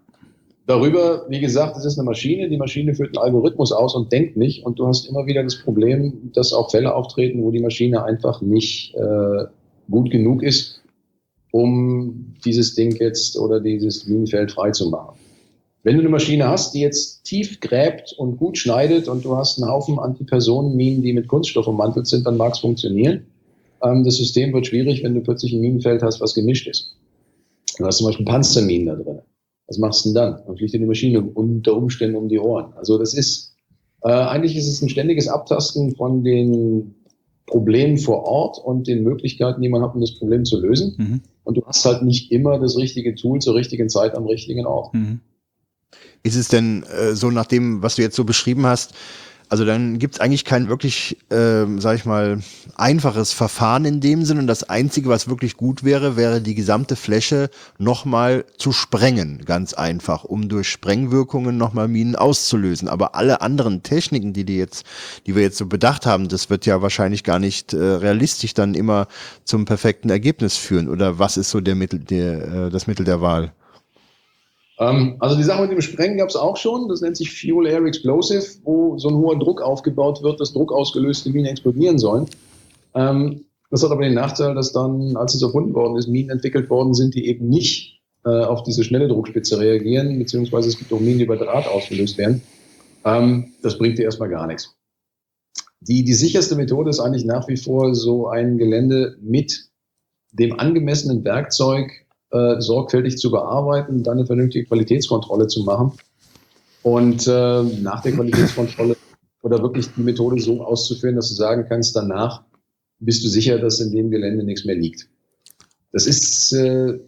Darüber, 0.68 1.26
wie 1.30 1.40
gesagt, 1.40 1.78
es 1.78 1.86
ist 1.86 1.98
eine 1.98 2.06
Maschine, 2.06 2.50
die 2.50 2.58
Maschine 2.58 2.94
führt 2.94 3.18
einen 3.18 3.24
Algorithmus 3.24 3.72
aus 3.72 3.96
und 3.96 4.12
denkt 4.12 4.36
nicht 4.36 4.66
und 4.66 4.78
du 4.78 4.86
hast 4.86 5.08
immer 5.08 5.26
wieder 5.26 5.42
das 5.42 5.56
Problem, 5.56 6.30
dass 6.34 6.52
auch 6.52 6.72
Fälle 6.72 6.94
auftreten, 6.94 7.42
wo 7.42 7.52
die 7.52 7.62
Maschine 7.62 8.04
einfach 8.04 8.42
nicht 8.42 8.94
äh, 8.96 9.46
gut 9.90 10.12
genug 10.12 10.44
ist, 10.44 10.84
um 11.52 12.36
dieses 12.44 12.76
Ding 12.76 12.94
jetzt 13.00 13.40
oder 13.40 13.62
dieses 13.62 14.08
Minenfeld 14.08 14.52
freizumachen. 14.52 15.18
Wenn 15.84 15.96
du 15.96 16.02
eine 16.02 16.10
Maschine 16.10 16.50
hast, 16.50 16.74
die 16.74 16.82
jetzt 16.82 17.24
tief 17.24 17.62
gräbt 17.62 18.14
und 18.18 18.36
gut 18.36 18.58
schneidet 18.58 19.08
und 19.08 19.24
du 19.24 19.38
hast 19.38 19.62
einen 19.62 19.72
Haufen 19.72 19.98
Antipersonenminen, 20.00 21.02
die 21.02 21.14
mit 21.14 21.30
Kunststoff 21.30 21.68
ummantelt 21.68 22.08
sind, 22.08 22.28
dann 22.28 22.36
mag 22.36 22.56
es 22.56 22.60
funktionieren. 22.60 23.26
Ähm, 23.82 24.04
das 24.04 24.18
System 24.18 24.52
wird 24.52 24.68
schwierig, 24.68 25.02
wenn 25.02 25.14
du 25.14 25.22
plötzlich 25.22 25.54
ein 25.54 25.62
Minenfeld 25.62 26.04
hast, 26.04 26.20
was 26.20 26.34
gemischt 26.34 26.68
ist. 26.68 26.98
Du 27.78 27.86
hast 27.86 28.00
zum 28.00 28.08
Beispiel 28.08 28.26
Panzerminen 28.26 28.88
da 28.88 28.96
drin. 28.96 29.20
Was 29.68 29.78
machst 29.78 30.06
du 30.06 30.10
denn 30.10 30.16
dann? 30.16 30.42
Dann 30.46 30.58
fliegt 30.58 30.74
dir 30.74 30.80
die 30.80 30.86
Maschine 30.86 31.22
unter 31.22 31.76
Umständen 31.76 32.16
um 32.16 32.30
die 32.30 32.40
Ohren. 32.40 32.74
Also 32.76 32.98
das 32.98 33.14
ist, 33.14 33.56
äh, 34.04 34.10
eigentlich 34.10 34.56
ist 34.56 34.68
es 34.68 34.82
ein 34.82 34.90
ständiges 34.90 35.28
Abtasten 35.28 35.96
von 35.96 36.24
den 36.24 36.96
Problemen 37.46 37.98
vor 37.98 38.24
Ort 38.26 38.60
und 38.60 38.88
den 38.88 39.04
Möglichkeiten, 39.04 39.62
die 39.62 39.70
man 39.70 39.82
hat, 39.82 39.96
um 39.96 40.02
das 40.02 40.18
Problem 40.18 40.46
zu 40.46 40.60
lösen. 40.60 40.96
Mhm. 40.98 41.22
Und 41.44 41.56
du 41.58 41.66
hast 41.66 41.86
halt 41.86 42.04
nicht 42.04 42.32
immer 42.32 42.60
das 42.60 42.78
richtige 42.78 43.16
Tool 43.16 43.40
zur 43.40 43.56
richtigen 43.56 43.90
Zeit 43.90 44.16
am 44.16 44.26
richtigen 44.26 44.66
Ort. 44.66 44.94
Mhm. 44.94 45.22
Ist 46.24 46.36
es 46.36 46.50
denn 46.50 46.84
äh, 46.84 47.16
so 47.16 47.32
nach 47.32 47.46
dem, 47.46 47.82
was 47.82 47.96
du 47.96 48.02
jetzt 48.02 48.16
so 48.16 48.26
beschrieben 48.26 48.66
hast, 48.66 48.94
also 49.50 49.66
dann 49.66 49.98
gibt 50.00 50.16
es 50.16 50.20
eigentlich 50.20 50.46
kein 50.46 50.68
wirklich, 50.68 51.18
äh, 51.30 51.66
sag 51.78 51.96
ich 51.96 52.06
mal, 52.06 52.40
einfaches 52.76 53.32
Verfahren 53.32 53.86
in 53.86 54.02
dem 54.02 54.26
Sinne. 54.26 54.42
Und 54.42 54.48
das 54.48 54.64
Einzige, 54.64 55.10
was 55.10 55.30
wirklich 55.30 55.56
gut 55.56 55.84
wäre, 55.84 56.18
wäre 56.18 56.42
die 56.42 56.56
gesamte 56.56 56.96
Fläche 56.96 57.50
nochmal 57.78 58.46
zu 58.58 58.72
sprengen, 58.72 59.46
ganz 59.46 59.74
einfach, 59.74 60.24
um 60.24 60.50
durch 60.50 60.70
Sprengwirkungen 60.70 61.58
nochmal 61.58 61.88
Minen 61.88 62.16
auszulösen. 62.16 62.88
Aber 62.88 63.16
alle 63.16 63.42
anderen 63.42 63.84
Techniken, 63.84 64.34
die, 64.34 64.44
die, 64.44 64.58
jetzt, 64.58 64.86
die 65.26 65.36
wir 65.36 65.44
jetzt 65.44 65.58
so 65.58 65.66
bedacht 65.66 66.06
haben, 66.06 66.28
das 66.28 66.50
wird 66.50 66.66
ja 66.66 66.82
wahrscheinlich 66.82 67.24
gar 67.24 67.40
nicht 67.40 67.74
äh, 67.74 67.78
realistisch 67.78 68.54
dann 68.54 68.74
immer 68.74 69.08
zum 69.46 69.66
perfekten 69.66 70.10
Ergebnis 70.10 70.58
führen. 70.58 70.90
Oder 70.90 71.20
was 71.20 71.38
ist 71.38 71.50
so 71.50 71.62
der 71.62 71.76
Mittel, 71.76 72.00
der, 72.00 72.68
äh, 72.68 72.70
das 72.70 72.88
Mittel 72.88 73.06
der 73.06 73.22
Wahl? 73.22 73.54
Ähm, 74.80 75.16
also 75.20 75.36
die 75.36 75.44
Sache 75.44 75.62
mit 75.62 75.72
dem 75.72 75.82
Sprengen 75.82 76.18
gab 76.18 76.30
es 76.30 76.36
auch 76.36 76.58
schon. 76.58 76.88
Das 76.88 77.02
nennt 77.02 77.18
sich 77.18 77.32
Fuel 77.32 77.68
Air 77.68 77.86
Explosive, 77.86 78.46
wo 78.64 78.98
so 78.98 79.10
ein 79.10 79.16
hoher 79.16 79.38
Druck 79.40 79.62
aufgebaut 79.62 80.22
wird, 80.24 80.40
dass 80.40 80.54
druckausgelöste 80.54 81.30
Minen 81.30 81.48
explodieren 81.48 81.98
sollen. 81.98 82.28
Ähm, 82.94 83.46
das 83.70 83.84
hat 83.84 83.92
aber 83.92 84.04
den 84.04 84.14
Nachteil, 84.14 84.56
dass 84.56 84.72
dann, 84.72 85.18
als 85.18 85.36
es 85.36 85.42
erfunden 85.42 85.74
worden 85.74 85.98
ist, 85.98 86.08
Minen 86.08 86.30
entwickelt 86.30 86.70
worden 86.70 86.94
sind, 86.94 87.16
die 87.16 87.28
eben 87.28 87.50
nicht 87.50 88.02
äh, 88.24 88.30
auf 88.30 88.64
diese 88.64 88.84
schnelle 88.84 89.08
Druckspitze 89.08 89.60
reagieren, 89.60 90.18
beziehungsweise 90.20 90.70
es 90.70 90.78
gibt 90.78 90.94
auch 90.94 91.00
Minen, 91.00 91.18
die 91.18 91.26
über 91.26 91.38
Draht 91.38 91.68
ausgelöst 91.68 92.18
werden. 92.18 92.42
Ähm, 93.04 93.54
das 93.62 93.78
bringt 93.78 93.98
dir 93.98 94.04
erstmal 94.04 94.30
gar 94.30 94.48
nichts. 94.48 94.76
Die, 95.80 96.04
die 96.04 96.14
sicherste 96.14 96.56
Methode 96.56 96.90
ist 96.90 97.00
eigentlich 97.00 97.26
nach 97.26 97.48
wie 97.48 97.58
vor 97.58 97.94
so 97.94 98.28
ein 98.28 98.58
Gelände 98.58 99.18
mit 99.22 99.70
dem 100.32 100.60
angemessenen 100.60 101.24
Werkzeug 101.24 101.92
äh, 102.32 102.60
sorgfältig 102.60 103.18
zu 103.18 103.32
bearbeiten, 103.32 104.04
dann 104.04 104.18
eine 104.18 104.26
vernünftige 104.26 104.66
Qualitätskontrolle 104.66 105.48
zu 105.48 105.64
machen 105.64 105.94
und 106.84 107.28
äh, 107.28 107.64
nach 107.64 108.02
der 108.02 108.14
Qualitätskontrolle 108.14 108.96
oder 109.44 109.62
wirklich 109.62 109.88
die 109.96 110.02
Methode 110.02 110.42
so 110.42 110.62
auszuführen, 110.62 111.16
dass 111.16 111.30
du 111.30 111.36
sagen 111.36 111.66
kannst, 111.68 111.96
danach 111.96 112.44
bist 113.00 113.24
du 113.24 113.30
sicher, 113.30 113.60
dass 113.60 113.80
in 113.80 113.92
dem 113.92 114.12
Gelände 114.12 114.44
nichts 114.44 114.66
mehr 114.66 114.76
liegt. 114.76 115.08
Das 115.92 116.06
ist 116.06 116.52
äh, 116.54 117.00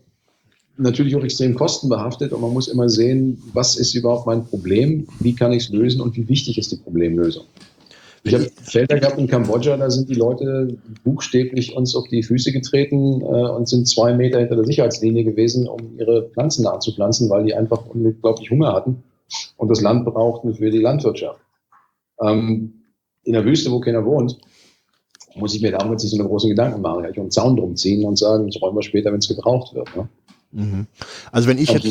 natürlich 0.77 1.15
auch 1.15 1.23
extrem 1.23 1.55
kostenbehaftet 1.55 2.31
und 2.31 2.41
man 2.41 2.53
muss 2.53 2.67
immer 2.67 2.89
sehen, 2.89 3.41
was 3.53 3.75
ist 3.75 3.93
überhaupt 3.93 4.25
mein 4.25 4.45
Problem, 4.45 5.07
wie 5.19 5.35
kann 5.35 5.51
ich 5.51 5.63
es 5.65 5.69
lösen 5.69 6.01
und 6.01 6.15
wie 6.15 6.27
wichtig 6.27 6.57
ist 6.57 6.71
die 6.71 6.77
Problemlösung. 6.77 7.45
Ich 8.23 8.33
habe 8.33 8.49
Felder 8.63 8.99
gehabt 8.99 9.17
in 9.17 9.27
Kambodscha, 9.27 9.77
da 9.77 9.89
sind 9.89 10.09
die 10.09 10.15
Leute 10.15 10.77
buchstäblich 11.03 11.75
uns 11.75 11.95
auf 11.95 12.07
die 12.09 12.23
Füße 12.23 12.51
getreten 12.51 13.21
äh, 13.21 13.25
und 13.25 13.67
sind 13.67 13.87
zwei 13.87 14.13
Meter 14.13 14.39
hinter 14.39 14.55
der 14.55 14.65
Sicherheitslinie 14.65 15.23
gewesen, 15.23 15.67
um 15.67 15.97
ihre 15.97 16.29
Pflanzen 16.29 16.63
nachzupflanzen, 16.63 17.29
weil 17.29 17.45
die 17.45 17.53
einfach 17.53 17.85
unglaublich 17.85 18.51
Hunger 18.51 18.73
hatten 18.73 19.03
und 19.57 19.69
das 19.69 19.81
Land 19.81 20.05
brauchten 20.05 20.55
für 20.55 20.69
die 20.69 20.79
Landwirtschaft. 20.79 21.39
Ähm, 22.21 22.73
in 23.23 23.33
der 23.33 23.45
Wüste, 23.45 23.71
wo 23.71 23.79
keiner 23.79 24.05
wohnt, 24.05 24.37
muss 25.35 25.55
ich 25.55 25.61
mir 25.61 25.71
damals 25.71 26.03
nicht 26.03 26.11
so 26.11 26.17
eine 26.17 26.27
großen 26.27 26.49
Gedanken 26.49 26.81
machen. 26.81 27.05
Ich 27.09 27.17
einen 27.17 27.31
Zaun 27.31 27.55
drum 27.55 27.75
ziehen 27.75 28.05
und 28.05 28.17
sagen, 28.17 28.47
das 28.47 28.61
räumen 28.61 28.77
wir 28.77 28.83
später, 28.83 29.11
wenn 29.11 29.19
es 29.19 29.27
gebraucht 29.27 29.73
wird. 29.73 29.95
Ne? 29.95 30.09
Mhm. 30.51 30.87
Also 31.31 31.47
wenn 31.47 31.57
ich 31.57 31.69
jetzt 31.69 31.85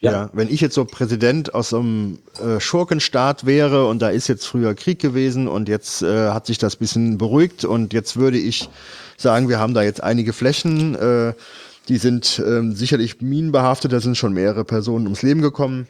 ja. 0.00 0.30
wenn 0.32 0.48
ich 0.48 0.60
jetzt 0.60 0.74
so 0.74 0.84
Präsident 0.84 1.54
aus 1.54 1.70
so 1.70 1.80
einem 1.80 2.18
äh, 2.42 2.58
Schurkenstaat 2.58 3.44
wäre 3.44 3.86
und 3.86 4.00
da 4.00 4.08
ist 4.08 4.28
jetzt 4.28 4.46
früher 4.46 4.74
Krieg 4.74 4.98
gewesen 4.98 5.46
und 5.46 5.68
jetzt 5.68 6.02
äh, 6.02 6.30
hat 6.30 6.46
sich 6.46 6.58
das 6.58 6.76
bisschen 6.76 7.18
beruhigt 7.18 7.64
und 7.64 7.92
jetzt 7.92 8.16
würde 8.16 8.38
ich 8.38 8.68
sagen, 9.18 9.48
wir 9.48 9.58
haben 9.58 9.74
da 9.74 9.82
jetzt 9.82 10.02
einige 10.02 10.32
Flächen, 10.32 10.94
äh, 10.94 11.34
die 11.88 11.98
sind 11.98 12.42
ähm, 12.46 12.74
sicherlich 12.74 13.20
minenbehaftet, 13.20 13.92
da 13.92 14.00
sind 14.00 14.16
schon 14.16 14.32
mehrere 14.32 14.64
Personen 14.64 15.06
ums 15.06 15.22
Leben 15.22 15.42
gekommen. 15.42 15.86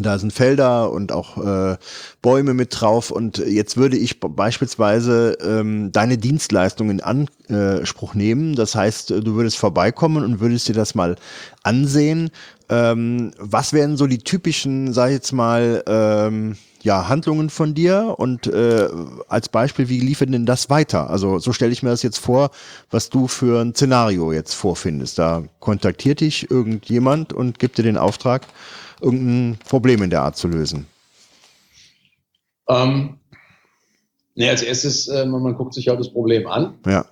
Da 0.00 0.18
sind 0.18 0.32
Felder 0.32 0.90
und 0.90 1.12
auch 1.12 1.38
äh, 1.38 1.76
Bäume 2.20 2.52
mit 2.52 2.80
drauf. 2.80 3.12
Und 3.12 3.38
jetzt 3.38 3.76
würde 3.76 3.96
ich 3.96 4.18
beispielsweise 4.18 5.38
ähm, 5.40 5.92
deine 5.92 6.18
Dienstleistungen 6.18 6.98
in 6.98 7.48
Anspruch 7.48 8.14
nehmen. 8.14 8.56
Das 8.56 8.74
heißt, 8.74 9.10
du 9.10 9.34
würdest 9.36 9.56
vorbeikommen 9.56 10.24
und 10.24 10.40
würdest 10.40 10.66
dir 10.66 10.74
das 10.74 10.96
mal 10.96 11.14
ansehen. 11.62 12.30
Ähm, 12.68 13.32
was 13.38 13.72
wären 13.72 13.96
so 13.96 14.06
die 14.06 14.18
typischen, 14.18 14.92
sag 14.92 15.08
ich 15.08 15.14
jetzt 15.14 15.32
mal, 15.32 15.82
ähm, 15.86 16.56
ja, 16.82 17.08
Handlungen 17.08 17.48
von 17.48 17.74
dir 17.74 18.14
und 18.18 18.46
äh, 18.46 18.88
als 19.28 19.48
Beispiel, 19.48 19.88
wie 19.88 20.00
liefert 20.00 20.32
denn 20.32 20.44
das 20.44 20.68
weiter? 20.68 21.08
Also 21.08 21.38
so 21.38 21.52
stelle 21.54 21.72
ich 21.72 21.82
mir 21.82 21.88
das 21.88 22.02
jetzt 22.02 22.18
vor, 22.18 22.50
was 22.90 23.08
du 23.08 23.26
für 23.26 23.60
ein 23.62 23.74
Szenario 23.74 24.32
jetzt 24.32 24.52
vorfindest. 24.52 25.18
Da 25.18 25.44
kontaktiert 25.60 26.20
dich 26.20 26.50
irgendjemand 26.50 27.32
und 27.32 27.58
gibt 27.58 27.78
dir 27.78 27.84
den 27.84 27.96
Auftrag, 27.96 28.46
irgendein 29.00 29.58
Problem 29.66 30.02
in 30.02 30.10
der 30.10 30.22
Art 30.22 30.36
zu 30.36 30.46
lösen? 30.46 30.86
Ähm, 32.68 33.18
nee, 34.34 34.50
als 34.50 34.62
erstes, 34.62 35.08
äh, 35.08 35.24
man, 35.24 35.42
man, 35.42 35.54
guckt 35.54 35.72
sich 35.72 35.88
halt 35.88 36.00
das 36.00 36.12
Problem 36.12 36.46
an. 36.46 36.74
Ja. 36.86 37.06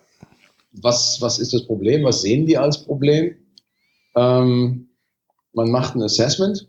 Was, 0.73 1.21
was 1.21 1.39
ist 1.39 1.55
das 1.55 1.67
Problem? 1.67 2.05
Was 2.05 2.23
sehen 2.23 2.47
die 2.47 2.59
als 2.59 2.85
Problem? 2.85 3.37
Ähm, 4.17 4.89
man 5.53 5.71
macht 5.71 5.95
ein 5.95 6.03
Assessment 6.03 6.69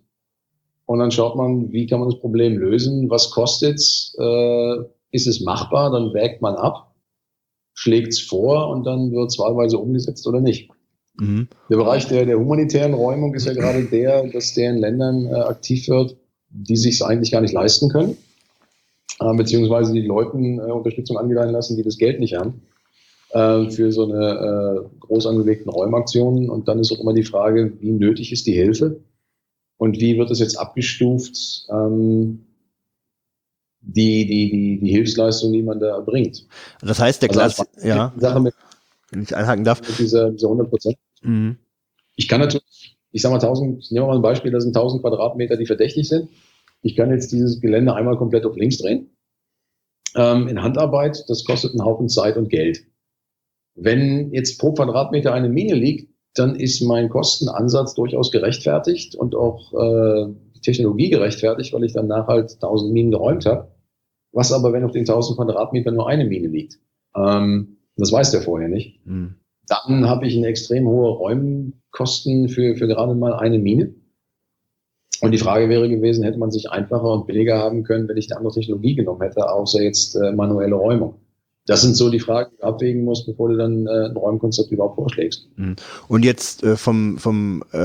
und 0.86 1.00
dann 1.00 1.12
schaut 1.12 1.36
man, 1.36 1.72
wie 1.72 1.88
kann 1.88 2.00
man 2.00 2.10
das 2.10 2.20
Problem 2.20 2.58
lösen? 2.58 3.10
Was 3.10 3.32
kostet 3.32 3.76
es? 3.76 4.16
Äh, 4.20 4.78
ist 5.12 5.28
es 5.28 5.42
machbar? 5.42 5.92
Dann 5.92 6.14
wägt 6.14 6.42
man 6.42 6.56
ab, 6.56 6.94
schlägt 7.74 8.10
es 8.10 8.20
vor 8.20 8.70
und 8.70 8.84
dann 8.84 9.12
wird 9.12 9.30
es 9.30 9.40
wahlweise 9.40 9.78
umgesetzt 9.78 10.28
oder 10.28 10.42
nicht. 10.42 10.70
Mhm. 11.20 11.48
Der 11.70 11.78
Bereich 11.78 12.08
der, 12.08 12.26
der 12.26 12.40
humanitären 12.40 12.94
Räumung 12.94 13.34
ist 13.36 13.46
ja 13.46 13.54
gerade 13.54 13.86
der, 13.86 14.28
dass 14.28 14.54
der 14.54 14.72
in 14.72 14.78
Ländern 14.78 15.28
äh, 15.28 15.36
aktiv 15.36 15.88
wird, 15.88 16.18
die 16.50 16.76
sich 16.76 17.04
eigentlich 17.04 17.32
gar 17.32 17.42
nicht 17.42 17.54
leisten 17.54 17.90
können, 17.90 18.18
äh, 19.20 19.34
beziehungsweise 19.36 19.94
die 19.94 20.02
Leuten 20.02 20.60
äh, 20.60 20.64
Unterstützung 20.64 21.18
angedeihen 21.18 21.52
lassen, 21.52 21.78
die 21.78 21.84
das 21.84 21.98
Geld 21.98 22.20
nicht 22.20 22.36
haben 22.36 22.62
äh, 23.34 23.70
für 23.70 23.92
so 23.92 24.06
eine 24.06 24.86
äh, 24.86 24.98
groß 25.00 25.28
angelegten 25.28 25.70
Räumaktionen. 25.70 26.50
Und 26.50 26.68
dann 26.68 26.80
ist 26.80 26.92
auch 26.92 27.00
immer 27.00 27.14
die 27.14 27.24
Frage, 27.24 27.74
wie 27.80 27.92
nötig 27.92 28.32
ist 28.32 28.48
die 28.48 28.54
Hilfe 28.54 29.02
und 29.78 30.00
wie 30.00 30.18
wird 30.18 30.32
es 30.32 30.40
jetzt 30.40 30.58
abgestuft, 30.58 31.68
ähm, 31.70 32.46
die, 33.82 34.26
die, 34.26 34.50
die, 34.50 34.80
die 34.80 34.92
Hilfsleistung, 34.92 35.52
die 35.52 35.62
man 35.62 35.80
da 35.80 35.98
erbringt. 35.98 36.48
Das 36.82 37.00
heißt, 37.00 37.22
der 37.22 37.30
also 37.32 37.64
Klasse, 37.64 37.88
ja. 37.88 38.14
Sache 38.18 38.40
mit 38.40 38.54
wenn 39.14 39.24
ich 39.24 39.36
einhaken 39.36 39.64
darf. 39.64 39.82
Diese, 39.98 40.32
diese 40.32 40.48
100 40.48 40.70
Prozent. 40.70 40.98
Mhm. 41.22 41.58
Ich 42.16 42.28
kann 42.28 42.40
natürlich, 42.40 42.98
ich 43.12 43.22
sage 43.22 43.34
mal 43.34 43.42
1000, 43.42 43.92
nehmen 43.92 44.06
wir 44.06 44.10
mal 44.10 44.16
ein 44.16 44.22
Beispiel, 44.22 44.52
da 44.52 44.60
sind 44.60 44.76
1000 44.76 45.02
Quadratmeter, 45.02 45.58
die 45.58 45.66
verdächtig 45.66 46.08
sind. 46.08 46.30
Ich 46.82 46.96
kann 46.96 47.12
jetzt 47.12 47.32
dieses 47.32 47.62
Gelände 47.62 47.94
einmal 47.94 48.18
komplett 48.18 48.46
auf 48.46 48.56
links 48.56 48.78
drehen. 48.78 49.10
Ähm, 50.16 50.48
in 50.48 50.62
Handarbeit, 50.62 51.26
das 51.28 51.44
kostet 51.46 51.72
einen 51.72 51.86
Haufen 51.86 52.10
Zeit 52.10 52.38
und 52.38 52.50
Geld. 52.50 52.84
Wenn 53.76 54.32
jetzt 54.34 54.60
pro 54.60 54.74
Quadratmeter 54.74 55.34
eine 55.34 55.50
Mine 55.50 55.76
liegt, 55.76 56.14
dann 56.36 56.56
ist 56.56 56.82
mein 56.82 57.10
Kostenansatz 57.10 57.94
durchaus 57.94 58.32
gerechtfertigt 58.32 59.16
und 59.16 59.36
auch 59.36 59.74
äh, 59.74 60.34
Technologie 60.62 61.10
gerechtfertigt, 61.10 61.74
weil 61.74 61.84
ich 61.84 61.94
danach 61.94 62.28
halt 62.28 62.54
1000 62.54 62.94
Minen 62.94 63.12
geräumt 63.12 63.46
habe. 63.46 63.72
Was 64.32 64.52
aber, 64.52 64.74
wenn 64.74 64.84
auf 64.84 64.92
den 64.92 65.02
1000 65.02 65.38
Quadratmetern 65.38 65.96
nur 65.96 66.08
eine 66.08 66.26
Mine 66.26 66.48
liegt? 66.48 66.80
Ähm, 67.16 67.78
das 67.98 68.12
weiß 68.12 68.32
der 68.32 68.42
vorher 68.42 68.70
nicht. 68.70 69.06
Mhm. 69.06 69.36
Dann 69.68 70.10
habe 70.10 70.26
ich 70.28 70.36
eine 70.36 70.48
extrem 70.48 70.88
hohe 70.88 71.10
Räumkosten 71.10 72.50
für, 72.50 72.76
für 72.76 72.88
gerade 72.88 73.14
mal 73.14 73.34
eine 73.34 73.60
Mine. 73.60 73.94
Und 75.22 75.32
die 75.32 75.38
Frage 75.38 75.70
wäre 75.70 75.88
gewesen, 75.88 76.24
hätte 76.24 76.40
man 76.40 76.52
sich 76.52 76.70
einfacher 76.70 77.12
und 77.14 77.28
billiger 77.28 77.60
haben 77.60 77.84
können, 77.84 78.08
wenn 78.08 78.18
ich 78.18 78.30
eine 78.30 78.38
andere 78.38 78.54
Technologie 78.54 78.96
genommen 78.96 79.22
hätte, 79.22 79.50
außer 79.50 79.82
jetzt 79.82 80.16
äh, 80.16 80.32
manuelle 80.32 80.76
Räumung 80.76 81.23
das 81.66 81.82
sind 81.82 81.96
so 81.96 82.10
die 82.10 82.20
Fragen, 82.20 82.52
die 82.52 82.62
du 82.62 82.68
abwägen 82.68 83.06
musst, 83.06 83.26
bevor 83.26 83.50
du 83.50 83.58
dann 83.58 83.88
äh, 83.88 84.10
ein 84.10 84.18
Räumkonzept 84.18 84.72
überhaupt 84.72 84.96
vorschlägst. 84.96 85.48
Mhm. 85.56 85.78
Und 86.10 86.26
jetzt 86.26 86.62
äh, 86.64 86.76
vom, 86.76 87.18
vom 87.18 87.64
äh, 87.72 87.78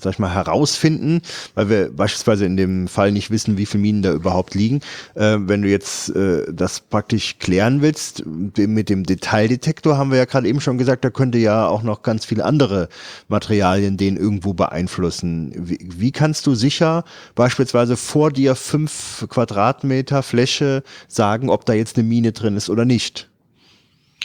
sag 0.00 0.14
ich 0.14 0.18
mal, 0.18 0.34
herausfinden, 0.34 1.22
weil 1.54 1.68
wir 1.68 1.90
beispielsweise 1.92 2.44
in 2.44 2.56
dem 2.56 2.88
Fall 2.88 3.12
nicht 3.12 3.30
wissen, 3.30 3.56
wie 3.56 3.66
viele 3.66 3.82
Minen 3.82 4.02
da 4.02 4.12
überhaupt 4.12 4.54
liegen, 4.54 4.80
äh, 5.14 5.36
wenn 5.38 5.62
du 5.62 5.68
jetzt 5.68 6.14
äh, 6.16 6.52
das 6.52 6.80
praktisch 6.80 7.38
klären 7.38 7.82
willst, 7.82 8.24
mit 8.26 8.88
dem 8.88 9.04
Detaildetektor 9.04 9.96
haben 9.96 10.10
wir 10.10 10.18
ja 10.18 10.24
gerade 10.24 10.48
eben 10.48 10.60
schon 10.60 10.78
gesagt, 10.78 11.04
da 11.04 11.10
könnte 11.10 11.38
ja 11.38 11.68
auch 11.68 11.84
noch 11.84 12.02
ganz 12.02 12.24
viele 12.24 12.44
andere 12.44 12.88
Materialien 13.28 13.96
den 13.96 14.16
irgendwo 14.16 14.54
beeinflussen. 14.54 15.52
Wie, 15.56 15.78
wie 15.80 16.10
kannst 16.10 16.46
du 16.48 16.56
sicher 16.56 17.04
beispielsweise 17.36 17.96
vor 17.96 18.32
dir 18.32 18.56
fünf 18.56 19.26
Quadratmeter 19.28 20.24
Fläche 20.24 20.82
sagen, 21.06 21.48
ob 21.48 21.64
da 21.64 21.74
jetzt 21.74 21.96
eine 21.96 22.08
Mine 22.08 22.32
drin 22.32 22.56
ist 22.56 22.68
oder 22.68 22.87
nicht? 22.88 23.30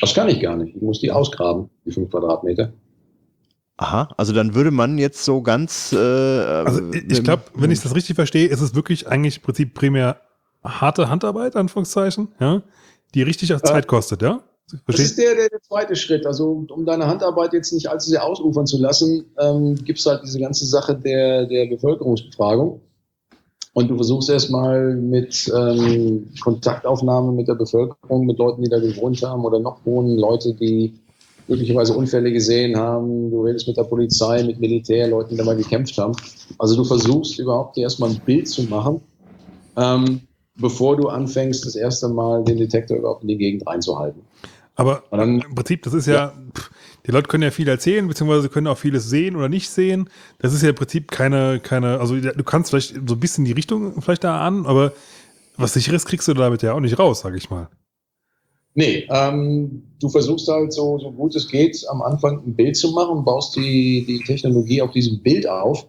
Das 0.02 0.16
kann 0.16 0.28
ich 0.28 0.42
gar 0.42 0.56
nicht. 0.56 0.76
Ich 0.76 0.82
muss 0.82 1.00
die 1.00 1.12
ausgraben, 1.12 1.70
die 1.86 1.92
fünf 1.92 2.10
Quadratmeter. 2.10 2.74
Aha, 3.78 4.10
also 4.18 4.34
dann 4.34 4.56
würde 4.56 4.72
man 4.72 4.98
jetzt 4.98 5.24
so 5.24 5.42
ganz. 5.42 5.94
Äh, 5.94 5.98
also 5.98 6.92
ich, 6.92 7.10
ich 7.10 7.24
glaube, 7.24 7.44
wenn 7.56 7.72
ich 7.72 7.82
das 7.82 7.96
richtig 7.96 8.16
verstehe, 8.16 8.48
ist 8.48 8.62
es 8.62 8.76
wirklich 8.76 9.08
eigentlich 9.08 9.38
im 9.38 9.44
Prinzip 9.44 9.74
primär 9.74 10.22
harte 10.64 11.10
Handarbeit, 11.10 11.56
Anführungszeichen, 11.56 12.30
ja, 12.40 12.64
die 13.14 13.22
richtig 13.22 13.52
äh, 13.52 13.62
Zeit 13.62 13.88
kostet, 13.88 14.22
ja? 14.22 14.42
Das 14.88 15.00
ist 15.00 15.18
der, 15.18 15.36
der, 15.36 15.50
der, 15.50 15.62
zweite 15.62 15.96
Schritt. 15.96 16.26
Also 16.26 16.66
um 16.70 16.86
deine 16.86 17.08
Handarbeit 17.08 17.54
jetzt 17.54 17.74
nicht 17.74 17.88
allzu 17.88 18.10
sehr 18.10 18.24
ausufern 18.24 18.66
zu 18.66 18.80
lassen, 18.80 19.26
ähm, 19.38 19.76
gibt 19.76 20.00
es 20.00 20.06
halt 20.06 20.24
diese 20.24 20.40
ganze 20.40 20.66
Sache 20.66 20.96
der, 20.96 21.46
der 21.46 21.68
Bevölkerungsbefragung. 21.68 22.82
Und 23.74 23.90
du 23.90 23.96
versuchst 23.96 24.30
erstmal 24.30 24.96
mit 24.96 25.52
ähm, 25.56 26.28
Kontaktaufnahme 26.42 27.32
mit 27.32 27.48
der 27.48 27.56
Bevölkerung, 27.56 28.28
mit 28.28 28.38
Leuten, 28.38 28.64
die 28.64 28.70
da 28.70 28.80
gewohnt 28.80 29.22
haben 29.24 29.44
oder 29.44 29.60
noch 29.60 29.84
wohnen, 29.84 30.18
Leute, 30.18 30.54
die 30.54 30.94
möglicherweise 31.48 31.94
Unfälle 31.94 32.32
gesehen 32.32 32.78
haben. 32.78 33.32
Du 33.32 33.42
redest 33.42 33.68
mit 33.68 33.78
der 33.78 33.84
Polizei, 33.84 34.44
mit 34.44 34.60
Militär, 34.60 35.08
Leuten, 35.08 35.32
die 35.32 35.38
dabei 35.38 35.56
gekämpft 35.56 35.98
haben. 35.98 36.16
Also 36.60 36.76
du 36.76 36.84
versuchst 36.84 37.40
überhaupt 37.40 37.78
erstmal 37.78 38.12
ein 38.12 38.22
Bild 38.24 38.48
zu 38.48 38.64
machen, 38.64 39.02
ähm, 39.76 40.22
bevor 40.56 40.96
du 40.96 41.08
anfängst, 41.08 41.66
das 41.66 41.76
erste 41.76 42.10
Mal 42.10 42.44
den 42.44 42.58
Detektor 42.58 42.98
überhaupt 42.98 43.24
in 43.24 43.30
die 43.30 43.38
Gegend 43.38 43.66
reinzuhalten. 43.66 44.22
Aber 44.76 45.04
dann, 45.12 45.42
im 45.42 45.56
Prinzip, 45.56 45.84
das 45.84 45.94
ist 45.94 46.08
ja, 46.08 46.14
ja 46.14 46.34
die 47.06 47.12
Leute 47.12 47.28
können 47.28 47.44
ja 47.44 47.52
viel 47.52 47.68
erzählen, 47.68 48.08
beziehungsweise 48.08 48.50
können 48.50 48.68
auch 48.68 48.78
vieles 48.78 49.10
sehen 49.10 49.36
oder 49.36 49.50
nicht 49.50 49.70
sehen. 49.70 50.10
Das 50.40 50.54
ist 50.54 50.64
ja 50.64 50.70
im 50.70 50.76
Prinzip 50.76 51.12
keine, 51.12 51.60
keine, 51.60 52.00
also 52.00 52.20
du 52.20 52.44
kannst 52.44 52.72
vielleicht 52.72 52.96
so 53.08 53.16
ein 53.16 53.20
bisschen 53.20 53.46
die 53.46 53.52
Richtung 53.52 54.02
vielleicht 54.02 54.24
da 54.24 54.42
an, 54.42 54.66
aber 54.66 54.94
was 55.58 55.74
sicheres 55.74 56.06
kriegst 56.06 56.28
du 56.28 56.34
damit 56.34 56.64
ja 56.64 56.74
auch 56.74 56.80
nicht 56.80 56.98
raus, 56.98 57.20
sag 57.22 57.36
ich 57.36 57.50
mal. 57.50 57.70
Nee, 58.76 59.06
ähm, 59.10 59.84
du 60.00 60.10
versuchst 60.10 60.48
halt 60.48 60.74
so, 60.74 60.98
so 60.98 61.12
gut 61.12 61.36
es 61.36 61.48
geht, 61.48 61.86
am 61.90 62.02
Anfang 62.02 62.44
ein 62.44 62.56
Bild 62.56 62.76
zu 62.76 62.92
machen, 62.92 63.24
baust 63.24 63.56
die, 63.56 64.04
die 64.08 64.20
Technologie 64.26 64.82
auf 64.82 64.90
diesem 64.92 65.22
Bild 65.22 65.48
auf, 65.48 65.86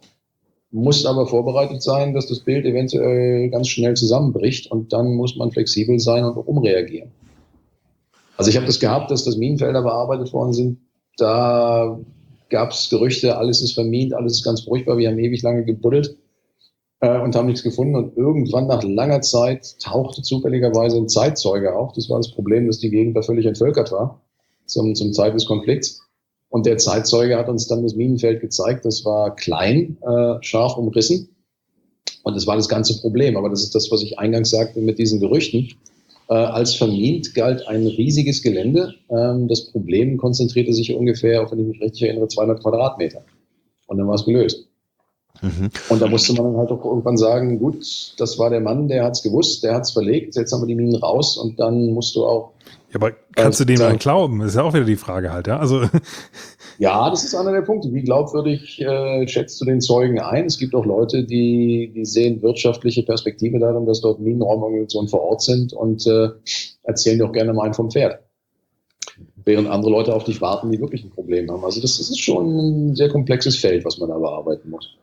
musst 0.70 1.06
aber 1.06 1.26
vorbereitet 1.26 1.82
sein, 1.82 2.12
dass 2.12 2.26
das 2.26 2.40
Bild 2.40 2.66
eventuell 2.66 3.48
ganz 3.48 3.68
schnell 3.68 3.94
zusammenbricht 3.94 4.70
und 4.70 4.92
dann 4.92 5.14
muss 5.14 5.36
man 5.36 5.50
flexibel 5.50 5.98
sein 5.98 6.24
und 6.24 6.36
umreagieren. 6.36 7.10
Also 8.36 8.50
ich 8.50 8.56
habe 8.56 8.66
das 8.66 8.80
gehabt, 8.80 9.10
dass 9.10 9.24
das 9.24 9.36
Minenfelder 9.36 9.82
bearbeitet 9.82 10.32
worden 10.32 10.52
sind, 10.52 10.78
da 11.16 11.98
gab 12.50 12.72
es 12.72 12.90
Gerüchte, 12.90 13.36
alles 13.36 13.62
ist 13.62 13.72
vermint, 13.72 14.14
alles 14.14 14.34
ist 14.34 14.44
ganz 14.44 14.62
furchtbar, 14.62 14.98
wir 14.98 15.08
haben 15.08 15.18
ewig 15.18 15.42
lange 15.42 15.64
gebuddelt 15.64 16.16
äh, 17.00 17.20
und 17.20 17.36
haben 17.36 17.46
nichts 17.46 17.62
gefunden. 17.62 17.94
Und 17.96 18.16
irgendwann 18.16 18.66
nach 18.66 18.82
langer 18.82 19.20
Zeit 19.20 19.78
tauchte 19.80 20.22
zufälligerweise 20.22 20.96
ein 20.96 21.08
Zeitzeuge 21.08 21.74
auf. 21.74 21.92
Das 21.92 22.08
war 22.10 22.18
das 22.18 22.32
Problem, 22.32 22.66
dass 22.66 22.78
die 22.78 22.90
Gegend 22.90 23.16
da 23.16 23.22
völlig 23.22 23.46
entvölkert 23.46 23.92
war 23.92 24.20
zum, 24.66 24.94
zum 24.94 25.12
Zeit 25.12 25.34
des 25.34 25.46
Konflikts. 25.46 26.00
Und 26.48 26.66
der 26.66 26.78
Zeitzeuge 26.78 27.36
hat 27.36 27.48
uns 27.48 27.66
dann 27.66 27.82
das 27.82 27.94
Minenfeld 27.94 28.40
gezeigt. 28.40 28.84
Das 28.84 29.04
war 29.04 29.34
klein, 29.34 29.98
äh, 30.02 30.36
scharf 30.40 30.76
umrissen. 30.76 31.28
Und 32.22 32.36
das 32.36 32.46
war 32.46 32.56
das 32.56 32.68
ganze 32.68 33.00
Problem. 33.00 33.36
Aber 33.36 33.50
das 33.50 33.62
ist 33.62 33.74
das, 33.74 33.90
was 33.90 34.02
ich 34.02 34.18
eingangs 34.18 34.50
sagte 34.50 34.80
mit 34.80 34.98
diesen 34.98 35.20
Gerüchten. 35.20 35.70
Äh, 36.28 36.34
als 36.34 36.74
vermint 36.74 37.34
galt 37.34 37.66
ein 37.68 37.86
riesiges 37.86 38.42
Gelände. 38.42 38.94
Ähm, 39.10 39.48
das 39.48 39.70
Problem 39.70 40.16
konzentrierte 40.16 40.72
sich 40.72 40.94
ungefähr, 40.94 41.42
auf 41.42 41.52
wenn 41.52 41.60
ich 41.60 41.66
mich 41.66 41.80
richtig 41.82 42.02
erinnere, 42.02 42.28
200 42.28 42.62
Quadratmeter. 42.62 43.22
Und 43.86 43.98
dann 43.98 44.08
war 44.08 44.14
es 44.14 44.24
gelöst. 44.24 44.66
Mhm. 45.42 45.68
Und 45.88 46.00
da 46.00 46.06
musste 46.06 46.32
man 46.32 46.44
dann 46.44 46.56
halt 46.56 46.70
auch 46.70 46.84
irgendwann 46.84 47.16
sagen, 47.16 47.58
gut, 47.58 48.14
das 48.18 48.38
war 48.38 48.50
der 48.50 48.60
Mann, 48.60 48.88
der 48.88 49.04
hat 49.04 49.12
es 49.12 49.22
gewusst, 49.22 49.64
der 49.64 49.74
hat 49.74 49.82
es 49.82 49.90
verlegt, 49.90 50.36
jetzt 50.36 50.52
haben 50.52 50.62
wir 50.62 50.66
die 50.66 50.74
Minen 50.74 50.94
raus 50.94 51.36
und 51.36 51.58
dann 51.58 51.88
musst 51.88 52.14
du 52.14 52.24
auch. 52.24 52.52
Ja, 52.90 52.96
aber 52.96 53.12
kannst 53.34 53.60
du 53.60 53.64
dem 53.64 53.78
dann 53.78 53.98
glauben? 53.98 54.38
Das 54.38 54.50
ist 54.50 54.54
ja 54.54 54.62
auch 54.62 54.72
wieder 54.72 54.84
die 54.84 54.96
Frage 54.96 55.32
halt, 55.32 55.46
ja. 55.46 55.58
Also. 55.58 55.82
Ja, 56.78 57.08
das 57.10 57.24
ist 57.24 57.34
einer 57.34 57.52
der 57.52 57.62
Punkte. 57.62 57.92
Wie 57.92 58.02
glaubwürdig 58.02 58.80
äh, 58.80 59.26
schätzt 59.28 59.60
du 59.60 59.64
den 59.64 59.80
Zeugen 59.80 60.18
ein? 60.18 60.46
Es 60.46 60.58
gibt 60.58 60.74
auch 60.74 60.84
Leute, 60.84 61.24
die, 61.24 61.92
die 61.94 62.04
sehen 62.04 62.42
wirtschaftliche 62.42 63.02
Perspektive 63.02 63.58
darin, 63.58 63.86
dass 63.86 64.00
dort 64.00 64.20
Minenraumorganisationen 64.20 65.08
vor 65.08 65.22
Ort 65.22 65.42
sind 65.42 65.72
und 65.72 66.06
äh, 66.06 66.30
erzählen 66.82 67.18
doch 67.18 67.32
gerne 67.32 67.52
mal 67.52 67.64
einen 67.64 67.74
vom 67.74 67.90
Pferd. 67.90 68.20
Während 69.44 69.68
andere 69.68 69.92
Leute 69.92 70.14
auf 70.14 70.24
dich 70.24 70.40
warten, 70.40 70.72
die 70.72 70.80
wirklich 70.80 71.04
ein 71.04 71.10
Problem 71.10 71.50
haben. 71.50 71.64
Also 71.64 71.80
das, 71.80 71.98
das 71.98 72.10
ist 72.10 72.20
schon 72.20 72.90
ein 72.90 72.96
sehr 72.96 73.10
komplexes 73.10 73.56
Feld, 73.56 73.84
was 73.84 73.98
man 73.98 74.08
da 74.08 74.18
bearbeiten 74.18 74.70
muss. 74.70 74.96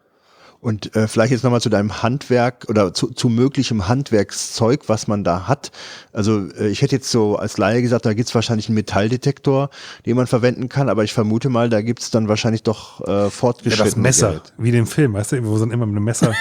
Und 0.61 0.95
äh, 0.95 1.07
vielleicht 1.07 1.31
jetzt 1.31 1.43
nochmal 1.43 1.59
zu 1.59 1.69
deinem 1.69 2.03
Handwerk 2.03 2.67
oder 2.69 2.93
zu, 2.93 3.07
zu 3.07 3.29
möglichem 3.29 3.87
Handwerkszeug, 3.87 4.81
was 4.87 5.07
man 5.07 5.23
da 5.23 5.47
hat. 5.47 5.71
Also 6.13 6.49
äh, 6.51 6.67
ich 6.67 6.83
hätte 6.83 6.95
jetzt 6.95 7.09
so 7.09 7.35
als 7.35 7.57
Laie 7.57 7.81
gesagt, 7.81 8.05
da 8.05 8.13
gibt's 8.13 8.35
wahrscheinlich 8.35 8.67
einen 8.67 8.75
Metalldetektor, 8.75 9.71
den 10.05 10.15
man 10.15 10.27
verwenden 10.27 10.69
kann, 10.69 10.87
aber 10.87 11.03
ich 11.03 11.13
vermute 11.13 11.49
mal, 11.49 11.67
da 11.69 11.81
gibt's 11.81 12.11
dann 12.11 12.27
wahrscheinlich 12.27 12.61
doch 12.61 13.01
äh, 13.07 13.31
fortgeschrittene 13.31 13.79
Ja, 13.79 13.85
das 13.85 13.95
Messer, 13.95 14.29
Gerät. 14.29 14.53
wie 14.59 14.71
dem 14.71 14.85
Film, 14.85 15.13
weißt 15.13 15.31
du, 15.31 15.45
wo 15.45 15.57
sind 15.57 15.73
immer 15.73 15.87
mit 15.87 15.95
einem 15.95 16.05
Messer. 16.05 16.31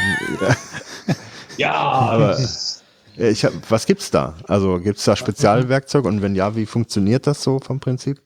ja, 1.57 1.73
aber 1.73 2.39
äh, 3.19 3.31
ich 3.31 3.43
hab, 3.47 3.55
was 3.71 3.87
gibt's 3.87 4.11
da? 4.11 4.35
Also 4.47 4.81
gibt's 4.81 5.05
da 5.05 5.17
Spezialwerkzeug 5.17 6.05
und 6.05 6.21
wenn 6.21 6.35
ja, 6.35 6.55
wie 6.57 6.67
funktioniert 6.67 7.27
das 7.27 7.43
so 7.43 7.59
vom 7.59 7.81
Prinzip? 7.81 8.21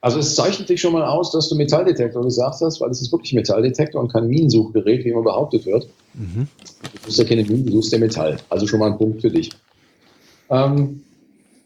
Also 0.00 0.20
es 0.20 0.36
zeichnet 0.36 0.68
dich 0.68 0.80
schon 0.80 0.92
mal 0.92 1.04
aus, 1.04 1.32
dass 1.32 1.48
du 1.48 1.56
Metalldetektor 1.56 2.22
gesagt 2.22 2.60
hast, 2.60 2.80
weil 2.80 2.90
es 2.90 3.02
ist 3.02 3.10
wirklich 3.10 3.32
Metalldetektor 3.32 4.00
und 4.00 4.12
kein 4.12 4.28
Minensuchgerät, 4.28 5.04
wie 5.04 5.08
immer 5.08 5.22
behauptet 5.22 5.66
wird. 5.66 5.88
Mhm. 6.14 6.46
Du 6.82 6.98
suchst 7.06 7.18
ja 7.18 7.24
keine 7.24 7.42
Minen, 7.42 7.66
du 7.66 7.72
suchst 7.72 7.92
ja 7.92 7.98
Metall. 7.98 8.36
Also 8.48 8.66
schon 8.66 8.78
mal 8.78 8.92
ein 8.92 8.98
Punkt 8.98 9.20
für 9.20 9.30
dich. 9.30 9.50
Ähm, 10.50 11.02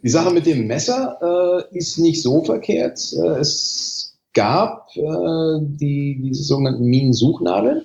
die 0.02 0.08
Sache 0.08 0.32
mit 0.32 0.46
dem 0.46 0.66
Messer 0.66 1.68
äh, 1.70 1.76
ist 1.76 1.98
nicht 1.98 2.22
so 2.22 2.42
verkehrt. 2.42 3.12
Äh, 3.12 3.40
es 3.40 4.16
gab 4.32 4.88
äh, 4.96 5.58
die, 5.60 6.18
diese 6.22 6.42
sogenannten 6.44 6.84
Minensuchnadeln. 6.84 7.84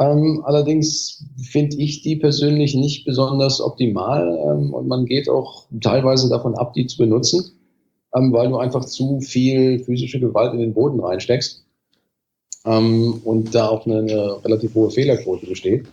Ähm, 0.00 0.42
allerdings 0.44 1.24
finde 1.40 1.76
ich 1.76 2.02
die 2.02 2.16
persönlich 2.16 2.74
nicht 2.74 3.04
besonders 3.04 3.60
optimal 3.60 4.26
ähm, 4.26 4.74
und 4.74 4.88
man 4.88 5.06
geht 5.06 5.28
auch 5.28 5.66
teilweise 5.80 6.28
davon 6.28 6.56
ab, 6.56 6.72
die 6.72 6.86
zu 6.86 6.98
benutzen 6.98 7.52
ähm, 8.14 8.32
weil 8.32 8.48
du 8.48 8.58
einfach 8.58 8.84
zu 8.84 9.20
viel 9.20 9.80
physische 9.84 10.20
Gewalt 10.20 10.52
in 10.54 10.60
den 10.60 10.74
Boden 10.74 11.00
reinsteckst 11.00 11.64
ähm, 12.64 13.20
und 13.24 13.54
da 13.54 13.68
auch 13.68 13.86
eine, 13.86 13.98
eine, 13.98 14.44
relativ 14.44 14.74
hohe 14.74 14.90
Fehlerquote 14.90 15.46
besteht. 15.46 15.86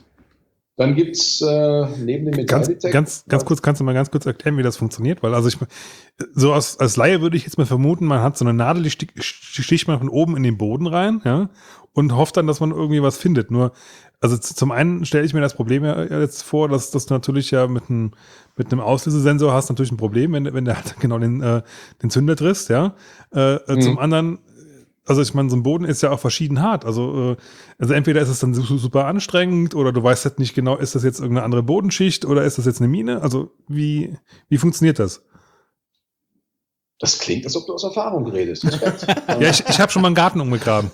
Dann 0.76 0.96
gibt's 0.96 1.42
äh, 1.42 1.88
neben 1.98 2.26
dem 2.26 2.36
Metalldetektor. 2.36 2.90
Ganz, 2.90 3.24
ganz, 3.24 3.26
ganz 3.28 3.46
kurz, 3.46 3.62
kannst 3.62 3.82
du 3.82 3.86
mal 3.86 3.94
ganz 3.94 4.12
kurz 4.12 4.26
erklären, 4.26 4.58
wie 4.58 4.64
das 4.64 4.78
funktioniert? 4.78 5.22
Weil, 5.22 5.34
also 5.34 5.50
ich, 5.50 5.58
so 6.34 6.54
als, 6.54 6.80
als 6.80 6.96
Laie 6.96 7.20
würde 7.20 7.36
ich 7.36 7.44
jetzt 7.44 7.58
mal 7.58 7.66
vermuten, 7.66 8.06
man 8.06 8.22
hat 8.22 8.38
so 8.38 8.46
eine 8.46 8.54
Nadel, 8.54 8.84
die 8.84 8.90
sticht, 8.90 9.12
sticht 9.22 9.88
man 9.90 10.00
von 10.00 10.08
oben 10.08 10.38
in 10.38 10.44
den 10.44 10.58
Boden 10.58 10.88
rein, 10.88 11.22
ja, 11.26 11.50
und 11.92 12.16
hofft 12.16 12.38
dann, 12.38 12.48
dass 12.48 12.62
man 12.62 12.72
irgendwie 12.72 13.02
was 13.02 13.18
findet. 13.18 13.52
Nur, 13.52 13.74
also 14.22 14.38
zum 14.38 14.72
einen 14.72 15.06
stelle 15.06 15.26
ich 15.26 15.34
mir 15.34 15.42
das 15.42 15.56
Problem 15.56 15.86
ja 15.86 16.04
jetzt 16.04 16.44
vor, 16.44 16.68
dass 16.68 16.92
das 16.92 17.10
natürlich 17.10 17.52
ja 17.52 17.68
mit 17.68 17.90
einem 17.90 18.12
mit 18.60 18.72
einem 18.72 18.82
Auslösesensor 18.82 19.54
hast 19.54 19.70
natürlich 19.70 19.92
ein 19.92 19.98
Problem, 19.98 20.34
wenn, 20.34 20.54
wenn 20.54 20.66
der 20.66 20.76
halt 20.76 20.96
genau 21.00 21.18
den, 21.18 21.42
äh, 21.42 21.64
den 22.04 22.10
Zünder 22.10 22.36
triffst, 22.36 22.70
ja. 22.70 22.94
Äh, 23.34 23.56
äh, 23.56 23.76
mhm. 23.76 23.82
Zum 23.82 24.00
anderen, 24.00 24.40
also 25.06 25.22
ich 25.22 25.34
meine, 25.34 25.50
so 25.50 25.56
ein 25.56 25.64
Boden 25.64 25.86
ist 25.86 26.04
ja 26.04 26.12
auch 26.12 26.20
verschieden 26.20 26.62
hart. 26.62 26.86
Also, 26.86 27.32
äh, 27.32 27.36
also 27.80 27.94
entweder 27.94 28.22
ist 28.22 28.28
es 28.28 28.40
dann 28.40 28.54
super 28.54 29.06
anstrengend 29.06 29.74
oder 29.76 29.94
du 29.94 30.04
weißt 30.04 30.26
halt 30.26 30.40
nicht 30.40 30.54
genau, 30.54 30.76
ist 30.76 30.94
das 30.94 31.04
jetzt 31.04 31.20
irgendeine 31.20 31.46
andere 31.46 31.64
Bodenschicht 31.64 32.26
oder 32.26 32.44
ist 32.44 32.58
das 32.58 32.66
jetzt 32.66 32.82
eine 32.82 32.90
Mine? 32.90 33.22
Also 33.22 33.52
wie, 33.70 34.18
wie 34.50 34.58
funktioniert 34.58 35.00
das? 35.00 35.24
Das 37.00 37.18
klingt, 37.18 37.46
als 37.46 37.56
ob 37.56 37.66
du 37.66 37.74
aus 37.74 37.86
Erfahrung 37.86 38.28
redest. 38.28 38.64
ja, 39.40 39.50
ich, 39.50 39.64
ich 39.70 39.80
habe 39.80 39.90
schon 39.90 40.02
mal 40.02 40.10
einen 40.10 40.16
Garten 40.16 40.42
umgegraben. 40.42 40.92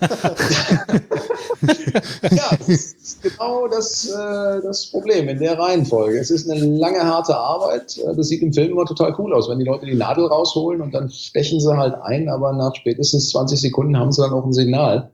ja, 2.30 2.56
das 2.56 2.68
ist 2.68 3.22
genau 3.22 3.66
das, 3.66 4.08
äh, 4.08 4.62
das 4.62 4.86
Problem 4.86 5.28
in 5.28 5.40
der 5.40 5.58
Reihenfolge. 5.58 6.16
Es 6.16 6.30
ist 6.30 6.48
eine 6.48 6.64
lange, 6.64 7.02
harte 7.02 7.36
Arbeit. 7.36 7.98
Äh, 7.98 8.14
das 8.14 8.28
sieht 8.28 8.40
im 8.42 8.52
Film 8.52 8.70
immer 8.70 8.84
total 8.84 9.16
cool 9.18 9.34
aus, 9.34 9.48
wenn 9.48 9.58
die 9.58 9.64
Leute 9.64 9.86
die 9.86 9.96
Nadel 9.96 10.26
rausholen 10.26 10.80
und 10.80 10.94
dann 10.94 11.10
stechen 11.10 11.58
sie 11.58 11.76
halt 11.76 11.96
ein, 12.02 12.28
aber 12.28 12.52
nach 12.52 12.76
spätestens 12.76 13.30
20 13.30 13.60
Sekunden 13.60 13.98
haben 13.98 14.12
sie 14.12 14.22
dann 14.22 14.32
auch 14.32 14.44
ein 14.44 14.52
Signal. 14.52 15.10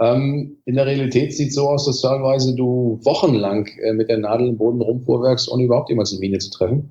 Ähm, 0.00 0.58
in 0.64 0.76
der 0.76 0.86
Realität 0.86 1.34
sieht 1.34 1.48
es 1.48 1.56
so 1.56 1.68
aus, 1.68 1.86
dass 1.86 2.00
teilweise 2.00 2.54
du 2.54 3.00
wochenlang 3.02 3.66
äh, 3.82 3.92
mit 3.92 4.08
der 4.08 4.18
Nadel 4.18 4.46
im 4.46 4.56
Boden 4.56 4.80
rumfuhrwerkst, 4.80 5.50
ohne 5.50 5.64
überhaupt 5.64 5.88
jemals 5.88 6.12
eine 6.12 6.20
Mine 6.20 6.38
zu 6.38 6.50
treffen. 6.50 6.90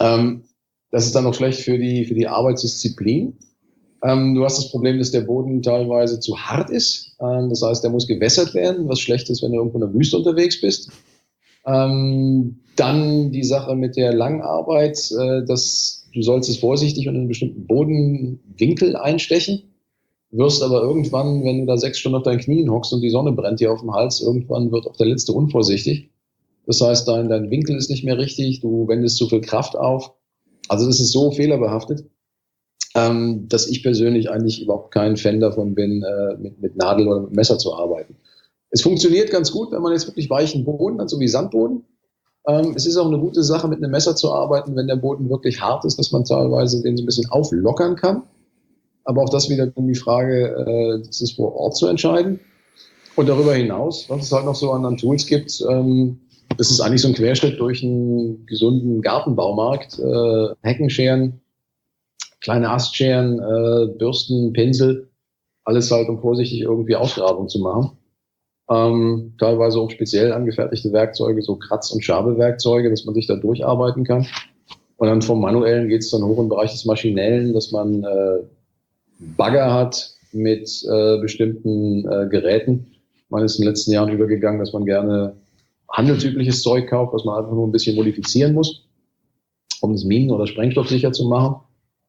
Ähm, 0.00 0.42
das 0.90 1.06
ist 1.06 1.14
dann 1.14 1.24
noch 1.24 1.34
schlecht 1.34 1.60
für 1.60 1.78
die, 1.78 2.04
für 2.04 2.14
die 2.14 2.26
Arbeitsdisziplin. 2.26 3.36
Ähm, 4.02 4.34
du 4.34 4.44
hast 4.44 4.58
das 4.58 4.70
Problem, 4.70 4.98
dass 4.98 5.10
der 5.10 5.22
Boden 5.22 5.62
teilweise 5.62 6.20
zu 6.20 6.38
hart 6.38 6.70
ist. 6.70 7.16
Ähm, 7.20 7.48
das 7.50 7.62
heißt, 7.62 7.82
der 7.82 7.90
muss 7.90 8.06
gewässert 8.06 8.54
werden, 8.54 8.88
was 8.88 9.00
schlecht 9.00 9.28
ist, 9.28 9.42
wenn 9.42 9.52
du 9.52 9.58
irgendwo 9.58 9.78
in 9.78 9.86
der 9.86 9.94
Wüste 9.94 10.16
unterwegs 10.16 10.60
bist. 10.60 10.90
Ähm, 11.66 12.60
dann 12.76 13.32
die 13.32 13.44
Sache 13.44 13.74
mit 13.74 13.96
der 13.96 14.14
Langarbeit, 14.14 14.98
äh, 15.10 15.44
dass 15.44 16.06
du 16.14 16.22
sollst 16.22 16.48
es 16.48 16.58
vorsichtig 16.58 17.08
und 17.08 17.14
in 17.14 17.20
einen 17.22 17.28
bestimmten 17.28 17.66
Bodenwinkel 17.66 18.96
einstechen, 18.96 19.64
wirst 20.30 20.62
aber 20.62 20.80
irgendwann, 20.80 21.44
wenn 21.44 21.60
du 21.60 21.66
da 21.66 21.76
sechs 21.76 21.98
Stunden 21.98 22.16
auf 22.16 22.22
deinen 22.22 22.38
Knien 22.38 22.70
hockst 22.70 22.92
und 22.92 23.00
die 23.00 23.10
Sonne 23.10 23.32
brennt 23.32 23.60
dir 23.60 23.72
auf 23.72 23.80
dem 23.80 23.92
Hals, 23.92 24.20
irgendwann 24.20 24.70
wird 24.70 24.86
auch 24.86 24.96
der 24.96 25.06
letzte 25.06 25.32
unvorsichtig. 25.32 26.10
Das 26.66 26.80
heißt, 26.80 27.08
dein, 27.08 27.28
dein 27.28 27.50
Winkel 27.50 27.76
ist 27.76 27.90
nicht 27.90 28.04
mehr 28.04 28.18
richtig, 28.18 28.60
du 28.60 28.86
wendest 28.88 29.16
zu 29.16 29.26
viel 29.26 29.40
Kraft 29.40 29.74
auf 29.74 30.12
also 30.68 30.86
das 30.86 31.00
ist 31.00 31.12
so 31.12 31.30
fehlerbehaftet, 31.30 32.04
ähm, 32.94 33.48
dass 33.48 33.68
ich 33.68 33.82
persönlich 33.82 34.30
eigentlich 34.30 34.62
überhaupt 34.62 34.92
kein 34.92 35.16
Fan 35.16 35.40
davon 35.40 35.74
bin, 35.74 36.02
äh, 36.02 36.36
mit, 36.38 36.60
mit 36.60 36.76
Nadel 36.76 37.08
oder 37.08 37.20
mit 37.20 37.32
Messer 37.34 37.58
zu 37.58 37.74
arbeiten. 37.74 38.16
Es 38.70 38.82
funktioniert 38.82 39.30
ganz 39.30 39.50
gut, 39.52 39.72
wenn 39.72 39.82
man 39.82 39.92
jetzt 39.92 40.06
wirklich 40.06 40.28
weichen 40.28 40.64
Boden 40.64 41.00
hat, 41.00 41.08
so 41.08 41.18
wie 41.20 41.28
Sandboden. 41.28 41.84
Ähm, 42.46 42.72
es 42.76 42.86
ist 42.86 42.96
auch 42.96 43.06
eine 43.06 43.18
gute 43.18 43.42
Sache, 43.42 43.68
mit 43.68 43.78
einem 43.78 43.90
Messer 43.90 44.16
zu 44.16 44.32
arbeiten, 44.32 44.76
wenn 44.76 44.86
der 44.86 44.96
Boden 44.96 45.30
wirklich 45.30 45.60
hart 45.60 45.84
ist, 45.84 45.98
dass 45.98 46.12
man 46.12 46.24
teilweise 46.24 46.82
den 46.82 46.96
so 46.96 47.02
ein 47.02 47.06
bisschen 47.06 47.30
auflockern 47.30 47.96
kann. 47.96 48.22
Aber 49.04 49.22
auch 49.22 49.30
das 49.30 49.48
wieder 49.48 49.70
um 49.74 49.88
die 49.88 49.94
Frage, 49.94 50.48
äh, 50.48 51.06
das 51.06 51.20
ist 51.20 51.36
vor 51.36 51.54
Ort 51.54 51.76
zu 51.76 51.86
entscheiden. 51.86 52.40
Und 53.16 53.28
darüber 53.28 53.54
hinaus, 53.54 54.08
was 54.08 54.24
es 54.24 54.32
halt 54.32 54.44
noch 54.44 54.54
so 54.54 54.70
an, 54.70 54.84
an 54.84 54.96
Tools 54.96 55.26
gibt, 55.26 55.60
ähm, 55.68 56.20
das 56.58 56.70
ist 56.70 56.80
eigentlich 56.80 57.02
so 57.02 57.08
ein 57.08 57.14
Querschnitt 57.14 57.58
durch 57.60 57.82
einen 57.82 58.44
gesunden 58.46 59.00
Gartenbaumarkt. 59.00 59.98
Äh, 60.00 60.54
Heckenscheren, 60.62 61.40
kleine 62.40 62.70
Astscheren, 62.70 63.38
äh, 63.38 63.86
Bürsten, 63.96 64.52
Pinsel, 64.52 65.08
alles 65.64 65.90
halt, 65.90 66.08
um 66.08 66.20
vorsichtig 66.20 66.60
irgendwie 66.62 66.96
Ausgrabung 66.96 67.48
zu 67.48 67.60
machen. 67.60 67.92
Ähm, 68.70 69.34
teilweise 69.38 69.78
auch 69.78 69.90
speziell 69.90 70.32
angefertigte 70.32 70.92
Werkzeuge, 70.92 71.40
so 71.42 71.56
Kratz- 71.56 71.92
und 71.92 72.04
Schabewerkzeuge, 72.04 72.90
dass 72.90 73.04
man 73.04 73.14
sich 73.14 73.28
da 73.28 73.36
durcharbeiten 73.36 74.04
kann. 74.04 74.26
Und 74.96 75.08
dann 75.08 75.22
vom 75.22 75.40
Manuellen 75.40 75.88
geht 75.88 76.02
es 76.02 76.10
dann 76.10 76.24
hoch 76.24 76.40
im 76.40 76.48
Bereich 76.48 76.72
des 76.72 76.84
Maschinellen, 76.84 77.54
dass 77.54 77.70
man 77.70 78.02
äh, 78.02 78.42
Bagger 79.36 79.72
hat 79.72 80.10
mit 80.32 80.68
äh, 80.90 81.18
bestimmten 81.20 82.06
äh, 82.10 82.28
Geräten. 82.28 82.86
Man 83.28 83.44
ist 83.44 83.56
in 83.56 83.62
den 83.62 83.70
letzten 83.70 83.92
Jahren 83.92 84.10
übergegangen, 84.10 84.58
dass 84.58 84.72
man 84.72 84.84
gerne 84.84 85.34
handelsübliches 85.90 86.62
Zeug 86.62 86.88
kauft, 86.88 87.12
was 87.14 87.24
man 87.24 87.38
einfach 87.38 87.52
nur 87.52 87.66
ein 87.66 87.72
bisschen 87.72 87.96
modifizieren 87.96 88.54
muss, 88.54 88.86
um 89.80 89.92
es 89.92 90.04
minen- 90.04 90.30
oder 90.30 90.46
sprengstoffsicher 90.46 91.12
zu 91.12 91.24
machen. 91.28 91.60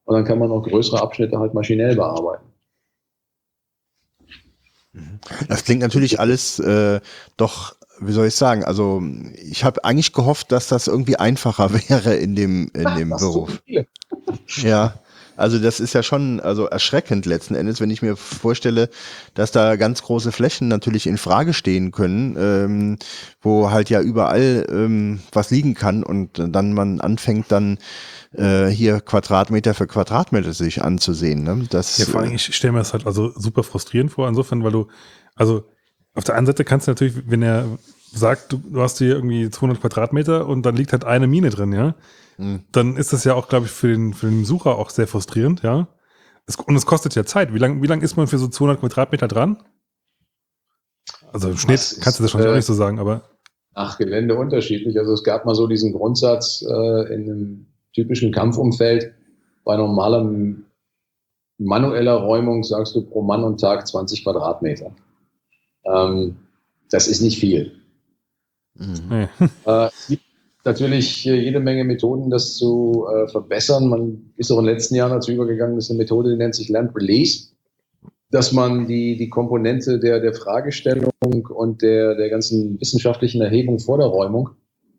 Und 0.06 0.16
dann 0.16 0.26
kann 0.26 0.40
man 0.40 0.52
auch 0.52 0.64
größere 0.64 1.02
Abschnitte 1.02 1.38
halt 1.38 1.54
maschinell 1.54 1.96
bearbeiten. 1.96 2.46
Das 5.48 5.64
klingt 5.64 5.82
natürlich 5.82 6.20
alles 6.20 6.60
äh, 6.60 7.00
doch, 7.38 7.76
wie 8.00 8.12
soll 8.12 8.28
ich 8.28 8.36
sagen, 8.36 8.64
also 8.64 9.02
ich 9.36 9.64
habe 9.64 9.84
eigentlich 9.84 10.14
gehofft, 10.14 10.52
dass 10.52 10.68
das 10.68 10.88
irgendwie 10.88 11.18
einfacher 11.18 11.72
wäre 11.90 12.16
in 12.16 12.36
dem, 12.36 12.72
in 12.74 12.96
dem 12.96 13.10
Beruf. 13.10 13.62
Ja, 14.58 14.96
also 15.40 15.58
das 15.58 15.80
ist 15.80 15.94
ja 15.94 16.04
schon 16.04 16.40
also 16.40 16.66
erschreckend 16.66 17.26
letzten 17.26 17.56
Endes, 17.56 17.80
wenn 17.80 17.90
ich 17.90 18.02
mir 18.02 18.16
vorstelle, 18.16 18.90
dass 19.34 19.52
da 19.52 19.76
ganz 19.78 20.02
große 20.04 20.32
Flächen 20.32 20.68
natürlich 20.68 21.08
in 21.08 21.18
Frage 21.18 21.54
stehen 21.54 21.92
können, 21.92 22.36
ähm, 22.38 22.98
wo 23.42 23.72
halt 23.72 23.90
ja 23.90 24.02
überall 24.02 24.68
ähm, 24.70 25.22
was 25.32 25.50
liegen 25.50 25.74
kann 25.74 26.04
und 26.04 26.32
dann 26.36 26.74
man 26.74 27.00
anfängt 27.02 27.52
dann 27.52 27.78
äh, 28.34 28.68
hier 28.68 29.00
Quadratmeter 29.02 29.74
für 29.74 29.88
Quadratmeter 29.88 30.54
sich 30.54 30.82
anzusehen. 30.82 31.44
Ne? 31.44 31.66
Das, 31.70 31.98
ja, 31.98 32.06
vor 32.06 32.22
allem, 32.22 32.34
ich 32.34 32.56
stelle 32.56 32.74
mir 32.74 32.80
das 32.80 32.94
halt 32.94 33.08
also 33.08 33.32
super 33.36 33.64
frustrierend 33.64 34.12
vor, 34.12 34.28
insofern, 34.28 34.64
weil 34.64 34.72
du, 34.72 34.88
also 35.36 35.64
auf 36.14 36.24
der 36.24 36.36
einen 36.36 36.48
Seite 36.48 36.66
kannst 36.66 36.88
du 36.88 36.92
natürlich, 36.92 37.16
wenn 37.28 37.42
er 37.42 37.66
sagt, 38.12 38.52
du, 38.52 38.58
du 38.58 38.82
hast 38.82 38.98
hier 38.98 39.16
irgendwie 39.16 39.50
200 39.50 39.80
Quadratmeter 39.80 40.48
und 40.48 40.66
dann 40.66 40.76
liegt 40.76 40.92
halt 40.92 41.06
eine 41.06 41.28
Mine 41.28 41.50
drin, 41.50 41.72
ja, 41.72 41.96
mhm. 42.40 42.64
dann 42.72 42.98
ist 42.98 43.14
das 43.14 43.24
ja 43.24 43.36
auch, 43.36 43.48
glaube 43.48 43.68
ich, 43.68 43.72
für 43.72 43.88
den, 43.88 44.14
für 44.14 44.28
den 44.28 44.42
Besucher 44.42 44.78
auch 44.78 44.90
sehr 44.90 45.08
frustrierend, 45.08 45.62
ja. 45.62 45.88
Es, 46.48 46.56
und 46.56 46.76
es 46.76 46.86
kostet 46.86 47.14
ja 47.14 47.26
Zeit. 47.26 47.54
Wie 47.54 47.60
lange 47.60 47.82
wie 47.84 47.88
lang 47.88 48.02
ist 48.02 48.18
man 48.18 48.28
für 48.28 48.40
so 48.40 48.48
200 48.48 48.80
Quadratmeter 48.80 49.28
dran? 49.28 49.64
Also 51.32 51.50
im 51.50 51.58
Schnitt 51.58 51.76
ist, 51.76 52.02
kannst 52.02 52.20
du 52.20 52.24
das 52.24 52.32
schon 52.32 52.42
äh, 52.42 52.56
nicht 52.56 52.66
so 52.66 52.74
sagen, 52.74 52.98
aber. 52.98 53.22
Ach, 53.76 53.98
Gelände 54.00 54.36
unterschiedlich. 54.36 54.98
Also 54.98 55.14
es 55.14 55.24
gab 55.24 55.46
mal 55.46 55.54
so 55.54 55.68
diesen 55.68 55.94
Grundsatz 55.94 56.64
äh, 56.68 57.14
in 57.14 57.30
einem 57.30 57.68
typischen 57.94 58.32
Kampfumfeld, 58.32 59.14
bei 59.64 59.78
normaler 59.78 60.28
manueller 61.60 62.16
Räumung 62.16 62.64
sagst 62.64 62.96
du 62.96 63.02
pro 63.02 63.22
Mann 63.22 63.44
und 63.44 63.60
Tag 63.60 63.88
20 63.88 64.24
Quadratmeter. 64.24 64.92
Ähm, 65.86 66.38
das 66.90 67.08
ist 67.08 67.22
nicht 67.22 67.40
viel. 67.40 67.80
Mhm. 68.76 69.30
Äh, 69.66 69.88
es 69.88 70.08
gibt 70.08 70.24
natürlich 70.66 71.24
jede 71.24 71.60
Menge 71.60 71.84
Methoden, 71.84 72.30
das 72.30 72.56
zu 72.56 73.08
äh, 73.08 73.28
verbessern. 73.28 73.88
Man 73.88 74.32
ist 74.38 74.52
auch 74.52 74.60
in 74.60 74.66
den 74.66 74.74
letzten 74.74 74.96
Jahren 74.96 75.12
dazu 75.12 75.32
übergegangen, 75.32 75.76
das 75.76 75.86
ist 75.86 75.92
eine 75.92 76.00
Methode, 76.00 76.32
die 76.32 76.38
nennt 76.38 76.56
sich 76.56 76.70
Land 76.70 76.96
Release, 76.96 77.50
dass 78.32 78.52
man 78.52 78.88
die, 78.88 79.18
die 79.18 79.30
Komponente 79.30 80.00
der, 80.00 80.20
der 80.20 80.34
Fragestellung 80.34 81.12
und 81.22 81.82
der, 81.82 82.16
der 82.16 82.30
ganzen 82.30 82.80
wissenschaftlichen 82.80 83.42
Erhebung 83.42 83.80
vor 83.80 83.98
der 83.98 84.08
Räumung, 84.08 84.50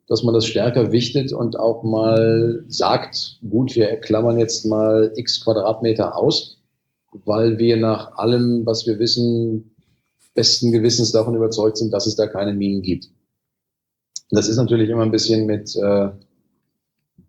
dass 0.08 0.22
man 0.22 0.34
das 0.34 0.46
stärker 0.46 0.90
wichtet 0.90 1.32
und 1.32 1.58
auch 1.58 1.84
mal 1.84 2.64
sagt, 2.68 3.38
gut, 3.48 3.76
wir 3.76 3.96
klammern 3.96 4.38
jetzt 4.38 4.66
mal 4.66 5.12
x 5.14 5.44
Quadratmeter 5.44 6.16
aus, 6.16 6.58
weil 7.24 7.58
wir 7.58 7.76
nach 7.76 8.16
allem, 8.16 8.66
was 8.66 8.86
wir 8.86 8.98
wissen, 8.98 9.74
besten 10.34 10.72
Gewissens 10.72 11.12
davon 11.12 11.34
überzeugt 11.34 11.76
sind, 11.76 11.92
dass 11.92 12.06
es 12.06 12.16
da 12.16 12.26
keine 12.26 12.54
Minen 12.54 12.82
gibt. 12.82 13.10
Das 14.30 14.48
ist 14.48 14.56
natürlich 14.56 14.90
immer 14.90 15.02
ein 15.02 15.10
bisschen 15.10 15.46
mit 15.46 15.74
äh, 15.76 16.08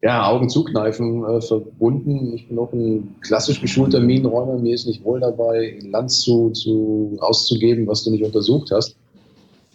ja, 0.04 0.28
Augen 0.28 0.50
zukneifen 0.50 1.24
äh, 1.26 1.42
verbunden. 1.42 2.34
Ich 2.34 2.48
bin 2.48 2.58
auch 2.58 2.74
ein 2.74 3.16
klassisch 3.22 3.62
geschulter 3.62 4.00
Minenräumer. 4.00 4.58
Mir 4.58 4.74
ist 4.74 4.88
nicht 4.88 5.04
wohl 5.04 5.20
dabei, 5.20 5.80
Land 5.84 6.12
zu, 6.12 6.50
zu, 6.52 7.18
auszugeben, 7.20 7.88
was 7.88 8.04
du 8.04 8.12
nicht 8.12 8.24
untersucht 8.24 8.72
hast. 8.72 8.96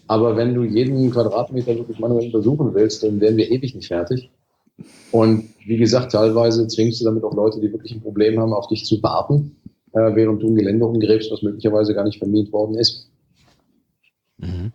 Aber 0.08 0.36
wenn 0.36 0.54
du 0.54 0.62
jeden 0.62 1.10
Quadratmeter 1.10 1.76
wirklich 1.76 1.98
manuell 1.98 2.26
untersuchen 2.26 2.74
willst, 2.74 3.02
dann 3.02 3.20
werden 3.20 3.36
wir 3.36 3.50
ewig 3.50 3.74
nicht 3.74 3.88
fertig. 3.88 4.30
Und 5.10 5.48
wie 5.64 5.78
gesagt, 5.78 6.12
teilweise 6.12 6.66
zwingst 6.68 7.00
du 7.00 7.04
damit 7.04 7.24
auch 7.24 7.34
Leute, 7.34 7.60
die 7.60 7.72
wirklich 7.72 7.92
ein 7.92 8.02
Problem 8.02 8.38
haben, 8.38 8.52
auf 8.52 8.68
dich 8.68 8.84
zu 8.84 9.02
warten, 9.02 9.56
äh, 9.92 10.14
während 10.14 10.42
du 10.42 10.48
ein 10.48 10.56
Gelände 10.56 10.84
umgräbst, 10.84 11.30
was 11.32 11.42
möglicherweise 11.42 11.94
gar 11.94 12.04
nicht 12.04 12.18
vermietet 12.18 12.52
worden 12.52 12.76
ist. 12.76 13.08
Mhm. 14.38 14.72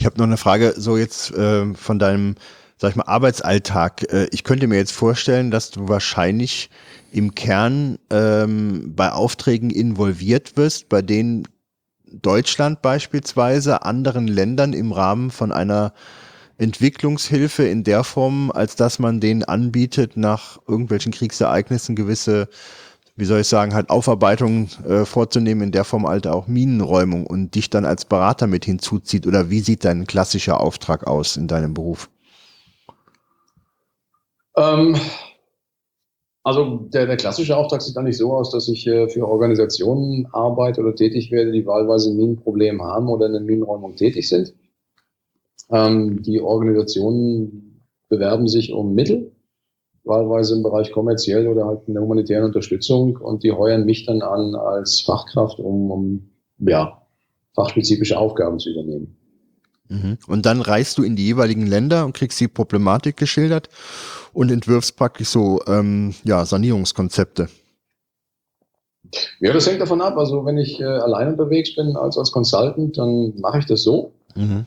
Ich 0.00 0.06
habe 0.06 0.16
noch 0.16 0.24
eine 0.24 0.38
Frage, 0.38 0.72
so 0.78 0.96
jetzt 0.96 1.30
äh, 1.34 1.74
von 1.74 1.98
deinem, 1.98 2.36
sag 2.78 2.92
ich 2.92 2.96
mal, 2.96 3.04
Arbeitsalltag. 3.04 4.10
Äh, 4.10 4.28
ich 4.32 4.44
könnte 4.44 4.66
mir 4.66 4.76
jetzt 4.76 4.92
vorstellen, 4.92 5.50
dass 5.50 5.70
du 5.70 5.88
wahrscheinlich 5.88 6.70
im 7.12 7.34
Kern 7.34 7.98
ähm, 8.08 8.94
bei 8.96 9.12
Aufträgen 9.12 9.68
involviert 9.68 10.56
wirst, 10.56 10.88
bei 10.88 11.02
denen 11.02 11.46
Deutschland 12.10 12.80
beispielsweise 12.80 13.82
anderen 13.82 14.26
Ländern 14.26 14.72
im 14.72 14.92
Rahmen 14.92 15.30
von 15.30 15.52
einer 15.52 15.92
Entwicklungshilfe 16.56 17.64
in 17.64 17.84
der 17.84 18.02
Form, 18.02 18.50
als 18.50 18.76
dass 18.76 19.00
man 19.00 19.20
denen 19.20 19.44
anbietet, 19.44 20.16
nach 20.16 20.58
irgendwelchen 20.66 21.12
Kriegsereignissen 21.12 21.94
gewisse 21.94 22.48
wie 23.20 23.26
soll 23.26 23.40
ich 23.40 23.46
sagen, 23.46 23.74
halt 23.74 23.90
Aufarbeitungen 23.90 24.70
äh, 24.88 25.04
vorzunehmen, 25.04 25.64
in 25.64 25.72
der 25.72 25.84
Form 25.84 26.08
halt 26.08 26.26
auch 26.26 26.46
Minenräumung 26.46 27.26
und 27.26 27.54
dich 27.54 27.68
dann 27.68 27.84
als 27.84 28.06
Berater 28.06 28.46
mit 28.46 28.64
hinzuzieht? 28.64 29.26
Oder 29.26 29.50
wie 29.50 29.60
sieht 29.60 29.84
dein 29.84 30.06
klassischer 30.06 30.58
Auftrag 30.58 31.06
aus 31.06 31.36
in 31.36 31.46
deinem 31.46 31.74
Beruf? 31.74 32.08
Ähm, 34.56 34.96
also 36.42 36.88
der, 36.92 37.06
der, 37.06 37.18
klassische 37.18 37.56
Auftrag 37.56 37.82
sieht 37.82 37.96
eigentlich 37.98 38.16
so 38.16 38.32
aus, 38.32 38.50
dass 38.50 38.68
ich 38.68 38.86
äh, 38.86 39.06
für 39.08 39.28
Organisationen 39.28 40.26
arbeite 40.32 40.80
oder 40.80 40.94
tätig 40.94 41.30
werde, 41.30 41.52
die 41.52 41.66
wahlweise 41.66 42.10
ein 42.10 42.16
Minenproblem 42.16 42.82
haben 42.82 43.08
oder 43.08 43.26
in 43.26 43.32
der 43.32 43.42
Minenräumung 43.42 43.96
tätig 43.96 44.30
sind. 44.30 44.54
Ähm, 45.68 46.22
die 46.22 46.40
Organisationen 46.40 47.84
bewerben 48.08 48.48
sich 48.48 48.72
um 48.72 48.94
Mittel 48.94 49.32
wahlweise 50.04 50.54
im 50.54 50.62
Bereich 50.62 50.92
kommerziell 50.92 51.46
oder 51.46 51.66
halt 51.66 51.80
in 51.86 51.94
der 51.94 52.02
humanitären 52.02 52.44
Unterstützung 52.44 53.16
und 53.16 53.42
die 53.42 53.52
heuern 53.52 53.84
mich 53.84 54.06
dann 54.06 54.22
an 54.22 54.54
als 54.54 55.00
Fachkraft, 55.00 55.58
um, 55.58 55.90
um 55.90 56.30
ja, 56.58 57.02
fachspezifische 57.54 58.18
Aufgaben 58.18 58.58
zu 58.58 58.70
übernehmen. 58.70 59.16
Mhm. 59.88 60.18
Und 60.26 60.46
dann 60.46 60.60
reist 60.60 60.98
du 60.98 61.02
in 61.02 61.16
die 61.16 61.26
jeweiligen 61.26 61.66
Länder 61.66 62.04
und 62.04 62.14
kriegst 62.14 62.40
die 62.40 62.48
Problematik 62.48 63.16
geschildert 63.16 63.68
und 64.32 64.50
entwirfst 64.50 64.96
praktisch 64.96 65.28
so 65.28 65.60
ähm, 65.66 66.14
ja, 66.24 66.44
Sanierungskonzepte. 66.44 67.48
Ja, 69.40 69.52
das 69.52 69.68
hängt 69.68 69.80
davon 69.80 70.00
ab. 70.00 70.16
Also 70.16 70.46
wenn 70.46 70.58
ich 70.58 70.80
äh, 70.80 70.84
allein 70.84 71.32
unterwegs 71.32 71.74
bin 71.74 71.96
als 71.96 72.16
als 72.16 72.30
Consultant, 72.30 72.96
dann 72.96 73.34
mache 73.40 73.58
ich 73.58 73.66
das 73.66 73.82
so. 73.82 74.12
Mhm. 74.36 74.66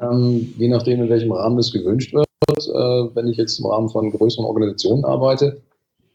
Ähm, 0.00 0.54
je 0.58 0.68
nachdem, 0.68 1.02
in 1.02 1.08
welchem 1.08 1.30
Rahmen 1.30 1.56
das 1.56 1.70
gewünscht 1.70 2.12
wird 2.12 2.26
äh, 2.48 3.14
wenn 3.14 3.28
ich 3.28 3.36
jetzt 3.36 3.58
im 3.58 3.66
Rahmen 3.66 3.88
von 3.88 4.10
größeren 4.10 4.44
Organisationen 4.44 5.04
arbeite, 5.04 5.62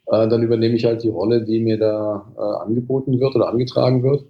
äh, 0.08 0.28
dann 0.28 0.44
übernehme 0.44 0.76
ich 0.76 0.86
halt 0.86 1.04
die 1.04 1.10
Rolle, 1.10 1.44
die 1.44 1.60
mir 1.60 1.78
da 1.78 2.32
äh, 2.38 2.66
angeboten 2.66 3.20
wird 3.20 3.36
oder 3.36 3.50
angetragen 3.50 4.04
wird 4.04 4.26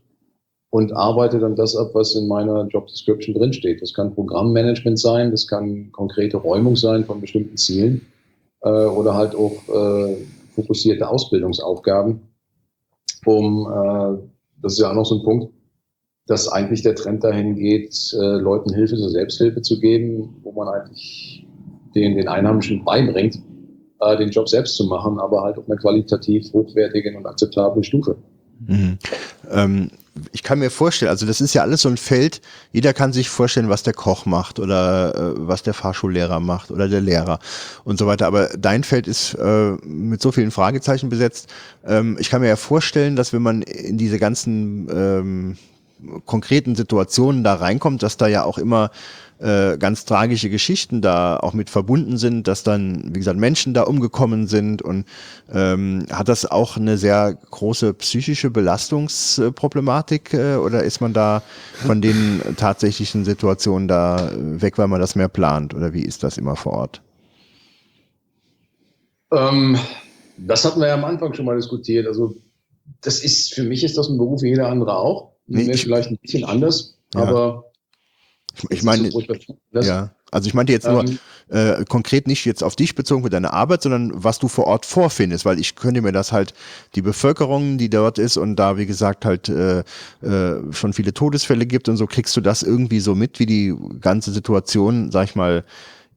und 0.72 0.94
arbeite 0.94 1.40
dann 1.40 1.56
das 1.56 1.76
ab, 1.76 1.92
was 1.94 2.16
in 2.16 2.28
meiner 2.28 2.68
Job 2.68 2.88
Description 2.88 3.36
drinsteht. 3.36 3.82
Das 3.82 3.94
kann 3.94 4.14
Programmmanagement 4.14 5.00
sein, 5.00 5.32
das 5.32 5.48
kann 5.48 5.92
konkrete 5.92 6.38
Räumung 6.38 6.76
sein 6.76 7.06
von 7.06 7.22
bestimmten 7.22 7.58
Zielen 7.58 8.06
äh, 8.61 8.69
oder 8.69 9.16
halt 9.16 9.36
auch 9.36 9.56
äh, 9.68 10.18
fokussierte 10.56 11.08
Ausbildungsaufgaben, 11.08 12.22
um, 13.26 13.68
äh, 13.68 14.18
das 14.61 14.74
ist 14.74 14.80
ja 14.80 14.92
auch 14.92 14.95
noch 14.95 15.06
so 15.06 15.16
ein 15.16 15.24
Punkt, 15.24 15.53
dass 16.28 16.48
eigentlich 16.48 16.84
der 16.84 16.95
Trend 16.95 17.24
dahin 17.24 17.56
geht, 17.56 17.95
äh, 18.14 18.38
Leuten 18.38 18.74
Hilfe 18.74 18.95
zur 18.95 19.10
Selbsthilfe 19.10 19.61
zu 19.61 19.80
geben, 19.80 20.36
wo 20.44 20.52
man 20.52 20.68
eigentlich 20.68 21.45
den, 21.95 22.16
den 22.16 22.27
Einheimischen 22.27 22.84
beibringt, 22.84 23.40
äh, 24.00 24.18
den 24.18 24.30
Job 24.30 24.50
selbst 24.50 24.76
zu 24.76 24.85
machen, 24.85 25.19
aber 25.19 25.43
halt 25.43 25.58
auf 25.58 25.68
einer 25.68 25.77
qualitativ 25.77 26.51
hochwertigen 26.53 27.16
und 27.16 27.26
akzeptablen 27.26 27.84
Stufe. 27.84 28.16
Mhm. 28.68 28.98
Ähm, 29.50 29.92
ich 30.32 30.43
kann 30.43 30.59
mir 30.59 30.69
vorstellen, 30.69 31.09
also 31.09 31.26
das 31.26 31.40
ist 31.40 31.53
ja 31.53 31.61
alles 31.61 31.82
so 31.82 31.90
ein 31.90 31.98
Feld, 31.98 32.42
jeder 32.74 32.93
kann 32.93 33.14
sich 33.14 33.30
vorstellen, 33.30 33.69
was 33.69 33.84
der 33.84 33.93
Koch 33.93 34.26
macht 34.26 34.59
oder 34.59 35.16
äh, 35.16 35.34
was 35.38 35.64
der 35.64 35.74
Fahrschullehrer 35.74 36.40
macht 36.40 36.72
oder 36.72 36.88
der 36.90 37.01
Lehrer 37.01 37.40
und 37.85 37.98
so 37.98 38.06
weiter. 38.06 38.27
Aber 38.27 38.50
dein 38.58 38.84
Feld 38.84 39.08
ist 39.08 39.34
äh, 39.35 39.72
mit 39.85 40.22
so 40.22 40.32
vielen 40.32 40.51
Fragezeichen 40.51 41.09
besetzt. 41.09 41.48
Ähm, 41.85 42.18
ich 42.19 42.30
kann 42.30 42.42
mir 42.42 42.48
ja 42.48 42.58
vorstellen, 42.58 43.16
dass 43.16 43.32
wenn 43.34 43.42
man 43.42 43.61
in 43.61 43.98
diese 43.98 44.19
ganzen 44.19 44.90
ähm, 44.93 45.58
konkreten 46.26 46.76
Situationen 46.76 47.43
da 47.43 47.56
reinkommt, 47.56 48.03
dass 48.03 48.18
da 48.18 48.27
ja 48.27 48.43
auch 48.43 48.58
immer 48.58 48.92
äh, 49.40 49.77
ganz 49.77 50.06
tragische 50.06 50.50
Geschichten 50.50 51.01
da 51.01 51.38
auch 51.38 51.53
mit 51.53 51.69
verbunden 51.69 52.18
sind, 52.18 52.48
dass 52.48 52.64
dann, 52.64 53.03
wie 53.16 53.19
gesagt, 53.19 53.40
Menschen 53.40 53.74
da 53.74 53.84
umgekommen 53.84 54.48
sind 54.48 54.82
und 54.82 55.06
ähm, 55.51 56.06
hat 56.11 56.27
das 56.27 56.45
auch 56.45 56.76
eine 56.76 56.98
sehr 56.98 57.38
große 57.50 57.93
psychische 57.93 58.50
Belastungsproblematik 58.50 60.34
äh, 60.34 60.56
oder 60.56 60.84
ist 60.84 61.00
man 61.00 61.14
da 61.14 61.42
von 61.85 62.01
den 62.01 62.42
tatsächlichen 62.58 63.24
Situationen 63.24 63.88
da 63.88 64.30
weg, 64.35 64.77
weil 64.77 64.88
man 64.88 65.00
das 65.00 65.16
mehr 65.16 65.30
plant 65.30 65.74
oder 65.74 65.93
wie 65.93 66.03
ist 66.03 66.24
das 66.24 66.38
immer 66.38 66.56
vor 66.56 66.74
Ort? 66.74 67.01
Ähm, 69.32 69.77
das 70.38 70.66
hatten 70.66 70.80
wir 70.80 70.88
ja 70.88 70.95
am 70.95 71.06
Anfang 71.06 71.34
schon 71.34 71.45
mal 71.45 71.56
diskutiert. 71.56 72.08
Also 72.08 72.35
das 73.01 73.24
ist, 73.24 73.53
für 73.53 73.64
mich 73.64 73.84
ist 73.84 73.98
das 73.98 74.09
ein 74.09 74.18
Beruf 74.18 74.42
wie 74.42 74.50
jeder 74.50 74.68
andere 74.68 74.98
auch. 74.98 75.32
Nee, 75.48 75.74
vielleicht 75.76 76.11
ein 76.11 76.18
bisschen 76.22 76.43
anders, 76.43 76.98
ja. 77.16 77.22
aber 77.22 77.69
ich, 78.56 78.69
ich 78.69 78.84
meine, 78.84 79.10
ja, 79.74 80.11
also 80.32 80.48
ich 80.48 80.53
meinte 80.53 80.72
jetzt 80.74 80.88
nur 80.88 81.03
ähm, 81.03 81.19
äh, 81.50 81.84
konkret 81.86 82.28
nicht 82.28 82.45
jetzt 82.45 82.64
auf 82.64 82.76
dich 82.76 82.95
bezogen 82.95 83.24
für 83.24 83.30
deine 83.30 83.53
Arbeit, 83.53 83.82
sondern 83.82 84.11
was 84.14 84.40
du 84.40 84.48
vor 84.48 84.68
Ort 84.68 84.86
vorfindest, 84.86 85.45
weil 85.45 85.60
ich 85.60 85.76
könnte 85.76 86.02
mir 86.02 86.11
das 86.11 86.32
halt 86.32 86.53
die 86.95 87.02
Bevölkerung, 87.02 87.78
die 87.78 87.90
dort 87.90 88.19
ist 88.19 88.38
und 88.38 88.56
da 88.56 88.78
wie 88.78 88.86
gesagt 88.86 89.26
halt 89.26 89.50
äh, 89.50 89.80
äh, 90.22 90.72
schon 90.72 90.94
viele 90.94 91.14
Todesfälle 91.14 91.66
gibt 91.66 91.90
und 91.90 91.98
so 91.98 92.06
kriegst 92.06 92.36
du 92.38 92.42
das 92.42 92.64
irgendwie 92.64 93.00
so 93.00 93.16
mit, 93.16 93.40
wie 93.40 93.45
die 93.45 93.76
ganze 94.00 94.32
Situation, 94.32 95.11
sag 95.11 95.30
ich 95.30 95.36
mal, 95.36 95.64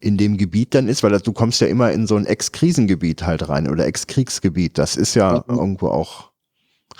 in 0.00 0.16
dem 0.16 0.36
Gebiet 0.36 0.74
dann 0.74 0.88
ist, 0.88 1.02
weil 1.02 1.16
du 1.20 1.32
kommst 1.32 1.60
ja 1.60 1.68
immer 1.68 1.92
in 1.92 2.06
so 2.06 2.16
ein 2.16 2.26
Ex-Krisengebiet 2.26 3.22
halt 3.22 3.48
rein 3.48 3.70
oder 3.70 3.86
Ex-Kriegsgebiet. 3.86 4.76
Das 4.76 4.96
ist 4.96 5.14
ja 5.14 5.44
mhm. 5.46 5.58
irgendwo 5.58 5.88
auch 5.88 6.31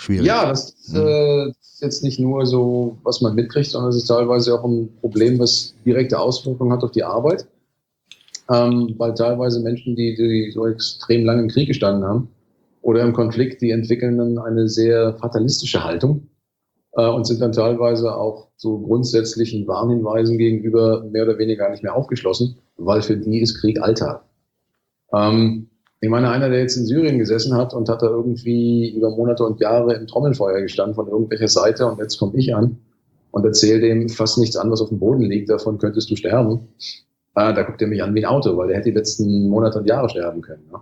schwierig. 0.03 0.27
Ja, 0.27 0.47
das, 0.47 0.75
mhm. 0.89 0.99
äh, 0.99 1.47
ist 1.47 1.81
jetzt 1.81 2.03
nicht 2.03 2.19
nur 2.19 2.45
so, 2.45 2.97
was 3.03 3.21
man 3.21 3.35
mitkriegt, 3.35 3.67
sondern 3.67 3.89
es 3.89 3.97
ist 3.97 4.07
teilweise 4.07 4.53
auch 4.53 4.63
ein 4.63 4.89
Problem, 5.01 5.39
was 5.39 5.73
direkte 5.85 6.19
Auswirkungen 6.19 6.71
hat 6.71 6.83
auf 6.83 6.91
die 6.91 7.03
Arbeit. 7.03 7.47
Ähm, 8.51 8.95
weil 8.97 9.13
teilweise 9.13 9.61
Menschen, 9.61 9.95
die, 9.95 10.15
die 10.15 10.51
so 10.51 10.67
extrem 10.67 11.25
lange 11.25 11.43
im 11.43 11.47
Krieg 11.47 11.67
gestanden 11.67 12.03
haben 12.03 12.27
oder 12.81 13.01
im 13.01 13.13
Konflikt, 13.13 13.61
die 13.61 13.71
entwickeln 13.71 14.17
dann 14.17 14.37
eine 14.37 14.67
sehr 14.67 15.17
fatalistische 15.17 15.83
Haltung 15.83 16.27
äh, 16.91 17.07
und 17.07 17.25
sind 17.25 17.39
dann 17.39 17.53
teilweise 17.53 18.13
auch 18.13 18.49
so 18.57 18.79
grundsätzlichen 18.79 19.65
Warnhinweisen 19.65 20.37
gegenüber 20.37 21.05
mehr 21.09 21.23
oder 21.23 21.37
weniger 21.37 21.63
gar 21.63 21.71
nicht 21.71 21.83
mehr 21.83 21.95
aufgeschlossen, 21.95 22.57
weil 22.75 23.01
für 23.01 23.15
die 23.15 23.39
ist 23.39 23.61
Krieg 23.61 23.81
Alltag. 23.81 24.25
Ähm, 25.13 25.69
Ich 26.03 26.09
meine, 26.09 26.29
einer, 26.29 26.49
der 26.49 26.59
jetzt 26.59 26.75
in 26.75 26.85
Syrien 26.85 27.17
gesessen 27.17 27.55
hat 27.55 27.73
und 27.73 27.87
hat 27.87 28.01
da 28.01 28.07
irgendwie 28.07 28.89
über 28.89 29.09
Monate 29.09 29.45
und 29.45 29.61
Jahre 29.61 29.93
im 29.93 30.05
Trommelfeuer 30.05 30.59
gestanden 30.59 30.95
von 30.95 31.07
irgendwelcher 31.07 31.47
Seite 31.47 31.87
und 31.87 31.97
jetzt 31.97 32.17
komme 32.17 32.33
ich 32.35 32.53
an 32.53 32.77
und 33.31 33.45
erzähle 33.45 33.79
dem 33.79 34.09
fast 34.09 34.37
nichts 34.37 34.57
an, 34.57 34.69
was 34.69 34.81
auf 34.81 34.89
dem 34.89 34.99
Boden 34.99 35.21
liegt, 35.21 35.49
davon 35.49 35.77
könntest 35.77 36.11
du 36.11 36.17
sterben. 36.17 36.67
Äh, 37.35 37.53
da 37.53 37.63
guckt 37.63 37.81
er 37.81 37.87
mich 37.87 38.03
an 38.03 38.13
wie 38.15 38.25
ein 38.25 38.29
Auto, 38.29 38.57
weil 38.57 38.67
der 38.67 38.77
hätte 38.79 38.89
die 38.89 38.97
letzten 38.97 39.47
Monate 39.47 39.79
und 39.79 39.87
Jahre 39.87 40.09
sterben 40.09 40.41
können. 40.41 40.67
Ne? 40.69 40.79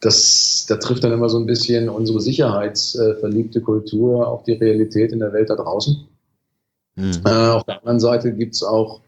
Das, 0.00 0.64
da 0.68 0.76
trifft 0.76 1.02
dann 1.02 1.10
immer 1.10 1.28
so 1.28 1.40
ein 1.40 1.46
bisschen 1.46 1.88
unsere 1.88 2.20
sicherheitsverliebte 2.20 3.60
Kultur 3.62 4.28
auf 4.28 4.44
die 4.44 4.52
Realität 4.52 5.10
in 5.10 5.18
der 5.18 5.32
Welt 5.32 5.50
da 5.50 5.56
draußen. 5.56 6.06
Mhm. 6.94 7.20
Äh, 7.24 7.48
auf 7.48 7.64
der 7.64 7.80
anderen 7.80 7.98
Seite 7.98 8.32
gibt's 8.32 8.62
auch 8.62 9.00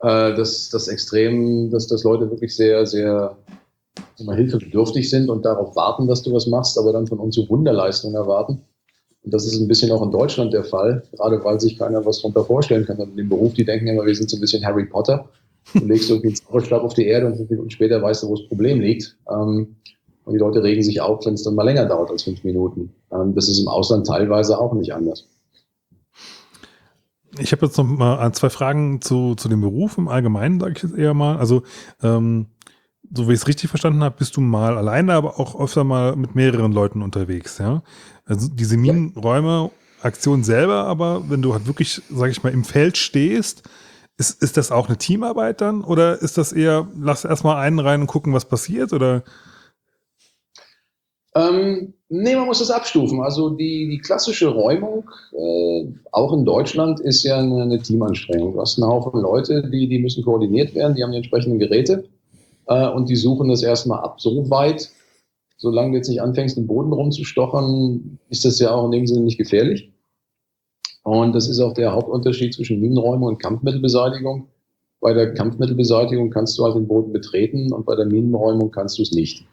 äh, 0.00 0.34
das, 0.34 0.70
das 0.70 0.88
Extrem, 0.88 1.70
dass, 1.70 1.86
dass 1.86 2.02
Leute 2.02 2.28
wirklich 2.32 2.56
sehr, 2.56 2.84
sehr 2.84 3.36
immer 4.18 4.34
hilfebedürftig 4.34 5.08
sind 5.08 5.28
und 5.28 5.44
darauf 5.44 5.76
warten, 5.76 6.06
dass 6.06 6.22
du 6.22 6.32
was 6.32 6.46
machst, 6.46 6.78
aber 6.78 6.92
dann 6.92 7.06
von 7.06 7.18
uns 7.18 7.34
so 7.34 7.48
Wunderleistungen 7.48 8.16
erwarten. 8.16 8.60
Und 9.22 9.34
das 9.34 9.44
ist 9.44 9.60
ein 9.60 9.68
bisschen 9.68 9.90
auch 9.90 10.02
in 10.02 10.12
Deutschland 10.12 10.52
der 10.52 10.64
Fall, 10.64 11.02
gerade 11.12 11.42
weil 11.44 11.60
sich 11.60 11.76
keiner 11.76 12.04
was 12.06 12.18
darunter 12.18 12.44
vorstellen 12.44 12.86
kann. 12.86 12.98
Und 12.98 13.10
in 13.10 13.16
dem 13.16 13.28
Beruf, 13.28 13.54
die 13.54 13.64
denken 13.64 13.88
immer, 13.88 14.06
wir 14.06 14.14
sind 14.14 14.30
so 14.30 14.36
ein 14.36 14.40
bisschen 14.40 14.64
Harry 14.64 14.86
Potter. 14.86 15.28
Du 15.74 15.84
legst 15.84 16.08
irgendwie 16.08 16.28
einen 16.28 16.36
Zauberstab 16.36 16.82
auf 16.82 16.94
die 16.94 17.06
Erde 17.06 17.26
und 17.26 17.36
fünf 17.36 17.50
Minuten 17.50 17.70
später 17.70 18.00
weißt 18.00 18.22
du, 18.22 18.28
wo 18.28 18.36
das 18.36 18.46
Problem 18.46 18.80
liegt. 18.80 19.16
Ähm, 19.28 19.76
und 20.24 20.32
die 20.32 20.38
Leute 20.38 20.62
regen 20.62 20.82
sich 20.82 21.00
auf, 21.00 21.26
wenn 21.26 21.34
es 21.34 21.42
dann 21.42 21.56
mal 21.56 21.64
länger 21.64 21.86
dauert 21.86 22.10
als 22.10 22.22
fünf 22.22 22.44
Minuten. 22.44 22.92
Ähm, 23.12 23.34
das 23.34 23.48
ist 23.48 23.58
im 23.58 23.68
Ausland 23.68 24.06
teilweise 24.06 24.58
auch 24.58 24.72
nicht 24.74 24.94
anders. 24.94 25.28
Ich 27.38 27.52
habe 27.52 27.66
jetzt 27.66 27.76
noch 27.76 27.84
mal 27.84 28.32
zwei 28.32 28.48
Fragen 28.48 29.00
zu, 29.02 29.34
zu 29.34 29.48
dem 29.48 29.60
Beruf 29.60 29.98
im 29.98 30.08
Allgemeinen, 30.08 30.60
sage 30.60 30.74
ich 30.76 30.82
jetzt 30.82 30.96
eher 30.96 31.14
mal. 31.14 31.36
Also, 31.36 31.62
ähm, 32.02 32.46
so 33.14 33.28
wie 33.28 33.32
ich 33.32 33.40
es 33.40 33.48
richtig 33.48 33.70
verstanden 33.70 34.02
habe, 34.02 34.16
bist 34.18 34.36
du 34.36 34.40
mal 34.40 34.76
alleine, 34.76 35.14
aber 35.14 35.38
auch 35.40 35.58
öfter 35.58 35.84
mal 35.84 36.16
mit 36.16 36.34
mehreren 36.34 36.72
Leuten 36.72 37.02
unterwegs, 37.02 37.58
ja? 37.58 37.82
Also 38.24 38.48
diese 38.48 38.76
Minenräume, 38.76 39.70
Aktion 40.02 40.44
selber, 40.44 40.84
aber 40.84 41.28
wenn 41.28 41.42
du 41.42 41.52
halt 41.52 41.66
wirklich, 41.66 42.02
sage 42.10 42.30
ich 42.30 42.42
mal, 42.42 42.52
im 42.52 42.64
Feld 42.64 42.96
stehst, 42.96 43.62
ist, 44.18 44.42
ist 44.42 44.56
das 44.56 44.72
auch 44.72 44.88
eine 44.88 44.96
Teamarbeit 44.96 45.60
dann? 45.60 45.82
Oder 45.82 46.22
ist 46.22 46.38
das 46.38 46.52
eher, 46.52 46.88
lass 46.98 47.24
erstmal 47.24 47.56
einen 47.56 47.78
rein 47.78 48.02
und 48.02 48.06
gucken, 48.06 48.32
was 48.32 48.46
passiert? 48.46 48.92
Oder? 48.92 49.24
Ähm, 51.34 51.92
nee, 52.08 52.34
man 52.34 52.46
muss 52.46 52.60
das 52.60 52.70
abstufen. 52.70 53.20
Also 53.20 53.50
die, 53.50 53.88
die 53.90 53.98
klassische 53.98 54.48
Räumung, 54.48 55.10
äh, 55.32 55.92
auch 56.12 56.32
in 56.32 56.46
Deutschland, 56.46 57.00
ist 57.00 57.24
ja 57.24 57.38
eine, 57.38 57.62
eine, 57.62 57.82
Teamanstrengung. 57.82 58.54
Du 58.54 58.60
hast 58.60 58.78
einen 58.80 58.90
Haufen 58.90 59.20
Leute, 59.20 59.68
die, 59.70 59.88
die 59.88 59.98
müssen 59.98 60.24
koordiniert 60.24 60.74
werden, 60.74 60.94
die 60.94 61.02
haben 61.02 61.12
die 61.12 61.18
entsprechenden 61.18 61.58
Geräte 61.58 62.08
äh, 62.66 62.88
und 62.88 63.08
die 63.08 63.16
suchen 63.16 63.48
das 63.48 63.62
erstmal 63.62 64.00
ab. 64.00 64.20
So 64.20 64.50
weit, 64.50 64.90
solange 65.56 65.90
du 65.90 65.96
jetzt 65.96 66.08
nicht 66.08 66.22
anfängst, 66.22 66.56
im 66.58 66.66
Boden 66.66 66.92
rumzustochern, 66.92 68.18
ist 68.28 68.44
das 68.44 68.58
ja 68.58 68.72
auch 68.72 68.86
in 68.86 68.92
dem 68.92 69.06
Sinne 69.06 69.22
nicht 69.22 69.38
gefährlich. 69.38 69.92
Und 71.02 71.34
das 71.34 71.48
ist 71.48 71.60
auch 71.60 71.72
der 71.72 71.92
Hauptunterschied 71.92 72.54
zwischen 72.54 72.80
Minenräumung 72.80 73.28
und 73.28 73.38
Kampfmittelbeseitigung. 73.38 74.48
Bei 75.00 75.12
der 75.12 75.34
Kampfmittelbeseitigung 75.34 76.30
kannst 76.30 76.58
du 76.58 76.64
halt 76.64 76.74
den 76.74 76.88
Boden 76.88 77.12
betreten 77.12 77.72
und 77.72 77.86
bei 77.86 77.94
der 77.94 78.06
Minenräumung 78.06 78.72
kannst 78.72 78.98
du 78.98 79.02
es 79.02 79.12
nicht. 79.12 79.46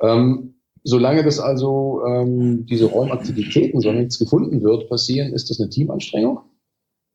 Ähm, 0.00 0.54
solange 0.84 1.22
das 1.22 1.38
also 1.38 2.02
ähm, 2.06 2.64
diese 2.64 2.86
Räumaktivitäten, 2.86 3.80
so 3.80 3.92
nichts 3.92 4.18
gefunden 4.18 4.62
wird, 4.62 4.88
passieren, 4.88 5.34
ist 5.34 5.50
das 5.50 5.60
eine 5.60 5.68
Teamanstrengung. 5.68 6.40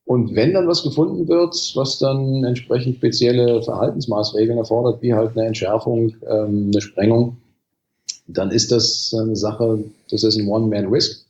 Und 0.06 0.35
wenn 0.35 0.53
dann 0.53 0.67
was 0.67 0.84
gefunden 0.84 1.27
wird, 1.27 1.56
was 1.75 1.98
dann 1.98 2.43
entsprechend 2.43 2.98
spezielle 2.98 3.64
Verhaltensmaßregeln 3.64 4.58
erfordert, 4.58 5.01
wie 5.01 5.16
halt 5.16 5.35
eine 5.35 5.48
Entschärfung, 5.48 6.16
ähm, 6.30 6.69
eine 6.72 6.82
Sprengung, 6.82 7.38
dann 8.27 8.51
ist 8.51 8.72
das 8.72 9.16
eine 9.19 9.35
Sache, 9.35 9.84
das 10.11 10.24
ist 10.24 10.38
ein 10.38 10.48
One-Man-Risk. 10.48 11.25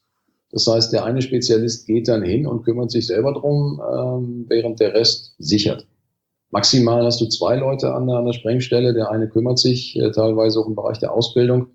Das 0.52 0.68
heißt, 0.68 0.92
der 0.92 1.06
eine 1.06 1.22
Spezialist 1.22 1.88
geht 1.88 2.10
dann 2.10 2.22
hin 2.22 2.46
und 2.46 2.64
kümmert 2.64 2.92
sich 2.92 3.08
selber 3.08 3.34
drum, 3.34 3.82
ähm, 3.94 4.46
während 4.50 4.82
der 4.82 4.94
Rest 4.94 5.36
sichert. 5.40 5.88
Maximal 6.52 7.04
hast 7.06 7.20
du 7.22 7.28
zwei 7.28 7.56
Leute 7.56 7.94
an 7.94 8.08
der, 8.08 8.18
an 8.18 8.26
der 8.26 8.34
Sprengstelle. 8.34 8.94
Der 8.94 9.10
eine 9.10 9.28
kümmert 9.30 9.58
sich 9.58 9.98
äh, 9.98 10.12
teilweise 10.12 10.60
auch 10.60 10.68
im 10.68 10.76
Bereich 10.76 11.00
der 11.00 11.14
Ausbildung. 11.14 11.68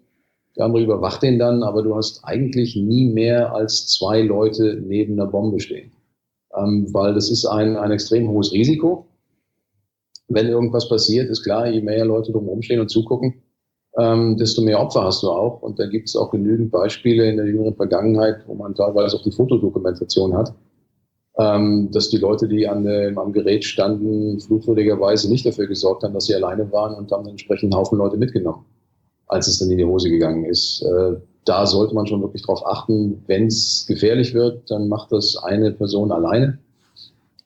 Der 0.56 0.66
andere 0.66 0.82
überwacht 0.82 1.22
den 1.22 1.38
dann, 1.38 1.62
aber 1.62 1.82
du 1.82 1.94
hast 1.94 2.24
eigentlich 2.24 2.76
nie 2.76 3.06
mehr 3.06 3.54
als 3.54 3.88
zwei 3.88 4.20
Leute 4.20 4.82
neben 4.82 5.14
einer 5.14 5.30
Bombe 5.30 5.60
stehen 5.60 5.92
ähm, 6.56 6.88
weil 6.92 7.14
das 7.14 7.30
ist 7.30 7.46
ein, 7.46 7.76
ein 7.76 7.90
extrem 7.90 8.28
hohes 8.28 8.52
Risiko. 8.52 9.06
Wenn 10.28 10.46
irgendwas 10.46 10.88
passiert, 10.88 11.28
ist 11.28 11.42
klar, 11.42 11.68
je 11.68 11.80
mehr 11.80 12.04
Leute 12.04 12.32
drumherum 12.32 12.62
stehen 12.62 12.80
und 12.80 12.88
zugucken, 12.88 13.42
ähm, 13.98 14.36
desto 14.36 14.62
mehr 14.62 14.80
Opfer 14.80 15.04
hast 15.04 15.22
du 15.22 15.30
auch. 15.30 15.62
Und 15.62 15.78
da 15.78 15.86
gibt 15.86 16.08
es 16.08 16.16
auch 16.16 16.30
genügend 16.30 16.70
Beispiele 16.70 17.28
in 17.28 17.36
der 17.36 17.46
jüngeren 17.46 17.74
Vergangenheit, 17.74 18.44
wo 18.46 18.54
man 18.54 18.74
teilweise 18.74 19.16
auch 19.16 19.22
die 19.22 19.32
Fotodokumentation 19.32 20.34
hat, 20.36 20.54
ähm, 21.38 21.90
dass 21.92 22.10
die 22.10 22.18
Leute, 22.18 22.48
die 22.48 22.68
an 22.68 22.84
dem, 22.84 23.18
am 23.18 23.32
Gerät 23.32 23.64
standen, 23.64 24.38
flugwürdigerweise 24.40 25.28
nicht 25.30 25.46
dafür 25.46 25.66
gesorgt 25.66 26.04
haben, 26.04 26.14
dass 26.14 26.26
sie 26.26 26.34
alleine 26.34 26.70
waren 26.70 26.94
und 26.94 27.10
haben 27.10 27.26
entsprechend 27.28 27.72
einen 27.72 27.80
Haufen 27.80 27.98
Leute 27.98 28.16
mitgenommen, 28.16 28.64
als 29.26 29.48
es 29.48 29.58
dann 29.58 29.70
in 29.70 29.78
die 29.78 29.84
Hose 29.84 30.10
gegangen 30.10 30.44
ist. 30.44 30.82
Äh, 30.82 31.16
da 31.44 31.66
sollte 31.66 31.94
man 31.94 32.06
schon 32.06 32.20
wirklich 32.20 32.42
darauf 32.42 32.66
achten, 32.66 33.22
wenn 33.26 33.46
es 33.46 33.84
gefährlich 33.86 34.34
wird, 34.34 34.70
dann 34.70 34.88
macht 34.88 35.12
das 35.12 35.36
eine 35.36 35.72
Person 35.72 36.12
alleine. 36.12 36.58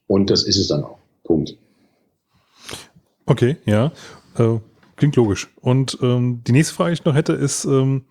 Und 0.07 0.31
das 0.31 0.43
ist 0.43 0.57
es 0.57 0.69
dann 0.69 0.85
auch. 0.85 0.99
Punkt. 1.23 1.57
Okay, 3.27 3.57
ja. 3.65 3.93
Äh, 4.37 4.59
klingt 4.97 5.17
logisch. 5.17 5.49
Und 5.61 5.99
ähm, 6.03 6.43
die 6.47 6.53
nächste 6.53 6.75
Frage, 6.75 6.91
die 6.91 7.01
ich 7.01 7.05
noch 7.05 7.15
hätte, 7.15 7.33
ist, 7.33 7.65
ähm, 7.65 8.05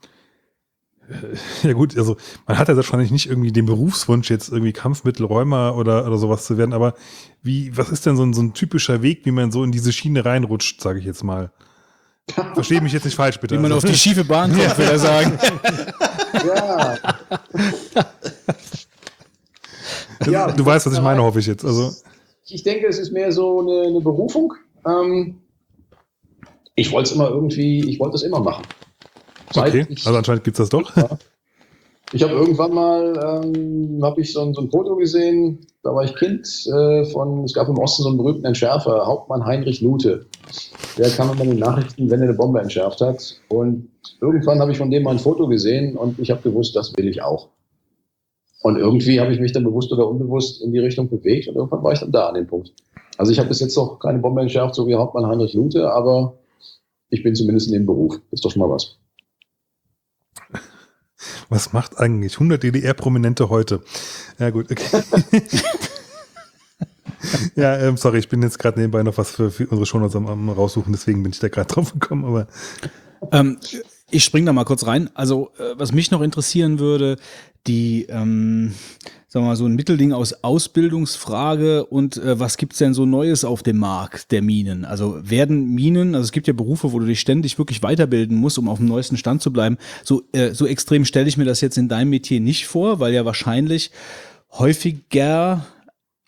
ja 1.64 1.74
gut, 1.74 1.98
also 1.98 2.18
man 2.48 2.58
hat 2.58 2.70
ja 2.70 2.76
wahrscheinlich 2.76 3.12
nicht 3.12 3.30
irgendwie 3.30 3.52
den 3.52 3.66
Berufswunsch, 3.66 4.30
jetzt 4.30 4.50
irgendwie 4.50 4.74
Kampfmittelräumer 4.74 5.76
oder, 5.76 6.06
oder 6.06 6.18
sowas 6.18 6.46
zu 6.46 6.58
werden, 6.58 6.74
aber 6.74 6.96
wie, 7.42 7.76
was 7.78 7.90
ist 7.90 8.06
denn 8.06 8.16
so 8.16 8.24
ein, 8.24 8.34
so 8.34 8.42
ein 8.42 8.54
typischer 8.54 9.02
Weg, 9.02 9.26
wie 9.26 9.32
man 9.32 9.52
so 9.52 9.64
in 9.64 9.72
diese 9.72 9.92
Schiene 9.92 10.26
reinrutscht, 10.26 10.82
sage 10.82 11.00
ich 11.00 11.06
jetzt 11.06 11.24
mal? 11.24 11.52
Verstehe 12.54 12.82
mich 12.82 12.94
jetzt 12.94 13.06
nicht 13.06 13.16
falsch, 13.16 13.40
bitte. 13.40 13.56
Wie 13.56 13.60
man 13.60 13.72
also. 13.72 13.86
auf 13.86 13.92
die 13.92 13.98
schiefe 13.98 14.24
Bahn 14.24 14.52
kommt, 14.52 14.64
ja. 14.64 14.78
will 14.78 14.86
er 14.86 15.00
sagen. 15.00 15.40
ja. 16.48 16.98
ja. 20.32 20.52
Du 20.52 20.66
weißt, 20.66 20.86
was 20.86 20.94
ich 20.94 21.02
meine, 21.02 21.22
hoffe 21.22 21.40
ich 21.40 21.48
jetzt. 21.48 21.66
Also. 21.66 21.94
Ich 22.46 22.64
denke, 22.64 22.88
es 22.88 22.98
ist 22.98 23.12
mehr 23.12 23.32
so 23.32 23.60
eine, 23.60 23.90
eine 23.90 24.00
Berufung. 24.00 24.54
Ähm, 24.86 25.42
ich 26.76 26.92
wollte 26.92 27.10
es 27.10 27.16
immer 27.16 27.30
irgendwie, 27.30 27.90
ich 27.90 28.00
wollte 28.00 28.16
es 28.16 28.24
immer 28.24 28.40
machen. 28.40 28.64
Seit 29.52 29.70
okay, 29.70 29.88
also 29.90 30.18
anscheinend 30.18 30.44
gibt 30.44 30.60
es 30.60 30.70
das 30.70 30.70
doch. 30.70 30.92
Ich 32.14 32.22
habe 32.22 32.34
irgendwann 32.34 32.74
mal, 32.76 33.44
ähm, 33.44 34.00
habe 34.04 34.22
ich 34.22 34.32
so 34.32 34.42
ein, 34.42 34.54
so 34.54 34.62
ein, 34.62 34.70
Foto 34.70 34.96
gesehen, 34.96 35.66
da 35.82 35.96
war 35.96 36.04
ich 36.04 36.16
Kind 36.16 36.48
äh, 36.68 37.06
von, 37.06 37.44
es 37.44 37.54
gab 37.54 37.68
im 37.68 37.80
Osten 37.80 38.04
so 38.04 38.10
einen 38.10 38.20
berühmten 38.20 38.46
Entschärfer, 38.46 39.08
Hauptmann 39.08 39.44
Heinrich 39.44 39.82
Lute. 39.82 40.28
Der 41.00 41.10
kam 41.10 41.32
immer 41.32 41.42
in 41.42 41.50
den 41.50 41.60
Nachrichten, 41.60 42.12
wenn 42.12 42.22
er 42.22 42.30
eine 42.30 42.38
Bombe 42.38 42.62
entschärft 42.62 43.02
hat. 43.02 43.42
Und 43.50 43.90
irgendwann 44.22 44.60
habe 44.60 44.72
ich 44.72 44.78
von 44.78 44.92
dem 44.92 45.02
mal 45.02 45.12
ein 45.12 45.20
Foto 45.20 45.48
gesehen 45.48 45.98
und 45.98 46.20
ich 46.20 46.30
habe 46.30 46.44
gewusst, 46.44 46.76
das 46.76 46.96
will 46.96 47.08
ich 47.08 47.24
auch. 47.24 47.50
Und 48.62 48.78
irgendwie 48.78 49.20
habe 49.20 49.34
ich 49.34 49.40
mich 49.40 49.52
dann 49.52 49.64
bewusst 49.64 49.92
oder 49.92 50.08
unbewusst 50.08 50.62
in 50.62 50.72
die 50.72 50.80
Richtung 50.80 51.10
bewegt 51.10 51.48
und 51.48 51.56
irgendwann 51.56 51.84
war 51.84 51.94
ich 51.94 52.00
dann 52.00 52.12
da 52.12 52.28
an 52.28 52.36
dem 52.36 52.46
Punkt. 52.46 52.74
Also 53.18 53.32
ich 53.32 53.40
habe 53.40 53.50
bis 53.50 53.60
jetzt 53.60 53.76
noch 53.76 53.98
keine 53.98 54.20
Bombe 54.20 54.42
entschärft, 54.42 54.76
so 54.76 54.86
wie 54.86 54.94
Hauptmann 54.94 55.26
Heinrich 55.26 55.56
Lute, 55.56 55.92
aber 55.92 56.36
ich 57.10 57.24
bin 57.24 57.34
zumindest 57.34 57.68
in 57.68 57.74
dem 57.74 57.88
Beruf. 57.88 58.22
Ist 58.30 58.46
doch 58.46 58.52
schon 58.52 58.62
mal 58.62 58.70
was. 58.70 59.00
Was 61.50 61.74
macht 61.74 61.98
eigentlich 62.00 62.34
100 62.34 62.62
DDR-Prominente 62.64 63.50
heute? 63.50 63.82
Ja, 64.40 64.50
gut, 64.50 64.72
okay. 64.72 65.04
ja, 67.56 67.78
ähm, 67.78 67.98
sorry, 67.98 68.20
ich 68.20 68.30
bin 68.30 68.42
jetzt 68.42 68.60
gerade 68.60 68.80
nebenbei 68.80 69.04
noch 69.04 69.18
was 69.18 69.32
für, 69.32 69.52
für 69.52 69.68
unsere 69.68 69.86
Shownotes 69.86 70.16
am, 70.16 70.28
am 70.28 70.50
raussuchen, 70.50 70.94
deswegen 70.94 71.24
bin 71.24 71.32
ich 71.32 71.40
da 71.40 71.50
gerade 71.50 71.74
drauf 71.74 71.94
gekommen, 71.94 72.26
aber. 72.26 72.48
Ähm, 73.32 73.58
ich 74.14 74.24
spring 74.24 74.46
da 74.46 74.54
mal 74.54 74.64
kurz 74.64 74.86
rein. 74.86 75.10
Also, 75.14 75.52
äh, 75.58 75.78
was 75.78 75.92
mich 75.92 76.12
noch 76.12 76.22
interessieren 76.22 76.80
würde, 76.80 77.18
die, 77.68 78.06
ähm, 78.10 78.74
sagen 79.28 79.46
wir 79.46 79.50
mal, 79.50 79.56
so 79.56 79.66
ein 79.66 79.76
Mittelding 79.76 80.12
aus 80.12 80.44
Ausbildungsfrage 80.44 81.86
und 81.86 82.18
äh, 82.18 82.40
was 82.40 82.58
gibt's 82.58 82.78
denn 82.78 82.94
so 82.94 83.06
Neues 83.06 83.46
auf 83.46 83.64
dem 83.64 83.78
Markt 83.78 84.32
der 84.32 84.42
Minen? 84.42 84.86
Also 84.86 85.18
werden 85.22 85.74
Minen, 85.74 86.14
also 86.14 86.26
es 86.26 86.32
gibt 86.32 86.48
ja 86.48 86.54
Berufe, 86.54 86.92
wo 86.92 87.00
du 87.00 87.06
dich 87.06 87.20
ständig 87.20 87.58
wirklich 87.58 87.82
weiterbilden 87.82 88.38
musst, 88.38 88.58
um 88.58 88.68
auf 88.68 88.80
dem 88.80 88.88
neuesten 88.88 89.18
Stand 89.18 89.42
zu 89.42 89.52
bleiben. 89.54 89.78
So, 90.04 90.24
äh, 90.34 90.54
so 90.54 90.68
extrem 90.68 91.06
stelle 91.06 91.28
ich 91.28 91.38
mir 91.38 91.46
das 91.46 91.62
jetzt 91.62 91.78
in 91.78 91.88
deinem 91.88 92.10
Metier 92.10 92.42
nicht 92.42 92.68
vor, 92.68 93.00
weil 93.00 93.14
ja 93.14 93.26
wahrscheinlich 93.26 93.92
häufiger 94.52 95.66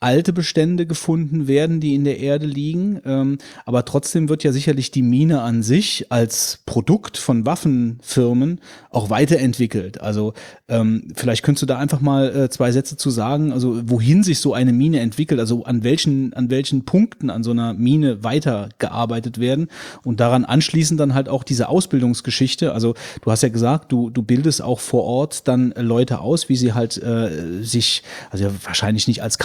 alte 0.06 0.34
Bestände 0.34 0.86
gefunden 0.86 1.48
werden, 1.48 1.80
die 1.80 1.96
in 1.96 2.04
der 2.04 2.20
Erde 2.20 2.46
liegen. 2.46 3.02
Ähm, 3.06 3.40
aber 3.66 3.86
trotzdem 3.86 4.30
wird 4.30 4.44
ja 4.44 4.52
sicherlich 4.52 4.92
die 4.92 5.02
Mine 5.02 5.42
an 5.42 5.64
sich 5.64 6.12
als 6.12 6.60
Produkt 6.68 7.18
von 7.18 7.48
Waffenfirmen 7.48 8.62
auch 8.92 9.10
weiterentwickelt. 9.10 10.00
Also 10.00 10.34
ähm, 10.68 11.08
vielleicht 11.16 11.42
könntest 11.42 11.64
du 11.64 11.66
da 11.66 11.80
einfach 11.80 12.02
mal 12.02 12.36
äh, 12.36 12.50
zwei 12.50 12.72
Sätze 12.72 12.98
zu 12.98 13.10
sagen, 13.10 13.52
also 13.52 13.82
wohin 13.90 14.22
sich 14.22 14.40
so 14.40 14.54
eine 14.54 14.74
Mine 14.74 15.00
entwickelt, 15.00 15.40
also 15.40 15.64
an 15.64 15.84
welchen, 15.84 16.34
an 16.34 16.52
welchen 16.52 16.86
Punkten 16.86 17.32
an 17.32 17.44
so 17.44 17.50
einer 17.50 17.74
Mine 17.74 18.24
weitergearbeitet 18.24 19.40
werden 19.40 19.70
und 20.04 20.20
daran 20.20 20.46
anschließend 20.46 21.00
dann 21.00 21.16
halt 21.16 21.30
auch 21.30 21.44
diese 21.44 21.68
Ausbildungsgeschichte. 21.68 22.74
Also 22.74 22.94
du 23.24 23.32
hast 23.32 23.42
ja 23.42 23.50
gesagt, 23.50 23.92
du, 23.92 24.12
du 24.12 24.22
bildest 24.22 24.62
auch 24.62 24.80
vor 24.80 25.04
Ort 25.04 25.48
dann 25.48 25.74
Leute 25.76 26.20
aus, 26.20 26.48
wie 26.48 26.56
sie 26.56 26.74
halt 26.74 27.02
äh, 27.02 27.64
sich, 27.64 28.04
also 28.30 28.46
wahrscheinlich 28.64 29.08
nicht 29.08 29.24
als 29.24 29.40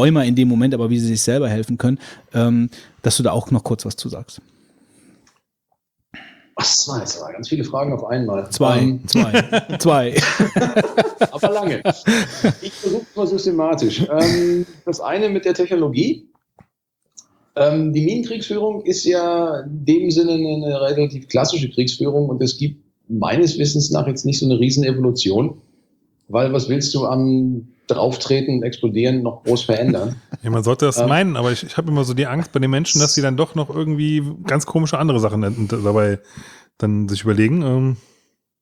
Kampfmittelräumer 0.00 0.24
in 0.24 0.34
dem 0.34 0.48
Moment, 0.48 0.74
aber 0.74 0.90
wie 0.90 0.98
sie 0.98 1.06
sich 1.06 1.22
selber 1.22 1.48
helfen 1.48 1.78
können, 1.78 1.98
ähm, 2.34 2.70
dass 3.02 3.16
du 3.16 3.22
da 3.22 3.32
auch 3.32 3.50
noch 3.50 3.64
kurz 3.64 3.84
was 3.84 3.96
zu 3.96 4.08
sagst. 4.08 4.40
Was 6.56 6.86
war 6.88 7.00
jetzt 7.00 7.20
aber 7.22 7.32
ganz 7.32 7.48
viele 7.48 7.64
Fragen 7.64 7.92
auf 7.92 8.04
einmal. 8.04 8.50
Zwei, 8.50 8.80
ähm, 8.80 9.06
zwei, 9.06 9.76
zwei. 9.78 10.14
aber 11.30 11.50
lange. 11.50 11.82
Ich 12.60 12.72
versuche 12.72 13.06
es 13.08 13.16
mal 13.16 13.26
systematisch. 13.26 14.06
Ähm, 14.10 14.66
das 14.84 15.00
eine 15.00 15.28
mit 15.30 15.44
der 15.44 15.54
Technologie. 15.54 16.28
Ähm, 17.56 17.92
die 17.92 18.04
Minenkriegsführung 18.04 18.84
ist 18.84 19.04
ja 19.04 19.60
in 19.60 19.84
dem 19.84 20.10
Sinne 20.10 20.32
eine 20.32 20.80
relativ 20.80 21.28
klassische 21.28 21.70
Kriegsführung 21.70 22.28
und 22.28 22.42
es 22.42 22.58
gibt 22.58 22.84
meines 23.08 23.58
Wissens 23.58 23.90
nach 23.90 24.06
jetzt 24.06 24.24
nicht 24.24 24.38
so 24.38 24.46
eine 24.46 24.60
Riesenevolution, 24.60 25.60
weil 26.28 26.52
was 26.52 26.68
willst 26.68 26.94
du 26.94 27.06
am 27.06 27.68
Drauftreten 27.90 28.56
und 28.56 28.62
Explodieren 28.62 29.22
noch 29.22 29.44
groß 29.44 29.62
verändern? 29.62 30.16
Ja, 30.42 30.48
man 30.48 30.64
sollte 30.64 30.86
das 30.86 30.96
ähm, 30.96 31.08
meinen, 31.08 31.36
aber 31.36 31.52
ich, 31.52 31.62
ich 31.64 31.76
habe 31.76 31.90
immer 31.90 32.02
so 32.02 32.14
die 32.14 32.26
Angst 32.26 32.52
bei 32.52 32.60
den 32.60 32.70
Menschen, 32.70 32.98
dass 32.98 33.12
sie 33.12 33.20
dann 33.20 33.36
doch 33.36 33.54
noch 33.54 33.68
irgendwie 33.68 34.22
ganz 34.46 34.64
komische 34.64 34.98
andere 34.98 35.20
Sachen 35.20 35.68
dabei 35.68 36.18
dann 36.78 37.10
sich 37.10 37.24
überlegen. 37.24 37.60
Ähm. 37.60 37.96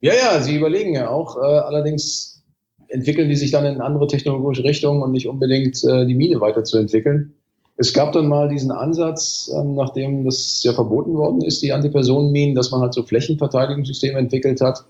Ja, 0.00 0.12
ja, 0.12 0.40
sie 0.40 0.56
überlegen 0.56 0.94
ja 0.94 1.08
auch. 1.08 1.36
Äh, 1.36 1.40
allerdings 1.40 2.42
entwickeln 2.88 3.28
die 3.28 3.36
sich 3.36 3.52
dann 3.52 3.64
in 3.64 3.80
andere 3.80 4.08
technologische 4.08 4.64
Richtungen 4.64 5.02
und 5.02 5.12
nicht 5.12 5.28
unbedingt 5.28 5.82
äh, 5.84 6.06
die 6.06 6.14
Mine 6.14 6.40
weiterzuentwickeln. 6.40 7.34
Es 7.76 7.92
gab 7.92 8.12
dann 8.12 8.26
mal 8.26 8.48
diesen 8.48 8.72
Ansatz, 8.72 9.50
ähm, 9.54 9.74
nachdem 9.74 10.24
das 10.24 10.62
ja 10.64 10.72
verboten 10.72 11.14
worden 11.14 11.42
ist, 11.42 11.62
die 11.62 11.72
Antipersonenminen, 11.72 12.56
dass 12.56 12.72
man 12.72 12.80
halt 12.80 12.92
so 12.92 13.04
Flächenverteidigungssysteme 13.04 14.18
entwickelt 14.18 14.60
hat, 14.60 14.84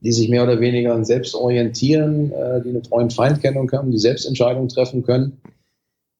die 0.00 0.12
sich 0.12 0.28
mehr 0.28 0.42
oder 0.42 0.60
weniger 0.60 1.02
selbst 1.04 1.34
orientieren, 1.34 2.32
äh, 2.32 2.62
die 2.62 2.70
eine 2.70 2.84
Freund-Feind-Kennung 2.84 3.70
haben, 3.72 3.90
die 3.90 3.98
Selbstentscheidungen 3.98 4.68
treffen 4.68 5.02
können. 5.02 5.40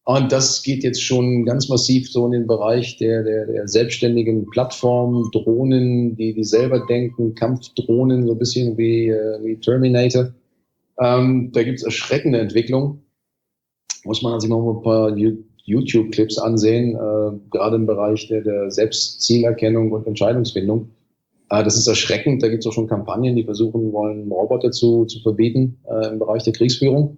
Und 0.07 0.31
das 0.31 0.63
geht 0.63 0.83
jetzt 0.83 1.03
schon 1.03 1.43
ganz 1.43 1.67
massiv 1.67 2.09
so 2.09 2.25
in 2.27 2.31
den 2.31 2.47
Bereich 2.47 2.97
der, 2.97 3.23
der, 3.23 3.45
der 3.45 3.67
selbstständigen 3.67 4.49
Plattformen, 4.49 5.29
Drohnen, 5.31 6.15
die, 6.15 6.33
die 6.33 6.45
selber 6.45 6.85
denken, 6.87 7.35
Kampfdrohnen, 7.35 8.25
so 8.25 8.31
ein 8.31 8.39
bisschen 8.39 8.77
wie, 8.77 9.09
äh, 9.09 9.43
wie 9.43 9.57
Terminator. 9.57 10.31
Ähm, 10.99 11.51
da 11.51 11.61
gibt 11.63 11.79
es 11.79 11.83
erschreckende 11.83 12.39
Entwicklungen. 12.39 13.01
Muss 14.05 14.21
man 14.21 14.39
sich 14.39 14.49
mal 14.49 14.57
ein 14.57 14.81
paar 14.81 15.13
YouTube-Clips 15.65 16.37
ansehen, 16.37 16.95
äh, 16.95 17.37
gerade 17.51 17.75
im 17.75 17.85
Bereich 17.85 18.29
der, 18.29 18.41
der 18.41 18.71
Selbstzielerkennung 18.71 19.91
und 19.91 20.07
Entscheidungsfindung. 20.07 20.89
Äh, 21.49 21.63
das 21.63 21.77
ist 21.77 21.87
erschreckend. 21.87 22.43
Da 22.43 22.49
gibt 22.49 22.63
es 22.63 22.67
auch 22.67 22.73
schon 22.73 22.87
Kampagnen, 22.87 23.35
die 23.35 23.43
versuchen 23.43 23.91
wollen, 23.91 24.31
Roboter 24.31 24.71
zu, 24.71 25.05
zu 25.05 25.19
verbieten 25.21 25.77
äh, 25.89 26.07
im 26.09 26.19
Bereich 26.19 26.43
der 26.43 26.53
Kriegsführung. 26.53 27.17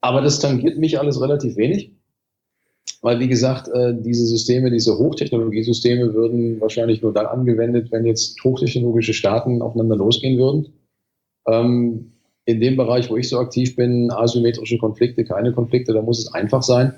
Aber 0.00 0.20
das 0.20 0.40
tangiert 0.40 0.78
mich 0.78 0.98
alles 0.98 1.20
relativ 1.20 1.56
wenig. 1.56 1.92
Weil, 3.02 3.18
wie 3.18 3.28
gesagt, 3.28 3.68
äh, 3.68 3.94
diese 3.98 4.26
Systeme, 4.26 4.70
diese 4.70 4.96
Hochtechnologiesysteme 4.96 6.14
würden 6.14 6.60
wahrscheinlich 6.60 7.02
nur 7.02 7.12
dann 7.12 7.26
angewendet, 7.26 7.90
wenn 7.90 8.06
jetzt 8.06 8.42
hochtechnologische 8.44 9.12
Staaten 9.12 9.60
aufeinander 9.60 9.96
losgehen 9.96 10.38
würden. 10.38 10.72
Ähm, 11.48 12.12
in 12.44 12.60
dem 12.60 12.76
Bereich, 12.76 13.10
wo 13.10 13.16
ich 13.16 13.28
so 13.28 13.38
aktiv 13.38 13.76
bin, 13.76 14.10
asymmetrische 14.10 14.78
Konflikte, 14.78 15.24
keine 15.24 15.52
Konflikte, 15.52 15.92
da 15.92 16.02
muss 16.02 16.20
es 16.20 16.32
einfach 16.32 16.62
sein. 16.62 16.94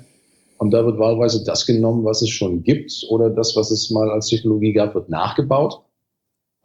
Und 0.57 0.71
da 0.71 0.85
wird 0.85 0.97
wahlweise 0.97 1.43
das 1.43 1.65
genommen, 1.65 2.05
was 2.05 2.21
es 2.21 2.29
schon 2.29 2.63
gibt, 2.63 3.05
oder 3.09 3.29
das, 3.29 3.55
was 3.55 3.71
es 3.71 3.91
mal 3.91 4.09
als 4.09 4.27
Technologie 4.27 4.73
gab, 4.73 4.95
wird 4.95 5.09
nachgebaut. 5.09 5.81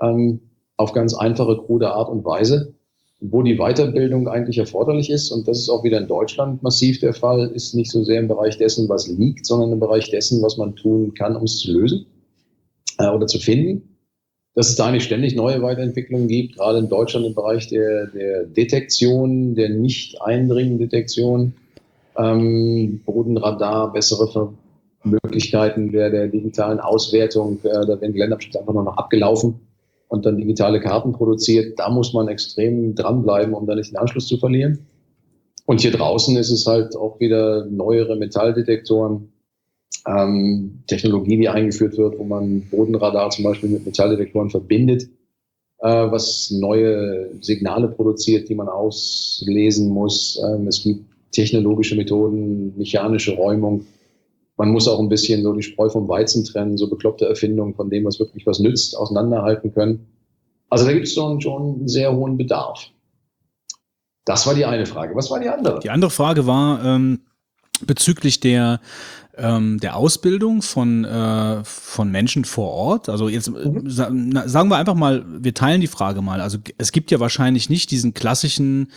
Ähm, 0.01 0.41
auf 0.81 0.93
ganz 0.93 1.15
einfache, 1.15 1.59
krude 1.59 1.93
Art 1.93 2.09
und 2.09 2.25
Weise. 2.25 2.75
Wo 3.23 3.43
die 3.43 3.57
Weiterbildung 3.57 4.29
eigentlich 4.29 4.57
erforderlich 4.57 5.11
ist, 5.11 5.31
und 5.31 5.47
das 5.47 5.59
ist 5.59 5.69
auch 5.69 5.85
wieder 5.85 5.99
in 5.99 6.07
Deutschland 6.07 6.63
massiv 6.63 7.01
der 7.01 7.13
Fall, 7.13 7.49
ist 7.49 7.75
nicht 7.75 7.91
so 7.91 8.03
sehr 8.03 8.19
im 8.19 8.29
Bereich 8.29 8.57
dessen, 8.57 8.89
was 8.89 9.09
liegt, 9.09 9.45
sondern 9.45 9.73
im 9.73 9.79
Bereich 9.81 10.11
dessen, 10.11 10.43
was 10.43 10.57
man 10.57 10.75
tun 10.75 11.13
kann, 11.13 11.37
um 11.37 11.45
es 11.45 11.59
zu 11.59 11.71
lösen 11.71 12.07
äh, 12.99 13.11
oder 13.11 13.27
zu 13.27 13.39
finden. 13.39 13.99
Dass 14.55 14.71
es 14.71 14.77
da 14.77 14.91
nicht 14.91 15.05
ständig 15.05 15.37
neue 15.37 15.61
Weiterentwicklungen 15.61 16.29
gibt, 16.29 16.57
gerade 16.57 16.79
in 16.79 16.89
Deutschland 16.89 17.27
im 17.27 17.35
Bereich 17.35 17.69
der, 17.69 18.07
der 18.07 18.45
Detektion, 18.45 19.55
der 19.55 19.69
Nicht-Eindringen-Detektion, 19.69 21.53
ähm, 22.17 23.03
Bodenradar, 23.05 23.93
bessere 23.93 24.55
Möglichkeiten 25.05 25.93
der, 25.93 26.09
der 26.09 26.29
digitalen 26.29 26.81
Auswertung. 26.81 27.59
Äh, 27.65 27.69
da 27.69 28.01
werden 28.01 28.15
Geländeabschnitte 28.15 28.61
einfach 28.61 28.73
nur 28.73 28.85
noch 28.85 28.97
abgelaufen 28.97 29.61
und 30.11 30.27
dann 30.27 30.37
digitale 30.37 30.81
Karten 30.81 31.13
produziert. 31.13 31.79
Da 31.79 31.89
muss 31.89 32.13
man 32.13 32.27
extrem 32.27 32.97
dranbleiben, 32.97 33.55
um 33.55 33.65
da 33.67 33.77
nicht 33.77 33.93
den 33.93 33.97
Anschluss 33.97 34.27
zu 34.27 34.39
verlieren. 34.39 34.87
Und 35.67 35.81
hier 35.81 35.93
draußen 35.93 36.37
ist 36.37 36.51
es 36.51 36.67
halt 36.67 36.97
auch 36.97 37.21
wieder 37.21 37.65
neuere 37.67 38.17
Metalldetektoren, 38.17 39.33
ähm, 40.09 40.83
Technologie, 40.89 41.37
die 41.37 41.49
eingeführt 41.49 41.97
wird, 41.97 42.19
wo 42.19 42.25
man 42.25 42.63
Bodenradar 42.71 43.31
zum 43.31 43.45
Beispiel 43.45 43.69
mit 43.69 43.87
Metalldetektoren 43.87 44.51
verbindet, 44.51 45.05
äh, 45.79 46.11
was 46.11 46.51
neue 46.51 47.31
Signale 47.41 47.87
produziert, 47.87 48.49
die 48.49 48.57
man 48.57 48.69
auslesen 48.69 49.91
muss. 49.91 50.43
Ähm, 50.45 50.67
es 50.67 50.83
gibt 50.83 51.05
technologische 51.31 51.95
Methoden, 51.95 52.77
mechanische 52.77 53.37
Räumung. 53.37 53.87
Man 54.61 54.73
muss 54.73 54.87
auch 54.87 55.01
ein 55.01 55.09
bisschen 55.09 55.43
so 55.43 55.55
die 55.55 55.63
Spreu 55.63 55.89
vom 55.89 56.07
Weizen 56.07 56.45
trennen, 56.45 56.77
so 56.77 56.91
bekloppte 56.91 57.25
Erfindungen 57.25 57.75
von 57.75 57.89
dem, 57.89 58.05
was 58.05 58.21
wirklich 58.21 58.47
was 58.47 58.59
nützt, 58.59 58.95
auseinanderhalten 58.95 59.73
können. 59.73 60.07
Also 60.69 60.85
da 60.85 60.93
gibt 60.93 61.07
es 61.07 61.15
schon, 61.15 61.41
schon 61.41 61.63
einen 61.63 61.89
sehr 61.89 62.15
hohen 62.15 62.37
Bedarf. 62.37 62.91
Das 64.27 64.47
war 64.47 64.55
die 64.55 64.67
eine 64.67 64.85
Frage. 64.85 65.17
Was 65.17 65.31
war 65.31 65.41
die 65.41 65.49
andere? 65.49 65.81
Die 65.81 65.89
andere 65.89 66.11
Frage 66.11 66.47
war 66.47 66.85
ähm, 66.85 67.21
bezüglich 67.87 68.41
der 68.41 68.81
ähm, 69.39 69.81
der 69.81 69.97
Ausbildung 69.97 70.61
von, 70.61 71.07
äh, 71.07 71.65
von 71.65 72.11
Menschen 72.11 72.45
vor 72.45 72.69
Ort. 72.69 73.09
Also 73.09 73.31
jetzt 73.31 73.49
äh, 73.49 73.67
mhm. 73.67 73.89
sagen 73.89 74.69
wir 74.69 74.77
einfach 74.77 74.95
mal, 74.95 75.25
wir 75.27 75.55
teilen 75.55 75.81
die 75.81 75.87
Frage 75.87 76.21
mal. 76.21 76.43
Also 76.43 76.59
es 76.77 76.93
gibt 76.93 77.11
ja 77.11 77.19
wahrscheinlich 77.19 77.71
nicht 77.71 77.91
diesen 77.91 78.13
klassischen 78.13 78.91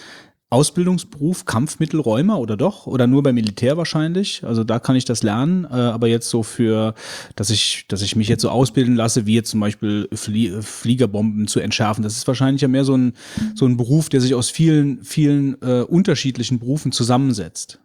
Ausbildungsberuf 0.53 1.45
Kampfmittelräumer 1.45 2.39
oder 2.39 2.55
doch? 2.55 2.85
Oder 2.85 3.07
nur 3.07 3.23
beim 3.23 3.33
Militär 3.33 3.75
wahrscheinlich? 3.75 4.43
Also 4.43 4.63
da 4.63 4.77
kann 4.77 4.95
ich 4.95 5.03
das 5.03 5.23
lernen, 5.23 5.65
äh, 5.65 5.73
aber 5.73 6.07
jetzt 6.07 6.29
so 6.29 6.43
für, 6.43 6.93
dass 7.35 7.49
ich, 7.49 7.85
dass 7.87 8.03
ich 8.03 8.15
mich 8.15 8.27
jetzt 8.27 8.43
so 8.43 8.49
ausbilden 8.49 8.95
lasse, 8.95 9.25
wie 9.25 9.33
jetzt 9.33 9.49
zum 9.49 9.59
Beispiel 9.59 10.07
Flie 10.13 10.61
Fliegerbomben 10.61 11.47
zu 11.47 11.59
entschärfen. 11.59 12.03
Das 12.03 12.15
ist 12.15 12.27
wahrscheinlich 12.27 12.61
ja 12.61 12.67
mehr 12.67 12.85
so 12.85 12.95
ein, 12.95 13.13
so 13.55 13.65
ein 13.65 13.77
Beruf, 13.77 14.09
der 14.09 14.21
sich 14.21 14.35
aus 14.35 14.51
vielen, 14.51 15.03
vielen 15.03 15.59
äh, 15.63 15.81
unterschiedlichen 15.81 16.59
Berufen 16.59 16.91
zusammensetzt. 16.91 17.79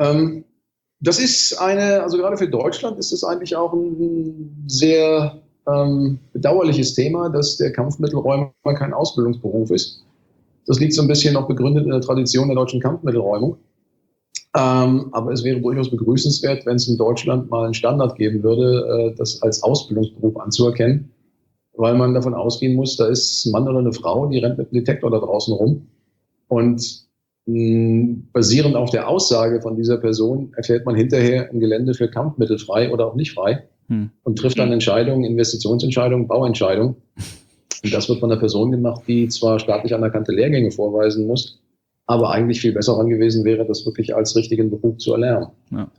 Ähm, 0.00 0.44
das 0.98 1.18
ist 1.20 1.58
eine, 1.60 2.02
also 2.02 2.18
gerade 2.18 2.36
für 2.36 2.48
Deutschland 2.48 2.98
ist 2.98 3.12
es 3.12 3.22
eigentlich 3.22 3.54
auch 3.54 3.72
ein 3.72 4.64
sehr 4.66 5.40
ähm, 5.68 6.18
bedauerliches 6.32 6.94
Thema, 6.94 7.30
dass 7.30 7.56
der 7.56 7.72
Kampfmittelräumer 7.72 8.52
kein 8.76 8.92
Ausbildungsberuf 8.92 9.70
ist. 9.70 10.04
Das 10.66 10.78
liegt 10.78 10.94
so 10.94 11.02
ein 11.02 11.08
bisschen 11.08 11.34
noch 11.34 11.48
begründet 11.48 11.84
in 11.84 11.90
der 11.90 12.00
Tradition 12.00 12.48
der 12.48 12.56
deutschen 12.56 12.80
Kampfmittelräumung. 12.80 13.56
Ähm, 14.56 15.08
aber 15.12 15.32
es 15.32 15.44
wäre 15.44 15.60
durchaus 15.60 15.90
begrüßenswert, 15.90 16.66
wenn 16.66 16.76
es 16.76 16.88
in 16.88 16.96
Deutschland 16.96 17.50
mal 17.50 17.64
einen 17.64 17.74
Standard 17.74 18.16
geben 18.16 18.42
würde, 18.42 19.12
äh, 19.12 19.16
das 19.16 19.40
als 19.42 19.62
Ausbildungsberuf 19.62 20.36
anzuerkennen, 20.38 21.12
weil 21.76 21.94
man 21.94 22.14
davon 22.14 22.34
ausgehen 22.34 22.74
muss, 22.74 22.96
da 22.96 23.06
ist 23.06 23.46
ein 23.46 23.52
Mann 23.52 23.68
oder 23.68 23.78
eine 23.78 23.92
Frau, 23.92 24.26
die 24.26 24.38
rennt 24.38 24.58
mit 24.58 24.72
einem 24.72 24.84
Detektor 24.84 25.10
da 25.10 25.18
draußen 25.18 25.54
rum. 25.54 25.86
Und 26.48 27.04
mh, 27.46 28.22
basierend 28.32 28.74
auf 28.74 28.90
der 28.90 29.08
Aussage 29.08 29.60
von 29.60 29.76
dieser 29.76 29.98
Person 29.98 30.52
erklärt 30.56 30.84
man 30.84 30.96
hinterher 30.96 31.48
ein 31.50 31.60
Gelände 31.60 31.94
für 31.94 32.08
Kampfmittel 32.08 32.58
frei 32.58 32.92
oder 32.92 33.06
auch 33.06 33.14
nicht 33.14 33.32
frei 33.32 33.68
hm. 33.86 34.10
und 34.24 34.36
trifft 34.36 34.58
dann 34.58 34.72
Entscheidungen, 34.72 35.22
Investitionsentscheidungen, 35.22 36.26
Bauentscheidungen. 36.26 36.96
Und 37.82 37.94
das 37.94 38.08
wird 38.08 38.20
von 38.20 38.30
einer 38.30 38.40
Person 38.40 38.70
gemacht, 38.70 39.02
die 39.06 39.28
zwar 39.28 39.58
staatlich 39.58 39.94
anerkannte 39.94 40.32
Lehrgänge 40.32 40.70
vorweisen 40.70 41.26
muss, 41.26 41.60
aber 42.06 42.30
eigentlich 42.30 42.60
viel 42.60 42.72
besser 42.72 42.98
angewiesen 42.98 43.44
wäre, 43.44 43.64
das 43.64 43.86
wirklich 43.86 44.14
als 44.14 44.36
richtigen 44.36 44.70
Beruf 44.70 44.98
zu 44.98 45.12
erlernen. 45.12 45.48
Ja. 45.70 45.90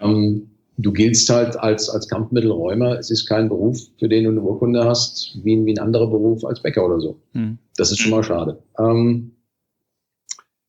Ähm, 0.00 0.50
du 0.76 0.92
giltst 0.92 1.28
halt 1.30 1.58
als, 1.58 1.88
als 1.88 2.08
Kampfmittelräumer. 2.08 2.98
Es 2.98 3.10
ist 3.10 3.26
kein 3.26 3.48
Beruf, 3.48 3.78
für 3.98 4.08
den 4.08 4.24
du 4.24 4.30
eine 4.30 4.40
Urkunde 4.42 4.84
hast, 4.84 5.38
wie, 5.42 5.64
wie 5.64 5.72
ein 5.72 5.78
anderer 5.78 6.08
Beruf 6.08 6.44
als 6.44 6.60
Bäcker 6.60 6.84
oder 6.84 7.00
so. 7.00 7.16
Mhm. 7.32 7.58
Das 7.76 7.90
ist 7.90 8.00
schon 8.00 8.10
mal 8.10 8.24
schade. 8.24 8.58
Ähm, 8.78 9.32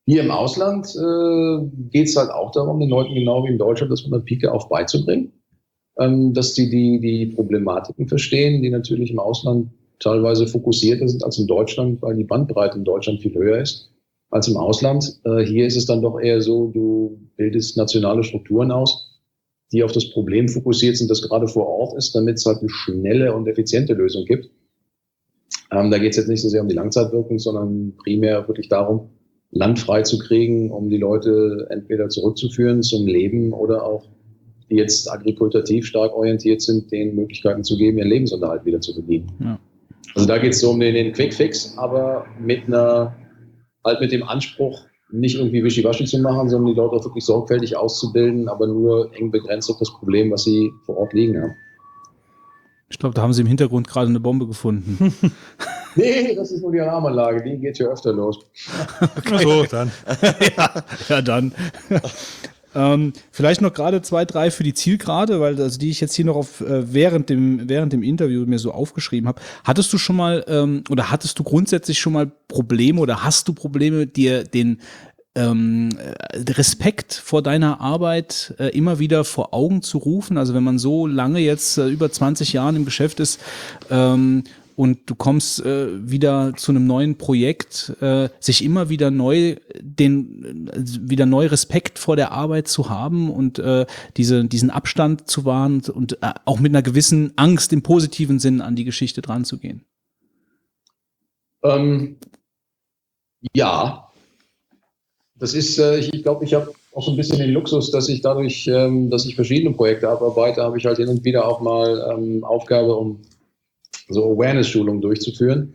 Hier 0.05 0.23
im 0.23 0.31
Ausland 0.31 0.87
äh, 0.95 1.67
geht 1.89 2.07
es 2.07 2.15
halt 2.15 2.29
auch 2.29 2.51
darum, 2.51 2.79
den 2.79 2.89
Leuten 2.89 3.13
genau 3.13 3.43
wie 3.43 3.51
in 3.51 3.57
Deutschland 3.57 3.91
das 3.91 4.01
von 4.01 4.11
der 4.11 4.19
Pike 4.19 4.51
auf 4.51 4.69
beizubringen, 4.69 5.31
ähm, 5.97 6.33
dass 6.33 6.53
die, 6.53 6.69
die 6.69 6.99
die 6.99 7.25
Problematiken 7.27 8.07
verstehen, 8.07 8.61
die 8.61 8.69
natürlich 8.69 9.11
im 9.11 9.19
Ausland 9.19 9.69
teilweise 10.01 10.47
fokussierter 10.47 11.07
sind 11.07 11.23
als 11.23 11.37
in 11.37 11.47
Deutschland, 11.47 12.01
weil 12.01 12.15
die 12.15 12.23
Bandbreite 12.23 12.77
in 12.77 12.83
Deutschland 12.83 13.21
viel 13.21 13.33
höher 13.33 13.61
ist 13.61 13.91
als 14.29 14.47
im 14.47 14.57
Ausland. 14.57 15.19
Äh, 15.23 15.43
hier 15.43 15.67
ist 15.67 15.77
es 15.77 15.85
dann 15.85 16.01
doch 16.01 16.19
eher 16.19 16.41
so, 16.41 16.67
du 16.67 17.19
bildest 17.37 17.77
nationale 17.77 18.23
Strukturen 18.23 18.71
aus, 18.71 19.21
die 19.71 19.83
auf 19.83 19.91
das 19.91 20.09
Problem 20.09 20.49
fokussiert 20.49 20.97
sind, 20.97 21.09
das 21.09 21.21
gerade 21.21 21.47
vor 21.47 21.67
Ort 21.67 21.97
ist, 21.97 22.13
damit 22.15 22.37
es 22.37 22.45
halt 22.45 22.59
eine 22.59 22.69
schnelle 22.69 23.35
und 23.35 23.47
effiziente 23.47 23.93
Lösung 23.93 24.25
gibt. 24.25 24.49
Ähm, 25.71 25.91
da 25.91 25.99
geht 25.99 26.11
es 26.11 26.17
jetzt 26.17 26.27
nicht 26.27 26.41
so 26.41 26.49
sehr 26.49 26.61
um 26.61 26.67
die 26.67 26.75
Langzeitwirkung, 26.75 27.39
sondern 27.39 27.93
primär 27.97 28.47
wirklich 28.47 28.67
darum, 28.67 29.09
Land 29.51 29.79
frei 29.79 30.01
zu 30.01 30.17
kriegen, 30.17 30.71
um 30.71 30.89
die 30.89 30.97
Leute 30.97 31.67
entweder 31.69 32.09
zurückzuführen 32.09 32.83
zum 32.83 33.05
Leben 33.05 33.53
oder 33.53 33.85
auch, 33.85 34.05
die 34.69 34.75
jetzt 34.75 35.11
agrikultativ 35.11 35.85
stark 35.85 36.13
orientiert 36.13 36.61
sind, 36.61 36.91
den 36.91 37.15
Möglichkeiten 37.15 37.63
zu 37.63 37.77
geben, 37.77 37.97
ihren 37.97 38.07
Lebensunterhalt 38.07 38.65
wieder 38.65 38.79
zu 38.79 38.93
verdienen. 38.93 39.31
Ja. 39.39 39.59
Also 40.15 40.27
da 40.27 40.37
geht 40.37 40.53
es 40.53 40.61
so 40.61 40.71
um 40.71 40.79
den, 40.79 40.93
den 40.93 41.13
Quick 41.13 41.33
Fix, 41.33 41.77
aber 41.77 42.25
mit 42.39 42.67
einer, 42.67 43.15
halt 43.83 44.01
mit 44.01 44.11
dem 44.11 44.23
Anspruch, 44.23 44.85
nicht 45.11 45.35
irgendwie 45.35 45.63
wischiwaschi 45.63 46.05
zu 46.05 46.19
machen, 46.19 46.49
sondern 46.49 46.73
die 46.73 46.79
Leute 46.79 46.95
auch 46.95 47.03
wirklich 47.03 47.25
sorgfältig 47.25 47.75
auszubilden, 47.75 48.47
aber 48.47 48.67
nur 48.67 49.13
eng 49.13 49.29
begrenzt 49.31 49.69
auf 49.69 49.77
das 49.77 49.91
Problem, 49.91 50.31
was 50.31 50.43
sie 50.43 50.71
vor 50.85 50.97
Ort 50.97 51.13
liegen 51.13 51.41
haben. 51.41 51.53
Ich 52.89 52.99
glaube, 52.99 53.15
da 53.15 53.21
haben 53.21 53.33
sie 53.33 53.41
im 53.41 53.47
Hintergrund 53.47 53.87
gerade 53.87 54.09
eine 54.09 54.19
Bombe 54.19 54.47
gefunden. 54.47 55.13
nee, 55.95 56.35
das 56.35 56.51
ist 56.51 56.61
nur 56.61 56.73
die 56.73 56.81
Alarmanlage, 56.81 57.41
die 57.43 57.57
geht 57.57 57.77
hier 57.77 57.89
öfter 57.89 58.11
los. 58.11 58.39
okay. 59.17 59.43
So, 59.43 59.63
dann. 59.63 59.91
ja, 60.57 60.83
ja, 61.07 61.21
dann. 61.21 61.53
Ähm, 62.73 63.13
vielleicht 63.31 63.61
noch 63.61 63.73
gerade 63.73 64.01
zwei, 64.01 64.25
drei 64.25 64.51
für 64.51 64.63
die 64.63 64.73
Zielgerade, 64.73 65.39
weil 65.39 65.59
also 65.61 65.77
die 65.77 65.89
ich 65.89 65.99
jetzt 65.99 66.15
hier 66.15 66.25
noch 66.25 66.35
auf, 66.35 66.61
äh, 66.61 66.93
während, 66.93 67.29
dem, 67.29 67.67
während 67.67 67.93
dem 67.93 68.03
Interview 68.03 68.45
mir 68.45 68.59
so 68.59 68.71
aufgeschrieben 68.71 69.27
habe. 69.27 69.41
Hattest 69.63 69.91
du 69.91 69.97
schon 69.97 70.15
mal 70.15 70.45
ähm, 70.47 70.83
oder 70.89 71.11
hattest 71.11 71.37
du 71.39 71.43
grundsätzlich 71.43 71.99
schon 71.99 72.13
mal 72.13 72.31
Probleme 72.47 72.99
oder 73.01 73.23
hast 73.23 73.47
du 73.47 73.53
Probleme, 73.53 74.07
dir 74.07 74.43
den 74.43 74.79
ähm, 75.33 75.89
Respekt 76.33 77.13
vor 77.13 77.41
deiner 77.41 77.79
Arbeit 77.79 78.53
äh, 78.59 78.67
immer 78.69 78.99
wieder 78.99 79.23
vor 79.23 79.53
Augen 79.53 79.81
zu 79.81 79.97
rufen? 79.97 80.37
Also 80.37 80.53
wenn 80.53 80.63
man 80.63 80.79
so 80.79 81.07
lange 81.07 81.39
jetzt 81.39 81.77
äh, 81.77 81.87
über 81.87 82.11
20 82.11 82.53
Jahren 82.53 82.75
im 82.75 82.85
Geschäft 82.85 83.19
ist, 83.19 83.39
ähm, 83.89 84.43
und 84.75 85.09
du 85.09 85.15
kommst 85.15 85.63
äh, 85.65 86.09
wieder 86.09 86.53
zu 86.55 86.71
einem 86.71 86.87
neuen 86.87 87.17
Projekt, 87.17 87.93
äh, 88.01 88.29
sich 88.39 88.63
immer 88.63 88.89
wieder 88.89 89.11
neu 89.11 89.55
den 89.79 90.67
äh, 90.67 90.83
wieder 91.09 91.25
neu 91.25 91.47
Respekt 91.47 91.99
vor 91.99 92.15
der 92.15 92.31
Arbeit 92.31 92.67
zu 92.67 92.89
haben 92.89 93.29
und 93.31 93.59
äh, 93.59 93.85
diese, 94.17 94.45
diesen 94.45 94.69
Abstand 94.69 95.29
zu 95.29 95.45
wahren 95.45 95.81
und 95.93 96.21
äh, 96.21 96.33
auch 96.45 96.59
mit 96.59 96.71
einer 96.71 96.81
gewissen 96.81 97.33
Angst 97.35 97.73
im 97.73 97.81
positiven 97.81 98.39
Sinn 98.39 98.61
an 98.61 98.75
die 98.75 98.85
Geschichte 98.85 99.21
dran 99.21 99.45
zu 99.45 99.57
gehen. 99.57 99.85
Ähm, 101.63 102.17
ja, 103.53 104.11
das 105.35 105.53
ist, 105.55 105.79
äh, 105.79 105.97
ich 105.97 106.23
glaube, 106.23 106.45
ich, 106.45 106.53
habe 106.53 106.71
auch 106.93 107.03
so 107.03 107.11
ein 107.11 107.17
bisschen 107.17 107.39
den 107.39 107.51
Luxus, 107.51 107.89
dass 107.89 108.09
ich 108.09 108.21
dadurch, 108.21 108.67
ähm, 108.67 109.09
dass 109.09 109.25
ich 109.25 109.35
verschiedene 109.35 109.75
Projekte 109.75 110.09
abarbeite, 110.09 110.61
habe 110.61 110.77
ich 110.77 110.85
halt 110.85 110.97
hin 110.97 111.07
und 111.07 111.23
wieder 111.23 111.47
auch 111.47 111.61
mal 111.61 112.11
ähm, 112.11 112.43
Aufgabe, 112.43 112.95
um 112.95 113.21
so 114.11 114.25
Awareness-Schulungen 114.25 115.01
durchzuführen 115.01 115.73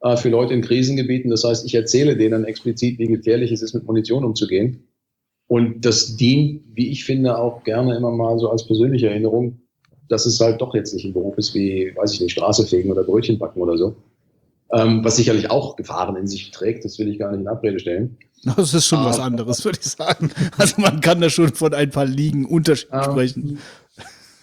äh, 0.00 0.16
für 0.16 0.28
Leute 0.28 0.54
in 0.54 0.62
Krisengebieten. 0.62 1.30
Das 1.30 1.44
heißt, 1.44 1.64
ich 1.66 1.74
erzähle 1.74 2.16
denen 2.16 2.44
explizit, 2.44 2.98
wie 2.98 3.06
gefährlich 3.06 3.52
es 3.52 3.62
ist, 3.62 3.74
mit 3.74 3.84
Munition 3.84 4.24
umzugehen. 4.24 4.84
Und 5.48 5.84
das 5.84 6.16
dient, 6.16 6.62
wie 6.74 6.90
ich 6.90 7.04
finde, 7.04 7.38
auch 7.38 7.62
gerne 7.62 7.96
immer 7.96 8.10
mal 8.10 8.38
so 8.38 8.50
als 8.50 8.66
persönliche 8.66 9.08
Erinnerung, 9.08 9.60
dass 10.08 10.26
es 10.26 10.40
halt 10.40 10.60
doch 10.60 10.74
jetzt 10.74 10.92
nicht 10.94 11.04
ein 11.04 11.12
Beruf 11.12 11.38
ist 11.38 11.54
wie, 11.54 11.92
weiß 11.94 12.14
ich 12.14 12.20
nicht, 12.20 12.32
Straße 12.32 12.66
fegen 12.66 12.90
oder 12.90 13.04
Brötchen 13.04 13.38
backen 13.38 13.60
oder 13.60 13.76
so. 13.76 13.96
Ähm, 14.72 15.04
was 15.04 15.16
sicherlich 15.16 15.50
auch 15.50 15.76
Gefahren 15.76 16.16
in 16.16 16.26
sich 16.26 16.50
trägt, 16.50 16.84
das 16.84 16.98
will 16.98 17.08
ich 17.08 17.20
gar 17.20 17.30
nicht 17.30 17.40
in 17.40 17.48
Abrede 17.48 17.78
stellen. 17.78 18.16
Das 18.56 18.74
ist 18.74 18.86
schon 18.86 18.98
ah, 18.98 19.06
was 19.06 19.18
anderes, 19.18 19.64
würde 19.64 19.78
ich 19.80 19.88
sagen. 19.88 20.30
Also 20.58 20.80
man 20.80 21.00
kann 21.00 21.20
da 21.20 21.30
schon 21.30 21.54
von 21.54 21.72
ein 21.72 21.90
paar 21.90 22.04
Ligen 22.04 22.44
Unterschied 22.44 22.90
ähm, 22.92 23.02
sprechen. 23.02 23.58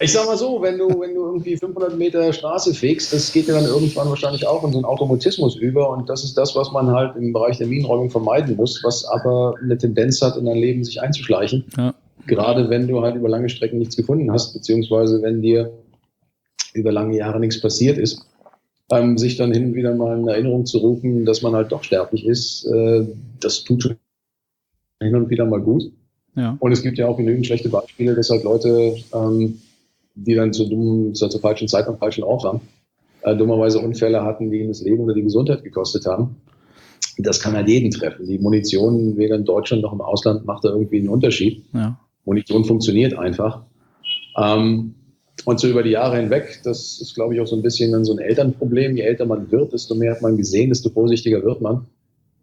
Ich 0.00 0.12
sag 0.12 0.26
mal 0.26 0.36
so, 0.36 0.60
wenn 0.60 0.76
du, 0.76 0.88
wenn 1.00 1.14
du 1.14 1.24
irgendwie 1.24 1.56
500 1.56 1.96
Meter 1.96 2.32
Straße 2.32 2.74
fegst, 2.74 3.12
das 3.12 3.32
geht 3.32 3.46
ja 3.46 3.54
dann 3.54 3.64
irgendwann 3.64 4.08
wahrscheinlich 4.08 4.46
auch 4.46 4.64
in 4.64 4.72
so 4.72 4.78
einen 4.78 4.84
Automatismus 4.84 5.56
über 5.56 5.90
und 5.90 6.08
das 6.08 6.24
ist 6.24 6.36
das, 6.36 6.56
was 6.56 6.72
man 6.72 6.90
halt 6.90 7.16
im 7.16 7.32
Bereich 7.32 7.58
der 7.58 7.68
Minenräumung 7.68 8.10
vermeiden 8.10 8.56
muss, 8.56 8.82
was 8.82 9.04
aber 9.04 9.54
eine 9.62 9.78
Tendenz 9.78 10.20
hat, 10.20 10.36
in 10.36 10.46
dein 10.46 10.56
Leben 10.56 10.82
sich 10.82 11.00
einzuschleichen. 11.00 11.64
Ja. 11.76 11.94
Gerade 12.26 12.70
wenn 12.70 12.88
du 12.88 13.02
halt 13.02 13.14
über 13.14 13.28
lange 13.28 13.48
Strecken 13.48 13.78
nichts 13.78 13.96
gefunden 13.96 14.32
hast, 14.32 14.52
beziehungsweise 14.52 15.22
wenn 15.22 15.42
dir 15.42 15.72
über 16.72 16.90
lange 16.90 17.16
Jahre 17.16 17.38
nichts 17.38 17.60
passiert 17.60 17.96
ist, 17.96 18.26
ähm, 18.90 19.16
sich 19.16 19.36
dann 19.36 19.52
hin 19.52 19.66
und 19.66 19.74
wieder 19.74 19.94
mal 19.94 20.18
in 20.18 20.26
Erinnerung 20.26 20.66
zu 20.66 20.78
rufen, 20.78 21.24
dass 21.24 21.42
man 21.42 21.54
halt 21.54 21.70
doch 21.70 21.84
sterblich 21.84 22.26
ist, 22.26 22.66
äh, 22.66 23.06
das 23.40 23.62
tut 23.62 23.82
schon 23.82 23.96
hin 25.00 25.14
und 25.14 25.30
wieder 25.30 25.46
mal 25.46 25.60
gut. 25.60 25.84
Ja. 26.36 26.56
Und 26.58 26.72
es 26.72 26.82
gibt 26.82 26.98
ja 26.98 27.06
auch 27.06 27.16
genügend 27.16 27.46
schlechte 27.46 27.68
Beispiele, 27.68 28.14
dass 28.14 28.30
halt 28.30 28.42
Leute 28.42 28.96
ähm, 29.12 29.60
die 30.14 30.34
dann 30.34 30.52
zur, 30.52 30.68
dummen, 30.68 31.14
zur, 31.14 31.30
zur 31.30 31.40
falschen 31.40 31.68
Zeit 31.68 31.86
am 31.86 31.98
falschen 31.98 32.24
Ort 32.24 32.44
waren, 32.44 32.60
äh, 33.22 33.36
dummerweise 33.36 33.78
Unfälle 33.78 34.22
hatten, 34.22 34.50
die 34.50 34.58
ihnen 34.58 34.68
das 34.68 34.82
Leben 34.82 35.00
oder 35.00 35.14
die 35.14 35.22
Gesundheit 35.22 35.64
gekostet 35.64 36.06
haben. 36.06 36.36
Das 37.18 37.40
kann 37.40 37.54
halt 37.54 37.68
jeden 37.68 37.90
treffen. 37.90 38.26
Die 38.26 38.38
Munition, 38.38 39.16
weder 39.16 39.36
in 39.36 39.44
Deutschland 39.44 39.82
noch 39.82 39.92
im 39.92 40.00
Ausland, 40.00 40.46
macht 40.46 40.64
da 40.64 40.70
irgendwie 40.70 40.98
einen 40.98 41.08
Unterschied. 41.08 41.64
Ja. 41.72 41.98
Munition 42.24 42.64
funktioniert 42.64 43.16
einfach. 43.16 43.62
Ähm, 44.36 44.94
und 45.44 45.60
so 45.60 45.68
über 45.68 45.82
die 45.82 45.90
Jahre 45.90 46.16
hinweg, 46.16 46.60
das 46.64 47.00
ist, 47.00 47.14
glaube 47.14 47.34
ich, 47.34 47.40
auch 47.40 47.46
so 47.46 47.56
ein 47.56 47.62
bisschen 47.62 47.92
dann 47.92 48.04
so 48.04 48.12
ein 48.12 48.18
Elternproblem. 48.18 48.96
Je 48.96 49.02
älter 49.02 49.26
man 49.26 49.50
wird, 49.50 49.72
desto 49.72 49.94
mehr 49.94 50.12
hat 50.12 50.22
man 50.22 50.36
gesehen, 50.36 50.70
desto 50.70 50.90
vorsichtiger 50.90 51.42
wird 51.42 51.60
man. 51.60 51.86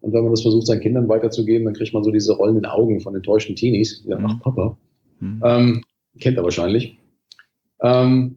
Und 0.02 0.14
wenn 0.14 0.24
man 0.24 0.32
das 0.32 0.42
versucht, 0.42 0.68
seinen 0.68 0.82
Kindern 0.82 1.08
weiterzugeben, 1.08 1.66
dann 1.66 1.74
kriegt 1.74 1.94
man 1.94 2.04
so 2.04 2.12
diese 2.12 2.34
rollenden 2.34 2.66
Augen 2.66 3.00
von 3.02 3.16
enttäuschten 3.16 3.56
Teenies, 3.56 4.02
die 4.02 4.10
sagen, 4.10 4.24
mhm. 4.24 4.30
ach 4.30 4.40
Papa, 4.42 4.78
mhm. 5.20 5.42
ähm, 5.44 5.84
kennt 6.20 6.38
er 6.38 6.44
wahrscheinlich. 6.44 6.98
Ähm, 7.82 8.36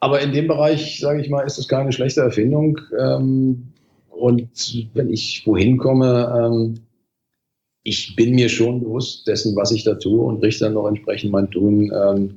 aber 0.00 0.20
in 0.20 0.32
dem 0.32 0.48
Bereich, 0.48 0.98
sage 1.00 1.20
ich 1.20 1.30
mal, 1.30 1.42
ist 1.42 1.58
es 1.58 1.68
keine 1.68 1.92
schlechte 1.92 2.20
Erfindung. 2.20 2.78
Ähm, 2.98 3.72
und 4.10 4.90
wenn 4.94 5.10
ich 5.10 5.46
wohin 5.46 5.78
komme, 5.78 6.32
ähm, 6.36 6.74
ich 7.84 8.14
bin 8.16 8.34
mir 8.34 8.48
schon 8.48 8.80
bewusst 8.80 9.26
dessen, 9.26 9.56
was 9.56 9.72
ich 9.72 9.84
da 9.84 9.94
tue 9.94 10.20
und 10.22 10.42
richte 10.42 10.64
dann 10.64 10.74
noch 10.74 10.86
entsprechend 10.86 11.32
mein 11.32 11.50
Tun 11.50 11.92
ähm, 11.94 12.36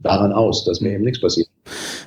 daran 0.00 0.32
aus, 0.32 0.64
dass 0.64 0.80
mir 0.80 0.92
eben 0.92 1.04
nichts 1.04 1.20
passiert. 1.20 1.45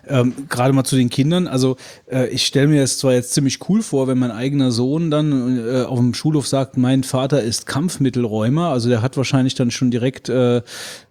Ähm, 0.10 0.34
Gerade 0.50 0.74
mal 0.74 0.84
zu 0.84 0.96
den 0.96 1.10
Kindern. 1.10 1.48
Also 1.48 1.78
äh, 2.12 2.28
ich 2.30 2.46
stelle 2.46 2.68
mir 2.68 2.82
das 2.82 2.98
zwar 2.98 3.14
jetzt 3.14 3.34
ziemlich 3.34 3.70
cool 3.70 3.82
vor, 3.82 4.08
wenn 4.08 4.18
mein 4.18 4.32
eigener 4.32 4.72
Sohn 4.72 5.12
dann 5.12 5.60
äh, 5.60 5.84
auf 5.84 6.00
dem 6.00 6.14
Schulhof 6.14 6.48
sagt, 6.48 6.78
mein 6.78 7.04
Vater 7.04 7.44
ist 7.44 7.68
Kampfmittelräumer. 7.68 8.70
Also 8.70 8.90
der 8.90 9.02
hat 9.02 9.18
wahrscheinlich 9.18 9.54
dann 9.54 9.70
schon 9.70 9.92
direkt 9.92 10.28
äh, 10.30 10.58
äh, 10.58 10.62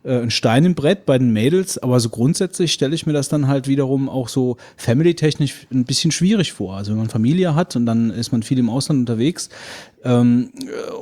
ein 0.05 0.31
Stein 0.31 0.65
im 0.65 0.75
Brett 0.75 1.07
bei 1.07 1.17
den 1.17 1.33
Mädels. 1.33 1.78
Aber 1.78 2.01
so 2.01 2.09
grundsätzlich 2.09 2.73
stelle 2.73 2.94
ich 2.94 3.07
mir 3.07 3.12
das 3.12 3.28
dann 3.28 3.47
halt 3.47 3.68
wiederum 3.68 4.09
auch 4.09 4.28
so 4.28 4.57
family-technisch 4.77 5.68
ein 5.73 5.85
bisschen 5.85 6.10
schwierig 6.10 6.52
vor. 6.52 6.77
Also 6.77 6.91
wenn 6.91 6.99
man 6.99 7.09
Familie 7.09 7.55
hat 7.55 7.77
und 7.77 7.86
dann 7.86 8.10
ist 8.10 8.33
man 8.33 8.43
viel 8.43 8.59
im 8.59 8.68
Ausland 8.68 9.01
unterwegs 9.01 9.49
ähm, 10.05 10.51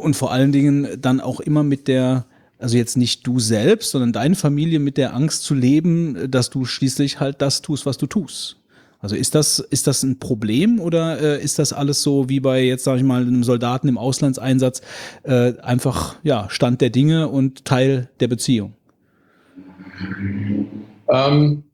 und 0.00 0.16
vor 0.16 0.32
allen 0.32 0.52
Dingen 0.52 0.88
dann 1.00 1.20
auch 1.20 1.40
immer 1.40 1.62
mit 1.62 1.88
der 1.88 2.26
also 2.58 2.76
jetzt 2.76 2.96
nicht 2.96 3.26
du 3.26 3.38
selbst, 3.38 3.90
sondern 3.90 4.12
deine 4.12 4.34
Familie 4.34 4.78
mit 4.78 4.96
der 4.96 5.14
Angst 5.14 5.44
zu 5.44 5.54
leben, 5.54 6.30
dass 6.30 6.50
du 6.50 6.64
schließlich 6.64 7.20
halt 7.20 7.42
das 7.42 7.62
tust, 7.62 7.86
was 7.86 7.98
du 7.98 8.06
tust. 8.06 8.56
Also 8.98 9.14
ist 9.14 9.34
das, 9.34 9.58
ist 9.58 9.86
das 9.86 10.02
ein 10.02 10.18
Problem 10.18 10.80
oder 10.80 11.20
äh, 11.20 11.42
ist 11.42 11.58
das 11.58 11.72
alles 11.72 12.02
so 12.02 12.28
wie 12.28 12.40
bei 12.40 12.62
jetzt, 12.62 12.84
sage 12.84 12.98
ich 12.98 13.04
mal, 13.04 13.22
einem 13.22 13.44
Soldaten 13.44 13.88
im 13.88 13.98
Auslandseinsatz 13.98 14.80
äh, 15.22 15.52
einfach 15.60 16.16
ja, 16.22 16.48
Stand 16.48 16.80
der 16.80 16.90
Dinge 16.90 17.28
und 17.28 17.64
Teil 17.64 18.08
der 18.20 18.28
Beziehung? 18.28 18.74
Ähm, 21.08 21.64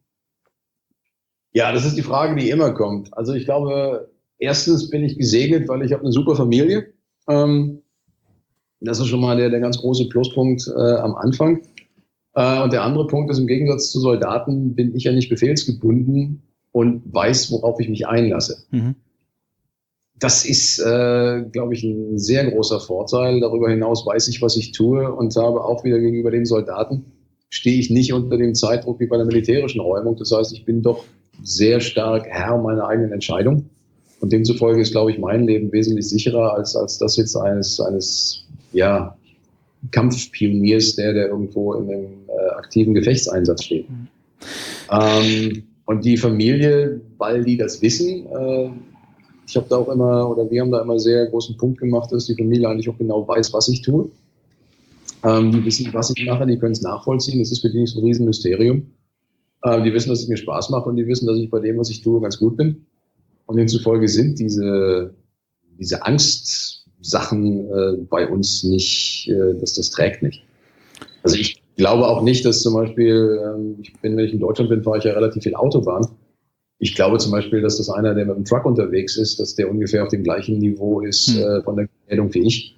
ja, 1.53 1.73
das 1.73 1.85
ist 1.85 1.97
die 1.97 2.03
Frage, 2.03 2.35
die 2.37 2.51
immer 2.51 2.73
kommt. 2.73 3.17
Also 3.17 3.35
ich 3.35 3.45
glaube, 3.45 4.11
erstens 4.39 4.91
bin 4.91 5.05
ich 5.05 5.17
gesegnet, 5.17 5.69
weil 5.69 5.83
ich 5.85 5.93
habe 5.93 6.03
eine 6.03 6.13
super 6.13 6.35
Familie. 6.35 6.93
Ähm, 7.29 7.82
das 8.85 9.01
ist 9.01 9.09
schon 9.09 9.21
mal 9.21 9.37
der, 9.37 9.51
der 9.51 9.61
ganz 9.61 9.79
große 9.79 10.09
Pluspunkt 10.09 10.67
äh, 10.69 10.81
am 10.81 11.15
Anfang. 11.15 11.61
Äh, 12.35 12.63
und 12.63 12.73
der 12.73 12.83
andere 12.83 13.07
Punkt 13.07 13.31
ist, 13.31 13.39
im 13.39 13.47
Gegensatz 13.47 13.91
zu 13.91 14.01
Soldaten 14.01 14.75
bin 14.75 14.95
ich 14.95 15.05
ja 15.05 15.13
nicht 15.13 15.29
befehlsgebunden 15.29 16.43
und 16.73 17.03
weiß, 17.13 17.51
worauf 17.53 17.79
ich 17.81 17.89
mich 17.89 18.07
einlasse. 18.07 18.65
Mhm. 18.71 18.95
Das 20.19 20.45
ist, 20.45 20.79
äh, 20.79 21.43
glaube 21.51 21.75
ich, 21.75 21.83
ein 21.83 22.19
sehr 22.19 22.49
großer 22.51 22.79
Vorteil. 22.79 23.41
Darüber 23.41 23.69
hinaus 23.69 24.07
weiß 24.07 24.29
ich, 24.29 24.41
was 24.41 24.57
ich 24.57 24.73
tue 24.73 25.13
und 25.13 25.35
habe 25.35 25.65
auch 25.65 25.85
wieder 25.85 25.99
gegenüber 25.99 26.31
den 26.31 26.45
Soldaten 26.45 27.05
stehe 27.53 27.79
ich 27.79 27.91
nicht 27.91 28.15
unter 28.15 28.39
dem 28.39 28.55
Zeitdruck 28.55 28.99
wie 28.99 29.07
bei 29.07 29.19
der 29.19 29.27
militärischen 29.27 29.81
Räumung. 29.81 30.17
Das 30.17 30.33
heißt, 30.33 30.55
ich 30.55 30.65
bin 30.65 30.81
doch 30.81 31.05
sehr 31.43 31.81
stark 31.81 32.27
Herr 32.27 32.57
meiner 32.57 32.87
eigenen 32.87 33.13
Entscheidung. 33.13 33.69
Und 34.21 34.33
demzufolge 34.33 34.81
ist, 34.81 34.93
glaube 34.93 35.11
ich, 35.11 35.19
mein 35.19 35.45
Leben 35.45 35.71
wesentlich 35.71 36.09
sicherer 36.09 36.55
als, 36.55 36.77
als 36.77 36.97
das 36.97 37.17
jetzt 37.17 37.37
eines, 37.37 37.79
eines 37.79 38.47
ja, 38.73 39.17
Kampfpioniers, 39.91 40.97
der, 40.97 41.13
der 41.13 41.29
irgendwo 41.29 41.75
in 41.75 41.91
einem 41.91 42.07
äh, 42.29 42.51
aktiven 42.57 42.95
Gefechtseinsatz 42.95 43.65
steht. 43.65 43.91
Mhm. 43.91 44.09
Ähm, 44.91 45.63
und 45.87 46.05
die 46.05 46.17
Familie, 46.17 47.01
weil 47.19 47.45
die 47.45 47.57
das 47.57 47.83
wissen, 47.83 48.27
äh, 48.27 48.71
ich 49.47 49.57
habe 49.57 49.67
da 49.69 49.77
auch 49.77 49.89
immer, 49.89 50.31
oder 50.31 50.51
wir 50.51 50.63
haben 50.63 50.71
da 50.71 50.81
immer 50.81 50.99
sehr 50.99 51.27
großen 51.27 51.57
Punkt 51.57 51.79
gemacht, 51.81 52.13
dass 52.13 52.27
die 52.27 52.37
Familie 52.37 52.69
eigentlich 52.69 52.89
auch 52.89 52.97
genau 52.97 53.27
weiß, 53.27 53.53
was 53.53 53.69
ich 53.69 53.83
tue. 53.83 54.09
Ähm, 55.25 55.53
die 55.53 55.65
wissen, 55.65 55.93
was 55.93 56.13
ich 56.15 56.25
mache, 56.27 56.47
die 56.47 56.59
können 56.59 56.73
es 56.73 56.83
nachvollziehen. 56.83 57.39
Das 57.39 57.53
ist 57.53 57.61
für 57.61 57.71
die 57.71 57.81
nicht 57.81 57.93
so 57.93 58.01
ein 58.01 58.05
Riesenmysterium. 58.05 58.87
Äh, 59.63 59.83
die 59.83 59.93
wissen, 59.93 60.09
dass 60.09 60.21
es 60.21 60.29
mir 60.29 60.37
Spaß 60.37 60.71
macht 60.71 60.87
und 60.87 60.97
die 60.97 61.07
wissen, 61.07 61.27
dass 61.27 61.39
ich 61.39 61.51
bei 61.51 61.61
dem, 61.61 61.79
was 61.79 61.91
ich 61.91 62.03
tue, 62.03 62.21
ganz 62.21 62.39
gut 62.39 62.57
bin. 62.57 62.87
Und 63.47 63.57
demzufolge 63.57 64.09
sind 64.09 64.39
diese, 64.39 65.15
diese 65.79 66.05
Angstsachen 67.03 67.69
äh, 67.69 67.97
bei 68.09 68.29
uns 68.29 68.63
nicht, 68.63 69.29
äh, 69.29 69.59
dass 69.59 69.75
das 69.75 69.91
trägt 69.91 70.23
nicht. 70.23 70.45
Also 71.25 71.37
ich 71.37 71.61
glaube 71.77 72.07
auch 72.07 72.23
nicht, 72.23 72.45
dass 72.45 72.63
zum 72.63 72.75
Beispiel, 72.75 73.41
ähm, 73.45 73.77
ich 73.83 73.93
bin, 74.01 74.17
wenn 74.17 74.25
ich 74.25 74.33
in 74.33 74.41
Deutschland 74.41 74.71
bin, 74.71 74.83
fahre 74.83 74.99
ich 74.99 75.05
ja 75.05 75.13
relativ 75.13 75.43
viel 75.43 75.55
Autobahn. 75.55 76.07
Ich 76.79 76.95
glaube 76.95 77.19
zum 77.19 77.33
Beispiel, 77.33 77.61
dass 77.61 77.79
das 77.79 77.91
einer, 77.91 78.15
der 78.15 78.27
mit 78.27 78.37
dem 78.37 78.45
Truck 78.45 78.65
unterwegs 78.65 79.17
ist, 79.17 79.41
dass 79.41 79.55
der 79.55 79.71
ungefähr 79.71 80.03
auf 80.03 80.11
dem 80.11 80.23
gleichen 80.23 80.59
Niveau 80.59 81.01
ist 81.01 81.29
hm. 81.29 81.43
äh, 81.43 81.63
von 81.63 81.77
der 81.77 81.89
Kleidung 82.07 82.33
wie 82.35 82.47
ich. 82.47 82.77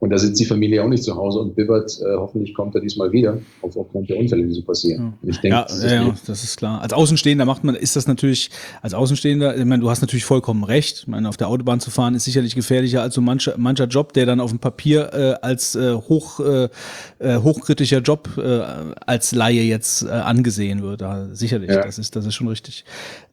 Und 0.00 0.10
da 0.10 0.18
sitzt 0.18 0.38
die 0.38 0.44
Familie 0.44 0.84
auch 0.84 0.88
nicht 0.88 1.02
zu 1.02 1.16
Hause 1.16 1.40
und 1.40 1.56
bibbert, 1.56 1.90
äh, 2.00 2.16
hoffentlich 2.16 2.54
kommt 2.54 2.72
er 2.76 2.80
diesmal 2.80 3.10
wieder, 3.10 3.38
auf, 3.62 3.76
aufgrund 3.76 4.08
der 4.08 4.16
Unfälle, 4.16 4.46
die 4.46 4.52
so 4.52 4.62
passieren. 4.62 5.14
Ja. 5.22 5.30
Ich 5.30 5.40
denke, 5.40 5.56
ja, 5.56 5.62
das, 5.64 5.82
ja, 5.82 6.14
das 6.24 6.44
ist 6.44 6.56
klar. 6.56 6.80
Als 6.80 6.92
Außenstehender 6.92 7.44
macht 7.44 7.64
man, 7.64 7.74
ist 7.74 7.96
das 7.96 8.06
natürlich, 8.06 8.50
als 8.80 8.94
Außenstehender, 8.94 9.56
ich 9.56 9.64
meine, 9.64 9.80
du 9.80 9.90
hast 9.90 10.00
natürlich 10.00 10.24
vollkommen 10.24 10.62
recht. 10.62 10.98
Ich 11.00 11.08
meine, 11.08 11.28
auf 11.28 11.36
der 11.36 11.48
Autobahn 11.48 11.80
zu 11.80 11.90
fahren 11.90 12.14
ist 12.14 12.24
sicherlich 12.24 12.54
gefährlicher 12.54 13.02
als 13.02 13.16
so 13.16 13.20
mancher, 13.20 13.54
mancher 13.58 13.86
Job, 13.86 14.12
der 14.12 14.24
dann 14.24 14.38
auf 14.38 14.50
dem 14.50 14.60
Papier 14.60 15.12
äh, 15.12 15.44
als 15.44 15.74
äh, 15.74 15.94
hoch, 15.94 16.38
äh, 16.38 16.68
äh 17.18 17.38
hochkritischer 17.38 17.98
Job 17.98 18.28
äh, 18.36 18.60
als 19.04 19.32
Laie 19.32 19.62
jetzt 19.62 20.04
äh, 20.04 20.10
angesehen 20.10 20.80
wird. 20.80 21.00
Da, 21.00 21.26
sicherlich, 21.32 21.70
ja. 21.70 21.82
das 21.82 21.98
ist, 21.98 22.14
das 22.14 22.24
ist 22.24 22.34
schon 22.34 22.46
richtig. 22.46 22.84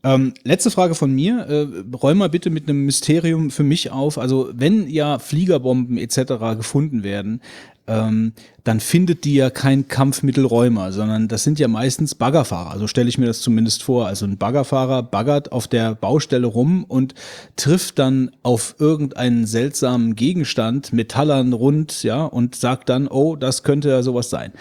Ähm, 0.04 0.34
letzte 0.44 0.72
Frage 0.72 0.96
von 0.96 1.14
mir. 1.14 1.40
Äh, 1.48 1.96
räum 1.96 2.18
mal 2.20 2.30
bitte 2.30 2.50
mit 2.50 2.68
einem 2.68 2.86
Mysterium 2.86 3.52
für 3.52 3.64
mich 3.64 3.92
auf. 3.92 4.18
Also, 4.18 4.50
wenn 4.54 4.88
ja 4.88 5.20
Fliegerbomben 5.20 5.98
etc 5.98 6.55
gefunden 6.56 7.04
werden, 7.04 7.42
ähm, 7.88 8.34
dann 8.64 8.80
findet 8.80 9.26
die 9.26 9.36
ja 9.36 9.50
kein 9.50 9.88
Kampfmittelräumer, 9.88 10.92
sondern 10.92 11.28
das 11.28 11.44
sind 11.44 11.60
ja 11.60 11.68
meistens 11.68 12.16
Baggerfahrer. 12.16 12.80
So 12.80 12.88
stelle 12.88 13.10
ich 13.10 13.18
mir 13.18 13.28
das 13.28 13.42
zumindest 13.42 13.84
vor. 13.84 14.08
Also 14.08 14.26
ein 14.26 14.38
Baggerfahrer 14.38 15.04
baggert 15.04 15.52
auf 15.52 15.68
der 15.68 15.94
Baustelle 15.94 16.48
rum 16.48 16.84
und 16.84 17.14
trifft 17.56 18.00
dann 18.00 18.32
auf 18.42 18.76
irgendeinen 18.80 19.46
seltsamen 19.46 20.16
Gegenstand, 20.16 20.94
metallern 20.94 21.54
rund, 21.54 22.02
ja, 22.04 22.24
und 22.24 22.56
sagt 22.56 22.90
dann, 22.90 23.08
oh, 23.08 23.36
das 23.36 23.62
könnte 23.62 23.90
ja 23.90 24.02
sowas 24.02 24.30
sein. 24.30 24.52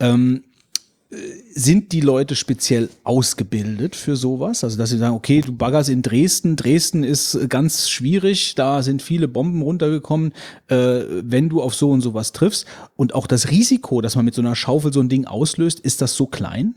Ähm, 0.00 0.42
sind 1.54 1.92
die 1.92 2.00
Leute 2.00 2.34
speziell 2.34 2.88
ausgebildet 3.04 3.96
für 3.96 4.16
sowas? 4.16 4.64
Also, 4.64 4.78
dass 4.78 4.90
sie 4.90 4.98
sagen, 4.98 5.14
okay, 5.14 5.42
du 5.42 5.52
baggerst 5.52 5.90
in 5.90 6.00
Dresden, 6.00 6.56
Dresden 6.56 7.04
ist 7.04 7.50
ganz 7.50 7.90
schwierig, 7.90 8.54
da 8.54 8.82
sind 8.82 9.02
viele 9.02 9.28
Bomben 9.28 9.60
runtergekommen, 9.60 10.32
äh, 10.68 11.00
wenn 11.08 11.50
du 11.50 11.60
auf 11.60 11.74
so 11.74 11.90
und 11.90 12.00
sowas 12.00 12.32
triffst. 12.32 12.66
Und 12.96 13.14
auch 13.14 13.26
das 13.26 13.50
Risiko, 13.50 14.00
dass 14.00 14.16
man 14.16 14.24
mit 14.24 14.34
so 14.34 14.40
einer 14.40 14.56
Schaufel 14.56 14.92
so 14.92 15.00
ein 15.00 15.10
Ding 15.10 15.26
auslöst, 15.26 15.80
ist 15.80 16.00
das 16.00 16.14
so 16.14 16.26
klein? 16.26 16.74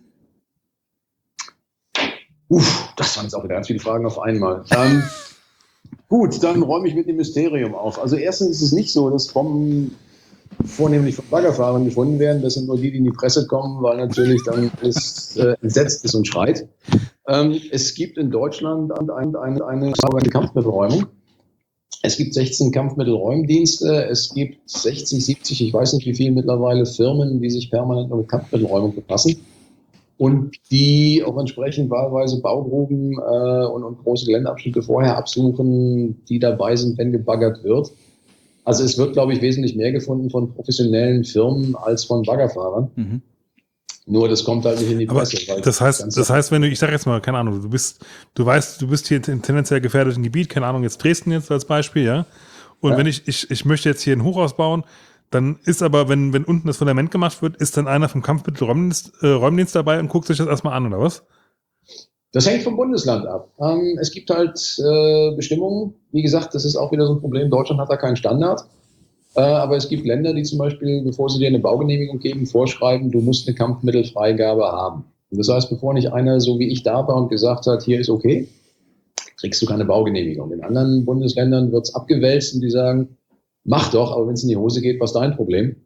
Uff, 2.49 2.89
das 2.97 3.15
waren 3.15 3.25
jetzt 3.25 3.35
auch 3.35 3.43
wieder 3.43 3.55
ganz 3.55 3.67
viele 3.67 3.79
Fragen 3.79 4.05
auf 4.05 4.19
einmal. 4.19 4.65
Ähm, 4.71 5.01
gut, 6.09 6.43
dann 6.43 6.61
räume 6.61 6.89
ich 6.89 6.95
mit 6.95 7.07
dem 7.07 7.15
Mysterium 7.15 7.73
auf. 7.73 7.99
Also 7.99 8.17
erstens 8.17 8.49
ist 8.49 8.61
es 8.61 8.71
nicht 8.73 8.91
so, 8.91 9.09
dass 9.09 9.27
Bomben 9.27 9.95
vornehmlich 10.65 11.15
von 11.15 11.25
Baggerfahrern 11.29 11.85
gefunden 11.85 12.19
werden. 12.19 12.41
Das 12.41 12.55
sind 12.55 12.67
nur 12.67 12.77
die, 12.77 12.91
die 12.91 12.97
in 12.97 13.03
die 13.05 13.11
Presse 13.11 13.47
kommen, 13.47 13.81
weil 13.81 13.97
natürlich 13.97 14.41
dann 14.45 14.71
es 14.81 15.37
äh, 15.37 15.55
entsetzt 15.61 16.05
ist 16.05 16.15
und 16.15 16.27
schreit. 16.27 16.67
Ähm, 17.27 17.59
es 17.71 17.93
gibt 17.93 18.17
in 18.17 18.31
Deutschland 18.31 18.91
eine, 18.97 19.39
eine, 19.39 19.65
eine 19.65 19.91
Kampfmittelräumung. 19.93 21.05
Es 22.01 22.17
gibt 22.17 22.33
16 22.33 22.71
Kampfmittelräumdienste. 22.71 24.05
Es 24.05 24.33
gibt 24.33 24.69
60, 24.69 25.25
70, 25.25 25.61
ich 25.61 25.73
weiß 25.73 25.93
nicht 25.93 26.05
wie 26.05 26.13
viele 26.13 26.31
mittlerweile 26.31 26.85
Firmen, 26.85 27.41
die 27.41 27.49
sich 27.49 27.71
permanent 27.71 28.13
mit 28.13 28.27
Kampfmittelräumung 28.27 28.93
befassen 28.95 29.37
und 30.17 30.55
die 30.71 31.23
auch 31.25 31.37
entsprechend 31.37 31.89
wahlweise 31.89 32.39
Baugruben 32.41 33.13
äh, 33.13 33.65
und, 33.65 33.83
und 33.83 34.03
große 34.03 34.25
Geländeabschnitte 34.25 34.81
vorher 34.81 35.17
absuchen, 35.17 36.23
die 36.29 36.39
dabei 36.39 36.75
sind, 36.75 36.97
wenn 36.97 37.11
gebaggert 37.11 37.63
wird. 37.63 37.91
Also 38.65 38.83
es 38.83 38.97
wird, 38.97 39.13
glaube 39.13 39.33
ich, 39.33 39.41
wesentlich 39.41 39.75
mehr 39.75 39.91
gefunden 39.91 40.29
von 40.29 40.53
professionellen 40.53 41.23
Firmen 41.23 41.75
als 41.75 42.03
von 42.03 42.23
Baggerfahrern. 42.23 42.91
Mhm. 42.95 43.21
Nur 44.07 44.27
das 44.27 44.43
kommt 44.43 44.65
halt 44.65 44.79
nicht 44.79 44.91
in 44.91 44.99
die 44.99 45.05
Presse. 45.05 45.37
Das 45.63 45.81
heißt, 45.81 46.05
das 46.15 46.29
heißt, 46.29 46.51
wenn 46.51 46.61
du, 46.61 46.67
ich 46.67 46.77
sage 46.77 46.91
jetzt 46.91 47.07
mal, 47.07 47.21
keine 47.21 47.39
Ahnung, 47.39 47.61
du 47.61 47.69
bist, 47.69 48.05
du 48.35 48.45
weißt, 48.45 48.81
du 48.81 48.87
bist 48.87 49.07
hier 49.07 49.17
im 49.27 49.41
tendenziell 49.41 49.81
gefährdeten 49.81 50.21
Gebiet, 50.21 50.49
keine 50.49 50.67
Ahnung, 50.67 50.83
jetzt 50.83 51.03
Dresden 51.03 51.31
jetzt 51.31 51.51
als 51.51 51.65
Beispiel, 51.65 52.03
ja. 52.03 52.25
Und 52.81 52.91
ja. 52.91 52.97
wenn 52.97 53.07
ich, 53.07 53.27
ich, 53.27 53.49
ich 53.49 53.65
möchte 53.65 53.89
jetzt 53.89 54.01
hier 54.01 54.15
ein 54.15 54.23
Hochhaus 54.23 54.55
bauen, 54.55 54.83
dann 55.31 55.57
ist 55.63 55.81
aber, 55.81 56.07
wenn, 56.07 56.33
wenn 56.33 56.43
unten 56.43 56.67
das 56.67 56.77
Fundament 56.77 57.09
gemacht 57.09 57.41
wird, 57.41 57.57
ist 57.57 57.77
dann 57.77 57.87
einer 57.87 58.09
vom 58.09 58.21
Kampfmittelräumdienst 58.21 59.13
äh, 59.21 59.27
Räumdienst 59.27 59.75
dabei 59.75 59.99
und 59.99 60.07
guckt 60.07 60.27
sich 60.27 60.37
das 60.37 60.47
erstmal 60.47 60.73
an, 60.73 60.85
oder 60.85 60.99
was? 60.99 61.23
Das 62.35 62.45
hängt 62.45 62.63
vom 62.63 62.75
Bundesland 62.75 63.25
ab. 63.27 63.49
Ähm, 63.61 63.97
es 63.97 64.11
gibt 64.11 64.29
halt 64.29 64.59
äh, 64.77 65.33
Bestimmungen. 65.37 65.93
Wie 66.11 66.21
gesagt, 66.21 66.53
das 66.53 66.65
ist 66.65 66.75
auch 66.75 66.91
wieder 66.91 67.05
so 67.05 67.13
ein 67.13 67.21
Problem. 67.21 67.49
Deutschland 67.49 67.79
hat 67.79 67.89
da 67.89 67.95
keinen 67.95 68.17
Standard. 68.17 68.59
Äh, 69.35 69.39
aber 69.39 69.77
es 69.77 69.87
gibt 69.87 70.05
Länder, 70.05 70.33
die 70.33 70.43
zum 70.43 70.57
Beispiel, 70.57 71.01
bevor 71.01 71.29
sie 71.29 71.39
dir 71.39 71.47
eine 71.47 71.59
Baugenehmigung 71.59 72.19
geben, 72.19 72.45
vorschreiben, 72.45 73.09
du 73.09 73.21
musst 73.21 73.47
eine 73.47 73.55
Kampfmittelfreigabe 73.55 74.65
haben. 74.65 75.05
Und 75.31 75.37
das 75.37 75.47
heißt, 75.47 75.69
bevor 75.69 75.93
nicht 75.93 76.11
einer 76.11 76.41
so 76.41 76.59
wie 76.59 76.67
ich 76.67 76.83
da 76.83 77.07
war 77.07 77.15
und 77.15 77.29
gesagt 77.29 77.67
hat, 77.67 77.83
hier 77.83 78.01
ist 78.01 78.09
okay, 78.09 78.49
kriegst 79.39 79.61
du 79.61 79.65
keine 79.65 79.85
Baugenehmigung. 79.85 80.51
In 80.51 80.61
anderen 80.61 81.05
Bundesländern 81.05 81.71
wird 81.71 81.85
es 81.85 81.95
abgewälzt 81.95 82.53
und 82.53 82.59
die 82.59 82.69
sagen, 82.69 83.15
mach 83.63 83.91
doch, 83.91 84.11
aber 84.11 84.27
wenn 84.27 84.33
es 84.33 84.43
in 84.43 84.49
die 84.49 84.57
Hose 84.57 84.81
geht, 84.81 84.99
was 84.99 85.13
dein 85.13 85.37
Problem? 85.37 85.77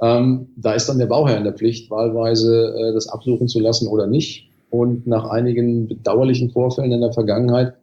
Ähm, 0.00 0.48
da 0.56 0.72
ist 0.74 0.88
dann 0.88 0.98
der 0.98 1.06
Bauherr 1.06 1.38
in 1.38 1.44
der 1.44 1.54
Pflicht, 1.54 1.92
wahlweise 1.92 2.74
äh, 2.76 2.92
das 2.92 3.06
absuchen 3.06 3.46
zu 3.46 3.60
lassen 3.60 3.86
oder 3.86 4.08
nicht. 4.08 4.51
Und 4.72 5.06
nach 5.06 5.28
einigen 5.28 5.86
bedauerlichen 5.86 6.48
Vorfällen 6.48 6.92
in 6.92 7.02
der 7.02 7.12
Vergangenheit 7.12 7.74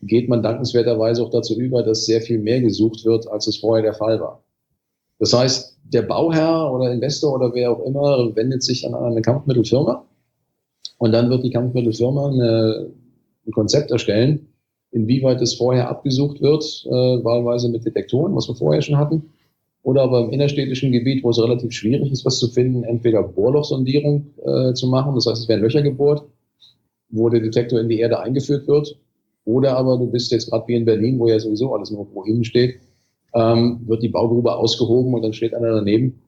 geht 0.00 0.30
man 0.30 0.42
dankenswerterweise 0.42 1.22
auch 1.22 1.28
dazu 1.28 1.60
über, 1.60 1.82
dass 1.82 2.06
sehr 2.06 2.22
viel 2.22 2.38
mehr 2.38 2.62
gesucht 2.62 3.04
wird, 3.04 3.28
als 3.28 3.46
es 3.48 3.58
vorher 3.58 3.82
der 3.82 3.92
Fall 3.92 4.18
war. 4.18 4.42
Das 5.18 5.34
heißt, 5.34 5.78
der 5.84 6.00
Bauherr 6.00 6.72
oder 6.72 6.90
Investor 6.90 7.34
oder 7.34 7.52
wer 7.52 7.70
auch 7.70 7.84
immer 7.84 8.34
wendet 8.34 8.62
sich 8.62 8.86
an 8.86 8.94
eine 8.94 9.20
Kampfmittelfirma 9.20 10.06
und 10.96 11.12
dann 11.12 11.28
wird 11.28 11.44
die 11.44 11.50
Kampfmittelfirma 11.50 12.30
eine, 12.30 12.90
ein 13.46 13.52
Konzept 13.52 13.90
erstellen, 13.90 14.48
inwieweit 14.90 15.42
es 15.42 15.56
vorher 15.56 15.90
abgesucht 15.90 16.40
wird, 16.40 16.64
äh, 16.86 16.90
wahlweise 17.24 17.68
mit 17.68 17.84
Detektoren, 17.84 18.34
was 18.34 18.48
wir 18.48 18.54
vorher 18.54 18.80
schon 18.80 18.96
hatten, 18.96 19.31
oder 19.82 20.02
aber 20.02 20.20
im 20.20 20.30
innerstädtischen 20.30 20.92
Gebiet, 20.92 21.24
wo 21.24 21.30
es 21.30 21.42
relativ 21.42 21.72
schwierig 21.72 22.12
ist, 22.12 22.24
was 22.24 22.38
zu 22.38 22.48
finden, 22.48 22.84
entweder 22.84 23.22
Bohrlochsondierung 23.22 24.30
äh, 24.44 24.74
zu 24.74 24.86
machen, 24.88 25.14
das 25.14 25.26
heißt, 25.26 25.42
es 25.42 25.48
werden 25.48 25.62
Löcher 25.62 25.82
gebohrt, 25.82 26.24
wo 27.08 27.28
der 27.28 27.40
Detektor 27.40 27.80
in 27.80 27.88
die 27.88 27.98
Erde 27.98 28.20
eingeführt 28.20 28.68
wird, 28.68 28.96
oder 29.44 29.76
aber 29.76 29.98
du 29.98 30.06
bist 30.06 30.30
jetzt 30.30 30.50
gerade 30.50 30.66
wie 30.68 30.76
in 30.76 30.84
Berlin, 30.84 31.18
wo 31.18 31.26
ja 31.26 31.38
sowieso 31.40 31.74
alles 31.74 31.90
nur 31.90 32.06
wo 32.14 32.22
innen 32.22 32.44
steht, 32.44 32.78
ähm, 33.34 33.80
wird 33.86 34.02
die 34.02 34.08
Baugrube 34.08 34.54
ausgehoben 34.54 35.14
und 35.14 35.22
dann 35.22 35.32
steht 35.32 35.54
einer 35.54 35.74
daneben, 35.74 36.22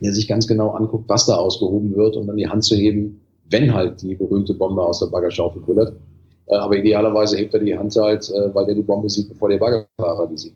der 0.00 0.12
sich 0.12 0.26
ganz 0.26 0.46
genau 0.46 0.70
anguckt, 0.70 1.08
was 1.08 1.26
da 1.26 1.36
ausgehoben 1.36 1.94
wird 1.94 2.16
und 2.16 2.26
dann 2.26 2.36
die 2.36 2.48
Hand 2.48 2.64
zu 2.64 2.74
heben, 2.74 3.20
wenn 3.48 3.72
halt 3.72 4.02
die 4.02 4.14
berühmte 4.14 4.54
Bombe 4.54 4.82
aus 4.82 5.00
der 5.00 5.06
Baggerschaufel 5.06 5.62
kullert. 5.62 5.94
Äh, 6.46 6.56
aber 6.56 6.76
idealerweise 6.76 7.36
hebt 7.36 7.54
er 7.54 7.60
die 7.60 7.76
Hand 7.76 7.94
halt, 7.94 8.28
äh, 8.30 8.54
weil 8.54 8.68
er 8.68 8.74
die 8.74 8.82
Bombe 8.82 9.08
sieht, 9.08 9.28
bevor 9.28 9.48
der 9.48 9.58
Baggerfahrer 9.58 10.26
die 10.28 10.38
sieht. 10.38 10.54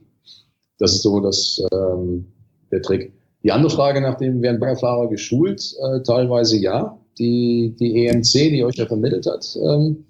Das 0.79 0.93
ist 0.93 1.03
so 1.03 1.21
das, 1.21 1.61
ähm, 1.73 2.27
der 2.71 2.83
Trick. 2.83 3.13
Die 3.43 3.53
andere 3.53 3.71
Frage, 3.71 4.01
nachdem 4.01 4.43
werden 4.43 4.61
Baggerfahrer 4.61 5.09
geschult? 5.09 5.75
Äh, 5.81 6.03
teilweise 6.03 6.59
ja. 6.59 6.99
Die, 7.19 7.75
die 7.81 8.07
EMC, 8.07 8.51
die 8.51 8.63
euch 8.63 8.75
ja 8.77 8.85
vermittelt 8.85 9.25
hat, 9.27 9.57
ähm, 9.63 10.05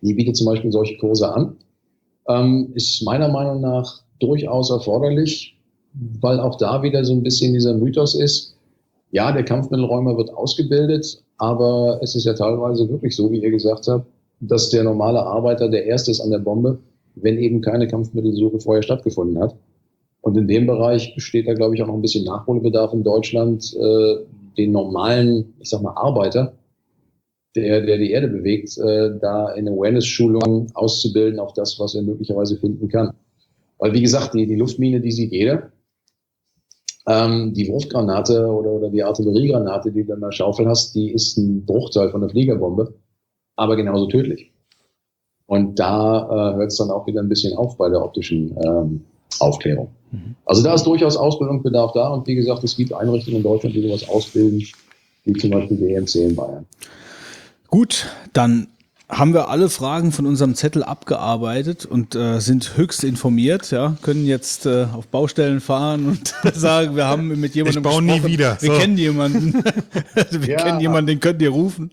die 0.00 0.14
bietet 0.14 0.36
zum 0.36 0.46
Beispiel 0.46 0.72
solche 0.72 0.96
Kurse 0.96 1.34
an. 1.34 1.56
Ähm, 2.28 2.70
ist 2.74 3.02
meiner 3.02 3.28
Meinung 3.28 3.60
nach 3.60 4.02
durchaus 4.20 4.70
erforderlich, 4.70 5.58
weil 6.20 6.40
auch 6.40 6.56
da 6.56 6.82
wieder 6.82 7.04
so 7.04 7.12
ein 7.12 7.22
bisschen 7.22 7.52
dieser 7.52 7.74
Mythos 7.74 8.14
ist. 8.14 8.56
Ja, 9.10 9.32
der 9.32 9.44
Kampfmittelräumer 9.44 10.16
wird 10.16 10.32
ausgebildet, 10.32 11.22
aber 11.36 11.98
es 12.02 12.14
ist 12.14 12.24
ja 12.24 12.34
teilweise 12.34 12.88
wirklich 12.88 13.16
so, 13.16 13.30
wie 13.30 13.42
ihr 13.42 13.50
gesagt 13.50 13.88
habt, 13.88 14.06
dass 14.40 14.70
der 14.70 14.84
normale 14.84 15.20
Arbeiter 15.20 15.68
der 15.68 15.84
Erste 15.86 16.10
ist 16.10 16.20
an 16.20 16.30
der 16.30 16.38
Bombe, 16.38 16.78
wenn 17.16 17.38
eben 17.38 17.60
keine 17.60 17.88
Kampfmittelsuche 17.88 18.60
vorher 18.60 18.82
stattgefunden 18.82 19.42
hat. 19.42 19.56
Und 20.22 20.36
in 20.36 20.48
dem 20.48 20.66
Bereich 20.66 21.14
besteht 21.14 21.48
da, 21.48 21.54
glaube 21.54 21.74
ich, 21.74 21.82
auch 21.82 21.86
noch 21.86 21.94
ein 21.94 22.02
bisschen 22.02 22.24
Nachholbedarf 22.24 22.92
in 22.92 23.02
Deutschland, 23.02 23.74
äh, 23.74 24.16
den 24.56 24.72
normalen, 24.72 25.54
ich 25.60 25.70
sag 25.70 25.82
mal, 25.82 25.94
Arbeiter, 25.94 26.52
der, 27.56 27.80
der 27.80 27.98
die 27.98 28.10
Erde 28.10 28.28
bewegt, 28.28 28.76
äh, 28.78 29.18
da 29.20 29.50
in 29.52 29.68
Awareness-Schulungen 29.68 30.70
auszubilden 30.74 31.40
auf 31.40 31.52
das, 31.54 31.78
was 31.80 31.94
er 31.94 32.02
möglicherweise 32.02 32.56
finden 32.56 32.88
kann. 32.88 33.12
Weil, 33.78 33.94
wie 33.94 34.02
gesagt, 34.02 34.34
die, 34.34 34.46
die 34.46 34.56
Luftmine, 34.56 35.00
die 35.00 35.12
sieht 35.12 35.32
jeder. 35.32 35.72
Ähm, 37.08 37.54
die 37.54 37.66
Wurfgranate 37.68 38.46
oder, 38.46 38.70
oder 38.70 38.90
die 38.90 39.02
Artilleriegranate, 39.02 39.90
die 39.90 40.04
du 40.04 40.12
in 40.12 40.20
der 40.20 40.32
Schaufel 40.32 40.68
hast, 40.68 40.94
die 40.94 41.10
ist 41.12 41.38
ein 41.38 41.64
Bruchteil 41.64 42.10
von 42.10 42.20
der 42.20 42.30
Fliegerbombe, 42.30 42.94
aber 43.56 43.74
genauso 43.74 44.06
tödlich. 44.06 44.52
Und 45.46 45.78
da 45.78 46.52
äh, 46.52 46.56
hört 46.56 46.70
es 46.70 46.76
dann 46.76 46.90
auch 46.90 47.06
wieder 47.06 47.20
ein 47.20 47.28
bisschen 47.28 47.56
auf 47.56 47.76
bei 47.78 47.88
der 47.88 48.04
optischen 48.04 48.54
ähm, 48.62 49.04
Aufklärung. 49.40 49.88
Also 50.44 50.62
da 50.62 50.74
ist 50.74 50.84
durchaus 50.84 51.16
Ausbildungsbedarf 51.16 51.92
da 51.92 52.08
und 52.08 52.26
wie 52.26 52.34
gesagt, 52.34 52.64
es 52.64 52.76
gibt 52.76 52.92
Einrichtungen 52.92 53.38
in 53.38 53.42
Deutschland, 53.42 53.74
die 53.74 53.82
sowas 53.82 54.08
ausbilden, 54.08 54.66
wie 55.24 55.32
zum 55.34 55.50
Beispiel 55.50 55.76
die 55.76 55.94
EMC 55.94 56.14
in 56.16 56.36
Bayern. 56.36 56.66
Gut, 57.68 58.06
dann 58.32 58.66
haben 59.10 59.34
wir 59.34 59.48
alle 59.48 59.68
Fragen 59.68 60.12
von 60.12 60.24
unserem 60.26 60.54
Zettel 60.54 60.82
abgearbeitet 60.82 61.84
und 61.84 62.14
äh, 62.14 62.38
sind 62.40 62.76
höchst 62.76 63.04
informiert, 63.04 63.70
ja, 63.70 63.96
können 64.02 64.24
jetzt 64.24 64.66
äh, 64.66 64.86
auf 64.92 65.08
Baustellen 65.08 65.60
fahren 65.60 66.06
und 66.06 66.34
sagen, 66.54 66.96
wir 66.96 67.06
haben 67.06 67.28
mit 67.40 67.54
jemandem 67.54 67.82
ich 67.84 67.90
baue 67.90 68.02
nie 68.02 68.22
wieder. 68.24 68.56
Wir 68.60 68.72
so. 68.72 68.78
kennen 68.78 68.96
jemanden. 68.96 69.64
wir 70.30 70.48
ja. 70.48 70.62
kennen 70.62 70.80
jemanden, 70.80 71.08
den 71.08 71.20
könnt 71.20 71.42
ihr 71.42 71.50
rufen. 71.50 71.90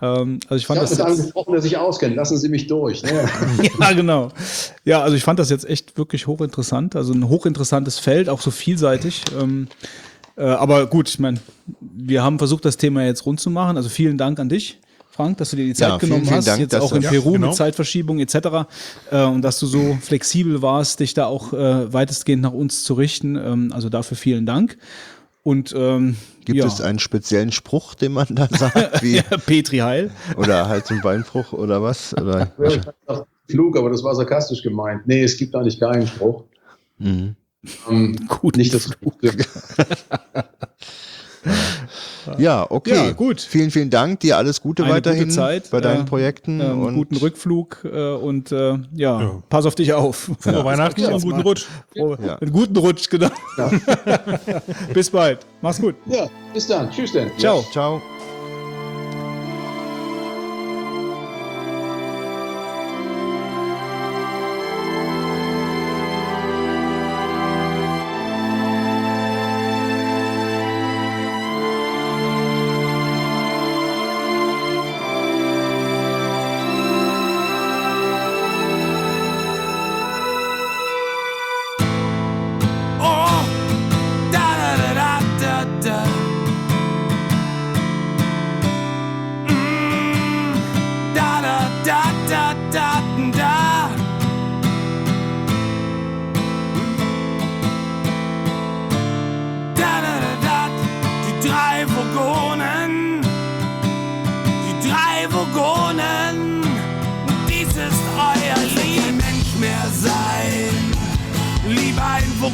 Ähm, 0.00 0.38
also 0.48 0.56
ich 0.56 0.66
fand 0.66 0.82
ich 0.82 0.88
das 0.88 0.98
mit 0.98 1.06
angesprochen, 1.06 1.52
der 1.52 1.62
sich 1.62 1.76
auskennt. 1.76 2.16
Lassen 2.16 2.38
Sie 2.38 2.48
mich 2.48 2.66
durch. 2.66 3.02
Ne? 3.02 3.28
ja, 3.80 3.92
genau. 3.92 4.30
Ja, 4.84 5.02
also 5.02 5.16
ich 5.16 5.24
fand 5.24 5.38
das 5.38 5.50
jetzt 5.50 5.68
echt 5.68 5.98
wirklich 5.98 6.26
hochinteressant. 6.26 6.94
Also 6.94 7.12
ein 7.12 7.28
hochinteressantes 7.28 7.98
Feld, 7.98 8.28
auch 8.28 8.40
so 8.40 8.50
vielseitig. 8.50 9.22
Ähm, 9.38 9.68
äh, 10.36 10.44
aber 10.44 10.86
gut, 10.86 11.08
ich 11.08 11.18
meine, 11.18 11.38
wir 11.80 12.22
haben 12.22 12.38
versucht, 12.38 12.64
das 12.64 12.76
Thema 12.76 13.04
jetzt 13.04 13.26
rund 13.26 13.40
zu 13.40 13.50
machen. 13.50 13.76
Also 13.76 13.88
vielen 13.88 14.18
Dank 14.18 14.38
an 14.38 14.48
dich. 14.48 14.78
Frank, 15.14 15.38
dass 15.38 15.50
du 15.50 15.56
dir 15.56 15.66
die 15.66 15.74
Zeit 15.74 15.90
ja, 15.90 15.96
genommen 15.98 16.24
vielen, 16.24 16.36
hast, 16.36 16.48
Dank, 16.48 16.58
jetzt 16.58 16.74
auch 16.74 16.92
in 16.92 17.02
Peru 17.02 17.30
ja, 17.30 17.32
genau. 17.36 17.46
mit 17.46 17.56
Zeitverschiebung 17.56 18.18
etc. 18.18 18.66
Äh, 19.12 19.22
und 19.22 19.42
dass 19.42 19.60
du 19.60 19.66
so 19.66 19.96
flexibel 20.02 20.60
warst, 20.60 20.98
dich 20.98 21.14
da 21.14 21.26
auch 21.26 21.52
äh, 21.52 21.92
weitestgehend 21.92 22.42
nach 22.42 22.52
uns 22.52 22.82
zu 22.82 22.94
richten. 22.94 23.36
Ähm, 23.36 23.72
also 23.72 23.88
dafür 23.88 24.16
vielen 24.16 24.44
Dank. 24.44 24.76
Und 25.44 25.72
ähm, 25.76 26.16
gibt 26.44 26.58
ja. 26.58 26.66
es 26.66 26.80
einen 26.80 26.98
speziellen 26.98 27.52
Spruch, 27.52 27.94
den 27.94 28.12
man 28.12 28.26
da 28.30 28.48
sagt, 28.50 29.02
wie 29.02 29.20
Petri 29.46 29.78
Heil 29.78 30.10
oder 30.36 30.68
halt 30.68 30.86
zum 30.86 31.00
Beinbruch 31.00 31.52
oder 31.52 31.80
was? 31.80 32.12
Oder? 32.14 32.50
Flug, 33.48 33.76
aber 33.76 33.90
das 33.90 34.02
war 34.02 34.16
sarkastisch 34.16 34.62
gemeint. 34.62 35.06
Nee, 35.06 35.22
es 35.22 35.36
gibt 35.36 35.54
eigentlich 35.54 35.78
keinen 35.78 36.08
Spruch. 36.08 36.42
Mhm. 36.98 37.36
Ähm, 37.88 38.16
Gut, 38.26 38.56
nicht 38.56 38.74
das 38.74 38.86
Flug. 38.86 39.14
Ja, 42.38 42.66
okay. 42.70 42.94
Ja, 42.94 43.12
gut. 43.12 43.40
Vielen, 43.40 43.70
vielen 43.70 43.90
Dank. 43.90 44.20
Dir 44.20 44.36
alles 44.36 44.60
Gute 44.60 44.84
Eine 44.84 44.94
weiterhin 44.94 45.24
gute 45.24 45.34
Zeit, 45.34 45.70
bei 45.70 45.80
deinen 45.80 46.02
äh, 46.02 46.04
Projekten. 46.04 46.60
Äh, 46.60 46.64
und 46.64 46.94
guten 46.94 47.16
Rückflug 47.16 47.84
äh, 47.84 48.14
und 48.14 48.50
äh, 48.52 48.78
ja, 48.94 49.20
ja, 49.20 49.42
pass 49.48 49.66
auf 49.66 49.74
dich 49.74 49.92
auf. 49.92 50.30
Frohe 50.38 50.54
ja. 50.54 50.64
Weihnachten 50.64 51.04
und 51.04 51.22
guten 51.22 51.40
Rutsch. 51.40 51.66
Frohe, 51.94 52.18
ja. 52.24 52.36
Einen 52.36 52.52
guten 52.52 52.76
Rutsch, 52.76 53.10
genau. 53.10 53.30
bis 54.94 55.10
bald. 55.10 55.40
Mach's 55.60 55.80
gut. 55.80 55.96
Ja, 56.06 56.28
bis 56.52 56.66
dann. 56.66 56.90
Tschüss 56.90 57.12
denn. 57.12 57.30
Ciao. 57.38 57.62
Ciao. 57.72 58.00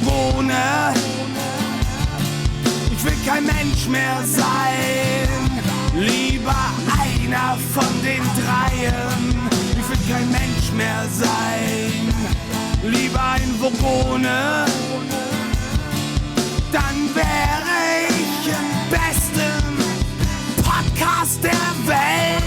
wohne. 0.03 0.95
Ich 2.93 3.05
will 3.05 3.17
kein 3.27 3.45
Mensch 3.45 3.87
mehr 3.89 4.19
sein, 4.25 5.51
lieber 5.95 6.55
einer 7.01 7.57
von 7.73 8.03
den 8.03 8.23
dreien. 8.37 9.49
Ich 9.73 9.89
will 9.89 10.15
kein 10.15 10.31
Mensch 10.31 10.70
mehr 10.77 11.07
sein, 11.11 12.12
lieber 12.83 13.23
ein 13.23 13.55
Wohne. 13.59 14.67
Dann 16.73 17.15
wäre 17.15 18.07
ich 18.09 18.49
im 18.49 18.91
besten 18.91 19.61
Podcast 20.62 21.43
der 21.43 21.87
Welt. 21.87 22.41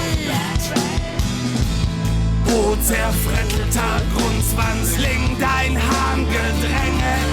Wo 2.45 2.75
zerfrettelter 2.75 4.01
Grundzwanzling, 4.15 5.37
dein 5.39 5.77
Hahn 5.77 6.25
gedrängt 6.27 7.32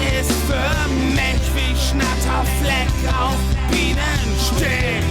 für 0.61 0.89
Mensch 1.15 1.47
wie 1.55 1.73
Schnatterfleck 1.75 2.93
auf 3.19 3.41
Bienen 3.71 4.23
steht. 4.47 5.05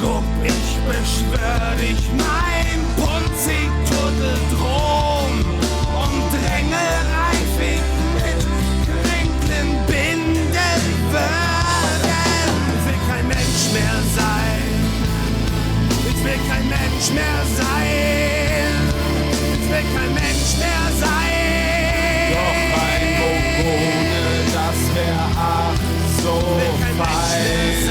Guck, 0.00 0.24
ich 0.44 0.70
beschwör 0.88 1.74
dich, 1.76 2.02
mein 2.16 2.78
Punzig-Tuttel 2.96 4.38
drum 4.54 5.32
und 6.02 6.22
drängelreifig 6.34 7.82
mit 8.16 8.40
Krinkelbinden 9.02 10.72
werden. 11.12 11.42
Ich 12.74 12.82
will 12.86 13.00
kein 13.08 13.26
Mensch 13.28 13.64
mehr 13.72 13.98
sein. 14.16 14.62
Ich 16.08 16.24
will 16.24 16.40
kein 16.48 16.66
Mensch 16.68 17.06
mehr 17.14 17.42
sein. 17.56 18.72
Ich 19.54 19.70
will 19.70 19.86
kein 19.94 20.14
Mensch 20.14 20.50
mehr 20.58 20.86
sein. 21.00 21.41
der 25.02 25.22
ach 25.36 25.74
so 26.22 26.34
weit. 26.98 27.88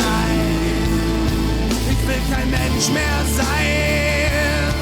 Ich 1.91 2.01
will 2.07 2.23
kein 2.33 2.49
Mensch 2.49 2.87
mehr 2.89 3.19
sein. 3.37 4.73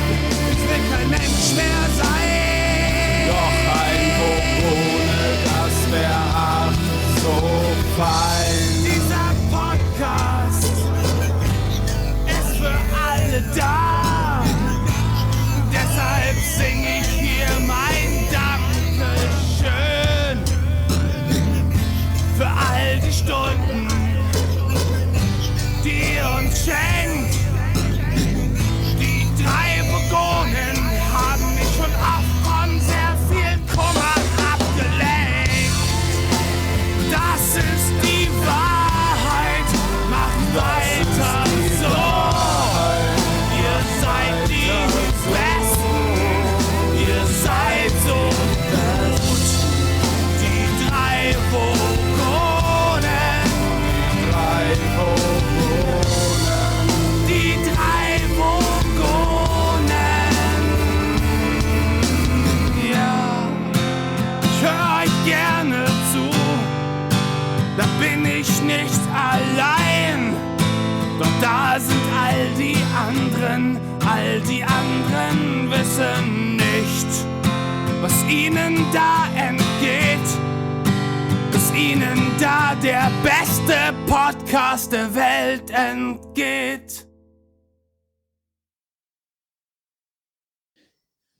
Ich 0.51 0.61
will 0.69 0.83
kein 0.91 1.09
Mensch 1.09 1.47
mehr 1.55 1.83
sein. 2.01 3.27
Doch 3.29 3.57
ein 3.85 4.05
Hoch 4.19 4.49
ohne 4.71 5.21
das 5.47 5.75
wäre 5.91 6.23
ach 6.33 6.77
so 7.23 7.35
fein. 7.97 8.48
Stunden, 23.29 23.87
die 25.83 26.17
uns 26.35 26.65
schenken. 26.65 26.98
Ihnen 78.29 78.85
da 78.93 79.27
entgeht. 79.35 79.69
da 82.39 82.73
der 82.75 83.11
beste 83.21 83.73
Podcast 84.07 84.93
der 84.93 85.13
Welt 85.13 85.71
entgeht. 85.71 87.05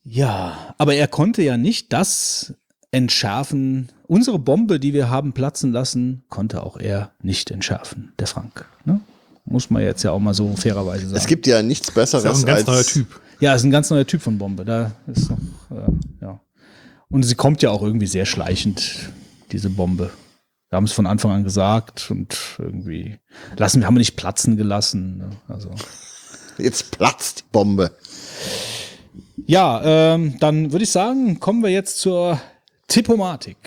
Ja, 0.04 0.74
aber 0.78 0.96
er 0.96 1.08
konnte 1.08 1.42
ja 1.42 1.56
nicht 1.56 1.94
das 1.94 2.54
entschärfen. 2.92 3.90
Unsere 4.08 4.40
Bombe, 4.40 4.80
die 4.80 4.94
wir 4.94 5.10
haben 5.10 5.34
platzen 5.34 5.72
lassen, 5.72 6.24
konnte 6.28 6.64
auch 6.64 6.78
er 6.78 7.12
nicht 7.22 7.50
entschärfen, 7.52 8.12
der 8.20 8.28
Frank. 8.28 8.66
Ne? 8.84 9.00
Muss 9.46 9.70
man 9.70 9.84
jetzt 9.84 10.04
ja 10.04 10.12
auch 10.12 10.20
mal 10.20 10.34
so 10.34 10.56
fairerweise 10.56 11.06
sagen. 11.06 11.18
Es 11.18 11.28
gibt 11.28 11.48
ja 11.48 11.62
nichts 11.62 11.92
Besseres 11.92 12.24
Das 12.24 12.40
ist 12.40 12.44
auch 12.44 12.48
ein 12.50 12.56
ganz 12.56 12.68
als 12.68 12.68
neuer 12.68 12.84
Typ. 12.84 13.22
Ja, 13.40 13.56
ist 13.56 13.64
ein 13.64 13.72
ganz 13.72 13.90
neuer 13.90 14.06
Typ 14.06 14.22
von 14.22 14.38
Bombe. 14.38 14.66
Da 14.66 14.92
ist 15.08 15.30
noch, 15.30 15.38
äh, 15.72 15.92
ja. 16.22 16.40
Und 17.12 17.24
sie 17.24 17.36
kommt 17.36 17.62
ja 17.62 17.72
auch 17.72 17.82
irgendwie 17.82 18.08
sehr 18.08 18.26
schleichend, 18.26 19.10
diese 19.52 19.70
Bombe. 19.70 20.12
Wir 20.70 20.78
haben 20.78 20.84
es 20.84 20.92
von 20.92 21.08
Anfang 21.08 21.32
an 21.32 21.44
gesagt 21.44 22.12
und 22.12 22.38
irgendwie 22.60 23.18
lassen, 23.58 23.80
wir 23.80 23.88
haben 23.88 23.96
wir 23.96 24.00
nicht 24.00 24.16
platzen 24.16 24.58
gelassen. 24.58 25.18
Ne? 25.18 25.30
Also. 25.48 25.72
Jetzt 26.60 26.92
platzt 26.92 27.40
die 27.40 27.44
Bombe. 27.52 27.92
Ja, 29.48 29.82
ähm, 30.14 30.38
dann 30.40 30.72
würde 30.72 30.84
ich 30.84 30.92
sagen, 30.92 31.40
kommen 31.40 31.64
wir 31.64 31.72
jetzt 31.72 32.00
zur 32.00 32.40
Tippomatik, 32.88 33.58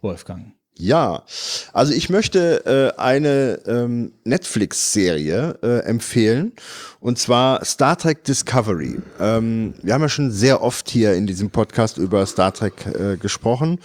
Wolfgang. 0.00 0.57
Ja, 0.80 1.24
also 1.72 1.92
ich 1.92 2.08
möchte 2.08 2.94
äh, 2.96 3.00
eine 3.00 3.58
ähm, 3.66 4.12
Netflix-Serie 4.22 5.58
äh, 5.60 5.78
empfehlen 5.80 6.52
und 7.00 7.18
zwar 7.18 7.64
Star 7.64 7.98
Trek 7.98 8.22
Discovery. 8.22 9.00
Ähm, 9.18 9.74
wir 9.82 9.92
haben 9.92 10.02
ja 10.02 10.08
schon 10.08 10.30
sehr 10.30 10.62
oft 10.62 10.88
hier 10.88 11.14
in 11.14 11.26
diesem 11.26 11.50
Podcast 11.50 11.98
über 11.98 12.24
Star 12.26 12.54
Trek 12.54 12.86
äh, 12.86 13.16
gesprochen 13.16 13.80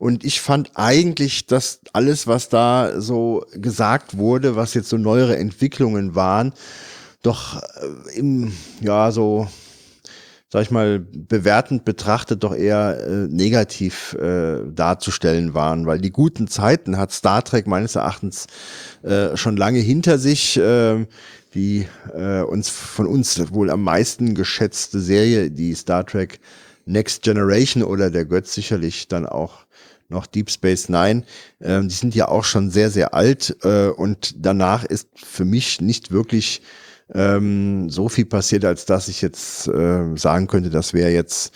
und 0.00 0.24
ich 0.24 0.40
fand 0.40 0.72
eigentlich, 0.74 1.46
dass 1.46 1.78
alles, 1.92 2.26
was 2.26 2.48
da 2.48 3.00
so 3.00 3.46
gesagt 3.52 4.18
wurde, 4.18 4.56
was 4.56 4.74
jetzt 4.74 4.88
so 4.88 4.98
neuere 4.98 5.36
Entwicklungen 5.36 6.16
waren, 6.16 6.54
doch 7.22 7.62
äh, 7.62 8.18
im, 8.18 8.52
ja, 8.80 9.12
so 9.12 9.46
sag 10.52 10.62
ich 10.64 10.70
mal, 10.70 11.00
bewertend 11.00 11.86
betrachtet 11.86 12.44
doch 12.44 12.54
eher 12.54 13.00
äh, 13.00 13.26
negativ 13.28 14.12
äh, 14.20 14.58
darzustellen 14.70 15.54
waren, 15.54 15.86
weil 15.86 15.98
die 15.98 16.12
guten 16.12 16.46
Zeiten 16.46 16.98
hat 16.98 17.10
Star 17.10 17.42
Trek 17.42 17.66
meines 17.66 17.94
Erachtens 17.94 18.48
äh, 19.02 19.34
schon 19.34 19.56
lange 19.56 19.78
hinter 19.78 20.18
sich. 20.18 20.58
Äh, 20.58 21.06
die 21.54 21.86
äh, 22.14 22.40
uns 22.40 22.70
von 22.70 23.06
uns 23.06 23.52
wohl 23.52 23.70
am 23.70 23.82
meisten 23.82 24.34
geschätzte 24.34 25.00
Serie, 25.00 25.50
die 25.50 25.74
Star 25.74 26.04
Trek 26.04 26.40
Next 26.86 27.22
Generation 27.22 27.82
oder 27.82 28.10
der 28.10 28.24
Götz 28.24 28.54
sicherlich 28.54 29.08
dann 29.08 29.26
auch 29.26 29.66
noch 30.08 30.26
Deep 30.26 30.50
Space 30.50 30.88
Nine, 30.88 31.24
ähm, 31.60 31.88
die 31.88 31.94
sind 31.94 32.14
ja 32.14 32.28
auch 32.28 32.44
schon 32.44 32.70
sehr, 32.70 32.90
sehr 32.90 33.14
alt 33.14 33.56
äh, 33.64 33.88
und 33.88 34.34
danach 34.38 34.84
ist 34.84 35.08
für 35.14 35.44
mich 35.44 35.80
nicht 35.80 36.10
wirklich 36.10 36.62
ähm, 37.14 37.90
so 37.90 38.08
viel 38.08 38.24
passiert, 38.24 38.64
als 38.64 38.84
dass 38.84 39.08
ich 39.08 39.22
jetzt 39.22 39.68
äh, 39.68 40.16
sagen 40.16 40.46
könnte, 40.46 40.70
das 40.70 40.94
wäre 40.94 41.10
jetzt 41.10 41.52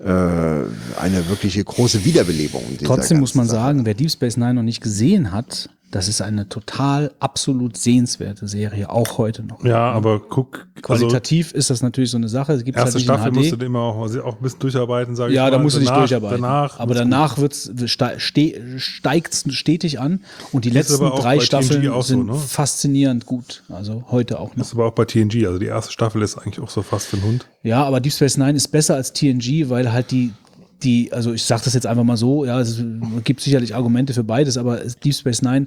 äh, 0.00 0.04
eine 0.04 1.28
wirkliche 1.28 1.64
große 1.64 2.04
Wiederbelebung. 2.04 2.62
Trotzdem 2.84 3.20
muss 3.20 3.34
man 3.34 3.46
Sache. 3.46 3.56
sagen, 3.56 3.86
wer 3.86 3.94
Deep 3.94 4.10
Space 4.10 4.36
Nine 4.36 4.54
noch 4.54 4.62
nicht 4.62 4.80
gesehen 4.80 5.32
hat, 5.32 5.70
das 5.90 6.06
ist 6.08 6.20
eine 6.20 6.48
total 6.48 7.12
absolut 7.18 7.76
sehenswerte 7.78 8.46
Serie, 8.46 8.90
auch 8.90 9.16
heute 9.16 9.42
noch. 9.42 9.64
Ja, 9.64 9.90
aber 9.90 10.20
guck, 10.20 10.66
also 10.76 11.06
Qualitativ 11.06 11.52
ist 11.52 11.70
das 11.70 11.82
natürlich 11.82 12.10
so 12.10 12.18
eine 12.18 12.28
Sache. 12.28 12.52
Es 12.52 12.64
gibt 12.64 12.76
halt 12.76 12.86
erste 12.86 12.98
nicht 12.98 13.04
Staffel 13.06 13.32
musst 13.32 13.52
du 13.52 13.56
immer 13.64 13.80
auch, 13.80 13.96
auch 13.96 14.36
ein 14.36 14.42
bisschen 14.42 14.58
durcharbeiten, 14.60 15.16
sage 15.16 15.30
ich 15.32 15.36
Ja, 15.36 15.44
mal. 15.44 15.50
da 15.50 15.58
musst 15.58 15.76
du 15.76 15.80
dich 15.80 15.88
durcharbeiten. 15.88 16.42
Danach 16.42 16.78
aber 16.78 16.94
danach 16.94 17.38
wird's, 17.38 17.70
ste 17.86 18.16
ste 18.18 18.78
steigt 18.78 19.44
stetig 19.48 19.98
an 19.98 20.20
und 20.52 20.66
die 20.66 20.70
Das 20.70 20.90
letzten 20.90 21.06
drei 21.06 21.36
TNG 21.38 21.44
Staffeln 21.44 21.82
so, 21.82 22.02
sind 22.02 22.26
ne? 22.26 22.34
faszinierend 22.34 23.24
gut. 23.24 23.62
Also 23.70 24.04
heute 24.10 24.40
auch 24.40 24.56
noch. 24.56 24.64
ist 24.66 24.74
aber 24.74 24.86
auch 24.86 24.92
bei 24.92 25.06
TNG. 25.06 25.46
Also 25.46 25.58
die 25.58 25.66
erste 25.66 25.92
Staffel 25.92 26.20
ist 26.20 26.36
eigentlich 26.36 26.60
auch 26.60 26.70
so 26.70 26.82
fast 26.82 27.06
für 27.06 27.16
den 27.16 27.24
Hund. 27.24 27.46
Ja, 27.62 27.84
aber 27.84 28.00
Deep 28.00 28.12
Space 28.12 28.36
Nine 28.36 28.52
ist 28.56 28.68
besser 28.68 28.94
als 28.94 29.12
TNG, 29.14 29.70
weil 29.70 29.90
halt 29.92 30.10
die, 30.10 30.32
die, 30.82 31.12
also 31.12 31.32
ich 31.32 31.44
sage 31.44 31.62
das 31.64 31.74
jetzt 31.74 31.86
einfach 31.86 32.04
mal 32.04 32.16
so, 32.16 32.44
ja, 32.44 32.60
es 32.60 32.82
gibt 33.24 33.40
sicherlich 33.40 33.74
Argumente 33.74 34.14
für 34.14 34.24
beides, 34.24 34.56
aber 34.56 34.76
Deep 34.76 35.14
Space 35.14 35.42
Nine 35.42 35.66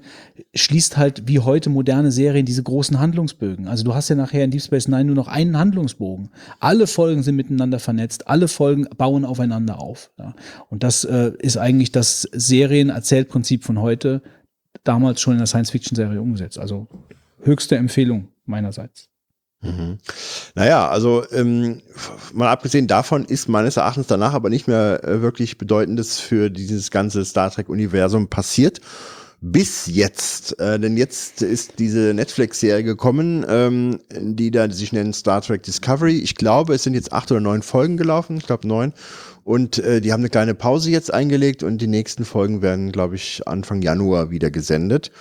schließt 0.56 0.98
halt 0.98 1.28
wie 1.28 1.40
heute 1.40 1.70
moderne 1.70 2.12
Serien 2.12 2.46
diese 2.46 2.64
großen 2.64 3.00
Handlungsbögen. 3.00 3.68
Also 3.68 3.84
du 3.84 3.94
hast 3.94 4.10
ja 4.10 4.16
nachher 4.16 4.44
in 4.44 4.52
Deep 4.52 4.62
Space 4.62 4.88
Nine 4.88 5.06
nur 5.06 5.16
noch 5.16 5.28
einen 5.28 5.58
Handlungsbogen. 5.58 6.30
Alle 6.60 6.88
Folgen 6.88 7.24
sind 7.24 7.36
miteinander 7.36 7.80
vernetzt, 7.80 8.28
alle 8.28 8.48
Folgen 8.48 8.88
bauen 8.98 9.26
aufeinander 9.26 9.80
auf. 9.80 10.12
Ja. 10.18 10.34
Und 10.70 10.84
das 10.84 11.04
äh, 11.04 11.32
ist 11.40 11.58
eigentlich 11.58 11.92
das 11.92 12.22
Serien-Erzählprinzip 12.32 13.64
von 13.64 13.82
heute, 13.82 14.22
damals 14.84 15.22
schon 15.22 15.34
in 15.34 15.40
der 15.40 15.48
Science-Fiction-Serie 15.48 16.22
umgesetzt. 16.22 16.58
Also 16.58 16.88
höchste 17.44 17.76
Empfehlung 17.76 18.30
meinerseits. 18.46 19.11
Naja, 20.56 20.90
also 20.90 21.24
ähm, 21.32 21.82
mal 22.34 22.50
abgesehen 22.50 22.88
davon 22.88 23.26
ist 23.26 23.48
meines 23.48 23.78
Erachtens 23.78 24.08
danach 24.08 24.34
aber 24.34 24.50
nicht 24.50 24.68
mehr 24.68 25.04
äh, 25.04 25.22
wirklich 25.22 25.58
Bedeutendes 25.58 26.20
für 26.20 26.50
dieses 26.50 26.90
ganze 26.90 27.24
Star 27.26 27.52
Trek-Universum 27.52 28.28
passiert. 28.28 28.82
Bis 29.44 29.88
jetzt, 29.88 30.60
äh, 30.60 30.80
denn 30.80 30.98
jetzt 30.98 31.42
ist 31.42 31.80
diese 31.80 32.14
Netflix-Serie 32.14 32.84
gekommen, 32.84 33.44
ähm, 33.50 34.00
die 34.16 34.52
da 34.52 34.70
sich 34.70 34.94
nennt 34.94 35.16
Star 35.16 35.42
Trek 35.42 35.64
Discovery. 35.64 36.20
Ich 36.20 36.36
glaube, 36.36 36.76
es 36.76 36.84
sind 36.84 36.94
jetzt 36.94 37.12
acht 37.12 37.32
oder 37.32 37.40
neun 37.40 37.64
Folgen 37.64 37.98
gelaufen, 37.98 38.38
ich 38.38 38.46
glaube 38.46 38.68
neun. 38.68 38.94
Und 39.44 39.80
äh, 39.80 40.00
die 40.00 40.14
haben 40.14 40.22
eine 40.22 40.30
kleine 40.30 40.54
Pause 40.54 40.92
jetzt 40.92 41.12
eingelegt 41.12 41.64
und 41.64 41.80
die 41.80 41.88
nächsten 41.88 42.26
Folgen 42.26 42.62
werden, 42.62 42.92
glaube 42.92 43.16
ich, 43.16 43.42
Anfang 43.48 43.82
Januar 43.82 44.30
wieder 44.30 44.52
gesendet. 44.52 45.12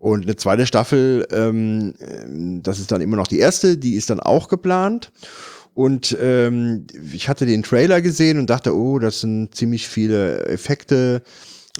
Und 0.00 0.22
eine 0.22 0.34
zweite 0.34 0.64
Staffel, 0.64 1.28
ähm, 1.30 1.92
das 2.62 2.78
ist 2.78 2.90
dann 2.90 3.02
immer 3.02 3.18
noch 3.18 3.26
die 3.26 3.38
erste, 3.38 3.76
die 3.76 3.96
ist 3.96 4.08
dann 4.08 4.18
auch 4.18 4.48
geplant. 4.48 5.12
Und 5.74 6.16
ähm, 6.20 6.86
ich 7.12 7.28
hatte 7.28 7.44
den 7.44 7.62
Trailer 7.62 8.00
gesehen 8.00 8.38
und 8.38 8.48
dachte, 8.48 8.74
oh, 8.74 8.98
das 8.98 9.20
sind 9.20 9.54
ziemlich 9.54 9.88
viele 9.88 10.46
Effekte, 10.46 11.22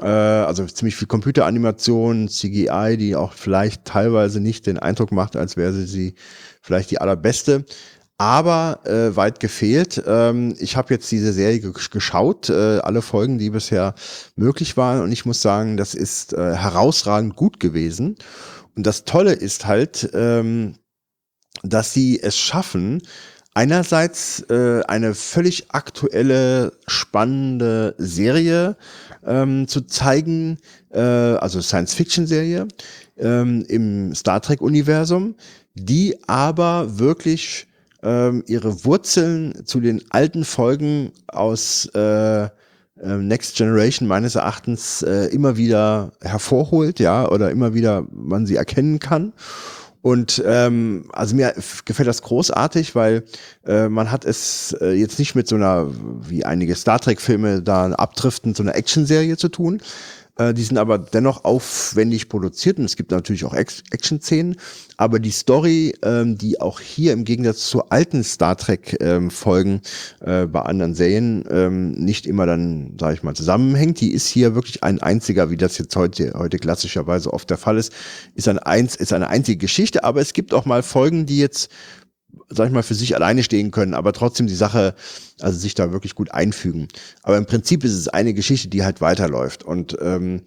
äh, 0.01 0.05
also 0.05 0.67
ziemlich 0.67 0.97
viel 0.97 1.09
Computeranimation, 1.09 2.29
CGI, 2.29 2.97
die 2.99 3.17
auch 3.17 3.33
vielleicht 3.33 3.87
teilweise 3.87 4.41
nicht 4.41 4.67
den 4.67 4.79
Eindruck 4.79 5.13
macht, 5.13 5.35
als 5.35 5.57
wäre 5.57 5.73
sie 5.73 6.15
vielleicht 6.61 6.91
die 6.91 7.01
allerbeste. 7.01 7.65
Aber 8.21 8.81
äh, 8.85 9.17
weit 9.17 9.41
gefehlt. 9.41 10.03
Ähm, 10.07 10.55
ich 10.59 10.77
habe 10.77 10.93
jetzt 10.93 11.11
diese 11.11 11.33
Serie 11.33 11.59
ge 11.59 11.73
geschaut, 11.91 12.51
äh, 12.51 12.79
alle 12.81 13.01
Folgen, 13.01 13.39
die 13.39 13.49
bisher 13.49 13.95
möglich 14.37 14.77
waren. 14.77 15.01
Und 15.01 15.11
ich 15.11 15.25
muss 15.25 15.41
sagen, 15.41 15.79
das 15.79 15.95
ist 15.95 16.35
äh, 16.35 16.55
herausragend 16.55 17.35
gut 17.35 17.61
gewesen. 17.61 18.17
Und 18.77 18.87
das 18.87 19.05
Tolle 19.05 19.33
ist 19.33 19.65
halt, 19.65 20.11
ähm, 20.13 20.75
dass 21.63 21.95
sie 21.95 22.21
es 22.21 22.37
schaffen, 22.37 23.01
einerseits 23.55 24.41
äh, 24.51 24.83
eine 24.87 25.15
völlig 25.15 25.71
aktuelle, 25.71 26.73
spannende 26.87 27.95
Serie 27.97 28.77
ähm, 29.25 29.67
zu 29.67 29.81
zeigen, 29.87 30.59
äh, 30.93 31.01
also 31.01 31.63
Science-Fiction-Serie 31.63 32.69
ähm, 33.17 33.65
im 33.67 34.15
Star 34.15 34.43
Trek-Universum, 34.43 35.37
die 35.75 36.19
aber 36.29 36.99
wirklich 36.99 37.67
ähm, 38.03 38.45
ihre 38.47 38.85
Wurzeln 38.85 39.67
zu 39.67 39.81
den 39.81 40.03
alten 40.11 40.45
Folgen 40.45 41.13
aus 41.29 41.87
äh, 41.95 42.45
äh, 42.45 42.49
Next 43.17 43.57
Generation 43.57 44.09
meines 44.09 44.35
Erachtens 44.35 45.03
äh, 45.03 45.27
immer 45.27 45.57
wieder 45.57 46.13
hervorholt, 46.21 47.01
ja, 47.01 47.29
oder 47.29 47.51
immer 47.51 47.75
wieder 47.75 48.07
man 48.13 48.47
sie 48.47 48.57
erkennen 48.57 48.99
kann. 48.99 49.33
Und 50.03 50.43
ähm, 50.47 51.05
also 51.13 51.37
mir 51.37 51.55
gefällt 51.85 52.09
das 52.09 52.23
großartig, 52.23 52.95
weil 52.95 53.25
äh, 53.67 53.89
man 53.89 54.11
hat 54.11 54.25
es 54.25 54.75
äh, 54.81 54.93
jetzt 54.93 55.19
nicht 55.19 55.35
mit 55.35 55.47
so 55.47 55.57
einer, 55.57 55.89
wie 56.27 56.45
einige 56.45 56.75
Star 56.75 56.99
Trek-Filme 56.99 57.61
da 57.61 57.91
abdriften, 57.93 58.55
so 58.55 58.63
einer 58.63 58.75
Action-Serie 58.75 59.37
zu 59.37 59.51
tun. 59.51 59.83
Äh, 60.41 60.55
die 60.55 60.63
sind 60.63 60.79
aber 60.79 60.99
dennoch 60.99 61.45
aufwendig 61.45 62.29
produziert 62.29 62.79
und 62.79 62.87
es 62.87 62.97
gibt 62.97 63.11
natürlich 63.11 63.45
auch 63.45 63.53
Action-Szenen. 63.55 64.57
Aber 64.97 65.19
die 65.19 65.31
Story, 65.31 65.95
ähm, 66.03 66.39
die 66.39 66.61
auch 66.61 66.81
hier 66.81 67.13
im 67.13 67.25
Gegensatz 67.25 67.69
zu 67.69 67.89
alten 67.91 68.25
Star 68.25 68.57
Trek-Folgen 68.57 69.83
äh, 70.21 70.47
bei 70.47 70.63
anderen 70.63 70.95
Serien 70.95 71.45
ähm, 71.51 71.93
nicht 71.93 72.27
immer 72.27 72.47
dann, 72.47 72.97
sage 72.99 73.15
ich 73.15 73.23
mal, 73.23 73.35
zusammenhängt, 73.35 74.01
die 74.01 74.13
ist 74.13 74.29
hier 74.29 74.55
wirklich 74.55 74.83
ein 74.83 75.03
einziger, 75.03 75.51
wie 75.51 75.57
das 75.57 75.77
jetzt 75.77 75.95
heute, 75.97 76.33
heute 76.37 76.59
klassischerweise 76.59 77.33
oft 77.33 77.51
der 77.51 77.59
Fall 77.59 77.77
ist, 77.77 77.93
ist, 78.35 78.49
ein 78.49 78.87
ist 78.87 79.13
eine 79.13 79.29
einzige 79.29 79.59
Geschichte. 79.59 80.05
Aber 80.05 80.21
es 80.21 80.33
gibt 80.33 80.55
auch 80.55 80.65
mal 80.65 80.83
Folgen, 80.83 81.27
die 81.27 81.39
jetzt 81.39 81.71
sag 82.49 82.67
ich 82.67 82.73
mal, 82.73 82.83
für 82.83 82.95
sich 82.95 83.15
alleine 83.15 83.43
stehen 83.43 83.71
können, 83.71 83.95
aber 83.95 84.13
trotzdem 84.13 84.47
die 84.47 84.55
Sache, 84.55 84.95
also 85.41 85.59
sich 85.59 85.75
da 85.75 85.93
wirklich 85.93 86.15
gut 86.15 86.33
einfügen. 86.33 86.89
Aber 87.23 87.37
im 87.37 87.47
Prinzip 87.47 87.85
ist 87.85 87.95
es 87.95 88.09
eine 88.09 88.35
Geschichte, 88.35 88.69
die 88.69 88.85
halt 88.85 89.01
weiterläuft. 89.01 89.63
Und 89.63 89.97
ähm, 90.01 90.43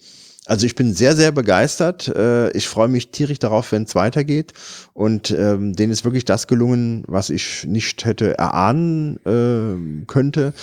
also 0.46 0.66
ich 0.66 0.76
bin 0.76 0.94
sehr, 0.94 1.16
sehr 1.16 1.32
begeistert. 1.32 2.10
Äh, 2.10 2.52
ich 2.52 2.68
freue 2.68 2.90
mich 2.90 3.12
tierisch 3.12 3.40
darauf, 3.40 3.72
wenn 3.72 3.84
es 3.84 3.96
weitergeht. 3.96 4.54
Und 4.94 5.32
ähm, 5.32 5.74
denen 5.74 5.92
ist 5.92 6.04
wirklich 6.04 6.26
das 6.26 6.48
gelungen, 6.48 7.04
was 7.08 7.30
ich 7.30 7.64
nicht 7.66 8.04
hätte 8.04 8.38
erahnen 8.38 9.18
äh, 9.26 10.06
könnte. 10.06 10.54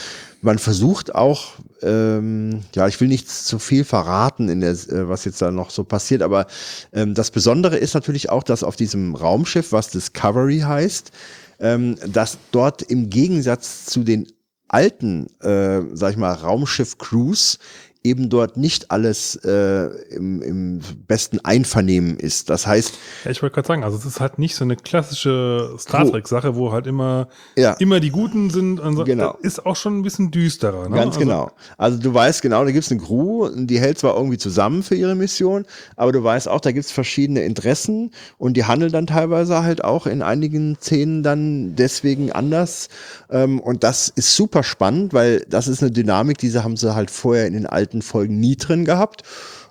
Man 0.42 0.58
versucht 0.58 1.14
auch, 1.14 1.54
ähm, 1.82 2.60
ja, 2.74 2.88
ich 2.88 3.00
will 3.00 3.08
nicht 3.08 3.30
zu 3.30 3.58
viel 3.58 3.84
verraten, 3.84 4.48
in 4.48 4.60
der, 4.60 4.72
äh, 4.72 5.08
was 5.08 5.24
jetzt 5.24 5.40
da 5.40 5.50
noch 5.50 5.70
so 5.70 5.84
passiert, 5.84 6.22
aber 6.22 6.46
ähm, 6.92 7.14
das 7.14 7.30
Besondere 7.30 7.76
ist 7.76 7.94
natürlich 7.94 8.30
auch, 8.30 8.42
dass 8.42 8.62
auf 8.62 8.76
diesem 8.76 9.14
Raumschiff, 9.14 9.72
was 9.72 9.88
Discovery 9.88 10.60
heißt, 10.60 11.10
ähm, 11.58 11.96
dass 12.06 12.38
dort 12.52 12.82
im 12.82 13.10
Gegensatz 13.10 13.84
zu 13.84 14.02
den 14.02 14.26
alten, 14.68 15.26
äh, 15.40 15.82
sag 15.92 16.12
ich 16.12 16.16
mal, 16.16 16.32
Raumschiff-Crews 16.32 17.58
eben 18.02 18.30
dort 18.30 18.56
nicht 18.56 18.90
alles 18.90 19.36
äh, 19.44 19.86
im, 20.14 20.40
im 20.40 20.80
besten 21.06 21.38
Einvernehmen 21.40 22.16
ist. 22.18 22.48
Das 22.48 22.66
heißt, 22.66 22.94
Ja, 23.24 23.30
ich 23.30 23.42
wollte 23.42 23.54
gerade 23.56 23.68
sagen, 23.68 23.84
also 23.84 23.98
es 23.98 24.06
ist 24.06 24.20
halt 24.20 24.38
nicht 24.38 24.54
so 24.54 24.64
eine 24.64 24.76
klassische 24.76 25.74
Star. 25.78 26.10
Trek-Sache, 26.10 26.56
wo 26.56 26.72
halt 26.72 26.86
immer, 26.86 27.28
Ja. 27.56 27.72
immer 27.74 28.00
die 28.00 28.08
Guten 28.10 28.48
sind. 28.48 28.80
Also 28.80 29.04
Genau. 29.04 29.36
Ist 29.42 29.66
auch 29.66 29.76
schon 29.76 29.98
ein 29.98 30.02
bisschen 30.02 30.30
düsterer. 30.30 30.88
Ne? 30.88 30.96
Ganz 30.96 31.16
also, 31.16 31.20
genau. 31.20 31.50
Also 31.76 31.98
du 31.98 32.14
weißt 32.14 32.40
genau, 32.40 32.64
da 32.64 32.70
gibt 32.70 32.84
es 32.86 32.90
eine 32.90 33.00
Crew, 33.00 33.50
die 33.54 33.78
hält 33.78 33.98
zwar 33.98 34.16
irgendwie 34.16 34.38
zusammen 34.38 34.82
für 34.82 34.94
ihre 34.94 35.14
Mission, 35.14 35.66
aber 35.96 36.12
du 36.12 36.24
weißt 36.24 36.48
auch, 36.48 36.60
da 36.60 36.72
gibt 36.72 36.86
es 36.86 36.92
verschiedene 36.92 37.42
Interessen 37.42 38.12
und 38.38 38.56
die 38.56 38.64
handeln 38.64 38.92
dann 38.92 39.06
teilweise 39.06 39.62
halt 39.62 39.84
auch 39.84 40.06
in 40.06 40.22
einigen 40.22 40.76
Szenen 40.80 41.22
dann 41.22 41.76
deswegen 41.76 42.32
anders. 42.32 42.88
Ähm, 43.28 43.60
und 43.60 43.84
das 43.84 44.08
ist 44.08 44.34
super 44.36 44.62
spannend, 44.62 45.12
weil 45.12 45.44
das 45.50 45.68
ist 45.68 45.82
eine 45.82 45.90
Dynamik, 45.90 46.38
diese 46.38 46.64
haben 46.64 46.78
sie 46.78 46.94
halt 46.94 47.10
vorher 47.10 47.46
in 47.46 47.52
den 47.52 47.66
alten 47.66 47.89
Folgen 48.02 48.38
nie 48.40 48.56
drin 48.56 48.84
gehabt. 48.84 49.22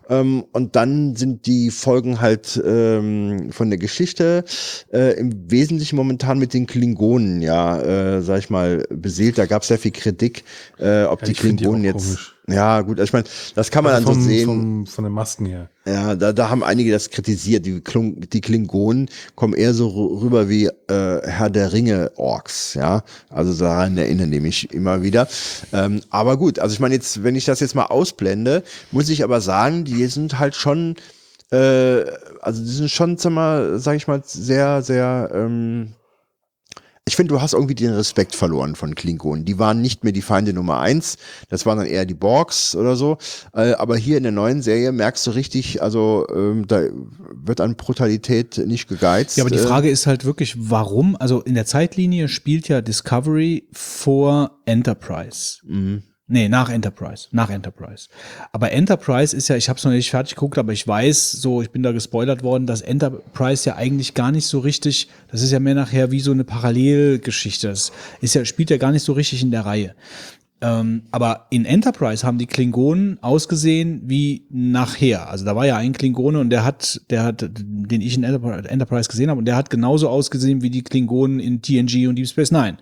Ähm, 0.10 0.44
und 0.54 0.76
dann 0.76 1.16
sind 1.16 1.46
die 1.46 1.70
Folgen 1.70 2.20
halt 2.20 2.60
ähm, 2.66 3.52
von 3.52 3.70
der 3.70 3.78
Geschichte 3.78 4.44
äh, 4.92 5.14
im 5.20 5.52
Wesentlichen 5.52 5.96
momentan 5.96 6.40
mit 6.40 6.54
den 6.54 6.66
Klingonen, 6.66 7.42
ja, 7.42 7.80
äh, 8.18 8.22
sag 8.22 8.40
ich 8.40 8.50
mal, 8.50 8.86
beseelt. 8.90 9.38
Da 9.38 9.46
gab 9.46 9.62
es 9.62 9.68
sehr 9.68 9.78
viel 9.78 9.92
Kritik, 9.92 10.44
äh, 10.80 11.04
ob 11.04 11.22
Ja, 11.22 11.28
die 11.28 11.34
die 11.34 11.40
Klingonen 11.40 11.82
auch 11.82 11.86
jetzt. 11.86 12.06
komisch. 12.06 12.36
Ja, 12.52 12.82
gut, 12.82 13.00
also 13.00 13.10
ich 13.10 13.14
meine, 13.14 13.26
das 13.56 13.72
kann 13.72 13.84
man 13.84 13.94
Also 13.94 14.06
dann 14.06 14.14
vom, 14.16 14.24
so 14.24 14.30
sehen. 14.30 14.46
Vom, 14.46 14.86
von 14.88 15.04
den 15.04 15.14
Masken 15.14 15.46
her. 15.46 15.70
Ja, 15.86 16.16
da, 16.16 16.34
da 16.34 16.50
haben 16.50 16.64
einige 16.64 16.92
das 16.92 17.10
kritisiert. 17.10 17.66
Die, 17.66 17.82
Klung, 17.82 18.20
die 18.20 18.42
Klingonen 18.42 19.10
kommen 19.36 19.54
eher 19.54 19.74
so 19.74 19.88
rü- 19.88 20.22
rüber 20.22 20.50
wie 20.50 20.66
äh, 20.66 20.72
Herr 20.88 21.50
der 21.50 21.74
Ringe 21.74 22.12
Orks, 22.16 22.76
ja. 22.76 23.04
Also 23.30 23.54
daran 23.64 23.98
erinnern 23.98 24.32
die 24.32 24.40
mich 24.40 24.72
immer 24.74 25.02
wieder. 25.02 25.28
Ähm, 25.74 26.02
aber 26.10 26.38
gut, 26.38 26.60
also 26.60 26.74
ich 26.74 26.80
meine 26.80 26.96
jetzt, 26.96 27.24
wenn 27.24 27.36
ich 27.36 27.46
das 27.46 27.60
jetzt 27.60 27.76
mal 27.76 27.86
ausblende, 27.86 28.64
muss 28.92 29.10
ich 29.10 29.24
aber 29.24 29.42
sagen, 29.42 29.84
die 29.86 30.06
sind 30.08 30.38
halt 30.38 30.56
schon, 30.56 30.96
äh, 31.52 32.04
also 32.42 32.62
die 32.62 32.70
sind 32.72 32.92
schon, 32.92 33.18
sag 33.18 33.32
mal, 33.32 33.80
sag 33.80 33.96
ich 33.96 34.08
mal, 34.08 34.22
sehr, 34.26 34.82
sehr, 34.82 35.32
ähm, 35.34 35.94
ich 37.10 37.16
finde, 37.16 37.34
du 37.34 37.42
hast 37.42 37.54
irgendwie 37.54 37.74
den 37.74 37.92
Respekt 37.92 38.36
verloren 38.36 38.76
von 38.76 38.94
Klingonen. 38.94 39.44
Die 39.44 39.58
waren 39.58 39.82
nicht 39.82 40.04
mehr 40.04 40.14
die 40.14 40.22
Feinde 40.22 40.54
Nummer 40.54 40.80
eins. 40.80 41.18
Das 41.50 41.66
waren 41.66 41.80
dann 41.80 41.88
eher 41.88 42.06
die 42.06 42.14
Borgs 42.14 42.76
oder 42.76 42.96
so. 42.96 43.18
Äh, 43.52 43.72
aber 43.74 43.98
hier 43.98 44.18
in 44.18 44.24
der 44.24 44.32
neuen 44.32 44.62
Serie 44.62 44.92
merkst 44.92 45.26
du 45.26 45.32
richtig, 45.32 45.82
also 45.82 46.28
ähm, 46.32 46.68
da 46.68 46.84
wird 47.34 47.62
an 47.62 47.76
Brutalität 47.76 48.60
nicht 48.60 48.88
gegeizt. 48.88 49.38
Ja, 49.38 49.44
aber 49.44 49.50
die 49.50 49.58
Äh, 49.58 49.66
Frage 49.66 49.90
ist 49.90 50.06
halt 50.06 50.24
wirklich, 50.24 50.56
warum? 50.70 51.16
Also 51.16 51.42
in 51.42 51.56
der 51.56 51.66
Zeitlinie 51.66 52.28
spielt 52.28 52.68
ja 52.68 52.82
Discovery 52.82 53.68
vor 53.72 54.60
Enterprise. 54.66 55.58
Nee, 56.32 56.48
nach 56.48 56.70
Enterprise. 56.70 57.28
Nach 57.32 57.50
Enterprise. 57.50 58.08
Aber 58.52 58.72
Enterprise 58.72 59.36
ist 59.36 59.48
ja, 59.48 59.56
ich 59.56 59.68
habe 59.68 59.80
es 59.80 59.84
noch 59.84 59.92
nicht 59.92 60.12
fertig 60.12 60.36
geguckt, 60.36 60.60
aber 60.60 60.72
ich 60.72 60.88
weiß, 60.88 61.32
so, 61.32 61.64
ich 61.64 61.72
bin 61.72 61.82
da 61.82 61.92
gespoilert 61.92 62.44
worden, 62.44 62.68
dass 62.68 62.82
Enterprise 62.82 63.68
ja 63.68 63.76
eigentlich 63.76 64.14
gar 64.14 64.32
nicht 64.32 64.46
so 64.46 64.60
richtig, 64.60 65.10
das 65.32 65.42
ist 65.42 65.52
ja 65.52 65.60
mehr 65.60 65.74
nachher 65.74 66.12
wie 66.12 66.20
so 66.20 66.32
eine 66.32 66.44
Parallelgeschichte. 66.44 67.70
Das 67.70 67.92
ist 68.22 68.36
ja, 68.36 68.46
spielt 68.46 68.70
ja 68.70 68.78
gar 68.78 68.92
nicht 68.92 69.02
so 69.02 69.14
richtig 69.14 69.42
in 69.42 69.50
der 69.50 69.66
Reihe. 69.66 69.96
Ähm, 70.62 71.04
aber 71.10 71.48
in 71.50 71.66
Enterprise 71.66 72.28
haben 72.28 72.38
die 72.38 72.46
Klingonen 72.46 73.18
ausgesehen 73.24 74.02
wie 74.06 74.44
nachher. 74.52 75.32
Also 75.32 75.46
da 75.46 75.56
war 75.56 75.66
ja 75.66 75.78
ein 75.78 75.94
Klingone 75.94 76.40
und 76.40 76.52
der 76.52 76.64
hat, 76.64 77.02
der 77.10 77.24
hat, 77.24 77.50
den 77.58 78.02
ich 78.02 78.16
in 78.16 78.24
Enterprise 78.24 79.10
gesehen 79.10 79.32
habe, 79.32 79.40
und 79.40 79.46
der 79.46 79.56
hat 79.56 79.72
genauso 79.72 80.10
ausgesehen 80.10 80.62
wie 80.62 80.70
die 80.70 80.84
Klingonen 80.84 81.40
in 81.40 81.64
TNG 81.64 82.08
und 82.08 82.18
Deep 82.18 82.28
Space 82.28 82.52
Nine. 82.52 82.78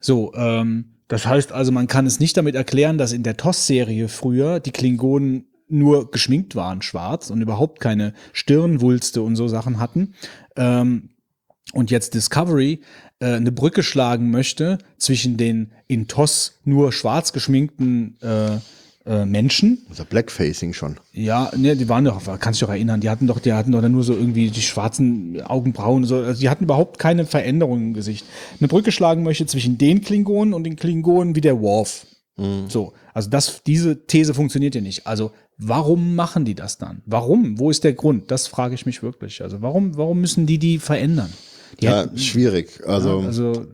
So, 0.00 0.34
ähm, 0.34 0.84
das 1.08 1.26
heißt 1.26 1.52
also, 1.52 1.72
man 1.72 1.86
kann 1.86 2.06
es 2.06 2.20
nicht 2.20 2.36
damit 2.36 2.54
erklären, 2.54 2.98
dass 2.98 3.12
in 3.12 3.22
der 3.22 3.36
TOS-Serie 3.36 4.08
früher 4.08 4.60
die 4.60 4.72
Klingonen 4.72 5.46
nur 5.68 6.10
geschminkt 6.10 6.54
waren, 6.54 6.82
schwarz 6.82 7.30
und 7.30 7.40
überhaupt 7.40 7.80
keine 7.80 8.14
Stirnwulste 8.32 9.22
und 9.22 9.36
so 9.36 9.48
Sachen 9.48 9.80
hatten. 9.80 10.14
Ähm, 10.56 11.10
und 11.72 11.90
jetzt 11.90 12.14
Discovery 12.14 12.82
äh, 13.18 13.34
eine 13.34 13.52
Brücke 13.52 13.82
schlagen 13.82 14.30
möchte 14.30 14.78
zwischen 14.98 15.36
den 15.36 15.72
in 15.86 16.08
TOS 16.08 16.60
nur 16.64 16.92
schwarz 16.92 17.32
geschminkten 17.32 18.18
äh, 18.20 18.58
äh, 19.06 19.24
Menschen. 19.26 19.84
Also 19.90 20.04
Blackfacing 20.04 20.72
schon. 20.72 20.96
Ja, 21.12 21.50
ne, 21.56 21.76
die 21.76 21.88
waren 21.88 22.04
doch, 22.04 22.22
kannst 22.24 22.60
du 22.60 22.64
dich 22.64 22.68
doch 22.68 22.74
erinnern, 22.74 23.00
die 23.00 23.10
hatten 23.10 23.26
doch, 23.26 23.38
die 23.38 23.52
hatten 23.52 23.72
doch 23.72 23.82
nur 23.86 24.02
so 24.02 24.14
irgendwie 24.14 24.50
die 24.50 24.62
schwarzen 24.62 25.40
Augenbrauen, 25.42 26.04
so, 26.04 26.16
also 26.16 26.40
die 26.40 26.48
hatten 26.48 26.64
überhaupt 26.64 26.98
keine 26.98 27.26
Veränderung 27.26 27.78
im 27.82 27.94
Gesicht. 27.94 28.24
Eine 28.58 28.68
Brücke 28.68 28.92
schlagen 28.92 29.22
möchte 29.22 29.46
zwischen 29.46 29.76
den 29.78 30.00
Klingonen 30.00 30.54
und 30.54 30.64
den 30.64 30.76
Klingonen 30.76 31.34
wie 31.34 31.40
der 31.42 31.60
Worf. 31.60 32.06
So, 32.66 32.94
also 33.12 33.30
das, 33.30 33.62
diese 33.64 34.06
These 34.06 34.34
funktioniert 34.34 34.74
ja 34.74 34.80
nicht. 34.80 35.06
Also 35.06 35.30
warum 35.56 36.16
machen 36.16 36.44
die 36.44 36.56
das 36.56 36.78
dann? 36.78 37.00
Warum? 37.06 37.60
Wo 37.60 37.70
ist 37.70 37.84
der 37.84 37.92
Grund? 37.92 38.32
Das 38.32 38.48
frage 38.48 38.74
ich 38.74 38.86
mich 38.86 39.04
wirklich. 39.04 39.40
Also 39.40 39.62
warum, 39.62 39.96
warum 39.96 40.20
müssen 40.20 40.44
die 40.44 40.58
die 40.58 40.80
verändern? 40.80 41.32
Die 41.80 41.84
Ja, 41.84 42.00
hätten- 42.02 42.18
schwierig. 42.18 42.80
Also, 42.88 43.20
also, 43.20 43.66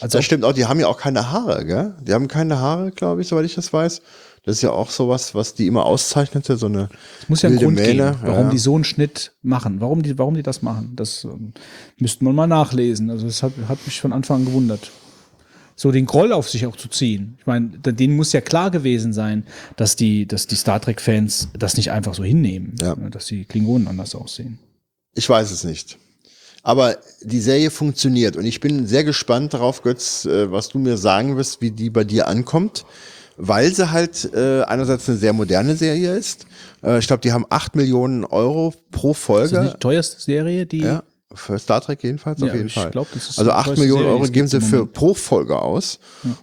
also 0.00 0.18
das 0.18 0.22
stimmt 0.22 0.44
auch, 0.44 0.52
die 0.52 0.66
haben 0.66 0.80
ja 0.80 0.86
auch 0.88 0.98
keine 0.98 1.30
Haare, 1.32 1.64
gell? 1.64 1.94
Die 2.02 2.12
haben 2.12 2.28
keine 2.28 2.58
Haare, 2.58 2.90
glaube 2.90 3.22
ich, 3.22 3.28
soweit 3.28 3.46
ich 3.46 3.54
das 3.54 3.72
weiß. 3.72 4.02
Das 4.44 4.56
ist 4.56 4.62
ja 4.62 4.70
auch 4.72 4.90
sowas, 4.90 5.34
was 5.34 5.54
die 5.54 5.66
immer 5.66 5.86
auszeichnete, 5.86 6.56
so 6.58 6.66
eine 6.66 6.90
Es 7.22 7.28
muss 7.30 7.40
ja 7.42 7.48
einen 7.48 7.58
Grund 7.58 7.76
Mähne. 7.76 8.10
geben, 8.12 8.18
warum 8.22 8.44
ja. 8.44 8.50
die 8.50 8.58
so 8.58 8.74
einen 8.74 8.84
Schnitt 8.84 9.32
machen, 9.42 9.80
warum 9.80 10.02
die, 10.02 10.18
warum 10.18 10.34
die 10.34 10.42
das 10.42 10.60
machen. 10.60 10.92
Das 10.96 11.24
ähm, 11.24 11.54
müsste 11.98 12.24
man 12.24 12.34
mal 12.34 12.46
nachlesen. 12.46 13.08
Also 13.10 13.26
das 13.26 13.42
hat, 13.42 13.52
hat 13.68 13.78
mich 13.86 14.00
von 14.00 14.12
Anfang 14.12 14.40
an 14.40 14.44
gewundert. 14.44 14.90
So 15.76 15.90
den 15.90 16.04
Groll 16.06 16.32
auf 16.32 16.48
sich 16.50 16.66
auch 16.66 16.76
zu 16.76 16.88
ziehen. 16.88 17.36
Ich 17.40 17.46
meine, 17.46 17.68
denen 17.68 18.16
muss 18.16 18.32
ja 18.32 18.40
klar 18.42 18.70
gewesen 18.70 19.12
sein, 19.12 19.44
dass 19.76 19.96
die, 19.96 20.26
dass 20.28 20.46
die 20.46 20.54
Star 20.56 20.80
Trek-Fans 20.80 21.48
das 21.58 21.76
nicht 21.76 21.90
einfach 21.90 22.14
so 22.14 22.22
hinnehmen, 22.22 22.76
Ja. 22.80 22.94
dass 22.94 23.26
die 23.26 23.44
Klingonen 23.44 23.88
anders 23.88 24.14
aussehen. 24.14 24.58
Ich 25.14 25.28
weiß 25.28 25.50
es 25.50 25.64
nicht. 25.64 25.98
Aber 26.62 26.96
die 27.22 27.40
Serie 27.40 27.70
funktioniert 27.70 28.36
und 28.36 28.44
ich 28.44 28.60
bin 28.60 28.86
sehr 28.86 29.04
gespannt 29.04 29.52
darauf, 29.54 29.82
Götz, 29.82 30.26
äh, 30.26 30.50
was 30.52 30.68
du 30.68 30.78
mir 30.78 30.96
sagen 30.96 31.36
wirst, 31.36 31.60
wie 31.60 31.70
die 31.70 31.90
bei 31.90 32.04
dir 32.04 32.28
ankommt, 32.28 32.84
weil 33.36 33.74
sie 33.74 33.90
halt 33.90 34.32
äh, 34.34 34.62
einerseits 34.62 35.08
eine 35.08 35.18
sehr 35.18 35.32
moderne 35.32 35.76
Serie 35.76 36.14
ist. 36.16 36.46
Äh, 36.82 36.98
ich 36.98 37.06
glaube, 37.06 37.20
die 37.20 37.32
haben 37.32 37.46
8 37.50 37.76
Millionen 37.76 38.24
Euro 38.24 38.74
pro 38.90 39.10
Ist 39.12 39.18
das 39.18 39.24
Folge. 39.24 39.60
nicht 39.62 39.74
die 39.74 39.78
teuerste 39.80 40.20
Serie, 40.20 40.66
die 40.66 40.78
Ja, 40.82 41.02
für 41.34 41.58
Star 41.58 41.80
Trek 41.80 42.02
jedenfalls 42.04 42.40
Ja, 42.40 42.46
auf 42.48 42.54
jeden 42.54 42.66
ich 42.68 42.74
Fall. 42.74 42.90
glaub, 42.90 43.08
das 43.12 43.30
ist 43.30 43.38
also 43.38 43.50
die 43.50 43.56
8 43.56 43.64
teuerste 43.66 43.80
Millionen 43.80 44.02
Serie, 44.04 44.18
Euro 44.20 44.30
geben 44.30 44.48
sie 44.48 44.60
für 44.60 44.86
pro 44.86 45.14
Folge 45.14 45.60
aus. 45.60 45.98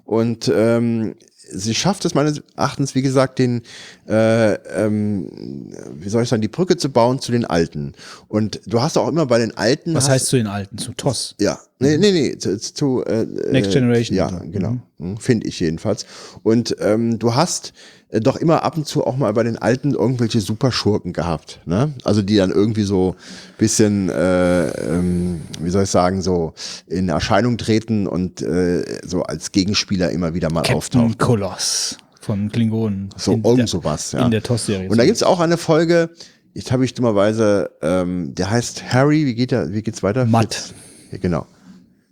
Und 0.06 0.52
ähm, 0.54 1.16
sie 1.52 1.76
schafft 1.76 2.06
es 2.06 2.14
meines 2.16 2.42
Erachtens, 2.56 2.96
wie 2.96 3.02
gesagt, 3.02 3.40
den, 3.40 3.62
äh, 4.08 4.54
ähm, 4.86 5.72
wie 5.96 6.10
soll 6.10 6.24
ich 6.24 6.30
sagen, 6.30 6.42
die 6.42 6.48
Brücke 6.48 6.78
zu 6.78 6.90
bauen 6.90 7.20
zu 7.20 7.32
den 7.32 7.46
Alten. 7.46 7.94
Und 8.28 8.62
du 8.66 8.82
hast 8.82 8.98
auch 8.98 9.08
immer 9.08 9.26
bei 9.26 9.40
den 9.40 9.56
Alten. 9.58 9.94
was 9.94 10.10
heißt 10.10 10.28
zu 10.28 10.38
den 10.38 10.48
Alten, 10.48 10.78
zu 10.78 10.94
TOS? 10.94 11.36
ja, 11.40 11.60
nee, 11.80 11.98
nee, 11.98 12.12
nee, 12.12 12.38
zu, 12.38 12.58
zu 12.60 13.04
äh, 13.06 13.26
Next 13.52 13.72
Generation 13.72 14.18
Ja, 14.18 14.28
und 14.28 14.46
so. 14.46 14.52
genau, 14.52 14.78
Mhm, 14.98 15.18
finde 15.18 15.48
ich 15.48 15.60
jedenfalls. 15.60 16.06
Und 16.44 16.76
ähm, 16.80 17.18
du 17.18 17.34
hast 17.34 17.70
äh, 17.70 17.72
doch 18.20 18.36
immer 18.36 18.64
ab 18.64 18.76
und 18.76 18.86
zu 18.86 19.06
auch 19.08 19.16
mal 19.16 19.32
bei 19.34 19.44
den 19.44 19.58
Alten 19.58 19.94
irgendwelche 19.94 20.42
Superschurken 20.42 21.14
gehabt, 21.14 21.62
ne? 21.66 21.94
Also 22.04 22.22
die 22.22 22.36
dann 22.36 22.52
irgendwie 22.52 22.84
so 22.84 23.16
bisschen, 23.58 24.10
äh, 24.10 24.68
ähm, 24.70 25.42
wie 25.62 25.70
soll 25.70 25.84
ich 25.84 25.90
sagen, 25.90 26.22
so 26.22 26.54
in 26.88 27.08
Erscheinung 27.10 27.58
treten 27.58 28.08
und 28.08 28.42
äh, 28.42 28.84
so 29.06 29.24
als 29.24 29.52
Gegenspieler 29.54 30.10
immer 30.12 30.34
wieder 30.34 30.52
mal 30.52 30.62
Captain 30.64 30.78
auftauchen. 30.78 31.18
Koloss 31.18 31.98
von 32.20 32.52
Klingonen. 32.52 33.10
So 33.16 33.32
irgend 33.32 33.60
der- 33.60 33.68
sowas, 33.68 34.12
ja. 34.12 34.26
In 34.26 34.32
der 34.32 34.44
TOS-Serie. 34.44 34.90
Und 34.90 34.98
da 34.98 35.06
gibt's 35.06 35.24
auch 35.24 35.40
eine 35.40 35.58
Folge, 35.58 36.10
jetzt 36.54 36.72
habe 36.74 36.84
ich 36.84 36.94
dummerweise, 36.94 37.72
ähm, 37.82 38.36
der 38.36 38.50
heißt 38.52 38.92
Harry, 38.94 39.26
wie 39.26 39.36
geht 39.36 39.52
der, 39.52 39.72
wie 39.74 39.82
geht's 39.82 40.04
weiter? 40.04 40.26
Matt. 40.26 40.74
Ja, 41.12 41.18
genau. 41.18 41.48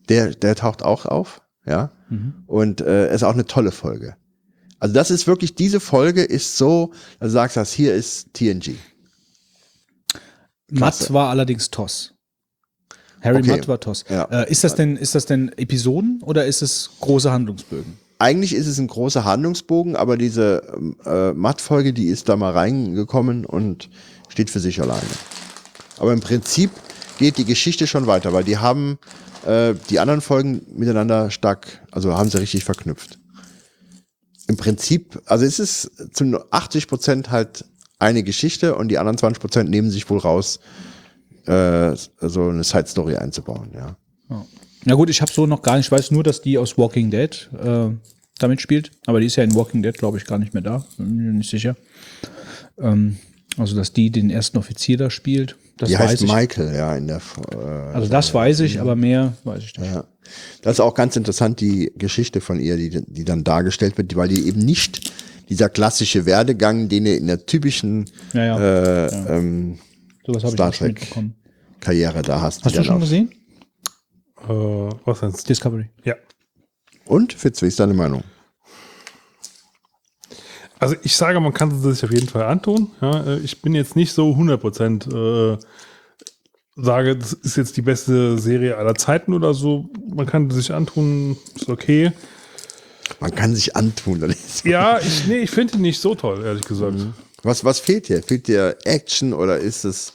Der, 0.07 0.31
der 0.31 0.55
taucht 0.55 0.81
auch 0.81 1.05
auf, 1.05 1.41
ja. 1.65 1.91
Mhm. 2.09 2.33
Und 2.47 2.81
äh, 2.81 3.13
ist 3.13 3.23
auch 3.23 3.33
eine 3.33 3.45
tolle 3.45 3.71
Folge. 3.71 4.15
Also 4.79 4.93
das 4.93 5.11
ist 5.11 5.27
wirklich, 5.27 5.55
diese 5.55 5.79
Folge 5.79 6.23
ist 6.23 6.57
so, 6.57 6.91
du 7.19 7.29
sagst 7.29 7.57
das, 7.57 7.71
hier 7.71 7.93
ist 7.93 8.33
TNG. 8.33 8.75
Matt 10.71 11.11
war 11.11 11.29
allerdings 11.29 11.69
TOS. 11.69 12.13
Harry 13.21 13.39
Okay. 13.39 13.51
Matt 13.51 13.67
war 13.67 13.79
TOS. 13.79 14.05
Ja. 14.09 14.23
Äh, 14.25 14.51
ist 14.51 14.63
das 14.63 14.75
denn, 14.75 14.95
ist 14.95 15.15
das 15.15 15.25
denn 15.25 15.51
Episoden 15.57 16.21
oder 16.23 16.45
ist 16.45 16.61
es 16.61 16.91
große 17.01 17.31
Handlungsbögen? 17.31 17.97
eigentlich 18.19 18.53
ist 18.53 18.67
es 18.67 18.77
ein 18.77 18.87
großer 18.87 19.23
Handlungsbogen, 19.23 19.95
aber 19.95 20.17
diese 20.17 20.61
äh, 21.05 21.31
Matt-Folge, 21.31 21.93
die 21.93 22.07
ist 22.07 22.29
da 22.29 22.35
mal 22.35 22.51
reingekommen 22.51 23.45
und 23.45 23.89
steht 24.27 24.49
für 24.49 24.59
sich 24.59 24.81
alleine. 24.81 25.01
Aber 25.97 26.13
im 26.13 26.19
Prinzip 26.19 26.69
geht 27.17 27.37
die 27.37 27.45
Geschichte 27.45 27.87
schon 27.87 28.07
weiter, 28.07 28.33
weil 28.33 28.43
die 28.43 28.57
haben 28.57 28.99
äh, 29.45 29.73
die 29.89 29.99
anderen 29.99 30.21
Folgen 30.21 30.61
miteinander 30.75 31.31
stark, 31.31 31.81
also 31.91 32.15
haben 32.17 32.29
sie 32.29 32.39
richtig 32.39 32.65
verknüpft. 32.65 33.17
Im 34.49 34.57
Prinzip, 34.57 35.21
also 35.27 35.45
es 35.45 35.59
ist 35.59 35.91
zu 36.11 36.51
80 36.51 36.87
Prozent 36.87 37.29
halt 37.29 37.65
eine 37.99 38.23
Geschichte 38.23 38.73
und 38.73 38.87
die 38.87 38.97
anderen 38.97 39.15
20 39.15 39.39
Prozent 39.39 39.69
nehmen 39.69 39.91
sich 39.91 40.09
wohl 40.09 40.17
raus, 40.17 40.59
äh, 41.45 41.95
so 42.19 42.49
eine 42.49 42.63
Side-Story 42.63 43.15
einzubauen, 43.17 43.69
ja. 43.75 43.95
Na 44.85 44.95
gut, 44.95 45.11
ich 45.11 45.21
habe 45.21 45.31
so 45.31 45.45
noch 45.45 45.61
gar 45.61 45.77
nicht, 45.77 45.85
ich 45.85 45.91
weiß 45.91 46.09
nur, 46.09 46.23
dass 46.23 46.41
die 46.41 46.57
aus 46.57 46.79
Walking 46.79 47.11
Dead 47.11 47.47
äh, 47.63 47.89
damit 48.39 48.59
spielt, 48.59 48.89
aber 49.05 49.19
die 49.19 49.27
ist 49.27 49.35
ja 49.35 49.43
in 49.43 49.53
Walking 49.53 49.83
Dead, 49.83 49.95
glaube 49.95 50.17
ich, 50.17 50.25
gar 50.25 50.39
nicht 50.39 50.55
mehr 50.55 50.63
da, 50.63 50.83
bin 50.97 51.15
mir 51.15 51.31
nicht 51.31 51.51
sicher. 51.51 51.75
Ähm, 52.79 53.17
also, 53.57 53.75
dass 53.75 53.93
die 53.93 54.09
den 54.11 54.29
ersten 54.29 54.57
Offizier 54.57 54.97
da 54.97 55.09
spielt, 55.09 55.55
das 55.77 55.89
die 55.89 55.95
weiß 55.95 56.09
heißt 56.11 56.23
ich. 56.23 56.31
Michael, 56.31 56.75
ja, 56.75 56.95
in 56.95 57.07
der 57.07 57.21
äh, 57.51 57.55
Also 57.95 58.09
das 58.09 58.33
weiß 58.33 58.59
ich, 58.61 58.79
aber 58.79 58.95
mehr 58.95 59.33
weiß 59.43 59.63
ich 59.63 59.77
nicht. 59.77 59.91
Ja. 59.91 60.05
Das 60.61 60.73
ist 60.73 60.79
auch 60.79 60.93
ganz 60.93 61.15
interessant, 61.15 61.59
die 61.59 61.91
Geschichte 61.97 62.41
von 62.41 62.59
ihr, 62.59 62.77
die, 62.77 62.89
die 63.07 63.25
dann 63.25 63.43
dargestellt 63.43 63.97
wird, 63.97 64.15
weil 64.15 64.27
die 64.29 64.47
eben 64.47 64.59
nicht 64.59 65.11
dieser 65.49 65.69
klassische 65.69 66.25
Werdegang, 66.25 66.89
den 66.89 67.05
du 67.05 67.15
in 67.15 67.27
der 67.27 67.45
typischen 67.45 68.05
Ja, 68.33 68.45
ja. 68.45 69.05
Äh, 69.07 69.37
Ähm, 69.37 69.79
Sowas 70.25 70.43
habe 70.43 70.51
ich 70.53 70.57
Star 70.57 70.71
Trek. 70.71 71.07
Karriere 71.79 72.21
da 72.21 72.41
hast. 72.41 72.63
Hast 72.63 72.77
du 72.77 72.83
schon 72.83 72.99
gesehen? 72.99 73.31
Äh, 74.47 74.51
was? 74.51 75.43
Discovery. 75.43 75.89
Ja. 76.03 76.15
Und, 77.05 77.33
Fitz, 77.33 77.61
wie 77.61 77.67
ist 77.67 77.79
deine 77.79 77.93
Meinung? 77.95 78.23
Also 80.79 80.95
ich 81.03 81.15
sage, 81.15 81.39
man 81.39 81.53
kann 81.53 81.71
es 81.71 81.81
sich 81.81 82.03
auf 82.03 82.11
jeden 82.11 82.29
Fall 82.29 82.43
antun. 82.43 82.91
Ja, 83.01 83.23
äh, 83.25 83.39
ich 83.39 83.61
bin 83.61 83.75
jetzt 83.75 83.95
nicht 83.95 84.13
so 84.13 84.31
100% 84.31 85.53
äh, 85.53 85.57
sage, 86.75 87.17
das 87.17 87.33
ist 87.33 87.57
jetzt 87.57 87.77
die 87.77 87.81
beste 87.81 88.39
Serie 88.39 88.77
aller 88.77 88.95
Zeiten 88.95 89.33
oder 89.33 89.53
so. 89.53 89.89
Man 90.13 90.25
kann 90.25 90.47
es 90.47 90.55
sich 90.55 90.73
antun, 90.73 91.37
ist 91.55 91.69
okay. 91.69 92.11
Man 93.19 93.35
kann 93.35 93.53
sich 93.55 93.75
antun. 93.75 94.33
Ja, 94.63 94.99
ich, 94.99 95.27
nee, 95.27 95.39
ich 95.39 95.51
finde 95.51 95.75
ihn 95.75 95.81
nicht 95.81 95.99
so 95.99 96.15
toll, 96.15 96.43
ehrlich 96.45 96.65
gesagt. 96.65 96.95
Was, 97.43 97.65
was 97.65 97.79
fehlt 97.79 98.07
dir? 98.07 98.21
Fehlt 98.23 98.47
dir 98.47 98.77
Action 98.85 99.33
oder 99.33 99.57
ist 99.57 99.83
es, 99.83 100.13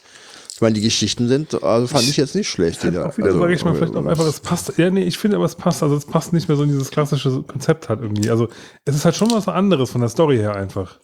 ich 0.54 0.60
meine, 0.60 0.74
die 0.74 0.82
Geschichten 0.82 1.26
sind, 1.26 1.52
also 1.64 1.88
fand 1.88 2.08
ich 2.08 2.16
jetzt 2.16 2.36
nicht 2.36 2.48
schlecht. 2.48 2.84
da- 2.84 3.06
Auch 3.06 3.18
wieder 3.18 3.26
also, 3.26 3.40
sage 3.40 3.54
ich 3.54 3.64
mal, 3.64 3.74
vielleicht 3.74 3.96
auch 3.96 4.04
äh, 4.06 4.10
einfach, 4.10 4.24
es 4.26 4.38
passt. 4.38 4.78
Ja, 4.78 4.88
nee, 4.88 5.02
ich 5.02 5.18
finde 5.18 5.36
aber, 5.36 5.46
es 5.46 5.56
passt. 5.56 5.82
Also, 5.82 5.96
es 5.96 6.04
passt 6.04 6.32
nicht 6.32 6.46
mehr 6.46 6.56
so 6.56 6.62
in 6.62 6.68
dieses 6.68 6.92
klassische 6.92 7.42
Konzept 7.42 7.88
halt 7.88 8.00
irgendwie. 8.00 8.30
Also, 8.30 8.48
es 8.84 8.94
ist 8.94 9.04
halt 9.04 9.16
schon 9.16 9.32
was 9.32 9.48
anderes 9.48 9.90
von 9.90 10.00
der 10.00 10.10
Story 10.10 10.36
her 10.36 10.54
einfach. 10.54 11.00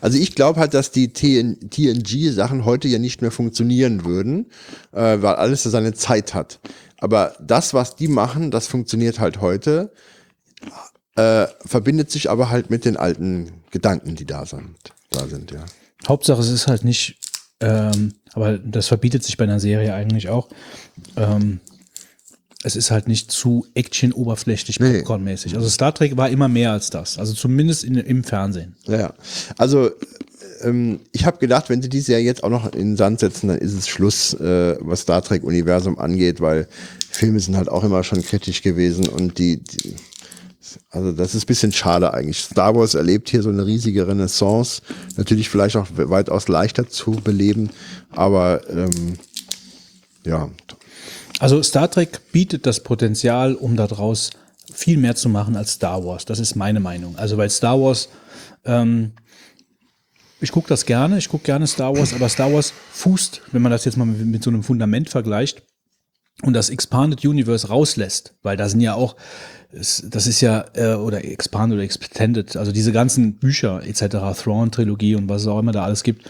Also 0.00 0.18
ich 0.18 0.34
glaube 0.34 0.58
halt, 0.58 0.74
dass 0.74 0.90
die 0.90 1.12
TN 1.12 1.70
TNG-Sachen 1.70 2.64
heute 2.64 2.88
ja 2.88 2.98
nicht 2.98 3.22
mehr 3.22 3.30
funktionieren 3.30 4.04
würden, 4.04 4.50
äh, 4.90 5.18
weil 5.22 5.36
alles 5.36 5.62
so 5.62 5.70
seine 5.70 5.94
Zeit 5.94 6.34
hat. 6.34 6.58
Aber 6.98 7.36
das, 7.40 7.72
was 7.72 7.94
die 7.94 8.08
machen, 8.08 8.50
das 8.50 8.66
funktioniert 8.66 9.20
halt 9.20 9.40
heute, 9.40 9.92
äh, 11.14 11.46
verbindet 11.64 12.10
sich 12.10 12.30
aber 12.30 12.50
halt 12.50 12.68
mit 12.70 12.84
den 12.84 12.96
alten 12.96 13.62
Gedanken, 13.70 14.16
die 14.16 14.24
da 14.26 14.44
sind. 14.44 14.74
Da 15.10 15.26
sind, 15.28 15.52
ja. 15.52 15.64
Hauptsache, 16.08 16.40
es 16.40 16.50
ist 16.50 16.66
halt 16.66 16.82
nicht, 16.84 17.18
ähm, 17.60 18.14
aber 18.32 18.58
das 18.58 18.86
verbietet 18.88 19.24
sich 19.24 19.36
bei 19.36 19.44
einer 19.44 19.60
Serie 19.60 19.94
eigentlich 19.94 20.28
auch. 20.28 20.48
Ähm, 21.16 21.60
es 22.62 22.76
ist 22.76 22.90
halt 22.90 23.08
nicht 23.08 23.30
zu 23.30 23.66
action-oberflächlich, 23.74 24.80
Nee. 24.80 24.98
popcornmäßig. 24.98 25.56
Also 25.56 25.68
Star 25.68 25.94
Trek 25.94 26.16
war 26.16 26.28
immer 26.28 26.48
mehr 26.48 26.72
als 26.72 26.90
das. 26.90 27.18
Also 27.18 27.32
zumindest 27.32 27.84
in, 27.84 27.94
im 27.96 28.22
Fernsehen. 28.22 28.76
Ja, 28.86 29.14
also 29.56 29.90
ähm, 30.62 31.00
ich 31.12 31.24
habe 31.24 31.38
gedacht, 31.38 31.70
wenn 31.70 31.80
sie 31.80 31.88
diese 31.88 32.12
ja 32.12 32.18
jetzt 32.18 32.44
auch 32.44 32.50
noch 32.50 32.70
in 32.72 32.78
den 32.90 32.96
Sand 32.96 33.20
setzen, 33.20 33.48
dann 33.48 33.58
ist 33.58 33.72
es 33.72 33.88
Schluss, 33.88 34.34
äh, 34.34 34.76
was 34.80 35.00
Star 35.00 35.22
Trek-Universum 35.22 35.98
angeht, 35.98 36.40
weil 36.40 36.68
Filme 37.10 37.40
sind 37.40 37.56
halt 37.56 37.68
auch 37.70 37.82
immer 37.82 38.04
schon 38.04 38.22
kritisch 38.22 38.60
gewesen 38.62 39.08
und 39.08 39.38
die, 39.38 39.62
die 39.62 39.96
also 40.90 41.12
das 41.12 41.34
ist 41.34 41.44
ein 41.44 41.46
bisschen 41.46 41.72
schade 41.72 42.12
eigentlich. 42.12 42.40
Star 42.40 42.74
Wars 42.74 42.94
erlebt 42.94 43.30
hier 43.30 43.42
so 43.42 43.48
eine 43.48 43.64
riesige 43.64 44.06
Renaissance, 44.06 44.82
natürlich 45.16 45.48
vielleicht 45.48 45.76
auch 45.76 45.86
weitaus 45.94 46.48
leichter 46.48 46.88
zu 46.88 47.12
beleben, 47.12 47.70
aber 48.10 48.68
ähm, 48.68 49.18
ja, 50.24 50.50
Also 51.38 51.62
Star 51.62 51.90
Trek 51.90 52.20
bietet 52.32 52.66
das 52.66 52.82
Potenzial, 52.82 53.54
um 53.54 53.76
daraus 53.76 54.30
viel 54.72 54.98
mehr 54.98 55.16
zu 55.16 55.28
machen 55.28 55.56
als 55.56 55.72
Star 55.72 56.04
Wars. 56.04 56.24
Das 56.26 56.38
ist 56.38 56.54
meine 56.54 56.80
Meinung. 56.80 57.16
Also 57.16 57.36
weil 57.38 57.48
Star 57.50 57.80
Wars, 57.80 58.08
ähm, 58.64 59.12
ich 60.40 60.52
gucke 60.52 60.68
das 60.68 60.84
gerne, 60.84 61.18
ich 61.18 61.28
gucke 61.28 61.44
gerne 61.44 61.66
Star 61.66 61.96
Wars, 61.96 62.12
aber 62.14 62.28
Star 62.28 62.52
Wars 62.52 62.72
fußt, 62.92 63.42
wenn 63.52 63.62
man 63.62 63.72
das 63.72 63.84
jetzt 63.84 63.96
mal 63.96 64.04
mit, 64.04 64.24
mit 64.26 64.42
so 64.42 64.50
einem 64.50 64.62
Fundament 64.62 65.08
vergleicht 65.08 65.62
und 66.42 66.52
das 66.52 66.70
Expanded 66.70 67.24
Universe 67.24 67.68
rauslässt, 67.68 68.34
weil 68.42 68.56
da 68.56 68.68
sind 68.68 68.80
ja 68.80 68.94
auch, 68.94 69.16
das 69.72 70.26
ist 70.26 70.40
ja, 70.40 70.64
äh, 70.74 70.94
oder 70.94 71.24
Expanded 71.24 71.76
oder 71.76 71.84
Extended, 71.84 72.56
also 72.56 72.72
diese 72.72 72.92
ganzen 72.92 73.34
Bücher 73.34 73.82
etc., 73.84 74.16
Thrawn-Trilogie 74.42 75.14
und 75.14 75.28
was 75.28 75.42
es 75.42 75.48
auch 75.48 75.58
immer 75.58 75.72
da 75.72 75.84
alles 75.84 76.02
gibt, 76.02 76.28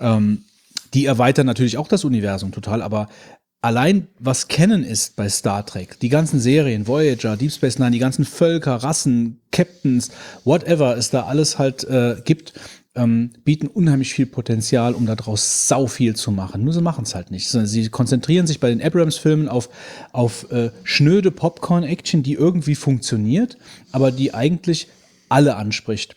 ähm, 0.00 0.44
die 0.92 1.06
erweitern 1.06 1.46
natürlich 1.46 1.78
auch 1.78 1.88
das 1.88 2.04
Universum 2.04 2.52
total, 2.52 2.82
aber 2.82 3.08
allein 3.60 4.08
was 4.18 4.48
kennen 4.48 4.84
ist 4.84 5.16
bei 5.16 5.28
Star 5.28 5.64
Trek, 5.64 5.98
die 6.00 6.08
ganzen 6.08 6.40
Serien, 6.40 6.86
Voyager, 6.86 7.36
Deep 7.36 7.52
Space 7.52 7.78
Nine, 7.78 7.92
die 7.92 7.98
ganzen 7.98 8.24
Völker, 8.24 8.76
Rassen, 8.76 9.40
Captains, 9.52 10.10
whatever 10.44 10.96
es 10.96 11.10
da 11.10 11.24
alles 11.24 11.58
halt 11.58 11.84
äh, 11.84 12.16
gibt, 12.24 12.52
ähm, 12.94 13.30
bieten 13.44 13.66
unheimlich 13.66 14.14
viel 14.14 14.26
Potenzial, 14.26 14.94
um 14.94 15.06
daraus 15.06 15.68
sau 15.68 15.86
viel 15.86 16.14
zu 16.14 16.30
machen. 16.30 16.64
Nur 16.64 16.72
sie 16.72 16.80
machen 16.80 17.04
es 17.04 17.14
halt 17.14 17.30
nicht. 17.30 17.48
Sie 17.48 17.88
konzentrieren 17.88 18.46
sich 18.46 18.60
bei 18.60 18.68
den 18.68 18.82
Abrams-Filmen 18.82 19.48
auf, 19.48 19.68
auf 20.12 20.50
äh, 20.52 20.70
schnöde 20.84 21.30
Popcorn-Action, 21.30 22.22
die 22.22 22.34
irgendwie 22.34 22.74
funktioniert, 22.74 23.58
aber 23.92 24.12
die 24.12 24.32
eigentlich 24.32 24.88
alle 25.28 25.56
anspricht. 25.56 26.14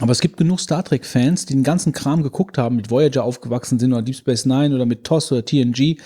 Aber 0.00 0.12
es 0.12 0.20
gibt 0.20 0.36
genug 0.36 0.60
Star 0.60 0.84
Trek-Fans, 0.84 1.46
die 1.46 1.54
den 1.54 1.62
ganzen 1.62 1.92
Kram 1.92 2.22
geguckt 2.22 2.58
haben, 2.58 2.76
mit 2.76 2.90
Voyager 2.90 3.24
aufgewachsen 3.24 3.78
sind 3.78 3.92
oder 3.92 4.02
Deep 4.02 4.16
Space 4.16 4.44
Nine 4.44 4.74
oder 4.74 4.84
mit 4.84 5.04
TOS 5.04 5.32
oder 5.32 5.44
TNG, 5.44 5.96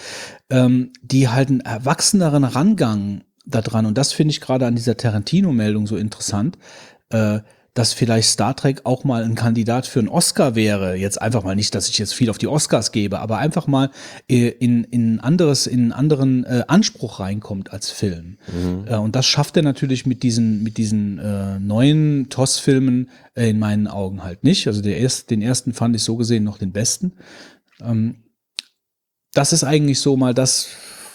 ähm, 0.49 0.93
die 1.03 1.29
halt 1.29 1.49
einen 1.49 1.61
erwachseneren 1.61 2.45
Rangang 2.45 3.23
da 3.47 3.61
dran. 3.61 3.87
Und 3.87 3.99
das 3.99 4.13
finde 4.13 4.31
ich 4.31 4.41
gerade 4.41 4.67
an 4.67 4.77
dieser 4.77 4.97
Tarantino-Meldung 4.97 5.89
so 5.89 5.97
interessant, 5.97 6.57
äh, 7.11 7.41
dass 7.75 7.93
vielleicht 7.93 8.29
Star 8.29 8.57
Trek 8.57 8.81
auch 8.85 9.05
mal 9.05 9.23
ein 9.23 9.35
Kandidat 9.35 9.87
für 9.87 10.01
einen 10.01 10.09
Oscar 10.09 10.55
wäre. 10.55 10.97
Jetzt 10.97 11.21
einfach 11.21 11.45
mal 11.45 11.55
nicht, 11.55 11.75
dass 11.75 11.89
ich 11.89 11.99
jetzt 11.99 12.15
viel 12.15 12.29
auf 12.29 12.39
die 12.39 12.49
Oscars 12.49 12.91
gebe, 12.91 13.21
aber 13.21 13.39
einfach 13.39 13.67
mal 13.67 13.91
äh, 14.29 14.49
in, 14.49 14.85
in 14.85 15.15
ein 15.15 15.21
anderes, 15.21 15.67
in 15.67 15.81
einen 15.81 15.93
anderen 15.93 16.45
äh, 16.45 16.65
Anspruch 16.67 17.21
reinkommt 17.21 17.73
als 17.73 17.91
Film. 17.91 18.39
Äh, 18.87 18.97
und 18.97 19.15
das 19.15 19.27
schafft 19.27 19.57
er 19.57 19.63
natürlich 19.63 20.05
mit 20.05 20.23
diesen, 20.23 20.63
mit 20.63 20.79
diesen 20.79 21.19
äh, 21.19 21.61
neuen 21.61 22.29
TOS-Filmen 22.29 23.09
äh, 23.35 23.51
in 23.51 23.59
meinen 23.59 23.87
Augen 23.87 24.25
halt 24.25 24.43
nicht. 24.43 24.67
Also 24.67 24.83
der 24.83 24.99
erst, 24.99 25.31
den 25.31 25.43
ersten 25.43 25.73
fand 25.73 25.95
ich 25.95 26.03
so 26.03 26.17
gesehen 26.17 26.45
noch 26.45 26.59
den 26.59 26.73
besten. 26.73 27.13
Ähm, 27.81 28.17
das 29.33 29.53
ist 29.53 29.63
eigentlich 29.63 30.01
so 30.01 30.17
mal 30.17 30.35
das, 30.35 30.69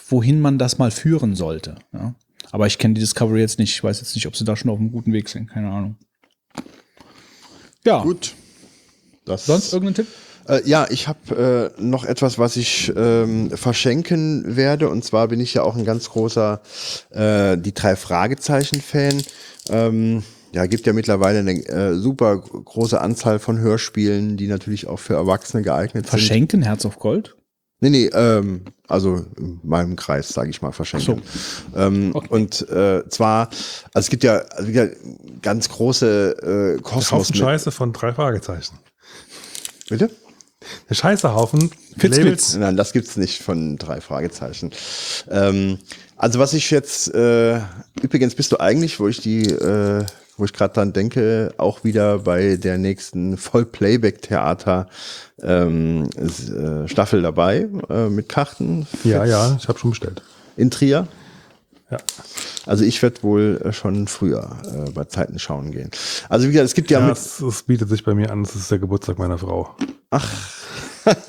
wohin 0.08 0.40
man 0.40 0.58
das 0.58 0.78
mal 0.78 0.90
führen 0.90 1.34
sollte. 1.34 1.76
Ja? 1.92 2.14
Aber 2.50 2.66
ich 2.66 2.78
kenne 2.78 2.94
die 2.94 3.00
Discovery 3.00 3.40
jetzt 3.40 3.58
nicht. 3.58 3.72
Ich 3.72 3.84
weiß 3.84 4.00
jetzt 4.00 4.14
nicht, 4.14 4.26
ob 4.26 4.36
sie 4.36 4.44
da 4.44 4.56
schon 4.56 4.70
auf 4.70 4.78
einem 4.78 4.92
guten 4.92 5.12
Weg 5.12 5.28
sind. 5.28 5.50
Keine 5.50 5.70
Ahnung. 5.70 5.96
Ja, 7.86 8.02
gut. 8.02 8.34
Das, 9.24 9.46
sonst 9.46 9.72
irgendein 9.72 9.94
Tipp? 9.94 10.06
Äh, 10.48 10.60
ja, 10.64 10.86
ich 10.90 11.08
habe 11.08 11.72
äh, 11.78 11.82
noch 11.82 12.04
etwas, 12.04 12.38
was 12.38 12.56
ich 12.56 12.92
ähm, 12.96 13.50
verschenken 13.50 14.56
werde. 14.56 14.88
Und 14.88 15.04
zwar 15.04 15.28
bin 15.28 15.40
ich 15.40 15.54
ja 15.54 15.62
auch 15.62 15.76
ein 15.76 15.84
ganz 15.84 16.10
großer 16.10 16.60
äh, 17.10 17.56
die 17.56 17.72
drei 17.72 17.96
Fragezeichen-Fan. 17.96 19.22
Ähm, 19.70 20.22
ja, 20.52 20.66
gibt 20.66 20.86
ja 20.86 20.92
mittlerweile 20.92 21.40
eine 21.40 21.52
äh, 21.52 21.94
super 21.94 22.38
große 22.38 23.00
Anzahl 23.00 23.38
von 23.38 23.58
Hörspielen, 23.58 24.36
die 24.36 24.48
natürlich 24.48 24.88
auch 24.88 24.98
für 24.98 25.14
Erwachsene 25.14 25.62
geeignet 25.62 26.06
sind. 26.06 26.08
Verschenken, 26.08 26.62
Herz 26.62 26.84
auf 26.86 26.98
Gold? 26.98 27.35
Nee, 27.80 27.90
nee, 27.90 28.06
ähm, 28.06 28.64
also 28.88 29.26
in 29.36 29.60
meinem 29.62 29.96
Kreis, 29.96 30.28
sage 30.28 30.48
ich 30.48 30.62
mal, 30.62 30.72
verschenken. 30.72 31.22
Ähm, 31.74 32.12
Und 32.12 32.68
äh, 32.70 33.06
zwar, 33.08 33.48
also 33.92 34.06
es 34.06 34.08
gibt 34.08 34.24
ja, 34.24 34.38
also 34.38 34.68
wieder 34.68 34.88
ganz 35.42 35.68
große 35.68 36.76
äh, 36.78 36.82
Kosmos. 36.82 37.12
Haufen 37.12 37.34
Scheiße 37.36 37.70
von 37.70 37.92
drei 37.92 38.12
Fragezeichen. 38.14 38.78
Bitte? 39.88 40.10
Der 40.88 40.94
Scheißehaufen. 40.94 41.70
Labels. 42.00 42.56
Nein, 42.56 42.76
das 42.76 42.92
gibt's 42.92 43.16
nicht 43.16 43.42
von 43.42 43.76
drei 43.76 44.00
Fragezeichen. 44.00 44.70
Ähm, 45.30 45.78
also 46.16 46.38
was 46.38 46.54
ich 46.54 46.70
jetzt, 46.70 47.14
äh, 47.14 47.60
übrigens 48.00 48.34
bist 48.34 48.52
du 48.52 48.58
eigentlich, 48.58 48.98
wo 48.98 49.06
ich 49.06 49.20
die, 49.20 49.44
äh, 49.44 50.04
wo 50.36 50.44
ich 50.44 50.52
gerade 50.52 50.74
dran 50.74 50.92
denke, 50.92 51.52
auch 51.56 51.84
wieder 51.84 52.18
bei 52.20 52.56
der 52.56 52.78
nächsten 52.78 53.36
Voll-Playback-Theater 53.36 54.88
ähm, 55.42 56.08
äh, 56.16 56.88
Staffel 56.88 57.22
dabei 57.22 57.68
äh, 57.88 58.08
mit 58.08 58.28
Karten 58.28 58.86
Ja, 59.04 59.24
ja, 59.24 59.56
ich 59.58 59.68
habe 59.68 59.78
schon 59.78 59.90
bestellt. 59.90 60.22
in 60.56 60.70
Trier. 60.70 61.06
Ja. 61.90 61.98
Also 62.66 62.84
ich 62.84 63.00
werde 63.02 63.22
wohl 63.22 63.60
äh, 63.64 63.72
schon 63.72 64.08
früher 64.08 64.56
äh, 64.64 64.90
bei 64.90 65.04
Zeiten 65.04 65.38
schauen 65.38 65.70
gehen. 65.70 65.90
Also 66.28 66.48
wie 66.48 66.52
gesagt, 66.52 66.66
es 66.68 66.74
gibt 66.74 66.90
ja, 66.90 66.98
Ja, 67.00 67.12
es, 67.12 67.40
es 67.40 67.62
bietet 67.62 67.88
sich 67.88 68.02
bei 68.04 68.14
mir 68.14 68.30
an, 68.32 68.42
es 68.42 68.56
ist 68.56 68.70
der 68.70 68.78
Geburtstag 68.80 69.18
meiner 69.18 69.38
Frau. 69.38 69.76
ach, 70.10 70.28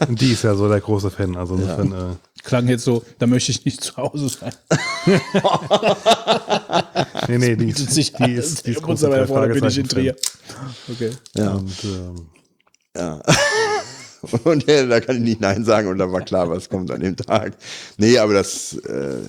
Und 0.07 0.19
die 0.19 0.31
ist 0.33 0.43
ja 0.43 0.55
so 0.55 0.67
der 0.67 0.81
große 0.81 1.11
Fan. 1.11 1.35
Also 1.37 1.55
insofern, 1.55 1.91
äh, 1.91 2.36
Klang 2.47 2.69
jetzt 2.69 2.85
so, 2.85 3.03
da 3.19 3.27
möchte 3.27 3.51
ich 3.51 3.65
nicht 3.65 3.83
zu 3.83 3.97
Hause 3.97 4.29
sein. 4.29 4.53
nee, 7.27 7.37
nee, 7.39 7.55
die 7.57 7.71
ist, 7.71 7.91
sich 7.91 8.13
die 8.13 8.23
an. 8.23 8.35
ist, 8.35 8.65
die 8.65 8.71
ist 8.71 8.81
große 8.81 9.27
Frau, 9.27 9.45
da 9.45 9.53
bin 9.53 9.65
ich 9.65 9.77
in. 9.77 9.85
Trier. 9.85 10.15
Okay. 10.89 11.11
ja. 11.35 11.51
Und 11.55 11.83
ähm, 11.83 12.27
Ja. 12.95 13.21
Und 14.45 14.65
äh, 14.69 14.87
da 14.87 15.01
kann 15.01 15.17
ich 15.17 15.21
nicht 15.21 15.41
Nein 15.41 15.63
sagen 15.63 15.87
und 15.89 15.99
da 15.99 16.11
war 16.11 16.21
klar, 16.21 16.49
was 16.49 16.69
kommt 16.69 16.89
an 16.89 17.01
dem 17.01 17.15
Tag. 17.15 17.53
Nee, 17.97 18.17
aber 18.17 18.33
das, 18.33 18.73
äh, 18.73 19.19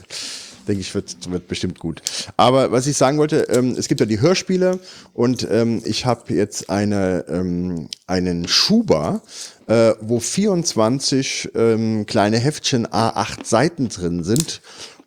denke 0.69 0.81
ich, 0.81 0.95
wird, 0.95 1.31
wird 1.31 1.49
bestimmt 1.49 1.79
gut. 1.79 2.03
Aber 2.37 2.71
was 2.71 2.87
ich 2.87 2.97
sagen 2.97 3.19
wollte, 3.19 3.49
ähm, 3.51 3.75
es 3.77 3.89
gibt 3.89 4.01
ja 4.01 4.07
die 4.07 4.21
Hörspiele 4.21 4.79
und 5.13 5.47
ähm, 5.51 5.83
ich 5.85 6.07
habe 6.07 6.33
jetzt 6.33 6.71
eine, 6.71 7.25
ähm, 7.29 7.89
einen 8.07 8.49
Schuber, 8.49 9.23
äh, 9.69 9.95
wo 10.01 10.19
24 10.19 11.51
ähm, 11.55 12.07
kleine 12.07 12.39
Heftchen 12.39 12.87
A8 12.87 13.45
Seiten 13.45 13.89
drin 13.89 14.25
sind 14.25 14.61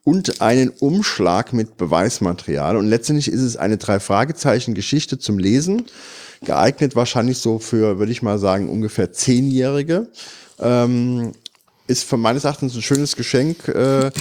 und 0.03 0.41
einen 0.41 0.69
Umschlag 0.69 1.53
mit 1.53 1.77
Beweismaterial. 1.77 2.77
Und 2.77 2.87
letztendlich 2.87 3.27
ist 3.27 3.41
es 3.41 3.57
eine 3.57 3.77
Drei-Fragezeichen-Geschichte 3.77 5.19
zum 5.19 5.37
Lesen 5.37 5.85
geeignet 6.43 6.95
wahrscheinlich 6.95 7.37
so 7.37 7.59
für, 7.59 7.99
würde 7.99 8.11
ich 8.11 8.21
mal 8.21 8.39
sagen, 8.39 8.69
ungefähr 8.69 9.11
Zehnjährige. 9.11 10.07
Ähm, 10.59 11.33
ist 11.87 12.05
von 12.05 12.21
meines 12.21 12.45
Erachtens 12.45 12.73
ein 12.75 12.81
schönes 12.81 13.15
Geschenk. 13.15 13.67
Äh, 13.67 14.11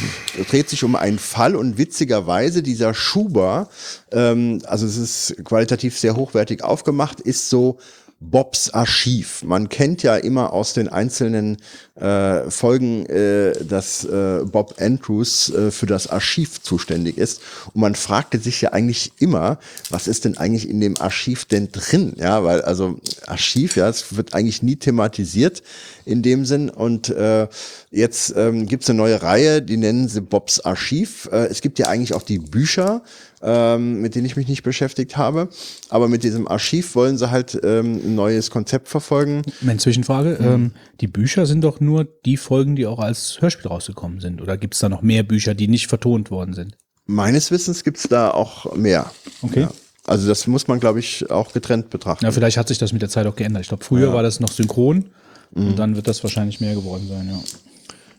dreht 0.50 0.68
sich 0.68 0.82
um 0.82 0.96
einen 0.96 1.18
Fall 1.18 1.54
und 1.54 1.78
witzigerweise 1.78 2.62
dieser 2.62 2.94
Schuber, 2.94 3.68
ähm, 4.12 4.60
also 4.64 4.86
es 4.86 4.96
ist 4.96 5.44
qualitativ 5.44 5.98
sehr 5.98 6.16
hochwertig 6.16 6.64
aufgemacht, 6.64 7.20
ist 7.20 7.48
so 7.48 7.78
Bobs 8.22 8.68
Archiv. 8.68 9.42
Man 9.44 9.70
kennt 9.70 10.02
ja 10.02 10.14
immer 10.14 10.52
aus 10.52 10.74
den 10.74 10.88
einzelnen 10.88 11.56
äh, 11.94 12.50
Folgen, 12.50 13.06
äh, 13.06 13.52
dass 13.64 14.04
äh, 14.04 14.44
Bob 14.44 14.74
Andrews 14.78 15.48
äh, 15.48 15.70
für 15.70 15.86
das 15.86 16.06
Archiv 16.06 16.62
zuständig 16.62 17.16
ist. 17.16 17.40
Und 17.72 17.80
man 17.80 17.94
fragte 17.94 18.38
sich 18.38 18.60
ja 18.60 18.72
eigentlich 18.72 19.12
immer, 19.20 19.58
was 19.88 20.06
ist 20.06 20.26
denn 20.26 20.36
eigentlich 20.36 20.68
in 20.68 20.80
dem 20.80 21.00
Archiv 21.00 21.46
denn 21.46 21.72
drin? 21.72 22.12
Ja, 22.18 22.44
weil 22.44 22.60
also 22.60 23.00
Archiv, 23.26 23.76
ja, 23.76 23.88
es 23.88 24.14
wird 24.14 24.34
eigentlich 24.34 24.62
nie 24.62 24.76
thematisiert 24.76 25.62
in 26.04 26.22
dem 26.22 26.44
Sinn. 26.44 26.68
Und 26.68 27.08
äh, 27.08 27.48
jetzt 27.90 28.34
ähm, 28.36 28.66
gibt 28.66 28.82
es 28.82 28.90
eine 28.90 28.98
neue 28.98 29.22
Reihe, 29.22 29.62
die 29.62 29.78
nennen 29.78 30.08
sie 30.08 30.20
Bobs 30.20 30.60
Archiv. 30.60 31.26
Äh, 31.32 31.46
es 31.46 31.62
gibt 31.62 31.78
ja 31.78 31.88
eigentlich 31.88 32.12
auch 32.12 32.22
die 32.22 32.38
Bücher, 32.38 33.02
ähm, 33.42 34.00
mit 34.00 34.14
denen 34.14 34.26
ich 34.26 34.36
mich 34.36 34.48
nicht 34.48 34.62
beschäftigt 34.62 35.16
habe. 35.16 35.48
Aber 35.88 36.08
mit 36.08 36.22
diesem 36.22 36.46
Archiv 36.48 36.94
wollen 36.94 37.18
sie 37.18 37.30
halt 37.30 37.58
ähm, 37.62 38.00
ein 38.04 38.14
neues 38.14 38.50
Konzept 38.50 38.88
verfolgen. 38.88 39.42
Meine 39.60 39.78
Zwischenfrage, 39.78 40.38
ähm, 40.40 40.72
die 41.00 41.06
Bücher 41.06 41.46
sind 41.46 41.62
doch 41.62 41.80
nur 41.80 42.06
die 42.24 42.36
Folgen, 42.36 42.76
die 42.76 42.86
auch 42.86 42.98
als 42.98 43.40
Hörspiel 43.40 43.68
rausgekommen 43.68 44.20
sind. 44.20 44.40
Oder 44.42 44.56
gibt 44.56 44.74
es 44.74 44.80
da 44.80 44.88
noch 44.88 45.02
mehr 45.02 45.22
Bücher, 45.22 45.54
die 45.54 45.68
nicht 45.68 45.86
vertont 45.86 46.30
worden 46.30 46.54
sind? 46.54 46.76
Meines 47.06 47.50
Wissens 47.50 47.82
gibt's 47.82 48.08
da 48.08 48.30
auch 48.30 48.74
mehr. 48.76 49.10
Okay. 49.42 49.62
Ja. 49.62 49.72
Also 50.06 50.28
das 50.28 50.46
muss 50.46 50.68
man, 50.68 50.80
glaube 50.80 50.98
ich, 50.98 51.30
auch 51.30 51.52
getrennt 51.52 51.90
betrachten. 51.90 52.24
Ja, 52.24 52.32
vielleicht 52.32 52.56
hat 52.56 52.68
sich 52.68 52.78
das 52.78 52.92
mit 52.92 53.02
der 53.02 53.08
Zeit 53.08 53.26
auch 53.26 53.36
geändert. 53.36 53.62
Ich 53.62 53.68
glaube, 53.68 53.84
früher 53.84 54.12
war 54.12 54.22
das 54.22 54.40
noch 54.40 54.50
synchron 54.50 55.06
und 55.52 55.78
dann 55.78 55.96
wird 55.96 56.08
das 56.08 56.22
wahrscheinlich 56.22 56.60
mehr 56.60 56.74
geworden 56.74 57.06
sein, 57.08 57.28
ja. 57.28 57.38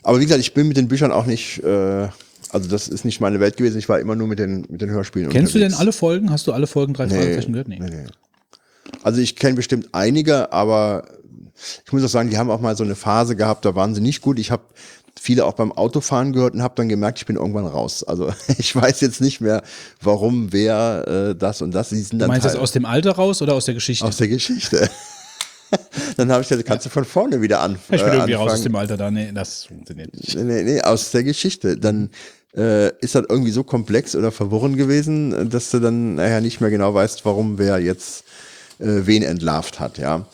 Aber 0.03 0.19
wie 0.19 0.23
gesagt, 0.23 0.41
ich 0.41 0.53
bin 0.53 0.67
mit 0.67 0.77
den 0.77 0.87
Büchern 0.87 1.11
auch 1.11 1.25
nicht, 1.25 1.59
äh, 1.63 2.07
also 2.51 2.69
das 2.69 2.87
ist 2.87 3.05
nicht 3.05 3.19
meine 3.21 3.39
Welt 3.39 3.57
gewesen. 3.57 3.77
Ich 3.79 3.89
war 3.89 3.99
immer 3.99 4.15
nur 4.15 4.27
mit 4.27 4.39
den, 4.39 4.65
mit 4.69 4.81
den 4.81 4.89
Hörspielen 4.89 5.29
Kennst 5.29 5.53
du 5.55 5.59
denn 5.59 5.67
unterwegs. 5.67 5.79
alle 5.81 5.91
Folgen? 5.93 6.29
Hast 6.31 6.47
du 6.47 6.51
alle 6.53 6.67
Folgen 6.67 6.93
drei 6.93 7.05
Nee, 7.05 7.15
Fragezeichen 7.15 7.51
gehört? 7.53 7.67
nee, 7.67 7.79
nee. 7.79 8.05
Also 9.03 9.21
ich 9.21 9.35
kenne 9.35 9.55
bestimmt 9.55 9.89
einige, 9.93 10.51
aber 10.51 11.05
ich 11.85 11.93
muss 11.93 12.03
auch 12.03 12.09
sagen, 12.09 12.29
die 12.29 12.37
haben 12.37 12.49
auch 12.49 12.59
mal 12.61 12.75
so 12.75 12.83
eine 12.83 12.95
Phase 12.95 13.35
gehabt, 13.35 13.65
da 13.65 13.75
waren 13.75 13.93
sie 13.95 14.01
nicht 14.01 14.21
gut. 14.21 14.37
Ich 14.39 14.51
habe 14.51 14.63
viele 15.19 15.45
auch 15.45 15.53
beim 15.53 15.71
Autofahren 15.71 16.33
gehört 16.33 16.53
und 16.55 16.61
habe 16.63 16.73
dann 16.75 16.89
gemerkt, 16.89 17.19
ich 17.19 17.25
bin 17.25 17.35
irgendwann 17.35 17.65
raus. 17.67 18.03
Also 18.03 18.33
ich 18.57 18.75
weiß 18.75 19.01
jetzt 19.01 19.21
nicht 19.21 19.39
mehr, 19.41 19.61
warum, 20.01 20.51
wer 20.51 21.29
äh, 21.31 21.35
das 21.35 21.61
und 21.61 21.71
das. 21.71 21.89
Die 21.89 21.97
sind 21.97 22.13
Du 22.13 22.17
dann 22.19 22.27
meinst 22.29 22.45
das 22.45 22.53
Teil- 22.53 22.61
aus 22.61 22.71
dem 22.71 22.85
Alter 22.85 23.11
raus 23.11 23.41
oder 23.41 23.53
aus 23.53 23.65
der 23.65 23.75
Geschichte? 23.75 24.05
aus 24.05 24.17
der 24.17 24.27
Geschichte. 24.27 24.89
dann 26.17 26.31
habe 26.31 26.41
ich 26.43 26.49
gesagt, 26.49 26.67
kannst 26.67 26.85
du 26.85 26.89
von 26.89 27.05
vorne 27.05 27.41
wieder 27.41 27.61
an, 27.61 27.75
ich 27.83 27.87
bin 27.89 27.99
äh, 27.99 28.13
irgendwie 28.15 28.33
raus 28.33 28.45
aus 28.47 28.51
anfangen. 28.53 28.63
dem 28.63 28.75
Alter 28.75 28.97
da. 28.97 29.11
Nee, 29.11 29.31
das 29.33 29.65
funktioniert 29.65 30.13
nicht. 30.15 30.35
Nee, 30.35 30.43
nee, 30.43 30.63
nee, 30.63 30.81
aus 30.81 31.11
der 31.11 31.23
Geschichte. 31.23 31.77
Dann 31.77 32.09
äh, 32.55 32.89
ist 32.99 33.15
das 33.15 33.25
irgendwie 33.29 33.51
so 33.51 33.63
komplex 33.63 34.15
oder 34.15 34.31
verworren 34.31 34.77
gewesen, 34.77 35.49
dass 35.49 35.71
du 35.71 35.79
dann 35.79 36.15
nachher 36.15 36.41
nicht 36.41 36.61
mehr 36.61 36.69
genau 36.69 36.93
weißt, 36.93 37.25
warum 37.25 37.57
wer 37.57 37.79
jetzt 37.79 38.23
äh, 38.79 39.05
wen 39.05 39.23
entlarvt 39.23 39.79
hat, 39.79 39.97
ja. 39.97 40.25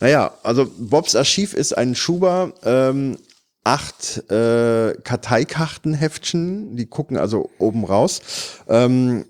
Naja, 0.00 0.34
also 0.42 0.70
Bobs 0.78 1.16
Archiv 1.16 1.54
ist 1.54 1.76
ein 1.76 1.94
Schuber, 1.94 2.52
ähm, 2.64 3.16
acht 3.64 4.30
äh, 4.30 4.94
Karteikartenheftchen, 5.02 6.76
die 6.76 6.86
gucken 6.86 7.16
also 7.16 7.50
oben 7.58 7.84
raus. 7.84 8.20
Ähm, 8.68 9.24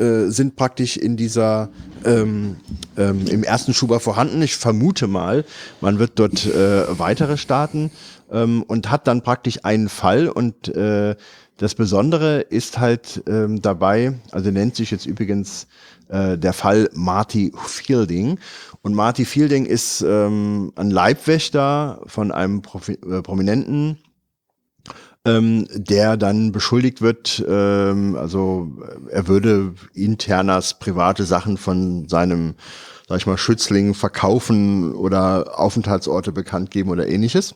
äh, 0.00 0.30
sind 0.30 0.56
praktisch 0.56 0.96
in 0.96 1.18
dieser 1.18 1.68
ähm, 2.06 2.56
ähm, 2.96 3.26
im 3.26 3.44
ersten 3.44 3.74
Schuber 3.74 4.00
vorhanden. 4.00 4.40
Ich 4.40 4.56
vermute 4.56 5.06
mal, 5.06 5.44
man 5.82 5.98
wird 5.98 6.12
dort 6.14 6.46
äh, 6.46 6.98
weitere 6.98 7.36
starten 7.36 7.90
ähm, 8.32 8.62
und 8.62 8.90
hat 8.90 9.06
dann 9.06 9.22
praktisch 9.22 9.64
einen 9.64 9.90
Fall 9.90 10.28
und 10.28 10.68
äh, 10.68 11.16
das 11.60 11.74
Besondere 11.74 12.40
ist 12.40 12.78
halt 12.78 13.22
ähm, 13.26 13.60
dabei, 13.60 14.18
also 14.30 14.50
nennt 14.50 14.76
sich 14.76 14.90
jetzt 14.90 15.04
übrigens 15.04 15.66
äh, 16.08 16.38
der 16.38 16.54
Fall 16.54 16.88
Marty 16.94 17.52
Fielding. 17.66 18.38
Und 18.80 18.94
Marty 18.94 19.26
Fielding 19.26 19.66
ist 19.66 20.00
ähm, 20.00 20.72
ein 20.76 20.90
Leibwächter 20.90 22.00
von 22.06 22.32
einem 22.32 22.62
Profi 22.62 22.92
äh, 22.92 23.20
Prominenten, 23.20 23.98
ähm, 25.26 25.66
der 25.74 26.16
dann 26.16 26.50
beschuldigt 26.50 27.02
wird, 27.02 27.44
ähm, 27.46 28.16
also 28.16 28.72
äh, 29.10 29.12
er 29.12 29.28
würde 29.28 29.74
internas 29.92 30.78
private 30.78 31.24
Sachen 31.24 31.58
von 31.58 32.08
seinem, 32.08 32.54
sag 33.06 33.18
ich 33.18 33.26
mal, 33.26 33.36
Schützling 33.36 33.92
verkaufen 33.92 34.94
oder 34.94 35.60
Aufenthaltsorte 35.60 36.32
bekannt 36.32 36.70
geben 36.70 36.88
oder 36.88 37.06
ähnliches. 37.06 37.54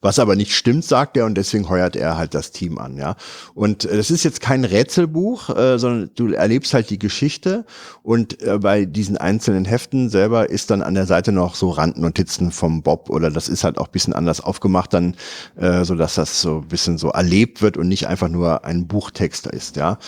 Was 0.00 0.18
aber 0.18 0.36
nicht 0.36 0.54
stimmt, 0.54 0.84
sagt 0.84 1.16
er, 1.16 1.26
und 1.26 1.34
deswegen 1.34 1.68
heuert 1.68 1.96
er 1.96 2.16
halt 2.16 2.34
das 2.34 2.52
Team 2.52 2.78
an, 2.78 2.96
ja. 2.96 3.16
Und 3.54 3.84
äh, 3.84 3.96
das 3.96 4.10
ist 4.10 4.24
jetzt 4.24 4.40
kein 4.40 4.64
Rätselbuch, 4.64 5.50
äh, 5.50 5.78
sondern 5.78 6.10
du 6.14 6.32
erlebst 6.32 6.74
halt 6.74 6.90
die 6.90 6.98
Geschichte 6.98 7.64
und 8.02 8.42
äh, 8.42 8.58
bei 8.58 8.84
diesen 8.84 9.16
einzelnen 9.16 9.64
Heften 9.64 10.08
selber 10.08 10.50
ist 10.50 10.70
dann 10.70 10.82
an 10.82 10.94
der 10.94 11.06
Seite 11.06 11.32
noch 11.32 11.54
so 11.54 11.70
Randnotizen 11.70 12.52
vom 12.52 12.82
Bob 12.82 13.10
oder 13.10 13.30
das 13.30 13.48
ist 13.48 13.64
halt 13.64 13.78
auch 13.78 13.88
bisschen 13.88 14.12
anders 14.12 14.40
aufgemacht 14.40 14.92
dann, 14.92 15.16
äh, 15.56 15.84
so 15.84 15.94
dass 15.94 16.14
das 16.14 16.40
so 16.40 16.60
bisschen 16.60 16.98
so 16.98 17.08
erlebt 17.08 17.62
wird 17.62 17.76
und 17.76 17.88
nicht 17.88 18.06
einfach 18.06 18.28
nur 18.28 18.64
ein 18.64 18.86
Buchtext 18.86 19.46
ist, 19.46 19.76
ja. 19.76 19.98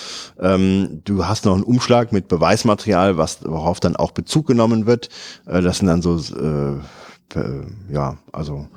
Ähm, 0.40 1.00
du 1.04 1.26
hast 1.26 1.44
noch 1.44 1.54
einen 1.54 1.64
Umschlag 1.64 2.12
mit 2.12 2.28
Beweismaterial, 2.28 3.18
was 3.18 3.44
worauf 3.44 3.80
dann 3.80 3.96
auch 3.96 4.12
Bezug 4.12 4.46
genommen 4.46 4.86
wird. 4.86 5.08
Äh, 5.46 5.62
das 5.62 5.78
sind 5.78 5.88
dann 5.88 6.02
so, 6.02 6.16
äh, 6.18 7.38
äh, 7.38 7.66
ja, 7.90 8.16
also 8.32 8.68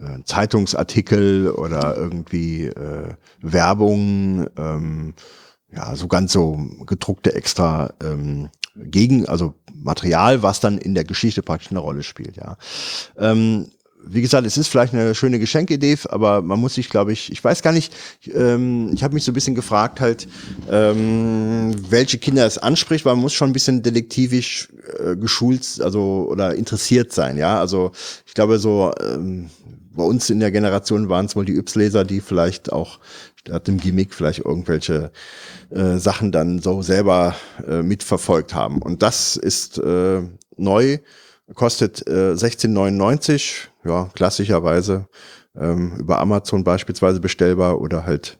äh, 0.00 0.22
Zeitungsartikel 0.24 1.50
oder 1.50 1.96
irgendwie 1.96 2.66
äh, 2.66 3.14
Werbung, 3.40 4.46
ähm, 4.56 5.14
ja, 5.72 5.94
so 5.94 6.08
ganz 6.08 6.32
so 6.32 6.58
gedruckte 6.86 7.34
extra 7.34 7.92
ähm, 8.02 8.48
gegen, 8.76 9.26
also 9.28 9.54
Material, 9.74 10.42
was 10.42 10.60
dann 10.60 10.78
in 10.78 10.94
der 10.94 11.04
Geschichte 11.04 11.42
praktisch 11.42 11.70
eine 11.70 11.80
Rolle 11.80 12.02
spielt, 12.02 12.36
ja. 12.36 12.56
Ähm, 13.18 13.70
wie 14.02 14.22
gesagt, 14.22 14.46
es 14.46 14.56
ist 14.56 14.68
vielleicht 14.68 14.94
eine 14.94 15.14
schöne 15.14 15.38
Geschenkidee, 15.38 15.98
aber 16.08 16.40
man 16.40 16.58
muss 16.58 16.74
sich, 16.74 16.88
glaube 16.88 17.12
ich, 17.12 17.30
ich 17.30 17.42
weiß 17.42 17.60
gar 17.62 17.72
nicht, 17.72 17.92
ähm, 18.32 18.90
ich 18.94 19.02
habe 19.02 19.14
mich 19.14 19.24
so 19.24 19.30
ein 19.30 19.34
bisschen 19.34 19.54
gefragt 19.54 20.00
halt, 20.00 20.26
ähm, 20.70 21.74
welche 21.90 22.18
Kinder 22.18 22.46
es 22.46 22.56
anspricht, 22.56 23.04
weil 23.04 23.14
man 23.14 23.22
muss 23.22 23.34
schon 23.34 23.50
ein 23.50 23.52
bisschen 23.52 23.82
detektivisch 23.82 24.68
äh, 24.98 25.16
geschult, 25.16 25.80
also 25.82 26.26
oder 26.30 26.54
interessiert 26.54 27.12
sein, 27.12 27.36
ja. 27.36 27.60
Also 27.60 27.92
ich 28.26 28.34
glaube 28.34 28.58
so, 28.58 28.92
ähm, 29.02 29.50
bei 29.92 30.04
uns 30.04 30.30
in 30.30 30.40
der 30.40 30.50
Generation 30.50 31.08
waren 31.08 31.26
es 31.26 31.36
wohl 31.36 31.44
die 31.44 31.56
Yps-Leser, 31.56 32.04
die 32.04 32.20
vielleicht 32.20 32.72
auch 32.72 33.00
statt 33.36 33.66
dem 33.66 33.78
Gimmick 33.78 34.14
vielleicht 34.14 34.44
irgendwelche 34.44 35.10
äh, 35.70 35.96
Sachen 35.96 36.32
dann 36.32 36.60
so 36.60 36.82
selber 36.82 37.34
äh, 37.66 37.82
mitverfolgt 37.82 38.54
haben. 38.54 38.82
Und 38.82 39.02
das 39.02 39.36
ist 39.36 39.78
äh, 39.78 40.22
neu, 40.56 40.98
kostet 41.54 42.06
äh, 42.06 42.32
16,99, 42.32 43.68
ja, 43.84 44.10
klassischerweise 44.14 45.08
ähm, 45.56 45.96
über 45.98 46.18
Amazon 46.18 46.64
beispielsweise 46.64 47.20
bestellbar 47.20 47.80
oder 47.80 48.04
halt 48.04 48.38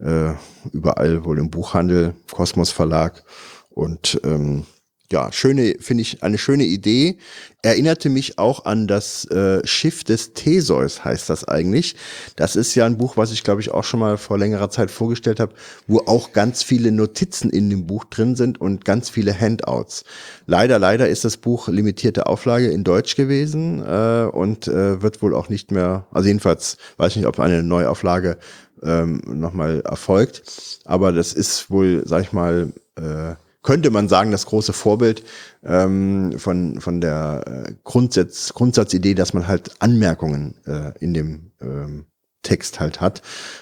äh, 0.00 0.32
überall 0.72 1.24
wohl 1.24 1.38
im 1.38 1.50
Buchhandel, 1.50 2.14
Kosmos 2.32 2.70
Verlag. 2.70 3.22
Und 3.70 4.20
ähm, 4.24 4.66
ja, 5.10 5.32
schöne, 5.32 5.76
finde 5.80 6.02
ich, 6.02 6.22
eine 6.22 6.36
schöne 6.36 6.64
Idee. 6.64 7.16
Erinnerte 7.62 8.10
mich 8.10 8.38
auch 8.38 8.66
an 8.66 8.86
das 8.86 9.24
äh, 9.30 9.66
Schiff 9.66 10.04
des 10.04 10.34
Theseus, 10.34 11.04
heißt 11.04 11.30
das 11.30 11.48
eigentlich. 11.48 11.96
Das 12.36 12.56
ist 12.56 12.74
ja 12.74 12.84
ein 12.84 12.98
Buch, 12.98 13.16
was 13.16 13.32
ich, 13.32 13.42
glaube 13.42 13.62
ich, 13.62 13.70
auch 13.70 13.84
schon 13.84 14.00
mal 14.00 14.18
vor 14.18 14.38
längerer 14.38 14.68
Zeit 14.70 14.90
vorgestellt 14.90 15.40
habe, 15.40 15.54
wo 15.86 16.00
auch 16.00 16.32
ganz 16.32 16.62
viele 16.62 16.92
Notizen 16.92 17.50
in 17.50 17.70
dem 17.70 17.86
Buch 17.86 18.04
drin 18.04 18.36
sind 18.36 18.60
und 18.60 18.84
ganz 18.84 19.08
viele 19.08 19.38
Handouts. 19.38 20.04
Leider, 20.46 20.78
leider 20.78 21.08
ist 21.08 21.24
das 21.24 21.38
Buch 21.38 21.68
limitierte 21.68 22.26
Auflage 22.26 22.68
in 22.68 22.84
Deutsch 22.84 23.16
gewesen 23.16 23.82
äh, 23.82 24.28
und 24.30 24.68
äh, 24.68 25.00
wird 25.02 25.22
wohl 25.22 25.34
auch 25.34 25.48
nicht 25.48 25.72
mehr, 25.72 26.06
also 26.12 26.28
jedenfalls 26.28 26.76
weiß 26.98 27.12
ich 27.12 27.16
nicht, 27.16 27.26
ob 27.26 27.40
eine 27.40 27.62
Neuauflage 27.62 28.38
ähm, 28.82 29.22
nochmal 29.26 29.80
erfolgt. 29.80 30.42
Aber 30.84 31.12
das 31.12 31.32
ist 31.32 31.70
wohl, 31.70 32.02
sag 32.04 32.22
ich 32.22 32.32
mal, 32.32 32.72
äh, 32.96 33.34
könnte 33.62 33.90
man 33.90 34.08
sagen, 34.08 34.30
das 34.30 34.46
große 34.46 34.72
Vorbild 34.72 35.24
ähm, 35.64 36.38
von, 36.38 36.80
von 36.80 37.00
der 37.00 37.66
äh, 37.68 37.72
Grundsatz, 37.84 38.54
Grundsatzidee, 38.54 39.14
dass 39.14 39.34
man 39.34 39.46
halt 39.46 39.72
Anmerkungen 39.80 40.54
äh, 40.66 40.92
in 41.00 41.14
dem 41.14 41.52
ähm, 41.60 42.06
Text 42.42 42.80
halt 42.80 43.00
hat. 43.00 43.20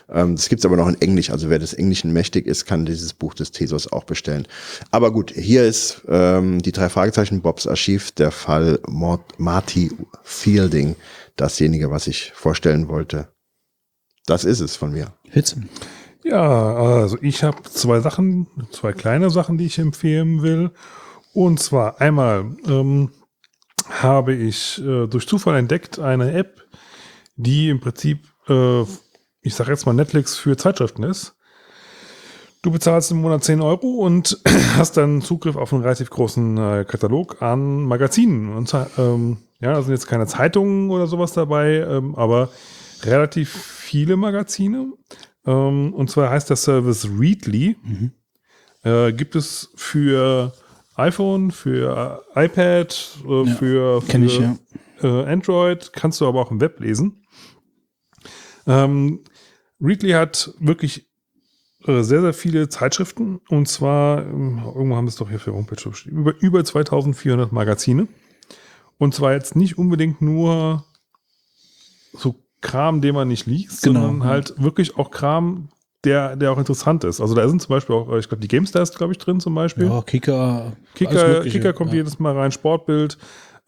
Ähm, 0.09 0.37
das 0.37 0.49
gibt's 0.49 0.65
aber 0.65 0.77
noch 0.77 0.89
in 0.89 1.01
Englisch. 1.01 1.31
Also 1.31 1.51
wer 1.51 1.59
des 1.59 1.75
Englischen 1.75 2.13
mächtig 2.13 2.47
ist, 2.47 2.67
kann 2.67 2.87
dieses 2.87 3.15
Buch 3.15 3.35
des 3.35 3.51
Thesos 3.51 3.91
auch 3.91 4.05
bestellen. 4.05 4.47
Aber 4.91 5.13
gut, 5.13 5.33
hier 5.35 5.65
ist 5.65 6.03
ähm, 6.09 6.61
die 6.63 6.73
drei 6.73 6.89
Fragezeichen 6.89 7.41
Bobs 7.41 7.67
Archiv, 7.67 8.13
der 8.13 8.31
Fall 8.31 8.79
Mort 8.87 9.39
Marty 9.39 9.91
Fielding, 10.23 10.95
dasjenige, 11.37 11.91
was 11.91 12.07
ich 12.07 12.33
vorstellen 12.35 12.89
wollte. 12.89 13.29
Das 14.27 14.45
ist 14.45 14.61
es 14.61 14.77
von 14.77 14.93
mir. 14.93 15.13
Hitze. 15.31 15.63
Ja, 16.29 16.75
also 16.75 17.19
ich 17.21 17.45
habe 17.45 17.63
zwei 17.63 18.01
Sachen, 18.01 18.49
zwei 18.73 18.93
kleine 18.93 19.31
Sachen, 19.31 19.59
die 19.59 19.67
ich 19.67 19.79
empfehlen 19.79 20.43
will. 20.43 20.73
Und 21.33 21.61
zwar 21.61 22.01
einmal 22.01 22.57
ähm, 22.67 23.11
habe 23.89 24.35
ich 24.35 24.83
äh, 24.85 25.07
durch 25.07 25.29
Zufall 25.29 25.57
entdeckt 25.57 26.01
eine 26.01 26.33
App, 26.33 26.65
die 27.37 27.69
im 27.69 27.79
Prinzip, 27.79 28.27
äh, 28.49 28.83
ich 29.41 29.55
sage 29.55 29.71
jetzt 29.71 29.87
mal 29.87 29.93
Netflix 29.93 30.37
für 30.37 30.57
Zeitschriften 30.57 31.05
ist. 31.05 31.37
Du 32.61 32.73
bezahlst 32.73 33.13
im 33.13 33.19
Monat 33.19 33.45
10 33.45 33.61
Euro 33.61 33.87
und 33.87 34.41
hast 34.77 34.97
dann 34.97 35.23
Zugriff 35.23 35.55
auf 35.55 35.73
einen 35.73 35.83
relativ 35.83 36.11
großen 36.11 36.59
äh, 36.59 36.85
Katalog 36.89 37.41
an 37.41 37.85
Magazinen. 37.85 38.53
Und 38.53 38.75
ähm, 38.99 39.37
ja, 39.61 39.75
da 39.75 39.81
sind 39.81 39.93
jetzt 39.93 40.09
keine 40.09 40.27
Zeitungen 40.27 40.91
oder 40.91 41.07
sowas 41.07 41.35
dabei, 41.35 41.87
ähm, 41.89 42.17
aber 42.17 42.49
relativ 43.05 43.51
viele 43.51 44.17
Magazine. 44.17 44.93
Ähm, 45.47 45.95
und 45.95 46.11
zwar 46.11 46.31
heißt 46.31 46.51
der 46.51 46.57
Service 46.57 47.09
Readly. 47.19 47.77
Mhm. 47.83 48.13
Äh, 48.83 49.13
gibt 49.13 49.37
es 49.37 49.71
für 49.77 50.53
iPhone, 50.97 51.51
für 51.51 52.23
iPad, 52.35 53.19
äh, 53.27 53.43
Ja, 53.45 53.55
für, 53.55 54.03
für 54.03 54.25
ich, 54.25 54.39
ja. 54.39 54.57
äh, 55.03 55.25
Android, 55.27 55.93
kannst 55.93 56.21
du 56.21 56.27
aber 56.27 56.41
auch 56.41 56.51
im 56.51 56.61
Web 56.61 56.81
lesen. 56.81 57.23
Ähm, 58.67 59.25
Readly 59.81 60.11
hat 60.11 60.55
wirklich 60.59 61.09
äh, 61.87 62.03
sehr, 62.03 62.23
sehr 62.23 62.33
viele 62.35 62.69
Zeitschriften 62.69 63.41
und 63.49 63.69
zwar, 63.69 64.23
ähm, 64.25 64.63
irgendwo 64.65 64.97
haben 64.97 65.05
wir 65.05 65.11
es 65.11 65.17
doch 65.17 65.29
hier 65.29 65.39
für 65.39 65.53
Homepage 65.53 65.91
geschrieben, 65.91 66.19
über, 66.19 66.35
über 66.41 66.65
2400 66.65 67.53
Magazine. 67.53 68.09
Und 68.99 69.15
zwar 69.15 69.35
jetzt 69.35 69.57
nicht 69.57 69.77
unbedingt 69.77 70.23
nur 70.23 70.85
so 72.15 72.35
Kram, 72.61 73.01
den 73.01 73.15
man 73.15 73.29
nicht 73.29 73.47
liest, 73.47 73.83
Genau, 73.83 74.01
sondern 74.01 74.21
ja. 74.21 74.27
halt 74.27 74.55
wirklich 74.63 74.97
auch 74.97 75.11
Kram, 75.11 75.69
der, 76.05 76.37
der 76.37 76.53
auch 76.53 76.59
interessant 76.59 77.05
ist. 77.05 77.21
Also 77.21 77.35
da 77.35 77.49
sind 77.49 77.61
zum 77.61 77.71
Beispiel 77.71 77.97
auch, 77.97 78.13
ich 78.17 78.29
glaube, 78.29 78.41
die 78.41 78.49
GameStar 78.49 78.83
ist, 78.83 78.97
glaube 78.97 79.13
ich, 79.13 79.19
drin 79.19 79.41
zum 79.41 79.55
Beispiel. 79.55 79.87
Ja, 79.87 80.03
Kicker. 80.03 80.73
Kicker, 80.95 81.43
Kicker 81.43 81.73
kommt 81.73 81.91
ja. 81.91 81.97
jedes 81.97 82.19
Mal 82.19 82.37
rein, 82.37 82.53
Sportbild. 82.53 83.19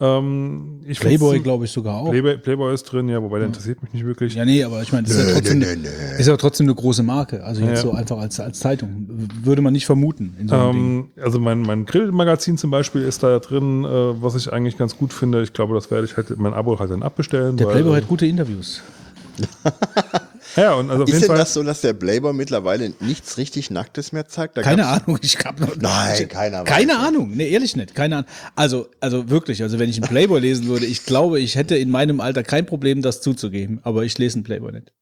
Ähm, 0.00 0.80
ich 0.86 1.00
Playboy, 1.00 1.40
glaube 1.40 1.64
ich, 1.64 1.72
sogar 1.72 1.96
auch. 1.96 2.10
Playboy, 2.10 2.38
Playboy 2.38 2.72
ist 2.72 2.84
drin, 2.84 3.08
ja, 3.08 3.20
wobei 3.20 3.38
der 3.38 3.48
interessiert 3.48 3.82
mich 3.82 3.92
nicht 3.92 4.06
wirklich. 4.06 4.34
Ja, 4.34 4.44
nee, 4.44 4.62
aber 4.62 4.80
ich 4.80 4.92
meine, 4.92 5.08
das 5.08 5.16
ist 5.16 5.26
ja 5.26 5.34
trotzdem, 5.34 5.58
nö, 5.58 5.66
nö. 5.76 5.88
ist 6.18 6.26
ja 6.28 6.36
trotzdem 6.36 6.66
eine 6.66 6.74
große 6.76 7.02
Marke. 7.02 7.42
Also 7.42 7.62
jetzt 7.62 7.82
Ja. 7.82 7.90
so 7.90 7.92
einfach 7.92 8.18
als, 8.18 8.38
als 8.38 8.60
Zeitung. 8.60 9.08
Würde 9.42 9.60
man 9.60 9.72
nicht 9.72 9.86
vermuten. 9.86 10.36
In 10.38 10.48
so 10.48 10.54
einem 10.54 10.72
Ding. 10.72 11.10
Ähm, 11.16 11.22
also 11.24 11.40
mein, 11.40 11.62
mein 11.62 11.84
Grillmagazin 11.84 12.56
zum 12.58 12.70
Beispiel 12.70 13.02
ist 13.02 13.24
da 13.24 13.40
drin, 13.40 13.84
äh, 13.84 13.88
was 14.22 14.36
ich 14.36 14.52
eigentlich 14.52 14.78
ganz 14.78 14.96
gut 14.96 15.12
finde. 15.12 15.42
Ich 15.42 15.52
glaube, 15.52 15.74
das 15.74 15.90
werde 15.90 16.04
ich 16.06 16.16
halt 16.16 16.38
mein 16.38 16.54
Abo 16.54 16.78
halt 16.78 16.92
dann 16.92 17.02
abbestellen. 17.02 17.56
Der 17.56 17.66
weil, 17.66 17.74
Playboy 17.74 17.94
äh, 17.94 18.00
hat 18.00 18.08
gute 18.08 18.26
Interviews. 18.26 18.80
Ja, 20.56 20.74
und 20.74 20.90
also 20.90 21.04
Ist 21.04 21.22
denn 21.22 21.36
das 21.36 21.54
so, 21.54 21.62
dass 21.62 21.80
der 21.82 21.92
Playboy 21.92 22.32
mittlerweile 22.32 22.92
nichts 23.00 23.36
richtig 23.36 23.70
Nacktes 23.70 24.12
mehr 24.12 24.26
zeigt? 24.26 24.56
Da 24.56 24.62
Keine 24.62 24.86
Ahnung, 24.86 25.18
ich 25.22 25.38
hab 25.38 25.60
noch. 25.60 25.76
Nein, 25.76 26.22
ich, 26.22 26.28
keiner 26.28 26.60
weiß 26.60 26.68
Keine 26.68 26.92
es. 26.92 26.98
Ahnung, 26.98 27.32
nee, 27.34 27.48
ehrlich 27.48 27.76
nicht. 27.76 27.94
Keine 27.94 28.18
Ahnung. 28.18 28.30
Also, 28.56 28.88
also 29.00 29.30
wirklich, 29.30 29.62
also 29.62 29.78
wenn 29.78 29.90
ich 29.90 29.96
einen 29.96 30.08
Playboy 30.08 30.40
lesen 30.40 30.66
würde, 30.66 30.86
ich 30.86 31.04
glaube, 31.04 31.40
ich 31.40 31.56
hätte 31.56 31.76
in 31.76 31.90
meinem 31.90 32.20
Alter 32.20 32.42
kein 32.42 32.66
Problem, 32.66 33.02
das 33.02 33.20
zuzugeben, 33.20 33.80
aber 33.82 34.04
ich 34.04 34.16
lese 34.18 34.36
einen 34.36 34.44
Playboy 34.44 34.72
nicht. 34.72 34.92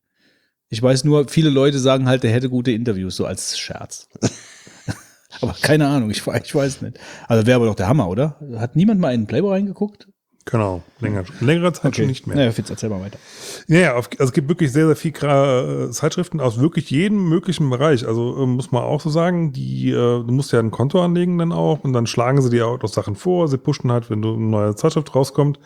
Ich 0.68 0.83
weiß 0.83 1.05
nur, 1.05 1.28
viele 1.28 1.50
Leute 1.50 1.78
sagen 1.78 2.08
halt, 2.08 2.25
der 2.25 2.33
hätte 2.33 2.49
gute 2.49 2.73
Interviews, 2.73 3.16
so 3.16 3.25
als 3.25 3.58
Scherz. 3.58 4.08
aber 5.41 5.55
keine 5.62 5.86
Ahnung, 5.86 6.10
ich, 6.10 6.26
ich 6.26 6.55
weiß 6.55 6.83
nicht. 6.83 6.99
Also 7.28 7.47
wäre 7.47 7.57
aber 7.57 7.66
doch 7.66 7.76
der 7.76 7.89
Hammer, 7.89 8.08
oder? 8.08 8.41
Hat 8.57 8.75
niemand 8.75 9.00
mal 9.00 9.15
in 9.15 9.23
den 9.23 9.26
Playboy 9.26 9.52
reingeguckt? 9.52 10.08
Genau, 10.49 10.84
länger, 11.00 11.25
längere 11.41 11.73
Zeit 11.73 11.97
schon 11.97 12.07
nicht 12.07 12.28
mehr. 12.28 12.36
Naja, 12.36 12.52
Fitz, 12.52 12.70
erzähl 12.70 12.89
mal 12.89 13.00
weiter. 13.00 13.18
Ja, 13.66 13.78
ja, 13.81 13.94
auf, 13.97 14.08
also 14.12 14.31
es 14.31 14.33
gibt 14.33 14.49
wirklich 14.49 14.70
sehr, 14.70 14.86
sehr 14.86 14.94
viel 14.94 15.10
Gra- 15.10 15.89
äh, 15.89 15.91
Zeitschriften 15.91 16.41
aus 16.41 16.60
wirklich 16.60 16.89
jedem 16.89 17.28
möglichen 17.28 17.68
Bereich. 17.68 18.07
Also 18.07 18.39
ähm, 18.41 18.50
muss 18.50 18.70
man 18.70 18.84
auch 18.84 19.00
so 19.00 19.10
sagen, 19.10 19.52
die, 19.52 19.91
äh, 19.91 19.94
du 19.94 20.28
musst 20.28 20.52
ja 20.52 20.60
ein 20.60 20.70
Konto 20.70 21.05
anlegen 21.05 21.36
dann 21.39 21.50
auch 21.50 21.83
und 21.83 21.92
dann 21.92 22.07
schlagen 22.07 22.41
sie 22.41 22.50
dir 22.50 22.68
auch 22.68 22.81
noch 22.81 22.89
Sachen 22.89 23.16
vor. 23.16 23.49
Sie 23.49 23.58
pushen 23.58 23.91
halt, 23.91 24.08
wenn 24.08 24.23
du 24.23 24.34
eine 24.34 24.44
neue 24.47 24.76
Zeitschrift 24.76 25.12
rauskommt. 25.16 25.58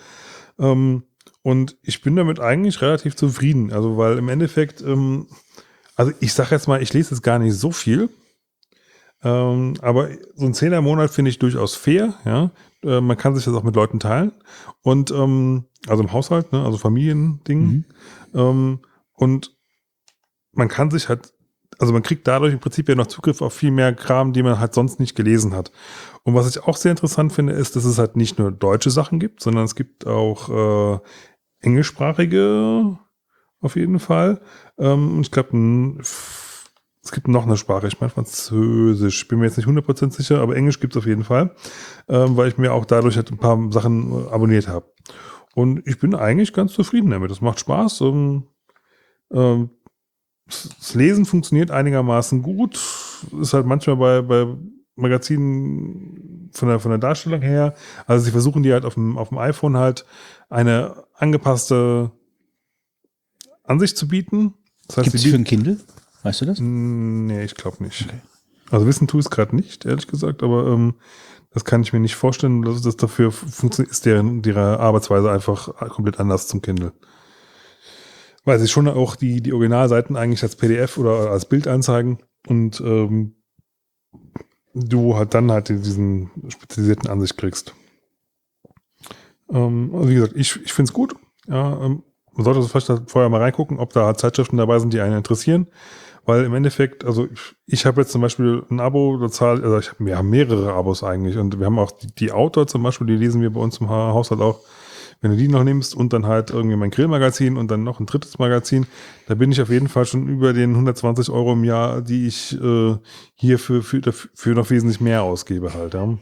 Ähm, 0.58 1.02
und 1.42 1.76
ich 1.82 2.00
bin 2.00 2.16
damit 2.16 2.40
eigentlich 2.40 2.80
relativ 2.80 3.16
zufrieden. 3.16 3.72
Also, 3.74 3.98
weil 3.98 4.16
im 4.16 4.30
Endeffekt, 4.30 4.80
ähm, 4.80 5.26
also 5.94 6.10
ich 6.20 6.32
sag 6.32 6.52
jetzt 6.52 6.68
mal, 6.68 6.82
ich 6.82 6.94
lese 6.94 7.14
jetzt 7.14 7.22
gar 7.22 7.38
nicht 7.38 7.54
so 7.54 7.70
viel. 7.70 8.08
Ähm, 9.22 9.74
aber 9.82 10.08
so 10.34 10.46
ein 10.46 10.54
Zehner 10.54 10.78
im 10.78 10.84
Monat 10.84 11.10
finde 11.10 11.28
ich 11.28 11.38
durchaus 11.38 11.76
fair, 11.76 12.14
ja. 12.24 12.50
Äh, 12.84 13.00
man 13.00 13.16
kann 13.16 13.34
sich 13.34 13.44
das 13.44 13.54
auch 13.54 13.62
mit 13.62 13.76
Leuten 13.76 14.00
teilen. 14.00 14.32
Und 14.82 15.10
ähm, 15.10 15.64
also 15.88 16.02
im 16.02 16.12
Haushalt, 16.12 16.52
ne, 16.52 16.64
also 16.64 16.78
Familiending. 16.78 17.84
Ähm, 18.34 18.80
und 19.14 19.56
man 20.52 20.68
kann 20.68 20.90
sich 20.90 21.08
halt, 21.08 21.32
also 21.78 21.92
man 21.92 22.02
kriegt 22.02 22.26
dadurch 22.26 22.52
im 22.52 22.60
Prinzip 22.60 22.88
ja 22.88 22.94
noch 22.94 23.06
Zugriff 23.06 23.42
auf 23.42 23.54
viel 23.54 23.70
mehr 23.70 23.94
Kram, 23.94 24.32
die 24.32 24.42
man 24.42 24.58
halt 24.58 24.74
sonst 24.74 25.00
nicht 25.00 25.14
gelesen 25.14 25.54
hat. 25.54 25.72
Und 26.22 26.34
was 26.34 26.48
ich 26.48 26.62
auch 26.62 26.76
sehr 26.76 26.90
interessant 26.90 27.32
finde, 27.32 27.52
ist, 27.52 27.76
dass 27.76 27.84
es 27.84 27.98
halt 27.98 28.16
nicht 28.16 28.38
nur 28.38 28.50
deutsche 28.50 28.90
Sachen 28.90 29.20
gibt, 29.20 29.42
sondern 29.42 29.64
es 29.64 29.74
gibt 29.74 30.06
auch 30.06 30.48
äh, 30.48 30.98
englischsprachige 31.60 32.98
auf 33.60 33.76
jeden 33.76 33.98
Fall. 33.98 34.40
Ähm, 34.78 35.20
ich 35.20 35.30
glaube, 35.30 35.56
es 37.02 37.12
gibt 37.12 37.28
noch 37.28 37.46
eine 37.46 37.56
Sprache, 37.56 37.86
ich 37.86 38.00
meine 38.00 38.10
Französisch, 38.10 39.26
bin 39.26 39.38
mir 39.38 39.46
jetzt 39.46 39.56
nicht 39.56 39.68
100% 39.68 40.12
sicher, 40.12 40.40
aber 40.40 40.56
Englisch 40.56 40.80
gibt 40.80 40.94
es 40.94 40.98
auf 40.98 41.06
jeden 41.06 41.24
Fall, 41.24 41.54
ähm, 42.08 42.36
weil 42.36 42.48
ich 42.48 42.58
mir 42.58 42.74
auch 42.74 42.84
dadurch 42.84 43.16
halt 43.16 43.30
ein 43.30 43.38
paar 43.38 43.58
Sachen 43.72 44.12
äh, 44.12 44.28
abonniert 44.30 44.68
habe. 44.68 44.86
Und 45.54 45.86
ich 45.86 45.98
bin 45.98 46.14
eigentlich 46.14 46.52
ganz 46.52 46.72
zufrieden 46.74 47.10
damit. 47.10 47.30
Das 47.30 47.40
macht 47.40 47.58
Spaß. 47.58 48.02
Ähm, 48.02 48.44
ähm, 49.32 49.70
das 50.46 50.94
Lesen 50.94 51.24
funktioniert 51.24 51.70
einigermaßen 51.70 52.42
gut. 52.42 52.78
Ist 53.40 53.54
halt 53.54 53.66
manchmal 53.66 53.96
bei, 53.96 54.22
bei 54.22 54.56
Magazinen 54.96 56.50
von 56.52 56.68
der, 56.68 56.80
von 56.80 56.90
der 56.90 56.98
Darstellung 56.98 57.40
her. 57.40 57.74
Also 58.06 58.24
sie 58.24 58.30
versuchen 58.30 58.62
die 58.62 58.72
halt 58.72 58.84
auf 58.84 58.94
dem, 58.94 59.16
auf 59.16 59.30
dem 59.30 59.38
iPhone 59.38 59.76
halt 59.76 60.04
eine 60.48 61.04
angepasste 61.14 62.10
Ansicht 63.64 63.96
zu 63.96 64.08
bieten. 64.08 64.54
Das 64.86 64.98
heißt, 64.98 65.04
Gibt 65.12 65.24
es 65.24 65.30
für 65.30 65.36
ein 65.36 65.44
Kindle? 65.44 65.78
Weißt 66.22 66.40
du 66.40 66.46
das? 66.46 66.60
Mm, 66.60 67.26
Nee, 67.26 67.44
ich 67.44 67.54
glaube 67.54 67.82
nicht. 67.82 68.06
Also 68.70 68.86
wissen 68.86 69.08
tue 69.08 69.20
ich 69.20 69.26
es 69.26 69.30
gerade 69.30 69.56
nicht, 69.56 69.84
ehrlich 69.84 70.06
gesagt, 70.06 70.42
aber 70.42 70.66
ähm, 70.68 70.94
das 71.52 71.64
kann 71.64 71.82
ich 71.82 71.92
mir 71.92 72.00
nicht 72.00 72.14
vorstellen. 72.14 72.62
dass 72.62 72.82
das 72.82 72.96
dafür 72.96 73.32
funktioniert, 73.32 73.90
ist 73.90 74.06
deren, 74.06 74.42
deren 74.42 74.78
Arbeitsweise 74.78 75.30
einfach 75.30 75.74
komplett 75.90 76.20
anders 76.20 76.46
zum 76.46 76.62
Kindle. 76.62 76.92
Weil 78.44 78.58
sie 78.58 78.68
schon 78.68 78.88
auch 78.88 79.16
die, 79.16 79.40
die 79.42 79.52
Originalseiten 79.52 80.16
eigentlich 80.16 80.42
als 80.42 80.56
PDF 80.56 80.98
oder 80.98 81.30
als 81.30 81.46
Bild 81.46 81.66
anzeigen 81.66 82.20
und 82.46 82.80
ähm, 82.80 83.34
du 84.72 85.16
halt 85.16 85.34
dann 85.34 85.50
halt 85.50 85.68
diesen 85.68 86.30
spezialisierten 86.48 87.10
Ansicht 87.10 87.36
kriegst. 87.36 87.74
Ähm, 89.50 89.90
also 89.92 90.08
wie 90.08 90.14
gesagt, 90.14 90.36
ich, 90.36 90.60
ich 90.64 90.72
finde 90.72 90.90
es 90.90 90.92
gut. 90.94 91.16
Ja, 91.48 91.84
ähm, 91.84 92.04
man 92.32 92.44
sollte 92.44 92.62
vielleicht 92.62 93.10
vorher 93.10 93.28
mal 93.28 93.40
reingucken, 93.42 93.78
ob 93.78 93.92
da 93.92 94.14
Zeitschriften 94.14 94.56
dabei 94.56 94.78
sind, 94.78 94.92
die 94.92 95.00
einen 95.00 95.16
interessieren. 95.16 95.66
Weil 96.26 96.44
im 96.44 96.54
Endeffekt, 96.54 97.04
also 97.04 97.26
ich, 97.32 97.54
ich 97.66 97.86
habe 97.86 98.00
jetzt 98.02 98.12
zum 98.12 98.20
Beispiel 98.20 98.62
ein 98.70 98.80
Abo, 98.80 99.16
da 99.18 99.28
zahle, 99.30 99.62
also 99.62 99.78
ich 99.78 99.90
hab, 99.90 100.00
wir 100.00 100.16
haben 100.18 100.30
mehrere 100.30 100.72
Abos 100.72 101.02
eigentlich 101.02 101.36
und 101.38 101.58
wir 101.58 101.66
haben 101.66 101.78
auch 101.78 101.90
die, 101.92 102.08
die 102.14 102.32
Autor 102.32 102.66
zum 102.66 102.82
Beispiel, 102.82 103.06
die 103.06 103.16
lesen 103.16 103.42
wir 103.42 103.50
bei 103.50 103.60
uns 103.60 103.78
im 103.78 103.88
Ha- 103.88 104.12
Haushalt 104.12 104.40
auch. 104.40 104.60
Wenn 105.22 105.32
du 105.32 105.36
die 105.36 105.48
noch 105.48 105.64
nimmst 105.64 105.94
und 105.94 106.14
dann 106.14 106.24
halt 106.26 106.50
irgendwie 106.50 106.76
mein 106.76 106.90
Grillmagazin 106.90 107.58
und 107.58 107.70
dann 107.70 107.84
noch 107.84 108.00
ein 108.00 108.06
drittes 108.06 108.38
Magazin, 108.38 108.86
da 109.28 109.34
bin 109.34 109.52
ich 109.52 109.60
auf 109.60 109.68
jeden 109.68 109.88
Fall 109.88 110.06
schon 110.06 110.28
über 110.28 110.54
den 110.54 110.70
120 110.70 111.28
Euro 111.28 111.52
im 111.52 111.64
Jahr, 111.64 112.00
die 112.00 112.26
ich 112.26 112.58
äh, 112.58 112.96
hier 113.34 113.58
für, 113.58 113.82
für, 113.82 114.00
für 114.12 114.50
noch 114.54 114.70
wesentlich 114.70 115.00
mehr 115.02 115.22
ausgebe 115.22 115.74
halt. 115.74 115.92
Ja. 115.92 116.16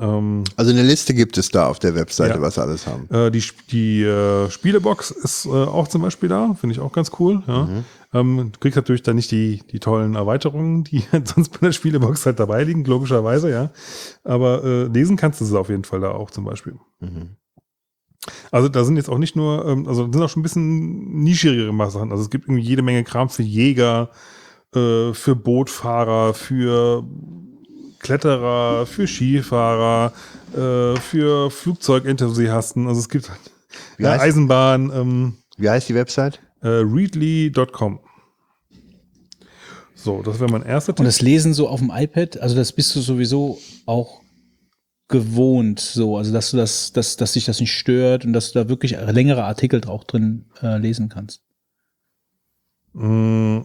Ähm, 0.00 0.44
Also 0.56 0.70
eine 0.70 0.82
Liste 0.82 1.12
gibt 1.14 1.38
es 1.38 1.50
da 1.50 1.66
auf 1.66 1.78
der 1.78 1.94
Webseite, 1.94 2.34
Ja. 2.36 2.40
was 2.42 2.54
sie 2.54 2.62
alles 2.62 2.86
haben. 2.86 3.08
Äh, 3.10 3.30
die 3.30 3.42
die 3.70 4.02
äh, 4.02 4.48
Spielebox 4.50 5.10
ist 5.10 5.46
äh, 5.46 5.48
auch 5.50 5.88
zum 5.88 6.02
Beispiel 6.02 6.28
da, 6.28 6.54
finde 6.54 6.74
ich 6.74 6.80
auch 6.80 6.92
ganz 6.92 7.10
cool. 7.18 7.42
Ja. 7.46 7.68
Ähm, 8.14 8.50
du 8.52 8.58
kriegst 8.60 8.76
natürlich 8.76 9.02
dann 9.02 9.16
nicht 9.16 9.30
die, 9.30 9.62
die 9.70 9.80
tollen 9.80 10.14
Erweiterungen, 10.14 10.84
die 10.84 11.02
sonst 11.24 11.50
bei 11.50 11.66
der 11.66 11.72
Spielebox 11.72 12.24
halt 12.26 12.38
dabei 12.40 12.64
liegen, 12.64 12.84
logischerweise, 12.84 13.50
ja. 13.50 13.70
Aber 14.24 14.64
äh, 14.64 14.84
lesen 14.84 15.16
kannst 15.16 15.40
du 15.40 15.44
sie 15.44 15.58
auf 15.58 15.68
jeden 15.68 15.84
Fall 15.84 16.00
da 16.00 16.10
auch 16.12 16.30
zum 16.30 16.44
Beispiel. 16.44 16.74
Also 18.50 18.68
da 18.68 18.84
sind 18.84 18.96
jetzt 18.96 19.08
auch 19.08 19.18
nicht 19.18 19.36
nur, 19.36 19.64
ähm, 19.66 19.86
also 19.88 20.06
da 20.06 20.12
sind 20.12 20.22
auch 20.22 20.28
schon 20.28 20.40
ein 20.40 20.42
bisschen 20.42 21.22
nischigere 21.22 21.72
Sachen. 21.90 22.10
Also 22.10 22.22
es 22.24 22.30
gibt 22.30 22.46
irgendwie 22.46 22.62
jede 22.66 22.82
Menge 22.82 23.04
Kram 23.04 23.28
für 23.28 23.42
Jäger, 23.42 24.10
äh, 24.74 25.12
für 25.12 25.34
Bootfahrer, 25.36 26.34
für 26.34 27.04
Kletterer, 28.08 28.86
für 28.86 29.06
Skifahrer, 29.06 30.12
äh, 30.54 30.98
für 30.98 31.50
Flugzeugenthusiasten. 31.50 32.86
Also 32.88 33.00
es 33.00 33.08
gibt 33.10 33.30
Wie 33.98 34.04
heißt- 34.06 34.18
Eisenbahn, 34.20 34.90
ähm, 34.94 35.36
Wie 35.58 35.68
heißt 35.68 35.88
die 35.90 35.94
Website? 35.94 36.40
äh, 36.62 36.68
readly.com. 36.68 38.00
So, 39.94 40.22
das 40.22 40.40
wäre 40.40 40.50
mein 40.50 40.62
erster 40.62 40.92
Und 40.92 40.96
Tipp. 40.96 41.04
das 41.06 41.20
Lesen 41.20 41.52
so 41.52 41.68
auf 41.68 41.80
dem 41.80 41.90
iPad, 41.94 42.38
also 42.40 42.54
das 42.56 42.72
bist 42.72 42.94
du 42.96 43.00
sowieso 43.00 43.58
auch 43.84 44.22
gewohnt, 45.08 45.78
so, 45.80 46.16
also 46.16 46.32
dass 46.32 46.50
du 46.50 46.56
das, 46.56 46.92
dass, 46.92 47.16
dass 47.16 47.32
dich 47.32 47.44
das 47.44 47.60
nicht 47.60 47.72
stört 47.72 48.24
und 48.24 48.32
dass 48.32 48.52
du 48.52 48.58
da 48.62 48.68
wirklich 48.70 48.92
längere 48.92 49.44
Artikel 49.44 49.82
auch 49.86 50.04
drin 50.04 50.46
äh, 50.62 50.78
lesen 50.78 51.08
kannst. 51.10 51.42
Mm, 52.94 53.60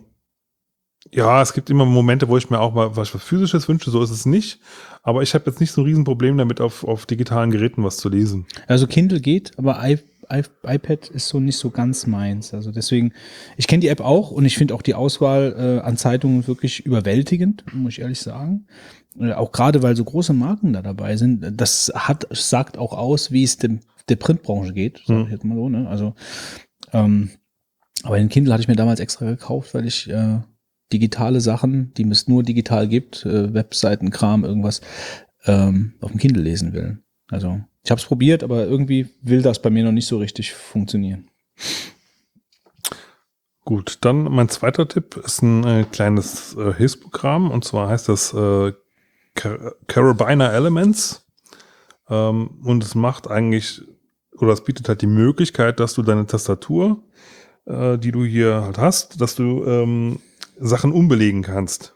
Ja, 1.11 1.41
es 1.41 1.53
gibt 1.53 1.69
immer 1.69 1.85
Momente, 1.85 2.30
wo 2.30 2.38
ich 2.38 2.49
mir 2.49 2.59
auch 2.59 2.73
mal 2.73 2.95
was 2.95 3.09
Physisches 3.09 3.67
wünsche, 3.67 3.91
so 3.91 4.01
ist 4.01 4.09
es 4.09 4.25
nicht. 4.25 4.59
Aber 5.01 5.22
ich 5.22 5.33
habe 5.33 5.45
jetzt 5.48 5.59
nicht 5.59 5.72
so 5.72 5.82
ein 5.82 5.85
Riesenproblem 5.85 6.38
damit, 6.38 6.61
auf, 6.61 6.83
auf 6.83 7.06
digitalen 7.06 7.51
Geräten 7.51 7.83
was 7.83 7.98
zu 7.98 8.09
lesen. 8.09 8.45
Also 8.67 8.88
Kindle 8.88 9.19
geht, 9.19 9.51
aber 9.57 9.85
I, 9.85 9.99
I, 10.32 10.43
iPad 10.65 11.09
ist 11.09 11.27
so 11.27 11.40
nicht 11.40 11.57
so 11.57 11.72
ganz 11.72 12.07
meins. 12.07 12.53
Also 12.53 12.72
deswegen, 12.72 13.14
ich 13.57 13.67
kenne 13.67 13.82
die 13.82 13.90
App 13.90 13.99
auch 13.99 14.32
und 14.32 14.45
ich 14.45 14.57
finde 14.57 14.73
auch 14.73 14.82
die 14.82 14.95
Auswahl 14.95 15.56
äh, 15.57 15.85
an 15.85 15.98
Zeitungen 15.98 16.48
wirklich 16.48 16.85
überwältigend, 16.85 17.65
muss 17.73 17.93
ich 17.93 17.99
ehrlich 17.99 18.22
sagen. 18.22 18.67
Äh, 19.19 19.33
auch 19.33 19.51
gerade 19.51 19.83
weil 19.83 19.98
so 19.98 20.06
große 20.06 20.33
Marken 20.33 20.72
da 20.72 20.82
dabei 20.82 21.17
sind. 21.17 21.59
Das 21.59 21.91
hat, 21.93 22.27
sagt 22.32 22.77
auch 22.77 22.93
aus, 22.93 23.32
wie 23.32 23.43
es 23.43 23.57
dem, 23.57 23.82
der 24.07 24.15
Printbranche 24.15 24.73
geht, 24.73 25.01
sag 25.06 25.25
ich 25.25 25.32
jetzt 25.32 25.43
mal 25.43 25.56
so. 25.56 25.67
Ne? 25.67 25.88
Also, 25.90 26.15
ähm, 26.93 27.32
aber 28.03 28.17
den 28.17 28.30
Kindle 28.30 28.53
hatte 28.53 28.61
ich 28.61 28.67
mir 28.67 28.75
damals 28.75 28.99
extra 29.01 29.25
gekauft, 29.25 29.73
weil 29.73 29.85
ich 29.85 30.09
äh, 30.09 30.40
digitale 30.93 31.41
Sachen, 31.41 31.93
die 31.95 32.07
es 32.09 32.27
nur 32.27 32.43
digital 32.43 32.88
gibt, 32.88 33.25
äh, 33.25 33.53
Webseiten, 33.53 34.11
Kram, 34.11 34.45
irgendwas, 34.45 34.81
ähm, 35.45 35.93
auf 35.99 36.11
dem 36.11 36.19
Kindle 36.19 36.43
lesen 36.43 36.73
will. 36.73 36.99
Also 37.30 37.59
ich 37.83 37.91
habe 37.91 37.99
es 37.99 38.05
probiert, 38.05 38.43
aber 38.43 38.65
irgendwie 38.65 39.09
will 39.22 39.41
das 39.41 39.61
bei 39.61 39.69
mir 39.69 39.83
noch 39.83 39.91
nicht 39.91 40.07
so 40.07 40.17
richtig 40.17 40.53
funktionieren. 40.53 41.30
Gut, 43.65 43.99
dann 44.01 44.23
mein 44.23 44.49
zweiter 44.49 44.88
Tipp 44.88 45.17
ist 45.17 45.41
ein 45.41 45.63
äh, 45.63 45.85
kleines 45.89 46.55
äh, 46.57 46.73
Hilfsprogramm 46.73 47.49
und 47.49 47.63
zwar 47.63 47.89
heißt 47.89 48.09
das 48.09 48.33
äh, 48.33 48.73
Car 49.35 49.73
Carabiner 49.88 50.51
Elements 50.51 51.25
ähm, 52.09 52.59
und 52.63 52.83
es 52.83 52.93
macht 52.93 53.30
eigentlich 53.30 53.81
oder 54.38 54.51
es 54.51 54.63
bietet 54.63 54.89
halt 54.89 55.01
die 55.01 55.07
Möglichkeit, 55.07 55.80
dass 55.80 55.93
du 55.93 56.01
deine 56.01 56.25
Tastatur, 56.25 57.03
äh, 57.65 57.97
die 57.97 58.11
du 58.11 58.25
hier 58.25 58.63
halt 58.63 58.77
hast, 58.77 59.22
dass 59.22 59.35
du 59.35 59.63
ähm, 59.65 60.19
Sachen 60.59 60.91
umbelegen 60.91 61.41
kannst. 61.41 61.95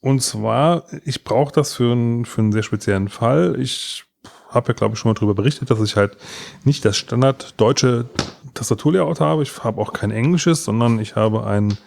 Und 0.00 0.20
zwar, 0.20 0.84
ich 1.04 1.22
brauche 1.22 1.52
das 1.52 1.74
für, 1.74 1.92
einen 1.92 2.24
für 2.24 2.40
einen 2.40 2.52
sehr 2.52 2.64
speziellen 2.64 3.08
Fall. 3.08 3.56
Ich 3.60 4.04
habe 4.48 4.68
ja, 4.68 4.74
glaube 4.74 4.94
ich, 4.94 4.98
schon 4.98 5.10
mal 5.10 5.14
darüber 5.14 5.34
berichtet, 5.34 5.70
dass 5.70 5.80
ich 5.80 5.96
halt 5.96 6.16
nicht 6.64 6.84
das 6.84 6.96
Standard 6.96 7.54
deutsche 7.60 8.06
Tastaturlayout 8.54 9.20
habe. 9.20 9.42
Ich 9.42 9.64
habe 9.64 9.80
auch 9.80 9.92
kein 9.92 10.10
englisches, 10.10 10.64
sondern 10.64 10.98
ich 10.98 11.14
habe 11.16 11.46
ein 11.46 11.78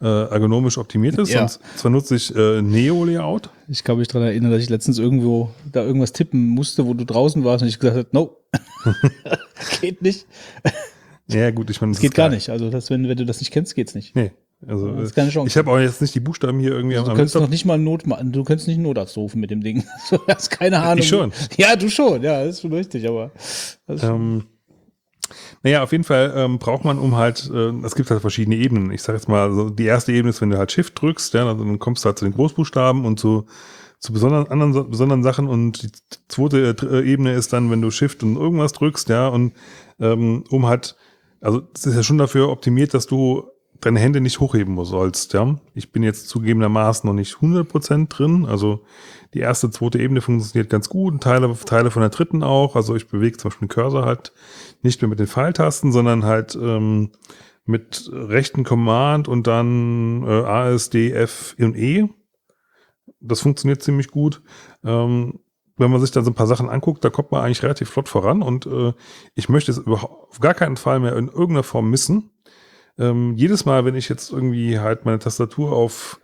äh, 0.00 0.06
ergonomisch 0.06 0.78
optimiertes. 0.78 1.30
Ja. 1.30 1.42
Und 1.42 1.58
zwar 1.76 1.90
nutze 1.90 2.16
ich 2.16 2.34
äh, 2.34 2.62
Neo-Layout. 2.62 3.50
Ich 3.68 3.84
kann 3.84 3.98
mich 3.98 4.08
daran 4.08 4.28
erinnern, 4.28 4.50
dass 4.50 4.62
ich 4.62 4.70
letztens 4.70 4.98
irgendwo 4.98 5.50
da 5.70 5.84
irgendwas 5.84 6.12
tippen 6.12 6.48
musste, 6.48 6.86
wo 6.86 6.94
du 6.94 7.04
draußen 7.04 7.44
warst 7.44 7.62
und 7.62 7.68
ich 7.68 7.78
gesagt 7.78 7.96
habe, 7.96 8.08
no, 8.12 8.36
geht 9.80 10.02
nicht. 10.02 10.26
Ja, 11.26 11.50
gut, 11.50 11.68
ich 11.70 11.80
meine, 11.80 11.92
Es 11.92 12.00
geht 12.00 12.14
gar 12.14 12.30
nicht. 12.30 12.48
Also 12.48 12.70
das, 12.70 12.90
wenn, 12.90 13.08
wenn 13.08 13.18
du 13.18 13.26
das 13.26 13.40
nicht 13.40 13.50
kennst, 13.50 13.74
geht's 13.74 13.94
nicht. 13.94 14.16
Nee. 14.16 14.32
Also, 14.66 14.90
Das 14.92 15.04
ist 15.04 15.12
äh, 15.12 15.14
keine 15.14 15.30
Chance. 15.30 15.48
ich 15.48 15.56
habe 15.56 15.70
auch 15.70 15.78
jetzt 15.78 16.00
nicht 16.00 16.14
die 16.14 16.20
Buchstaben 16.20 16.58
hier 16.58 16.72
irgendwie 16.72 16.96
Du 16.96 17.02
am 17.02 17.14
könntest 17.16 17.36
noch 17.36 17.48
nicht 17.48 17.64
mal 17.64 17.78
Not, 17.78 18.04
du 18.04 18.44
könntest 18.44 18.66
nicht 18.66 18.76
einen 18.76 18.84
Notarzt 18.84 19.16
rufen 19.16 19.40
mit 19.40 19.50
dem 19.50 19.62
Ding. 19.62 19.84
Du 20.10 20.18
hast 20.26 20.50
keine 20.50 20.80
Ahnung. 20.80 20.98
Ich 20.98 21.08
schon. 21.08 21.32
Ja, 21.56 21.76
du 21.76 21.88
schon. 21.88 22.22
Ja, 22.22 22.44
das 22.44 22.56
ist 22.56 22.62
schon 22.62 22.72
richtig, 22.72 23.06
aber 23.08 23.30
Ähm, 23.88 24.44
naja, 25.62 25.82
auf 25.82 25.92
jeden 25.92 26.04
Fall 26.04 26.32
ähm, 26.36 26.58
braucht 26.58 26.84
man 26.84 26.98
um 26.98 27.16
halt, 27.16 27.50
äh, 27.52 27.70
es 27.84 27.94
gibt 27.94 28.10
halt 28.10 28.20
verschiedene 28.20 28.56
Ebenen. 28.56 28.90
Ich 28.90 29.02
sage 29.02 29.18
jetzt 29.18 29.28
mal, 29.28 29.52
so 29.52 29.70
die 29.70 29.84
erste 29.84 30.12
Ebene 30.12 30.30
ist, 30.30 30.40
wenn 30.40 30.50
du 30.50 30.58
halt 30.58 30.72
Shift 30.72 31.00
drückst, 31.00 31.34
ja, 31.34 31.46
also 31.46 31.64
dann 31.64 31.78
kommst 31.78 32.04
du 32.04 32.06
halt 32.06 32.18
zu 32.18 32.24
den 32.24 32.34
Großbuchstaben 32.34 33.04
und 33.04 33.20
zu, 33.20 33.46
zu 34.00 34.12
besonderen, 34.12 34.48
anderen 34.48 34.90
besonderen 34.90 35.22
Sachen. 35.22 35.46
Und 35.48 35.82
die 35.82 35.90
zweite 36.28 36.74
äh, 36.82 37.08
Ebene 37.08 37.32
ist 37.34 37.52
dann, 37.52 37.70
wenn 37.70 37.82
du 37.82 37.90
Shift 37.90 38.22
und 38.22 38.36
irgendwas 38.36 38.72
drückst, 38.72 39.08
ja, 39.08 39.28
und 39.28 39.52
ähm, 40.00 40.44
um 40.50 40.66
halt, 40.66 40.96
also 41.40 41.62
es 41.74 41.86
ist 41.86 41.94
ja 41.94 42.02
schon 42.02 42.18
dafür 42.18 42.48
optimiert, 42.48 42.94
dass 42.94 43.06
du 43.06 43.44
deine 43.80 44.00
Hände 44.00 44.20
nicht 44.20 44.40
hochheben 44.40 44.82
sollst, 44.84 45.32
ja. 45.34 45.58
Ich 45.74 45.92
bin 45.92 46.02
jetzt 46.02 46.28
zugegebenermaßen 46.28 47.08
noch 47.08 47.14
nicht 47.14 47.36
100% 47.36 48.08
drin, 48.08 48.46
also 48.46 48.84
die 49.34 49.40
erste, 49.40 49.70
zweite 49.70 49.98
Ebene 49.98 50.20
funktioniert 50.20 50.70
ganz 50.70 50.88
gut, 50.88 51.22
Teile, 51.22 51.54
Teile 51.64 51.90
von 51.90 52.00
der 52.00 52.10
dritten 52.10 52.42
auch, 52.42 52.76
also 52.76 52.96
ich 52.96 53.08
bewege 53.08 53.36
zum 53.36 53.50
Beispiel 53.50 53.68
den 53.68 53.74
Cursor 53.74 54.04
halt 54.04 54.32
nicht 54.82 55.00
mehr 55.02 55.08
mit 55.08 55.18
den 55.18 55.26
Pfeiltasten, 55.26 55.92
sondern 55.92 56.24
halt 56.24 56.56
ähm, 56.60 57.10
mit 57.64 58.10
rechten 58.12 58.64
Command 58.64 59.28
und 59.28 59.46
dann 59.46 60.24
äh, 60.26 60.44
A, 60.44 60.70
S, 60.70 60.88
D, 60.90 61.12
F 61.12 61.54
und 61.58 61.76
E. 61.76 62.08
Das 63.20 63.40
funktioniert 63.40 63.82
ziemlich 63.82 64.08
gut. 64.08 64.42
Ähm, 64.82 65.40
wenn 65.76 65.90
man 65.90 66.00
sich 66.00 66.10
dann 66.10 66.24
so 66.24 66.30
ein 66.30 66.34
paar 66.34 66.46
Sachen 66.46 66.68
anguckt, 66.68 67.04
da 67.04 67.10
kommt 67.10 67.30
man 67.30 67.44
eigentlich 67.44 67.62
relativ 67.62 67.90
flott 67.90 68.08
voran 68.08 68.42
und 68.42 68.66
äh, 68.66 68.92
ich 69.34 69.48
möchte 69.48 69.70
es 69.70 69.78
überhaupt 69.78 70.30
auf 70.30 70.40
gar 70.40 70.54
keinen 70.54 70.76
Fall 70.76 70.98
mehr 70.98 71.16
in 71.16 71.28
irgendeiner 71.28 71.62
Form 71.62 71.88
missen. 71.90 72.30
Ähm, 72.98 73.34
jedes 73.36 73.64
Mal, 73.64 73.84
wenn 73.84 73.94
ich 73.94 74.08
jetzt 74.08 74.32
irgendwie 74.32 74.78
halt 74.78 75.04
meine 75.04 75.18
Tastatur 75.18 75.72
auf 75.72 76.20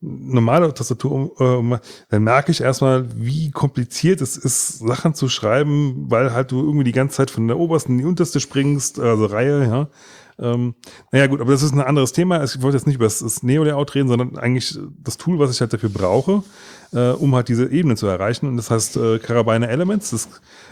normale 0.00 0.72
Tastatur, 0.74 1.32
äh, 1.40 1.78
dann 2.10 2.24
merke 2.24 2.52
ich 2.52 2.60
erstmal, 2.60 3.06
wie 3.16 3.50
kompliziert 3.50 4.20
es 4.20 4.36
ist, 4.36 4.80
Sachen 4.80 5.14
zu 5.14 5.28
schreiben, 5.28 6.06
weil 6.10 6.32
halt 6.32 6.52
du 6.52 6.60
irgendwie 6.60 6.84
die 6.84 6.92
ganze 6.92 7.16
Zeit 7.16 7.30
von 7.30 7.48
der 7.48 7.58
obersten 7.58 7.92
in 7.92 7.98
die 7.98 8.04
unterste 8.04 8.40
springst, 8.40 9.00
also 9.00 9.26
Reihe, 9.26 9.66
ja. 9.66 9.88
Ähm, 10.36 10.74
naja, 11.12 11.28
gut, 11.28 11.40
aber 11.40 11.52
das 11.52 11.62
ist 11.62 11.72
ein 11.72 11.80
anderes 11.80 12.12
Thema. 12.12 12.42
Ich 12.42 12.60
wollte 12.60 12.76
jetzt 12.76 12.86
nicht 12.86 12.96
über 12.96 13.04
das, 13.04 13.20
das 13.20 13.42
Neo-Layout 13.44 13.94
reden, 13.94 14.08
sondern 14.08 14.36
eigentlich 14.36 14.76
das 15.02 15.16
Tool, 15.16 15.38
was 15.38 15.52
ich 15.52 15.60
halt 15.60 15.72
dafür 15.72 15.90
brauche, 15.90 16.42
äh, 16.92 17.10
um 17.10 17.34
halt 17.36 17.48
diese 17.48 17.70
Ebene 17.70 17.94
zu 17.94 18.08
erreichen. 18.08 18.48
Und 18.48 18.56
das 18.56 18.70
heißt 18.70 18.96
äh, 18.96 19.18
Carabiner 19.20 19.68
Elements. 19.68 20.10
Das, 20.10 20.28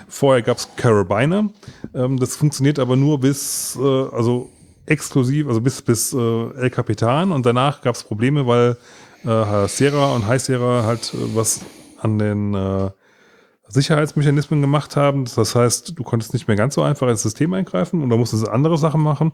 vorher 0.09 0.43
gab 0.43 0.59
es 0.59 0.69
Carabiner. 0.77 1.51
Ähm, 1.95 2.19
das 2.19 2.35
funktioniert 2.35 2.81
aber 2.81 2.97
nur 2.97 3.21
bis, 3.21 3.79
äh, 3.81 3.83
also 3.83 4.51
exklusiv, 4.87 5.49
also 5.49 5.61
bis, 5.61 5.83
bis 5.83 6.13
äh, 6.13 6.17
El 6.17 6.71
Capitan. 6.71 7.33
Und 7.33 7.47
danach 7.47 7.83
gab 7.83 7.95
es 7.95 8.03
Probleme, 8.03 8.47
weil 8.47 8.77
äh, 9.25 9.69
Sierra 9.69 10.15
und 10.15 10.27
High 10.27 10.43
Sierra 10.43 10.85
halt 10.85 11.15
äh, 11.15 11.37
was 11.37 11.61
an 12.01 12.19
den 12.19 12.55
äh, 12.55 12.91
Sicherheitsmechanismen 13.69 14.61
gemacht 14.61 14.97
haben. 14.97 15.25
Das 15.25 15.55
heißt, 15.55 15.99
du 15.99 16.03
konntest 16.03 16.33
nicht 16.35 16.49
mehr 16.49 16.57
ganz 16.57 16.75
so 16.75 16.83
einfach 16.83 17.09
ins 17.09 17.23
System 17.23 17.55
eingreifen 17.55 18.03
und 18.03 18.11
da 18.11 18.17
musstest 18.17 18.47
du 18.47 18.51
andere 18.51 18.77
Sachen 18.77 19.01
machen. 19.01 19.33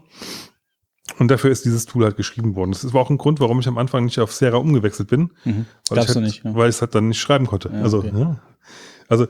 Und 1.17 1.29
dafür 1.29 1.49
ist 1.49 1.65
dieses 1.65 1.85
Tool 1.85 2.03
halt 2.05 2.15
geschrieben 2.15 2.55
worden. 2.55 2.71
Das 2.71 2.93
war 2.93 3.01
auch 3.01 3.09
ein 3.09 3.17
Grund, 3.17 3.39
warum 3.39 3.59
ich 3.59 3.67
am 3.67 3.77
Anfang 3.77 4.05
nicht 4.05 4.19
auf 4.19 4.31
Sierra 4.31 4.57
umgewechselt 4.57 5.09
bin. 5.09 5.31
Mhm. 5.43 5.65
Weil 5.89 6.03
ich 6.03 6.07
halt, 6.07 6.21
nicht, 6.21 6.43
ja. 6.45 6.55
Weil 6.55 6.69
ich 6.69 6.75
es 6.75 6.81
halt 6.81 6.95
dann 6.95 7.09
nicht 7.09 7.19
schreiben 7.19 7.47
konnte. 7.47 7.69
Ja, 7.73 7.81
also, 7.81 7.99
okay. 7.99 8.11
ja. 8.13 8.39
Also, 9.09 9.25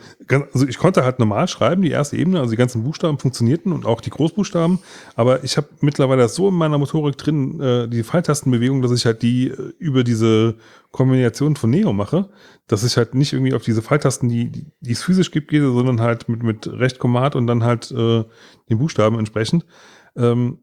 also 0.53 0.67
ich 0.67 0.77
konnte 0.77 1.05
halt 1.05 1.19
normal 1.19 1.47
schreiben, 1.47 1.81
die 1.81 1.89
erste 1.89 2.17
Ebene, 2.17 2.39
also 2.39 2.51
die 2.51 2.57
ganzen 2.57 2.83
Buchstaben 2.83 3.17
funktionierten 3.17 3.71
und 3.71 3.85
auch 3.85 4.01
die 4.01 4.09
Großbuchstaben, 4.09 4.79
aber 5.15 5.43
ich 5.45 5.55
habe 5.55 5.69
mittlerweile 5.79 6.23
das 6.23 6.35
so 6.35 6.49
in 6.49 6.53
meiner 6.53 6.77
Motorik 6.77 7.17
drin, 7.17 7.61
äh, 7.61 7.87
die 7.87 8.03
Pfeiltastenbewegung, 8.03 8.81
dass 8.81 8.91
ich 8.91 9.05
halt 9.05 9.21
die 9.21 9.47
äh, 9.47 9.73
über 9.79 10.03
diese 10.03 10.55
Kombination 10.91 11.55
von 11.55 11.69
Neo 11.69 11.93
mache, 11.93 12.29
dass 12.67 12.83
ich 12.83 12.97
halt 12.97 13.15
nicht 13.15 13.31
irgendwie 13.31 13.53
auf 13.53 13.63
diese 13.63 13.81
Pfeiltasten, 13.81 14.27
die, 14.27 14.51
die, 14.51 14.67
die 14.81 14.91
es 14.91 15.01
physisch 15.01 15.31
gibt, 15.31 15.47
gehe, 15.47 15.61
sondern 15.61 16.01
halt 16.01 16.27
mit, 16.27 16.43
mit 16.43 16.67
Recht 16.67 16.99
Command 16.99 17.35
und 17.35 17.47
dann 17.47 17.63
halt 17.63 17.89
äh, 17.91 18.25
den 18.69 18.77
Buchstaben 18.77 19.17
entsprechend. 19.17 19.65
Ähm, 20.17 20.59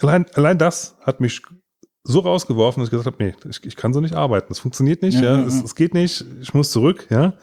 allein, 0.00 0.26
allein 0.34 0.58
das 0.58 0.96
hat 1.02 1.20
mich 1.20 1.42
so 2.04 2.20
rausgeworfen, 2.20 2.80
dass 2.80 2.88
ich 2.88 2.92
gesagt 2.92 3.06
habe, 3.06 3.24
nee, 3.24 3.34
ich, 3.50 3.64
ich 3.64 3.74
kann 3.74 3.92
so 3.92 4.00
nicht 4.00 4.14
arbeiten. 4.14 4.46
Das 4.50 4.60
funktioniert 4.60 5.02
nicht, 5.02 5.16
Ja, 5.16 5.34
ja, 5.34 5.40
ja, 5.40 5.46
es, 5.46 5.62
es 5.64 5.74
geht 5.74 5.94
nicht, 5.94 6.24
ich 6.40 6.54
muss 6.54 6.70
zurück, 6.70 7.08
ja. 7.10 7.34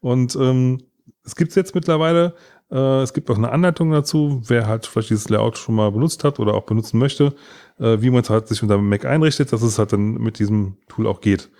Und 0.00 0.36
ähm, 0.36 0.82
es 1.24 1.36
gibt 1.36 1.50
es 1.50 1.56
jetzt 1.56 1.74
mittlerweile. 1.74 2.34
Äh, 2.70 3.02
es 3.02 3.12
gibt 3.12 3.30
auch 3.30 3.36
eine 3.36 3.50
Anleitung 3.50 3.90
dazu, 3.90 4.42
wer 4.46 4.66
halt 4.66 4.86
vielleicht 4.86 5.10
dieses 5.10 5.28
Layout 5.28 5.58
schon 5.58 5.74
mal 5.74 5.90
benutzt 5.90 6.24
hat 6.24 6.38
oder 6.38 6.54
auch 6.54 6.64
benutzen 6.64 6.98
möchte, 6.98 7.34
äh, 7.78 8.00
wie 8.00 8.10
man 8.10 8.22
es 8.22 8.30
halt 8.30 8.48
sich 8.48 8.62
unter 8.62 8.78
Mac 8.78 9.04
einrichtet, 9.04 9.52
dass 9.52 9.62
es 9.62 9.78
halt 9.78 9.92
dann 9.92 10.14
mit 10.14 10.38
diesem 10.38 10.76
Tool 10.88 11.06
auch 11.06 11.20
geht. 11.20 11.50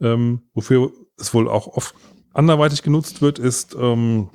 Ähm, 0.00 0.42
wofür 0.54 0.92
es 1.18 1.34
wohl 1.34 1.48
auch 1.48 1.66
oft 1.66 1.94
anderweitig 2.32 2.82
genutzt 2.82 3.22
wird, 3.22 3.38
ist, 3.38 3.76
ähm, 3.78 4.30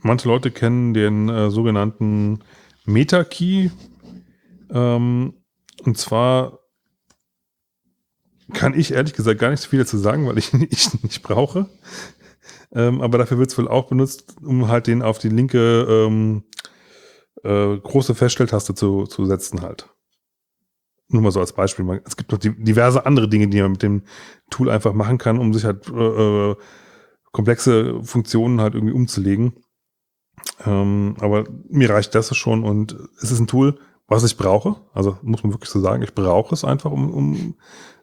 manche 0.00 0.28
Leute 0.28 0.50
kennen 0.50 0.94
den 0.94 1.28
äh, 1.28 1.50
sogenannten 1.50 2.40
Meta-Key. 2.84 3.70
Ähm, 4.70 5.34
und 5.84 5.98
zwar 5.98 6.60
kann 8.52 8.78
ich 8.78 8.92
ehrlich 8.92 9.14
gesagt 9.14 9.40
gar 9.40 9.50
nicht 9.50 9.60
so 9.60 9.68
viel 9.68 9.78
dazu 9.78 9.98
sagen, 9.98 10.26
weil 10.26 10.38
ich 10.38 10.52
ihn 10.54 10.66
ich 10.70 11.02
nicht 11.02 11.22
brauche. 11.22 11.68
Ähm, 12.74 13.00
aber 13.00 13.18
dafür 13.18 13.38
wird 13.38 13.50
es 13.50 13.58
wohl 13.58 13.68
auch 13.68 13.86
benutzt, 13.86 14.36
um 14.42 14.68
halt 14.68 14.86
den 14.86 15.02
auf 15.02 15.18
die 15.18 15.28
linke 15.28 15.86
ähm, 15.88 16.42
äh, 17.42 17.76
große 17.76 18.14
Feststelltaste 18.14 18.74
zu, 18.74 19.04
zu 19.04 19.26
setzen 19.26 19.62
halt. 19.62 19.88
Nur 21.08 21.22
mal 21.22 21.30
so 21.30 21.40
als 21.40 21.52
Beispiel. 21.52 22.02
Es 22.04 22.16
gibt 22.16 22.32
noch 22.32 22.38
diverse 22.38 23.06
andere 23.06 23.28
Dinge, 23.28 23.48
die 23.48 23.60
man 23.60 23.72
mit 23.72 23.82
dem 23.82 24.02
Tool 24.50 24.70
einfach 24.70 24.92
machen 24.94 25.18
kann, 25.18 25.38
um 25.38 25.52
sich 25.52 25.64
halt 25.64 25.88
äh, 25.88 26.50
äh, 26.50 26.56
komplexe 27.30 28.02
Funktionen 28.02 28.60
halt 28.60 28.74
irgendwie 28.74 28.94
umzulegen. 28.94 29.54
Ähm, 30.64 31.16
aber 31.20 31.44
mir 31.68 31.90
reicht 31.90 32.14
das 32.14 32.34
schon 32.36 32.64
und 32.64 32.96
es 33.20 33.30
ist 33.30 33.38
ein 33.38 33.46
Tool, 33.46 33.78
was 34.08 34.24
ich 34.24 34.36
brauche. 34.36 34.76
Also 34.92 35.18
muss 35.22 35.42
man 35.42 35.52
wirklich 35.52 35.70
so 35.70 35.80
sagen, 35.80 36.02
ich 36.02 36.14
brauche 36.14 36.54
es 36.54 36.64
einfach, 36.64 36.90
um, 36.90 37.10
um 37.10 37.54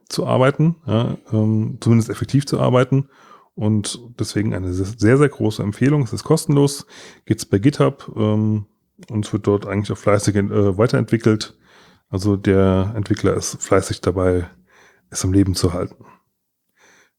zu 0.07 0.27
arbeiten, 0.27 0.75
ja, 0.85 1.17
ähm, 1.31 1.77
zumindest 1.79 2.09
effektiv 2.09 2.45
zu 2.45 2.59
arbeiten. 2.59 3.09
Und 3.55 3.99
deswegen 4.19 4.53
eine 4.53 4.73
sehr, 4.73 5.17
sehr 5.17 5.29
große 5.29 5.61
Empfehlung. 5.61 6.03
Es 6.03 6.13
ist 6.13 6.23
kostenlos, 6.23 6.85
geht's 7.25 7.45
bei 7.45 7.59
GitHub 7.59 8.11
ähm, 8.15 8.65
und 9.09 9.25
es 9.25 9.33
wird 9.33 9.47
dort 9.47 9.67
eigentlich 9.67 9.91
auch 9.91 9.97
fleißig 9.97 10.35
äh, 10.35 10.77
weiterentwickelt. 10.77 11.57
Also 12.09 12.35
der 12.35 12.93
Entwickler 12.95 13.35
ist 13.35 13.61
fleißig 13.61 14.01
dabei, 14.01 14.49
es 15.09 15.23
am 15.23 15.33
Leben 15.33 15.55
zu 15.55 15.73
halten. 15.73 16.05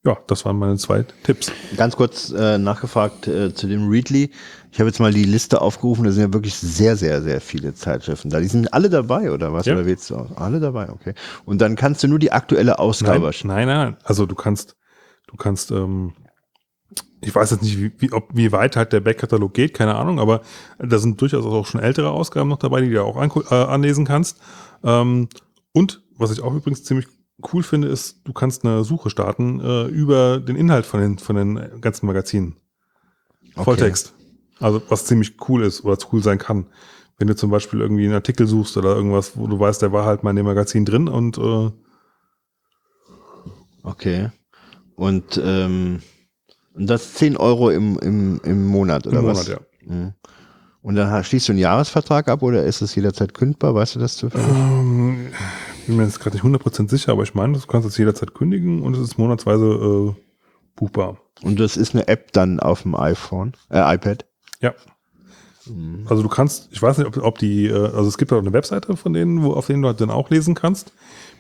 Ja, 0.05 0.19
das 0.27 0.45
waren 0.45 0.59
meine 0.59 0.77
zwei 0.79 1.05
Tipps. 1.23 1.53
Ganz 1.77 1.95
kurz 1.95 2.33
äh, 2.33 2.59
nachgefragt 2.59 3.29
äh, 3.29 3.55
zu 3.55 3.69
dem 3.69 3.89
Readly. 3.89 4.33
Ich 4.73 4.81
habe 4.81 4.89
jetzt 4.89 4.99
mal 4.99 5.13
die 5.13 5.23
Liste 5.23 5.61
aufgerufen, 5.61 6.05
da 6.05 6.11
sind 6.11 6.25
ja 6.25 6.33
wirklich 6.33 6.57
sehr, 6.57 6.97
sehr, 6.97 7.23
sehr 7.23 7.41
viele 7.41 7.73
Zeitschriften 7.75 8.29
da. 8.29 8.41
Die 8.41 8.49
sind 8.49 8.75
alle 8.75 8.91
dabei, 8.91 9.31
oder 9.31 9.53
was? 9.53 9.65
Ja. 9.67 9.75
Oder 9.75 9.87
wählst 9.87 10.11
du 10.11 10.17
aus? 10.17 10.31
Alle 10.35 10.59
dabei, 10.59 10.91
okay. 10.91 11.15
Und 11.45 11.61
dann 11.61 11.77
kannst 11.77 12.03
du 12.03 12.09
nur 12.09 12.19
die 12.19 12.33
aktuelle 12.33 12.81
Ausgabe 12.81 13.31
Nein, 13.45 13.45
nein, 13.45 13.67
nein. 13.67 13.97
Also 14.03 14.27
du 14.27 14.35
kannst, 14.35 14.77
du 15.29 15.37
kannst, 15.37 15.71
ähm, 15.71 16.15
ich 17.21 17.35
weiß 17.35 17.51
jetzt 17.53 17.63
nicht, 17.63 17.79
wie, 17.81 17.93
wie, 17.99 18.13
ob, 18.13 18.31
wie 18.35 18.51
weit 18.53 18.77
halt 18.77 18.93
der 18.93 19.01
Backkatalog 19.01 19.55
geht, 19.55 19.75
keine 19.75 19.95
Ahnung, 19.95 20.19
aber 20.19 20.43
da 20.79 20.99
sind 20.99 21.21
durchaus 21.21 21.45
auch 21.45 21.67
schon 21.67 21.81
ältere 21.81 22.11
Ausgaben 22.11 22.49
noch 22.49 22.59
dabei, 22.59 22.81
die 22.81 22.91
du 22.91 23.03
auch 23.05 23.17
angu- 23.17 23.49
äh, 23.51 23.67
anlesen 23.67 24.05
kannst. 24.05 24.41
Ähm, 24.83 25.29
und 25.73 26.03
was 26.17 26.33
ich 26.33 26.43
auch 26.43 26.55
übrigens 26.55 26.85
ziemlich 26.85 27.07
cool 27.53 27.63
finde, 27.63 27.89
ist, 27.89 28.21
du 28.25 28.33
kannst 28.33 28.65
eine 28.65 28.85
Suche 28.85 29.11
starten 29.11 29.61
äh, 29.61 29.85
über 29.87 30.41
den 30.41 30.57
Inhalt 30.57 30.87
von 30.87 31.01
den, 31.01 31.19
von 31.19 31.37
den 31.37 31.81
ganzen 31.81 32.07
Magazinen. 32.07 32.57
Okay. 33.55 33.65
Volltext. 33.65 34.15
Also 34.61 34.83
was 34.89 35.07
ziemlich 35.07 35.37
cool 35.49 35.63
ist 35.63 35.85
oder 35.85 35.97
cool 36.13 36.23
sein 36.23 36.39
kann. 36.39 36.67
Wenn 37.19 37.29
du 37.29 37.37
zum 37.37 37.51
Beispiel 37.51 37.81
irgendwie 37.81 38.05
einen 38.05 38.15
Artikel 38.15 38.47
suchst 38.47 38.77
oder 38.77 38.95
irgendwas, 38.95 39.37
wo 39.37 39.47
du 39.47 39.59
weißt, 39.59 39.83
der 39.83 39.93
war 39.93 40.05
halt 40.05 40.23
mal 40.23 40.31
in 40.31 40.37
dem 40.37 40.47
Magazin 40.47 40.85
drin 40.85 41.09
und 41.09 41.39
äh, 41.39 41.71
Okay. 43.85 44.31
Und, 44.95 45.41
ähm, 45.43 46.03
und 46.75 46.89
das 46.89 47.15
10 47.15 47.37
Euro 47.37 47.71
im, 47.71 47.99
im, 47.99 48.41
im 48.45 48.67
Monat, 48.67 49.07
oder 49.07 49.21
im 49.21 49.27
was? 49.27 49.49
Monat, 49.49 49.61
ja. 49.87 49.95
Mhm. 49.95 50.15
Und 50.83 50.97
dann 50.97 51.23
schließt 51.23 51.49
du 51.49 51.53
einen 51.53 51.61
Jahresvertrag 51.61 52.29
ab 52.29 52.43
oder 52.43 52.65
ist 52.65 52.83
es 52.83 52.95
jederzeit 52.95 53.35
kündbar? 53.35 53.75
Weißt 53.75 53.95
du 53.95 54.01
das 54.01 54.17
zufällig? 54.17 54.47
Ähm, 54.49 55.29
bin 55.87 55.97
mir 55.97 56.05
jetzt 56.05 56.19
gerade 56.19 56.37
nicht 56.37 56.45
100% 56.45 56.91
sicher, 56.91 57.13
aber 57.13 57.23
ich 57.23 57.35
meine, 57.35 57.57
du 57.57 57.67
kannst 57.67 57.87
es 57.87 57.97
jederzeit 57.97 58.35
kündigen 58.35 58.83
und 58.83 58.95
es 58.97 59.01
ist 59.01 59.17
monatsweise 59.17 59.65
äh, 59.65 60.15
buchbar. 60.75 61.19
Und 61.43 61.61
das 61.61 61.77
ist 61.77 61.95
eine 61.95 62.09
App 62.09 62.33
dann 62.33 62.59
auf 62.59 62.83
dem 62.83 62.97
iPhone, 62.97 63.53
äh, 63.71 63.95
iPad? 63.95 64.25
Ja. 64.61 64.75
Also 66.07 66.23
du 66.25 66.29
kannst, 66.29 66.69
ich 66.73 66.83
weiß 66.83 66.99
nicht, 66.99 67.07
ob, 67.07 67.17
ob 67.23 67.39
die, 67.39 67.67
äh, 67.67 67.73
also 67.73 68.09
es 68.09 68.19
gibt 68.19 68.33
auch 68.33 68.39
eine 68.39 68.53
Webseite 68.53 68.97
von 68.97 69.13
denen, 69.13 69.45
wo 69.45 69.53
auf 69.53 69.67
denen 69.67 69.83
du 69.83 69.89
halt 69.89 70.01
dann 70.01 70.11
auch 70.11 70.31
lesen 70.31 70.55
kannst. 70.55 70.93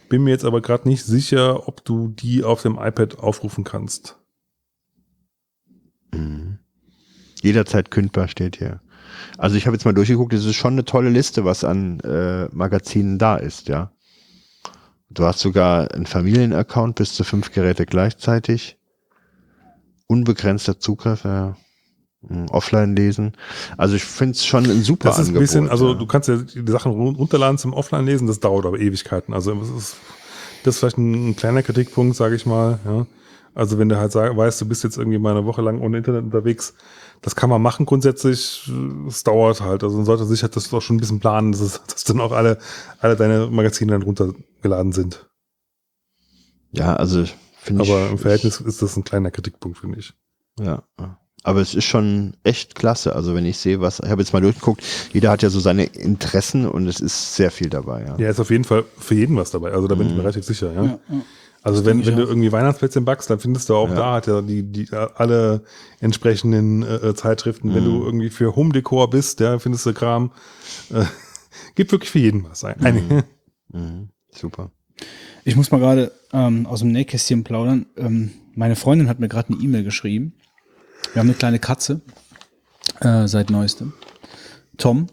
Bin 0.08 0.22
mir 0.22 0.30
jetzt 0.30 0.44
aber 0.44 0.60
gerade 0.60 0.88
nicht 0.88 1.04
sicher, 1.04 1.66
ob 1.66 1.84
du 1.84 2.08
die 2.08 2.44
auf 2.44 2.62
dem 2.62 2.78
iPad 2.78 3.18
aufrufen 3.18 3.64
kannst. 3.64 4.21
Jederzeit 7.42 7.90
kündbar 7.90 8.28
steht 8.28 8.56
hier. 8.56 8.80
Also 9.38 9.56
ich 9.56 9.66
habe 9.66 9.74
jetzt 9.76 9.84
mal 9.84 9.94
durchgeguckt, 9.94 10.32
es 10.32 10.44
ist 10.44 10.54
schon 10.56 10.74
eine 10.74 10.84
tolle 10.84 11.10
Liste, 11.10 11.44
was 11.44 11.64
an 11.64 12.00
äh, 12.00 12.46
Magazinen 12.54 13.18
da 13.18 13.36
ist, 13.36 13.68
ja. 13.68 13.92
Du 15.10 15.24
hast 15.24 15.40
sogar 15.40 15.92
einen 15.92 16.06
Familienaccount 16.06 16.94
bis 16.96 17.14
zu 17.14 17.24
fünf 17.24 17.52
Geräte 17.52 17.84
gleichzeitig. 17.84 18.78
Unbegrenzter 20.06 20.78
Zugriff, 20.78 21.24
ja. 21.24 21.56
Hm, 22.26 22.46
Offline 22.50 22.94
lesen. 22.96 23.32
Also 23.76 23.96
ich 23.96 24.04
finde 24.04 24.32
es 24.32 24.46
schon 24.46 24.64
ein 24.64 24.82
super 24.82 25.08
Das 25.08 25.18
ist 25.18 25.24
ein 25.24 25.28
Angebot. 25.28 25.40
bisschen, 25.42 25.68
also 25.68 25.92
ja. 25.92 25.98
du 25.98 26.06
kannst 26.06 26.28
ja 26.28 26.36
die 26.36 26.70
Sachen 26.70 26.92
run- 26.92 27.16
runterladen 27.16 27.58
zum 27.58 27.72
Offline-Lesen, 27.74 28.26
das 28.26 28.40
dauert 28.40 28.64
aber 28.64 28.78
Ewigkeiten. 28.78 29.34
Also 29.34 29.52
es 29.60 29.68
ist, 29.70 29.96
das 30.62 30.74
ist 30.74 30.80
vielleicht 30.80 30.98
ein, 30.98 31.30
ein 31.30 31.36
kleiner 31.36 31.62
Kritikpunkt, 31.62 32.16
sage 32.16 32.36
ich 32.36 32.46
mal. 32.46 32.78
Ja. 32.84 33.06
Also 33.54 33.78
wenn 33.78 33.88
du 33.88 33.98
halt 33.98 34.12
sag, 34.12 34.36
weißt, 34.36 34.60
du 34.60 34.66
bist 34.66 34.82
jetzt 34.84 34.96
irgendwie 34.96 35.18
mal 35.18 35.36
eine 35.36 35.44
Woche 35.44 35.62
lang 35.62 35.80
ohne 35.80 35.98
Internet 35.98 36.24
unterwegs, 36.24 36.74
das 37.20 37.36
kann 37.36 37.50
man 37.50 37.60
machen 37.62 37.86
grundsätzlich, 37.86 38.70
es 39.06 39.24
dauert 39.24 39.60
halt. 39.60 39.84
Also 39.84 39.96
man 39.96 40.06
sollte 40.06 40.24
sich 40.24 40.42
halt 40.42 40.56
das 40.56 40.70
doch 40.70 40.80
schon 40.80 40.96
ein 40.96 41.00
bisschen 41.00 41.20
planen, 41.20 41.52
dass, 41.52 41.60
es, 41.60 41.82
dass 41.84 42.04
dann 42.04 42.20
auch 42.20 42.32
alle, 42.32 42.58
alle 43.00 43.16
deine 43.16 43.46
Magazine 43.46 43.92
dann 43.92 44.02
runtergeladen 44.02 44.92
sind. 44.92 45.28
ja, 46.72 46.96
also 46.96 47.24
finde 47.58 47.84
ich. 47.84 47.90
Aber 47.90 48.10
im 48.10 48.18
Verhältnis 48.18 48.60
ist 48.60 48.82
das 48.82 48.96
ein 48.96 49.04
kleiner 49.04 49.30
Kritikpunkt, 49.30 49.78
finde 49.78 49.98
ich. 49.98 50.14
Ja. 50.58 50.82
Aber 51.44 51.60
es 51.60 51.74
ist 51.74 51.84
schon 51.84 52.36
echt 52.44 52.74
klasse. 52.74 53.14
Also 53.16 53.34
wenn 53.34 53.44
ich 53.46 53.58
sehe, 53.58 53.80
was, 53.80 54.00
ich 54.00 54.08
habe 54.08 54.22
jetzt 54.22 54.32
mal 54.32 54.40
durchgeguckt, 54.40 54.82
jeder 55.12 55.30
hat 55.30 55.42
ja 55.42 55.50
so 55.50 55.60
seine 55.60 55.84
Interessen 55.84 56.66
und 56.66 56.86
es 56.86 57.00
ist 57.00 57.34
sehr 57.34 57.50
viel 57.50 57.68
dabei, 57.68 58.04
ja. 58.04 58.16
Ja, 58.18 58.30
ist 58.30 58.40
auf 58.40 58.50
jeden 58.50 58.64
Fall 58.64 58.84
für 58.98 59.14
jeden 59.14 59.36
was 59.36 59.50
dabei. 59.50 59.72
Also 59.72 59.88
da 59.88 59.94
bin 59.94 60.08
ich 60.08 60.14
mir 60.14 60.20
relativ 60.20 60.44
sicher, 60.44 60.72
ja. 60.72 60.84
Ja, 60.84 60.98
ja. 61.08 61.22
Also 61.62 61.84
wenn, 61.84 62.04
wenn 62.04 62.16
du 62.16 62.22
irgendwie 62.22 62.50
Weihnachtsplätzchen 62.50 63.04
backst, 63.04 63.30
dann 63.30 63.38
findest 63.38 63.68
du 63.68 63.76
auch 63.76 63.88
Ja. 63.88 63.94
da 63.94 64.12
hat 64.14 64.26
ja 64.26 64.42
die, 64.42 64.64
die 64.64 64.90
alle 64.92 65.62
entsprechenden 66.00 66.82
äh, 66.82 67.14
Zeitschriften. 67.14 67.72
Wenn 67.74 67.84
du 67.84 68.04
irgendwie 68.04 68.30
für 68.30 68.56
Home 68.56 68.72
Decor 68.72 69.08
bist, 69.10 69.38
ja, 69.40 69.58
findest 69.58 69.86
du 69.86 69.92
Kram. 69.94 70.32
Äh, 70.92 71.04
gibt 71.76 71.92
wirklich 71.92 72.10
für 72.10 72.18
jeden 72.18 72.44
was. 72.44 72.64
Ein, 72.64 73.22
Mhm. 73.74 74.10
Super. 74.30 74.70
Ich 75.44 75.56
muss 75.56 75.70
mal 75.70 75.78
gerade 75.78 76.12
ähm, 76.32 76.66
aus 76.66 76.80
dem 76.80 76.92
Nähkästchen 76.92 77.42
plaudern. 77.42 77.86
Ähm, 77.96 78.32
meine 78.54 78.76
Freundin 78.76 79.08
hat 79.08 79.18
mir 79.18 79.28
gerade 79.28 79.52
eine 79.54 79.62
E-Mail 79.62 79.82
geschrieben. 79.82 80.34
Wir 81.14 81.20
haben 81.20 81.28
eine 81.28 81.36
kleine 81.38 81.58
Katze 81.58 82.02
äh, 83.00 83.26
seit 83.26 83.48
neuestem. 83.50 83.94
Tom. 84.76 85.06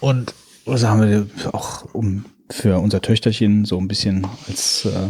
Und 0.00 0.34
also 0.66 0.88
haben 0.88 1.02
wir 1.02 1.26
auch 1.54 1.94
um 1.94 2.24
für 2.50 2.78
unser 2.78 3.00
Töchterchen 3.00 3.64
so 3.64 3.78
ein 3.78 3.88
bisschen 3.88 4.26
als, 4.46 4.84
äh, 4.84 5.08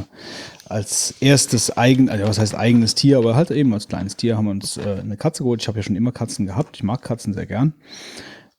als 0.66 1.14
erstes 1.20 1.76
eigen, 1.76 2.08
also 2.08 2.26
was 2.26 2.38
heißt 2.38 2.54
eigenes 2.54 2.94
Tier, 2.94 3.18
aber 3.18 3.36
halt 3.36 3.50
eben 3.50 3.72
als 3.72 3.88
kleines 3.88 4.16
Tier 4.16 4.36
haben 4.36 4.46
wir 4.46 4.50
uns 4.50 4.76
äh, 4.76 4.98
eine 5.00 5.16
Katze 5.16 5.42
geholt. 5.42 5.62
Ich 5.62 5.68
habe 5.68 5.78
ja 5.78 5.82
schon 5.82 5.96
immer 5.96 6.12
Katzen 6.12 6.46
gehabt. 6.46 6.76
Ich 6.76 6.82
mag 6.82 7.02
Katzen 7.02 7.34
sehr 7.34 7.46
gern. 7.46 7.74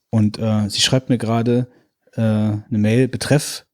Und 0.10 0.40
äh, 0.40 0.70
sie 0.70 0.82
schreibt 0.82 1.10
mir 1.10 1.18
gerade 1.18 1.68
äh, 2.14 2.22
eine 2.22 2.64
Mail 2.70 3.08
betreff 3.08 3.66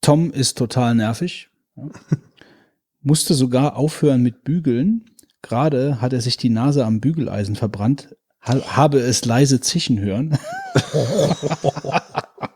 Tom 0.00 0.30
ist 0.30 0.56
total 0.56 0.94
nervig. 0.94 1.50
Ja. 1.76 1.84
Musste 3.02 3.34
sogar 3.34 3.76
aufhören 3.76 4.22
mit 4.22 4.42
Bügeln. 4.42 5.04
Gerade 5.42 6.00
hat 6.00 6.12
er 6.12 6.20
sich 6.20 6.36
die 6.36 6.50
Nase 6.50 6.84
am 6.84 7.00
Bügeleisen 7.00 7.56
verbrannt. 7.56 8.16
Ha 8.40 8.76
habe 8.76 9.00
es 9.00 9.24
leise 9.24 9.60
zischen 9.60 10.00
hören. 10.00 10.38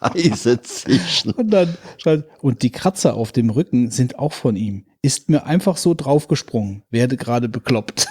Eise 0.00 0.60
zischen. 0.62 1.32
Und 1.32 1.50
dann 1.50 1.76
schreibt, 1.98 2.24
und 2.42 2.62
die 2.62 2.72
Kratzer 2.72 3.14
auf 3.14 3.32
dem 3.32 3.50
Rücken 3.50 3.90
sind 3.90 4.18
auch 4.18 4.32
von 4.32 4.56
ihm. 4.56 4.86
Ist 5.02 5.28
mir 5.28 5.44
einfach 5.46 5.76
so 5.76 5.94
draufgesprungen. 5.94 6.82
Werde 6.90 7.16
gerade 7.16 7.48
bekloppt. 7.48 8.08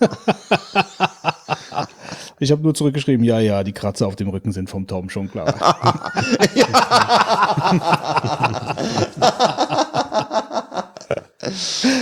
ich 2.38 2.52
habe 2.52 2.62
nur 2.62 2.74
zurückgeschrieben, 2.74 3.24
ja, 3.24 3.40
ja, 3.40 3.64
die 3.64 3.72
Kratzer 3.72 4.06
auf 4.06 4.16
dem 4.16 4.28
Rücken 4.28 4.52
sind 4.52 4.68
vom 4.68 4.86
Tom, 4.86 5.08
schon 5.10 5.30
klar. 5.30 5.54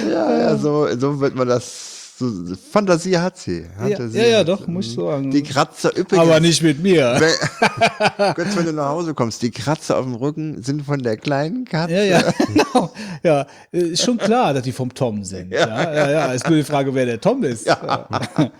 Ja, 0.08 0.38
ja, 0.38 0.56
so, 0.56 0.88
so 0.98 1.20
wird 1.20 1.34
man 1.34 1.48
das. 1.48 1.93
So, 2.16 2.30
Fantasie 2.70 3.18
hat 3.18 3.36
sie. 3.36 3.62
ja, 3.62 3.68
Fantasie 3.76 4.18
ja, 4.18 4.24
ja, 4.24 4.38
hat 4.38 4.48
doch, 4.48 4.68
muss 4.68 4.86
ich 4.86 4.94
sagen. 4.94 5.32
Die 5.32 5.42
Kratzer 5.42 5.90
übrigens. 5.96 6.18
Aber 6.20 6.38
nicht 6.38 6.62
mit 6.62 6.80
mir. 6.80 7.16
Wenn, 7.18 8.34
Götz, 8.34 8.56
wenn 8.56 8.66
du 8.66 8.72
nach 8.72 8.90
Hause 8.90 9.14
kommst, 9.14 9.42
die 9.42 9.50
Kratzer 9.50 9.98
auf 9.98 10.04
dem 10.04 10.14
Rücken 10.14 10.62
sind 10.62 10.82
von 10.82 11.02
der 11.02 11.16
kleinen 11.16 11.64
Katze. 11.64 11.94
Ja, 11.94 12.04
ja, 12.04 12.32
genau. 12.46 12.92
Ja, 13.24 13.46
ist 13.72 14.04
schon 14.04 14.18
klar, 14.18 14.54
dass 14.54 14.62
die 14.62 14.70
vom 14.70 14.94
Tom 14.94 15.24
sind. 15.24 15.50
Ja, 15.50 15.92
ja, 15.92 16.10
ja. 16.10 16.32
Ist 16.32 16.46
nur 16.48 16.56
die 16.56 16.62
Frage, 16.64 16.94
wer 16.94 17.04
der 17.06 17.20
Tom 17.20 17.42
ist. 17.42 17.66
Ja. 17.66 18.08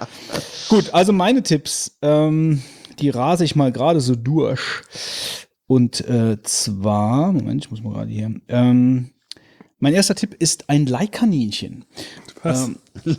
Gut, 0.68 0.92
also 0.92 1.12
meine 1.12 1.44
Tipps, 1.44 1.96
ähm, 2.02 2.60
die 2.98 3.10
rase 3.10 3.44
ich 3.44 3.54
mal 3.54 3.70
gerade 3.70 4.00
so 4.00 4.16
durch. 4.16 4.62
Und 5.68 6.00
äh, 6.08 6.42
zwar, 6.42 7.30
Moment, 7.30 7.64
ich 7.64 7.70
muss 7.70 7.82
mal 7.82 7.92
gerade 7.92 8.10
hier. 8.10 8.34
Ähm, 8.48 9.10
Mein 9.78 9.94
erster 9.94 10.16
Tipp 10.16 10.34
ist 10.34 10.68
ein 10.68 10.86
Leihkaninchen. 10.86 11.84
Was? 12.44 12.68
Ähm, 12.68 13.16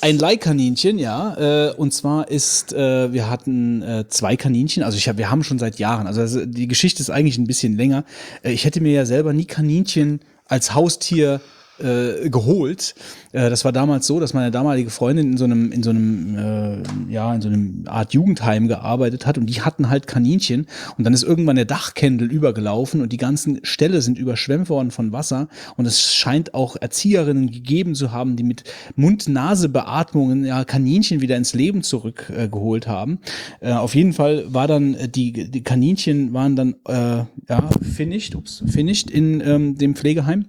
ein 0.00 0.18
Leihkaninchen, 0.18 0.98
ja. 0.98 1.68
Äh, 1.68 1.74
und 1.74 1.92
zwar 1.92 2.28
ist, 2.28 2.72
äh, 2.72 3.12
wir 3.12 3.28
hatten 3.28 3.82
äh, 3.82 4.04
zwei 4.08 4.36
Kaninchen. 4.36 4.82
Also 4.82 4.96
ich 4.96 5.08
hab, 5.08 5.18
wir 5.18 5.30
haben 5.30 5.44
schon 5.44 5.58
seit 5.58 5.78
Jahren. 5.78 6.06
Also, 6.06 6.20
also 6.20 6.46
die 6.46 6.68
Geschichte 6.68 7.02
ist 7.02 7.10
eigentlich 7.10 7.36
ein 7.36 7.46
bisschen 7.46 7.76
länger. 7.76 8.04
Äh, 8.42 8.52
ich 8.52 8.64
hätte 8.64 8.80
mir 8.80 8.92
ja 8.92 9.06
selber 9.06 9.32
nie 9.32 9.44
Kaninchen 9.44 10.20
als 10.46 10.74
Haustier 10.74 11.40
äh, 11.78 12.30
geholt. 12.30 12.94
Äh, 13.32 13.50
das 13.50 13.64
war 13.64 13.72
damals 13.72 14.06
so, 14.06 14.20
dass 14.20 14.34
meine 14.34 14.50
damalige 14.50 14.90
Freundin 14.90 15.32
in 15.32 15.36
so 15.36 15.44
einem, 15.44 15.72
in 15.72 15.82
so 15.82 15.90
einem, 15.90 16.38
äh, 16.38 17.12
ja, 17.12 17.34
in 17.34 17.40
so 17.40 17.48
einem 17.48 17.84
Art 17.86 18.12
Jugendheim 18.12 18.68
gearbeitet 18.68 19.26
hat 19.26 19.38
und 19.38 19.46
die 19.46 19.62
hatten 19.62 19.90
halt 19.90 20.06
Kaninchen 20.06 20.66
und 20.96 21.04
dann 21.04 21.12
ist 21.12 21.22
irgendwann 21.22 21.56
der 21.56 21.64
Dachkendel 21.64 22.30
übergelaufen 22.30 23.00
und 23.02 23.12
die 23.12 23.16
ganzen 23.16 23.60
Ställe 23.64 24.02
sind 24.02 24.18
überschwemmt 24.18 24.68
worden 24.68 24.90
von 24.90 25.12
Wasser 25.12 25.48
und 25.76 25.86
es 25.86 26.14
scheint 26.14 26.54
auch 26.54 26.76
Erzieherinnen 26.76 27.50
gegeben 27.50 27.94
zu 27.94 28.12
haben, 28.12 28.36
die 28.36 28.44
mit 28.44 28.64
Mund-Nase-Beatmungen 28.96 30.44
ja 30.44 30.64
Kaninchen 30.64 31.20
wieder 31.20 31.36
ins 31.36 31.54
Leben 31.54 31.82
zurückgeholt 31.82 32.86
haben. 32.86 33.18
Äh, 33.60 33.72
auf 33.72 33.94
jeden 33.94 34.12
Fall 34.12 34.44
war 34.52 34.68
dann 34.68 34.94
äh, 34.94 35.08
die, 35.08 35.50
die 35.50 35.62
Kaninchen 35.62 36.32
waren 36.32 36.56
dann 36.56 36.76
äh, 36.86 37.24
ja 37.48 37.70
finished, 37.82 38.34
ups, 38.34 38.62
finished 38.66 39.10
in 39.10 39.40
ähm, 39.40 39.76
dem 39.76 39.94
Pflegeheim 39.94 40.46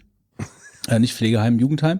äh, 0.87 0.99
nicht 0.99 1.13
Pflegeheim, 1.13 1.59
Jugendheim 1.59 1.99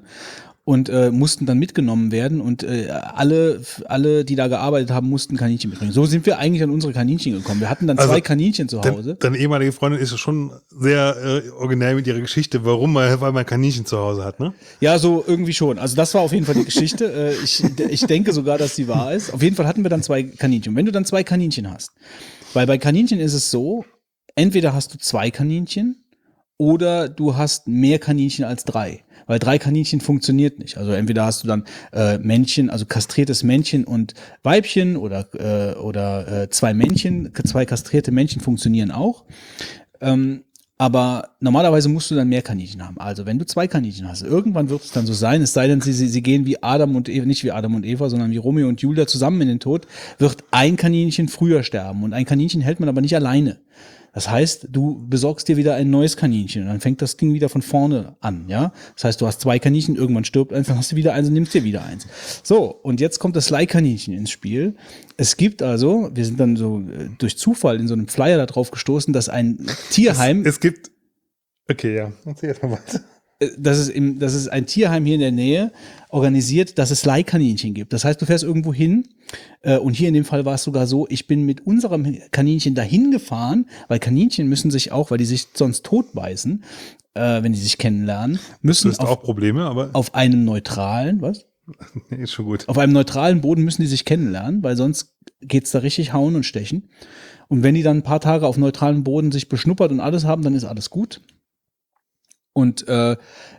und 0.65 0.89
äh, 0.89 1.11
mussten 1.11 1.45
dann 1.45 1.59
mitgenommen 1.59 2.11
werden 2.11 2.41
und 2.41 2.64
äh, 2.64 2.89
alle, 2.89 3.61
alle, 3.85 4.25
die 4.25 4.35
da 4.35 4.47
gearbeitet 4.47 4.89
haben, 4.89 5.07
mussten 5.07 5.38
Kaninchen 5.38 5.69
mitbringen. 5.69 5.91
So 5.91 6.07
sind 6.07 6.25
wir 6.25 6.39
eigentlich 6.39 6.64
an 6.64 6.72
unsere 6.72 6.91
Kaninchen 6.91 7.33
gekommen. 7.33 7.59
Wir 7.59 7.69
hatten 7.69 7.85
dann 7.85 7.99
also, 7.99 8.11
zwei 8.11 8.19
Kaninchen 8.19 8.67
zu 8.67 8.81
Hause. 8.81 9.15
Deine 9.19 9.38
ehemalige 9.38 9.72
Freundin 9.72 10.01
ist 10.01 10.17
schon 10.17 10.51
sehr 10.75 11.43
äh, 11.45 11.49
originell 11.51 11.93
mit 11.93 12.07
ihrer 12.07 12.19
Geschichte, 12.19 12.65
warum 12.65 12.93
man, 12.93 13.22
weil 13.22 13.31
man 13.31 13.45
Kaninchen 13.45 13.85
zu 13.85 13.99
Hause 13.99 14.25
hat, 14.25 14.39
ne? 14.39 14.55
Ja, 14.81 14.97
so 14.97 15.23
irgendwie 15.25 15.53
schon. 15.53 15.77
Also 15.77 15.95
das 15.95 16.15
war 16.15 16.22
auf 16.22 16.33
jeden 16.33 16.47
Fall 16.47 16.55
die 16.55 16.65
Geschichte. 16.65 17.05
äh, 17.39 17.43
ich, 17.43 17.64
ich 17.64 18.07
denke 18.07 18.33
sogar, 18.33 18.57
dass 18.57 18.75
sie 18.75 18.88
wahr 18.88 19.14
ist. 19.14 19.31
Auf 19.31 19.43
jeden 19.43 19.55
Fall 19.55 19.67
hatten 19.67 19.83
wir 19.83 19.91
dann 19.91 20.01
zwei 20.01 20.23
Kaninchen. 20.23 20.72
Und 20.72 20.77
wenn 20.77 20.88
du 20.88 20.91
dann 20.91 21.05
zwei 21.05 21.23
Kaninchen 21.23 21.72
hast, 21.72 21.91
weil 22.55 22.65
bei 22.65 22.80
Kaninchen 22.80 23.19
ist 23.19 23.35
es 23.35 23.51
so, 23.51 23.85
entweder 24.33 24.73
hast 24.73 24.95
du 24.95 24.97
zwei 24.97 25.30
Kaninchen 25.30 26.05
oder 26.58 27.09
du 27.09 27.35
hast 27.35 27.67
mehr 27.67 28.00
Kaninchen 28.00 28.45
als 28.45 28.64
drei. 28.64 29.03
Weil 29.27 29.40
drei 29.40 29.58
Kaninchen 29.58 30.01
funktioniert 30.01 30.59
nicht. 30.59 30.77
Also 30.77 30.92
entweder 30.92 31.25
hast 31.25 31.43
du 31.43 31.48
dann 31.48 31.64
äh, 31.92 32.17
Männchen, 32.19 32.69
also 32.69 32.85
kastriertes 32.85 33.43
Männchen 33.43 33.84
und 33.84 34.14
Weibchen 34.43 34.98
oder, 34.98 35.27
äh, 35.34 35.75
oder 35.77 36.43
äh, 36.43 36.50
zwei 36.50 36.74
Männchen, 36.74 37.32
zwei 37.43 37.66
kastrierte 37.66 38.11
Männchen 38.11 38.42
funktionieren 38.42 38.92
auch. 38.92 39.24
Ähm, 40.00 40.43
aber 40.77 41.30
normalerweise 41.40 41.88
musst 41.88 42.11
du 42.11 42.16
dann 42.16 42.27
mehr 42.27 42.42
Kaninchen 42.42 42.85
haben. 42.85 43.00
Also 43.00 43.25
wenn 43.25 43.40
du 43.40 43.45
zwei 43.45 43.66
Kaninchen 43.66 44.09
hast, 44.09 44.24
irgendwann 44.24 44.69
wird 44.69 44.84
es 44.84 44.92
dann 44.92 45.06
so 45.06 45.14
sein, 45.14 45.42
es 45.42 45.53
sei 45.53 45.67
denn, 45.67 45.80
sie, 45.80 45.93
sie, 45.93 46.22
gehen 46.22 46.45
wie 46.45 46.61
Adam 46.61 46.98
und 46.98 47.08
Eva, 47.08 47.25
nicht 47.25 47.45
wie 47.45 47.51
Adam 47.51 47.75
und 47.75 47.85
Eva, 47.85 48.09
sondern 48.09 48.32
wie 48.32 48.38
Romeo 48.38 48.67
und 48.67 48.82
Julia 48.82 49.08
zusammen 49.08 49.42
in 49.42 49.48
den 49.48 49.59
Tod, 49.61 49.88
wird 50.17 50.43
ein 50.51 50.75
Kaninchen 50.75 51.30
früher 51.30 51.64
sterben. 51.64 52.03
Und 52.03 52.14
ein 52.14 52.25
Kaninchen 52.25 52.59
hält 52.59 52.82
man 52.82 52.90
aber 52.90 53.00
nicht 53.00 53.16
alleine. 53.16 53.58
Das 54.15 54.29
heißt, 54.29 54.69
du 54.71 55.05
besorgst 55.09 55.49
dir 55.49 55.57
wieder 55.57 55.75
ein 55.75 55.89
neues 55.89 56.15
Kaninchen 56.15 56.63
und 56.63 56.69
dann 56.69 56.79
fängt 56.79 57.01
das 57.01 57.17
Ding 57.17 57.33
wieder 57.33 57.49
von 57.49 57.61
vorne 57.61 58.15
an, 58.21 58.45
ja. 58.47 58.71
Das 58.95 59.03
heißt, 59.03 59.19
du 59.19 59.27
hast 59.27 59.41
zwei 59.41 59.59
Kaninchen, 59.59 59.97
irgendwann 59.97 60.23
stirbt 60.23 60.53
eins, 60.53 60.67
dann 60.67 60.77
hast 60.77 60.93
du 60.93 60.95
wieder 60.95 61.13
eins 61.13 61.27
und 61.27 61.33
nimmst 61.33 61.53
dir 61.53 61.65
wieder 61.65 61.83
eins. 61.83 62.07
So, 62.41 62.63
und 62.63 63.01
jetzt 63.01 63.19
kommt 63.19 63.35
das 63.35 63.49
Leihkaninchen 63.49 64.13
ins 64.13 64.31
Spiel. 64.31 64.75
Es 65.17 65.35
gibt 65.35 65.61
also, 65.61 66.09
wir 66.13 66.23
sind 66.23 66.39
dann 66.39 66.55
so 66.55 66.79
äh, 66.79 67.09
durch 67.17 67.37
Zufall 67.37 67.77
in 67.77 67.89
so 67.89 67.93
einem 67.93 68.07
Flyer 68.07 68.43
darauf 68.45 68.71
gestoßen, 68.71 69.13
dass 69.13 69.27
ein 69.27 69.67
Tierheim. 69.91 70.41
Es, 70.43 70.53
es 70.55 70.59
gibt. 70.61 70.91
Okay, 71.69 71.97
ja. 71.97 72.11
Erzähl 72.25 72.55
mal 72.61 72.71
weiter. 72.71 73.01
Äh, 73.39 73.49
dass 73.57 73.77
es, 73.77 73.89
im, 73.89 74.19
dass 74.19 74.33
es 74.33 74.47
ein 74.47 74.65
Tierheim 74.65 75.05
hier 75.05 75.15
in 75.15 75.22
der 75.22 75.31
Nähe 75.31 75.72
organisiert, 76.09 76.77
dass 76.77 76.91
es 76.91 77.05
Leihkaninchen 77.05 77.73
gibt. 77.73 77.91
Das 77.93 78.05
heißt, 78.05 78.22
du 78.22 78.25
fährst 78.25 78.43
irgendwo 78.43 78.73
hin 78.73 79.07
äh, 79.61 79.77
und 79.77 79.93
hier 79.93 80.07
in 80.07 80.14
dem 80.14 80.25
Fall 80.25 80.45
war 80.45 80.55
es 80.55 80.64
sogar 80.64 80.88
so, 80.88 81.05
ich 81.09 81.27
bin 81.27 81.45
mit 81.45 81.65
unserem 81.65 82.17
Kaninchen 82.31 82.75
dahin 82.75 83.11
gefahren, 83.11 83.67
weil 83.88 83.99
Kaninchen 83.99 84.47
müssen 84.47 84.72
sich 84.72 84.91
auch, 84.91 85.11
weil 85.11 85.17
die 85.17 85.25
sich 85.25 85.47
sonst 85.53 85.85
totbeißen, 85.85 86.64
äh, 87.15 87.43
wenn 87.43 87.51
die 87.51 87.59
sich 87.59 87.77
kennenlernen, 87.77 88.39
müssen 88.61 88.91
auf, 88.97 89.09
auch 89.09 89.22
Probleme, 89.22 89.65
aber 89.65 89.89
auf 89.93 90.15
einem 90.15 90.45
neutralen, 90.45 91.22
was? 91.22 91.45
nee, 92.09 92.23
ist 92.23 92.31
schon 92.31 92.45
gut. 92.45 92.69
Auf 92.69 92.77
einem 92.77 92.93
neutralen 92.93 93.41
Boden 93.41 93.64
müssen 93.64 93.81
die 93.81 93.88
sich 93.88 94.05
kennenlernen, 94.05 94.64
weil 94.64 94.77
sonst 94.77 95.15
geht's 95.41 95.72
da 95.72 95.80
richtig 95.80 96.14
hauen 96.14 96.35
und 96.35 96.43
stechen. 96.43 96.89
Und 97.47 97.64
wenn 97.64 97.75
die 97.75 97.83
dann 97.83 97.97
ein 97.97 98.03
paar 98.03 98.22
Tage 98.22 98.47
auf 98.47 98.57
neutralem 98.57 99.03
Boden 99.03 99.31
sich 99.31 99.49
beschnuppert 99.49 99.91
und 99.91 99.99
alles 99.99 100.25
haben, 100.25 100.41
dann 100.41 100.55
ist 100.55 100.64
alles 100.64 100.89
gut. 100.89 101.22
Und 102.56 102.88
äh, 102.88 103.17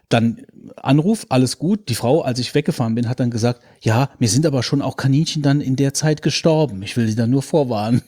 dann 0.09 0.47
Anruf, 0.77 1.27
alles 1.29 1.59
gut. 1.59 1.91
Die 1.91 1.95
Frau, 1.95 2.23
als 2.23 2.39
ich 2.39 2.55
weggefahren 2.55 2.95
bin, 2.95 3.11
hat 3.11 3.21
dann 3.21 3.31
gesagt, 3.31 3.61
ja, 3.83 4.09
mir 4.19 4.29
sind 4.29 4.47
aber 4.47 4.63
schon 4.63 4.81
auch 4.81 4.97
Kaninchen 4.97 5.43
dann 5.43 5.61
in 5.61 5.77
der 5.77 5.93
Zeit 5.93 6.23
gestorben. 6.23 6.83
Ich 6.83 6.97
will 6.97 7.07
sie 7.07 7.15
dann 7.15 7.29
nur 7.29 7.43
vorwarnen. 7.43 8.01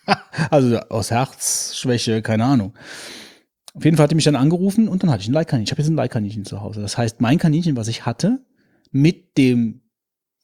also 0.50 0.78
aus 0.90 1.10
Herzschwäche, 1.10 2.20
keine 2.20 2.44
Ahnung. 2.44 2.74
Auf 3.72 3.86
jeden 3.86 3.96
Fall 3.96 4.04
hat 4.04 4.10
die 4.10 4.16
mich 4.16 4.26
dann 4.26 4.36
angerufen 4.36 4.86
und 4.86 5.02
dann 5.02 5.10
hatte 5.10 5.22
ich 5.22 5.28
ein 5.28 5.32
Leihkaninchen. 5.32 5.64
Ich 5.64 5.70
habe 5.70 5.80
jetzt 5.80 5.90
ein 5.90 5.96
Leihkaninchen 5.96 6.44
zu 6.44 6.60
Hause. 6.60 6.82
Das 6.82 6.98
heißt, 6.98 7.22
mein 7.22 7.38
Kaninchen, 7.38 7.74
was 7.74 7.88
ich 7.88 8.04
hatte, 8.04 8.44
mit 8.90 9.38
dem 9.38 9.80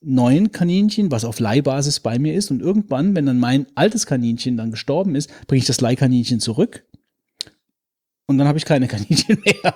neuen 0.01 0.51
Kaninchen, 0.51 1.11
was 1.11 1.25
auf 1.25 1.39
Leihbasis 1.39 1.99
bei 1.99 2.17
mir 2.17 2.33
ist. 2.33 2.49
Und 2.49 2.63
irgendwann, 2.63 3.15
wenn 3.15 3.27
dann 3.27 3.37
mein 3.37 3.67
altes 3.75 4.07
Kaninchen 4.07 4.57
dann 4.57 4.71
gestorben 4.71 5.13
ist, 5.13 5.29
bringe 5.45 5.59
ich 5.59 5.67
das 5.67 5.79
Leihkaninchen 5.79 6.39
zurück 6.39 6.85
und 8.31 8.37
dann 8.37 8.47
habe 8.47 8.57
ich 8.57 8.65
keine 8.65 8.87
Kaninchen 8.87 9.37
mehr. 9.45 9.75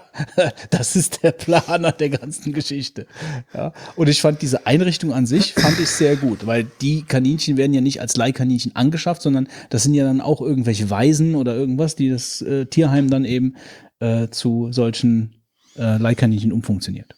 Das 0.72 0.96
ist 0.96 1.22
der 1.24 1.32
Planer 1.32 1.92
der 1.92 2.10
ganzen 2.10 2.54
Geschichte. 2.54 3.06
Ja. 3.54 3.74
Und 3.96 4.10
ich 4.10 4.22
fand 4.22 4.42
diese 4.42 4.66
Einrichtung 4.66 5.14
an 5.14 5.26
sich 5.26 5.54
fand 5.54 5.80
ich 5.80 5.90
sehr 5.90 6.16
gut, 6.16 6.48
weil 6.48 6.66
die 6.82 7.04
Kaninchen 7.04 7.58
werden 7.58 7.74
ja 7.74 7.82
nicht 7.82 8.02
als 8.02 8.18
Leihkaninchen 8.18 8.76
angeschafft, 8.76 9.22
sondern 9.22 9.48
das 9.70 9.84
sind 9.84 9.94
ja 9.94 10.06
dann 10.06 10.22
auch 10.22 10.42
irgendwelche 10.42 10.90
Waisen 10.90 11.36
oder 11.36 11.56
irgendwas, 11.56 11.96
die 11.96 12.10
das 12.10 12.42
äh, 12.42 12.66
Tierheim 12.66 13.10
dann 13.10 13.26
eben 13.26 13.56
äh, 14.00 14.30
zu 14.30 14.72
solchen 14.72 15.36
äh, 15.78 15.98
Leihkaninchen 15.98 16.52
umfunktioniert. 16.52 17.16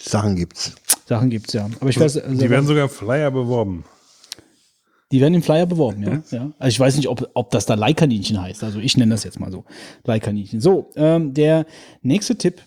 Sachen 0.00 0.36
gibt's. 0.36 0.74
Sachen 1.06 1.30
gibt's 1.30 1.52
ja. 1.52 1.68
Aber 1.80 1.90
ich 1.90 1.98
weiß, 1.98 2.18
also, 2.18 2.40
die 2.40 2.50
werden 2.50 2.66
sogar 2.66 2.88
Flyer 2.88 3.30
beworben. 3.30 3.84
Die 5.10 5.20
werden 5.20 5.34
im 5.34 5.42
Flyer 5.42 5.66
beworben, 5.66 6.02
ja. 6.02 6.22
ja. 6.30 6.52
Also 6.58 6.68
ich 6.68 6.80
weiß 6.80 6.96
nicht, 6.96 7.08
ob, 7.08 7.30
ob 7.32 7.50
das 7.50 7.64
da 7.64 7.74
Leihkaninchen 7.74 8.40
heißt. 8.40 8.62
Also 8.62 8.78
ich 8.78 8.96
nenne 8.96 9.14
das 9.14 9.24
jetzt 9.24 9.40
mal 9.40 9.50
so. 9.50 9.64
Leihkaninchen. 10.04 10.60
So, 10.60 10.90
ähm, 10.96 11.32
der 11.32 11.64
nächste 12.02 12.36
Tipp 12.36 12.62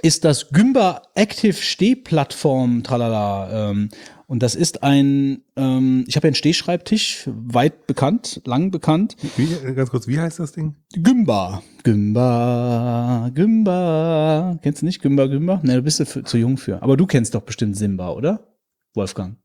ist 0.00 0.24
das 0.24 0.50
Gymba 0.50 1.02
Active 1.14 1.54
Stehplattform, 1.54 2.82
tralala. 2.82 3.70
Ähm, 3.70 3.90
und 4.26 4.42
das 4.42 4.54
ist 4.54 4.82
ein, 4.82 5.42
ähm, 5.56 6.04
ich 6.08 6.16
habe 6.16 6.26
ja 6.26 6.30
einen 6.30 6.34
Stehschreibtisch, 6.34 7.24
weit 7.26 7.86
bekannt, 7.86 8.40
lang 8.46 8.70
bekannt. 8.70 9.16
Wie, 9.36 9.48
ganz 9.74 9.90
kurz, 9.90 10.08
wie 10.08 10.18
heißt 10.18 10.40
das 10.40 10.52
Ding? 10.52 10.76
Gymba. 10.94 11.62
Gymba, 11.82 13.30
Gymba. 13.34 14.58
Kennst 14.62 14.80
du 14.80 14.86
nicht 14.86 15.02
Gymba, 15.02 15.26
Gymba? 15.26 15.60
Ne, 15.62 15.76
du 15.76 15.82
bist 15.82 16.00
du 16.00 16.24
zu 16.24 16.38
jung 16.38 16.56
für. 16.56 16.82
Aber 16.82 16.96
du 16.96 17.06
kennst 17.06 17.34
doch 17.34 17.42
bestimmt 17.42 17.76
Simba, 17.76 18.10
oder? 18.10 18.46
Wolfgang. 18.94 19.36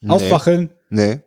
Nee. 0.00 0.10
Aufwachen. 0.10 0.70
Nee. 0.90 1.20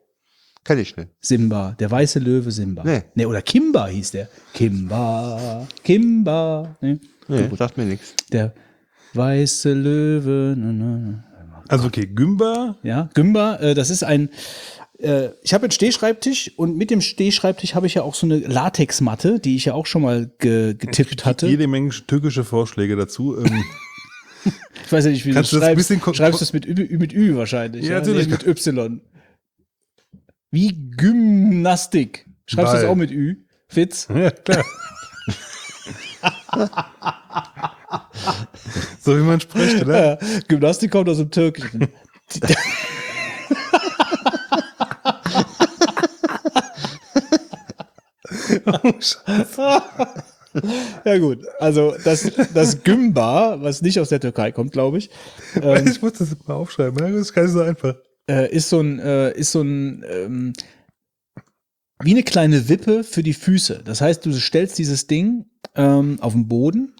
Kenn 0.63 0.79
ich 0.79 0.95
nicht. 0.95 1.09
Simba, 1.19 1.75
der 1.79 1.89
weiße 1.89 2.19
Löwe 2.19 2.51
Simba. 2.51 2.83
Nee. 2.83 3.03
nee 3.15 3.25
oder 3.25 3.41
Kimba 3.41 3.87
hieß 3.87 4.11
der. 4.11 4.29
Kimba, 4.53 5.67
Kimba. 5.83 6.75
Nee, 6.81 6.99
nee 7.27 7.49
sagt 7.57 7.77
mir 7.77 7.85
nichts. 7.85 8.13
Der 8.31 8.53
weiße 9.13 9.73
Löwe. 9.73 10.55
Na, 10.57 10.71
na. 10.71 11.23
Also 11.67 11.87
okay, 11.87 12.05
Gymba. 12.05 12.77
Ja, 12.83 13.09
Gymba, 13.13 13.55
äh, 13.55 13.73
das 13.73 13.89
ist 13.89 14.03
ein, 14.03 14.29
äh, 14.99 15.29
ich 15.41 15.53
habe 15.53 15.63
einen 15.63 15.71
Stehschreibtisch 15.71 16.51
und 16.57 16.77
mit 16.77 16.91
dem 16.91 17.01
Stehschreibtisch 17.01 17.75
habe 17.75 17.87
ich 17.87 17.95
ja 17.95 18.03
auch 18.03 18.13
so 18.13 18.27
eine 18.27 18.39
Latexmatte, 18.39 19.39
die 19.39 19.55
ich 19.55 19.65
ja 19.65 19.73
auch 19.73 19.85
schon 19.85 20.01
mal 20.01 20.29
ge 20.39 20.75
getippt 20.75 21.25
hatte. 21.25 21.47
Jede 21.47 21.67
Menge 21.67 21.89
türkische 22.07 22.43
Vorschläge 22.43 22.95
dazu. 22.95 23.37
Ähm. 23.37 23.63
ich 24.85 24.91
weiß 24.91 25.05
ja 25.05 25.11
nicht, 25.11 25.25
wie 25.25 25.31
Kannst 25.31 25.53
du 25.53 25.59
das 25.59 25.65
schreibst. 25.65 26.15
Schreibst 26.15 26.41
du 26.41 26.43
es 26.43 26.53
mit, 26.53 26.67
Ü, 26.67 26.97
mit 26.97 27.13
Ü 27.13 27.35
wahrscheinlich. 27.35 27.85
Ja, 27.85 27.93
ja? 27.93 27.99
natürlich. 27.99 28.27
Nee, 28.27 28.33
mit 28.33 28.47
Y. 28.47 29.01
Wie 30.51 30.91
Gymnastik. 30.97 32.25
Schreibst 32.45 32.73
du 32.73 32.77
das 32.77 32.85
auch 32.85 32.95
mit 32.95 33.09
Ü? 33.11 33.37
Fitz? 33.67 34.07
Ja, 34.13 34.31
klar. 34.31 34.65
so 38.99 39.17
wie 39.17 39.21
man 39.21 39.39
spricht, 39.39 39.81
oder? 39.81 40.21
Ja, 40.21 40.39
Gymnastik 40.47 40.91
kommt 40.91 41.09
aus 41.09 41.17
dem 41.17 41.31
Türkischen. 41.31 41.87
oh, 48.65 49.01
ja 51.05 51.17
gut, 51.17 51.39
also 51.59 51.95
das, 52.03 52.29
das 52.53 52.83
Gymba, 52.83 53.61
was 53.61 53.81
nicht 53.81 53.99
aus 53.99 54.09
der 54.09 54.19
Türkei 54.19 54.51
kommt, 54.51 54.73
glaube 54.73 54.97
ich. 54.99 55.09
Ähm, 55.61 55.87
ich 55.87 56.01
muss 56.01 56.13
das 56.13 56.35
mal 56.45 56.55
aufschreiben, 56.55 56.97
das 56.97 57.21
ist 57.21 57.33
gar 57.33 57.43
nicht 57.43 57.53
so 57.53 57.61
einfach 57.61 57.95
äh, 58.29 58.53
ist 58.53 58.69
so 58.69 58.79
ein, 58.79 58.99
äh, 58.99 59.31
ist 59.37 59.51
so 59.51 59.61
ein, 59.61 60.05
ähm, 60.09 60.53
wie 62.03 62.11
eine 62.11 62.23
kleine 62.23 62.69
Wippe 62.69 63.03
für 63.03 63.23
die 63.23 63.33
Füße. 63.33 63.81
Das 63.85 64.01
heißt, 64.01 64.25
du 64.25 64.33
stellst 64.33 64.77
dieses 64.77 65.07
Ding 65.07 65.45
ähm, 65.75 66.17
auf 66.21 66.33
den 66.33 66.47
Boden 66.47 66.93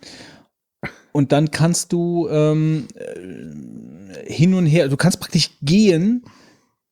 und 1.11 1.31
dann 1.31 1.51
kannst 1.51 1.91
du 1.91 2.27
ähm, 2.29 2.87
äh, 2.95 4.31
hin 4.31 4.53
und 4.53 4.65
her, 4.65 4.87
du 4.87 4.97
kannst 4.97 5.19
praktisch 5.19 5.51
gehen, 5.61 6.23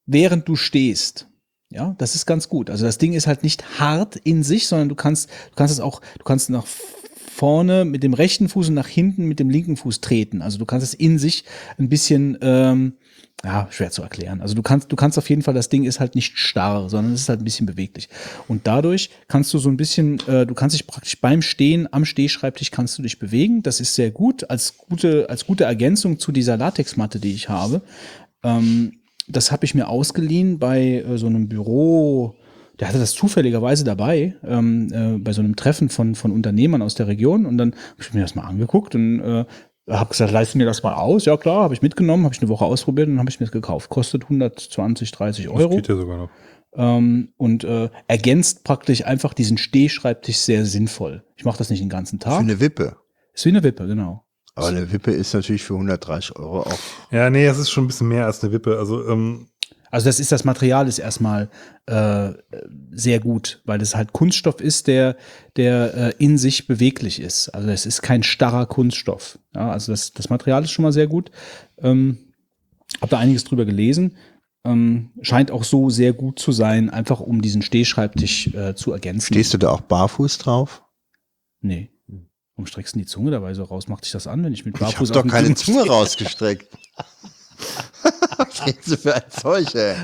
während 0.05 0.47
du 0.47 0.55
stehst. 0.55 1.27
Ja, 1.71 1.95
das 1.99 2.15
ist 2.15 2.25
ganz 2.25 2.49
gut. 2.49 2.71
Also 2.71 2.85
das 2.85 2.97
Ding 2.97 3.13
ist 3.13 3.27
halt 3.27 3.43
nicht 3.43 3.79
hart 3.79 4.15
in 4.15 4.41
sich, 4.41 4.67
sondern 4.67 4.89
du 4.89 4.95
kannst, 4.95 5.29
du 5.29 5.55
kannst 5.55 5.73
es 5.73 5.79
auch, 5.79 6.01
du 6.17 6.23
kannst 6.23 6.49
nach 6.49 6.65
vorne 6.65 7.85
mit 7.85 8.01
dem 8.01 8.15
rechten 8.15 8.49
Fuß 8.49 8.69
und 8.69 8.73
nach 8.73 8.87
hinten 8.87 9.25
mit 9.25 9.39
dem 9.39 9.51
linken 9.51 9.77
Fuß 9.77 10.01
treten. 10.01 10.41
Also 10.41 10.57
du 10.57 10.65
kannst 10.65 10.83
es 10.83 10.93
in 10.95 11.19
sich 11.19 11.45
ein 11.77 11.87
bisschen, 11.87 12.37
ähm, 12.41 12.93
ja, 13.43 13.67
schwer 13.71 13.89
zu 13.89 14.01
erklären. 14.01 14.41
Also 14.41 14.53
du 14.53 14.61
kannst, 14.61 14.91
du 14.91 14.95
kannst 14.95 15.17
auf 15.17 15.29
jeden 15.29 15.41
Fall, 15.41 15.53
das 15.53 15.69
Ding 15.69 15.85
ist 15.85 15.99
halt 15.99 16.15
nicht 16.15 16.37
starr, 16.37 16.89
sondern 16.89 17.13
es 17.13 17.21
ist 17.21 17.29
halt 17.29 17.39
ein 17.41 17.45
bisschen 17.45 17.65
beweglich. 17.65 18.09
Und 18.47 18.67
dadurch 18.67 19.09
kannst 19.27 19.53
du 19.53 19.59
so 19.59 19.69
ein 19.69 19.77
bisschen, 19.77 20.19
äh, 20.27 20.45
du 20.45 20.53
kannst 20.53 20.75
dich 20.75 20.87
praktisch 20.87 21.19
beim 21.21 21.41
Stehen 21.41 21.87
am 21.91 22.05
Stehschreibtisch 22.05 22.71
kannst 22.71 22.97
du 22.97 23.01
dich 23.01 23.17
bewegen. 23.17 23.63
Das 23.63 23.79
ist 23.79 23.95
sehr 23.95 24.11
gut 24.11 24.49
als 24.49 24.77
gute, 24.77 25.29
als 25.29 25.45
gute 25.45 25.63
Ergänzung 25.63 26.19
zu 26.19 26.31
dieser 26.31 26.57
Latexmatte, 26.57 27.19
die 27.19 27.33
ich 27.33 27.47
habe. 27.47 27.81
Ähm, 28.43 28.99
das 29.27 29.51
habe 29.51 29.63
ich 29.63 29.75
mir 29.75 29.87
ausgeliehen 29.87 30.59
bei 30.59 31.03
äh, 31.07 31.17
so 31.17 31.27
einem 31.27 31.47
Büro. 31.47 32.35
Der 32.79 32.87
hatte 32.87 32.99
das 32.99 33.11
zufälligerweise 33.11 33.83
dabei, 33.83 34.35
ähm, 34.45 34.87
äh, 34.91 35.17
bei 35.19 35.33
so 35.33 35.41
einem 35.41 35.55
Treffen 35.55 35.89
von, 35.89 36.15
von 36.15 36.31
Unternehmern 36.31 36.81
aus 36.81 36.95
der 36.95 37.07
Region. 37.07 37.45
Und 37.45 37.57
dann 37.57 37.71
habe 37.71 38.01
ich 38.01 38.13
mir 38.13 38.21
das 38.21 38.35
mal 38.35 38.43
angeguckt 38.43 38.95
und 38.95 39.19
äh, 39.19 39.45
habe 39.89 40.09
gesagt, 40.09 40.31
leisten 40.31 40.57
mir 40.57 40.65
das 40.65 40.83
mal 40.83 40.93
aus. 40.93 41.25
Ja 41.25 41.37
klar, 41.37 41.63
habe 41.63 41.73
ich 41.73 41.81
mitgenommen, 41.81 42.23
habe 42.25 42.33
ich 42.33 42.41
eine 42.41 42.49
Woche 42.49 42.65
ausprobiert 42.65 43.07
und 43.07 43.15
dann 43.15 43.19
habe 43.19 43.29
ich 43.29 43.39
mir 43.39 43.45
das 43.45 43.51
gekauft. 43.51 43.89
Kostet 43.89 44.23
120, 44.23 45.11
30 45.11 45.49
Euro. 45.49 45.67
Das 45.67 45.75
geht 45.75 45.87
ja 45.87 45.95
sogar 45.95 46.17
noch. 46.17 46.29
Ähm, 46.73 47.33
und 47.37 47.63
äh, 47.63 47.89
ergänzt 48.07 48.63
praktisch 48.63 49.05
einfach 49.05 49.33
diesen 49.33 49.57
Stehschreibtisch 49.57 50.37
sehr 50.37 50.65
sinnvoll. 50.65 51.23
Ich 51.35 51.45
mache 51.45 51.57
das 51.57 51.69
nicht 51.69 51.81
den 51.81 51.89
ganzen 51.89 52.19
Für 52.19 52.29
Tag. 52.29 52.39
eine 52.39 52.59
Wippe. 52.59 52.97
Ist 53.33 53.45
wie 53.45 53.49
eine 53.49 53.63
Wippe, 53.63 53.87
genau. 53.87 54.23
Aber 54.55 54.67
eine 54.67 54.91
Wippe 54.91 55.11
ist 55.11 55.33
natürlich 55.33 55.63
für 55.63 55.73
130 55.73 56.35
Euro 56.35 56.61
auch. 56.61 56.79
Ja, 57.11 57.29
nee, 57.29 57.45
es 57.45 57.57
ist 57.57 57.69
schon 57.69 57.85
ein 57.85 57.87
bisschen 57.87 58.09
mehr 58.09 58.25
als 58.25 58.43
eine 58.43 58.51
Wippe. 58.51 58.77
Also, 58.77 59.07
ähm, 59.07 59.48
Also 59.91 60.05
das 60.05 60.19
ist 60.19 60.31
das 60.31 60.43
Material 60.43 60.87
ist 60.87 60.99
erstmal 60.99 61.49
äh, 61.85 62.31
sehr 62.91 63.19
gut, 63.19 63.61
weil 63.65 63.79
das 63.79 63.95
halt 63.95 64.13
Kunststoff 64.13 64.61
ist, 64.61 64.87
der 64.87 65.15
der 65.55 65.93
äh, 65.93 66.13
in 66.17 66.37
sich 66.37 66.67
beweglich 66.67 67.19
ist. 67.19 67.49
Also 67.49 67.69
es 67.69 67.85
ist 67.85 68.01
kein 68.01 68.23
starrer 68.23 68.65
Kunststoff. 68.65 69.39
Ja, 69.55 69.71
also 69.71 69.91
das 69.91 70.13
das 70.13 70.29
Material 70.29 70.63
ist 70.63 70.71
schon 70.71 70.83
mal 70.83 70.91
sehr 70.91 71.07
gut. 71.07 71.31
Ähm, 71.79 72.17
hab 73.01 73.09
da 73.09 73.19
einiges 73.19 73.43
drüber 73.43 73.65
gelesen. 73.65 74.17
Ähm, 74.65 75.11
scheint 75.21 75.51
auch 75.51 75.63
so 75.63 75.89
sehr 75.89 76.13
gut 76.13 76.37
zu 76.37 76.51
sein, 76.51 76.89
einfach 76.89 77.21
um 77.21 77.41
diesen 77.41 77.61
Stehschreibtisch 77.61 78.47
äh, 78.53 78.75
zu 78.75 78.91
ergänzen. 78.91 79.33
Stehst 79.33 79.53
du 79.53 79.57
da 79.57 79.69
auch 79.69 79.81
barfuß 79.81 80.37
drauf? 80.37 80.83
Nee. 81.61 81.89
Warum 82.59 82.67
streckst 82.67 82.93
du 82.93 82.99
die 82.99 83.05
Zunge 83.05 83.31
dabei 83.31 83.53
so 83.53 83.63
raus? 83.63 83.87
Macht 83.87 84.03
dich 84.03 84.11
das 84.11 84.27
an, 84.27 84.43
wenn 84.43 84.51
ich 84.51 84.65
mit 84.65 84.75
Ich 84.75 84.81
habe 84.81 84.91
Barfuß 84.91 85.11
doch 85.11 85.25
keine 85.25 85.55
Zunge 85.55 85.87
rausgestreckt. 85.87 86.67
Was 88.47 88.65
redest 88.65 88.91
du 88.91 88.97
für 88.97 89.15
ein 89.15 89.23
Zeug, 89.29 89.75
ey? 89.75 89.95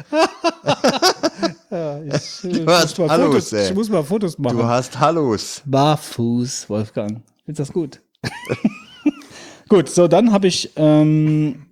Ich, 2.07 2.43
äh, 2.43 2.63
Du 2.63 2.71
hast 2.71 2.97
muss 2.97 3.07
mal 3.07 3.09
Hallos, 3.09 3.27
Fotos, 3.27 3.53
ey. 3.53 3.69
ich 3.69 3.75
muss 3.75 3.89
mal 3.89 4.03
Fotos 4.03 4.37
machen. 4.37 4.57
Du 4.57 4.65
hast 4.65 4.99
Hallos. 4.99 5.61
Barfuß, 5.65 6.69
Wolfgang. 6.69 7.21
Findest 7.45 7.59
das 7.69 7.73
gut? 7.73 8.01
gut, 9.69 9.87
so 9.89 10.07
dann 10.07 10.31
habe 10.33 10.47
ich 10.47 10.71
ähm, 10.75 11.67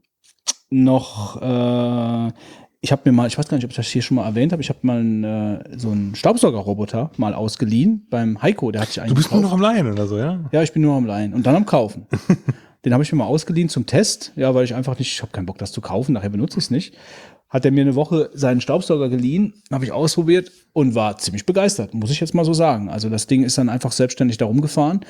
noch, 0.69 1.41
äh, 1.41 2.31
ich 2.81 2.91
habe 2.91 3.01
mir 3.05 3.11
mal, 3.11 3.27
ich 3.27 3.37
weiß 3.37 3.47
gar 3.47 3.57
nicht, 3.57 3.65
ob 3.65 3.71
ich 3.71 3.77
das 3.77 3.87
hier 3.87 4.01
schon 4.01 4.15
mal 4.15 4.25
erwähnt 4.25 4.53
habe, 4.53 4.61
ich 4.61 4.69
habe 4.69 4.79
mal 4.83 4.99
einen, 4.99 5.23
äh, 5.23 5.77
so 5.77 5.89
einen 5.91 6.15
Staubsaugerroboter 6.15 7.11
mal 7.17 7.33
ausgeliehen 7.33 8.07
beim 8.09 8.41
Heiko, 8.41 8.71
der 8.71 8.81
hat 8.81 8.87
sich 8.87 8.95
du 8.95 9.01
eigentlich 9.01 9.15
bist 9.15 9.31
nur 9.31 9.41
noch 9.41 9.51
am 9.53 9.61
Leihen 9.61 9.91
oder 9.91 10.07
so, 10.07 10.17
ja? 10.17 10.39
ja, 10.51 10.61
ich 10.63 10.71
bin 10.71 10.81
nur 10.81 10.95
am 10.95 11.05
Leihen 11.05 11.33
und 11.33 11.45
dann 11.45 11.55
am 11.55 11.65
Kaufen. 11.65 12.07
Den 12.85 12.93
habe 12.93 13.03
ich 13.03 13.11
mir 13.11 13.17
mal 13.17 13.25
ausgeliehen 13.25 13.69
zum 13.69 13.85
Test, 13.85 14.33
ja, 14.35 14.53
weil 14.53 14.65
ich 14.65 14.75
einfach 14.75 14.99
nicht, 14.99 15.11
ich 15.11 15.21
habe 15.21 15.31
keinen 15.31 15.45
Bock, 15.45 15.57
das 15.57 15.71
zu 15.71 15.81
kaufen, 15.81 16.13
nachher 16.13 16.29
benutze 16.29 16.59
ich 16.59 16.65
es 16.65 16.71
nicht. 16.71 16.95
Hat 17.49 17.65
er 17.65 17.71
mir 17.71 17.81
eine 17.81 17.95
Woche 17.95 18.29
seinen 18.33 18.61
Staubsauger 18.61 19.09
geliehen, 19.09 19.53
habe 19.71 19.85
ich 19.85 19.91
ausprobiert 19.91 20.51
und 20.73 20.95
war 20.95 21.17
ziemlich 21.17 21.45
begeistert, 21.45 21.93
muss 21.93 22.11
ich 22.11 22.19
jetzt 22.19 22.33
mal 22.33 22.45
so 22.45 22.53
sagen. 22.53 22.89
Also 22.89 23.09
das 23.09 23.27
Ding 23.27 23.43
ist 23.43 23.57
dann 23.57 23.69
einfach 23.69 23.91
selbstständig 23.91 24.37
da 24.37 24.45
rumgefahren 24.45 25.01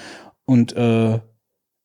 und 0.45 0.73
äh, 0.73 1.19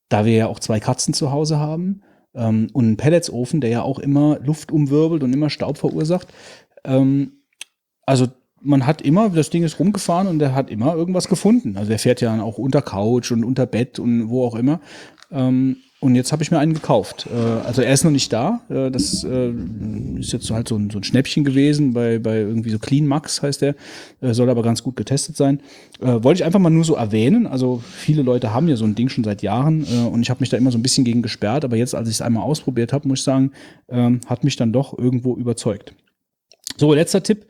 da 0.08 0.25
wir 0.25 0.33
ja 0.33 0.47
auch 0.47 0.58
zwei 0.58 0.81
Katzen 0.81 1.15
zu 1.15 1.31
Hause 1.31 1.58
haben 1.58 2.02
ähm, 2.34 2.68
und 2.73 2.84
einen 2.84 2.97
Pelletsofen, 2.97 3.60
der 3.60 3.70
ja 3.70 3.83
auch 3.83 3.99
immer 3.99 4.39
Luft 4.41 4.73
umwirbelt 4.73 5.23
und 5.23 5.33
immer 5.33 5.50
Staub 5.50 5.78
verursacht, 5.78 6.28
ähm, 6.84 7.44
also 8.05 8.26
man 8.60 8.86
hat 8.86 9.02
immer, 9.02 9.31
das 9.31 9.50
Ding 9.50 9.62
ist 9.62 9.78
rumgefahren 9.78 10.26
und 10.26 10.39
der 10.39 10.55
hat 10.55 10.70
immer 10.70 10.94
irgendwas 10.94 11.28
gefunden. 11.28 11.76
Also 11.76 11.91
der 11.91 11.99
fährt 11.99 12.20
ja 12.20 12.31
dann 12.31 12.41
auch 12.41 12.58
unter 12.58 12.83
Couch 12.83 13.31
und 13.31 13.44
unter 13.44 13.67
Bett 13.67 13.99
und 13.99 14.28
wo 14.31 14.44
auch 14.44 14.57
immer. 14.57 14.81
Ähm, 15.31 15.77
und 16.01 16.15
jetzt 16.15 16.31
habe 16.31 16.45
ich 16.45 16.51
mir 16.53 16.59
einen 16.61 16.75
gekauft. 16.75 17.27
Äh, 17.33 17.67
also 17.67 17.83
er 17.83 17.93
ist 17.93 18.05
noch 18.05 18.13
nicht 18.13 18.33
da. 18.33 18.61
Äh, 18.69 18.91
das 18.91 19.25
äh, 19.25 19.53
ist 20.19 20.33
jetzt 20.33 20.49
halt 20.51 20.69
so 20.69 20.77
ein, 20.77 20.91
so 20.91 20.99
ein 20.99 21.05
Schnäppchen 21.05 21.43
gewesen 21.43 21.93
bei, 21.93 22.21
bei 22.21 22.37
irgendwie 22.39 22.71
so 22.71 22.79
Clean 22.79 23.05
Max 23.05 23.43
heißt 23.43 23.63
der. 23.63 23.75
Äh, 24.21 24.33
soll 24.33 24.49
aber 24.49 24.63
ganz 24.63 24.83
gut 24.85 24.95
getestet 24.95 25.37
sein. 25.37 25.61
Äh, 26.01 26.23
wollte 26.23 26.41
ich 26.41 26.45
einfach 26.45 26.61
mal 26.61 26.71
nur 26.71 26.85
so 26.85 26.95
erwähnen. 26.95 27.49
Also 27.49 27.83
viele 27.85 28.23
Leute 28.23 28.55
haben 28.55 28.69
ja 28.69 28.77
so 28.77 28.85
ein 28.85 28.95
Ding 28.95 29.09
schon 29.09 29.25
seit 29.25 29.43
Jahren 29.43 29.85
äh, 29.91 30.07
und 30.07 30.23
ich 30.23 30.31
habe 30.31 30.41
mich 30.41 30.51
da 30.51 30.57
immer 30.57 30.71
so 30.71 30.79
ein 30.79 30.83
bisschen 30.83 31.05
gegen 31.05 31.23
gesperrt. 31.23 31.65
Aber 31.65 31.77
jetzt, 31.77 31.97
als 31.97 32.09
ich 32.09 32.15
es 32.15 32.23
einmal 32.23 32.45
ausprobiert 32.45 32.93
habe, 32.93 33.09
muss 33.09 33.19
ich 33.19 33.25
sagen, 33.25 33.51
ähm, 33.89 34.21
hat 34.27 34.45
mich 34.45 34.55
dann 34.55 34.73
doch 34.73 34.97
irgendwo 34.97 35.35
überzeugt. 35.35 35.95
So, 36.77 36.95
letzter 36.95 37.25
Tipp, 37.25 37.47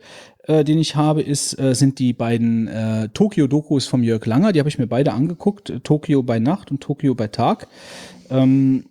äh, 0.49 0.63
den 0.63 0.79
ich 0.79 0.95
habe, 0.95 1.21
ist, 1.21 1.59
äh, 1.59 1.75
sind 1.75 1.99
die 1.99 2.11
beiden 2.11 2.67
äh, 2.67 3.09
Tokio-Dokus 3.09 3.85
vom 3.85 4.01
Jörg 4.01 4.25
Langer. 4.25 4.51
Die 4.51 4.59
habe 4.59 4.67
ich 4.67 4.79
mir 4.79 4.87
beide 4.87 5.13
angeguckt. 5.13 5.69
Äh, 5.69 5.79
Tokio 5.81 6.23
bei 6.23 6.39
Nacht 6.39 6.71
und 6.71 6.81
Tokio 6.81 7.13
bei 7.13 7.27
Tag. 7.27 7.67
Ähm, 8.31 8.85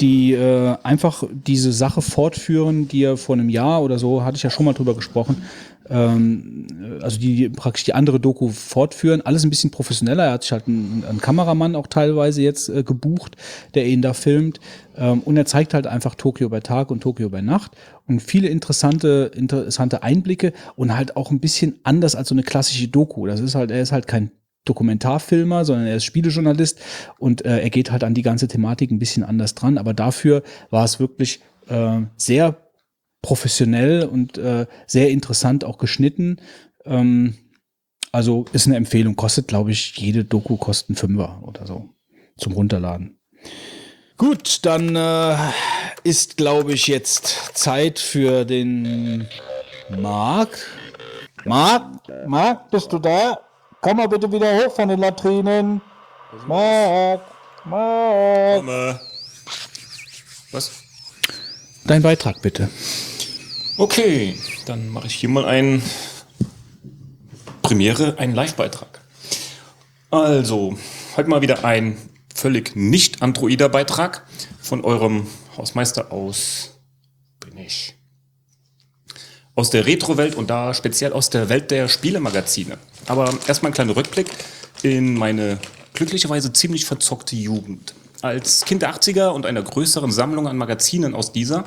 die 0.00 0.32
äh, 0.32 0.76
einfach 0.82 1.24
diese 1.30 1.72
Sache 1.72 2.02
fortführen, 2.02 2.88
die 2.88 3.04
er 3.04 3.16
vor 3.16 3.36
einem 3.36 3.48
Jahr 3.48 3.82
oder 3.82 3.98
so, 3.98 4.24
hatte 4.24 4.36
ich 4.36 4.42
ja 4.42 4.50
schon 4.50 4.66
mal 4.66 4.72
drüber 4.72 4.94
gesprochen, 4.94 5.42
ähm, 5.88 6.66
also 7.00 7.18
die 7.18 7.48
praktisch 7.48 7.84
die 7.84 7.94
andere 7.94 8.18
Doku 8.18 8.48
fortführen, 8.48 9.20
alles 9.22 9.44
ein 9.44 9.50
bisschen 9.50 9.70
professioneller. 9.70 10.24
Er 10.24 10.32
hat 10.32 10.42
sich 10.42 10.52
halt 10.52 10.66
einen, 10.66 11.04
einen 11.08 11.20
Kameramann 11.20 11.76
auch 11.76 11.86
teilweise 11.86 12.42
jetzt 12.42 12.68
äh, 12.68 12.82
gebucht, 12.82 13.36
der 13.74 13.86
ihn 13.86 14.02
da 14.02 14.14
filmt. 14.14 14.60
Ähm, 14.96 15.20
und 15.20 15.36
er 15.36 15.46
zeigt 15.46 15.74
halt 15.74 15.86
einfach 15.86 16.14
Tokio 16.14 16.48
bei 16.48 16.60
Tag 16.60 16.90
und 16.90 17.02
Tokio 17.02 17.28
bei 17.28 17.40
Nacht 17.40 17.72
und 18.06 18.20
viele 18.20 18.48
interessante, 18.48 19.30
interessante 19.34 20.02
Einblicke 20.02 20.52
und 20.76 20.96
halt 20.96 21.16
auch 21.16 21.30
ein 21.30 21.40
bisschen 21.40 21.78
anders 21.82 22.14
als 22.16 22.28
so 22.28 22.34
eine 22.34 22.42
klassische 22.42 22.88
Doku. 22.88 23.26
Das 23.26 23.40
ist 23.40 23.54
halt, 23.54 23.70
er 23.70 23.82
ist 23.82 23.92
halt 23.92 24.06
kein 24.06 24.30
Dokumentarfilmer, 24.64 25.64
sondern 25.64 25.86
er 25.86 25.96
ist 25.96 26.04
Spielejournalist 26.04 26.80
und 27.18 27.44
äh, 27.44 27.60
er 27.60 27.70
geht 27.70 27.90
halt 27.90 28.04
an 28.04 28.14
die 28.14 28.22
ganze 28.22 28.48
Thematik 28.48 28.90
ein 28.90 28.98
bisschen 28.98 29.22
anders 29.22 29.54
dran. 29.54 29.78
Aber 29.78 29.94
dafür 29.94 30.42
war 30.70 30.84
es 30.84 31.00
wirklich 31.00 31.40
äh, 31.68 32.00
sehr 32.16 32.56
professionell 33.22 34.04
und 34.04 34.38
äh, 34.38 34.66
sehr 34.86 35.10
interessant 35.10 35.64
auch 35.64 35.78
geschnitten. 35.78 36.38
Ähm, 36.84 37.34
also 38.12 38.44
ist 38.52 38.66
eine 38.66 38.76
Empfehlung. 38.76 39.16
Kostet, 39.16 39.48
glaube 39.48 39.72
ich, 39.72 39.96
jede 39.96 40.24
Doku 40.24 40.56
kostet 40.56 40.90
einen 40.90 40.96
Fünfer 40.96 41.42
oder 41.42 41.66
so 41.66 41.88
zum 42.36 42.52
Runterladen. 42.52 43.18
Gut, 44.16 44.60
dann 44.64 44.94
äh, 44.94 45.36
ist, 46.04 46.36
glaube 46.36 46.72
ich, 46.72 46.86
jetzt 46.86 47.50
Zeit 47.54 47.98
für 47.98 48.44
den 48.44 49.26
Marc. 49.90 50.66
Marc, 51.44 52.00
Marc, 52.26 52.70
bist 52.70 52.92
du 52.92 52.98
da? 52.98 53.40
Komm 53.84 53.98
mal 53.98 54.08
bitte 54.08 54.32
wieder 54.32 54.50
hoch 54.56 54.74
von 54.74 54.88
den 54.88 54.98
Latrinen. 54.98 55.82
Marc, 56.46 57.20
Marc. 57.66 58.98
Was? 60.52 60.70
Dein 61.84 62.00
Beitrag 62.00 62.40
bitte. 62.40 62.70
Okay, 63.76 64.38
dann 64.64 64.88
mache 64.88 65.08
ich 65.08 65.16
hier 65.16 65.28
mal 65.28 65.44
ein 65.44 65.82
Premiere, 67.60 68.18
einen 68.18 68.34
Live-Beitrag. 68.34 69.02
Also, 70.10 70.78
heute 71.18 71.28
mal 71.28 71.42
wieder 71.42 71.66
ein 71.66 71.98
völlig 72.34 72.74
nicht 72.74 73.20
androider 73.20 73.68
Beitrag 73.68 74.26
von 74.62 74.82
eurem 74.82 75.26
Hausmeister 75.58 76.10
aus 76.10 76.80
bin 77.38 77.58
ich 77.58 77.94
aus 79.54 79.70
der 79.70 79.86
Retro-Welt 79.86 80.34
und 80.34 80.50
da 80.50 80.74
speziell 80.74 81.12
aus 81.12 81.30
der 81.30 81.48
Welt 81.48 81.70
der 81.70 81.88
Spielemagazine. 81.88 82.78
Aber 83.06 83.32
erstmal 83.46 83.70
ein 83.70 83.74
kleiner 83.74 83.96
Rückblick 83.96 84.26
in 84.82 85.14
meine 85.14 85.58
glücklicherweise 85.94 86.52
ziemlich 86.52 86.84
verzockte 86.84 87.36
Jugend. 87.36 87.94
Als 88.22 88.64
Kind 88.64 88.82
der 88.82 88.94
80er 88.94 89.28
und 89.28 89.46
einer 89.46 89.62
größeren 89.62 90.10
Sammlung 90.10 90.48
an 90.48 90.56
Magazinen 90.56 91.14
aus 91.14 91.32
dieser 91.32 91.64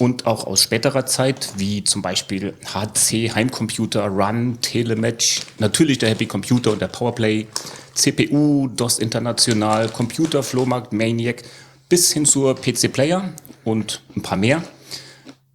und 0.00 0.26
auch 0.26 0.44
aus 0.44 0.62
späterer 0.62 1.06
Zeit, 1.06 1.50
wie 1.56 1.84
zum 1.84 2.02
Beispiel 2.02 2.54
HC, 2.72 3.30
Heimcomputer, 3.32 4.06
Run, 4.06 4.58
Telematch, 4.60 5.42
natürlich 5.58 5.98
der 5.98 6.10
Happy 6.10 6.26
Computer 6.26 6.72
und 6.72 6.80
der 6.80 6.88
Powerplay, 6.88 7.46
CPU, 7.94 8.68
DOS 8.68 8.98
International, 8.98 9.88
Computer, 9.88 10.42
Flohmarkt, 10.42 10.92
Maniac, 10.92 11.42
bis 11.88 12.12
hin 12.12 12.26
zur 12.26 12.56
PC 12.56 12.92
Player 12.92 13.32
und 13.62 14.02
ein 14.16 14.22
paar 14.22 14.36
mehr, 14.36 14.64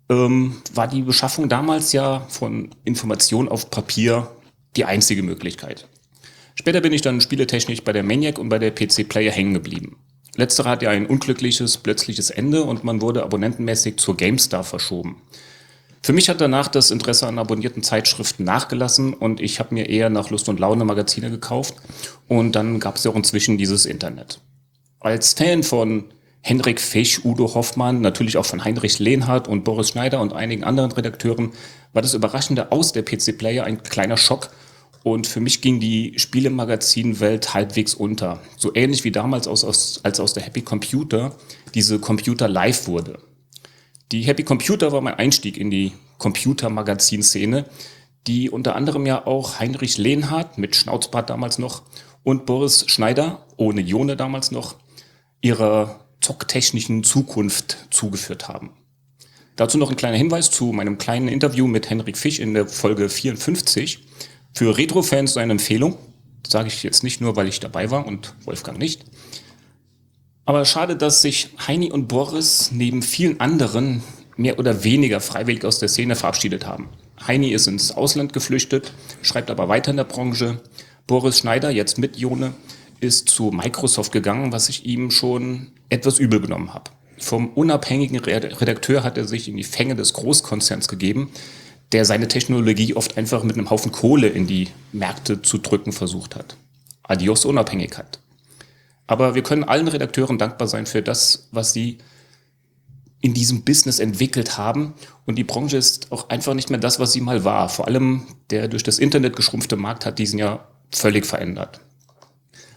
ähm, 0.10 0.62
war 0.74 0.88
die 0.88 1.02
Beschaffung 1.02 1.50
damals 1.50 1.94
ja 1.94 2.26
von 2.30 2.70
Information 2.84 3.48
auf 3.48 3.70
Papier 3.70 4.32
die 4.76 4.86
einzige 4.86 5.24
Möglichkeit. 5.24 5.88
Später 6.56 6.82
bin 6.82 6.94
ich 6.94 7.02
dann 7.02 7.22
spieletechnisch 7.22 7.84
bei 7.84 7.94
der 7.94 8.04
Maniac 8.04 8.38
und 8.38 8.50
bei 8.50 8.60
der 8.60 8.72
PC 8.72 9.08
Player 9.08 9.32
hängen 9.32 9.54
geblieben. 9.54 9.98
Letzterer 10.36 10.72
hat 10.72 10.82
ja 10.82 10.90
ein 10.90 11.06
unglückliches, 11.06 11.78
plötzliches 11.78 12.30
Ende 12.30 12.64
und 12.64 12.84
man 12.84 13.02
wurde 13.02 13.24
abonnentenmäßig 13.24 13.98
zur 13.98 14.18
GameStar 14.18 14.64
verschoben. 14.64 15.22
Für 16.02 16.14
mich 16.14 16.30
hat 16.30 16.40
danach 16.40 16.70
das 16.70 16.92
Interesse 16.92 17.28
an 17.28 17.40
abonnierten 17.40 17.84
Zeitschriften 17.84 18.46
nachgelassen 18.46 19.14
und 19.14 19.42
ich 19.42 19.60
habe 19.60 19.74
mir 19.74 19.90
eher 19.90 20.10
nach 20.10 20.30
Lust 20.30 20.48
und 20.48 20.60
Laune 20.60 20.86
Magazine 20.86 21.30
gekauft 21.30 21.76
und 22.28 22.54
dann 22.54 22.80
gab 22.80 22.96
es 22.96 23.04
ja 23.04 23.12
auch 23.12 23.16
inzwischen 23.16 23.58
dieses 23.58 23.86
Internet. 23.86 24.40
Als 25.02 25.34
Fan 25.34 25.64
von 25.64 26.06
Henrik 26.42 26.80
Fisch, 26.80 27.24
Udo 27.26 27.54
Hoffmann, 27.54 28.02
natürlich 28.02 28.38
auch 28.38 28.46
von 28.46 28.64
Heinrich 28.64 29.00
Lehnhardt 29.00 29.48
und 29.48 29.64
Boris 29.64 29.90
Schneider 29.90 30.22
und 30.22 30.34
einigen 30.34 30.64
anderen 30.64 30.92
Redakteuren 30.92 31.52
war 31.94 32.02
das 32.02 32.14
Überraschende 32.14 32.72
aus 32.72 32.94
der 32.94 33.04
PC-Player 33.04 33.66
ein 33.66 33.84
kleiner 33.84 34.18
Schock 34.18 34.50
und 35.04 35.28
für 35.28 35.40
mich 35.40 35.62
ging 35.62 35.80
die 35.80 36.14
Spielemagazinwelt 36.18 37.54
halbwegs 37.54 37.94
unter. 37.94 38.42
So 38.58 38.74
ähnlich 38.74 39.04
wie 39.04 39.12
damals 39.12 39.48
aus, 39.48 39.64
aus, 39.64 40.02
als 40.04 40.20
aus 40.20 40.34
der 40.34 40.44
Happy 40.44 40.62
Computer 40.62 41.36
diese 41.74 42.00
Computer 42.00 42.48
live 42.48 42.88
wurde. 42.88 43.20
Die 44.12 44.24
Happy 44.24 44.44
Computer 44.44 44.92
war 44.92 45.02
mein 45.02 45.16
Einstieg 45.16 45.58
in 45.58 45.70
die 45.70 45.92
Computermagazin-Szene, 46.18 47.66
die 48.28 48.50
unter 48.50 48.76
anderem 48.76 49.06
ja 49.06 49.26
auch 49.26 49.60
Heinrich 49.60 49.98
Lehnhardt 49.98 50.58
mit 50.58 50.76
Schnauzbart 50.76 51.30
damals 51.30 51.60
noch 51.60 51.84
und 52.24 52.46
Boris 52.46 52.86
Schneider, 52.88 53.46
ohne 53.56 53.82
Jone 53.82 54.18
damals 54.18 54.52
noch, 54.52 54.76
ihrer 55.42 56.09
zocktechnischen 56.22 57.04
Zukunft 57.04 57.78
zugeführt 57.92 58.48
haben. 58.48 58.72
Dazu 59.56 59.78
noch 59.78 59.90
ein 59.90 59.98
kleiner 59.98 60.18
Hinweis 60.18 60.52
zu 60.52 60.72
meinem 60.72 60.98
kleinen 60.98 61.28
Interview 61.28 61.68
mit 61.68 61.90
Henrik 61.90 62.18
Fisch 62.18 62.40
in 62.40 62.54
der 62.54 62.68
Folge 62.68 63.10
54. 63.10 64.00
Für 64.54 64.78
Retro-Fans 64.78 65.38
eine 65.38 65.52
Empfehlung. 65.52 65.98
Das 66.44 66.54
sage 66.54 66.70
ich 66.70 66.82
jetzt 66.84 67.04
nicht 67.04 67.20
nur, 67.20 67.36
weil 67.36 67.48
ich 67.48 67.60
dabei 67.60 67.92
war 67.92 68.08
und 68.08 68.36
Wolfgang 68.46 68.78
nicht. 68.78 69.06
Aber 70.46 70.66
schade, 70.66 70.96
dass 70.96 71.22
sich 71.22 71.50
Heini 71.68 71.92
und 71.92 72.08
Boris 72.08 72.72
neben 72.72 73.02
vielen 73.02 73.40
anderen 73.40 74.02
mehr 74.38 74.58
oder 74.58 74.84
weniger 74.84 75.20
freiwillig 75.20 75.66
aus 75.66 75.80
der 75.80 75.90
Szene 75.90 76.16
verabschiedet 76.16 76.66
haben. 76.66 76.90
Heini 77.28 77.50
ist 77.50 77.68
ins 77.68 77.92
Ausland 77.92 78.32
geflüchtet, 78.32 78.94
schreibt 79.22 79.52
aber 79.52 79.68
weiter 79.68 79.92
in 79.92 79.98
der 79.98 80.06
Branche. 80.06 80.62
Boris 81.06 81.40
Schneider, 81.40 81.70
jetzt 81.70 81.98
mit 81.98 82.18
Jone, 82.18 82.54
ist 83.02 83.30
zu 83.30 83.52
Microsoft 83.52 84.12
gegangen, 84.12 84.52
was 84.52 84.70
ich 84.70 84.86
ihm 84.86 85.12
schon 85.12 85.74
etwas 85.90 86.20
übel 86.20 86.40
genommen 86.40 86.74
habe. 86.74 86.92
Vom 87.18 87.50
unabhängigen 87.50 88.20
Redakteur 88.20 89.04
hat 89.04 89.18
er 89.18 89.28
sich 89.28 89.50
in 89.50 89.58
die 89.58 89.64
Fänge 89.64 89.96
des 89.96 90.14
Großkonzerns 90.14 90.88
gegeben, 90.88 91.32
der 91.92 92.06
seine 92.06 92.28
Technologie 92.28 92.96
oft 92.96 93.18
einfach 93.18 93.44
mit 93.44 93.58
einem 93.58 93.70
Haufen 93.70 93.92
Kohle 93.92 94.28
in 94.28 94.48
die 94.48 94.70
Märkte 94.92 95.42
zu 95.42 95.58
drücken 95.58 95.92
versucht 95.92 96.36
hat. 96.36 96.56
Adios 97.04 97.46
Unabhängigkeit. 97.46 98.20
Aber 99.08 99.34
wir 99.34 99.42
können 99.42 99.64
allen 99.64 99.88
Redakteuren 99.88 100.38
dankbar 100.38 100.68
sein 100.68 100.86
für 100.86 101.02
das, 101.02 101.50
was 101.52 101.74
sie 101.74 101.98
in 103.22 103.34
diesem 103.34 103.64
Business 103.64 104.00
entwickelt 104.00 104.58
haben. 104.58 104.94
Und 105.26 105.36
die 105.36 105.44
Branche 105.44 105.78
ist 105.78 106.12
auch 106.12 106.30
einfach 106.30 106.54
nicht 106.54 106.70
mehr 106.70 106.80
das, 106.80 107.00
was 107.00 107.12
sie 107.12 107.22
mal 107.22 107.44
war. 107.44 107.70
Vor 107.70 107.88
allem 107.88 108.28
der 108.52 108.68
durch 108.68 108.84
das 108.84 109.00
Internet 109.00 109.36
geschrumpfte 109.36 109.76
Markt 109.76 110.06
hat 110.06 110.20
diesen 110.20 110.40
ja 110.40 110.68
völlig 110.92 111.26
verändert. 111.26 111.82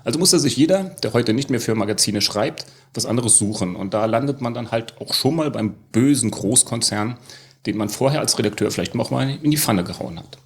Also 0.05 0.19
musste 0.19 0.41
sich 0.41 0.57
jeder, 0.57 0.85
der 1.03 1.13
heute 1.13 1.33
nicht 1.33 1.51
mehr 1.51 1.61
für 1.61 1.75
Magazine 1.75 2.21
schreibt, 2.21 2.67
was 2.95 3.07
anderes 3.07 3.39
suchen. 3.39 3.77
Und 3.77 3.95
da 3.95 4.05
landet 4.07 4.41
man 4.41 4.55
dann 4.55 4.71
halt 4.71 5.01
auch 5.01 5.15
schon 5.15 5.37
mal 5.37 5.51
beim 5.51 5.75
bösen 5.93 6.31
Großkonzern, 6.31 7.19
den 7.67 7.77
man 7.77 7.89
vorher 7.89 8.21
als 8.21 8.39
Redakteur 8.39 8.71
vielleicht 8.71 8.95
noch 8.95 9.11
mal 9.11 9.39
in 9.43 9.51
die 9.51 9.57
Pfanne 9.57 9.85
gehauen 9.85 10.19
hat. 10.19 10.39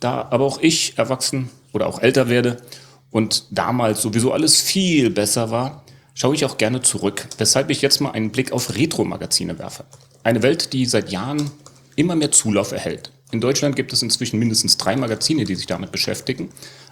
Da 0.00 0.28
aber 0.30 0.44
auch 0.44 0.60
ich 0.60 0.96
erwachsen 0.98 1.50
oder 1.72 1.86
auch 1.86 2.00
älter 2.00 2.28
werde 2.28 2.62
und 3.10 3.44
damals 3.50 4.02
sowieso 4.02 4.32
alles 4.32 4.60
viel 4.60 5.10
besser 5.10 5.50
war, 5.50 5.84
schaue 6.14 6.34
ich 6.34 6.44
auch 6.44 6.58
gerne 6.58 6.82
zurück, 6.82 7.28
weshalb 7.38 7.70
ich 7.70 7.82
jetzt 7.82 8.00
mal 8.00 8.10
einen 8.10 8.30
Blick 8.30 8.52
auf 8.52 8.74
Retro-Magazine 8.74 9.58
werfe. 9.58 9.84
Eine 10.24 10.42
Welt, 10.42 10.72
die 10.72 10.86
seit 10.86 11.10
Jahren 11.10 11.50
immer 11.96 12.16
mehr 12.16 12.32
Zulauf 12.32 12.72
erhält. 12.72 13.12
In 13.30 13.40
Deutschland 13.40 13.76
gibt 13.76 13.92
es 13.92 14.02
inzwischen 14.02 14.38
mindestens 14.38 14.76
drei 14.78 14.96
Magazine, 14.96 15.44
die 15.44 15.54
sich 15.54 15.66
damit 15.66 15.92
beschäftigen. 15.92 16.50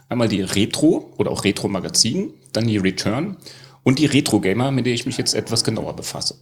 Einmal 0.08 0.28
die 0.28 0.42
Retro 0.42 1.12
oder 1.16 1.30
auch 1.30 1.44
Retro-Magazin, 1.44 2.34
dann 2.52 2.66
die 2.66 2.76
Return 2.76 3.36
und 3.86 4.00
die 4.00 4.06
Retro-Gamer, 4.06 4.72
mit 4.72 4.84
der 4.84 4.94
ich 4.94 5.06
mich 5.06 5.16
jetzt 5.16 5.32
etwas 5.32 5.62
genauer 5.62 5.94
befasse. 5.94 6.34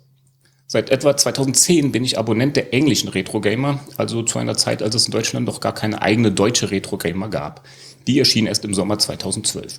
Seit 0.67 0.89
etwa 0.89 1.15
2010 1.15 1.93
bin 1.93 2.03
ich 2.03 2.17
Abonnent 2.17 2.57
der 2.57 2.73
englischen 2.73 3.11
Retro 3.11 3.43
Gamer, 3.43 3.81
also 3.99 4.23
zu 4.23 4.39
einer 4.39 4.57
Zeit, 4.57 4.83
als 4.83 4.95
es 4.95 5.05
in 5.05 5.13
Deutschland 5.13 5.45
noch 5.45 5.61
gar 5.61 5.75
keine 5.75 6.01
eigene 6.01 6.33
deutsche 6.33 6.71
Retro 6.71 6.97
Gamer 6.97 7.29
gab. 7.29 7.63
Die 8.07 8.19
erschien 8.19 8.47
erst 8.47 8.65
im 8.65 8.73
Sommer 8.73 8.99
2012. 8.99 9.79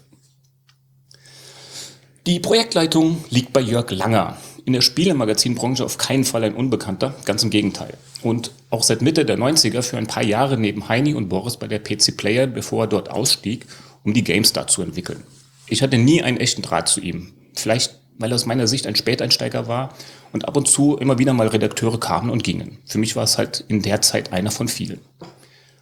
Die 2.27 2.39
Projektleitung 2.39 3.25
liegt 3.31 3.51
bei 3.51 3.61
Jörg 3.61 3.89
Langer. 3.89 4.37
In 4.65 4.73
der 4.73 4.81
Spielemagazinbranche 4.81 5.83
auf 5.83 5.97
keinen 5.97 6.23
Fall 6.23 6.43
ein 6.43 6.53
Unbekannter, 6.53 7.15
ganz 7.25 7.41
im 7.41 7.49
Gegenteil. 7.49 7.97
Und 8.21 8.51
auch 8.69 8.83
seit 8.83 9.01
Mitte 9.01 9.25
der 9.25 9.39
90er 9.39 9.81
für 9.81 9.97
ein 9.97 10.05
paar 10.05 10.23
Jahre 10.23 10.59
neben 10.59 10.87
Heini 10.87 11.15
und 11.15 11.29
Boris 11.29 11.57
bei 11.57 11.67
der 11.67 11.79
PC 11.79 12.15
Player, 12.15 12.45
bevor 12.45 12.83
er 12.83 12.87
dort 12.87 13.09
ausstieg, 13.09 13.65
um 14.03 14.13
die 14.13 14.23
GameStar 14.23 14.67
zu 14.67 14.83
entwickeln. 14.83 15.23
Ich 15.67 15.81
hatte 15.81 15.97
nie 15.97 16.21
einen 16.21 16.37
echten 16.37 16.61
Draht 16.61 16.87
zu 16.87 17.01
ihm. 17.01 17.33
Vielleicht 17.55 17.99
weil 18.17 18.31
er 18.31 18.35
aus 18.35 18.45
meiner 18.45 18.67
Sicht 18.67 18.87
ein 18.87 18.95
Späteinsteiger 18.95 19.67
war 19.67 19.93
und 20.31 20.47
ab 20.47 20.55
und 20.57 20.67
zu 20.67 20.97
immer 20.97 21.19
wieder 21.19 21.33
mal 21.33 21.47
Redakteure 21.47 21.99
kamen 21.99 22.29
und 22.29 22.43
gingen. 22.43 22.77
Für 22.85 22.97
mich 22.97 23.15
war 23.15 23.23
es 23.23 23.37
halt 23.37 23.63
in 23.67 23.81
der 23.81 24.01
Zeit 24.01 24.31
einer 24.31 24.51
von 24.51 24.67
vielen. 24.67 24.99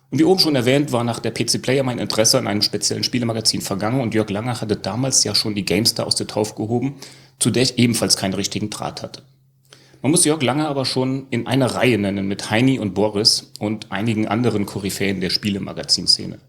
Und 0.10 0.20
wie 0.20 0.26
oben 0.26 0.40
schon 0.40 0.56
erwähnt, 0.56 0.92
war 0.92 1.04
nach 1.04 1.20
der 1.20 1.32
PC 1.32 1.62
Player 1.62 1.84
mein 1.84 2.00
Interesse 2.00 2.38
an 2.38 2.48
einem 2.48 2.62
speziellen 2.62 3.04
Spielemagazin 3.04 3.62
vergangen 3.62 4.00
und 4.00 4.14
Jörg 4.14 4.30
Langer 4.30 4.62
hatte 4.62 4.76
damals 4.76 5.24
ja 5.24 5.34
schon 5.34 5.56
die 5.56 5.66
GameStar 5.66 6.06
aus 6.06 6.16
der 6.16 6.28
Taufe 6.28 6.54
gehoben, 6.56 6.96
zu 7.40 7.50
der 7.50 7.64
ich 7.64 7.80
ebenfalls 7.80 8.16
keinen 8.16 8.36
richtigen 8.36 8.70
Draht 8.70 9.02
hatte. 9.02 9.24
Man 10.04 10.12
muss 10.12 10.26
Jörg 10.26 10.44
Langer 10.44 10.68
aber 10.68 10.86
schon 10.86 11.28
in 11.30 11.48
einer 11.48 11.68
Reihe 11.68 11.98
nennen 11.98 12.28
mit 12.28 12.52
Heini 12.52 12.78
und 12.78 12.94
Boris 12.94 13.54
und 13.60 13.92
einigen 13.92 14.28
anderen 14.28 14.66
Koryphäen 14.66 15.20
der 15.22 15.30
Spielemagazinszene. 15.30 16.40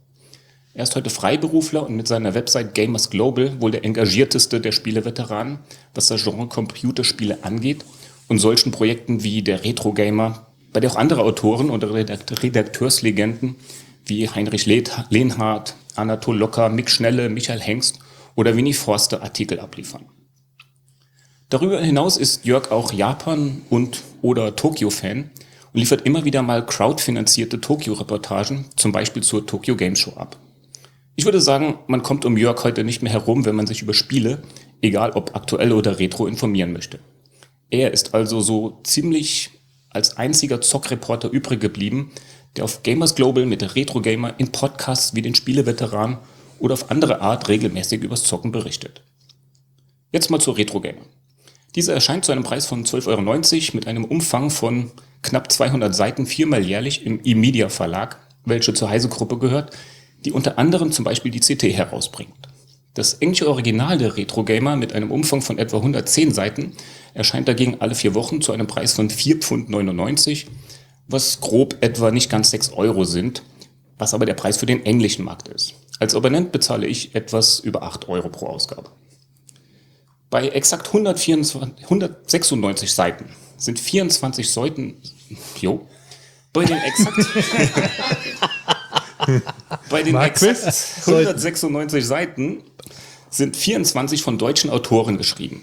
Er 0.77 0.83
ist 0.83 0.97
heute 0.97 1.09
Freiberufler 1.09 1.86
und 1.86 1.94
mit 1.94 2.09
seiner 2.09 2.35
Website 2.35 2.75
Gamers 2.75 3.09
Global 3.09 3.61
wohl 3.61 3.70
der 3.70 3.85
engagierteste 3.85 4.61
der 4.61 4.73
Spieleveteranen, 4.73 5.61
was 5.94 6.09
das 6.09 6.25
Genre 6.25 6.49
Computerspiele 6.49 7.39
angeht 7.43 7.85
und 8.27 8.41
solchen 8.41 8.73
Projekten 8.73 9.23
wie 9.23 9.43
der 9.43 9.62
Retro 9.62 9.93
Gamer, 9.93 10.49
bei 10.73 10.81
der 10.81 10.91
auch 10.91 10.97
andere 10.97 11.23
Autoren 11.23 11.70
und 11.70 11.85
Redakteurslegenden 11.85 13.55
wie 14.05 14.28
Heinrich 14.28 14.67
Lehnhardt, 14.67 15.77
Anatol 15.94 16.36
Locker, 16.36 16.69
Mick 16.69 16.91
Schnelle, 16.91 17.28
Michael 17.28 17.61
Hengst 17.61 18.01
oder 18.35 18.57
Winnie 18.57 18.75
Forster 18.75 19.23
Artikel 19.23 19.61
abliefern. 19.61 20.07
Darüber 21.51 21.81
hinaus 21.81 22.17
ist 22.17 22.47
Jörg 22.47 22.73
auch 22.73 22.93
Japan- 22.93 23.62
und 23.70 24.03
oder 24.23 24.57
Tokio-Fan 24.57 25.31
und 25.73 25.78
liefert 25.78 26.05
immer 26.05 26.25
wieder 26.25 26.43
mal 26.43 26.67
crowdfinanzierte 26.67 27.61
Tokio-Reportagen, 27.61 28.65
zum 28.75 28.91
Beispiel 28.91 29.23
zur 29.23 29.47
Tokyo 29.47 29.77
Game 29.77 29.94
Show 29.94 30.15
ab. 30.17 30.36
Ich 31.17 31.25
würde 31.25 31.41
sagen, 31.41 31.78
man 31.86 32.02
kommt 32.02 32.25
um 32.25 32.36
Jörg 32.36 32.65
heute 32.65 32.83
nicht 32.83 33.02
mehr 33.02 33.12
herum, 33.12 33.44
wenn 33.44 33.55
man 33.55 33.67
sich 33.67 33.83
über 33.83 33.94
Spiele, 33.94 34.43
egal 34.83 35.12
ob 35.12 35.36
aktuell 35.36 35.73
oder 35.73 35.99
retro, 35.99 36.26
informieren 36.26 36.73
möchte. 36.73 36.99
Er 37.70 37.93
ist 37.93 38.15
also 38.15 38.41
so 38.41 38.81
ziemlich 38.83 39.51
als 39.91 40.17
einziger 40.17 40.60
Zockreporter 40.60 41.31
übrig 41.31 41.60
geblieben, 41.60 42.10
der 42.57 42.65
auf 42.65 42.83
Gamers 42.83 43.15
Global 43.15 43.47
mit 43.47 43.76
Retro 43.76 44.01
Gamer 44.01 44.34
in 44.39 44.51
Podcasts 44.51 45.15
wie 45.15 45.23
den 45.23 45.34
Spieleveteran 45.36 46.18
oder 46.59 46.75
auf 46.75 46.91
andere 46.91 47.20
Art 47.20 47.49
regelmäßig 47.49 48.02
übers 48.02 48.25
Zocken 48.25 48.51
berichtet. 48.51 49.02
Jetzt 50.12 50.31
mal 50.31 50.41
zur 50.41 50.57
Retro 50.57 50.81
Gamer. 50.81 51.02
Diese 51.75 51.93
erscheint 51.93 52.25
zu 52.25 52.33
einem 52.33 52.44
Preis 52.44 52.67
von 52.67 52.84
12,90 52.84 53.09
Euro 53.09 53.76
mit 53.76 53.86
einem 53.86 54.05
Umfang 54.05 54.51
von 54.51 54.93
knapp 55.23 55.51
200 55.51 55.94
Seiten 55.94 56.26
viermal 56.26 56.65
jährlich 56.65 57.07
im 57.07 57.20
E-Media 57.25 57.68
Verlag, 57.68 58.18
welche 58.44 58.75
zur 58.75 58.91
Heise-Gruppe 58.91 59.39
gehört, 59.39 59.76
die 60.25 60.33
unter 60.33 60.59
anderem 60.59 60.93
zum 60.93 61.05
Beispiel 61.05 61.31
die 61.31 61.41
CT 61.41 61.65
herausbringt. 61.65 62.49
Das 62.94 63.15
englische 63.15 63.49
Original 63.49 63.99
der 63.99 64.17
Retro 64.17 64.44
Gamer 64.44 64.77
mit 64.77 64.93
einem 64.93 65.11
Umfang 65.11 65.43
von 65.43 65.59
etwa 65.59 65.78
110 65.78 66.33
Seiten 66.33 66.77
erscheint 67.12 67.49
dagegen 67.49 67.81
alle 67.81 67.94
vier 67.97 68.15
Wochen 68.15 68.41
zu 68.41 68.53
einem 68.53 68.69
Preis 68.69 68.93
von 68.93 69.11
4,99 69.11 70.44
Pfund, 70.44 70.51
was 71.09 71.41
grob 71.41 71.77
etwa 71.81 72.11
nicht 72.12 72.31
ganz 72.31 72.51
6 72.51 72.73
Euro 72.73 73.05
sind, 73.05 73.43
was 73.99 74.15
aber 74.15 74.27
der 74.27 74.35
Preis 74.35 74.57
für 74.57 74.67
den 74.67 74.86
englischen 74.86 75.25
Markt 75.25 75.49
ist. 75.49 75.75
Als 75.99 76.15
Abonnent 76.15 76.53
bezahle 76.53 76.86
ich 76.86 77.15
etwas 77.15 77.61
über 77.61 77.83
8 77.83 78.09
Euro 78.09 78.28
pro 78.28 78.47
Ausgabe. 78.47 78.91
Bei 80.31 80.49
exakt 80.49 80.89
124, 80.89 81.85
196 81.85 82.93
Seiten 82.93 83.27
sind 83.57 83.78
24 83.78 84.51
Seiten, 84.51 84.97
jo, 85.61 85.86
bei 86.53 86.65
den 86.65 86.78
exakt 86.78 87.17
Bei 89.91 90.02
den 90.02 90.17
exakt 90.17 91.07
196 91.07 92.07
Seiten 92.07 92.62
sind 93.31 93.57
24 93.57 94.23
von 94.23 94.39
deutschen 94.39 94.70
Autoren 94.70 95.18
geschrieben. 95.18 95.62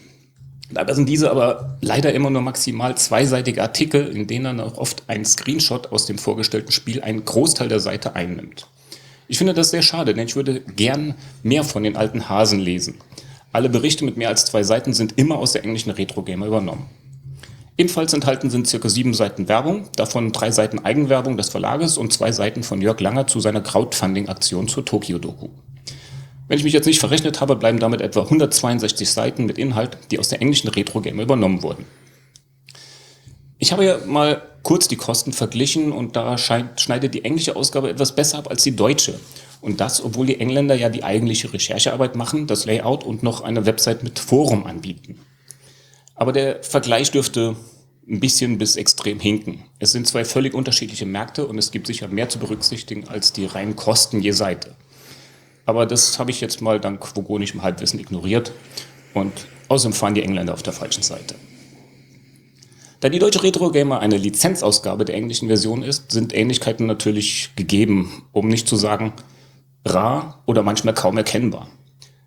Dabei 0.74 0.94
sind 0.94 1.10
diese 1.10 1.30
aber 1.30 1.78
leider 1.82 2.14
immer 2.14 2.30
nur 2.30 2.42
maximal 2.42 2.96
zweiseitige 2.96 3.62
Artikel, 3.62 4.08
in 4.08 4.28
denen 4.28 4.46
dann 4.46 4.60
auch 4.62 4.78
oft 4.78 5.04
ein 5.08 5.26
Screenshot 5.26 5.92
aus 5.92 6.06
dem 6.06 6.18
vorgestellten 6.18 6.72
Spiel 6.72 7.02
einen 7.02 7.26
Großteil 7.26 7.68
der 7.68 7.82
Seite 7.82 8.16
einnimmt. 8.16 8.68
Ich 9.28 9.38
finde 9.38 9.54
das 9.54 9.72
sehr 9.72 9.82
schade, 9.82 10.14
denn 10.14 10.28
ich 10.28 10.36
würde 10.36 10.62
gern 10.62 11.16
mehr 11.44 11.64
von 11.64 11.84
den 11.84 11.98
alten 11.98 12.30
Hasen 12.30 12.60
lesen. 12.60 12.96
Alle 13.54 13.70
Berichte 13.70 14.06
mit 14.06 14.16
mehr 14.16 14.30
als 14.30 14.46
zwei 14.46 14.64
Seiten 14.64 14.94
sind 14.94 15.18
immer 15.18 15.38
aus 15.38 15.52
der 15.54 15.64
englischen 15.64 15.92
Retro 15.92 16.22
Gamer 16.22 16.48
übernommen. 16.48 16.90
Ebenfalls 17.82 18.14
enthalten 18.14 18.52
sind 18.52 18.68
circa 18.68 18.90
sieben 18.90 19.16
Seiten 19.16 19.48
Werbung, 19.48 19.90
davon 19.96 20.32
drei 20.32 20.52
Seiten 20.52 20.86
Eigenwerbung 20.86 21.36
des 21.36 21.50
Verlages 21.50 21.98
und 21.98 22.14
zwei 22.14 22.32
Seiten 22.32 22.62
von 22.62 22.80
Jörg 22.80 23.00
Langer 23.00 23.26
zu 23.26 23.40
seiner 23.40 23.62
Crowdfunding-Aktion 23.62 24.68
zur 24.68 24.86
Tokio-Doku. 24.86 25.50
Wenn 26.48 26.60
ich 26.60 26.64
mich 26.64 26.74
jetzt 26.74 26.86
nicht 26.86 27.00
verrechnet 27.00 27.42
habe, 27.42 27.56
bleiben 27.56 27.80
damit 27.80 28.02
etwa 28.02 28.22
162 28.22 29.10
Seiten 29.10 29.48
mit 29.48 29.58
Inhalt, 29.58 29.98
die 30.12 30.20
aus 30.20 30.30
der 30.30 30.44
englischen 30.44 30.68
Retro-Gamer 30.68 31.24
übernommen 31.24 31.64
wurden. 31.64 31.86
Ich 33.58 33.72
habe 33.72 33.84
ja 33.84 33.98
mal 34.06 34.44
kurz 34.62 34.88
die 34.88 34.96
Kosten 34.96 35.34
verglichen 35.34 35.92
und 35.92 36.16
da 36.16 36.38
schneidet 36.38 37.16
die 37.16 37.26
englische 37.26 37.56
Ausgabe 37.56 37.90
etwas 37.90 38.14
besser 38.14 38.38
ab 38.38 38.48
als 38.52 38.62
die 38.62 38.76
deutsche. 38.76 39.20
Und 39.60 39.82
das, 39.82 40.06
obwohl 40.06 40.28
die 40.28 40.40
Engländer 40.40 40.76
ja 40.76 40.90
die 40.90 41.04
eigentliche 41.04 41.52
Recherchearbeit 41.52 42.16
machen, 42.16 42.46
das 42.46 42.66
Layout 42.66 43.04
und 43.04 43.24
noch 43.24 43.42
eine 43.42 43.66
Website 43.66 44.04
mit 44.04 44.20
Forum 44.20 44.68
anbieten. 44.68 45.20
Aber 46.14 46.32
der 46.32 46.62
Vergleich 46.62 47.10
dürfte 47.10 47.56
ein 48.08 48.20
bisschen 48.20 48.58
bis 48.58 48.76
extrem 48.76 49.20
hinken. 49.20 49.64
Es 49.80 49.92
sind 49.92 50.08
zwei 50.08 50.26
völlig 50.26 50.54
unterschiedliche 50.54 51.06
Märkte 51.06 51.46
und 51.46 51.58
es 51.58 51.72
gibt 51.72 51.88
sicher 51.88 52.08
mehr 52.08 52.30
zu 52.30 52.40
berücksichtigen 52.40 53.08
als 53.08 53.34
die 53.34 53.46
reinen 53.46 53.76
Kosten 53.76 54.22
je 54.22 54.32
Seite. 54.32 54.76
Aber 55.66 55.86
das 55.86 56.20
habe 56.20 56.32
ich 56.32 56.42
jetzt 56.42 56.62
mal 56.62 56.80
dank 56.80 57.16
vogonischem 57.16 57.62
Halbwissen 57.62 58.00
ignoriert 58.00 58.52
und 59.14 59.32
außerdem 59.68 59.94
fahren 59.94 60.16
die 60.16 60.24
Engländer 60.24 60.54
auf 60.54 60.64
der 60.64 60.74
falschen 60.74 61.04
Seite. 61.04 61.36
Da 63.00 63.10
die 63.10 63.20
deutsche 63.20 63.42
Retro 63.42 63.72
Gamer 63.72 64.00
eine 64.00 64.18
Lizenzausgabe 64.18 65.06
der 65.06 65.16
englischen 65.16 65.48
Version 65.48 65.82
ist, 65.82 66.12
sind 66.12 66.36
Ähnlichkeiten 66.36 66.86
natürlich 66.86 67.50
gegeben, 67.56 68.24
um 68.32 68.48
nicht 68.48 68.68
zu 68.68 68.76
sagen 68.76 69.14
rar 69.86 70.44
oder 70.46 70.62
manchmal 70.62 70.94
kaum 70.94 71.18
erkennbar. 71.18 71.68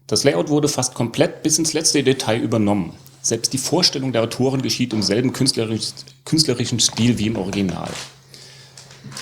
Das 0.07 0.25
Layout 0.25 0.49
wurde 0.49 0.69
fast 0.69 0.94
komplett 0.94 1.43
bis 1.43 1.59
ins 1.59 1.73
letzte 1.73 2.03
Detail 2.03 2.41
übernommen. 2.41 2.93
Selbst 3.25 3.55
die 3.55 3.59
Vorstellung 3.59 4.12
der 4.12 4.23
Autoren 4.23 4.61
geschieht 4.61 4.93
im 4.93 5.03
selben 5.03 5.33
künstlerischen 5.33 6.78
Stil 6.78 7.19
wie 7.19 7.27
im 7.27 7.36
Original. 7.36 7.89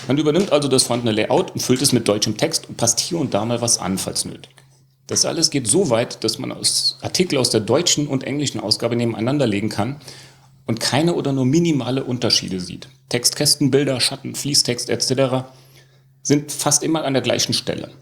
Man 0.08 0.18
übernimmt 0.18 0.50
also 0.50 0.66
das 0.66 0.82
vorhandene 0.82 1.12
Layout 1.12 1.52
und 1.52 1.60
füllt 1.60 1.82
es 1.82 1.92
mit 1.92 2.08
deutschem 2.08 2.36
Text 2.36 2.68
und 2.68 2.76
passt 2.76 2.98
hier 2.98 3.18
und 3.18 3.32
da 3.32 3.44
mal 3.44 3.60
was 3.60 3.78
an, 3.78 3.98
falls 3.98 4.24
nötig. 4.24 4.50
Das 5.06 5.24
alles 5.24 5.50
geht 5.50 5.68
so 5.68 5.88
weit, 5.88 6.24
dass 6.24 6.40
man 6.40 6.50
aus 6.50 6.98
Artikel 7.00 7.38
aus 7.38 7.50
der 7.50 7.60
deutschen 7.60 8.08
und 8.08 8.24
englischen 8.24 8.58
Ausgabe 8.58 8.96
nebeneinander 8.96 9.46
legen 9.46 9.68
kann 9.68 10.00
und 10.66 10.80
keine 10.80 11.14
oder 11.14 11.32
nur 11.32 11.46
minimale 11.46 12.02
Unterschiede 12.02 12.58
sieht. 12.58 12.88
Textkästen, 13.08 13.70
Bilder, 13.70 14.00
Schatten, 14.00 14.34
Fließtext 14.34 14.90
etc. 14.90 15.46
sind 16.24 16.50
fast 16.50 16.82
immer 16.82 17.04
an 17.04 17.12
der 17.12 17.22
gleichen 17.22 17.52
Stelle. 17.52 17.92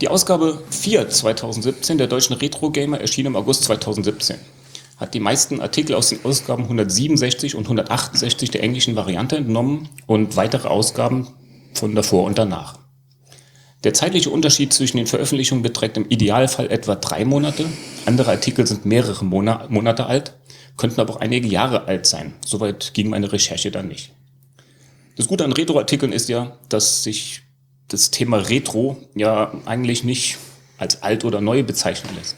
Die 0.00 0.06
Ausgabe 0.06 0.62
4 0.70 1.08
2017 1.08 1.98
der 1.98 2.06
deutschen 2.06 2.36
Retro 2.36 2.70
Gamer 2.70 3.00
erschien 3.00 3.26
im 3.26 3.34
August 3.34 3.64
2017. 3.64 4.36
Hat 4.96 5.12
die 5.12 5.18
meisten 5.18 5.60
Artikel 5.60 5.96
aus 5.96 6.10
den 6.10 6.24
Ausgaben 6.24 6.64
167 6.64 7.56
und 7.56 7.64
168 7.64 8.50
der 8.50 8.62
englischen 8.62 8.94
Variante 8.94 9.36
entnommen 9.36 9.88
und 10.06 10.36
weitere 10.36 10.68
Ausgaben 10.68 11.26
von 11.74 11.96
davor 11.96 12.24
und 12.24 12.38
danach. 12.38 12.78
Der 13.82 13.92
zeitliche 13.92 14.30
Unterschied 14.30 14.72
zwischen 14.72 14.98
den 14.98 15.08
Veröffentlichungen 15.08 15.62
beträgt 15.62 15.96
im 15.96 16.08
Idealfall 16.08 16.70
etwa 16.70 16.94
drei 16.94 17.24
Monate. 17.24 17.66
Andere 18.06 18.30
Artikel 18.30 18.68
sind 18.68 18.86
mehrere 18.86 19.24
Monate 19.24 20.06
alt, 20.06 20.34
könnten 20.76 21.00
aber 21.00 21.14
auch 21.14 21.20
einige 21.20 21.48
Jahre 21.48 21.86
alt 21.86 22.06
sein. 22.06 22.34
Soweit 22.46 22.94
ging 22.94 23.08
meine 23.08 23.32
Recherche 23.32 23.72
dann 23.72 23.88
nicht. 23.88 24.12
Das 25.16 25.26
Gute 25.26 25.44
an 25.44 25.52
Retro-Artikeln 25.52 26.12
ist 26.12 26.28
ja, 26.28 26.56
dass 26.68 27.02
sich 27.02 27.42
das 27.88 28.10
Thema 28.10 28.36
Retro 28.36 28.98
ja 29.14 29.52
eigentlich 29.64 30.04
nicht 30.04 30.38
als 30.76 31.02
alt 31.02 31.24
oder 31.24 31.40
neu 31.40 31.62
bezeichnen 31.62 32.14
lässt. 32.16 32.36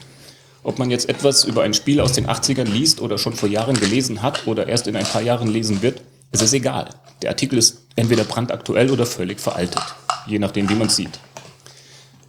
Ob 0.63 0.79
man 0.79 0.91
jetzt 0.91 1.09
etwas 1.09 1.43
über 1.43 1.63
ein 1.63 1.73
Spiel 1.73 1.99
aus 1.99 2.13
den 2.13 2.27
80ern 2.27 2.65
liest 2.65 3.01
oder 3.01 3.17
schon 3.17 3.33
vor 3.33 3.49
Jahren 3.49 3.79
gelesen 3.79 4.21
hat 4.21 4.47
oder 4.47 4.67
erst 4.67 4.87
in 4.87 4.95
ein 4.95 5.05
paar 5.05 5.21
Jahren 5.21 5.47
lesen 5.47 5.81
wird, 5.81 6.01
es 6.31 6.41
ist 6.41 6.53
egal. 6.53 6.89
Der 7.21 7.31
Artikel 7.31 7.57
ist 7.57 7.81
entweder 7.95 8.23
brandaktuell 8.23 8.89
oder 8.91 9.05
völlig 9.05 9.39
veraltet, 9.39 9.83
je 10.27 10.39
nachdem, 10.39 10.69
wie 10.69 10.75
man 10.75 10.87
es 10.87 10.95
sieht. 10.95 11.19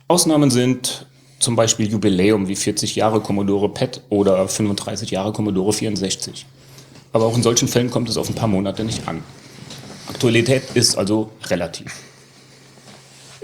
Ausnahmen 0.08 0.50
sind 0.50 1.06
zum 1.38 1.56
Beispiel 1.56 1.90
Jubiläum 1.90 2.48
wie 2.48 2.56
40 2.56 2.96
Jahre 2.96 3.20
Commodore 3.20 3.68
PET 3.68 4.02
oder 4.08 4.48
35 4.48 5.10
Jahre 5.10 5.32
Commodore 5.32 5.72
64. 5.72 6.46
Aber 7.12 7.26
auch 7.26 7.36
in 7.36 7.42
solchen 7.42 7.68
Fällen 7.68 7.90
kommt 7.90 8.08
es 8.08 8.16
auf 8.16 8.28
ein 8.28 8.34
paar 8.34 8.48
Monate 8.48 8.84
nicht 8.84 9.06
an. 9.06 9.22
Aktualität 10.08 10.62
ist 10.74 10.96
also 10.96 11.30
relativ. 11.46 11.92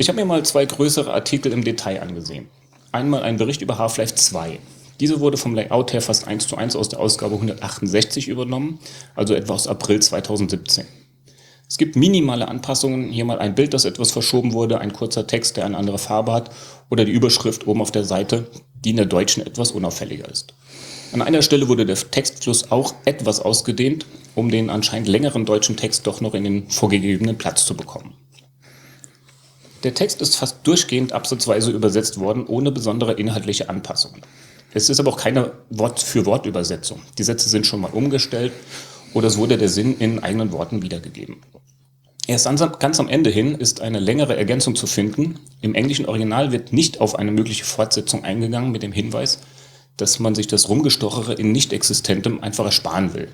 Ich 0.01 0.09
habe 0.09 0.21
mir 0.21 0.25
mal 0.25 0.45
zwei 0.45 0.65
größere 0.65 1.13
Artikel 1.13 1.53
im 1.53 1.65
Detail 1.65 2.01
angesehen. 2.01 2.47
Einmal 2.93 3.25
ein 3.25 3.37
Bericht 3.37 3.63
über 3.63 3.79
Half-Life 3.79 4.15
2. 4.15 4.61
Diese 5.01 5.19
wurde 5.19 5.37
vom 5.37 5.57
Layout 5.57 5.93
her 5.93 6.01
fast 6.01 6.29
eins 6.29 6.47
zu 6.47 6.57
eins 6.57 6.77
aus 6.77 6.89
der 6.89 7.01
Ausgabe 7.01 7.35
168 7.35 8.29
übernommen, 8.29 8.79
also 9.17 9.35
etwa 9.35 9.55
aus 9.55 9.67
April 9.67 9.99
2017. 10.01 10.87
Es 11.69 11.79
gibt 11.79 11.97
minimale 11.97 12.47
Anpassungen, 12.47 13.11
hier 13.11 13.25
mal 13.25 13.41
ein 13.41 13.57
Bild, 13.57 13.75
das 13.75 13.85
etwas 13.85 14.13
verschoben 14.13 14.53
wurde, 14.53 14.81
ein 14.81 14.93
kurzer 14.93 15.27
Text, 15.27 15.57
der 15.57 15.65
eine 15.65 15.77
andere 15.77 15.99
Farbe 15.99 16.31
hat 16.31 16.51
oder 16.91 17.05
die 17.05 17.13
Überschrift 17.13 17.67
oben 17.67 17.83
auf 17.83 17.91
der 17.91 18.05
Seite, 18.05 18.47
die 18.85 18.91
in 18.91 18.97
der 18.99 19.07
deutschen 19.07 19.45
etwas 19.45 19.73
unauffälliger 19.73 20.29
ist. 20.31 20.55
An 21.13 21.23
einer 21.23 21.43
Stelle 21.43 21.67
wurde 21.67 21.85
der 21.85 21.97
Textfluss 21.97 22.71
auch 22.71 22.95
etwas 23.05 23.41
ausgedehnt, 23.41 24.07
um 24.37 24.49
den 24.49 24.71
anscheinend 24.71 25.09
längeren 25.09 25.45
deutschen 25.45 25.77
Text 25.77 26.07
doch 26.07 26.21
noch 26.21 26.35
in 26.35 26.45
den 26.45 26.71
vorgegebenen 26.71 27.37
Platz 27.37 27.67
zu 27.67 27.77
bekommen. 27.77 28.15
Der 29.85 29.95
Text 29.95 30.21
ist 30.21 30.35
fast 30.35 30.67
durchgehend 30.67 31.13
absatzweise 31.13 31.71
übersetzt 31.71 32.19
worden, 32.19 32.47
ohne 32.47 32.73
besondere 32.73 33.13
inhaltliche 33.13 33.69
Anpassungen. 33.69 34.23
Es 34.75 34.91
ist 34.91 34.99
aber 34.99 35.11
auch 35.11 35.17
keine 35.17 35.53
Wort-für-Wort-Übersetzung. 35.71 37.01
Die 37.17 37.23
Sätze 37.23 37.49
sind 37.49 37.67
schon 37.67 37.81
mal 37.81 37.93
umgestellt 37.93 38.53
oder 39.15 39.29
es 39.29 39.39
wurde 39.39 39.57
der 39.57 39.69
Sinn 39.69 39.97
in 39.99 40.23
eigenen 40.23 40.53
Worten 40.53 40.83
wiedergegeben. 40.83 41.37
Erst 42.27 42.49
ganz 42.79 43.01
am 43.01 43.09
Ende 43.09 43.31
hin 43.31 43.55
ist 43.55 43.81
eine 43.81 44.01
längere 44.01 44.37
Ergänzung 44.37 44.75
zu 44.75 44.87
finden. 44.87 45.39
Im 45.63 45.75
englischen 45.75 46.07
Original 46.07 46.53
wird 46.53 46.73
nicht 46.73 47.01
auf 47.01 47.15
eine 47.15 47.31
mögliche 47.31 47.65
Fortsetzung 47.65 48.25
eingegangen 48.25 48.73
mit 48.73 48.83
dem 48.83 48.93
Hinweis, 48.93 49.39
dass 49.97 50.19
man 50.19 50.35
sich 50.35 50.49
das 50.49 50.69
Rumgestochere 50.69 51.35
in 51.35 51.53
Nicht-Existentem 51.53 52.43
einfach 52.43 52.67
ersparen 52.67 53.15
will 53.15 53.29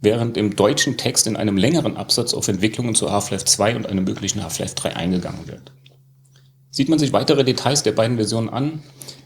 während 0.00 0.36
im 0.36 0.56
deutschen 0.56 0.96
Text 0.96 1.26
in 1.26 1.36
einem 1.36 1.56
längeren 1.56 1.96
Absatz 1.96 2.34
auf 2.34 2.48
Entwicklungen 2.48 2.94
zu 2.94 3.10
Half-Life 3.10 3.44
2 3.44 3.76
und 3.76 3.86
einem 3.86 4.04
möglichen 4.04 4.42
Half-Life 4.42 4.74
3 4.74 4.96
eingegangen 4.96 5.46
wird. 5.46 5.72
Sieht 6.70 6.88
man 6.88 6.98
sich 6.98 7.12
weitere 7.12 7.44
Details 7.44 7.82
der 7.82 7.92
beiden 7.92 8.16
Versionen 8.16 8.48
an, 8.48 8.82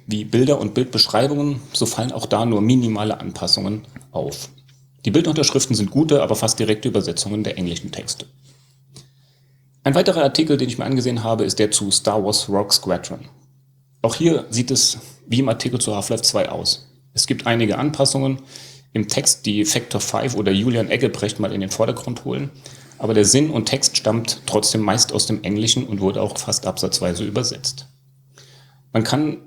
wie 0.06 0.24
Bilder 0.24 0.60
und 0.60 0.74
Bildbeschreibungen, 0.74 1.60
so 1.72 1.86
fallen 1.86 2.12
auch 2.12 2.26
da 2.26 2.44
nur 2.44 2.60
minimale 2.60 3.20
Anpassungen 3.20 3.82
auf. 4.12 4.48
Die 5.04 5.10
Bildunterschriften 5.10 5.76
sind 5.76 5.90
gute, 5.90 6.22
aber 6.22 6.34
fast 6.34 6.58
direkte 6.58 6.88
Übersetzungen 6.88 7.44
der 7.44 7.58
englischen 7.58 7.92
Texte. 7.92 8.26
Ein 9.82 9.94
weiterer 9.94 10.22
Artikel, 10.22 10.56
den 10.56 10.68
ich 10.68 10.78
mir 10.78 10.86
angesehen 10.86 11.22
habe, 11.22 11.44
ist 11.44 11.58
der 11.58 11.70
zu 11.70 11.90
Star 11.90 12.24
Wars 12.24 12.48
Rogue 12.48 12.72
Squadron. 12.72 13.28
Auch 14.00 14.14
hier 14.14 14.46
sieht 14.50 14.70
es 14.70 14.98
wie 15.26 15.40
im 15.40 15.48
Artikel 15.48 15.78
zu 15.78 15.94
Half-Life 15.94 16.22
2 16.22 16.48
aus. 16.48 16.90
Es 17.12 17.26
gibt 17.26 17.46
einige 17.46 17.78
Anpassungen, 17.78 18.40
im 18.94 19.08
Text 19.08 19.44
die 19.44 19.66
Factor 19.66 20.00
5 20.00 20.36
oder 20.36 20.52
Julian 20.52 20.89
Eggebrecht 20.89 21.40
mal 21.40 21.52
in 21.52 21.60
den 21.60 21.70
Vordergrund 21.70 22.24
holen. 22.24 22.50
Aber 22.97 23.12
der 23.12 23.24
Sinn 23.24 23.50
und 23.50 23.66
Text 23.66 23.97
stammt 23.97 24.42
trotzdem 24.47 24.81
meist 24.81 25.12
aus 25.12 25.26
dem 25.26 25.42
Englischen 25.42 25.86
und 25.86 26.00
wurde 26.00 26.23
auch 26.23 26.39
fast 26.39 26.66
absatzweise 26.66 27.24
übersetzt. 27.24 27.89
Man 28.92 29.02
kann 29.02 29.39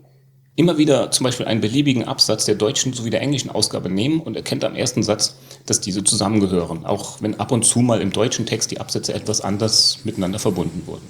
immer 0.58 0.77
wieder 0.77 1.11
zum 1.11 1.24
Beispiel 1.24 1.45
einen 1.45 1.61
beliebigen 1.61 2.03
Absatz 2.03 2.43
der 2.43 2.56
deutschen 2.56 2.92
sowie 2.92 3.09
der 3.09 3.22
englischen 3.22 3.50
Ausgabe 3.50 3.90
nehmen 3.90 4.19
und 4.19 4.35
erkennt 4.35 4.66
am 4.66 4.76
ersten 4.76 5.01
Satz, 5.01 5.38
dass 5.66 5.80
diese 5.80 6.03
zusammengehören, 6.03 6.85
auch 6.85 7.22
wenn 7.22 7.40
ab 7.40 7.51
und 7.51 7.64
zu 7.64 7.80
mal 7.80 8.01
im 8.01 8.11
deutschen 8.11 8.45
Text 8.45 8.72
die 8.72 8.82
Absätze 8.82 9.14
etwas 9.14 9.40
anders 9.40 10.00
miteinander 10.03 10.40
verbunden 10.40 10.84
wurden. 10.85 11.08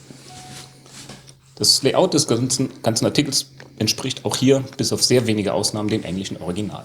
Das 1.55 1.81
Layout 1.81 2.13
des 2.13 2.27
ganzen, 2.27 2.69
ganzen 2.83 3.05
Artikels 3.05 3.47
entspricht 3.79 4.25
auch 4.25 4.35
hier 4.35 4.63
bis 4.77 4.93
auf 4.93 5.03
sehr 5.03 5.25
wenige 5.25 5.53
Ausnahmen 5.53 5.89
dem 5.89 6.03
englischen 6.03 6.37
Original. 6.37 6.83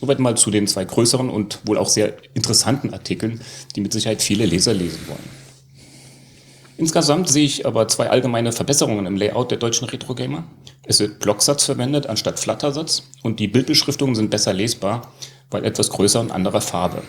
Soweit 0.00 0.18
mal 0.18 0.36
zu 0.36 0.50
den 0.50 0.66
zwei 0.66 0.84
größeren 0.84 1.30
und 1.30 1.60
wohl 1.64 1.78
auch 1.78 1.88
sehr 1.88 2.14
interessanten 2.34 2.92
Artikeln, 2.92 3.40
die 3.74 3.80
mit 3.80 3.92
Sicherheit 3.92 4.22
viele 4.22 4.44
Leser 4.44 4.74
lesen 4.74 5.00
wollen. 5.08 5.46
Insgesamt 6.78 7.30
sehe 7.30 7.44
ich 7.44 7.64
aber 7.64 7.88
zwei 7.88 8.10
allgemeine 8.10 8.52
Verbesserungen 8.52 9.06
im 9.06 9.16
Layout 9.16 9.50
der 9.50 9.58
deutschen 9.58 9.88
Retro-Gamer. 9.88 10.44
Es 10.84 11.00
wird 11.00 11.20
Blocksatz 11.20 11.64
verwendet 11.64 12.06
anstatt 12.06 12.38
Flattersatz 12.38 13.04
und 13.22 13.40
die 13.40 13.48
Bildbeschriftungen 13.48 14.14
sind 14.14 14.28
besser 14.28 14.52
lesbar, 14.52 15.12
weil 15.50 15.64
etwas 15.64 15.88
größer 15.88 16.20
und 16.20 16.30
anderer 16.30 16.60
Farbe. 16.60 17.02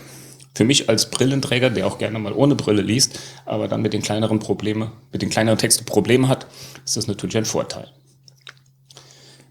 Für 0.56 0.64
mich 0.64 0.90
als 0.90 1.12
Brillenträger, 1.12 1.70
der 1.70 1.86
auch 1.86 1.98
gerne 1.98 2.18
mal 2.18 2.34
ohne 2.34 2.56
Brille 2.56 2.82
liest, 2.82 3.20
aber 3.46 3.68
dann 3.68 3.82
mit 3.82 3.94
den 3.94 4.02
kleineren 4.02 4.40
Probleme, 4.40 4.94
mit 5.12 5.22
den 5.22 5.30
kleineren 5.30 5.60
Texten 5.60 5.86
Probleme 5.86 6.30
hat, 6.30 6.48
ist 6.86 6.96
das 6.96 7.08
natürlich 7.08 7.38
ein 7.38 7.46
Vorteil. 7.46 7.90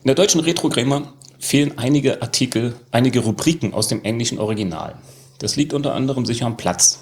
In 0.01 0.07
der 0.07 0.15
deutschen 0.15 0.41
Retro-Gamer 0.41 1.13
fehlen 1.47 1.79
einige 1.79 2.23
Artikel, 2.23 2.75
einige 2.91 3.21
Rubriken 3.21 3.73
aus 3.73 3.89
dem 3.89 4.03
englischen 4.03 4.39
Original. 4.39 4.97
Das 5.39 5.57
liegt 5.57 5.73
unter 5.73 5.95
anderem 5.95 6.27
sicher 6.27 6.47
am 6.47 6.57
Platz. 6.57 6.99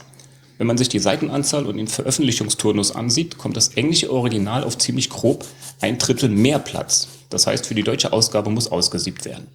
Wenn 0.59 0.67
man 0.67 0.79
sich 0.79 0.89
die 0.89 0.99
Seitenanzahl 0.99 1.67
und 1.67 1.79
den 1.79 1.89
Veröffentlichungsturnus 1.89 2.95
ansieht, 2.95 3.39
kommt 3.39 3.57
das 3.57 3.69
englische 3.69 4.13
Original 4.13 4.63
auf 4.63 4.79
ziemlich 4.79 5.09
grob 5.09 5.45
ein 5.81 5.99
Drittel 5.99 6.29
mehr 6.29 6.59
Platz. 6.59 7.09
Das 7.31 7.47
heißt, 7.47 7.67
für 7.67 7.75
die 7.75 7.83
deutsche 7.83 8.13
Ausgabe 8.13 8.51
muss 8.51 8.71
ausgesiebt 8.71 9.25
werden. 9.25 9.49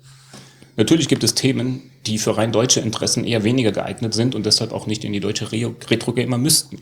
Natürlich 0.76 1.08
gibt 1.08 1.24
es 1.24 1.36
Themen, 1.36 1.92
die 2.06 2.18
für 2.18 2.38
rein 2.38 2.52
deutsche 2.52 2.80
Interessen 2.80 3.26
eher 3.26 3.44
weniger 3.44 3.72
geeignet 3.72 4.14
sind 4.14 4.34
und 4.34 4.46
deshalb 4.46 4.74
auch 4.74 4.88
nicht 4.88 5.04
in 5.04 5.14
die 5.14 5.20
deutsche 5.20 5.52
Retro-Gamer 5.52 6.38
müssten. 6.38 6.82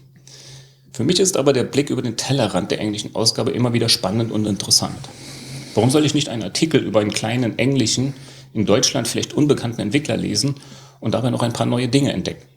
Für 0.94 1.03
mich 1.03 1.19
ist 1.19 1.36
aber 1.36 1.52
der 1.52 1.64
Blick 1.64 1.90
über 1.90 2.02
den 2.02 2.16
Tellerrand 2.16 2.72
der 2.72 2.80
englischen 2.80 3.16
Ausgabe 3.16 3.52
immer 3.52 3.74
wieder 3.74 3.90
spannend 3.90 4.32
und 4.32 4.45
interessant. 4.45 4.98
Warum 5.77 5.91
soll 5.91 6.06
ich 6.06 6.15
nicht 6.15 6.30
einen 6.30 6.41
Artikel 6.41 6.81
über 6.81 7.01
einen 7.01 7.14
kleinen 7.14 7.59
englischen, 7.59 8.15
in 8.51 8.65
Deutschland 8.65 9.07
vielleicht 9.07 9.35
unbekannten 9.35 9.80
Entwickler 9.80 10.17
lesen 10.17 10.56
und 10.99 11.14
dabei 11.14 11.30
noch 11.30 11.43
ein 11.43 11.53
paar 11.53 11.67
neue 11.67 11.88
Dinge 11.88 12.14
entdecken? 12.14 12.47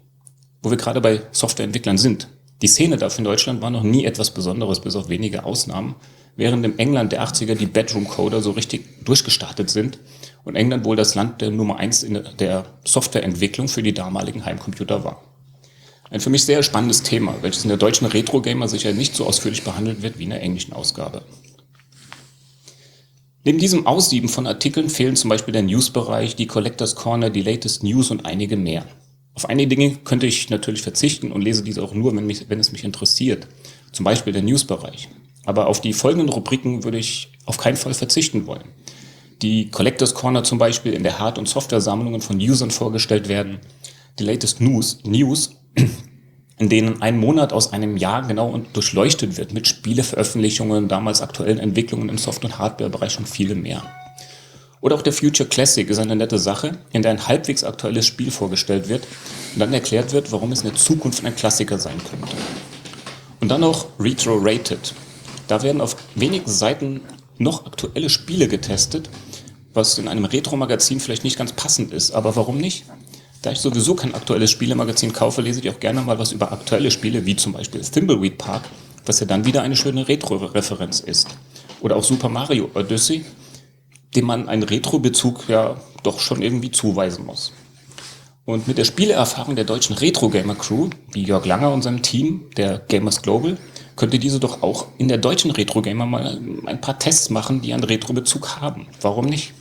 Wo 0.62 0.70
wir 0.70 0.78
gerade 0.78 1.02
bei 1.02 1.20
Softwareentwicklern 1.31 1.99
sind. 1.99 2.28
Die 2.62 2.66
Szene 2.66 2.97
dafür 2.97 3.18
in 3.18 3.24
Deutschland 3.24 3.60
war 3.60 3.68
noch 3.68 3.82
nie 3.82 4.07
etwas 4.07 4.31
Besonderes, 4.31 4.81
bis 4.81 4.97
auf 4.97 5.10
wenige 5.10 5.44
Ausnahmen, 5.44 5.97
während 6.34 6.65
im 6.65 6.78
England 6.78 7.12
der 7.12 7.23
80er 7.23 7.57
die 7.57 7.66
Bedroom-Coder 7.66 8.40
so 8.40 8.52
richtig 8.52 9.05
durchgestartet 9.05 9.68
sind 9.68 9.99
und 10.44 10.57
England 10.57 10.86
wohl 10.86 10.97
das 10.97 11.15
Land 11.15 11.42
der 11.42 11.50
Nummer 11.50 11.76
eins 11.76 12.02
in 12.02 12.23
der 12.39 12.65
Softwareentwicklung 12.86 13.68
für 13.68 13.82
die 13.82 13.92
damaligen 13.92 14.47
Heimcomputer 14.47 15.05
war. 15.05 15.23
Ein 16.08 16.20
für 16.20 16.31
mich 16.31 16.47
sehr 16.47 16.62
spannendes 16.62 17.02
Thema, 17.02 17.34
welches 17.42 17.65
in 17.65 17.68
der 17.68 17.76
deutschen 17.76 18.07
Retro-Gamer 18.07 18.66
sicher 18.66 18.94
nicht 18.94 19.15
so 19.15 19.26
ausführlich 19.26 19.62
behandelt 19.62 20.00
wird 20.00 20.18
wie 20.18 20.24
in 20.24 20.31
der 20.31 20.42
englischen 20.42 20.73
Ausgabe. 20.73 21.20
Neben 23.43 23.59
diesem 23.59 23.86
Aussieben 23.86 24.28
von 24.28 24.47
Artikeln 24.47 24.91
fehlen 24.91 25.17
zum 25.17 25.31
Beispiel 25.31 25.52
der 25.52 25.62
News-Bereich, 25.62 26.36
die 26.36 26.47
Collectors 26.47 26.94
Corner, 26.94 27.31
die 27.31 27.43
Latest 27.43 27.83
News 27.83 28.10
und 28.10 28.27
einige 28.27 28.59
mehr. 28.59 28.85
Auf 29.35 29.49
einige 29.49 29.75
Dinge 29.75 29.97
könnte 30.05 30.27
ich 30.27 30.51
natürlich 30.51 30.83
verzichten 30.83 31.33
und 31.33 31.41
lese 31.41 31.62
diese 31.62 31.83
auch 31.83 31.94
nur, 31.94 32.15
wenn, 32.15 32.27
mich, 32.27 32.51
wenn 32.51 32.60
es 32.60 32.73
mich 32.73 32.85
interessiert. 32.85 33.49
Zum 33.93 34.05
Beispiel 34.05 34.35
der 34.35 34.43
News-Bereich. 34.43 35.09
Aber 35.47 35.69
auf 35.69 35.81
die 35.81 35.94
folgenden 35.94 36.28
Rubriken 36.28 36.85
würde 36.85 36.99
ich 36.99 37.33
auf 37.47 37.57
keinen 37.57 37.77
Fall 37.77 37.94
verzichten 37.94 38.47
wollen. 38.47 38.65
Die 39.41 39.70
Collectors 39.70 40.12
Corner 40.12 40.44
zum 40.44 40.59
Beispiel 40.59 40.93
in 40.93 41.02
der 41.02 41.19
Hard- 41.19 41.39
und 41.39 41.49
Software-Sammlungen 41.49 42.20
von 42.20 42.36
Usern 42.36 42.70
vorgestellt 42.70 43.28
werden. 43.28 43.59
Die 44.19 44.25
Latest 44.25 44.60
News, 44.60 44.99
News 45.05 45.57
in 46.61 46.69
denen 46.69 47.01
ein 47.01 47.19
Monat 47.19 47.55
aus 47.55 47.73
einem 47.73 47.97
Jahr 47.97 48.29
genau 48.29 48.61
durchleuchtet 48.75 49.39
wird 49.39 49.55
mit 49.55 49.67
Spieleveröffentlichungen, 49.67 50.89
damals 50.89 51.23
aktuellen 51.23 51.59
Entwicklungen 51.59 52.11
im 52.11 52.19
Soft- 52.19 52.45
und 52.45 52.59
Hardware-Bereich 52.59 53.19
und 53.19 53.27
viele 53.27 53.55
mehr. 53.55 53.83
Oder 54.83 54.97
auch 54.97 55.01
der 55.01 55.15
Future 55.15 55.49
Classic 55.49 55.89
ist 55.89 55.99
eine 55.99 56.17
nette 56.17 56.39
Sache, 56.39 56.73
in 56.93 57.01
der 57.01 57.13
ein 57.13 57.27
halbwegs 57.27 57.65
aktuelles 57.65 58.07
Spiel 58.07 58.31
vorgestellt 58.31 58.91
wird 58.91 59.07
und 59.55 59.61
dann 59.61 59.73
erklärt 59.73 60.13
wird, 60.13 60.33
warum 60.33 60.53
es 60.53 60.61
in 60.61 60.69
der 60.69 60.77
Zukunft 60.77 61.25
ein 61.25 61.35
Klassiker 61.35 61.79
sein 61.79 61.97
könnte. 62.11 62.37
Und 63.41 63.49
dann 63.49 63.63
noch 63.63 63.87
Retro 63.99 64.37
Rated. 64.37 64.95
Da 65.49 65.63
werden 65.63 65.81
auf 65.81 65.97
wenigen 66.15 66.51
Seiten 66.51 67.01
noch 67.39 67.65
aktuelle 67.65 68.11
Spiele 68.11 68.49
getestet, 68.49 69.09
was 69.73 69.97
in 69.97 70.09
einem 70.09 70.27
Retro-Magazin 70.27 71.01
vielleicht 71.01 71.25
nicht 71.25 71.39
ganz 71.39 71.55
passend 71.55 71.95
ist, 71.95 72.11
aber 72.11 72.37
warum 72.37 72.59
nicht? 72.59 72.85
Da 73.43 73.52
ich 73.52 73.59
sowieso 73.59 73.94
kein 73.94 74.15
aktuelles 74.15 74.51
Spielemagazin 74.51 75.12
kaufe, 75.12 75.41
lese 75.41 75.60
ich 75.60 75.70
auch 75.70 75.81
gerne 75.81 76.02
mal 76.02 76.19
was 76.19 76.33
über 76.33 76.52
aktuelle 76.52 76.91
Spiele, 76.91 77.25
wie 77.25 77.36
zum 77.36 77.55
Beispiel 77.55 77.81
Thimbleweed 77.81 78.36
Park, 78.36 78.65
was 79.07 79.20
ja 79.20 79.27
dann 79.27 79.47
wieder 79.47 79.62
eine 79.62 79.77
schöne 79.77 80.07
Retro-Referenz 80.07 81.01
ist. 81.01 81.28
Oder 81.81 81.97
auch 81.97 82.05
Super 82.05 82.28
Mario 82.28 82.70
Odyssey, 82.75 83.25
dem 84.15 84.27
man 84.27 84.49
einen 84.49 84.62
Retro-Bezug 84.62 85.49
ja 85.49 85.81
doch 86.02 86.20
schon 86.20 86.43
irgendwie 86.43 86.70
zuweisen 86.70 87.25
muss. 87.25 87.52
Und 88.44 88.69
mit 88.69 88.77
der 88.77 88.85
Spieleerfahrung 88.85 89.55
der 89.55 89.65
deutschen 89.65 89.97
Retro-Gamer-Crew, 89.97 90.91
wie 91.12 91.23
Jörg 91.23 91.47
Langer 91.47 91.73
und 91.73 91.83
seinem 91.83 92.02
Team, 92.02 92.51
der 92.57 92.78
Gamers 92.78 93.23
Global, 93.23 93.57
könnte 93.97 94.19
diese 94.19 94.41
doch 94.41 94.62
auch 94.62 94.86
in 94.99 95.09
der 95.09 95.19
deutschen 95.19 95.51
Retro-Gamer 95.51 96.05
mal 96.05 96.41
ein 96.67 96.81
paar 96.81 96.99
Tests 96.99 97.31
machen, 97.31 97.62
die 97.62 97.73
einen 97.73 97.85
Retro-Bezug 97.85 98.60
haben. 98.60 98.89
Warum 99.01 99.27
nicht? 99.27 99.55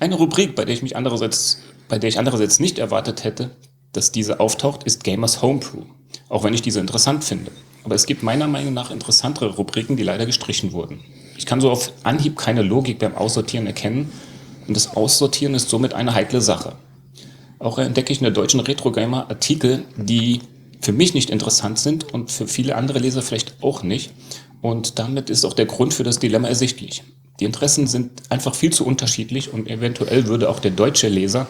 Eine 0.00 0.16
Rubrik, 0.16 0.56
bei 0.56 0.64
der 0.64 0.74
ich 0.74 0.82
mich 0.82 0.96
andererseits 0.96 1.60
bei 1.88 1.98
der 1.98 2.08
ich 2.08 2.18
andererseits 2.18 2.60
nicht 2.60 2.78
erwartet 2.78 3.24
hätte, 3.24 3.50
dass 3.92 4.12
diese 4.12 4.40
auftaucht, 4.40 4.84
ist 4.84 5.04
Gamers 5.04 5.42
Homebrew. 5.42 5.82
Auch 6.28 6.44
wenn 6.44 6.54
ich 6.54 6.62
diese 6.62 6.80
interessant 6.80 7.24
finde. 7.24 7.50
Aber 7.84 7.94
es 7.94 8.06
gibt 8.06 8.22
meiner 8.22 8.46
Meinung 8.46 8.74
nach 8.74 8.90
interessantere 8.90 9.56
Rubriken, 9.56 9.96
die 9.96 10.02
leider 10.02 10.26
gestrichen 10.26 10.72
wurden. 10.72 11.00
Ich 11.36 11.46
kann 11.46 11.60
so 11.60 11.70
auf 11.70 11.92
Anhieb 12.02 12.36
keine 12.36 12.62
Logik 12.62 12.98
beim 12.98 13.14
Aussortieren 13.14 13.66
erkennen 13.66 14.10
und 14.66 14.76
das 14.76 14.96
Aussortieren 14.96 15.54
ist 15.54 15.68
somit 15.68 15.94
eine 15.94 16.14
heikle 16.14 16.40
Sache. 16.40 16.76
Auch 17.58 17.78
entdecke 17.78 18.12
ich 18.12 18.18
in 18.18 18.24
der 18.24 18.32
deutschen 18.32 18.60
Retro-Gamer 18.60 19.28
Artikel, 19.28 19.84
die 19.96 20.40
für 20.80 20.92
mich 20.92 21.14
nicht 21.14 21.30
interessant 21.30 21.78
sind 21.78 22.12
und 22.12 22.30
für 22.30 22.46
viele 22.46 22.76
andere 22.76 22.98
Leser 22.98 23.22
vielleicht 23.22 23.62
auch 23.62 23.82
nicht. 23.82 24.12
Und 24.64 24.98
damit 24.98 25.28
ist 25.28 25.44
auch 25.44 25.52
der 25.52 25.66
Grund 25.66 25.92
für 25.92 26.04
das 26.04 26.18
Dilemma 26.18 26.48
ersichtlich. 26.48 27.02
Die 27.38 27.44
Interessen 27.44 27.86
sind 27.86 28.22
einfach 28.30 28.54
viel 28.54 28.72
zu 28.72 28.86
unterschiedlich 28.86 29.52
und 29.52 29.68
eventuell 29.68 30.26
würde 30.26 30.48
auch 30.48 30.58
der 30.58 30.70
deutsche 30.70 31.08
Leser 31.08 31.46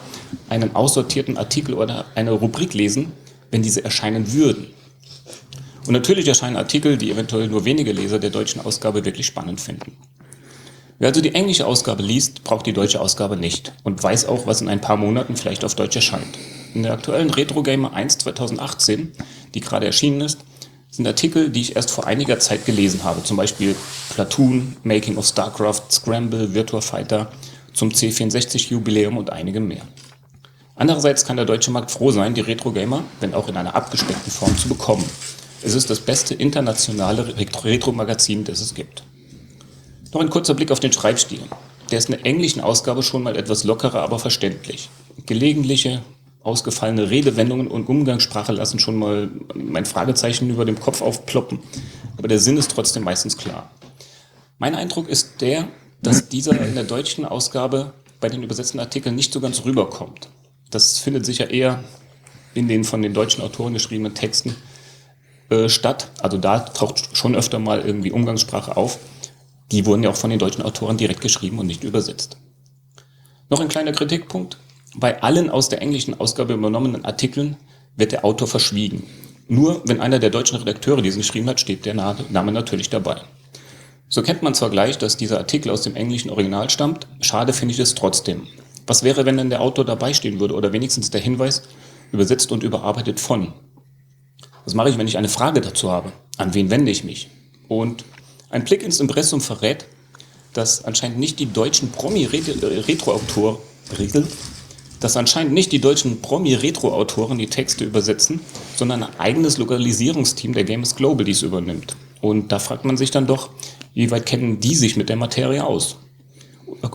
einen 0.49 0.75
aussortierten 0.75 1.37
Artikel 1.37 1.75
oder 1.75 2.03
eine 2.15 2.31
Rubrik 2.33 2.73
lesen, 2.73 3.13
wenn 3.51 3.61
diese 3.61 3.85
erscheinen 3.85 4.33
würden. 4.33 4.67
Und 5.87 5.93
natürlich 5.93 6.27
erscheinen 6.27 6.57
Artikel, 6.57 6.97
die 6.97 7.09
eventuell 7.09 7.47
nur 7.47 7.63
wenige 7.63 7.93
Leser 7.93 8.19
der 8.19 8.31
deutschen 8.31 8.59
Ausgabe 8.59 9.05
wirklich 9.05 9.27
spannend 9.27 9.61
finden. 9.61 9.95
Wer 10.99 11.07
also 11.07 11.21
die 11.21 11.35
englische 11.35 11.67
Ausgabe 11.67 12.03
liest, 12.03 12.43
braucht 12.43 12.65
die 12.65 12.73
deutsche 12.73 12.99
Ausgabe 12.99 13.37
nicht 13.37 13.71
und 13.83 14.03
weiß 14.03 14.25
auch, 14.25 14.45
was 14.45 14.59
in 14.59 14.67
ein 14.67 14.81
paar 14.81 14.97
Monaten 14.97 15.37
vielleicht 15.37 15.63
auf 15.63 15.75
Deutsch 15.75 15.95
erscheint. 15.95 16.37
In 16.73 16.83
der 16.83 16.91
aktuellen 16.91 17.29
Retro 17.29 17.63
Gamer 17.63 17.93
1 17.93 18.17
2018, 18.17 19.13
die 19.53 19.61
gerade 19.61 19.85
erschienen 19.85 20.19
ist, 20.19 20.39
sind 20.95 21.07
Artikel, 21.07 21.49
die 21.49 21.59
ich 21.59 21.75
erst 21.75 21.91
vor 21.91 22.07
einiger 22.07 22.39
Zeit 22.39 22.65
gelesen 22.65 23.03
habe. 23.03 23.21
Zum 23.21 23.35
Beispiel 23.35 23.75
Platoon, 24.13 24.77
Making 24.83 25.17
of 25.17 25.27
StarCraft, 25.27 25.91
Scramble, 25.91 26.53
Virtua 26.53 26.79
Fighter, 26.79 27.31
zum 27.73 27.89
C64-Jubiläum 27.89 29.17
und 29.17 29.29
einige 29.29 29.59
mehr. 29.59 29.81
Andererseits 30.77 31.25
kann 31.25 31.35
der 31.35 31.45
deutsche 31.45 31.71
Markt 31.71 31.91
froh 31.91 32.11
sein, 32.11 32.33
die 32.33 32.41
Retro 32.41 32.71
Gamer, 32.71 33.03
wenn 33.19 33.33
auch 33.33 33.49
in 33.49 33.57
einer 33.57 33.75
abgespeckten 33.75 34.31
Form, 34.31 34.57
zu 34.57 34.69
bekommen. 34.69 35.03
Es 35.61 35.73
ist 35.73 35.89
das 35.89 35.99
beste 35.99 36.33
internationale 36.33 37.35
Retro-Magazin, 37.37 38.45
das 38.45 38.61
es 38.61 38.73
gibt. 38.73 39.03
Noch 40.13 40.21
ein 40.21 40.29
kurzer 40.29 40.53
Blick 40.53 40.71
auf 40.71 40.79
den 40.79 40.93
Schreibstil. 40.93 41.41
Der 41.91 41.97
ist 41.97 42.09
in 42.09 42.15
der 42.15 42.25
englischen 42.25 42.61
Ausgabe 42.61 43.03
schon 43.03 43.23
mal 43.23 43.35
etwas 43.35 43.65
lockerer, 43.65 44.01
aber 44.01 44.19
verständlich. 44.19 44.89
Gelegentliche, 45.25 46.03
ausgefallene 46.45 47.09
Redewendungen 47.09 47.67
und 47.67 47.89
Umgangssprache 47.89 48.51
lassen 48.51 48.77
schon 48.77 48.95
mal 48.95 49.29
mein 49.55 49.85
Fragezeichen 49.85 50.49
über 50.49 50.63
dem 50.63 50.79
Kopf 50.79 51.01
aufploppen. 51.01 51.59
Aber 52.17 52.27
der 52.27 52.39
Sinn 52.39 52.57
ist 52.57 52.71
trotzdem 52.71 53.03
meistens 53.03 53.35
klar. 53.35 53.71
Mein 54.59 54.75
Eindruck 54.75 55.09
ist 55.09 55.41
der, 55.41 55.67
dass 56.03 56.29
dieser 56.29 56.59
in 56.61 56.75
der 56.75 56.83
deutschen 56.83 57.25
Ausgabe 57.25 57.93
bei 58.19 58.29
den 58.29 58.43
übersetzten 58.43 58.79
Artikeln 58.79 59.15
nicht 59.15 59.33
so 59.33 59.39
ganz 59.39 59.65
rüberkommt. 59.65 60.29
Das 60.69 60.99
findet 60.99 61.25
sich 61.25 61.39
ja 61.39 61.47
eher 61.47 61.83
in 62.53 62.67
den 62.67 62.83
von 62.83 63.01
den 63.01 63.13
deutschen 63.13 63.43
Autoren 63.43 63.73
geschriebenen 63.73 64.13
Texten 64.13 64.55
äh, 65.49 65.67
statt. 65.67 66.11
Also 66.21 66.37
da 66.37 66.59
taucht 66.59 67.17
schon 67.17 67.35
öfter 67.35 67.57
mal 67.57 67.81
irgendwie 67.81 68.11
Umgangssprache 68.11 68.77
auf. 68.77 68.99
Die 69.71 69.85
wurden 69.87 70.03
ja 70.03 70.11
auch 70.11 70.15
von 70.15 70.29
den 70.29 70.39
deutschen 70.39 70.61
Autoren 70.61 70.97
direkt 70.97 71.21
geschrieben 71.21 71.57
und 71.57 71.65
nicht 71.65 71.83
übersetzt. 71.83 72.37
Noch 73.49 73.59
ein 73.59 73.67
kleiner 73.67 73.93
Kritikpunkt. 73.93 74.57
Bei 74.97 75.21
allen 75.21 75.49
aus 75.49 75.67
der 75.67 75.81
englischen 75.81 76.19
Ausgabe 76.19 76.53
übernommenen 76.53 77.03
Artikeln 77.03 77.57
wird 77.97 78.13
der 78.13 78.23
Autor 78.23 78.47
verschwiegen. 78.47 79.03
Nur 79.47 79.81
wenn 79.85 79.99
einer 79.99 80.19
der 80.19 80.29
deutschen 80.29 80.57
Redakteure 80.57 81.01
diesen 81.01 81.19
geschrieben 81.19 81.49
hat, 81.49 81.59
steht 81.59 81.85
der 81.85 81.93
Name 81.93 82.51
natürlich 82.51 82.89
dabei. 82.89 83.17
So 84.07 84.21
kennt 84.21 84.41
man 84.41 84.53
zwar 84.53 84.69
gleich, 84.69 84.97
dass 84.97 85.17
dieser 85.17 85.37
Artikel 85.39 85.69
aus 85.69 85.81
dem 85.81 85.95
englischen 85.95 86.29
Original 86.29 86.69
stammt, 86.69 87.07
schade 87.19 87.51
finde 87.51 87.73
ich 87.73 87.79
es 87.79 87.95
trotzdem. 87.95 88.47
Was 88.87 89.03
wäre, 89.03 89.25
wenn 89.25 89.35
dann 89.37 89.49
der 89.49 89.61
Autor 89.61 89.83
dabei 89.83 90.13
stehen 90.13 90.39
würde 90.39 90.53
oder 90.53 90.71
wenigstens 90.71 91.09
der 91.09 91.21
Hinweis, 91.21 91.63
übersetzt 92.11 92.51
und 92.51 92.63
überarbeitet 92.63 93.19
von? 93.19 93.53
Was 94.63 94.75
mache 94.75 94.89
ich, 94.89 94.97
wenn 94.97 95.07
ich 95.07 95.17
eine 95.17 95.27
Frage 95.27 95.59
dazu 95.59 95.91
habe? 95.91 96.13
An 96.37 96.53
wen 96.53 96.69
wende 96.69 96.91
ich 96.91 97.03
mich? 97.03 97.29
Und 97.67 98.05
ein 98.49 98.63
Blick 98.63 98.83
ins 98.83 98.99
Impressum 98.99 99.41
verrät, 99.41 99.85
dass 100.53 100.85
anscheinend 100.85 101.19
nicht 101.19 101.39
die 101.39 101.51
deutschen 101.51 101.91
Promi-Retro-Autoren 101.91 103.57
dass 105.05 105.17
anscheinend 105.17 105.53
nicht 105.53 105.71
die 105.71 105.79
deutschen 105.79 106.19
Promi-Retro-Autoren 106.19 107.37
die 107.37 107.45
Texte 107.45 107.85
übersetzen, 107.85 108.39
sondern 108.75 109.03
ein 109.03 109.19
eigenes 109.19 109.59
Lokalisierungsteam 109.59 110.53
der 110.53 110.63
Games 110.63 110.95
Global 110.95 111.23
dies 111.23 111.43
übernimmt. 111.43 111.95
Und 112.21 112.51
da 112.51 112.57
fragt 112.57 112.85
man 112.85 112.97
sich 112.97 113.11
dann 113.11 113.27
doch, 113.27 113.51
wie 113.93 114.09
weit 114.09 114.25
kennen 114.25 114.59
die 114.59 114.73
sich 114.73 114.97
mit 114.97 115.09
der 115.09 115.15
Materie 115.15 115.63
aus? 115.63 115.97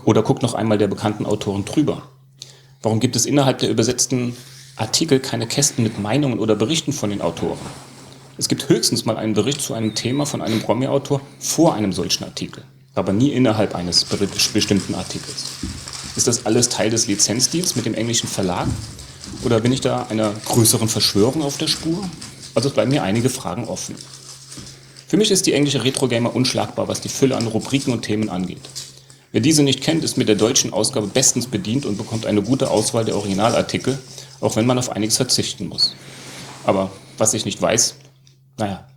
Oder 0.03 0.23
guckt 0.23 0.43
noch 0.43 0.55
einmal 0.55 0.77
der 0.77 0.89
bekannten 0.89 1.25
Autoren 1.25 1.63
drüber. 1.63 2.03
Warum 2.81 2.99
gibt 2.99 3.15
es 3.15 3.25
innerhalb 3.25 3.59
der 3.59 3.69
übersetzten 3.69 4.35
Artikel 4.75 5.21
keine 5.21 5.47
Kästen 5.47 5.81
mit 5.81 5.97
Meinungen 5.97 6.39
oder 6.39 6.57
Berichten 6.57 6.91
von 6.91 7.11
den 7.11 7.21
Autoren? 7.21 7.59
Es 8.37 8.49
gibt 8.49 8.67
höchstens 8.67 9.05
mal 9.05 9.15
einen 9.15 9.35
Bericht 9.35 9.61
zu 9.61 9.73
einem 9.73 9.95
Thema 9.95 10.25
von 10.25 10.41
einem 10.41 10.59
Promi-Autor 10.59 11.21
vor 11.39 11.75
einem 11.75 11.93
solchen 11.93 12.25
Artikel, 12.25 12.65
aber 12.93 13.13
nie 13.13 13.29
innerhalb 13.29 13.73
eines 13.73 14.03
bestimmten 14.03 14.95
Artikels. 14.95 15.45
Ist 16.15 16.27
das 16.27 16.45
alles 16.45 16.69
Teil 16.69 16.89
des 16.89 17.07
Lizenzdeals 17.07 17.75
mit 17.75 17.85
dem 17.85 17.93
englischen 17.93 18.27
Verlag? 18.27 18.67
Oder 19.43 19.59
bin 19.61 19.71
ich 19.71 19.81
da 19.81 20.07
einer 20.09 20.33
größeren 20.45 20.89
Verschwörung 20.89 21.41
auf 21.41 21.57
der 21.57 21.67
Spur? 21.67 22.09
Also 22.53 22.69
es 22.69 22.73
bleiben 22.73 22.91
mir 22.91 23.03
einige 23.03 23.29
Fragen 23.29 23.65
offen. 23.65 23.95
Für 25.07 25.17
mich 25.17 25.31
ist 25.31 25.45
die 25.45 25.53
englische 25.53 25.83
Retro 25.83 26.07
Gamer 26.07 26.35
unschlagbar, 26.35 26.87
was 26.87 27.01
die 27.01 27.09
Fülle 27.09 27.37
an 27.37 27.47
Rubriken 27.47 27.93
und 27.93 28.01
Themen 28.01 28.29
angeht. 28.29 28.61
Wer 29.31 29.41
diese 29.41 29.63
nicht 29.63 29.81
kennt, 29.81 30.03
ist 30.03 30.17
mit 30.17 30.27
der 30.27 30.35
deutschen 30.35 30.73
Ausgabe 30.73 31.07
bestens 31.07 31.47
bedient 31.47 31.85
und 31.85 31.97
bekommt 31.97 32.25
eine 32.25 32.41
gute 32.41 32.69
Auswahl 32.69 33.05
der 33.05 33.15
Originalartikel, 33.15 33.97
auch 34.41 34.57
wenn 34.57 34.65
man 34.65 34.77
auf 34.77 34.89
einiges 34.89 35.15
verzichten 35.15 35.67
muss. 35.67 35.95
Aber 36.65 36.91
was 37.17 37.33
ich 37.33 37.45
nicht 37.45 37.61
weiß, 37.61 37.95
naja, 38.57 38.87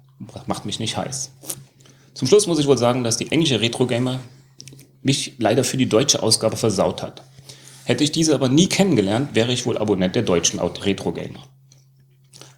macht 0.46 0.66
mich 0.66 0.80
nicht 0.80 0.96
heiß. 0.96 1.30
Zum 2.14 2.28
Schluss 2.28 2.46
muss 2.46 2.58
ich 2.58 2.66
wohl 2.66 2.78
sagen, 2.78 3.04
dass 3.04 3.16
die 3.16 3.30
englische 3.30 3.60
Retro 3.60 3.86
Gamer 3.86 4.20
mich 5.04 5.34
leider 5.38 5.62
für 5.62 5.76
die 5.76 5.88
deutsche 5.88 6.22
Ausgabe 6.22 6.56
versaut 6.56 7.02
hat. 7.02 7.22
Hätte 7.84 8.02
ich 8.02 8.10
diese 8.10 8.34
aber 8.34 8.48
nie 8.48 8.66
kennengelernt, 8.66 9.34
wäre 9.34 9.52
ich 9.52 9.66
wohl 9.66 9.78
Abonnent 9.78 10.16
der 10.16 10.22
deutschen 10.22 10.58
Retro 10.58 11.12
Gamer. 11.12 11.40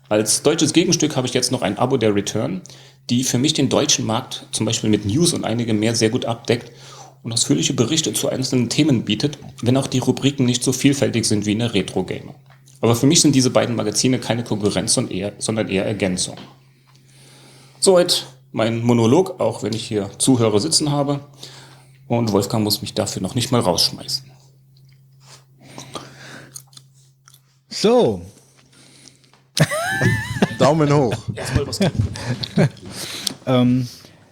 Als 0.08 0.42
deutsches 0.42 0.72
Gegenstück 0.72 1.16
habe 1.16 1.26
ich 1.26 1.34
jetzt 1.34 1.50
noch 1.50 1.62
ein 1.62 1.78
Abo 1.78 1.96
der 1.96 2.14
Return, 2.14 2.62
die 3.10 3.24
für 3.24 3.38
mich 3.38 3.52
den 3.52 3.68
deutschen 3.68 4.06
Markt 4.06 4.46
zum 4.52 4.64
Beispiel 4.64 4.88
mit 4.88 5.04
News 5.04 5.32
und 5.32 5.44
einigem 5.44 5.80
mehr 5.80 5.96
sehr 5.96 6.10
gut 6.10 6.24
abdeckt 6.24 6.70
und 7.24 7.32
ausführliche 7.32 7.74
Berichte 7.74 8.12
zu 8.12 8.28
einzelnen 8.28 8.68
Themen 8.68 9.04
bietet, 9.04 9.38
wenn 9.62 9.76
auch 9.76 9.88
die 9.88 9.98
Rubriken 9.98 10.46
nicht 10.46 10.62
so 10.62 10.72
vielfältig 10.72 11.24
sind 11.24 11.44
wie 11.44 11.52
in 11.52 11.58
der 11.58 11.74
Retro 11.74 12.04
Gamer. 12.04 12.36
Aber 12.80 12.94
für 12.94 13.06
mich 13.06 13.20
sind 13.20 13.34
diese 13.34 13.50
beiden 13.50 13.74
Magazine 13.74 14.20
keine 14.20 14.44
Konkurrenz, 14.44 14.94
sondern 14.94 15.68
eher 15.68 15.84
Ergänzung. 15.86 16.36
Soweit 17.80 18.26
mein 18.52 18.82
Monolog, 18.82 19.40
auch 19.40 19.64
wenn 19.64 19.72
ich 19.72 19.86
hier 19.86 20.10
Zuhörer 20.18 20.60
sitzen 20.60 20.92
habe. 20.92 21.20
Und 22.08 22.32
Wolfgang 22.32 22.62
muss 22.62 22.80
mich 22.82 22.94
dafür 22.94 23.22
noch 23.22 23.34
nicht 23.34 23.50
mal 23.50 23.60
rausschmeißen. 23.60 24.30
So. 27.68 28.22
Daumen 30.58 30.92
hoch. 30.92 31.14
Ähm, 33.48 33.88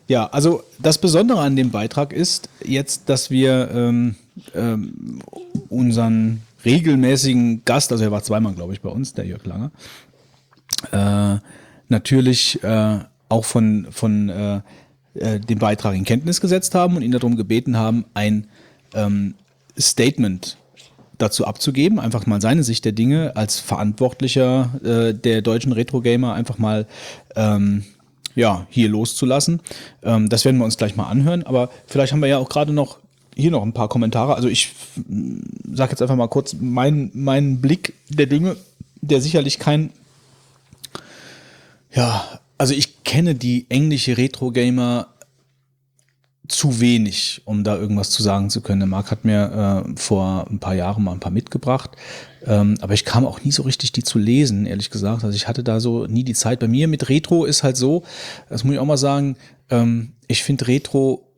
ja, 0.08 0.26
also 0.26 0.64
das 0.80 0.98
Besondere 0.98 1.40
an 1.40 1.54
dem 1.54 1.70
Beitrag 1.70 2.12
ist 2.12 2.48
jetzt, 2.64 3.08
dass 3.08 3.30
wir 3.30 3.70
ähm, 3.72 4.16
ähm, 4.54 5.20
unseren 5.68 6.42
regelmäßigen 6.64 7.64
Gast, 7.64 7.92
also 7.92 8.04
er 8.04 8.10
war 8.10 8.22
zweimal, 8.22 8.54
glaube 8.54 8.72
ich, 8.72 8.80
bei 8.80 8.88
uns, 8.88 9.14
der 9.14 9.24
Jörg 9.24 9.44
Langer, 9.46 9.70
äh, 10.90 11.38
natürlich 11.88 12.62
äh, 12.64 12.98
auch 13.28 13.44
von, 13.44 13.86
von 13.90 14.28
äh, 14.28 14.60
äh, 15.14 15.40
den 15.40 15.58
Beitrag 15.58 15.94
in 15.94 16.04
Kenntnis 16.04 16.40
gesetzt 16.40 16.74
haben 16.74 16.96
und 16.96 17.02
ihn 17.02 17.12
darum 17.12 17.36
gebeten 17.36 17.76
haben, 17.76 18.04
ein 18.14 18.46
ähm, 18.94 19.34
Statement 19.78 20.56
dazu 21.18 21.46
abzugeben, 21.46 22.00
einfach 22.00 22.26
mal 22.26 22.40
seine 22.40 22.64
Sicht 22.64 22.84
der 22.84 22.92
Dinge 22.92 23.36
als 23.36 23.60
Verantwortlicher 23.60 24.80
äh, 24.84 25.14
der 25.14 25.42
deutschen 25.42 25.72
Retro-Gamer 25.72 26.34
einfach 26.34 26.58
mal 26.58 26.86
ähm, 27.36 27.84
ja, 28.34 28.66
hier 28.68 28.88
loszulassen. 28.88 29.60
Ähm, 30.02 30.28
das 30.28 30.44
werden 30.44 30.58
wir 30.58 30.64
uns 30.64 30.76
gleich 30.76 30.96
mal 30.96 31.06
anhören, 31.06 31.44
aber 31.44 31.70
vielleicht 31.86 32.12
haben 32.12 32.20
wir 32.20 32.28
ja 32.28 32.38
auch 32.38 32.48
gerade 32.48 32.72
noch 32.72 32.98
hier 33.36 33.50
noch 33.50 33.62
ein 33.62 33.72
paar 33.72 33.88
Kommentare. 33.88 34.34
Also 34.34 34.48
ich 34.48 34.72
sage 35.72 35.90
jetzt 35.90 36.02
einfach 36.02 36.16
mal 36.16 36.28
kurz 36.28 36.54
meinen 36.54 37.10
mein 37.14 37.60
Blick 37.60 37.94
der 38.08 38.26
Dinge, 38.26 38.56
der 39.00 39.20
sicherlich 39.20 39.58
kein, 39.58 39.90
ja, 41.92 42.24
also 42.58 42.74
ich 42.74 43.04
kenne 43.04 43.34
die 43.34 43.66
englische 43.68 44.16
Retro-Gamer 44.16 45.08
zu 46.48 46.80
wenig, 46.80 47.40
um 47.46 47.64
da 47.64 47.76
irgendwas 47.76 48.10
zu 48.10 48.22
sagen 48.22 48.50
zu 48.50 48.60
können. 48.60 48.80
Der 48.80 48.86
Marc 48.86 49.10
hat 49.10 49.24
mir 49.24 49.84
äh, 49.86 49.98
vor 49.98 50.46
ein 50.50 50.58
paar 50.58 50.74
Jahren 50.74 51.02
mal 51.02 51.12
ein 51.12 51.20
paar 51.20 51.32
mitgebracht, 51.32 51.92
ähm, 52.44 52.76
aber 52.82 52.92
ich 52.92 53.04
kam 53.06 53.24
auch 53.24 53.42
nie 53.42 53.52
so 53.52 53.62
richtig, 53.62 53.92
die 53.92 54.02
zu 54.02 54.18
lesen, 54.18 54.66
ehrlich 54.66 54.90
gesagt. 54.90 55.24
Also 55.24 55.34
ich 55.34 55.48
hatte 55.48 55.64
da 55.64 55.80
so 55.80 56.06
nie 56.06 56.22
die 56.22 56.34
Zeit. 56.34 56.60
Bei 56.60 56.68
mir 56.68 56.86
mit 56.86 57.08
Retro 57.08 57.46
ist 57.46 57.62
halt 57.62 57.78
so, 57.78 58.04
das 58.50 58.62
muss 58.62 58.74
ich 58.74 58.78
auch 58.78 58.84
mal 58.84 58.98
sagen, 58.98 59.36
ähm, 59.70 60.12
ich 60.28 60.42
finde 60.42 60.68
Retro 60.68 61.32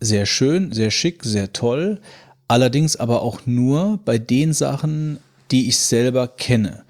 sehr 0.00 0.26
schön, 0.26 0.72
sehr 0.72 0.90
schick, 0.90 1.22
sehr 1.24 1.52
toll, 1.52 2.00
allerdings 2.48 2.96
aber 2.96 3.22
auch 3.22 3.42
nur 3.46 4.00
bei 4.04 4.18
den 4.18 4.52
Sachen, 4.52 5.18
die 5.52 5.68
ich 5.68 5.78
selber 5.78 6.26
kenne. 6.26 6.84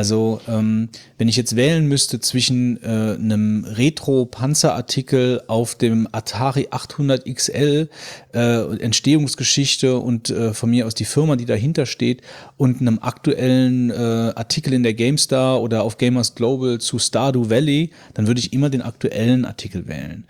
Also 0.00 0.40
ähm, 0.48 0.88
wenn 1.18 1.28
ich 1.28 1.36
jetzt 1.36 1.56
wählen 1.56 1.84
müsste 1.84 2.20
zwischen 2.20 2.82
äh, 2.82 2.86
einem 2.86 3.66
Retro-Panzerartikel 3.66 5.42
auf 5.46 5.74
dem 5.74 6.08
Atari 6.10 6.68
800 6.70 7.26
XL, 7.26 7.90
äh, 8.32 8.76
Entstehungsgeschichte 8.78 9.98
und 9.98 10.30
äh, 10.30 10.54
von 10.54 10.70
mir 10.70 10.86
aus 10.86 10.94
die 10.94 11.04
Firma, 11.04 11.36
die 11.36 11.44
dahinter 11.44 11.84
steht, 11.84 12.22
und 12.56 12.80
einem 12.80 12.98
aktuellen 13.02 13.90
äh, 13.90 14.32
Artikel 14.36 14.72
in 14.72 14.84
der 14.84 14.94
GameStar 14.94 15.60
oder 15.60 15.82
auf 15.82 15.98
Gamers 15.98 16.34
Global 16.34 16.78
zu 16.78 16.98
Stardew 16.98 17.50
Valley, 17.50 17.90
dann 18.14 18.26
würde 18.26 18.40
ich 18.40 18.54
immer 18.54 18.70
den 18.70 18.80
aktuellen 18.80 19.44
Artikel 19.44 19.86
wählen. 19.86 20.24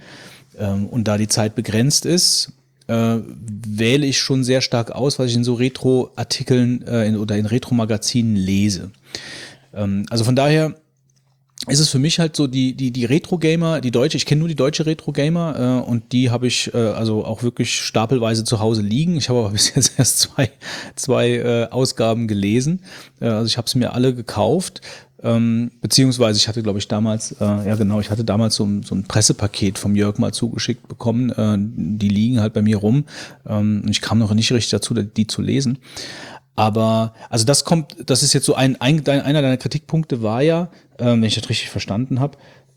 Ähm, 0.58 0.88
und 0.88 1.06
da 1.06 1.16
die 1.16 1.28
Zeit 1.28 1.54
begrenzt 1.54 2.06
ist, 2.06 2.54
äh, 2.90 3.20
wähle 3.24 4.04
ich 4.04 4.18
schon 4.18 4.42
sehr 4.42 4.62
stark 4.62 4.90
aus, 4.90 5.20
was 5.20 5.30
ich 5.30 5.36
in 5.36 5.44
so 5.44 5.54
Retro-Artikeln 5.54 6.82
äh, 6.88 7.14
oder 7.16 7.36
in 7.36 7.46
Retro-Magazinen 7.46 8.34
lese. 8.34 8.90
Ähm, 9.74 10.06
also 10.10 10.24
von 10.24 10.36
daher 10.36 10.74
ist 11.68 11.78
es 11.78 11.90
für 11.90 11.98
mich 11.98 12.18
halt 12.18 12.36
so 12.36 12.46
die 12.46 12.74
die 12.74 12.90
die 12.90 13.04
Retro 13.04 13.36
Gamer, 13.36 13.80
die 13.82 13.90
deutsche, 13.90 14.16
ich 14.16 14.24
kenne 14.24 14.38
nur 14.38 14.48
die 14.48 14.54
deutsche 14.54 14.86
Retro 14.86 15.12
Gamer 15.12 15.82
äh, 15.84 15.90
und 15.90 16.12
die 16.12 16.30
habe 16.30 16.46
ich 16.46 16.72
äh, 16.72 16.78
also 16.78 17.24
auch 17.24 17.42
wirklich 17.42 17.74
stapelweise 17.80 18.44
zu 18.44 18.60
Hause 18.60 18.82
liegen. 18.82 19.16
Ich 19.16 19.28
habe 19.28 19.40
aber 19.40 19.50
bis 19.50 19.74
jetzt 19.74 19.98
erst 19.98 20.20
zwei 20.20 20.50
zwei 20.96 21.30
äh, 21.30 21.68
Ausgaben 21.70 22.28
gelesen. 22.28 22.82
Äh, 23.20 23.26
also 23.26 23.46
ich 23.46 23.58
habe 23.58 23.66
es 23.66 23.74
mir 23.74 23.92
alle 23.92 24.14
gekauft. 24.14 24.80
Ähm, 25.22 25.70
beziehungsweise 25.82 26.38
ich 26.38 26.48
hatte, 26.48 26.62
glaube 26.62 26.78
ich, 26.78 26.88
damals, 26.88 27.32
äh, 27.32 27.44
ja 27.44 27.76
genau, 27.76 28.00
ich 28.00 28.10
hatte 28.10 28.24
damals 28.24 28.54
so, 28.54 28.64
ein 28.64 28.82
so 28.82 28.94
ein 28.94 29.04
Pressepaket 29.04 29.78
vom 29.78 29.94
Jörg 29.94 30.18
mal 30.18 30.32
zugeschickt 30.32 30.88
bekommen. 30.88 31.30
Äh, 31.30 31.58
die 31.58 32.08
liegen 32.08 32.40
halt 32.40 32.54
bei 32.54 32.62
mir 32.62 32.78
rum. 32.78 33.04
Ähm, 33.46 33.84
ich 33.90 34.00
kam 34.00 34.18
noch 34.18 34.32
nicht 34.32 34.50
richtig 34.50 34.70
dazu, 34.70 34.94
die 34.94 35.26
zu 35.26 35.42
lesen. 35.42 35.78
Aber 36.60 37.14
also 37.30 37.46
das 37.46 37.64
kommt, 37.64 37.96
das 38.04 38.22
ist 38.22 38.34
jetzt 38.34 38.44
so 38.44 38.54
ein, 38.54 38.78
ein 38.82 39.08
einer 39.08 39.40
deiner 39.40 39.56
Kritikpunkte 39.56 40.20
war 40.20 40.42
ja, 40.42 40.68
ähm, 40.98 41.22
wenn 41.22 41.24
ich 41.24 41.34
das 41.34 41.48
richtig 41.48 41.70
verstanden 41.70 42.20
habe, 42.20 42.36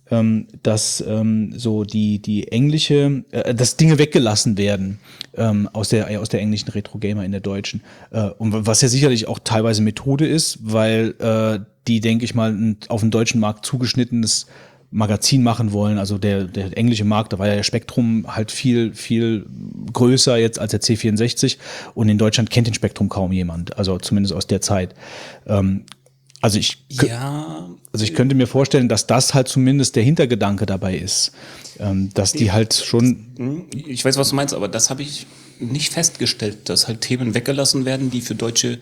ähm, 0.10 0.48
dass 0.64 1.04
ähm, 1.06 1.52
so 1.58 1.84
die 1.84 2.20
die 2.20 2.50
englische, 2.50 3.26
äh, 3.32 3.54
dass 3.54 3.76
Dinge 3.76 3.98
weggelassen 4.00 4.58
werden 4.58 5.00
ähm, 5.36 5.68
aus 5.74 5.90
der 5.90 6.22
aus 6.22 6.30
der 6.30 6.40
englischen 6.40 6.70
Retro 6.70 6.98
Gamer 6.98 7.26
in 7.26 7.34
der 7.34 7.42
deutschen. 7.42 7.82
Äh, 8.12 8.30
und 8.38 8.66
was 8.66 8.80
ja 8.80 8.88
sicherlich 8.88 9.28
auch 9.28 9.40
teilweise 9.44 9.82
Methode 9.82 10.28
ist, 10.28 10.60
weil 10.62 11.16
äh, 11.20 11.60
die 11.90 12.00
denke 12.00 12.24
ich 12.24 12.36
mal 12.36 12.78
auf 12.88 13.02
den 13.02 13.12
deutschen 13.12 13.42
Markt 13.42 13.66
zugeschnittenes 13.66 14.48
Magazin 14.94 15.44
machen 15.44 15.74
wollen. 15.74 15.98
Also 15.98 16.18
der, 16.18 16.46
der 16.46 16.78
englische 16.78 17.04
Markt, 17.04 17.34
da 17.34 17.40
war 17.40 17.48
ja 17.48 17.56
der 17.56 17.64
Spektrum 17.64 18.26
halt 18.28 18.52
viel, 18.52 18.94
viel 18.94 19.46
größer 19.92 20.38
jetzt 20.38 20.60
als 20.60 20.72
der 20.72 20.82
C64 20.82 21.58
und 21.96 22.10
in 22.10 22.18
Deutschland 22.18 22.50
kennt 22.52 22.68
den 22.68 22.74
Spektrum 22.74 23.10
kaum 23.10 23.32
jemand, 23.32 23.78
also 23.78 23.98
zumindest 23.98 24.34
aus 24.34 24.48
der 24.48 24.62
Zeit. 24.62 24.94
Ähm, 25.48 25.86
also 26.42 26.60
ich, 26.60 26.86
ja. 26.90 27.70
also 27.94 28.04
ich 28.04 28.14
könnte 28.14 28.36
mir 28.36 28.48
vorstellen, 28.48 28.90
dass 28.90 29.08
das 29.08 29.34
halt 29.34 29.48
zumindest 29.48 29.96
der 29.96 30.04
Hintergedanke 30.04 30.66
dabei 30.66 30.98
ist, 30.98 31.32
ähm, 31.80 32.10
dass 32.14 32.34
die 32.34 32.52
halt 32.52 32.74
schon. 32.74 33.34
Hm, 33.38 33.66
ich 33.72 34.04
weiß, 34.04 34.18
was 34.18 34.30
du 34.30 34.36
meinst, 34.36 34.54
aber 34.54 34.68
das 34.68 34.90
habe 34.90 35.02
ich 35.02 35.26
nicht 35.60 35.94
festgestellt, 35.94 36.68
dass 36.70 36.88
halt 36.88 37.02
Themen 37.02 37.34
weggelassen 37.34 37.86
werden, 37.86 38.12
die 38.12 38.22
für 38.22 38.36
Deutsche 38.36 38.80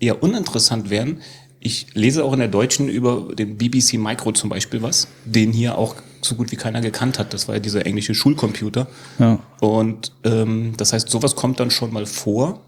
eher 0.00 0.22
uninteressant 0.22 0.90
wären. 0.90 1.20
Ich 1.64 1.86
lese 1.94 2.24
auch 2.24 2.32
in 2.34 2.38
der 2.38 2.48
Deutschen 2.48 2.88
über 2.88 3.34
den 3.34 3.56
BBC 3.56 3.94
Micro 3.94 4.32
zum 4.32 4.50
Beispiel 4.50 4.82
was, 4.82 5.08
den 5.24 5.50
hier 5.50 5.76
auch 5.76 5.96
so 6.20 6.34
gut 6.34 6.52
wie 6.52 6.56
keiner 6.56 6.80
gekannt 6.80 7.18
hat. 7.18 7.34
Das 7.34 7.48
war 7.48 7.56
ja 7.56 7.60
dieser 7.60 7.86
englische 7.86 8.14
Schulcomputer. 8.14 8.86
Ja. 9.18 9.38
Und 9.60 10.12
ähm, 10.24 10.74
das 10.76 10.92
heißt, 10.92 11.08
sowas 11.08 11.34
kommt 11.34 11.60
dann 11.60 11.70
schon 11.70 11.92
mal 11.92 12.06
vor. 12.06 12.60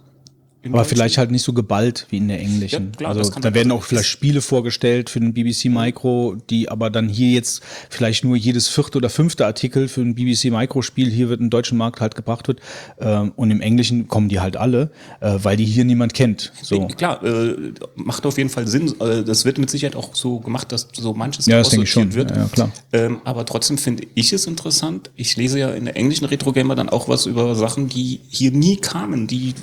Aber 0.73 0.85
vielleicht 0.85 1.19
halt 1.19 1.31
nicht 1.31 1.43
so 1.43 1.53
geballt 1.53 2.07
wie 2.11 2.19
in 2.19 2.29
der 2.29 2.41
englischen. 2.41 2.93
Ja, 2.93 2.97
klar, 2.99 3.17
also 3.17 3.41
da 3.41 3.55
werden 3.55 3.73
auch 3.73 3.83
vielleicht 3.83 4.09
Spiele 4.09 4.41
vorgestellt 4.41 5.11
für 5.11 5.21
den 5.21 5.33
BBC 5.33 5.67
Micro, 5.67 6.37
die 6.51 6.69
aber 6.69 6.91
dann 6.91 7.09
hier 7.09 7.31
jetzt 7.31 7.63
vielleicht 7.91 8.25
nur 8.25 8.37
jedes 8.37 8.69
vierte 8.69 8.99
oder 8.99 9.11
fünfte 9.11 9.47
Artikel 9.47 9.89
für 9.89 10.01
ein 10.01 10.15
BBC 10.15 10.47
Micro 10.47 10.83
Spiel 10.83 11.11
hier 11.11 11.29
wird 11.29 11.41
im 11.41 11.51
deutschen 11.51 11.79
Markt 11.79 12.01
halt 12.01 12.15
gebracht 12.15 12.49
wird 12.49 12.61
ähm, 12.99 13.33
und 13.37 13.51
im 13.51 13.61
Englischen 13.61 14.09
kommen 14.09 14.29
die 14.29 14.41
halt 14.41 14.57
alle, 14.57 14.91
äh, 15.21 15.39
weil 15.43 15.57
die 15.57 15.65
hier 15.65 15.85
niemand 15.85 16.15
kennt. 16.15 16.53
So. 16.63 16.87
Klar, 16.89 17.23
äh, 17.25 17.57
macht 17.95 18.27
auf 18.27 18.39
jeden 18.39 18.51
Fall 18.51 18.67
Sinn. 18.67 18.95
Äh, 19.01 19.25
das 19.25 19.45
wird 19.45 19.59
mit 19.59 19.71
Sicherheit 19.71 19.97
auch 19.97 20.15
so 20.15 20.41
gemacht, 20.41 20.73
dass 20.73 20.89
so 20.93 21.15
manches 21.15 21.47
Ja, 21.47 21.59
das 21.59 21.71
denke 21.71 21.85
ich 21.85 21.91
schon. 21.91 22.15
wird. 22.15 22.31
Ja, 22.31 22.39
ja, 22.39 22.49
klar. 22.49 22.71
Ähm, 22.93 23.21
aber 23.25 23.45
trotzdem 23.45 23.79
finde 23.79 24.05
ich 24.15 24.33
es 24.33 24.47
interessant. 24.47 25.11
Ich 25.17 25.37
lese 25.37 25.59
ja 25.59 25.71
in 25.71 25.85
der 25.87 25.97
englischen 25.97 26.25
Retro 26.27 26.53
Gamer 26.53 26.75
dann 26.75 26.89
auch 26.89 27.09
was 27.09 27.27
über 27.27 27.55
Sachen, 27.55 27.89
die 27.89 28.21
hier 28.29 28.51
nie 28.53 28.77
kamen, 28.77 29.27
die, 29.27 29.55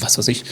was 0.00 0.09
weiß 0.18 0.28
ich, 0.28 0.44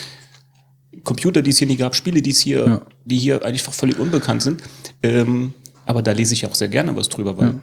Computer, 1.05 1.43
die 1.43 1.51
es 1.51 1.59
hier 1.59 1.67
nie 1.69 1.77
gab, 1.77 1.95
Spiele, 1.95 2.21
die 2.23 2.31
es 2.31 2.41
hier, 2.41 2.67
Ja. 2.67 2.83
die 3.05 3.19
hier 3.19 3.45
eigentlich 3.45 3.63
völlig 3.63 3.99
unbekannt 3.99 4.43
sind. 4.43 4.63
Ähm, 5.03 5.55
aber 5.87 6.03
da 6.03 6.13
lese 6.13 6.35
ich 6.35 6.45
auch 6.47 6.55
sehr 6.55 6.69
gerne 6.69 6.95
was 6.97 7.09
drüber, 7.09 7.37
weil 7.39 7.55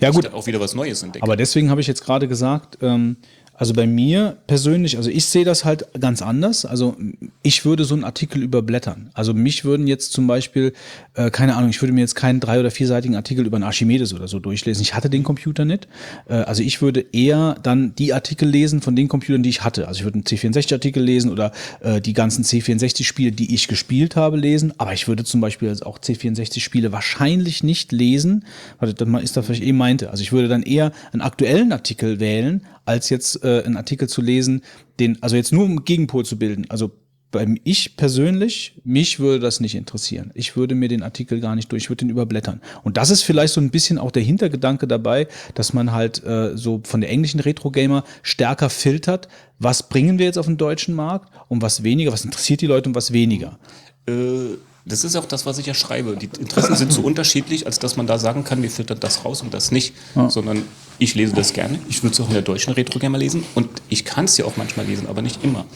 Ja 0.00 0.08
ich 0.08 0.14
gut, 0.14 0.32
auch 0.32 0.46
wieder 0.46 0.60
was 0.60 0.74
Neues 0.74 1.02
entdecke. 1.02 1.22
Aber 1.22 1.36
deswegen 1.36 1.70
habe 1.70 1.80
ich 1.80 1.86
jetzt 1.86 2.04
gerade 2.04 2.26
gesagt, 2.28 2.78
ähm, 2.82 3.16
Also 3.58 3.74
bei 3.74 3.88
mir 3.88 4.36
persönlich, 4.46 4.96
also 4.96 5.10
ich 5.10 5.24
sehe 5.24 5.44
das 5.44 5.64
halt 5.64 5.84
ganz 5.98 6.22
anders. 6.22 6.64
Also 6.64 6.96
ich 7.42 7.64
würde 7.64 7.84
so 7.84 7.94
einen 7.94 8.04
Artikel 8.04 8.40
überblättern. 8.40 9.10
Also 9.14 9.34
mich 9.34 9.64
würden 9.64 9.88
jetzt 9.88 10.12
zum 10.12 10.28
Beispiel, 10.28 10.72
äh, 11.14 11.30
keine 11.30 11.56
Ahnung, 11.56 11.70
ich 11.70 11.82
würde 11.82 11.92
mir 11.92 12.00
jetzt 12.00 12.14
keinen 12.14 12.38
drei- 12.38 12.60
oder 12.60 12.70
vierseitigen 12.70 13.16
Artikel 13.16 13.44
über 13.44 13.56
einen 13.56 13.64
Archimedes 13.64 14.14
oder 14.14 14.28
so 14.28 14.38
durchlesen. 14.38 14.82
Ich 14.82 14.94
hatte 14.94 15.10
den 15.10 15.24
Computer 15.24 15.64
nicht. 15.64 15.88
Äh, 16.28 16.34
also 16.34 16.62
ich 16.62 16.80
würde 16.80 17.04
eher 17.12 17.56
dann 17.60 17.96
die 17.96 18.14
Artikel 18.14 18.48
lesen 18.48 18.80
von 18.80 18.94
den 18.94 19.08
Computern, 19.08 19.42
die 19.42 19.50
ich 19.50 19.64
hatte. 19.64 19.88
Also 19.88 19.98
ich 19.98 20.04
würde 20.04 20.18
einen 20.18 20.24
C64-Artikel 20.24 21.02
lesen 21.02 21.32
oder 21.32 21.50
äh, 21.80 22.00
die 22.00 22.12
ganzen 22.12 22.44
C64-Spiele, 22.44 23.32
die 23.32 23.52
ich 23.56 23.66
gespielt 23.66 24.14
habe, 24.14 24.36
lesen. 24.36 24.72
Aber 24.78 24.92
ich 24.92 25.08
würde 25.08 25.24
zum 25.24 25.40
Beispiel 25.40 25.68
also 25.68 25.84
auch 25.84 25.98
C64-Spiele 25.98 26.92
wahrscheinlich 26.92 27.64
nicht 27.64 27.90
lesen, 27.90 28.44
weil 28.78 28.94
das 28.94 29.08
ist 29.24 29.36
das, 29.36 29.48
was 29.48 29.56
ich 29.56 29.64
eben 29.64 29.78
meinte. 29.78 30.10
Also 30.10 30.22
ich 30.22 30.30
würde 30.30 30.46
dann 30.46 30.62
eher 30.62 30.92
einen 31.12 31.22
aktuellen 31.22 31.72
Artikel 31.72 32.20
wählen, 32.20 32.62
als 32.84 33.10
jetzt 33.10 33.44
äh, 33.48 33.64
einen 33.64 33.76
Artikel 33.76 34.08
zu 34.08 34.20
lesen, 34.20 34.62
den, 35.00 35.22
also 35.22 35.36
jetzt 35.36 35.52
nur 35.52 35.64
um 35.64 35.84
Gegenpol 35.84 36.24
zu 36.24 36.38
bilden. 36.38 36.66
Also 36.68 36.92
bei 37.30 37.46
ich 37.64 37.96
persönlich, 37.96 38.80
mich 38.84 39.18
würde 39.18 39.40
das 39.40 39.60
nicht 39.60 39.74
interessieren. 39.74 40.30
Ich 40.34 40.56
würde 40.56 40.74
mir 40.74 40.88
den 40.88 41.02
Artikel 41.02 41.40
gar 41.40 41.54
nicht 41.54 41.70
durch, 41.70 41.84
ich 41.84 41.90
würde 41.90 42.06
den 42.06 42.10
überblättern. 42.10 42.62
Und 42.84 42.96
das 42.96 43.10
ist 43.10 43.22
vielleicht 43.22 43.52
so 43.52 43.60
ein 43.60 43.70
bisschen 43.70 43.98
auch 43.98 44.10
der 44.10 44.22
Hintergedanke 44.22 44.86
dabei, 44.86 45.28
dass 45.54 45.74
man 45.74 45.92
halt 45.92 46.24
äh, 46.24 46.56
so 46.56 46.80
von 46.84 47.02
der 47.02 47.10
englischen 47.10 47.40
Retro-Gamer 47.40 48.04
stärker 48.22 48.70
filtert, 48.70 49.28
was 49.58 49.88
bringen 49.88 50.18
wir 50.18 50.26
jetzt 50.26 50.38
auf 50.38 50.46
den 50.46 50.56
deutschen 50.56 50.94
Markt 50.94 51.30
und 51.48 51.60
was 51.60 51.82
weniger, 51.82 52.12
was 52.12 52.24
interessiert 52.24 52.62
die 52.62 52.66
Leute 52.66 52.88
und 52.88 52.94
was 52.94 53.12
weniger. 53.12 53.58
Äh, 54.06 54.56
das 54.88 55.04
ist 55.04 55.16
auch 55.16 55.26
das, 55.26 55.46
was 55.46 55.58
ich 55.58 55.66
ja 55.66 55.74
schreibe. 55.74 56.16
Die 56.16 56.30
Interessen 56.40 56.74
sind 56.76 56.92
so 56.92 57.02
unterschiedlich, 57.02 57.66
als 57.66 57.78
dass 57.78 57.96
man 57.96 58.06
da 58.06 58.18
sagen 58.18 58.44
kann, 58.44 58.62
wir 58.62 58.70
filtern 58.70 58.98
das 59.00 59.24
raus 59.24 59.42
und 59.42 59.52
das 59.52 59.70
nicht. 59.70 59.94
Sondern 60.30 60.64
ich 60.98 61.14
lese 61.14 61.34
das 61.34 61.52
gerne. 61.52 61.78
Ich 61.88 62.02
würde 62.02 62.14
es 62.14 62.20
auch 62.20 62.28
in 62.28 62.32
der 62.32 62.42
deutschen 62.42 62.72
Retro-Gamer 62.72 63.18
lesen. 63.18 63.44
Und 63.54 63.68
ich 63.88 64.04
kann 64.04 64.24
es 64.24 64.36
ja 64.36 64.44
auch 64.46 64.56
manchmal 64.56 64.86
lesen, 64.86 65.06
aber 65.06 65.22
nicht 65.22 65.44
immer. 65.44 65.66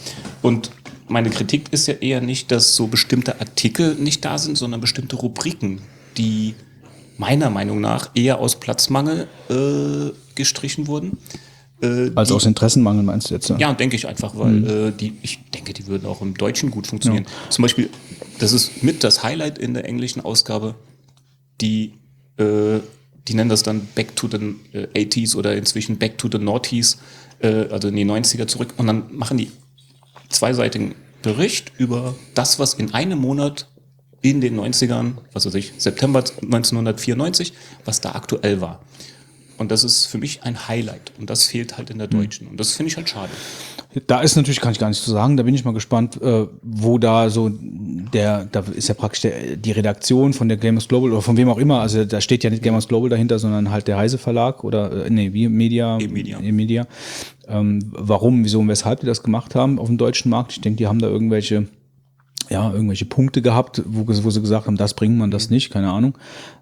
Und 0.41 0.71
meine 1.09 1.31
Kritik 1.31 1.73
ist 1.73 1.87
ja 1.87 1.95
eher 1.95 2.21
nicht, 2.21 2.51
dass 2.51 2.75
so 2.75 2.87
bestimmte 2.87 3.39
Artikel 3.39 3.95
nicht 3.97 4.25
da 4.25 4.39
sind, 4.39 4.57
sondern 4.57 4.81
bestimmte 4.81 5.17
Rubriken, 5.17 5.83
die 6.17 6.55
meiner 7.19 7.51
Meinung 7.51 7.81
nach 7.81 8.11
eher 8.15 8.39
aus 8.39 8.59
Platzmangel 8.59 9.29
äh, 9.51 10.15
gestrichen 10.35 10.87
wurden. 10.87 11.19
Äh, 11.83 12.11
Also 12.15 12.35
die- 12.35 12.37
aus 12.37 12.47
Interessenmangel 12.47 13.03
meinst 13.03 13.31
du 13.31 13.35
jetzt? 13.35 13.49
Ja. 13.51 13.59
ja, 13.59 13.73
denke 13.75 13.97
ich 13.97 14.07
einfach, 14.07 14.37
weil 14.37 14.67
äh, 14.89 14.93
die, 14.93 15.15
ich 15.23 15.41
denke, 15.53 15.73
die 15.73 15.87
würden 15.89 16.07
auch 16.07 16.23
im 16.23 16.35
Deutschen 16.35 16.71
gut 16.71 16.87
funktionieren. 16.87 17.27
Zum 17.51 17.63
Beispiel, 17.63 17.91
das 18.39 18.53
ist 18.53 18.83
mit 18.83 19.03
das 19.05 19.23
Highlight 19.23 19.59
in 19.59 19.75
der 19.75 19.85
englischen 19.85 20.21
Ausgabe, 20.21 20.75
die, 21.61 21.95
äh, 22.39 22.79
die 23.29 23.35
nennen 23.35 23.51
das 23.51 23.63
dann 23.63 23.87
Back 23.95 24.15
to 24.17 24.29
the 24.29 24.55
äh, 24.77 24.87
80s 25.05 25.37
oder 25.37 25.57
inzwischen 25.57 25.99
Back 25.99 26.19
to 26.19 26.29
the 26.31 26.39
Noughties, 26.39 26.99
äh, 27.41 27.67
also 27.71 27.89
in 27.89 27.97
die 27.97 28.05
90er 28.05 28.47
zurück. 28.47 28.75
Und 28.77 28.87
dann 28.87 29.05
machen 29.17 29.37
die 29.39 29.51
zweiseitigen 30.29 30.95
Bericht 31.23 31.73
über 31.79 32.15
das, 32.35 32.59
was 32.59 32.75
in 32.75 32.95
einem 32.95 33.19
Monat 33.19 33.69
in 34.23 34.41
den 34.41 34.59
90ern, 34.59 35.15
was 35.33 35.47
weiß 35.47 35.55
ich, 35.55 35.73
September 35.79 36.21
1994, 36.21 37.53
was 37.85 38.01
da 38.01 38.13
aktuell 38.13 38.61
war. 38.61 38.81
Und 39.63 39.71
das 39.71 39.85
ist 39.85 40.07
für 40.07 40.19
mich 40.19 40.43
ein 40.43 40.69
Highlight. 40.69 41.13
Und 41.19 41.31
das 41.31 41.45
fehlt 41.45 41.79
halt 41.79 41.91
in 41.91 41.99
der 41.99 42.09
Deutschen. 42.09 42.49
Und 42.49 42.61
das 42.61 42.73
finde 42.73 42.91
ich 42.91 42.97
halt 42.97 43.09
schade. 43.09 43.31
Da 44.07 44.21
ist 44.21 44.37
natürlich, 44.37 44.61
kann 44.61 44.73
ich 44.73 44.79
gar 44.79 44.89
nicht 44.89 45.03
zu 45.03 45.11
sagen, 45.11 45.37
da 45.37 45.43
bin 45.43 45.55
ich 45.55 45.65
mal 45.65 45.75
gespannt, 45.75 46.21
äh, 46.23 46.47
wo 46.63 46.99
da 46.99 47.29
so 47.29 47.51
der, 47.51 48.47
da 48.51 48.65
ist 48.75 48.89
ja 48.89 48.95
praktisch 48.95 49.21
der, 49.23 49.57
die 49.57 49.73
Redaktion 49.73 50.33
von 50.33 50.49
der 50.49 50.57
Gamers 50.57 50.89
Global 50.89 51.13
oder 51.13 51.21
von 51.21 51.37
wem 51.37 51.51
auch 51.51 51.59
immer, 51.59 51.81
also 51.81 52.05
da 52.05 52.21
steht 52.21 52.43
ja 52.43 52.51
nicht 52.51 52.63
Gamers 52.63 52.89
Global 52.89 53.11
dahinter, 53.11 53.39
sondern 53.39 53.71
halt 53.71 53.89
der 53.89 53.99
Heise 53.99 54.17
Verlag 54.17 54.65
oder, 54.65 55.07
äh, 55.07 55.11
nee, 55.11 55.33
wie 55.35 55.49
Media, 55.49 55.99
E-Media. 55.99 56.41
E-Media. 56.41 56.87
Ähm, 57.49 57.81
warum, 57.93 58.45
wieso 58.45 58.61
und 58.61 58.69
weshalb 58.69 59.01
die 59.01 59.07
das 59.07 59.23
gemacht 59.23 59.55
haben 59.55 59.79
auf 59.79 59.89
dem 59.89 59.99
deutschen 59.99 60.31
Markt. 60.31 60.53
Ich 60.53 60.61
denke, 60.63 60.79
die 60.79 60.87
haben 60.87 60.99
da 60.99 61.09
irgendwelche, 61.09 61.69
ja, 62.49 62.73
irgendwelche 62.73 63.05
Punkte 63.05 63.43
gehabt, 63.43 63.83
wo, 63.85 64.07
wo 64.07 64.31
sie 64.31 64.41
gesagt 64.41 64.67
haben, 64.67 64.77
das 64.79 64.95
bringt 64.95 65.19
man, 65.19 65.31
das 65.31 65.51
nicht, 65.51 65.71
keine 65.71 65.91
Ahnung. 65.91 66.17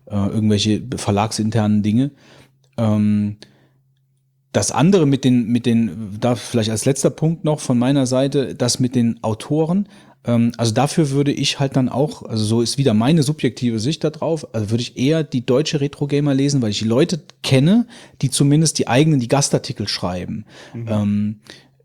Äh, 0.07 0.17
irgendwelche 0.17 0.83
verlagsinternen 0.97 1.83
Dinge. 1.85 2.11
Ähm, 2.81 3.37
das 4.53 4.73
andere 4.73 5.07
mit 5.07 5.25
den, 5.25 5.47
mit 5.47 5.65
den, 5.65 6.17
da 6.19 6.35
vielleicht 6.35 6.71
als 6.71 6.85
letzter 6.85 7.11
Punkt 7.11 7.45
noch 7.45 7.61
von 7.61 7.79
meiner 7.79 8.07
Seite, 8.07 8.55
das 8.57 8.81
mit 8.81 8.97
den 8.97 9.23
Autoren. 9.23 9.89
Ähm, 10.25 10.53
also 10.57 10.75
dafür 10.75 11.11
würde 11.11 11.33
ich 11.33 11.61
halt 11.61 11.77
dann 11.77 11.89
auch, 11.89 12.23
also 12.23 12.45
so 12.45 12.61
ist 12.61 12.77
wieder 12.77 12.93
meine 12.93 13.23
subjektive 13.23 13.79
Sicht 13.79 14.03
da 14.03 14.11
drauf, 14.11 14.53
also 14.53 14.71
würde 14.71 14.83
ich 14.83 14.97
eher 14.97 15.23
die 15.23 15.47
deutsche 15.47 15.81
Retro-Gamer 15.81 16.35
lesen, 16.35 16.63
weil 16.63 16.71
ich 16.71 16.81
die 16.81 16.89
Leute 16.89 17.21
kenne, 17.43 17.87
die 18.23 18.31
zumindest 18.31 18.79
die 18.79 18.89
eigenen, 18.89 19.21
die 19.21 19.29
Gastartikel 19.29 19.87
schreiben. 19.87 20.47
Ähm, 20.75 21.41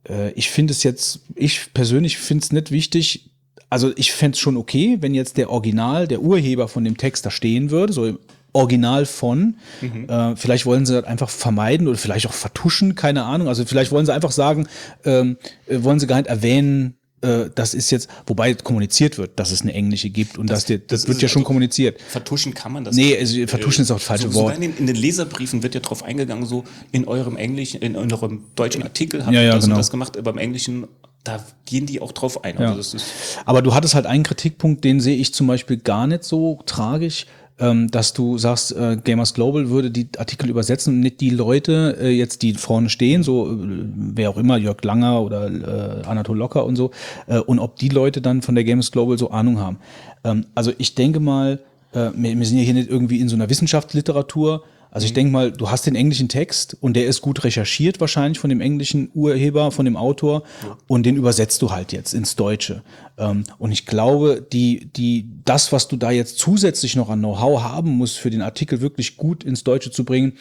äh, 0.10 0.32
ich 0.32 0.50
finde 0.50 0.72
es 0.72 0.82
jetzt, 0.82 1.22
ich 1.36 1.72
persönlich 1.74 2.18
finde 2.18 2.44
es 2.44 2.52
nicht 2.52 2.72
wichtig, 2.72 3.30
also 3.70 3.92
ich 3.96 4.12
fände 4.12 4.36
es 4.36 4.40
schon 4.40 4.58
okay, 4.58 4.98
wenn 5.02 5.14
jetzt 5.14 5.38
der 5.38 5.52
Original, 5.52 6.08
der 6.08 6.22
Urheber 6.22 6.68
von 6.68 6.84
dem 6.84 6.98
Text 6.98 7.26
da 7.26 7.32
stehen 7.32 7.70
würde, 7.70 7.94
so 7.94 8.06
im 8.06 8.20
Original 8.56 9.06
von. 9.06 9.58
Äh, 9.82 10.36
vielleicht 10.36 10.66
wollen 10.66 10.86
sie 10.86 10.94
das 10.94 11.04
einfach 11.04 11.30
vermeiden 11.30 11.88
oder 11.88 11.98
vielleicht 11.98 12.26
auch 12.28 12.34
vertuschen, 12.34 12.96
keine 12.96 13.24
Ahnung. 13.24 13.48
Also 13.48 13.66
vielleicht 13.66 13.92
wollen 13.92 14.06
sie 14.06 14.14
einfach 14.14 14.32
sagen, 14.32 14.68
ähm, 15.04 15.38
äh, 15.68 15.84
wollen 15.84 16.00
sie 16.00 16.08
gar 16.08 16.18
nicht 16.18 16.28
erwähnen, 16.28 16.96
äh, 17.22 17.50
das 17.54 17.74
ist 17.74 17.92
jetzt, 17.92 18.10
wobei 18.28 18.54
kommuniziert 18.54 19.18
wird, 19.18 19.40
dass 19.40 19.52
es 19.52 19.62
eine 19.62 19.74
englische 19.74 20.10
gibt 20.10 20.38
und 20.38 20.50
das, 20.50 20.66
das, 20.66 20.78
das, 20.88 21.02
das 21.02 21.08
wird 21.08 21.22
ja 21.22 21.28
schon 21.28 21.42
also- 21.42 21.48
kommuniziert. 21.48 22.02
Vertuschen 22.02 22.54
kann 22.54 22.72
man 22.72 22.84
das 22.86 22.96
Nee, 22.96 23.08
nicht. 23.08 23.20
also 23.20 23.48
vertuschen 23.48 23.82
ist 23.84 23.92
auch 23.92 23.96
das 23.98 24.04
falsche 24.06 24.30
so, 24.30 24.42
Wort. 24.42 24.56
In 24.56 24.62
den, 24.62 24.78
in 24.78 24.88
den 24.88 24.96
Leserbriefen 24.96 25.62
wird 25.64 25.76
ja 25.76 25.82
drauf 25.82 26.04
eingegangen, 26.04 26.46
so 26.46 26.64
in 26.92 27.08
eurem 27.08 27.36
englischen, 27.38 27.82
in 27.82 27.96
eurem 27.96 28.44
deutschen 28.56 28.84
Artikel 28.84 29.26
habt 29.26 29.34
Ja, 29.34 29.42
ihr 29.42 29.48
ja, 29.48 29.56
das 29.56 29.66
genau. 29.66 29.76
und 29.76 29.80
das 29.80 29.92
gemacht, 29.92 30.18
aber 30.18 30.32
im 30.32 30.38
Englischen, 30.38 30.88
da 31.24 31.44
gehen 31.66 31.86
die 31.88 32.02
auch 32.02 32.12
drauf 32.12 32.44
ein. 32.44 32.56
Ja. 32.60 32.68
Also 32.68 32.78
das 32.78 32.94
ist, 32.94 33.06
Aber 33.46 33.62
du 33.62 33.74
hattest 33.74 33.96
halt 33.96 34.06
einen 34.06 34.24
Kritikpunkt, 34.24 34.84
den 34.84 35.00
sehe 35.02 35.16
ich 35.18 35.34
zum 35.34 35.48
Beispiel 35.48 35.78
gar 35.78 36.08
nicht 36.08 36.24
so 36.24 36.60
tragisch, 36.66 37.26
ähm, 37.60 37.90
dass 37.90 38.14
du 38.14 38.38
sagst, 38.38 38.76
äh, 38.76 38.98
Gamers 39.02 39.34
Global 39.34 39.70
würde 39.70 39.90
die 39.90 40.10
Artikel 40.18 40.50
übersetzen 40.50 41.00
nicht 41.00 41.22
die 41.22 41.30
Leute 41.30 41.98
äh, 42.00 42.10
jetzt, 42.10 42.42
die 42.42 42.54
vorne 42.54 42.90
stehen, 42.90 43.24
so 43.24 43.52
äh, 43.52 43.56
wer 43.58 44.30
auch 44.30 44.38
immer, 44.38 44.58
Jörg 44.58 44.84
Langer 44.84 45.22
oder 45.22 45.48
äh, 45.48 46.06
Anatol 46.06 46.38
Locker 46.38 46.66
und 46.66 46.76
so, 46.76 46.92
äh, 47.28 47.40
und 47.40 47.60
ob 47.60 47.78
die 47.78 47.90
Leute 47.90 48.22
dann 48.22 48.42
von 48.42 48.56
der 48.56 48.64
Gamers 48.64 48.92
Global 48.92 49.18
so 49.18 49.32
Ahnung 49.32 49.60
haben. 49.60 49.78
Ähm, 50.24 50.48
also 50.54 50.74
ich 50.78 50.96
denke 50.96 51.20
mal, 51.20 51.60
äh, 51.94 52.12
wir, 52.16 52.38
wir 52.38 52.46
sind 52.46 52.58
ja 52.58 52.64
hier 52.64 52.74
nicht 52.74 52.90
irgendwie 52.90 53.20
in 53.20 53.30
so 53.30 53.36
einer 53.36 53.50
Wissenschaftsliteratur. 53.50 54.64
Also 54.96 55.08
ich 55.08 55.14
denke 55.14 55.34
mal, 55.34 55.52
du 55.52 55.70
hast 55.70 55.86
den 55.86 55.96
englischen 55.96 56.30
Text 56.30 56.78
und 56.80 56.94
der 56.94 57.06
ist 57.06 57.20
gut 57.20 57.44
recherchiert 57.44 58.00
wahrscheinlich 58.00 58.40
von 58.40 58.50
dem 58.50 58.62
englischen 58.62 59.10
Urheber, 59.14 59.72
von 59.72 59.84
dem 59.84 59.98
Autor 59.98 60.44
und 60.88 61.06
den 61.06 61.18
übersetzt 61.18 61.62
du 61.62 61.72
halt 61.72 61.92
jetzt 61.92 62.14
ins 62.14 62.38
Deutsche. 62.38 62.82
Ähm, 63.18 63.44
und 63.60 63.74
ich 63.74 63.86
glaube, 63.86 64.42
die, 64.54 64.86
die, 64.96 65.28
das, 65.44 65.74
was 65.74 65.90
du 65.90 65.98
da 65.98 66.12
jetzt 66.12 66.40
zusätzlich 66.40 66.96
noch 66.96 67.10
an 67.10 67.20
Know-how 67.20 67.62
haben 67.62 67.90
musst, 67.90 68.18
für 68.18 68.30
den 68.30 68.42
Artikel 68.42 68.80
wirklich 68.80 69.18
gut 69.18 69.44
ins 69.44 69.66
Deutsche 69.66 69.92
zu 69.92 70.06
bringen, 70.06 70.38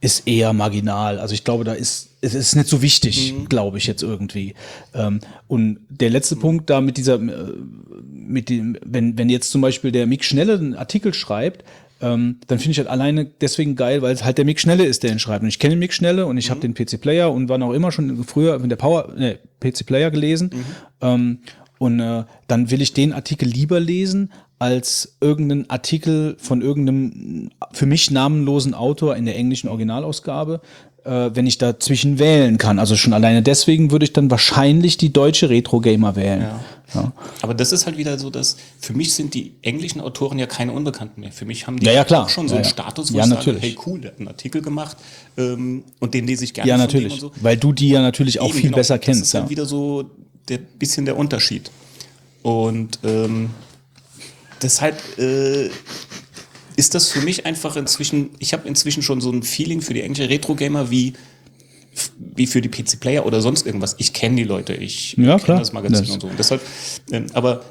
ist 0.00 0.28
eher 0.28 0.52
marginal. 0.52 1.18
Also 1.18 1.34
ich 1.34 1.42
glaube, 1.42 1.64
da 1.64 1.72
ist, 1.72 2.10
es 2.20 2.34
ist 2.34 2.54
nicht 2.54 2.68
so 2.68 2.82
wichtig, 2.82 3.34
glaube 3.48 3.78
ich 3.78 3.88
jetzt 3.88 4.04
irgendwie. 4.04 4.54
Ähm, 4.94 5.18
und 5.48 5.80
der 5.88 6.10
letzte 6.10 6.36
Punkt 6.36 6.70
da 6.70 6.80
mit 6.80 6.96
dieser, 6.96 7.16
äh, 7.16 7.54
mit 8.12 8.50
dem, 8.50 8.78
wenn, 8.84 9.18
wenn 9.18 9.30
jetzt 9.30 9.50
zum 9.50 9.62
Beispiel 9.62 9.90
der 9.90 10.06
Mick 10.06 10.22
Schnelle 10.24 10.54
einen 10.54 10.74
Artikel 10.74 11.12
schreibt, 11.12 11.64
ähm, 12.00 12.40
dann 12.46 12.58
finde 12.58 12.72
ich 12.72 12.78
halt 12.78 12.88
alleine 12.88 13.24
deswegen 13.24 13.74
geil, 13.74 14.02
weil 14.02 14.12
es 14.12 14.24
halt 14.24 14.38
der 14.38 14.44
Mick 14.44 14.60
Schnelle 14.60 14.84
ist, 14.84 15.02
der 15.02 15.12
ihn 15.12 15.18
schreibt. 15.18 15.42
Und 15.42 15.48
ich 15.48 15.58
kenne 15.58 15.74
den 15.74 15.78
Mick 15.78 15.92
Schnelle 15.92 16.26
und 16.26 16.36
ich 16.36 16.50
habe 16.50 16.60
den 16.60 16.74
PC 16.74 17.00
Player 17.00 17.32
und 17.32 17.48
wann 17.48 17.62
auch 17.62 17.72
immer 17.72 17.90
schon 17.90 18.24
früher 18.24 18.62
in 18.62 18.68
der 18.68 18.76
Power, 18.76 19.14
ne, 19.16 19.38
PC 19.60 19.86
Player 19.86 20.10
gelesen. 20.10 20.50
Ähm, 21.00 21.38
und 21.78 22.00
äh, 22.00 22.24
dann 22.48 22.70
will 22.70 22.82
ich 22.82 22.92
den 22.92 23.12
Artikel 23.12 23.48
lieber 23.48 23.80
lesen 23.80 24.32
als 24.58 25.16
irgendeinen 25.20 25.68
Artikel 25.68 26.36
von 26.38 26.62
irgendeinem 26.62 27.50
für 27.72 27.86
mich 27.86 28.10
namenlosen 28.10 28.72
Autor 28.72 29.16
in 29.16 29.26
der 29.26 29.36
englischen 29.36 29.68
Originalausgabe, 29.68 30.62
äh, 31.06 31.34
wenn 31.34 31.46
ich 31.46 31.58
dazwischen 31.58 32.18
wählen 32.18 32.58
kann. 32.58 32.78
Also 32.78 32.96
schon 32.96 33.12
alleine 33.12 33.42
deswegen 33.42 33.90
würde 33.90 34.04
ich 34.04 34.12
dann 34.12 34.30
wahrscheinlich 34.30 34.96
die 34.96 35.12
deutsche 35.12 35.48
Retro 35.48 35.80
Gamer 35.80 36.16
wählen. 36.16 36.42
Ja. 36.42 36.60
Ja. 36.94 37.12
Aber 37.42 37.52
das 37.52 37.72
ist 37.72 37.84
halt 37.86 37.96
wieder 37.98 38.16
so, 38.16 38.30
dass 38.30 38.56
für 38.78 38.92
mich 38.92 39.12
sind 39.14 39.34
die 39.34 39.54
englischen 39.62 40.00
Autoren 40.00 40.38
ja 40.38 40.46
keine 40.46 40.70
Unbekannten 40.72 41.20
mehr. 41.20 41.32
Für 41.32 41.44
mich 41.44 41.66
haben 41.66 41.78
die 41.80 41.86
Ja, 41.86 41.92
ja, 41.92 42.22
auch 42.22 42.28
schon 42.28 42.48
so 42.48 42.54
einen. 42.54 42.64
Status, 42.64 43.12
wo 43.12 43.16
Ja, 43.18 43.24
ich 43.24 43.30
natürlich. 43.30 43.60
sage, 43.60 43.72
hey 43.72 43.78
cool, 43.86 44.00
der 44.00 44.12
hat 44.12 44.18
einen 44.20 44.28
Artikel 44.28 44.62
gemacht 44.62 44.96
ähm, 45.36 45.82
und 45.98 46.14
den 46.14 46.26
lese 46.28 46.44
ich 46.44 46.54
gerne. 46.54 46.68
Ja, 46.70 46.76
natürlich. 46.76 47.18
so. 47.18 47.32
Weil 47.40 47.56
du 47.56 47.72
die 47.72 47.88
ja 47.88 48.02
natürlich 48.02 48.38
auch 48.40 48.46
Eben, 48.50 48.54
viel 48.54 48.62
genau. 48.64 48.76
besser 48.76 48.98
Das 48.98 49.04
kennst. 49.04 49.22
ist 49.22 49.32
ja. 49.32 49.40
halt 49.40 49.50
wieder 49.50 49.66
so 49.66 50.04
der 50.48 50.58
bisschen 50.58 51.04
der 51.06 51.16
Unterschied. 51.16 51.72
Und 52.42 53.00
ähm, 53.02 53.50
deshalb 54.62 54.96
äh, 55.18 55.70
ist 56.76 56.94
das 56.94 57.08
für 57.08 57.20
mich 57.20 57.46
einfach 57.46 57.76
inzwischen, 57.76 58.30
ich 58.38 58.52
habe 58.52 58.68
inzwischen 58.68 59.02
schon 59.02 59.20
so 59.20 59.30
ein 59.30 59.42
Feeling 59.42 59.80
für 59.80 59.94
die 59.94 60.02
englische 60.02 60.28
Retro-Gamer 60.28 60.90
wie, 60.90 61.14
wie 62.18 62.46
für 62.46 62.60
die 62.60 62.68
PC-Player 62.68 63.24
oder 63.24 63.40
sonst 63.40 63.66
irgendwas. 63.66 63.96
Ich 63.98 64.12
kenne 64.12 64.36
die 64.36 64.44
Leute, 64.44 64.74
ich 64.74 65.14
Ja, 65.16 65.38
kenne 65.38 65.58
das 65.58 65.72
Magazin 65.72 66.04
Das- 66.04 66.10
und 66.10 66.20
so. 66.20 66.26
Und 66.28 66.38
deshalb, 66.38 66.60
ähm, 67.10 67.26
aber 67.32 67.64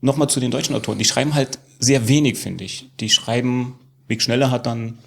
nochmal 0.00 0.28
zu 0.30 0.38
den 0.40 0.50
deutschen 0.50 0.74
Autoren, 0.74 0.98
die 0.98 1.04
schreiben 1.04 1.34
halt 1.34 1.58
sehr 1.80 2.08
wenig, 2.08 2.38
finde 2.38 2.64
ich. 2.64 2.90
Die 3.00 3.10
schreiben, 3.10 3.78
Mick 4.08 4.22
Schneller 4.22 4.50
hat 4.50 4.66
dann 4.66 4.98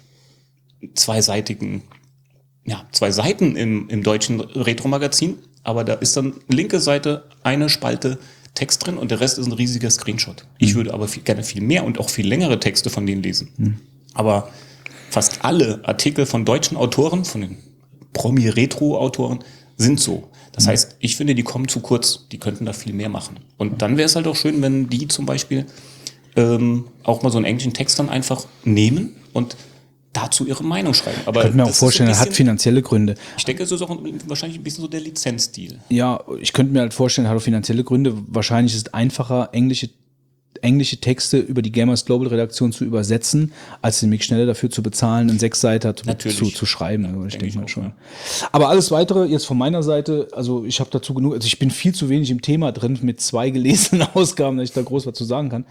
zweiseitigen 0.94 1.82
ja, 2.66 2.86
zwei 2.92 3.10
Seiten 3.10 3.56
im, 3.56 3.88
im 3.88 4.02
deutschen 4.02 4.40
Retro-Magazin, 4.40 5.38
aber 5.62 5.84
da 5.84 5.94
ist 5.94 6.16
dann 6.16 6.34
linke 6.48 6.80
Seite 6.80 7.24
eine 7.42 7.70
Spalte 7.70 8.18
Text 8.58 8.84
drin 8.84 8.98
und 8.98 9.10
der 9.10 9.20
Rest 9.20 9.38
ist 9.38 9.46
ein 9.46 9.52
riesiger 9.52 9.90
Screenshot. 9.90 10.44
Ich 10.58 10.74
würde 10.74 10.92
aber 10.92 11.06
viel, 11.06 11.22
gerne 11.22 11.44
viel 11.44 11.62
mehr 11.62 11.84
und 11.84 12.00
auch 12.00 12.10
viel 12.10 12.26
längere 12.26 12.58
Texte 12.58 12.90
von 12.90 13.06
denen 13.06 13.22
lesen. 13.22 13.50
Aber 14.14 14.48
fast 15.10 15.44
alle 15.44 15.80
Artikel 15.84 16.26
von 16.26 16.44
deutschen 16.44 16.76
Autoren, 16.76 17.24
von 17.24 17.40
den 17.42 17.58
Promi-Retro-Autoren, 18.12 19.44
sind 19.76 20.00
so. 20.00 20.28
Das 20.52 20.66
heißt, 20.66 20.96
ich 20.98 21.16
finde, 21.16 21.36
die 21.36 21.44
kommen 21.44 21.68
zu 21.68 21.78
kurz. 21.78 22.26
Die 22.32 22.38
könnten 22.38 22.64
da 22.64 22.72
viel 22.72 22.92
mehr 22.92 23.08
machen. 23.08 23.38
Und 23.58 23.80
dann 23.80 23.96
wäre 23.96 24.06
es 24.06 24.16
halt 24.16 24.26
auch 24.26 24.34
schön, 24.34 24.60
wenn 24.60 24.88
die 24.88 25.06
zum 25.06 25.24
Beispiel 25.24 25.66
ähm, 26.34 26.86
auch 27.04 27.22
mal 27.22 27.30
so 27.30 27.38
einen 27.38 27.44
englischen 27.44 27.74
Text 27.74 27.98
dann 27.98 28.08
einfach 28.08 28.44
nehmen 28.64 29.14
und 29.32 29.56
dazu 30.12 30.46
ihre 30.46 30.64
Meinung 30.64 30.94
schreiben. 30.94 31.20
Aber 31.26 31.40
Ich 31.40 31.44
könnte 31.44 31.56
mir 31.58 31.64
auch 31.64 31.74
vorstellen, 31.74 32.08
er 32.08 32.18
hat 32.18 32.32
finanzielle 32.32 32.82
Gründe. 32.82 33.14
Ich 33.36 33.44
denke, 33.44 33.62
es 33.62 33.72
ist 33.72 33.82
auch 33.82 33.90
ein, 33.90 34.20
wahrscheinlich 34.26 34.58
ein 34.58 34.64
bisschen 34.64 34.82
so 34.82 34.88
der 34.88 35.00
Lizenzstil. 35.00 35.78
Ja, 35.88 36.20
ich 36.40 36.52
könnte 36.52 36.72
mir 36.72 36.80
halt 36.80 36.94
vorstellen, 36.94 37.26
er 37.26 37.30
hat 37.30 37.36
auch 37.38 37.42
finanzielle 37.42 37.84
Gründe. 37.84 38.14
Wahrscheinlich 38.28 38.74
ist 38.74 38.88
es 38.88 38.94
einfacher, 38.94 39.50
englische, 39.52 39.90
englische 40.62 40.96
Texte 40.96 41.38
über 41.38 41.62
die 41.62 41.70
Gamers 41.70 42.04
Global 42.04 42.28
Redaktion 42.28 42.72
zu 42.72 42.84
übersetzen, 42.84 43.52
als 43.82 44.00
den 44.00 44.08
Mick 44.08 44.24
schneller 44.24 44.46
dafür 44.46 44.70
zu 44.70 44.82
bezahlen, 44.82 45.28
einen 45.30 45.38
Sechsseiter 45.38 45.94
zu, 45.94 46.16
zu, 46.16 46.46
zu 46.46 46.66
schreiben. 46.66 47.04
Also 47.06 47.26
ich 47.26 47.32
denke 47.32 47.46
ich 47.46 47.54
mal 47.54 47.64
auch, 47.64 47.68
schon. 47.68 47.84
ja. 47.84 47.92
Aber 48.50 48.70
alles 48.70 48.90
weitere 48.90 49.26
jetzt 49.26 49.44
von 49.44 49.58
meiner 49.58 49.82
Seite, 49.82 50.28
also 50.32 50.64
ich 50.64 50.80
habe 50.80 50.90
dazu 50.90 51.14
genug, 51.14 51.34
also 51.34 51.46
ich 51.46 51.58
bin 51.58 51.70
viel 51.70 51.94
zu 51.94 52.08
wenig 52.08 52.30
im 52.30 52.42
Thema 52.42 52.72
drin 52.72 52.98
mit 53.02 53.20
zwei 53.20 53.50
gelesenen 53.50 54.08
Ausgaben, 54.14 54.56
dass 54.56 54.70
ich 54.70 54.74
da 54.74 54.82
groß 54.82 55.06
was 55.06 55.14
zu 55.14 55.24
sagen 55.24 55.50
kann. 55.50 55.64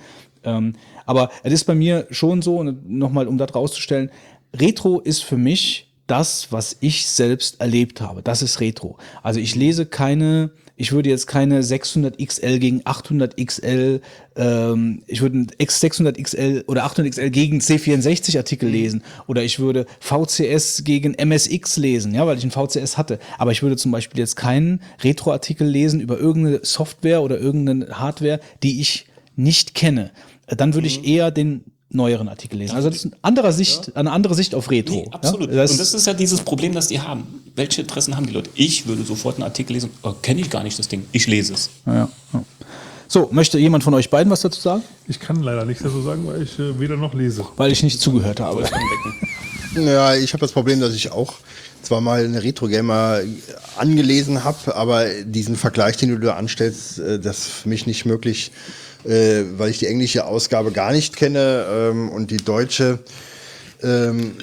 Ähm, 0.43 0.73
aber 1.07 1.31
es 1.41 1.53
ist 1.53 1.63
bei 1.63 1.73
mir 1.73 2.05
schon 2.11 2.43
so, 2.43 2.57
und 2.57 2.87
nochmal, 2.87 3.27
um 3.27 3.39
das 3.39 3.55
rauszustellen, 3.55 4.11
Retro 4.53 4.99
ist 4.99 5.23
für 5.23 5.37
mich 5.37 5.87
das, 6.07 6.47
was 6.51 6.77
ich 6.79 7.07
selbst 7.07 7.59
erlebt 7.59 8.01
habe. 8.01 8.21
Das 8.23 8.41
ist 8.41 8.61
Retro. 8.61 8.97
Also 9.21 9.39
ich 9.41 9.55
lese 9.55 9.85
keine, 9.85 10.51
ich 10.77 10.93
würde 10.93 11.09
jetzt 11.09 11.27
keine 11.27 11.63
600 11.63 12.17
XL 12.17 12.59
gegen 12.59 12.81
800 12.85 13.35
XL, 13.37 14.01
ähm, 14.37 15.03
ich 15.05 15.21
würde 15.21 15.39
ein 15.39 15.51
X 15.57 15.81
600 15.81 16.17
XL 16.17 16.63
oder 16.67 16.85
800 16.85 17.11
XL 17.11 17.29
gegen 17.29 17.59
C64 17.59 18.37
Artikel 18.37 18.69
lesen 18.69 19.03
oder 19.27 19.43
ich 19.43 19.59
würde 19.59 19.85
VCS 19.99 20.83
gegen 20.85 21.13
MSX 21.13 21.77
lesen, 21.77 22.13
ja, 22.15 22.25
weil 22.25 22.37
ich 22.37 22.43
einen 22.43 22.51
VCS 22.51 22.97
hatte. 22.97 23.19
Aber 23.37 23.51
ich 23.51 23.61
würde 23.61 23.75
zum 23.75 23.91
Beispiel 23.91 24.19
jetzt 24.19 24.37
keinen 24.37 24.81
Retro-Artikel 25.03 25.67
lesen 25.67 25.99
über 25.99 26.17
irgendeine 26.17 26.61
Software 26.63 27.21
oder 27.21 27.37
irgendeine 27.37 27.99
Hardware, 27.99 28.39
die 28.63 28.79
ich 28.79 29.07
nicht 29.35 29.75
kenne. 29.75 30.11
Dann 30.47 30.73
würde 30.73 30.87
ich 30.87 31.05
eher 31.05 31.31
den 31.31 31.63
neueren 31.89 32.27
Artikel 32.27 32.57
lesen. 32.57 32.75
Also 32.75 32.89
das 32.89 32.99
ist 32.99 33.05
eine 33.05 33.15
andere 33.21 33.53
Sicht, 33.53 33.95
eine 33.95 34.11
andere 34.11 34.35
Sicht 34.35 34.53
auf 34.55 34.69
Retro. 34.69 34.95
Nee, 34.95 35.07
absolut. 35.11 35.49
Ja? 35.49 35.57
Das, 35.57 35.71
und 35.71 35.79
das 35.79 35.93
ist 35.93 36.05
ja 36.05 36.13
dieses 36.13 36.41
Problem, 36.41 36.73
das 36.73 36.87
die 36.87 36.99
haben. 36.99 37.43
Welche 37.55 37.81
Interessen 37.81 38.15
haben 38.15 38.25
die 38.27 38.33
Leute? 38.33 38.49
Ich 38.55 38.87
würde 38.87 39.03
sofort 39.03 39.35
einen 39.35 39.43
Artikel 39.43 39.73
lesen. 39.73 39.89
Oh, 40.03 40.13
Kenne 40.21 40.41
ich 40.41 40.49
gar 40.49 40.63
nicht 40.63 40.77
das 40.77 40.87
Ding. 40.87 41.05
Ich 41.11 41.27
lese 41.27 41.53
es. 41.53 41.69
ja, 41.85 42.09
ja. 42.33 42.43
So, 43.09 43.29
möchte 43.31 43.57
jemand 43.57 43.85
von 43.85 43.93
euch 43.93 44.09
beiden 44.09 44.29
was 44.29 44.41
dazu 44.41 44.59
sagen? 44.59 44.83
Ich 45.07 45.17
kann 45.17 45.41
leider 45.41 45.63
nichts 45.63 45.81
dazu 45.81 46.01
sagen, 46.01 46.27
weil 46.27 46.41
ich 46.43 46.59
äh, 46.59 46.77
weder 46.77 46.97
noch 46.97 47.13
lese. 47.13 47.45
Weil 47.55 47.71
ich 47.71 47.81
nicht 47.81 48.01
zugehört 48.01 48.41
habe. 48.41 48.65
Ja, 49.75 50.13
ich 50.15 50.33
habe 50.33 50.41
das 50.41 50.51
Problem, 50.51 50.81
dass 50.81 50.93
ich 50.93 51.11
auch 51.11 51.35
zwar 51.81 52.01
mal 52.01 52.25
eine 52.25 52.43
Retro-Gamer 52.43 53.21
angelesen 53.77 54.43
habe, 54.43 54.75
aber 54.75 55.05
diesen 55.23 55.55
Vergleich, 55.55 55.95
den 55.95 56.09
du 56.09 56.19
da 56.19 56.35
anstellst, 56.35 56.99
äh, 56.99 57.19
das 57.19 57.39
ist 57.39 57.47
für 57.47 57.69
mich 57.69 57.85
nicht 57.87 58.05
möglich, 58.05 58.51
äh, 59.05 59.43
weil 59.57 59.69
ich 59.69 59.79
die 59.79 59.87
englische 59.87 60.25
Ausgabe 60.25 60.71
gar 60.71 60.91
nicht 60.91 61.15
kenne 61.15 61.65
ähm, 61.69 62.09
und 62.09 62.31
die 62.31 62.37
deutsche 62.37 62.99
ähm, 63.83 64.33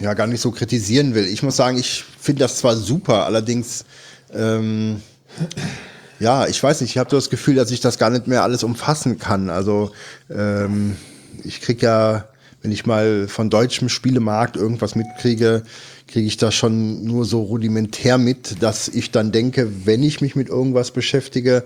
ja 0.00 0.14
gar 0.14 0.26
nicht 0.26 0.40
so 0.40 0.50
kritisieren 0.50 1.14
will. 1.14 1.26
Ich 1.26 1.42
muss 1.42 1.56
sagen, 1.56 1.78
ich 1.78 2.04
finde 2.20 2.40
das 2.40 2.58
zwar 2.58 2.76
super, 2.76 3.24
allerdings 3.24 3.84
ähm, 4.32 5.00
ja, 6.20 6.46
ich 6.46 6.62
weiß 6.62 6.80
nicht, 6.80 6.90
ich 6.90 6.98
habe 6.98 7.10
das 7.10 7.30
Gefühl, 7.30 7.56
dass 7.56 7.70
ich 7.70 7.80
das 7.80 7.98
gar 7.98 8.10
nicht 8.10 8.26
mehr 8.26 8.42
alles 8.42 8.62
umfassen 8.62 9.18
kann. 9.18 9.50
Also 9.50 9.90
ähm, 10.30 10.96
ich 11.42 11.60
krieg 11.60 11.82
ja, 11.82 12.28
wenn 12.64 12.72
ich 12.72 12.86
mal 12.86 13.28
von 13.28 13.50
deutschem 13.50 13.90
Spielemarkt 13.90 14.56
irgendwas 14.56 14.94
mitkriege, 14.94 15.64
kriege 16.08 16.26
ich 16.26 16.38
das 16.38 16.54
schon 16.54 17.04
nur 17.04 17.26
so 17.26 17.42
rudimentär 17.42 18.16
mit, 18.16 18.62
dass 18.62 18.88
ich 18.88 19.10
dann 19.10 19.32
denke, 19.32 19.70
wenn 19.84 20.02
ich 20.02 20.22
mich 20.22 20.34
mit 20.34 20.48
irgendwas 20.48 20.90
beschäftige, 20.90 21.62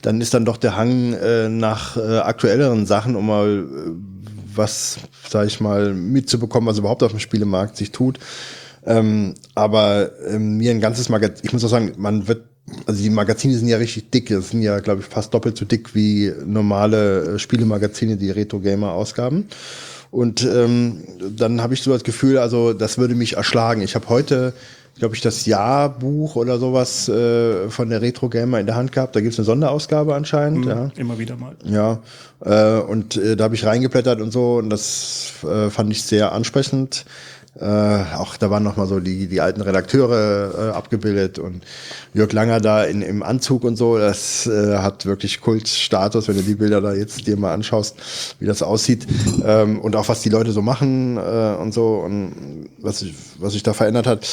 dann 0.00 0.20
ist 0.20 0.34
dann 0.34 0.44
doch 0.44 0.56
der 0.56 0.76
Hang 0.76 1.12
äh, 1.12 1.48
nach 1.48 1.96
äh, 1.96 2.18
aktuelleren 2.18 2.86
Sachen, 2.86 3.16
um 3.16 3.26
mal 3.26 3.66
äh, 3.66 3.90
was, 4.54 4.98
sag 5.28 5.48
ich 5.48 5.58
mal, 5.58 5.92
mitzubekommen, 5.92 6.68
was 6.68 6.78
überhaupt 6.78 7.02
auf 7.02 7.10
dem 7.10 7.20
Spielemarkt 7.20 7.76
sich 7.76 7.90
tut. 7.90 8.20
Ähm, 8.86 9.34
aber 9.56 10.12
ähm, 10.28 10.56
mir 10.56 10.70
ein 10.70 10.80
ganzes 10.80 11.08
Magazin, 11.08 11.46
ich 11.46 11.52
muss 11.52 11.64
auch 11.64 11.68
sagen, 11.68 11.94
man 11.96 12.28
wird, 12.28 12.44
also 12.86 13.02
die 13.02 13.10
Magazine 13.10 13.56
sind 13.56 13.66
ja 13.66 13.78
richtig 13.78 14.12
dick, 14.12 14.28
das 14.28 14.50
sind 14.50 14.62
ja, 14.62 14.78
glaube 14.78 15.00
ich, 15.00 15.06
fast 15.08 15.34
doppelt 15.34 15.56
so 15.56 15.64
dick 15.64 15.96
wie 15.96 16.32
normale 16.46 17.34
äh, 17.34 17.38
Spielemagazine, 17.40 18.16
die 18.16 18.30
Retro-Gamer-Ausgaben. 18.30 19.48
Und 20.10 20.44
ähm, 20.44 21.04
dann 21.36 21.60
habe 21.62 21.74
ich 21.74 21.82
so 21.82 21.92
das 21.92 22.04
Gefühl, 22.04 22.38
also 22.38 22.72
das 22.72 22.98
würde 22.98 23.14
mich 23.14 23.36
erschlagen. 23.36 23.82
Ich 23.82 23.94
habe 23.94 24.08
heute, 24.08 24.54
glaube 24.98 25.14
ich, 25.14 25.20
das 25.20 25.44
Jahrbuch 25.46 26.36
oder 26.36 26.58
sowas 26.58 27.08
äh, 27.08 27.68
von 27.68 27.90
der 27.90 28.00
Retro 28.00 28.28
Gamer 28.28 28.58
in 28.58 28.66
der 28.66 28.76
Hand 28.76 28.92
gehabt. 28.92 29.14
Da 29.16 29.20
gibt 29.20 29.34
es 29.34 29.38
eine 29.38 29.44
Sonderausgabe 29.44 30.14
anscheinend. 30.14 30.66
Ja. 30.66 30.90
Immer 30.96 31.18
wieder 31.18 31.36
mal. 31.36 31.56
Ja, 31.64 32.00
äh, 32.44 32.80
und 32.80 33.16
äh, 33.16 33.36
da 33.36 33.44
habe 33.44 33.54
ich 33.54 33.64
reingeblättert 33.64 34.20
und 34.20 34.32
so 34.32 34.56
und 34.56 34.70
das 34.70 35.32
äh, 35.44 35.68
fand 35.70 35.92
ich 35.92 36.02
sehr 36.02 36.32
ansprechend. 36.32 37.04
Äh, 37.60 38.16
auch 38.16 38.36
da 38.36 38.50
waren 38.50 38.62
noch 38.62 38.76
mal 38.76 38.86
so 38.86 39.00
die, 39.00 39.26
die 39.26 39.40
alten 39.40 39.60
Redakteure 39.60 40.70
äh, 40.70 40.76
abgebildet 40.76 41.38
und 41.38 41.62
Jörg 42.14 42.32
Langer 42.32 42.60
da 42.60 42.84
in, 42.84 43.02
im 43.02 43.22
Anzug 43.22 43.64
und 43.64 43.76
so, 43.76 43.98
das 43.98 44.46
äh, 44.46 44.76
hat 44.78 45.06
wirklich 45.06 45.40
Kultstatus, 45.40 46.28
wenn 46.28 46.36
du 46.36 46.42
die 46.42 46.54
Bilder 46.54 46.80
da 46.80 46.94
jetzt 46.94 47.26
dir 47.26 47.36
mal 47.36 47.52
anschaust, 47.52 47.96
wie 48.38 48.46
das 48.46 48.62
aussieht 48.62 49.06
ähm, 49.44 49.80
und 49.80 49.96
auch 49.96 50.08
was 50.08 50.20
die 50.22 50.28
Leute 50.28 50.52
so 50.52 50.62
machen 50.62 51.16
äh, 51.16 51.56
und 51.60 51.74
so 51.74 51.96
und 51.96 52.68
was 52.78 53.00
sich, 53.00 53.14
was 53.38 53.54
sich 53.54 53.64
da 53.64 53.72
verändert 53.72 54.06
hat. 54.06 54.26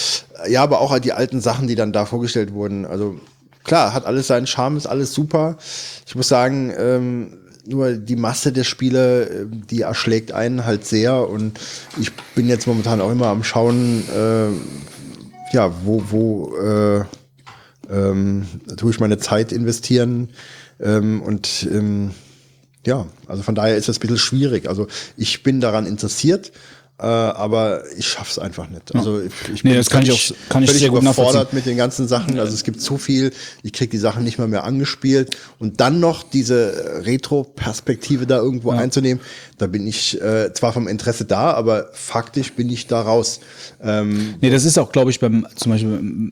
Ja, 0.48 0.62
aber 0.62 0.80
auch 0.80 0.92
halt 0.92 1.06
die 1.06 1.14
alten 1.14 1.42
Sachen, 1.42 1.68
die 1.68 1.76
dann 1.76 1.94
da 1.94 2.06
vorgestellt 2.06 2.54
wurden. 2.54 2.86
Also 2.86 3.16
klar, 3.64 3.94
hat 3.94 4.06
alles 4.06 4.28
seinen 4.28 4.48
Charme, 4.48 4.78
ist 4.78 4.88
alles 4.88 5.14
super. 5.14 5.58
Ich 6.06 6.16
muss 6.16 6.28
sagen, 6.28 6.72
ähm, 6.78 7.38
nur 7.68 7.94
die 7.94 8.16
Masse 8.16 8.52
der 8.52 8.64
Spiele, 8.64 9.30
äh, 9.30 9.46
die 9.50 9.82
erschlägt 9.82 10.32
einen 10.32 10.66
halt 10.66 10.86
sehr 10.86 11.28
und 11.28 11.60
ich 12.00 12.12
bin 12.36 12.48
jetzt 12.48 12.68
momentan 12.68 13.02
auch 13.02 13.12
immer 13.12 13.28
am 13.28 13.44
Schauen, 13.44 14.04
äh, 14.10 15.56
ja, 15.56 15.74
wo, 15.84 16.04
wo 16.10 16.58
äh, 16.58 17.04
ähm, 17.90 18.46
tue 18.78 18.92
ich 18.92 19.00
meine 19.00 19.18
Zeit 19.18 19.52
investieren 19.52 20.30
ähm, 20.80 21.22
und 21.22 21.68
ähm, 21.72 22.12
ja, 22.86 23.08
also 23.28 23.42
von 23.42 23.56
daher 23.56 23.78
ist 23.78 23.90
das 23.90 23.98
ein 23.98 24.02
bisschen 24.02 24.18
schwierig. 24.18 24.70
Also 24.70 24.88
ich 25.18 25.42
bin 25.42 25.60
daran 25.60 25.88
interessiert, 25.88 26.52
äh, 26.98 27.04
aber 27.06 27.84
ich 27.98 28.08
schaff's 28.08 28.40
einfach 28.40 28.70
nicht. 28.70 28.96
Also 28.96 29.22
ich, 29.22 29.32
ich 29.54 29.64
Nee, 29.66 29.74
das 29.76 29.90
kann 29.90 30.04
ich 30.04 30.12
auch- 30.12 30.36
kann 30.50 30.64
ich 30.64 30.72
sehr 30.72 30.90
gut 30.90 31.02
überfordert 31.02 31.52
mit 31.54 31.66
den 31.66 31.76
ganzen 31.78 32.08
Sachen. 32.08 32.40
Also 32.40 32.54
es 32.54 32.64
gibt 32.64 32.80
zu 32.82 32.98
viel, 32.98 33.32
ich 33.64 33.74
krieg 33.74 33.92
die 33.92 33.98
Sachen 33.98 34.24
nicht 34.24 34.38
mal 34.40 34.48
mehr 34.48 34.64
angespielt 34.64 35.36
und 35.60 35.82
dann 35.82 36.00
noch 36.00 36.24
diese 36.24 37.02
Retro-Perspektive 37.06 38.26
da 38.28 38.38
irgendwo 38.38 38.72
einzunehmen, 38.72 39.22
da 39.58 39.68
bin 39.68 39.88
ich 39.88 40.22
äh, 40.22 40.54
zwar 40.54 40.74
vom 40.74 40.88
Interesse 40.88 41.26
da, 41.26 41.52
aber 41.54 41.90
faktisch 41.94 42.54
bin 42.54 42.70
ich 42.70 42.88
da 42.88 43.02
raus. 43.02 43.40
Ähm, 43.82 44.36
Nee, 44.42 44.50
das 44.50 44.66
ist 44.66 44.78
auch, 44.78 44.92
glaube 44.92 45.12
ich, 45.12 45.20
beim, 45.20 45.46
zum 45.56 45.72
Beispiel 45.72 45.90
ähm, 45.94 46.32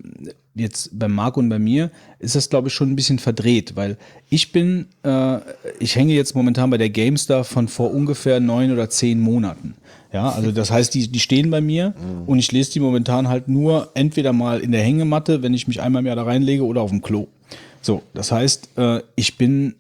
jetzt 0.56 0.98
beim 0.98 1.14
Marc 1.14 1.38
und 1.38 1.50
bei 1.50 1.60
mir, 1.60 1.92
ist 2.20 2.36
das, 2.36 2.50
glaube 2.50 2.68
ich, 2.70 2.74
schon 2.74 2.90
ein 2.92 2.96
bisschen 2.96 3.20
verdreht, 3.20 3.76
weil 3.76 3.98
ich 4.30 4.52
bin, 4.52 4.88
äh, 5.04 5.38
ich 5.80 5.96
hänge 5.96 6.14
jetzt 6.14 6.36
momentan 6.36 6.70
bei 6.70 6.78
der 6.78 6.90
GameStar 6.90 7.44
von 7.44 7.68
vor 7.68 7.94
ungefähr 7.94 8.40
neun 8.40 8.72
oder 8.72 8.90
zehn 8.90 9.20
Monaten. 9.20 9.76
Ja, 10.14 10.30
also 10.30 10.52
das 10.52 10.70
heißt, 10.70 10.94
die, 10.94 11.08
die 11.08 11.20
stehen 11.20 11.50
bei 11.50 11.60
mir 11.60 11.96
und 12.28 12.38
ich 12.38 12.52
lese 12.52 12.72
die 12.72 12.80
momentan 12.80 13.28
halt 13.28 13.48
nur 13.48 13.90
entweder 13.96 14.32
mal 14.32 14.60
in 14.60 14.72
der 14.72 14.84
Hängematte, 14.84 15.42
wenn 15.42 15.56
ich 15.56 15.68
mich 15.68 15.82
einmal 15.82 16.02
im 16.02 16.06
Jahr 16.06 16.16
da 16.16 16.24
reinlege 16.24 16.64
oder 16.64 16.82
auf 16.82 16.92
dem 16.92 17.02
Klo. 17.02 17.28
So, 17.82 18.04
das 18.14 18.32
heißt, 18.32 18.78
äh, 18.78 19.02
ich 19.16 19.38
bin 19.38 19.74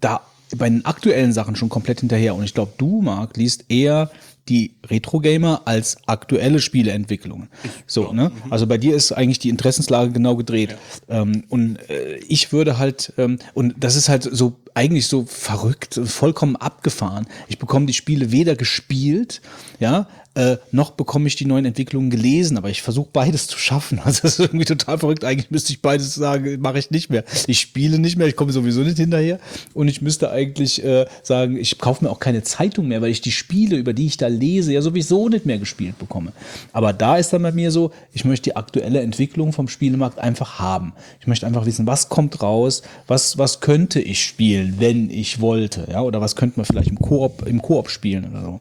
da 0.00 0.20
bei 0.56 0.68
den 0.68 0.84
aktuellen 0.84 1.32
Sachen 1.32 1.56
schon 1.56 1.68
komplett 1.68 2.00
hinterher. 2.00 2.34
Und 2.34 2.44
ich 2.44 2.54
glaube, 2.54 2.72
du, 2.76 3.00
Marc, 3.02 3.36
liest 3.36 3.66
eher 3.68 4.10
die 4.48 4.74
Retro-Gamer 4.86 5.62
als 5.66 5.98
aktuelle 6.06 6.60
Spieleentwicklungen. 6.60 7.48
So, 7.86 8.12
ne? 8.12 8.32
Also 8.50 8.66
bei 8.66 8.76
dir 8.76 8.94
ist 8.96 9.12
eigentlich 9.12 9.38
die 9.38 9.48
Interessenslage 9.48 10.10
genau 10.12 10.36
gedreht. 10.36 10.76
Ähm, 11.08 11.44
und 11.48 11.78
äh, 11.88 12.16
ich 12.28 12.52
würde 12.52 12.78
halt, 12.78 13.12
ähm, 13.18 13.38
und 13.54 13.74
das 13.78 13.96
ist 13.96 14.08
halt 14.08 14.28
so 14.30 14.56
eigentlich 14.74 15.06
so 15.06 15.24
verrückt, 15.26 16.00
vollkommen 16.04 16.56
abgefahren. 16.56 17.26
Ich 17.48 17.58
bekomme 17.58 17.86
die 17.86 17.92
Spiele 17.92 18.32
weder 18.32 18.56
gespielt, 18.56 19.42
ja, 19.80 20.08
äh, 20.34 20.56
noch 20.70 20.92
bekomme 20.92 21.26
ich 21.26 21.36
die 21.36 21.44
neuen 21.44 21.66
Entwicklungen 21.66 22.08
gelesen, 22.08 22.56
aber 22.56 22.70
ich 22.70 22.80
versuche 22.82 23.08
beides 23.12 23.46
zu 23.46 23.58
schaffen. 23.58 24.00
Also 24.12 24.22
das 24.22 24.38
ist 24.38 24.40
irgendwie 24.40 24.64
total 24.64 24.98
verrückt. 24.98 25.24
Eigentlich 25.24 25.50
müsste 25.50 25.72
ich 25.72 25.80
beides 25.80 26.14
sagen, 26.14 26.60
mache 26.60 26.78
ich 26.78 26.90
nicht 26.90 27.08
mehr. 27.08 27.24
Ich 27.46 27.60
spiele 27.60 27.98
nicht 27.98 28.16
mehr, 28.16 28.26
ich 28.26 28.36
komme 28.36 28.52
sowieso 28.52 28.80
nicht 28.80 28.98
hinterher 28.98 29.38
und 29.74 29.88
ich 29.88 30.02
müsste 30.02 30.30
eigentlich 30.30 30.84
äh, 30.84 31.06
sagen, 31.22 31.56
ich 31.56 31.78
kaufe 31.78 32.04
mir 32.04 32.10
auch 32.10 32.18
keine 32.18 32.42
Zeitung 32.42 32.88
mehr, 32.88 33.00
weil 33.00 33.10
ich 33.10 33.20
die 33.20 33.30
Spiele, 33.30 33.76
über 33.76 33.92
die 33.92 34.06
ich 34.06 34.16
da 34.16 34.26
lese, 34.26 34.72
ja 34.72 34.82
sowieso 34.82 35.28
nicht 35.28 35.46
mehr 35.46 35.58
gespielt 35.58 35.98
bekomme. 35.98 36.32
Aber 36.72 36.92
da 36.92 37.16
ist 37.16 37.32
dann 37.32 37.42
bei 37.42 37.52
mir 37.52 37.70
so, 37.70 37.92
ich 38.12 38.24
möchte 38.24 38.50
die 38.50 38.56
aktuelle 38.56 39.00
Entwicklung 39.00 39.52
vom 39.52 39.68
Spielemarkt 39.68 40.18
einfach 40.18 40.58
haben. 40.58 40.92
Ich 41.20 41.26
möchte 41.26 41.46
einfach 41.46 41.64
wissen, 41.64 41.86
was 41.86 42.08
kommt 42.08 42.42
raus, 42.42 42.82
was, 43.06 43.38
was 43.38 43.60
könnte 43.60 44.00
ich 44.00 44.24
spielen, 44.24 44.76
wenn 44.78 45.10
ich 45.10 45.40
wollte, 45.40 45.86
ja, 45.90 46.02
oder 46.02 46.20
was 46.20 46.36
könnte 46.36 46.58
man 46.58 46.66
vielleicht 46.66 46.88
im 46.88 46.98
Koop, 46.98 47.46
im 47.46 47.62
Koop 47.62 47.88
spielen 47.88 48.30
oder 48.30 48.42
so. 48.42 48.60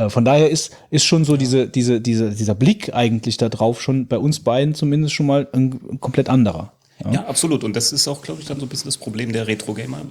Äh, 0.00 0.10
von 0.10 0.24
daher 0.24 0.50
ist, 0.50 0.72
ist 0.90 1.04
schon 1.04 1.24
so 1.24 1.36
diese, 1.36 1.68
diese, 1.68 2.00
diese, 2.00 2.30
dieser 2.30 2.54
Blick 2.54 2.94
eigentlich 2.94 3.36
da 3.36 3.48
drauf 3.48 3.82
schon 3.82 4.06
bei 4.06 4.18
uns 4.18 4.40
beiden 4.40 4.74
zumindest 4.74 5.14
schon 5.14 5.26
mal 5.26 5.48
ein, 5.52 5.80
ein 5.90 6.00
komplett 6.00 6.28
anderer. 6.28 6.72
Ja. 7.04 7.12
ja, 7.12 7.26
absolut. 7.26 7.64
Und 7.64 7.76
das 7.76 7.92
ist 7.92 8.08
auch, 8.08 8.22
glaube 8.22 8.40
ich, 8.40 8.46
dann 8.46 8.58
so 8.58 8.66
ein 8.66 8.68
bisschen 8.68 8.88
das 8.88 8.98
Problem 8.98 9.32
der 9.32 9.46
Retro-Gamer. 9.46 10.02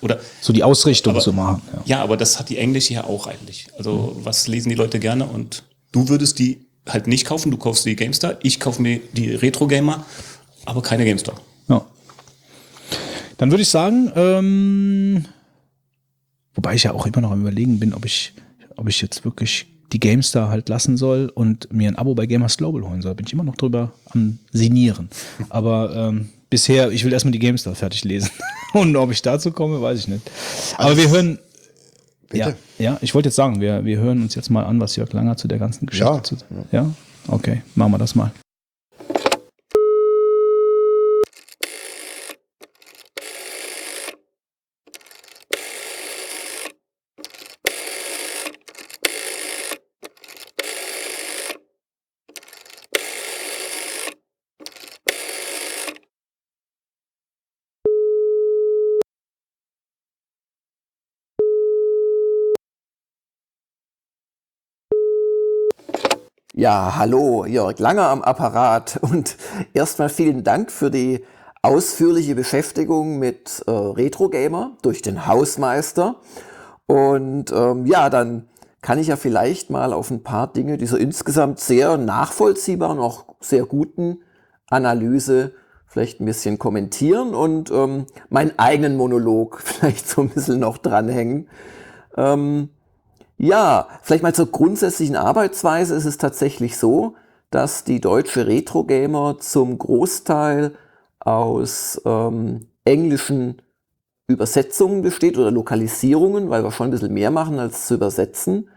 Oder 0.00 0.20
so 0.40 0.52
die 0.52 0.62
Ausrichtung 0.62 1.14
aber, 1.14 1.20
zu 1.20 1.32
machen. 1.32 1.62
Ja. 1.72 1.82
ja. 1.84 2.02
aber 2.02 2.16
das 2.16 2.38
hat 2.38 2.48
die 2.48 2.58
Englische 2.58 2.94
ja 2.94 3.04
auch 3.04 3.26
eigentlich. 3.26 3.66
Also 3.76 4.14
mhm. 4.16 4.24
was 4.24 4.46
lesen 4.46 4.68
die 4.68 4.74
Leute 4.74 4.98
gerne? 4.98 5.26
Und 5.26 5.64
du 5.92 6.08
würdest 6.08 6.38
die 6.38 6.66
halt 6.88 7.06
nicht 7.06 7.26
kaufen, 7.26 7.50
du 7.50 7.58
kaufst 7.58 7.84
die 7.84 7.96
GameStar, 7.96 8.36
ich 8.42 8.60
kaufe 8.60 8.80
mir 8.80 9.00
die 9.12 9.34
Retro-Gamer, 9.34 10.06
aber 10.64 10.82
keine 10.82 11.04
GameStar. 11.04 11.38
Ja. 11.68 11.84
Dann 13.36 13.50
würde 13.50 13.62
ich 13.62 13.68
sagen, 13.68 14.10
ähm, 14.16 15.24
wobei 16.54 16.74
ich 16.74 16.84
ja 16.84 16.92
auch 16.92 17.06
immer 17.06 17.20
noch 17.20 17.30
am 17.30 17.42
überlegen 17.42 17.78
bin, 17.78 17.92
ob 17.92 18.06
ich, 18.06 18.32
ob 18.78 18.88
ich 18.88 19.00
jetzt 19.00 19.24
wirklich 19.24 19.66
die 19.92 20.00
GameStar 20.00 20.50
halt 20.50 20.68
lassen 20.68 20.96
soll 20.96 21.30
und 21.34 21.72
mir 21.72 21.88
ein 21.88 21.96
Abo 21.96 22.14
bei 22.14 22.26
Gamers 22.26 22.56
Global 22.56 22.82
holen 22.82 23.02
soll. 23.02 23.14
Bin 23.14 23.26
ich 23.26 23.32
immer 23.32 23.44
noch 23.44 23.56
drüber 23.56 23.92
am 24.10 24.38
Sinieren. 24.52 25.08
Aber 25.48 25.94
ähm, 25.94 26.28
bisher, 26.50 26.90
ich 26.90 27.04
will 27.04 27.12
erstmal 27.12 27.32
die 27.32 27.38
GameStar 27.38 27.74
fertig 27.74 28.04
lesen. 28.04 28.30
und 28.74 28.94
ob 28.96 29.10
ich 29.10 29.22
dazu 29.22 29.50
komme, 29.50 29.80
weiß 29.80 29.98
ich 30.00 30.08
nicht. 30.08 30.30
Aber 30.76 30.96
wir 30.96 31.08
hören. 31.10 31.38
Ja, 32.30 32.52
ja, 32.78 32.98
ich 33.00 33.14
wollte 33.14 33.28
jetzt 33.28 33.36
sagen, 33.36 33.62
wir, 33.62 33.86
wir 33.86 33.98
hören 33.98 34.20
uns 34.20 34.34
jetzt 34.34 34.50
mal 34.50 34.64
an, 34.64 34.78
was 34.82 34.96
Jörg 34.96 35.10
Langer 35.14 35.38
zu 35.38 35.48
der 35.48 35.58
ganzen 35.58 35.86
Geschichte 35.86 36.12
ja. 36.12 36.22
zu. 36.22 36.36
Ja? 36.72 36.90
Okay, 37.26 37.62
machen 37.74 37.92
wir 37.92 37.98
das 37.98 38.14
mal. 38.14 38.32
Ja, 66.58 66.96
hallo, 66.96 67.44
Jörg 67.44 67.78
Langer 67.78 68.08
am 68.08 68.20
Apparat 68.20 68.98
und 69.00 69.36
erstmal 69.74 70.08
vielen 70.08 70.42
Dank 70.42 70.72
für 70.72 70.90
die 70.90 71.24
ausführliche 71.62 72.34
Beschäftigung 72.34 73.20
mit 73.20 73.62
äh, 73.68 73.70
Retro 73.70 74.28
Gamer 74.28 74.72
durch 74.82 75.00
den 75.00 75.28
Hausmeister. 75.28 76.16
Und 76.86 77.52
ähm, 77.52 77.86
ja, 77.86 78.10
dann 78.10 78.48
kann 78.82 78.98
ich 78.98 79.06
ja 79.06 79.14
vielleicht 79.14 79.70
mal 79.70 79.92
auf 79.92 80.10
ein 80.10 80.24
paar 80.24 80.52
Dinge 80.52 80.78
dieser 80.78 80.98
insgesamt 80.98 81.60
sehr 81.60 81.96
nachvollziehbaren, 81.96 82.98
auch 82.98 83.26
sehr 83.38 83.64
guten 83.64 84.22
Analyse 84.68 85.52
vielleicht 85.86 86.20
ein 86.20 86.24
bisschen 86.24 86.58
kommentieren 86.58 87.36
und 87.36 87.70
ähm, 87.70 88.06
meinen 88.30 88.58
eigenen 88.58 88.96
Monolog 88.96 89.60
vielleicht 89.64 90.08
so 90.08 90.22
ein 90.22 90.30
bisschen 90.30 90.58
noch 90.58 90.78
dranhängen. 90.78 91.48
Ähm, 92.16 92.70
ja, 93.38 93.88
vielleicht 94.02 94.22
mal 94.22 94.34
zur 94.34 94.50
grundsätzlichen 94.50 95.16
Arbeitsweise 95.16 95.94
ist 95.94 96.04
es 96.04 96.18
tatsächlich 96.18 96.76
so, 96.76 97.14
dass 97.50 97.84
die 97.84 98.00
deutsche 98.00 98.46
Retro-Gamer 98.46 99.38
zum 99.38 99.78
Großteil 99.78 100.72
aus 101.20 102.00
ähm, 102.04 102.66
englischen 102.84 103.62
Übersetzungen 104.26 105.02
besteht 105.02 105.38
oder 105.38 105.50
Lokalisierungen, 105.50 106.50
weil 106.50 106.62
wir 106.62 106.72
schon 106.72 106.88
ein 106.88 106.90
bisschen 106.90 107.14
mehr 107.14 107.30
machen 107.30 107.58
als 107.58 107.86
zu 107.86 107.94
übersetzen. 107.94 108.68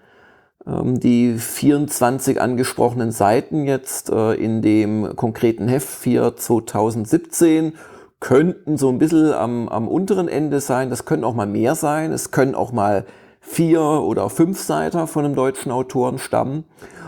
Ähm, 0.66 1.00
die 1.00 1.38
24 1.38 2.40
angesprochenen 2.40 3.12
Seiten 3.12 3.66
jetzt 3.66 4.10
äh, 4.10 4.34
in 4.34 4.62
dem 4.62 5.16
konkreten 5.16 5.68
Heft 5.68 5.90
4 5.90 6.38
2017 6.38 7.74
könnten 8.20 8.78
so 8.78 8.90
ein 8.90 9.00
bisschen 9.00 9.34
am, 9.34 9.68
am 9.68 9.88
unteren 9.88 10.28
Ende 10.28 10.60
sein. 10.60 10.90
Das 10.90 11.06
können 11.06 11.24
auch 11.24 11.34
mal 11.34 11.48
mehr 11.48 11.76
sein. 11.76 12.12
Es 12.12 12.32
können 12.32 12.54
auch 12.54 12.72
mal 12.72 13.06
vier 13.42 13.82
oder 13.82 14.30
fünf 14.30 14.61
Seiter 14.61 15.08
von 15.08 15.26
einem 15.26 15.36
deutschen 15.36 15.72
Autoren 15.72 16.20
stammen. 16.20 16.64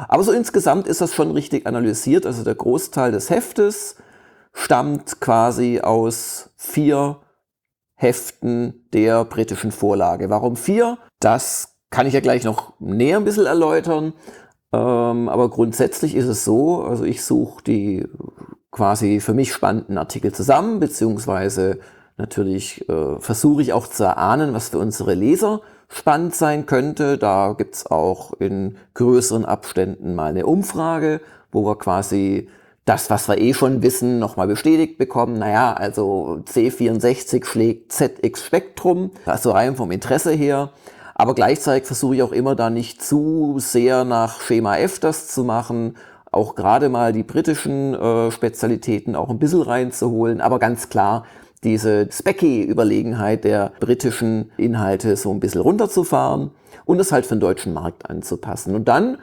Aber 0.09 0.23
so 0.23 0.31
insgesamt 0.31 0.87
ist 0.87 0.99
das 0.99 1.13
schon 1.13 1.31
richtig 1.31 1.65
analysiert. 1.67 2.25
Also 2.25 2.43
der 2.43 2.55
Großteil 2.55 3.11
des 3.11 3.29
Heftes 3.29 3.95
stammt 4.51 5.21
quasi 5.21 5.79
aus 5.79 6.49
vier 6.57 7.19
Heften 7.95 8.85
der 8.91 9.23
britischen 9.23 9.71
Vorlage. 9.71 10.29
Warum 10.29 10.57
vier? 10.57 10.97
Das 11.19 11.75
kann 11.91 12.07
ich 12.07 12.13
ja 12.13 12.19
gleich 12.19 12.43
noch 12.43 12.73
näher 12.79 13.17
ein 13.17 13.23
bisschen 13.23 13.45
erläutern. 13.45 14.13
Ähm, 14.73 15.29
aber 15.29 15.49
grundsätzlich 15.49 16.15
ist 16.15 16.25
es 16.25 16.43
so, 16.43 16.83
also 16.83 17.03
ich 17.05 17.23
suche 17.23 17.63
die 17.63 18.07
quasi 18.71 19.19
für 19.19 19.35
mich 19.35 19.53
spannenden 19.53 19.99
Artikel 19.99 20.33
zusammen, 20.33 20.79
beziehungsweise 20.79 21.79
natürlich 22.17 22.89
äh, 22.89 23.19
versuche 23.19 23.61
ich 23.61 23.71
auch 23.71 23.87
zu 23.87 24.03
erahnen, 24.03 24.55
was 24.55 24.69
für 24.69 24.79
unsere 24.79 25.13
Leser 25.13 25.61
spannend 25.93 26.35
sein 26.35 26.65
könnte. 26.65 27.17
Da 27.17 27.53
gibt's 27.57 27.85
auch 27.85 28.33
in 28.33 28.77
größeren 28.93 29.45
Abständen 29.45 30.15
mal 30.15 30.29
eine 30.29 30.45
Umfrage, 30.45 31.21
wo 31.51 31.65
wir 31.65 31.77
quasi 31.77 32.47
das, 32.85 33.09
was 33.09 33.29
wir 33.29 33.37
eh 33.37 33.53
schon 33.53 33.81
wissen, 33.81 34.19
nochmal 34.19 34.47
bestätigt 34.47 34.97
bekommen. 34.97 35.39
Naja, 35.39 35.73
also 35.73 36.41
C64 36.45 37.45
schlägt 37.45 37.93
ZX 37.93 38.43
Spektrum, 38.43 39.11
also 39.25 39.51
rein 39.51 39.75
vom 39.75 39.91
Interesse 39.91 40.31
her. 40.31 40.71
Aber 41.15 41.35
gleichzeitig 41.35 41.85
versuche 41.85 42.15
ich 42.15 42.23
auch 42.23 42.31
immer 42.31 42.55
da 42.55 42.69
nicht 42.69 43.01
zu 43.01 43.55
sehr 43.59 44.03
nach 44.03 44.41
Schema 44.41 44.77
F 44.77 44.99
das 44.99 45.27
zu 45.27 45.43
machen, 45.43 45.95
auch 46.31 46.55
gerade 46.55 46.89
mal 46.89 47.13
die 47.13 47.23
britischen 47.23 47.93
äh, 47.93 48.31
Spezialitäten 48.31 49.15
auch 49.15 49.29
ein 49.29 49.37
bisschen 49.37 49.61
reinzuholen. 49.61 50.41
Aber 50.41 50.57
ganz 50.57 50.89
klar, 50.89 51.25
diese 51.63 52.09
Specky-Überlegenheit 52.11 53.43
der 53.43 53.71
britischen 53.79 54.51
Inhalte 54.57 55.15
so 55.15 55.31
ein 55.31 55.39
bisschen 55.39 55.61
runterzufahren 55.61 56.51
und 56.85 56.99
es 56.99 57.11
halt 57.11 57.25
für 57.25 57.35
den 57.35 57.41
deutschen 57.41 57.73
Markt 57.73 58.09
anzupassen. 58.09 58.75
Und 58.75 58.87
dann 58.87 59.17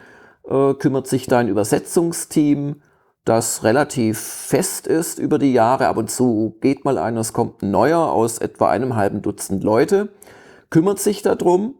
äh, 0.48 0.74
kümmert 0.74 1.06
sich 1.06 1.26
da 1.26 1.38
ein 1.38 1.48
Übersetzungsteam, 1.48 2.76
das 3.24 3.64
relativ 3.64 4.18
fest 4.18 4.86
ist 4.86 5.18
über 5.18 5.38
die 5.38 5.52
Jahre. 5.52 5.88
Ab 5.88 5.98
und 5.98 6.10
zu 6.10 6.56
geht 6.60 6.84
mal 6.84 6.98
einer, 6.98 7.20
es 7.20 7.32
kommt 7.32 7.62
ein 7.62 7.70
neuer 7.70 8.10
aus 8.10 8.38
etwa 8.38 8.70
einem 8.70 8.96
halben 8.96 9.22
Dutzend 9.22 9.62
Leute, 9.62 10.08
kümmert 10.70 10.98
sich 10.98 11.22
darum 11.22 11.74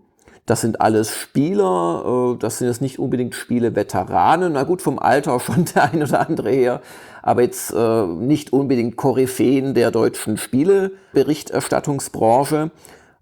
das 0.51 0.61
sind 0.63 0.81
alles 0.81 1.15
Spieler, 1.15 2.33
äh, 2.35 2.39
das 2.39 2.59
sind 2.59 2.67
jetzt 2.67 2.83
nicht 2.83 2.99
unbedingt 2.99 3.37
Spiele-Veteranen, 3.37 4.55
na 4.55 4.65
gut, 4.65 4.83
vom 4.83 4.99
Alter 4.99 5.39
schon 5.41 5.67
der 5.67 5.93
ein 5.93 6.03
oder 6.03 6.29
andere 6.29 6.51
her, 6.51 6.81
aber 7.23 7.43
jetzt 7.43 7.73
äh, 7.73 8.07
nicht 8.07 8.53
unbedingt 8.53 8.97
Koryphäen 8.97 9.75
der 9.75 9.93
deutschen 9.93 10.37
Spieleberichterstattungsbranche. 10.37 12.73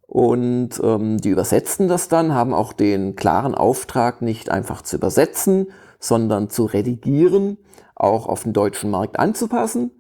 Und 0.07 0.81
ähm, 0.83 1.19
die 1.19 1.29
übersetzen 1.29 1.87
das 1.87 2.09
dann, 2.09 2.33
haben 2.33 2.55
auch 2.55 2.73
den 2.73 3.15
klaren 3.15 3.55
Auftrag, 3.55 4.23
nicht 4.23 4.51
einfach 4.51 4.81
zu 4.81 4.97
übersetzen, 4.97 5.67
sondern 6.01 6.49
zu 6.49 6.65
redigieren, 6.65 7.59
auch 7.95 8.27
auf 8.27 8.45
den 8.45 8.55
deutschen 8.55 8.91
Markt 8.91 9.19
anzupassen 9.19 9.91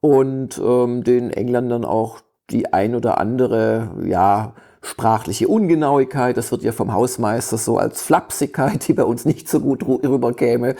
und 0.00 0.58
ähm, 0.58 1.04
den 1.04 1.30
Engländern 1.30 1.84
auch 1.84 2.20
die 2.48 2.72
ein 2.72 2.94
oder 2.94 3.18
andere, 3.18 3.90
ja, 4.06 4.54
sprachliche 4.84 5.48
Ungenauigkeit, 5.48 6.36
das 6.36 6.50
wird 6.52 6.62
ja 6.62 6.72
vom 6.72 6.92
Hausmeister 6.92 7.58
so 7.58 7.78
als 7.78 8.02
Flapsigkeit, 8.02 8.86
die 8.88 8.92
bei 8.92 9.04
uns 9.04 9.24
nicht 9.24 9.48
so 9.48 9.60
gut 9.60 9.86
rüberkäme, 9.86 10.76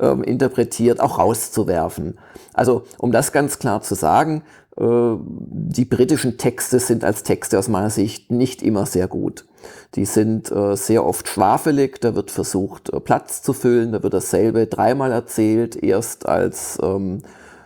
ähm, 0.00 0.22
interpretiert, 0.22 1.00
auch 1.00 1.18
rauszuwerfen. 1.18 2.18
Also 2.52 2.84
um 2.98 3.12
das 3.12 3.32
ganz 3.32 3.58
klar 3.58 3.82
zu 3.82 3.94
sagen, 3.94 4.42
äh, 4.76 5.14
die 5.20 5.84
britischen 5.84 6.36
Texte 6.38 6.78
sind 6.80 7.04
als 7.04 7.22
Texte 7.22 7.58
aus 7.58 7.68
meiner 7.68 7.90
Sicht 7.90 8.30
nicht 8.30 8.62
immer 8.62 8.86
sehr 8.86 9.08
gut. 9.08 9.46
Die 9.94 10.04
sind 10.04 10.50
äh, 10.50 10.76
sehr 10.76 11.06
oft 11.06 11.28
schwafelig, 11.28 12.00
da 12.00 12.14
wird 12.14 12.30
versucht 12.30 12.92
äh, 12.92 13.00
Platz 13.00 13.42
zu 13.42 13.52
füllen, 13.52 13.92
da 13.92 14.02
wird 14.02 14.14
dasselbe 14.14 14.66
dreimal 14.66 15.12
erzählt, 15.12 15.76
erst 15.82 16.26
als 16.26 16.78
ähm, 16.82 17.22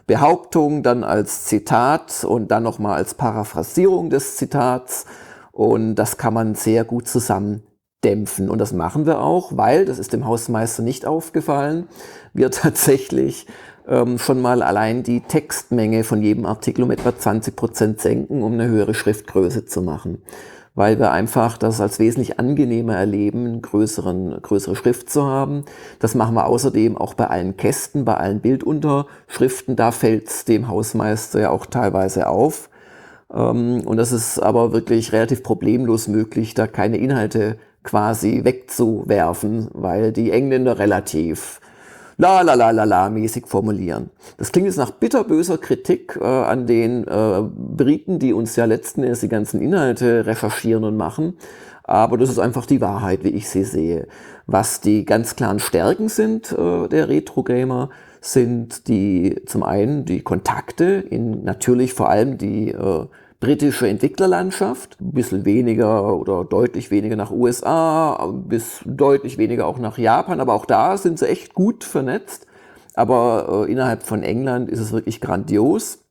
Behauptung, 0.06 0.82
dann 0.82 1.04
als 1.04 1.44
Zitat 1.44 2.24
und 2.24 2.50
dann 2.50 2.62
nochmal 2.62 2.96
als 2.96 3.14
Paraphrasierung 3.14 4.10
des 4.10 4.36
Zitats. 4.36 5.04
Und 5.58 5.96
das 5.96 6.18
kann 6.18 6.34
man 6.34 6.54
sehr 6.54 6.84
gut 6.84 7.08
zusammen 7.08 7.64
dämpfen. 8.04 8.48
Und 8.48 8.58
das 8.58 8.72
machen 8.72 9.06
wir 9.06 9.20
auch, 9.20 9.56
weil, 9.56 9.86
das 9.86 9.98
ist 9.98 10.12
dem 10.12 10.24
Hausmeister 10.24 10.84
nicht 10.84 11.04
aufgefallen, 11.04 11.88
wir 12.32 12.50
tatsächlich 12.52 13.44
ähm, 13.88 14.20
schon 14.20 14.40
mal 14.40 14.62
allein 14.62 15.02
die 15.02 15.20
Textmenge 15.20 16.04
von 16.04 16.22
jedem 16.22 16.46
Artikel 16.46 16.84
um 16.84 16.92
etwa 16.92 17.18
20 17.18 17.56
Prozent 17.56 18.00
senken, 18.00 18.44
um 18.44 18.52
eine 18.52 18.68
höhere 18.68 18.94
Schriftgröße 18.94 19.64
zu 19.64 19.82
machen. 19.82 20.22
Weil 20.76 21.00
wir 21.00 21.10
einfach 21.10 21.58
das 21.58 21.80
als 21.80 21.98
wesentlich 21.98 22.38
angenehmer 22.38 22.94
erleben, 22.94 23.60
größeren, 23.60 24.40
größere 24.40 24.76
Schrift 24.76 25.10
zu 25.10 25.26
haben. 25.26 25.64
Das 25.98 26.14
machen 26.14 26.36
wir 26.36 26.46
außerdem 26.46 26.96
auch 26.96 27.14
bei 27.14 27.26
allen 27.26 27.56
Kästen, 27.56 28.04
bei 28.04 28.14
allen 28.14 28.38
Bildunterschriften. 28.38 29.74
Da 29.74 29.90
fällt 29.90 30.28
es 30.28 30.44
dem 30.44 30.68
Hausmeister 30.68 31.40
ja 31.40 31.50
auch 31.50 31.66
teilweise 31.66 32.28
auf. 32.28 32.70
Ähm, 33.32 33.82
und 33.86 33.96
das 33.96 34.12
ist 34.12 34.38
aber 34.38 34.72
wirklich 34.72 35.12
relativ 35.12 35.42
problemlos 35.42 36.08
möglich, 36.08 36.54
da 36.54 36.66
keine 36.66 36.98
Inhalte 36.98 37.58
quasi 37.82 38.44
wegzuwerfen, 38.44 39.68
weil 39.72 40.12
die 40.12 40.30
Engländer 40.30 40.78
relativ 40.78 41.60
la 42.18 42.42
la 42.42 42.54
la 42.54 42.70
la 42.72 42.84
la 42.84 43.08
mäßig 43.08 43.46
formulieren. 43.46 44.10
Das 44.36 44.50
klingt 44.52 44.66
jetzt 44.66 44.76
nach 44.76 44.90
bitterböser 44.90 45.56
Kritik 45.58 46.18
äh, 46.20 46.24
an 46.24 46.66
den 46.66 47.06
äh, 47.06 47.42
Briten, 47.42 48.18
die 48.18 48.32
uns 48.32 48.56
ja 48.56 48.64
letzten 48.64 49.04
Endes 49.04 49.20
die 49.20 49.28
ganzen 49.28 49.60
Inhalte 49.62 50.26
recherchieren 50.26 50.84
und 50.84 50.96
machen. 50.96 51.38
Aber 51.88 52.18
das 52.18 52.28
ist 52.28 52.38
einfach 52.38 52.66
die 52.66 52.82
Wahrheit, 52.82 53.24
wie 53.24 53.30
ich 53.30 53.48
sie 53.48 53.64
sehe. 53.64 54.08
Was 54.46 54.82
die 54.82 55.06
ganz 55.06 55.36
klaren 55.36 55.58
Stärken 55.58 56.10
sind 56.10 56.52
äh, 56.52 56.86
der 56.86 57.08
Retro-Gamer, 57.08 57.88
sind 58.20 58.88
die 58.88 59.40
zum 59.46 59.62
einen 59.62 60.04
die 60.04 60.20
Kontakte 60.20 60.84
in 60.84 61.44
natürlich 61.44 61.94
vor 61.94 62.10
allem 62.10 62.36
die 62.36 62.72
äh, 62.72 63.06
britische 63.40 63.88
Entwicklerlandschaft, 63.88 65.00
ein 65.00 65.12
bisschen 65.12 65.46
weniger 65.46 66.14
oder 66.14 66.44
deutlich 66.44 66.90
weniger 66.90 67.16
nach 67.16 67.30
USA, 67.30 68.34
bis 68.34 68.80
deutlich 68.84 69.38
weniger 69.38 69.66
auch 69.66 69.78
nach 69.78 69.96
Japan, 69.96 70.40
aber 70.40 70.52
auch 70.52 70.66
da 70.66 70.98
sind 70.98 71.18
sie 71.18 71.28
echt 71.28 71.54
gut 71.54 71.84
vernetzt. 71.84 72.46
Aber 72.92 73.64
äh, 73.66 73.72
innerhalb 73.72 74.02
von 74.02 74.22
England 74.22 74.68
ist 74.68 74.80
es 74.80 74.92
wirklich 74.92 75.22
grandios. 75.22 76.04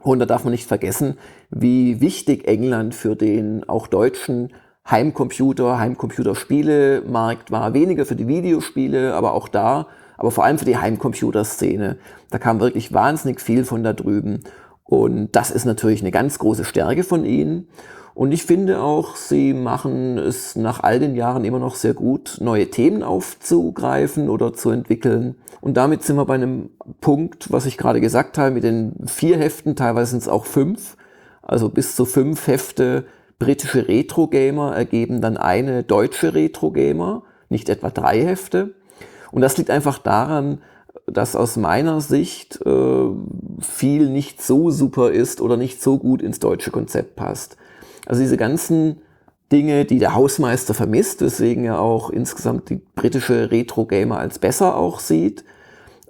Und 0.00 0.18
da 0.18 0.26
darf 0.26 0.44
man 0.44 0.52
nicht 0.52 0.66
vergessen, 0.66 1.18
wie 1.50 2.00
wichtig 2.00 2.48
England 2.48 2.94
für 2.94 3.16
den 3.16 3.68
auch 3.68 3.86
deutschen 3.86 4.50
Heimcomputer, 4.90 5.78
Heimcomputerspielemarkt 5.78 7.50
war. 7.50 7.72
Weniger 7.72 8.04
für 8.04 8.16
die 8.16 8.28
Videospiele, 8.28 9.14
aber 9.14 9.32
auch 9.32 9.48
da, 9.48 9.86
aber 10.16 10.30
vor 10.30 10.44
allem 10.44 10.58
für 10.58 10.66
die 10.66 10.76
Heimcomputerszene. 10.76 11.96
Da 12.30 12.38
kam 12.38 12.60
wirklich 12.60 12.92
wahnsinnig 12.92 13.40
viel 13.40 13.64
von 13.64 13.82
da 13.82 13.92
drüben. 13.92 14.40
Und 14.84 15.32
das 15.32 15.50
ist 15.50 15.64
natürlich 15.64 16.02
eine 16.02 16.10
ganz 16.10 16.38
große 16.38 16.64
Stärke 16.64 17.02
von 17.02 17.24
ihnen. 17.24 17.68
Und 18.14 18.30
ich 18.30 18.44
finde 18.44 18.80
auch, 18.80 19.16
sie 19.16 19.54
machen 19.54 20.18
es 20.18 20.54
nach 20.54 20.80
all 20.84 21.00
den 21.00 21.16
Jahren 21.16 21.44
immer 21.44 21.58
noch 21.58 21.74
sehr 21.74 21.94
gut, 21.94 22.38
neue 22.40 22.70
Themen 22.70 23.02
aufzugreifen 23.02 24.28
oder 24.28 24.52
zu 24.52 24.70
entwickeln. 24.70 25.34
Und 25.60 25.76
damit 25.76 26.04
sind 26.04 26.16
wir 26.16 26.24
bei 26.24 26.34
einem 26.34 26.70
Punkt, 27.00 27.50
was 27.50 27.66
ich 27.66 27.76
gerade 27.76 28.00
gesagt 28.00 28.38
habe, 28.38 28.52
mit 28.52 28.62
den 28.62 28.94
vier 29.06 29.36
Heften, 29.38 29.74
teilweise 29.74 30.12
sind 30.12 30.22
es 30.22 30.28
auch 30.28 30.44
fünf, 30.44 30.96
also 31.42 31.68
bis 31.70 31.96
zu 31.96 32.04
fünf 32.04 32.46
Hefte 32.46 33.04
britische 33.38 33.88
Retro-Gamer 33.88 34.74
ergeben 34.74 35.20
dann 35.20 35.36
eine 35.36 35.82
deutsche 35.82 36.34
Retro-Gamer, 36.34 37.22
nicht 37.48 37.68
etwa 37.68 37.90
drei 37.90 38.20
Hefte. 38.22 38.74
Und 39.30 39.42
das 39.42 39.56
liegt 39.56 39.70
einfach 39.70 39.98
daran, 39.98 40.62
dass 41.06 41.36
aus 41.36 41.56
meiner 41.56 42.00
Sicht 42.00 42.60
äh, 42.64 43.08
viel 43.60 44.08
nicht 44.08 44.42
so 44.42 44.70
super 44.70 45.10
ist 45.10 45.40
oder 45.40 45.56
nicht 45.56 45.82
so 45.82 45.98
gut 45.98 46.22
ins 46.22 46.40
deutsche 46.40 46.70
Konzept 46.70 47.16
passt. 47.16 47.56
Also 48.06 48.22
diese 48.22 48.36
ganzen 48.36 49.00
Dinge, 49.52 49.84
die 49.84 49.98
der 49.98 50.14
Hausmeister 50.14 50.72
vermisst, 50.72 51.20
weswegen 51.20 51.64
er 51.64 51.80
auch 51.80 52.10
insgesamt 52.10 52.70
die 52.70 52.80
britische 52.94 53.50
Retro-Gamer 53.50 54.18
als 54.18 54.38
besser 54.38 54.76
auch 54.76 55.00
sieht, 55.00 55.44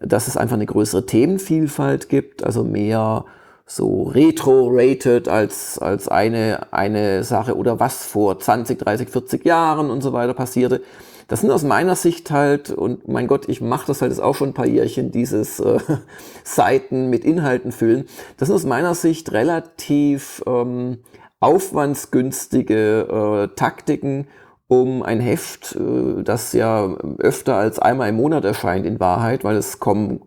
dass 0.01 0.29
es 0.29 0.37
einfach 0.37 0.57
eine 0.57 0.67
größere 0.67 1.07
Themenvielfalt 1.07 2.09
gibt, 2.09 2.45
also 2.45 2.63
mehr 2.63 3.25
so 3.67 4.05
retro-rated 4.05 5.29
als, 5.29 5.79
als 5.79 6.09
eine, 6.09 6.73
eine 6.73 7.25
Sache 7.25 7.57
oder 7.57 7.81
was 7.81 8.05
vor 8.05 8.39
20, 8.39 8.79
30, 8.79 9.09
40 9.09 9.45
Jahren 9.45 9.91
und 9.91 10.03
so 10.03 10.13
weiter 10.13 10.35
passierte. 10.35 10.83
Das 11.29 11.41
sind 11.41 11.51
aus 11.51 11.63
meiner 11.63 11.97
Sicht 11.97 12.31
halt, 12.31 12.71
und 12.71 13.09
mein 13.09 13.27
Gott, 13.27 13.49
ich 13.49 13.63
mache 13.63 13.87
das 13.87 14.03
halt 14.03 14.13
jetzt 14.13 14.21
auch 14.21 14.35
schon 14.35 14.51
ein 14.51 14.55
paar 14.55 14.67
Jährchen, 14.67 15.11
dieses 15.11 15.59
äh, 15.61 15.79
Seiten 16.45 17.09
mit 17.09 17.25
Inhalten 17.25 17.73
füllen. 17.73 18.05
Das 18.37 18.49
sind 18.49 18.55
aus 18.55 18.65
meiner 18.65 18.95
Sicht 18.95 19.33
relativ 19.33 20.43
ähm, 20.47 20.99
aufwandsgünstige 21.41 23.49
äh, 23.51 23.57
Taktiken, 23.57 24.27
um 24.69 25.03
ein 25.03 25.21
Heft, 25.21 25.77
äh, 25.77 26.23
das 26.23 26.53
ja 26.53 26.95
öfter 27.19 27.57
als 27.57 27.79
einmal 27.79 28.11
im 28.11 28.17
Monat 28.17 28.45
erscheint 28.45 28.85
in 28.85 29.01
Wahrheit, 29.01 29.45
weil 29.45 29.57
es 29.57 29.81
kommen 29.81 30.21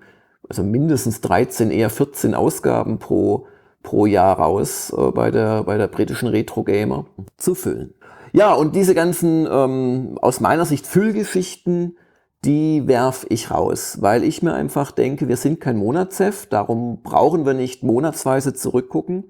also 0.49 0.63
mindestens 0.63 1.21
13, 1.21 1.71
eher 1.71 1.89
14 1.89 2.33
Ausgaben 2.33 2.99
pro, 2.99 3.47
pro 3.83 4.05
Jahr 4.05 4.37
raus 4.37 4.93
äh, 4.95 5.11
bei, 5.11 5.31
der, 5.31 5.63
bei 5.63 5.77
der 5.77 5.87
britischen 5.87 6.27
Retro 6.27 6.63
Gamer 6.63 7.05
zu 7.37 7.55
füllen. 7.55 7.93
Ja, 8.33 8.53
und 8.53 8.75
diese 8.75 8.93
ganzen, 8.93 9.47
ähm, 9.49 10.17
aus 10.21 10.39
meiner 10.39 10.65
Sicht, 10.65 10.85
Füllgeschichten, 10.85 11.97
die 12.45 12.87
werf 12.87 13.25
ich 13.29 13.51
raus, 13.51 13.97
weil 14.01 14.23
ich 14.23 14.43
mir 14.43 14.53
einfach 14.53 14.91
denke, 14.91 15.27
wir 15.27 15.37
sind 15.37 15.59
kein 15.59 15.77
Monatsheft, 15.77 16.53
darum 16.53 17.01
brauchen 17.01 17.45
wir 17.45 17.53
nicht 17.53 17.83
monatsweise 17.83 18.53
zurückgucken. 18.53 19.25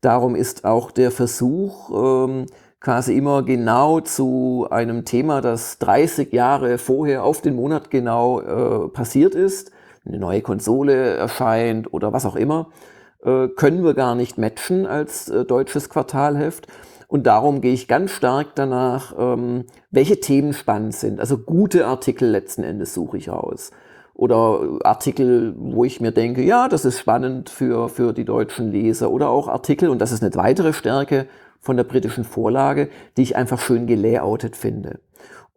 Darum 0.00 0.34
ist 0.34 0.64
auch 0.64 0.90
der 0.90 1.10
Versuch, 1.10 1.90
ähm, 1.90 2.46
quasi 2.80 3.16
immer 3.16 3.42
genau 3.42 4.00
zu 4.00 4.66
einem 4.70 5.04
Thema, 5.04 5.40
das 5.40 5.78
30 5.78 6.32
Jahre 6.32 6.78
vorher 6.78 7.24
auf 7.24 7.42
den 7.42 7.56
Monat 7.56 7.90
genau 7.90 8.40
äh, 8.40 8.88
passiert 8.88 9.34
ist, 9.34 9.72
eine 10.08 10.18
neue 10.18 10.42
Konsole 10.42 11.14
erscheint 11.16 11.92
oder 11.92 12.12
was 12.12 12.26
auch 12.26 12.36
immer, 12.36 12.70
äh, 13.22 13.48
können 13.48 13.84
wir 13.84 13.94
gar 13.94 14.14
nicht 14.14 14.38
matchen 14.38 14.86
als 14.86 15.28
äh, 15.28 15.44
deutsches 15.44 15.88
Quartalheft. 15.88 16.66
Und 17.08 17.26
darum 17.26 17.62
gehe 17.62 17.72
ich 17.72 17.88
ganz 17.88 18.10
stark 18.10 18.48
danach, 18.54 19.14
ähm, 19.18 19.64
welche 19.90 20.20
Themen 20.20 20.52
spannend 20.52 20.94
sind. 20.94 21.20
Also 21.20 21.38
gute 21.38 21.86
Artikel 21.86 22.28
letzten 22.28 22.62
Endes 22.62 22.92
suche 22.92 23.16
ich 23.16 23.30
raus. 23.30 23.70
Oder 24.12 24.80
Artikel, 24.82 25.54
wo 25.56 25.84
ich 25.84 26.00
mir 26.00 26.12
denke, 26.12 26.42
ja, 26.42 26.68
das 26.68 26.84
ist 26.84 26.98
spannend 26.98 27.50
für, 27.50 27.88
für 27.88 28.12
die 28.12 28.24
deutschen 28.24 28.72
Leser. 28.72 29.10
Oder 29.10 29.30
auch 29.30 29.48
Artikel, 29.48 29.88
und 29.88 30.00
das 30.00 30.12
ist 30.12 30.22
eine 30.22 30.34
weitere 30.34 30.72
Stärke 30.72 31.26
von 31.60 31.76
der 31.76 31.84
britischen 31.84 32.24
Vorlage, 32.24 32.90
die 33.16 33.22
ich 33.22 33.36
einfach 33.36 33.60
schön 33.60 33.86
gelayoutet 33.86 34.56
finde. 34.56 34.98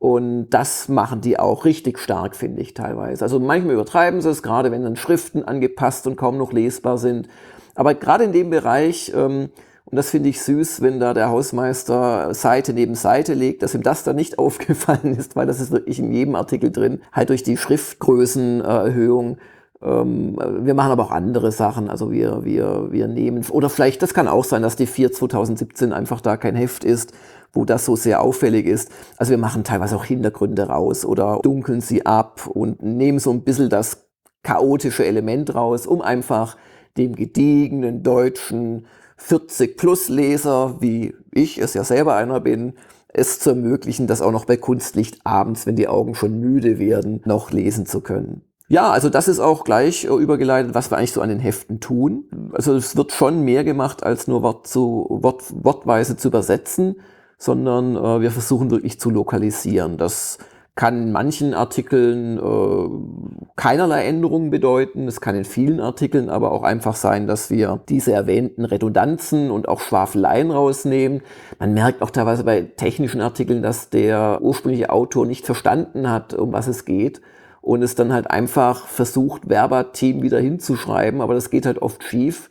Und 0.02 0.50
das 0.50 0.90
machen 0.90 1.22
die 1.22 1.38
auch 1.38 1.64
richtig 1.64 2.00
stark, 2.00 2.36
finde 2.36 2.60
ich 2.64 2.74
teilweise. 2.74 3.24
Also 3.24 3.40
manchmal 3.40 3.76
übertreiben 3.76 4.20
sie 4.20 4.32
es, 4.32 4.42
gerade 4.42 4.72
wenn 4.72 4.82
dann 4.82 4.96
Schriften 4.96 5.44
angepasst 5.44 6.08
und 6.08 6.16
kaum 6.16 6.40
noch 6.40 6.52
lesbar 6.52 6.98
sind. 6.98 7.28
Aber 7.76 7.94
gerade 7.94 8.24
in 8.24 8.32
dem 8.32 8.50
Bereich, 8.50 9.14
ähm, 9.16 9.50
und 9.86 9.96
das 9.96 10.10
finde 10.10 10.30
ich 10.30 10.42
süß, 10.42 10.82
wenn 10.82 11.00
da 11.00 11.14
der 11.14 11.30
Hausmeister 11.30 12.34
Seite 12.34 12.74
neben 12.74 12.96
Seite 12.96 13.36
legt, 13.36 13.62
dass 13.62 13.76
ihm 13.76 13.84
das 13.84 14.04
dann 14.04 14.16
nicht 14.16 14.40
aufgefallen 14.40 15.16
ist, 15.16 15.36
weil 15.36 15.46
das 15.46 15.62
ist 15.62 15.70
wirklich 15.70 16.00
in 16.00 16.12
jedem 16.12 16.34
Artikel 16.34 16.72
drin, 16.72 17.02
halt 17.14 17.30
durch 17.30 17.44
die 17.44 17.56
Schriftgrößenerhöhung. 17.56 19.38
Ähm, 19.82 20.38
wir 20.62 20.74
machen 20.74 20.92
aber 20.92 21.04
auch 21.06 21.12
andere 21.12 21.52
Sachen, 21.52 21.90
also 21.90 22.12
wir, 22.12 22.46
wir, 22.46 22.92
wir 22.92 23.08
nehmen, 23.08 23.46
oder 23.50 23.70
vielleicht, 23.70 24.02
das 24.02 24.14
kann 24.14 24.28
auch 24.28 24.44
sein, 24.44 24.62
dass 24.62 24.76
die 24.76 24.88
4 24.88 25.12
2017 25.12 25.92
einfach 25.94 26.22
da 26.22 26.38
kein 26.38 26.56
Heft 26.56 26.84
ist, 26.84 27.14
wo 27.54 27.66
das 27.66 27.86
so 27.86 27.96
sehr 27.96 28.22
auffällig 28.22 28.68
ist. 28.68 28.90
Also 29.18 29.32
wir 29.32 29.38
machen 29.38 29.64
teilweise 29.64 29.96
auch 29.96 30.06
Hintergründe 30.06 30.68
raus 30.68 31.06
oder 31.06 31.40
dunkeln 31.42 31.82
sie 31.82 32.06
ab 32.06 32.48
und 32.48 32.82
nehmen 32.84 33.20
so 33.20 33.32
ein 33.32 33.44
bisschen 33.44 33.70
das 33.70 34.06
chaotische 34.44 35.06
Element 35.06 35.54
raus, 35.56 35.86
um 35.86 36.02
einfach 36.02 36.58
dem 36.98 37.16
gediegenen 37.16 38.04
deutschen 38.04 38.86
40 39.18 39.78
plus 39.78 40.10
Leser, 40.10 40.78
wie 40.80 41.14
ich 41.32 41.58
es 41.60 41.74
ja 41.74 41.84
selber 41.84 42.16
einer 42.16 42.40
bin, 42.40 42.74
es 43.08 43.40
zu 43.40 43.52
ermöglichen, 43.52 44.08
das 44.08 44.22
auch 44.22 44.32
noch 44.32 44.46
bei 44.46 44.58
Kunstlicht 44.58 45.20
abends, 45.26 45.66
wenn 45.66 45.76
die 45.76 45.88
Augen 45.88 46.16
schon 46.16 46.40
müde 46.40 46.80
werden, 46.80 47.22
noch 47.26 47.52
lesen 47.52 47.86
zu 47.86 48.02
können. 48.02 48.42
Ja, 48.72 48.90
also 48.90 49.10
das 49.10 49.28
ist 49.28 49.42
auch 49.42 49.66
gleich 49.66 50.06
äh, 50.06 50.08
übergeleitet, 50.08 50.74
was 50.74 50.92
wir 50.92 50.98
eigentlich 50.98 51.12
so 51.12 51.20
an 51.20 51.28
den 51.28 51.40
Heften 51.40 51.82
tun. 51.82 52.24
Also 52.54 52.74
es 52.74 52.96
wird 52.96 53.12
schon 53.12 53.42
mehr 53.42 53.66
gemacht, 53.66 54.02
als 54.02 54.30
nur 54.30 54.44
Wort 54.44 54.66
zu, 54.66 55.08
Wort, 55.10 55.44
wortweise 55.52 56.16
zu 56.16 56.30
übersetzen, 56.30 56.96
sondern 57.38 57.98
äh, 57.98 58.22
wir 58.22 58.32
versuchen 58.32 58.72
wirklich 58.72 58.98
zu 58.98 59.10
lokalisieren. 59.10 59.98
Das 59.98 60.38
kann 60.76 61.04
in 61.04 61.12
manchen 61.12 61.54
Artikeln 61.54 62.38
äh, 62.38 63.52
keinerlei 63.58 64.06
Änderungen 64.06 64.52
bedeuten. 64.52 65.06
Es 65.10 65.20
kann 65.20 65.36
in 65.36 65.44
vielen 65.44 65.82
Artikeln 65.82 66.30
aber 66.30 66.54
auch 66.54 66.64
einfach 66.64 66.96
sein, 66.96 67.28
dass 67.28 67.50
wir 67.50 67.82
diese 67.90 68.14
erwähnten 68.14 68.64
Redundanzen 68.64 69.52
und 69.52 69.68
auch 69.68 69.82
Schwafeleien 69.82 70.50
rausnehmen. 70.50 71.24
Man 71.60 71.74
merkt 71.74 72.02
auch 72.02 72.10
teilweise 72.10 72.46
bei 72.46 72.62
technischen 72.62 73.20
Artikeln, 73.20 73.64
dass 73.64 73.90
der 73.90 74.40
ursprüngliche 74.42 74.92
Autor 74.92 75.26
nicht 75.26 75.46
verstanden 75.46 76.10
hat, 76.10 76.34
um 76.34 76.54
was 76.54 76.70
es 76.70 76.86
geht 76.86 77.20
und 77.62 77.84
es 77.84 77.96
dann 77.96 78.12
halt 78.12 78.30
einfach 78.30 78.88
versucht, 78.88 79.48
Verbatim 79.48 80.24
wieder 80.24 80.40
hinzuschreiben, 80.40 81.22
aber 81.22 81.36
das 81.36 81.50
geht 81.50 81.66
halt 81.66 81.82
oft 81.82 82.04
schief. 82.04 82.50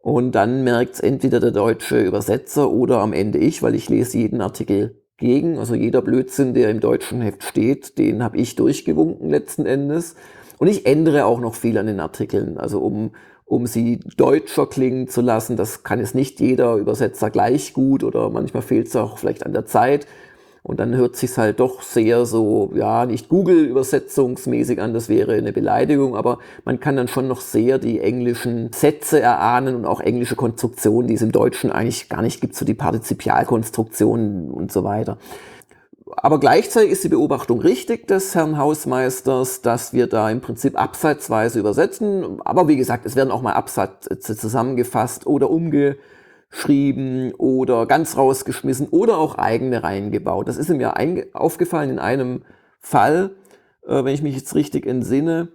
Und 0.00 0.32
dann 0.32 0.64
merkt 0.64 0.94
es 0.94 1.00
entweder 1.00 1.38
der 1.38 1.50
deutsche 1.50 2.00
Übersetzer 2.00 2.70
oder 2.70 2.98
am 2.98 3.12
Ende 3.12 3.38
ich, 3.38 3.62
weil 3.62 3.74
ich 3.74 3.88
lese 3.90 4.16
jeden 4.16 4.40
Artikel 4.40 5.02
gegen. 5.18 5.58
Also 5.58 5.74
jeder 5.74 6.00
Blödsinn, 6.00 6.54
der 6.54 6.70
im 6.70 6.80
deutschen 6.80 7.20
Heft 7.20 7.42
steht, 7.42 7.98
den 7.98 8.22
habe 8.22 8.38
ich 8.38 8.54
durchgewunken 8.54 9.28
letzten 9.28 9.66
Endes. 9.66 10.16
Und 10.58 10.68
ich 10.68 10.86
ändere 10.86 11.26
auch 11.26 11.40
noch 11.40 11.54
viel 11.54 11.76
an 11.76 11.86
den 11.86 12.00
Artikeln, 12.00 12.58
also 12.58 12.80
um, 12.80 13.10
um 13.44 13.66
sie 13.66 14.00
deutscher 14.16 14.66
klingen 14.66 15.08
zu 15.08 15.20
lassen. 15.20 15.56
Das 15.56 15.82
kann 15.82 16.00
es 16.00 16.14
nicht 16.14 16.40
jeder 16.40 16.76
Übersetzer 16.76 17.30
gleich 17.30 17.74
gut 17.74 18.02
oder 18.02 18.30
manchmal 18.30 18.62
fehlt 18.62 18.86
es 18.86 18.96
auch 18.96 19.18
vielleicht 19.18 19.44
an 19.44 19.52
der 19.52 19.66
Zeit. 19.66 20.06
Und 20.68 20.78
dann 20.80 20.94
hört 20.94 21.16
sich 21.16 21.34
halt 21.38 21.60
doch 21.60 21.80
sehr 21.80 22.26
so, 22.26 22.70
ja, 22.74 23.06
nicht 23.06 23.30
Google-übersetzungsmäßig 23.30 24.82
an, 24.82 24.92
das 24.92 25.08
wäre 25.08 25.32
eine 25.32 25.50
Beleidigung, 25.50 26.14
aber 26.14 26.40
man 26.66 26.78
kann 26.78 26.94
dann 26.94 27.08
schon 27.08 27.26
noch 27.26 27.40
sehr 27.40 27.78
die 27.78 28.00
englischen 28.00 28.70
Sätze 28.74 29.18
erahnen 29.18 29.74
und 29.74 29.86
auch 29.86 30.00
englische 30.00 30.36
Konstruktionen, 30.36 31.08
die 31.08 31.14
es 31.14 31.22
im 31.22 31.32
Deutschen 31.32 31.72
eigentlich 31.72 32.10
gar 32.10 32.20
nicht 32.20 32.42
gibt, 32.42 32.54
so 32.54 32.66
die 32.66 32.74
Partizipialkonstruktionen 32.74 34.50
und 34.50 34.70
so 34.70 34.84
weiter. 34.84 35.16
Aber 36.18 36.38
gleichzeitig 36.38 36.90
ist 36.90 37.02
die 37.02 37.08
Beobachtung 37.08 37.60
richtig 37.60 38.06
des 38.06 38.34
Herrn 38.34 38.58
Hausmeisters, 38.58 39.62
dass 39.62 39.94
wir 39.94 40.06
da 40.06 40.28
im 40.28 40.42
Prinzip 40.42 40.78
abseitsweise 40.78 41.60
übersetzen. 41.60 42.42
Aber 42.44 42.68
wie 42.68 42.76
gesagt, 42.76 43.06
es 43.06 43.16
werden 43.16 43.30
auch 43.30 43.40
mal 43.40 43.54
Absätze 43.54 44.36
zusammengefasst 44.36 45.26
oder 45.26 45.48
umge 45.48 45.96
geschrieben 46.50 47.32
oder 47.34 47.86
ganz 47.86 48.16
rausgeschmissen 48.16 48.88
oder 48.88 49.18
auch 49.18 49.36
eigene 49.36 49.82
reingebaut. 49.82 50.48
Das 50.48 50.56
ist 50.56 50.68
mir 50.70 50.94
aufgefallen 51.34 51.90
in 51.90 51.98
einem 51.98 52.42
Fall, 52.80 53.36
äh, 53.86 54.04
wenn 54.04 54.14
ich 54.14 54.22
mich 54.22 54.36
jetzt 54.36 54.54
richtig 54.54 54.86
entsinne. 54.86 55.48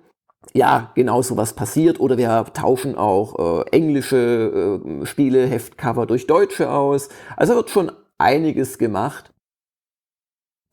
Ja, 0.54 0.92
genau 0.96 1.22
so 1.22 1.38
was 1.38 1.54
passiert. 1.54 2.00
Oder 2.00 2.18
wir 2.18 2.46
tauschen 2.54 2.96
auch 2.96 3.64
äh, 3.64 3.70
englische 3.72 4.82
äh, 4.84 5.06
Spiele, 5.06 5.48
Heftcover 5.48 6.06
durch 6.06 6.28
deutsche 6.28 6.70
aus. 6.70 7.10
Also 7.38 7.56
wird 7.56 7.70
schon 7.70 7.92
einiges 8.18 8.78
gemacht. 8.78 9.33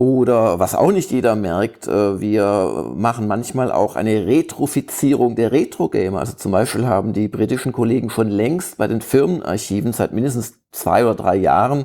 Oder 0.00 0.58
was 0.58 0.74
auch 0.74 0.92
nicht 0.92 1.10
jeder 1.10 1.36
merkt, 1.36 1.86
äh, 1.86 2.22
wir 2.22 2.90
machen 2.96 3.28
manchmal 3.28 3.70
auch 3.70 3.96
eine 3.96 4.24
Retrofizierung 4.26 5.36
der 5.36 5.52
Retro-Gamer. 5.52 6.20
Also 6.20 6.32
zum 6.32 6.52
Beispiel 6.52 6.86
haben 6.86 7.12
die 7.12 7.28
britischen 7.28 7.70
Kollegen 7.70 8.08
schon 8.08 8.28
längst 8.28 8.78
bei 8.78 8.86
den 8.86 9.02
Firmenarchiven 9.02 9.92
seit 9.92 10.14
mindestens 10.14 10.54
zwei 10.72 11.04
oder 11.04 11.16
drei 11.16 11.36
Jahren 11.36 11.84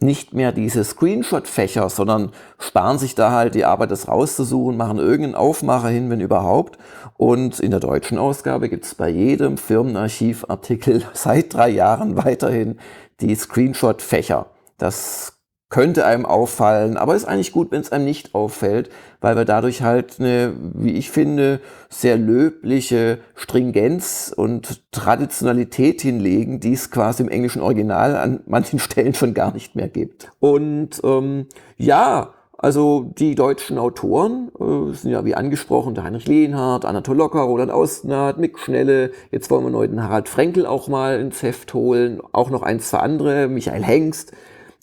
nicht 0.00 0.34
mehr 0.34 0.50
diese 0.50 0.82
Screenshot-Fächer, 0.82 1.88
sondern 1.88 2.32
sparen 2.58 2.98
sich 2.98 3.14
da 3.14 3.30
halt 3.30 3.54
die 3.54 3.64
Arbeit, 3.64 3.92
das 3.92 4.08
rauszusuchen, 4.08 4.76
machen 4.76 4.98
irgendeinen 4.98 5.36
Aufmacher 5.36 5.88
hin, 5.88 6.10
wenn 6.10 6.20
überhaupt. 6.20 6.78
Und 7.16 7.60
in 7.60 7.70
der 7.70 7.78
deutschen 7.78 8.18
Ausgabe 8.18 8.68
gibt 8.70 8.86
es 8.86 8.96
bei 8.96 9.08
jedem 9.08 9.56
Firmenarchivartikel 9.56 11.04
seit 11.12 11.54
drei 11.54 11.68
Jahren 11.68 12.16
weiterhin 12.16 12.80
die 13.20 13.36
Screenshot-Fächer. 13.36 14.46
Das 14.78 15.38
könnte 15.72 16.04
einem 16.04 16.26
auffallen, 16.26 16.98
aber 16.98 17.16
ist 17.16 17.24
eigentlich 17.24 17.50
gut, 17.50 17.72
wenn 17.72 17.80
es 17.80 17.90
einem 17.90 18.04
nicht 18.04 18.34
auffällt, 18.34 18.90
weil 19.22 19.36
wir 19.36 19.46
dadurch 19.46 19.80
halt 19.80 20.20
eine, 20.20 20.52
wie 20.74 20.92
ich 20.92 21.10
finde, 21.10 21.60
sehr 21.88 22.18
löbliche 22.18 23.20
Stringenz 23.34 24.34
und 24.36 24.82
Traditionalität 24.92 26.02
hinlegen, 26.02 26.60
die 26.60 26.74
es 26.74 26.90
quasi 26.90 27.22
im 27.22 27.30
englischen 27.30 27.62
Original 27.62 28.16
an 28.16 28.40
manchen 28.44 28.78
Stellen 28.80 29.14
schon 29.14 29.32
gar 29.32 29.54
nicht 29.54 29.74
mehr 29.74 29.88
gibt. 29.88 30.30
Und 30.40 31.00
ähm, 31.04 31.46
ja, 31.78 32.34
also 32.58 33.10
die 33.18 33.34
deutschen 33.34 33.78
Autoren 33.78 34.52
äh, 34.60 34.92
sind 34.92 35.10
ja 35.10 35.24
wie 35.24 35.34
angesprochen, 35.34 35.94
der 35.94 36.04
Heinrich 36.04 36.28
Lehnhardt, 36.28 36.84
Anatol 36.84 37.16
Locker, 37.16 37.40
Roland 37.40 37.72
Austnath, 37.72 38.36
Mick 38.36 38.58
Schnelle. 38.58 39.10
Jetzt 39.30 39.50
wollen 39.50 39.64
wir 39.64 39.70
neu 39.70 39.88
den 39.88 40.02
Harald 40.02 40.28
Frenkel 40.28 40.66
auch 40.66 40.88
mal 40.88 41.18
ins 41.18 41.42
Heft 41.42 41.72
holen. 41.72 42.20
Auch 42.32 42.50
noch 42.50 42.62
ein, 42.62 42.78
zwei 42.78 42.98
andere, 42.98 43.48
Michael 43.48 43.82
Hengst 43.82 44.32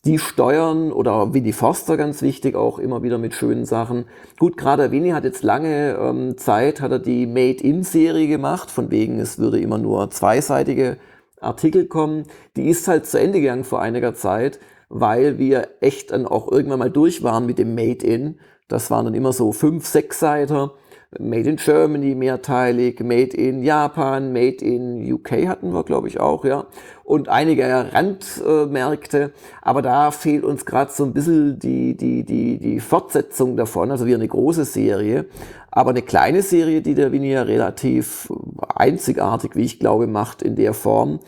die 0.06 0.18
steuern 0.18 0.92
oder 0.92 1.34
Winnie 1.34 1.54
Forster 1.54 1.98
ganz 1.98 2.22
wichtig 2.22 2.56
auch 2.56 2.80
immer 2.80 3.04
wieder 3.04 3.18
mit 3.18 3.34
schönen 3.34 3.66
Sachen. 3.66 4.06
Gut, 4.38 4.56
gerade 4.56 4.92
Winnie 4.92 5.14
hat 5.14 5.26
jetzt 5.26 5.44
lange 5.44 5.98
ähm, 6.00 6.38
Zeit, 6.38 6.80
hat 6.80 6.92
er 6.92 7.00
die 7.00 7.28
Made-in-Serie 7.28 8.28
gemacht, 8.28 8.72
von 8.72 8.92
wegen 8.92 9.20
es 9.20 9.40
würde 9.40 9.60
immer 9.60 9.78
nur 9.78 10.10
zweiseitige 10.10 10.98
Artikel 11.42 11.88
kommen. 11.88 12.24
Die 12.56 12.70
ist 12.70 12.88
halt 12.88 13.06
zu 13.06 13.20
Ende 13.20 13.42
gegangen 13.42 13.66
vor 13.66 13.82
einiger 13.82 14.14
Zeit, 14.14 14.60
weil 14.88 15.38
wir 15.38 15.68
echt 15.82 16.12
dann 16.12 16.26
auch 16.26 16.50
irgendwann 16.50 16.80
mal 16.80 16.92
durch 16.92 17.22
waren 17.24 17.46
mit 17.46 17.60
dem 17.60 17.76
Made-in. 17.76 18.40
Das 18.70 18.90
waren 18.92 19.06
dann 19.06 19.14
immer 19.16 19.34
so 19.34 19.52
fünf, 19.52 19.86
sechs 19.86 20.20
Seiter. 20.20 20.74
Made 21.18 21.50
in 21.50 21.56
Germany 21.56 22.14
mehrteilig, 22.14 23.00
Made 23.00 23.36
in 23.36 23.64
Japan, 23.64 24.32
Made 24.32 24.64
in 24.64 25.12
UK 25.12 25.48
hatten 25.48 25.74
wir, 25.74 25.84
glaube 25.84 26.08
ich, 26.08 26.20
auch, 26.20 26.46
ja. 26.46 26.68
Und 27.10 27.28
einige 27.28 27.92
Randmärkte. 27.92 29.32
Aber 29.64 29.82
da 29.82 30.12
fehlt 30.12 30.44
uns 30.44 30.64
gerade 30.64 30.92
so 30.92 31.06
ein 31.06 31.14
bisschen 31.14 31.58
die, 31.58 31.98
die, 31.98 32.24
die, 32.24 32.60
die 32.60 32.80
Fortsetzung 32.80 33.58
davon. 33.58 33.90
Also 33.90 34.06
wie 34.06 34.14
eine 34.14 34.28
große 34.28 34.64
Serie. 34.64 35.26
Aber 35.72 35.90
eine 35.90 36.04
kleine 36.04 36.44
Serie, 36.44 36.84
die 36.84 36.94
der 36.94 37.12
Winnie 37.12 37.32
ja 37.32 37.42
relativ 37.42 38.32
einzigartig, 38.76 39.56
wie 39.56 39.64
ich 39.64 39.80
glaube, 39.80 40.06
macht 40.06 40.44
in 40.44 40.56
der 40.56 40.76
Form. 40.76 41.20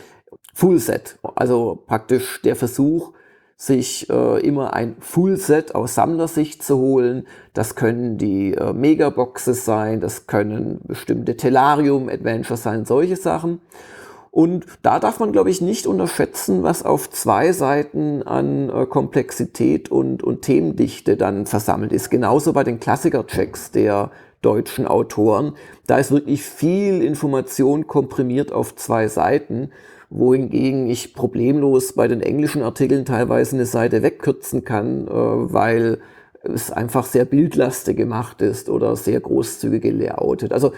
Full 0.54 0.78
Set. 0.78 1.18
Also 1.34 1.82
praktisch 1.88 2.44
der 2.44 2.56
Versuch, 2.56 3.14
sich 3.58 4.08
äh, 4.12 4.40
immer 4.46 4.74
ein 4.74 4.98
Fullset 5.00 5.74
aus 5.74 5.96
Sammlersicht 5.96 6.62
zu 6.62 6.78
holen. 6.78 7.26
Das 7.54 7.74
können 7.74 8.20
die 8.20 8.54
äh, 8.54 8.72
Megaboxes 8.72 9.66
sein, 9.66 10.00
das 10.00 10.28
können 10.28 10.82
bestimmte 10.84 11.38
Tellarium-Adventures 11.38 12.62
sein, 12.62 12.86
solche 12.86 13.16
Sachen. 13.16 13.62
Und 14.32 14.66
da 14.82 15.00
darf 15.00 15.20
man, 15.20 15.34
glaube 15.34 15.50
ich, 15.50 15.60
nicht 15.60 15.86
unterschätzen, 15.86 16.64
was 16.64 16.84
auf 16.84 17.10
zwei 17.10 17.52
Seiten 17.52 18.24
an 18.24 18.70
äh, 18.70 18.86
Komplexität 18.86 19.92
und, 19.92 20.24
und 20.24 20.42
Themendichte 20.42 21.18
dann 21.18 21.46
versammelt 21.46 21.92
ist. 21.92 22.10
Genauso 22.10 22.54
bei 22.54 22.64
den 22.64 22.80
Klassiker-Checks 22.80 23.72
der 23.72 24.10
deutschen 24.42 24.88
Autoren. 24.88 25.54
Da 25.86 25.98
ist 25.98 26.12
wirklich 26.12 26.44
viel 26.44 27.04
Information 27.04 27.88
komprimiert 27.88 28.52
auf 28.54 28.76
zwei 28.76 29.08
Seiten 29.08 29.70
wohingegen 30.12 30.90
ich 30.90 31.14
problemlos 31.14 31.94
bei 31.94 32.08
den 32.08 32.22
englischen 32.22 32.62
Artikeln 32.62 33.06
teilweise 33.06 33.56
eine 33.56 33.66
Seite 33.66 34.04
wegkürzen 34.04 34.66
kann, 34.66 35.08
äh, 35.08 35.12
weil 35.12 36.00
es 36.44 36.72
einfach 36.72 37.06
sehr 37.06 37.26
bildlastig 37.26 37.98
gemacht 37.98 38.42
ist 38.42 38.70
oder 38.70 38.96
sehr 38.96 39.20
großzügig 39.20 39.82
gelayoutet. 39.82 40.54
Also 40.54 40.74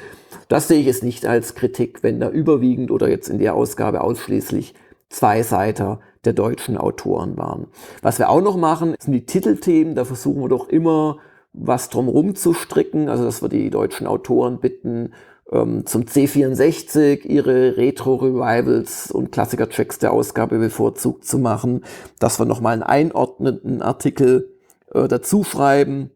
das 0.47 0.67
sehe 0.67 0.79
ich 0.79 0.87
es 0.87 1.03
nicht 1.03 1.25
als 1.25 1.55
Kritik, 1.55 2.03
wenn 2.03 2.19
da 2.19 2.29
überwiegend 2.29 2.91
oder 2.91 3.09
jetzt 3.09 3.29
in 3.29 3.39
der 3.39 3.55
Ausgabe 3.55 4.01
ausschließlich 4.01 4.73
zwei 5.09 5.43
Seiter 5.43 5.99
der 6.25 6.33
deutschen 6.33 6.77
Autoren 6.77 7.37
waren. 7.37 7.67
Was 8.01 8.19
wir 8.19 8.29
auch 8.29 8.41
noch 8.41 8.57
machen, 8.57 8.95
sind 8.99 9.13
die 9.13 9.25
Titelthemen. 9.25 9.95
Da 9.95 10.05
versuchen 10.05 10.41
wir 10.41 10.49
doch 10.49 10.67
immer 10.69 11.17
was 11.53 11.89
drumherum 11.89 12.35
zu 12.35 12.53
stricken, 12.53 13.09
also 13.09 13.23
dass 13.23 13.41
wir 13.41 13.49
die 13.49 13.69
deutschen 13.69 14.07
Autoren 14.07 14.59
bitten, 14.59 15.13
ähm, 15.51 15.85
zum 15.85 16.03
C64 16.03 17.25
ihre 17.25 17.77
Retro-Revivals 17.77 19.11
und 19.11 19.31
Klassiker-Tracks 19.31 19.99
der 19.99 20.13
Ausgabe 20.13 20.57
bevorzugt 20.57 21.25
zu 21.25 21.37
machen, 21.37 21.83
dass 22.19 22.39
wir 22.39 22.45
nochmal 22.45 22.73
einen 22.73 22.83
einordnenden 22.83 23.81
Artikel 23.81 24.52
äh, 24.93 25.07
dazu 25.07 25.43
schreiben, 25.43 26.11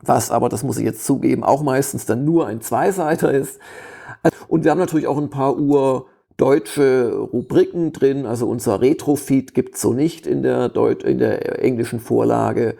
was 0.00 0.30
aber, 0.30 0.48
das 0.48 0.62
muss 0.62 0.78
ich 0.78 0.84
jetzt 0.84 1.04
zugeben, 1.04 1.44
auch 1.44 1.62
meistens 1.62 2.06
dann 2.06 2.24
nur 2.24 2.46
ein 2.46 2.60
Zweiseiter 2.60 3.32
ist. 3.32 3.58
Und 4.46 4.64
wir 4.64 4.70
haben 4.70 4.78
natürlich 4.78 5.06
auch 5.06 5.18
ein 5.18 5.30
paar 5.30 5.58
Uhr 5.58 6.06
deutsche 6.36 7.12
Rubriken 7.16 7.92
drin, 7.92 8.24
also 8.24 8.48
unser 8.48 8.80
Retro-Feed 8.80 9.54
gibt's 9.54 9.80
so 9.80 9.92
nicht 9.92 10.26
in 10.26 10.42
der, 10.42 10.68
Deut 10.68 11.02
in 11.02 11.18
der 11.18 11.62
englischen 11.62 11.98
Vorlage. 11.98 12.76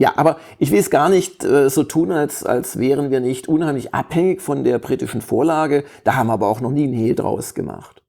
Ja, 0.00 0.14
aber 0.16 0.38
ich 0.58 0.70
will 0.70 0.80
es 0.80 0.90
gar 0.90 1.08
nicht 1.08 1.44
äh, 1.44 1.68
so 1.70 1.84
tun, 1.84 2.10
als, 2.12 2.44
als 2.44 2.78
wären 2.78 3.10
wir 3.10 3.20
nicht 3.20 3.48
unheimlich 3.48 3.94
abhängig 3.94 4.40
von 4.40 4.64
der 4.64 4.78
britischen 4.78 5.20
Vorlage. 5.20 5.84
Da 6.04 6.14
haben 6.14 6.28
wir 6.28 6.32
aber 6.32 6.48
auch 6.48 6.60
noch 6.60 6.70
nie 6.70 6.86
ein 6.86 6.92
Hehl 6.92 7.14
draus 7.14 7.54
gemacht. 7.54 8.01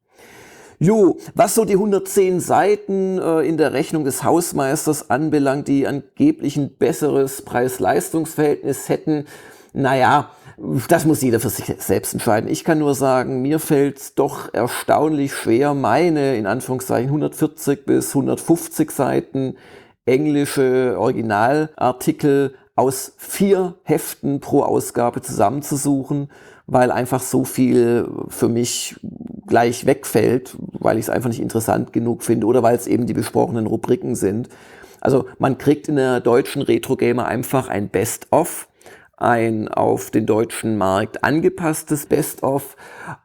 Jo, 0.83 1.15
was 1.33 1.55
so 1.55 1.63
die 1.63 1.75
110 1.75 2.41
Seiten 2.41 3.17
äh, 3.17 3.39
in 3.47 3.55
der 3.55 3.71
Rechnung 3.71 4.03
des 4.03 4.25
Hausmeisters 4.25 5.09
anbelangt, 5.09 5.69
die 5.69 5.87
angeblich 5.87 6.57
ein 6.57 6.75
besseres 6.75 7.41
Preis-Leistungs-Verhältnis 7.43 8.89
hätten, 8.89 9.23
naja, 9.71 10.31
das 10.89 11.05
muss 11.05 11.21
jeder 11.21 11.39
für 11.39 11.49
sich 11.49 11.73
selbst 11.77 12.13
entscheiden. 12.13 12.49
Ich 12.49 12.65
kann 12.65 12.79
nur 12.79 12.95
sagen, 12.95 13.41
mir 13.41 13.59
fällt 13.59 13.97
es 13.97 14.15
doch 14.15 14.53
erstaunlich 14.53 15.33
schwer, 15.33 15.73
meine 15.73 16.35
in 16.35 16.45
Anführungszeichen 16.45 17.07
140 17.07 17.85
bis 17.85 18.09
150 18.09 18.91
Seiten 18.91 19.55
englische 20.03 20.97
Originalartikel 20.99 22.55
aus 22.75 23.13
vier 23.17 23.75
Heften 23.83 24.41
pro 24.41 24.63
Ausgabe 24.63 25.21
zusammenzusuchen, 25.21 26.29
weil 26.65 26.91
einfach 26.91 27.21
so 27.21 27.43
viel 27.43 28.07
für 28.29 28.49
mich 28.49 28.95
gleich 29.47 29.85
wegfällt, 29.85 30.55
weil 30.59 30.97
ich 30.97 31.05
es 31.05 31.09
einfach 31.09 31.29
nicht 31.29 31.41
interessant 31.41 31.93
genug 31.93 32.23
finde 32.23 32.47
oder 32.47 32.63
weil 32.63 32.75
es 32.75 32.87
eben 32.87 33.05
die 33.05 33.13
besprochenen 33.13 33.67
Rubriken 33.67 34.15
sind. 34.15 34.49
Also 35.01 35.25
man 35.37 35.57
kriegt 35.57 35.89
in 35.89 35.97
der 35.97 36.21
deutschen 36.21 36.61
Retro 36.61 36.95
Gamer 36.95 37.25
einfach 37.25 37.67
ein 37.67 37.89
Best-of 37.89 38.67
ein 39.23 39.69
auf 39.69 40.11
den 40.11 40.25
deutschen 40.25 40.77
Markt 40.77 41.23
angepasstes 41.23 42.07
Best-of. 42.07 42.75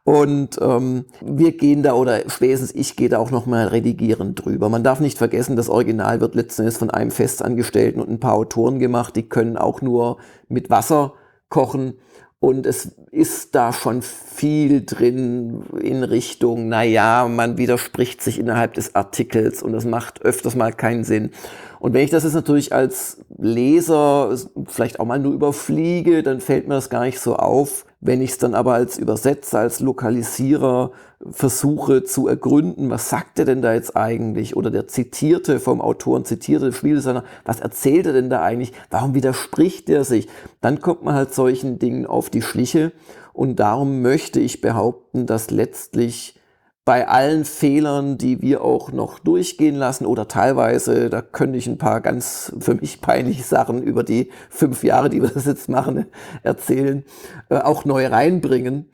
Und 0.04 0.58
ähm, 0.60 1.06
wir 1.20 1.56
gehen 1.56 1.82
da, 1.82 1.94
oder 1.94 2.28
spätestens 2.28 2.74
ich 2.74 2.96
gehe 2.96 3.08
da 3.08 3.18
auch 3.18 3.30
nochmal 3.30 3.66
redigierend 3.68 4.44
drüber. 4.44 4.68
Man 4.68 4.84
darf 4.84 5.00
nicht 5.00 5.18
vergessen, 5.18 5.56
das 5.56 5.68
Original 5.68 6.20
wird 6.20 6.34
letzten 6.34 6.62
Endes 6.62 6.78
von 6.78 6.90
einem 6.90 7.10
Festangestellten 7.10 8.00
und 8.00 8.10
ein 8.10 8.20
paar 8.20 8.34
Autoren 8.34 8.78
gemacht. 8.78 9.16
Die 9.16 9.28
können 9.28 9.56
auch 9.56 9.82
nur 9.82 10.18
mit 10.48 10.70
Wasser 10.70 11.14
kochen. 11.48 11.94
Und 12.40 12.66
es 12.66 12.92
ist 13.10 13.56
da 13.56 13.72
schon 13.72 14.00
viel 14.00 14.84
drin 14.86 15.64
in 15.80 16.04
Richtung, 16.04 16.68
na 16.68 16.84
ja, 16.84 17.26
man 17.28 17.58
widerspricht 17.58 18.22
sich 18.22 18.38
innerhalb 18.38 18.74
des 18.74 18.94
Artikels 18.94 19.60
und 19.60 19.72
das 19.72 19.84
macht 19.84 20.22
öfters 20.22 20.54
mal 20.54 20.72
keinen 20.72 21.02
Sinn. 21.02 21.32
Und 21.80 21.94
wenn 21.94 22.04
ich 22.04 22.10
das 22.10 22.22
jetzt 22.22 22.34
natürlich 22.34 22.72
als 22.72 23.24
Leser 23.38 24.36
vielleicht 24.66 25.00
auch 25.00 25.04
mal 25.04 25.18
nur 25.18 25.32
überfliege, 25.32 26.22
dann 26.22 26.40
fällt 26.40 26.68
mir 26.68 26.74
das 26.74 26.90
gar 26.90 27.04
nicht 27.04 27.18
so 27.18 27.34
auf. 27.34 27.84
Wenn 28.00 28.22
ich 28.22 28.30
es 28.30 28.38
dann 28.38 28.54
aber 28.54 28.74
als 28.74 28.98
Übersetzer, 28.98 29.58
als 29.58 29.80
Lokalisierer 29.80 30.92
versuche 31.30 32.04
zu 32.04 32.28
ergründen, 32.28 32.90
was 32.90 33.10
sagt 33.10 33.38
er 33.38 33.44
denn 33.44 33.62
da 33.62 33.74
jetzt 33.74 33.96
eigentlich? 33.96 34.56
Oder 34.56 34.70
der 34.70 34.86
Zitierte 34.86 35.58
vom 35.58 35.80
Autoren, 35.80 36.24
zitierte 36.24 36.72
Spieldesigner, 36.72 37.24
was 37.44 37.60
erzählt 37.60 38.06
er 38.06 38.12
denn 38.12 38.30
da 38.30 38.42
eigentlich? 38.42 38.72
Warum 38.90 39.14
widerspricht 39.14 39.90
er 39.90 40.04
sich? 40.04 40.28
Dann 40.60 40.80
kommt 40.80 41.02
man 41.02 41.14
halt 41.14 41.34
solchen 41.34 41.78
Dingen 41.78 42.06
auf 42.06 42.30
die 42.30 42.42
Schliche. 42.42 42.92
Und 43.32 43.56
darum 43.56 44.02
möchte 44.02 44.40
ich 44.40 44.60
behaupten, 44.60 45.26
dass 45.26 45.50
letztlich 45.50 46.38
bei 46.88 47.06
allen 47.06 47.44
Fehlern, 47.44 48.16
die 48.16 48.40
wir 48.40 48.64
auch 48.64 48.92
noch 48.92 49.18
durchgehen 49.18 49.74
lassen 49.74 50.06
oder 50.06 50.26
teilweise, 50.26 51.10
da 51.10 51.20
könnte 51.20 51.58
ich 51.58 51.66
ein 51.66 51.76
paar 51.76 52.00
ganz 52.00 52.50
für 52.60 52.74
mich 52.74 53.02
peinliche 53.02 53.42
Sachen 53.42 53.82
über 53.82 54.04
die 54.04 54.30
fünf 54.48 54.82
Jahre, 54.84 55.10
die 55.10 55.20
wir 55.20 55.28
das 55.28 55.44
jetzt 55.44 55.68
machen, 55.68 56.06
erzählen, 56.42 57.04
äh, 57.50 57.58
auch 57.58 57.84
neu 57.84 58.06
reinbringen, 58.06 58.88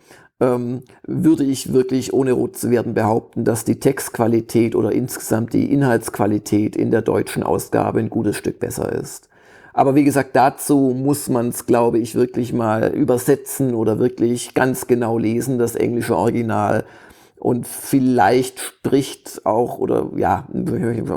ähm, 0.44 0.82
würde 1.06 1.44
ich 1.44 1.72
wirklich 1.72 2.12
ohne 2.12 2.32
rot 2.32 2.56
zu 2.56 2.70
werden 2.70 2.94
behaupten, 2.94 3.44
dass 3.44 3.64
die 3.64 3.80
Textqualität 3.80 4.74
oder 4.74 4.92
insgesamt 4.92 5.52
die 5.52 5.72
Inhaltsqualität 5.72 6.76
in 6.76 6.90
der 6.90 7.02
deutschen 7.02 7.42
Ausgabe 7.42 8.00
ein 8.00 8.10
gutes 8.10 8.36
Stück 8.36 8.58
besser 8.60 8.92
ist. 8.92 9.28
Aber 9.72 9.96
wie 9.96 10.04
gesagt, 10.04 10.36
dazu 10.36 10.94
muss 10.96 11.28
man 11.28 11.48
es, 11.48 11.66
glaube 11.66 11.98
ich, 11.98 12.14
wirklich 12.14 12.52
mal 12.52 12.92
übersetzen 12.94 13.74
oder 13.74 13.98
wirklich 13.98 14.54
ganz 14.54 14.86
genau 14.86 15.18
lesen, 15.18 15.58
das 15.58 15.74
englische 15.74 16.16
Original 16.16 16.84
und 17.44 17.68
vielleicht 17.68 18.58
spricht 18.58 19.44
auch, 19.44 19.76
oder 19.76 20.08
ja, 20.16 20.48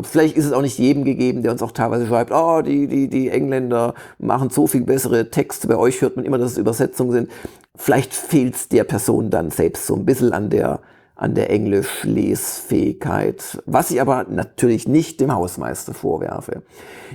vielleicht 0.03 0.35
ist 0.35 0.43
es 0.43 0.51
auch 0.51 0.61
nicht 0.61 0.77
jedem 0.77 1.05
gegeben, 1.05 1.41
der 1.41 1.53
uns 1.53 1.61
auch 1.61 1.71
teilweise 1.71 2.05
schreibt, 2.05 2.33
oh, 2.33 2.61
die, 2.61 2.87
die, 2.87 3.07
die 3.07 3.29
Engländer 3.29 3.93
machen 4.19 4.49
so 4.49 4.67
viel 4.67 4.81
bessere 4.81 5.31
Texte, 5.31 5.69
bei 5.69 5.77
euch 5.77 6.01
hört 6.01 6.17
man 6.17 6.25
immer, 6.25 6.37
dass 6.37 6.51
es 6.51 6.57
Übersetzungen 6.57 7.13
sind. 7.13 7.31
Vielleicht 7.77 8.13
fehlt 8.13 8.55
es 8.55 8.67
der 8.67 8.83
Person 8.83 9.29
dann 9.29 9.51
selbst 9.51 9.87
so 9.87 9.95
ein 9.95 10.03
bisschen 10.03 10.33
an 10.33 10.49
der, 10.49 10.81
an 11.15 11.33
der 11.33 11.49
Englisch-Lesfähigkeit, 11.49 13.63
was 13.65 13.89
ich 13.89 14.01
aber 14.01 14.25
natürlich 14.29 14.85
nicht 14.85 15.21
dem 15.21 15.33
Hausmeister 15.33 15.93
vorwerfe. 15.93 16.63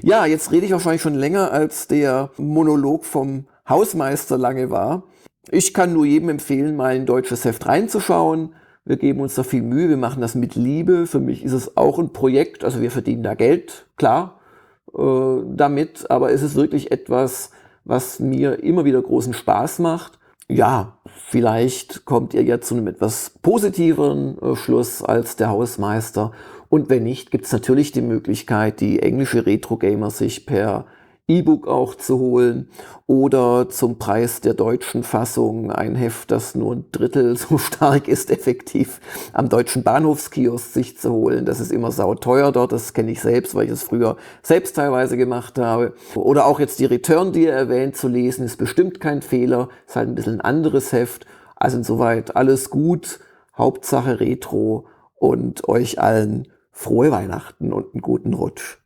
Ja, 0.00 0.24
jetzt 0.24 0.52
rede 0.52 0.64
ich 0.64 0.72
wahrscheinlich 0.72 1.02
schon 1.02 1.16
länger, 1.16 1.52
als 1.52 1.86
der 1.86 2.30
Monolog 2.38 3.04
vom 3.04 3.44
Hausmeister 3.68 4.38
lange 4.38 4.70
war. 4.70 5.02
Ich 5.50 5.74
kann 5.74 5.92
nur 5.92 6.06
jedem 6.06 6.30
empfehlen, 6.30 6.76
mal 6.76 6.94
ein 6.94 7.04
deutsches 7.04 7.44
Heft 7.44 7.66
reinzuschauen. 7.66 8.54
Wir 8.84 8.96
geben 8.96 9.20
uns 9.20 9.36
da 9.36 9.44
viel 9.44 9.62
Mühe, 9.62 9.88
wir 9.88 9.96
machen 9.96 10.20
das 10.20 10.34
mit 10.34 10.56
Liebe. 10.56 11.06
Für 11.06 11.20
mich 11.20 11.44
ist 11.44 11.52
es 11.52 11.76
auch 11.76 11.98
ein 11.98 12.12
Projekt, 12.12 12.64
also 12.64 12.80
wir 12.80 12.90
verdienen 12.90 13.22
da 13.22 13.34
Geld, 13.34 13.86
klar, 13.96 14.40
äh, 14.96 15.42
damit, 15.46 16.10
aber 16.10 16.32
es 16.32 16.42
ist 16.42 16.56
wirklich 16.56 16.90
etwas, 16.90 17.50
was 17.84 18.18
mir 18.18 18.62
immer 18.62 18.84
wieder 18.84 19.00
großen 19.00 19.34
Spaß 19.34 19.78
macht. 19.78 20.18
Ja, 20.48 20.98
vielleicht 21.28 22.04
kommt 22.04 22.34
ihr 22.34 22.42
ja 22.42 22.60
zu 22.60 22.74
einem 22.74 22.88
etwas 22.88 23.30
positiveren 23.42 24.36
äh, 24.42 24.56
Schluss 24.56 25.02
als 25.02 25.36
der 25.36 25.50
Hausmeister. 25.50 26.32
Und 26.68 26.90
wenn 26.90 27.04
nicht, 27.04 27.30
gibt 27.30 27.44
es 27.44 27.52
natürlich 27.52 27.92
die 27.92 28.02
Möglichkeit, 28.02 28.80
die 28.80 29.00
englische 29.00 29.46
Retro-Gamer 29.46 30.10
sich 30.10 30.44
per 30.44 30.86
E-Book 31.28 31.68
auch 31.68 31.94
zu 31.94 32.18
holen 32.18 32.68
oder 33.06 33.68
zum 33.68 33.98
Preis 33.98 34.40
der 34.40 34.54
deutschen 34.54 35.04
Fassung 35.04 35.70
ein 35.70 35.94
Heft, 35.94 36.32
das 36.32 36.56
nur 36.56 36.74
ein 36.74 36.84
Drittel 36.90 37.36
so 37.38 37.58
stark 37.58 38.08
ist, 38.08 38.30
effektiv 38.30 39.00
am 39.32 39.48
deutschen 39.48 39.84
Bahnhofskiosk 39.84 40.72
sich 40.72 40.98
zu 40.98 41.12
holen. 41.12 41.44
Das 41.44 41.60
ist 41.60 41.70
immer 41.70 41.92
sauteuer 41.92 42.50
dort, 42.50 42.72
das 42.72 42.92
kenne 42.92 43.12
ich 43.12 43.20
selbst, 43.20 43.54
weil 43.54 43.66
ich 43.66 43.70
es 43.70 43.84
früher 43.84 44.16
selbst 44.42 44.74
teilweise 44.74 45.16
gemacht 45.16 45.58
habe. 45.58 45.94
Oder 46.16 46.46
auch 46.46 46.58
jetzt 46.58 46.80
die 46.80 46.86
Return, 46.86 47.32
die 47.32 47.44
ihr 47.44 47.52
erwähnt, 47.52 47.96
zu 47.96 48.08
lesen, 48.08 48.44
ist 48.44 48.56
bestimmt 48.56 49.00
kein 49.00 49.22
Fehler, 49.22 49.68
ist 49.86 49.96
halt 49.96 50.08
ein 50.08 50.14
bisschen 50.16 50.34
ein 50.34 50.40
anderes 50.40 50.92
Heft. 50.92 51.26
Also 51.54 51.78
insoweit 51.78 52.34
alles 52.34 52.68
gut, 52.68 53.20
Hauptsache 53.56 54.18
Retro 54.18 54.86
und 55.14 55.68
euch 55.68 56.00
allen 56.00 56.48
frohe 56.72 57.12
Weihnachten 57.12 57.72
und 57.72 57.94
einen 57.94 58.02
guten 58.02 58.34
Rutsch. 58.34 58.78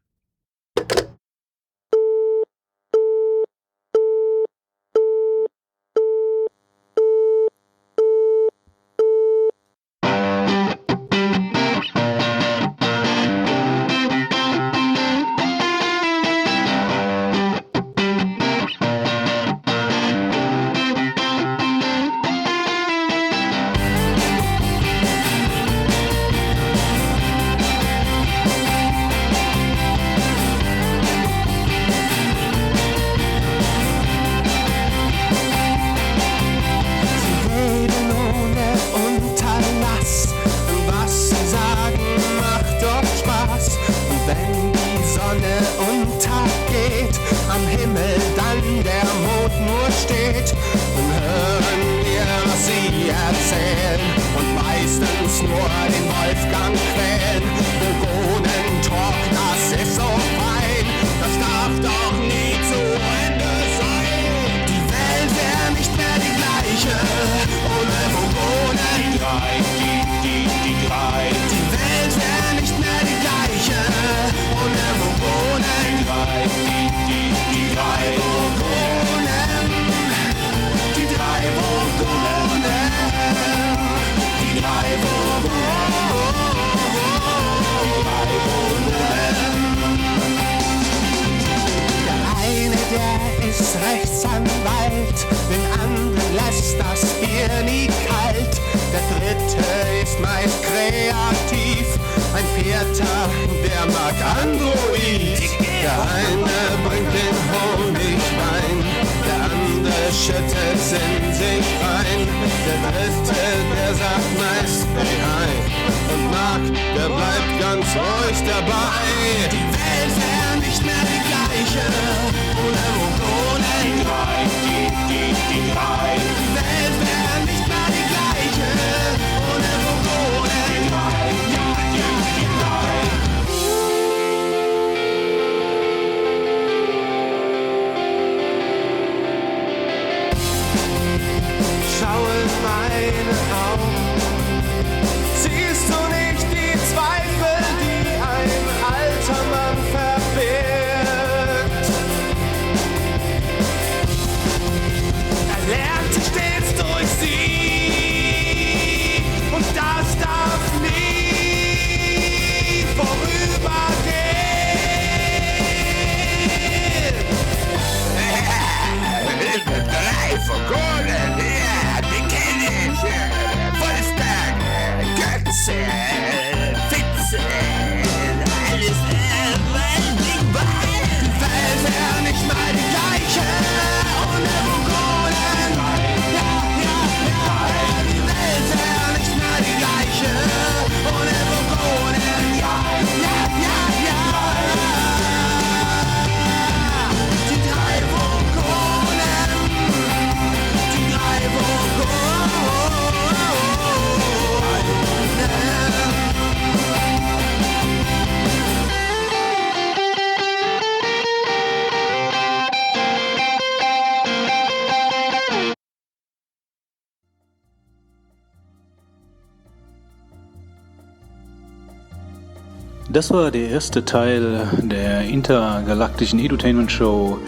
Das 223.17 223.31
war 223.31 223.51
der 223.51 223.71
erste 223.71 224.05
Teil 224.05 224.69
der 224.83 225.23
intergalaktischen 225.23 226.39
Edutainment 226.39 226.93
Show 226.93 227.39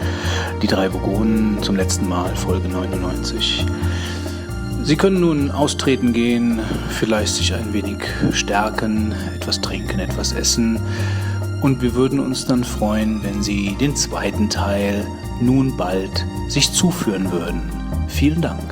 Die 0.63 0.67
drei 0.67 0.91
Vogonen 0.91 1.61
zum 1.61 1.75
letzten 1.75 2.09
Mal, 2.09 2.35
Folge 2.35 2.67
99. 2.67 3.67
Sie 4.81 4.95
können 4.95 5.19
nun 5.19 5.51
austreten 5.51 6.11
gehen, 6.11 6.59
vielleicht 6.89 7.35
sich 7.35 7.53
ein 7.53 7.71
wenig 7.71 7.97
stärken, 8.31 9.13
etwas 9.35 9.61
trinken, 9.61 9.99
etwas 9.99 10.31
essen 10.31 10.79
und 11.61 11.83
wir 11.83 11.93
würden 11.93 12.19
uns 12.19 12.47
dann 12.47 12.63
freuen, 12.63 13.21
wenn 13.23 13.43
Sie 13.43 13.75
den 13.79 13.95
zweiten 13.95 14.49
Teil 14.49 15.05
nun 15.39 15.77
bald 15.77 16.25
sich 16.47 16.73
zuführen 16.73 17.31
würden. 17.31 17.61
Vielen 18.07 18.41
Dank. 18.41 18.68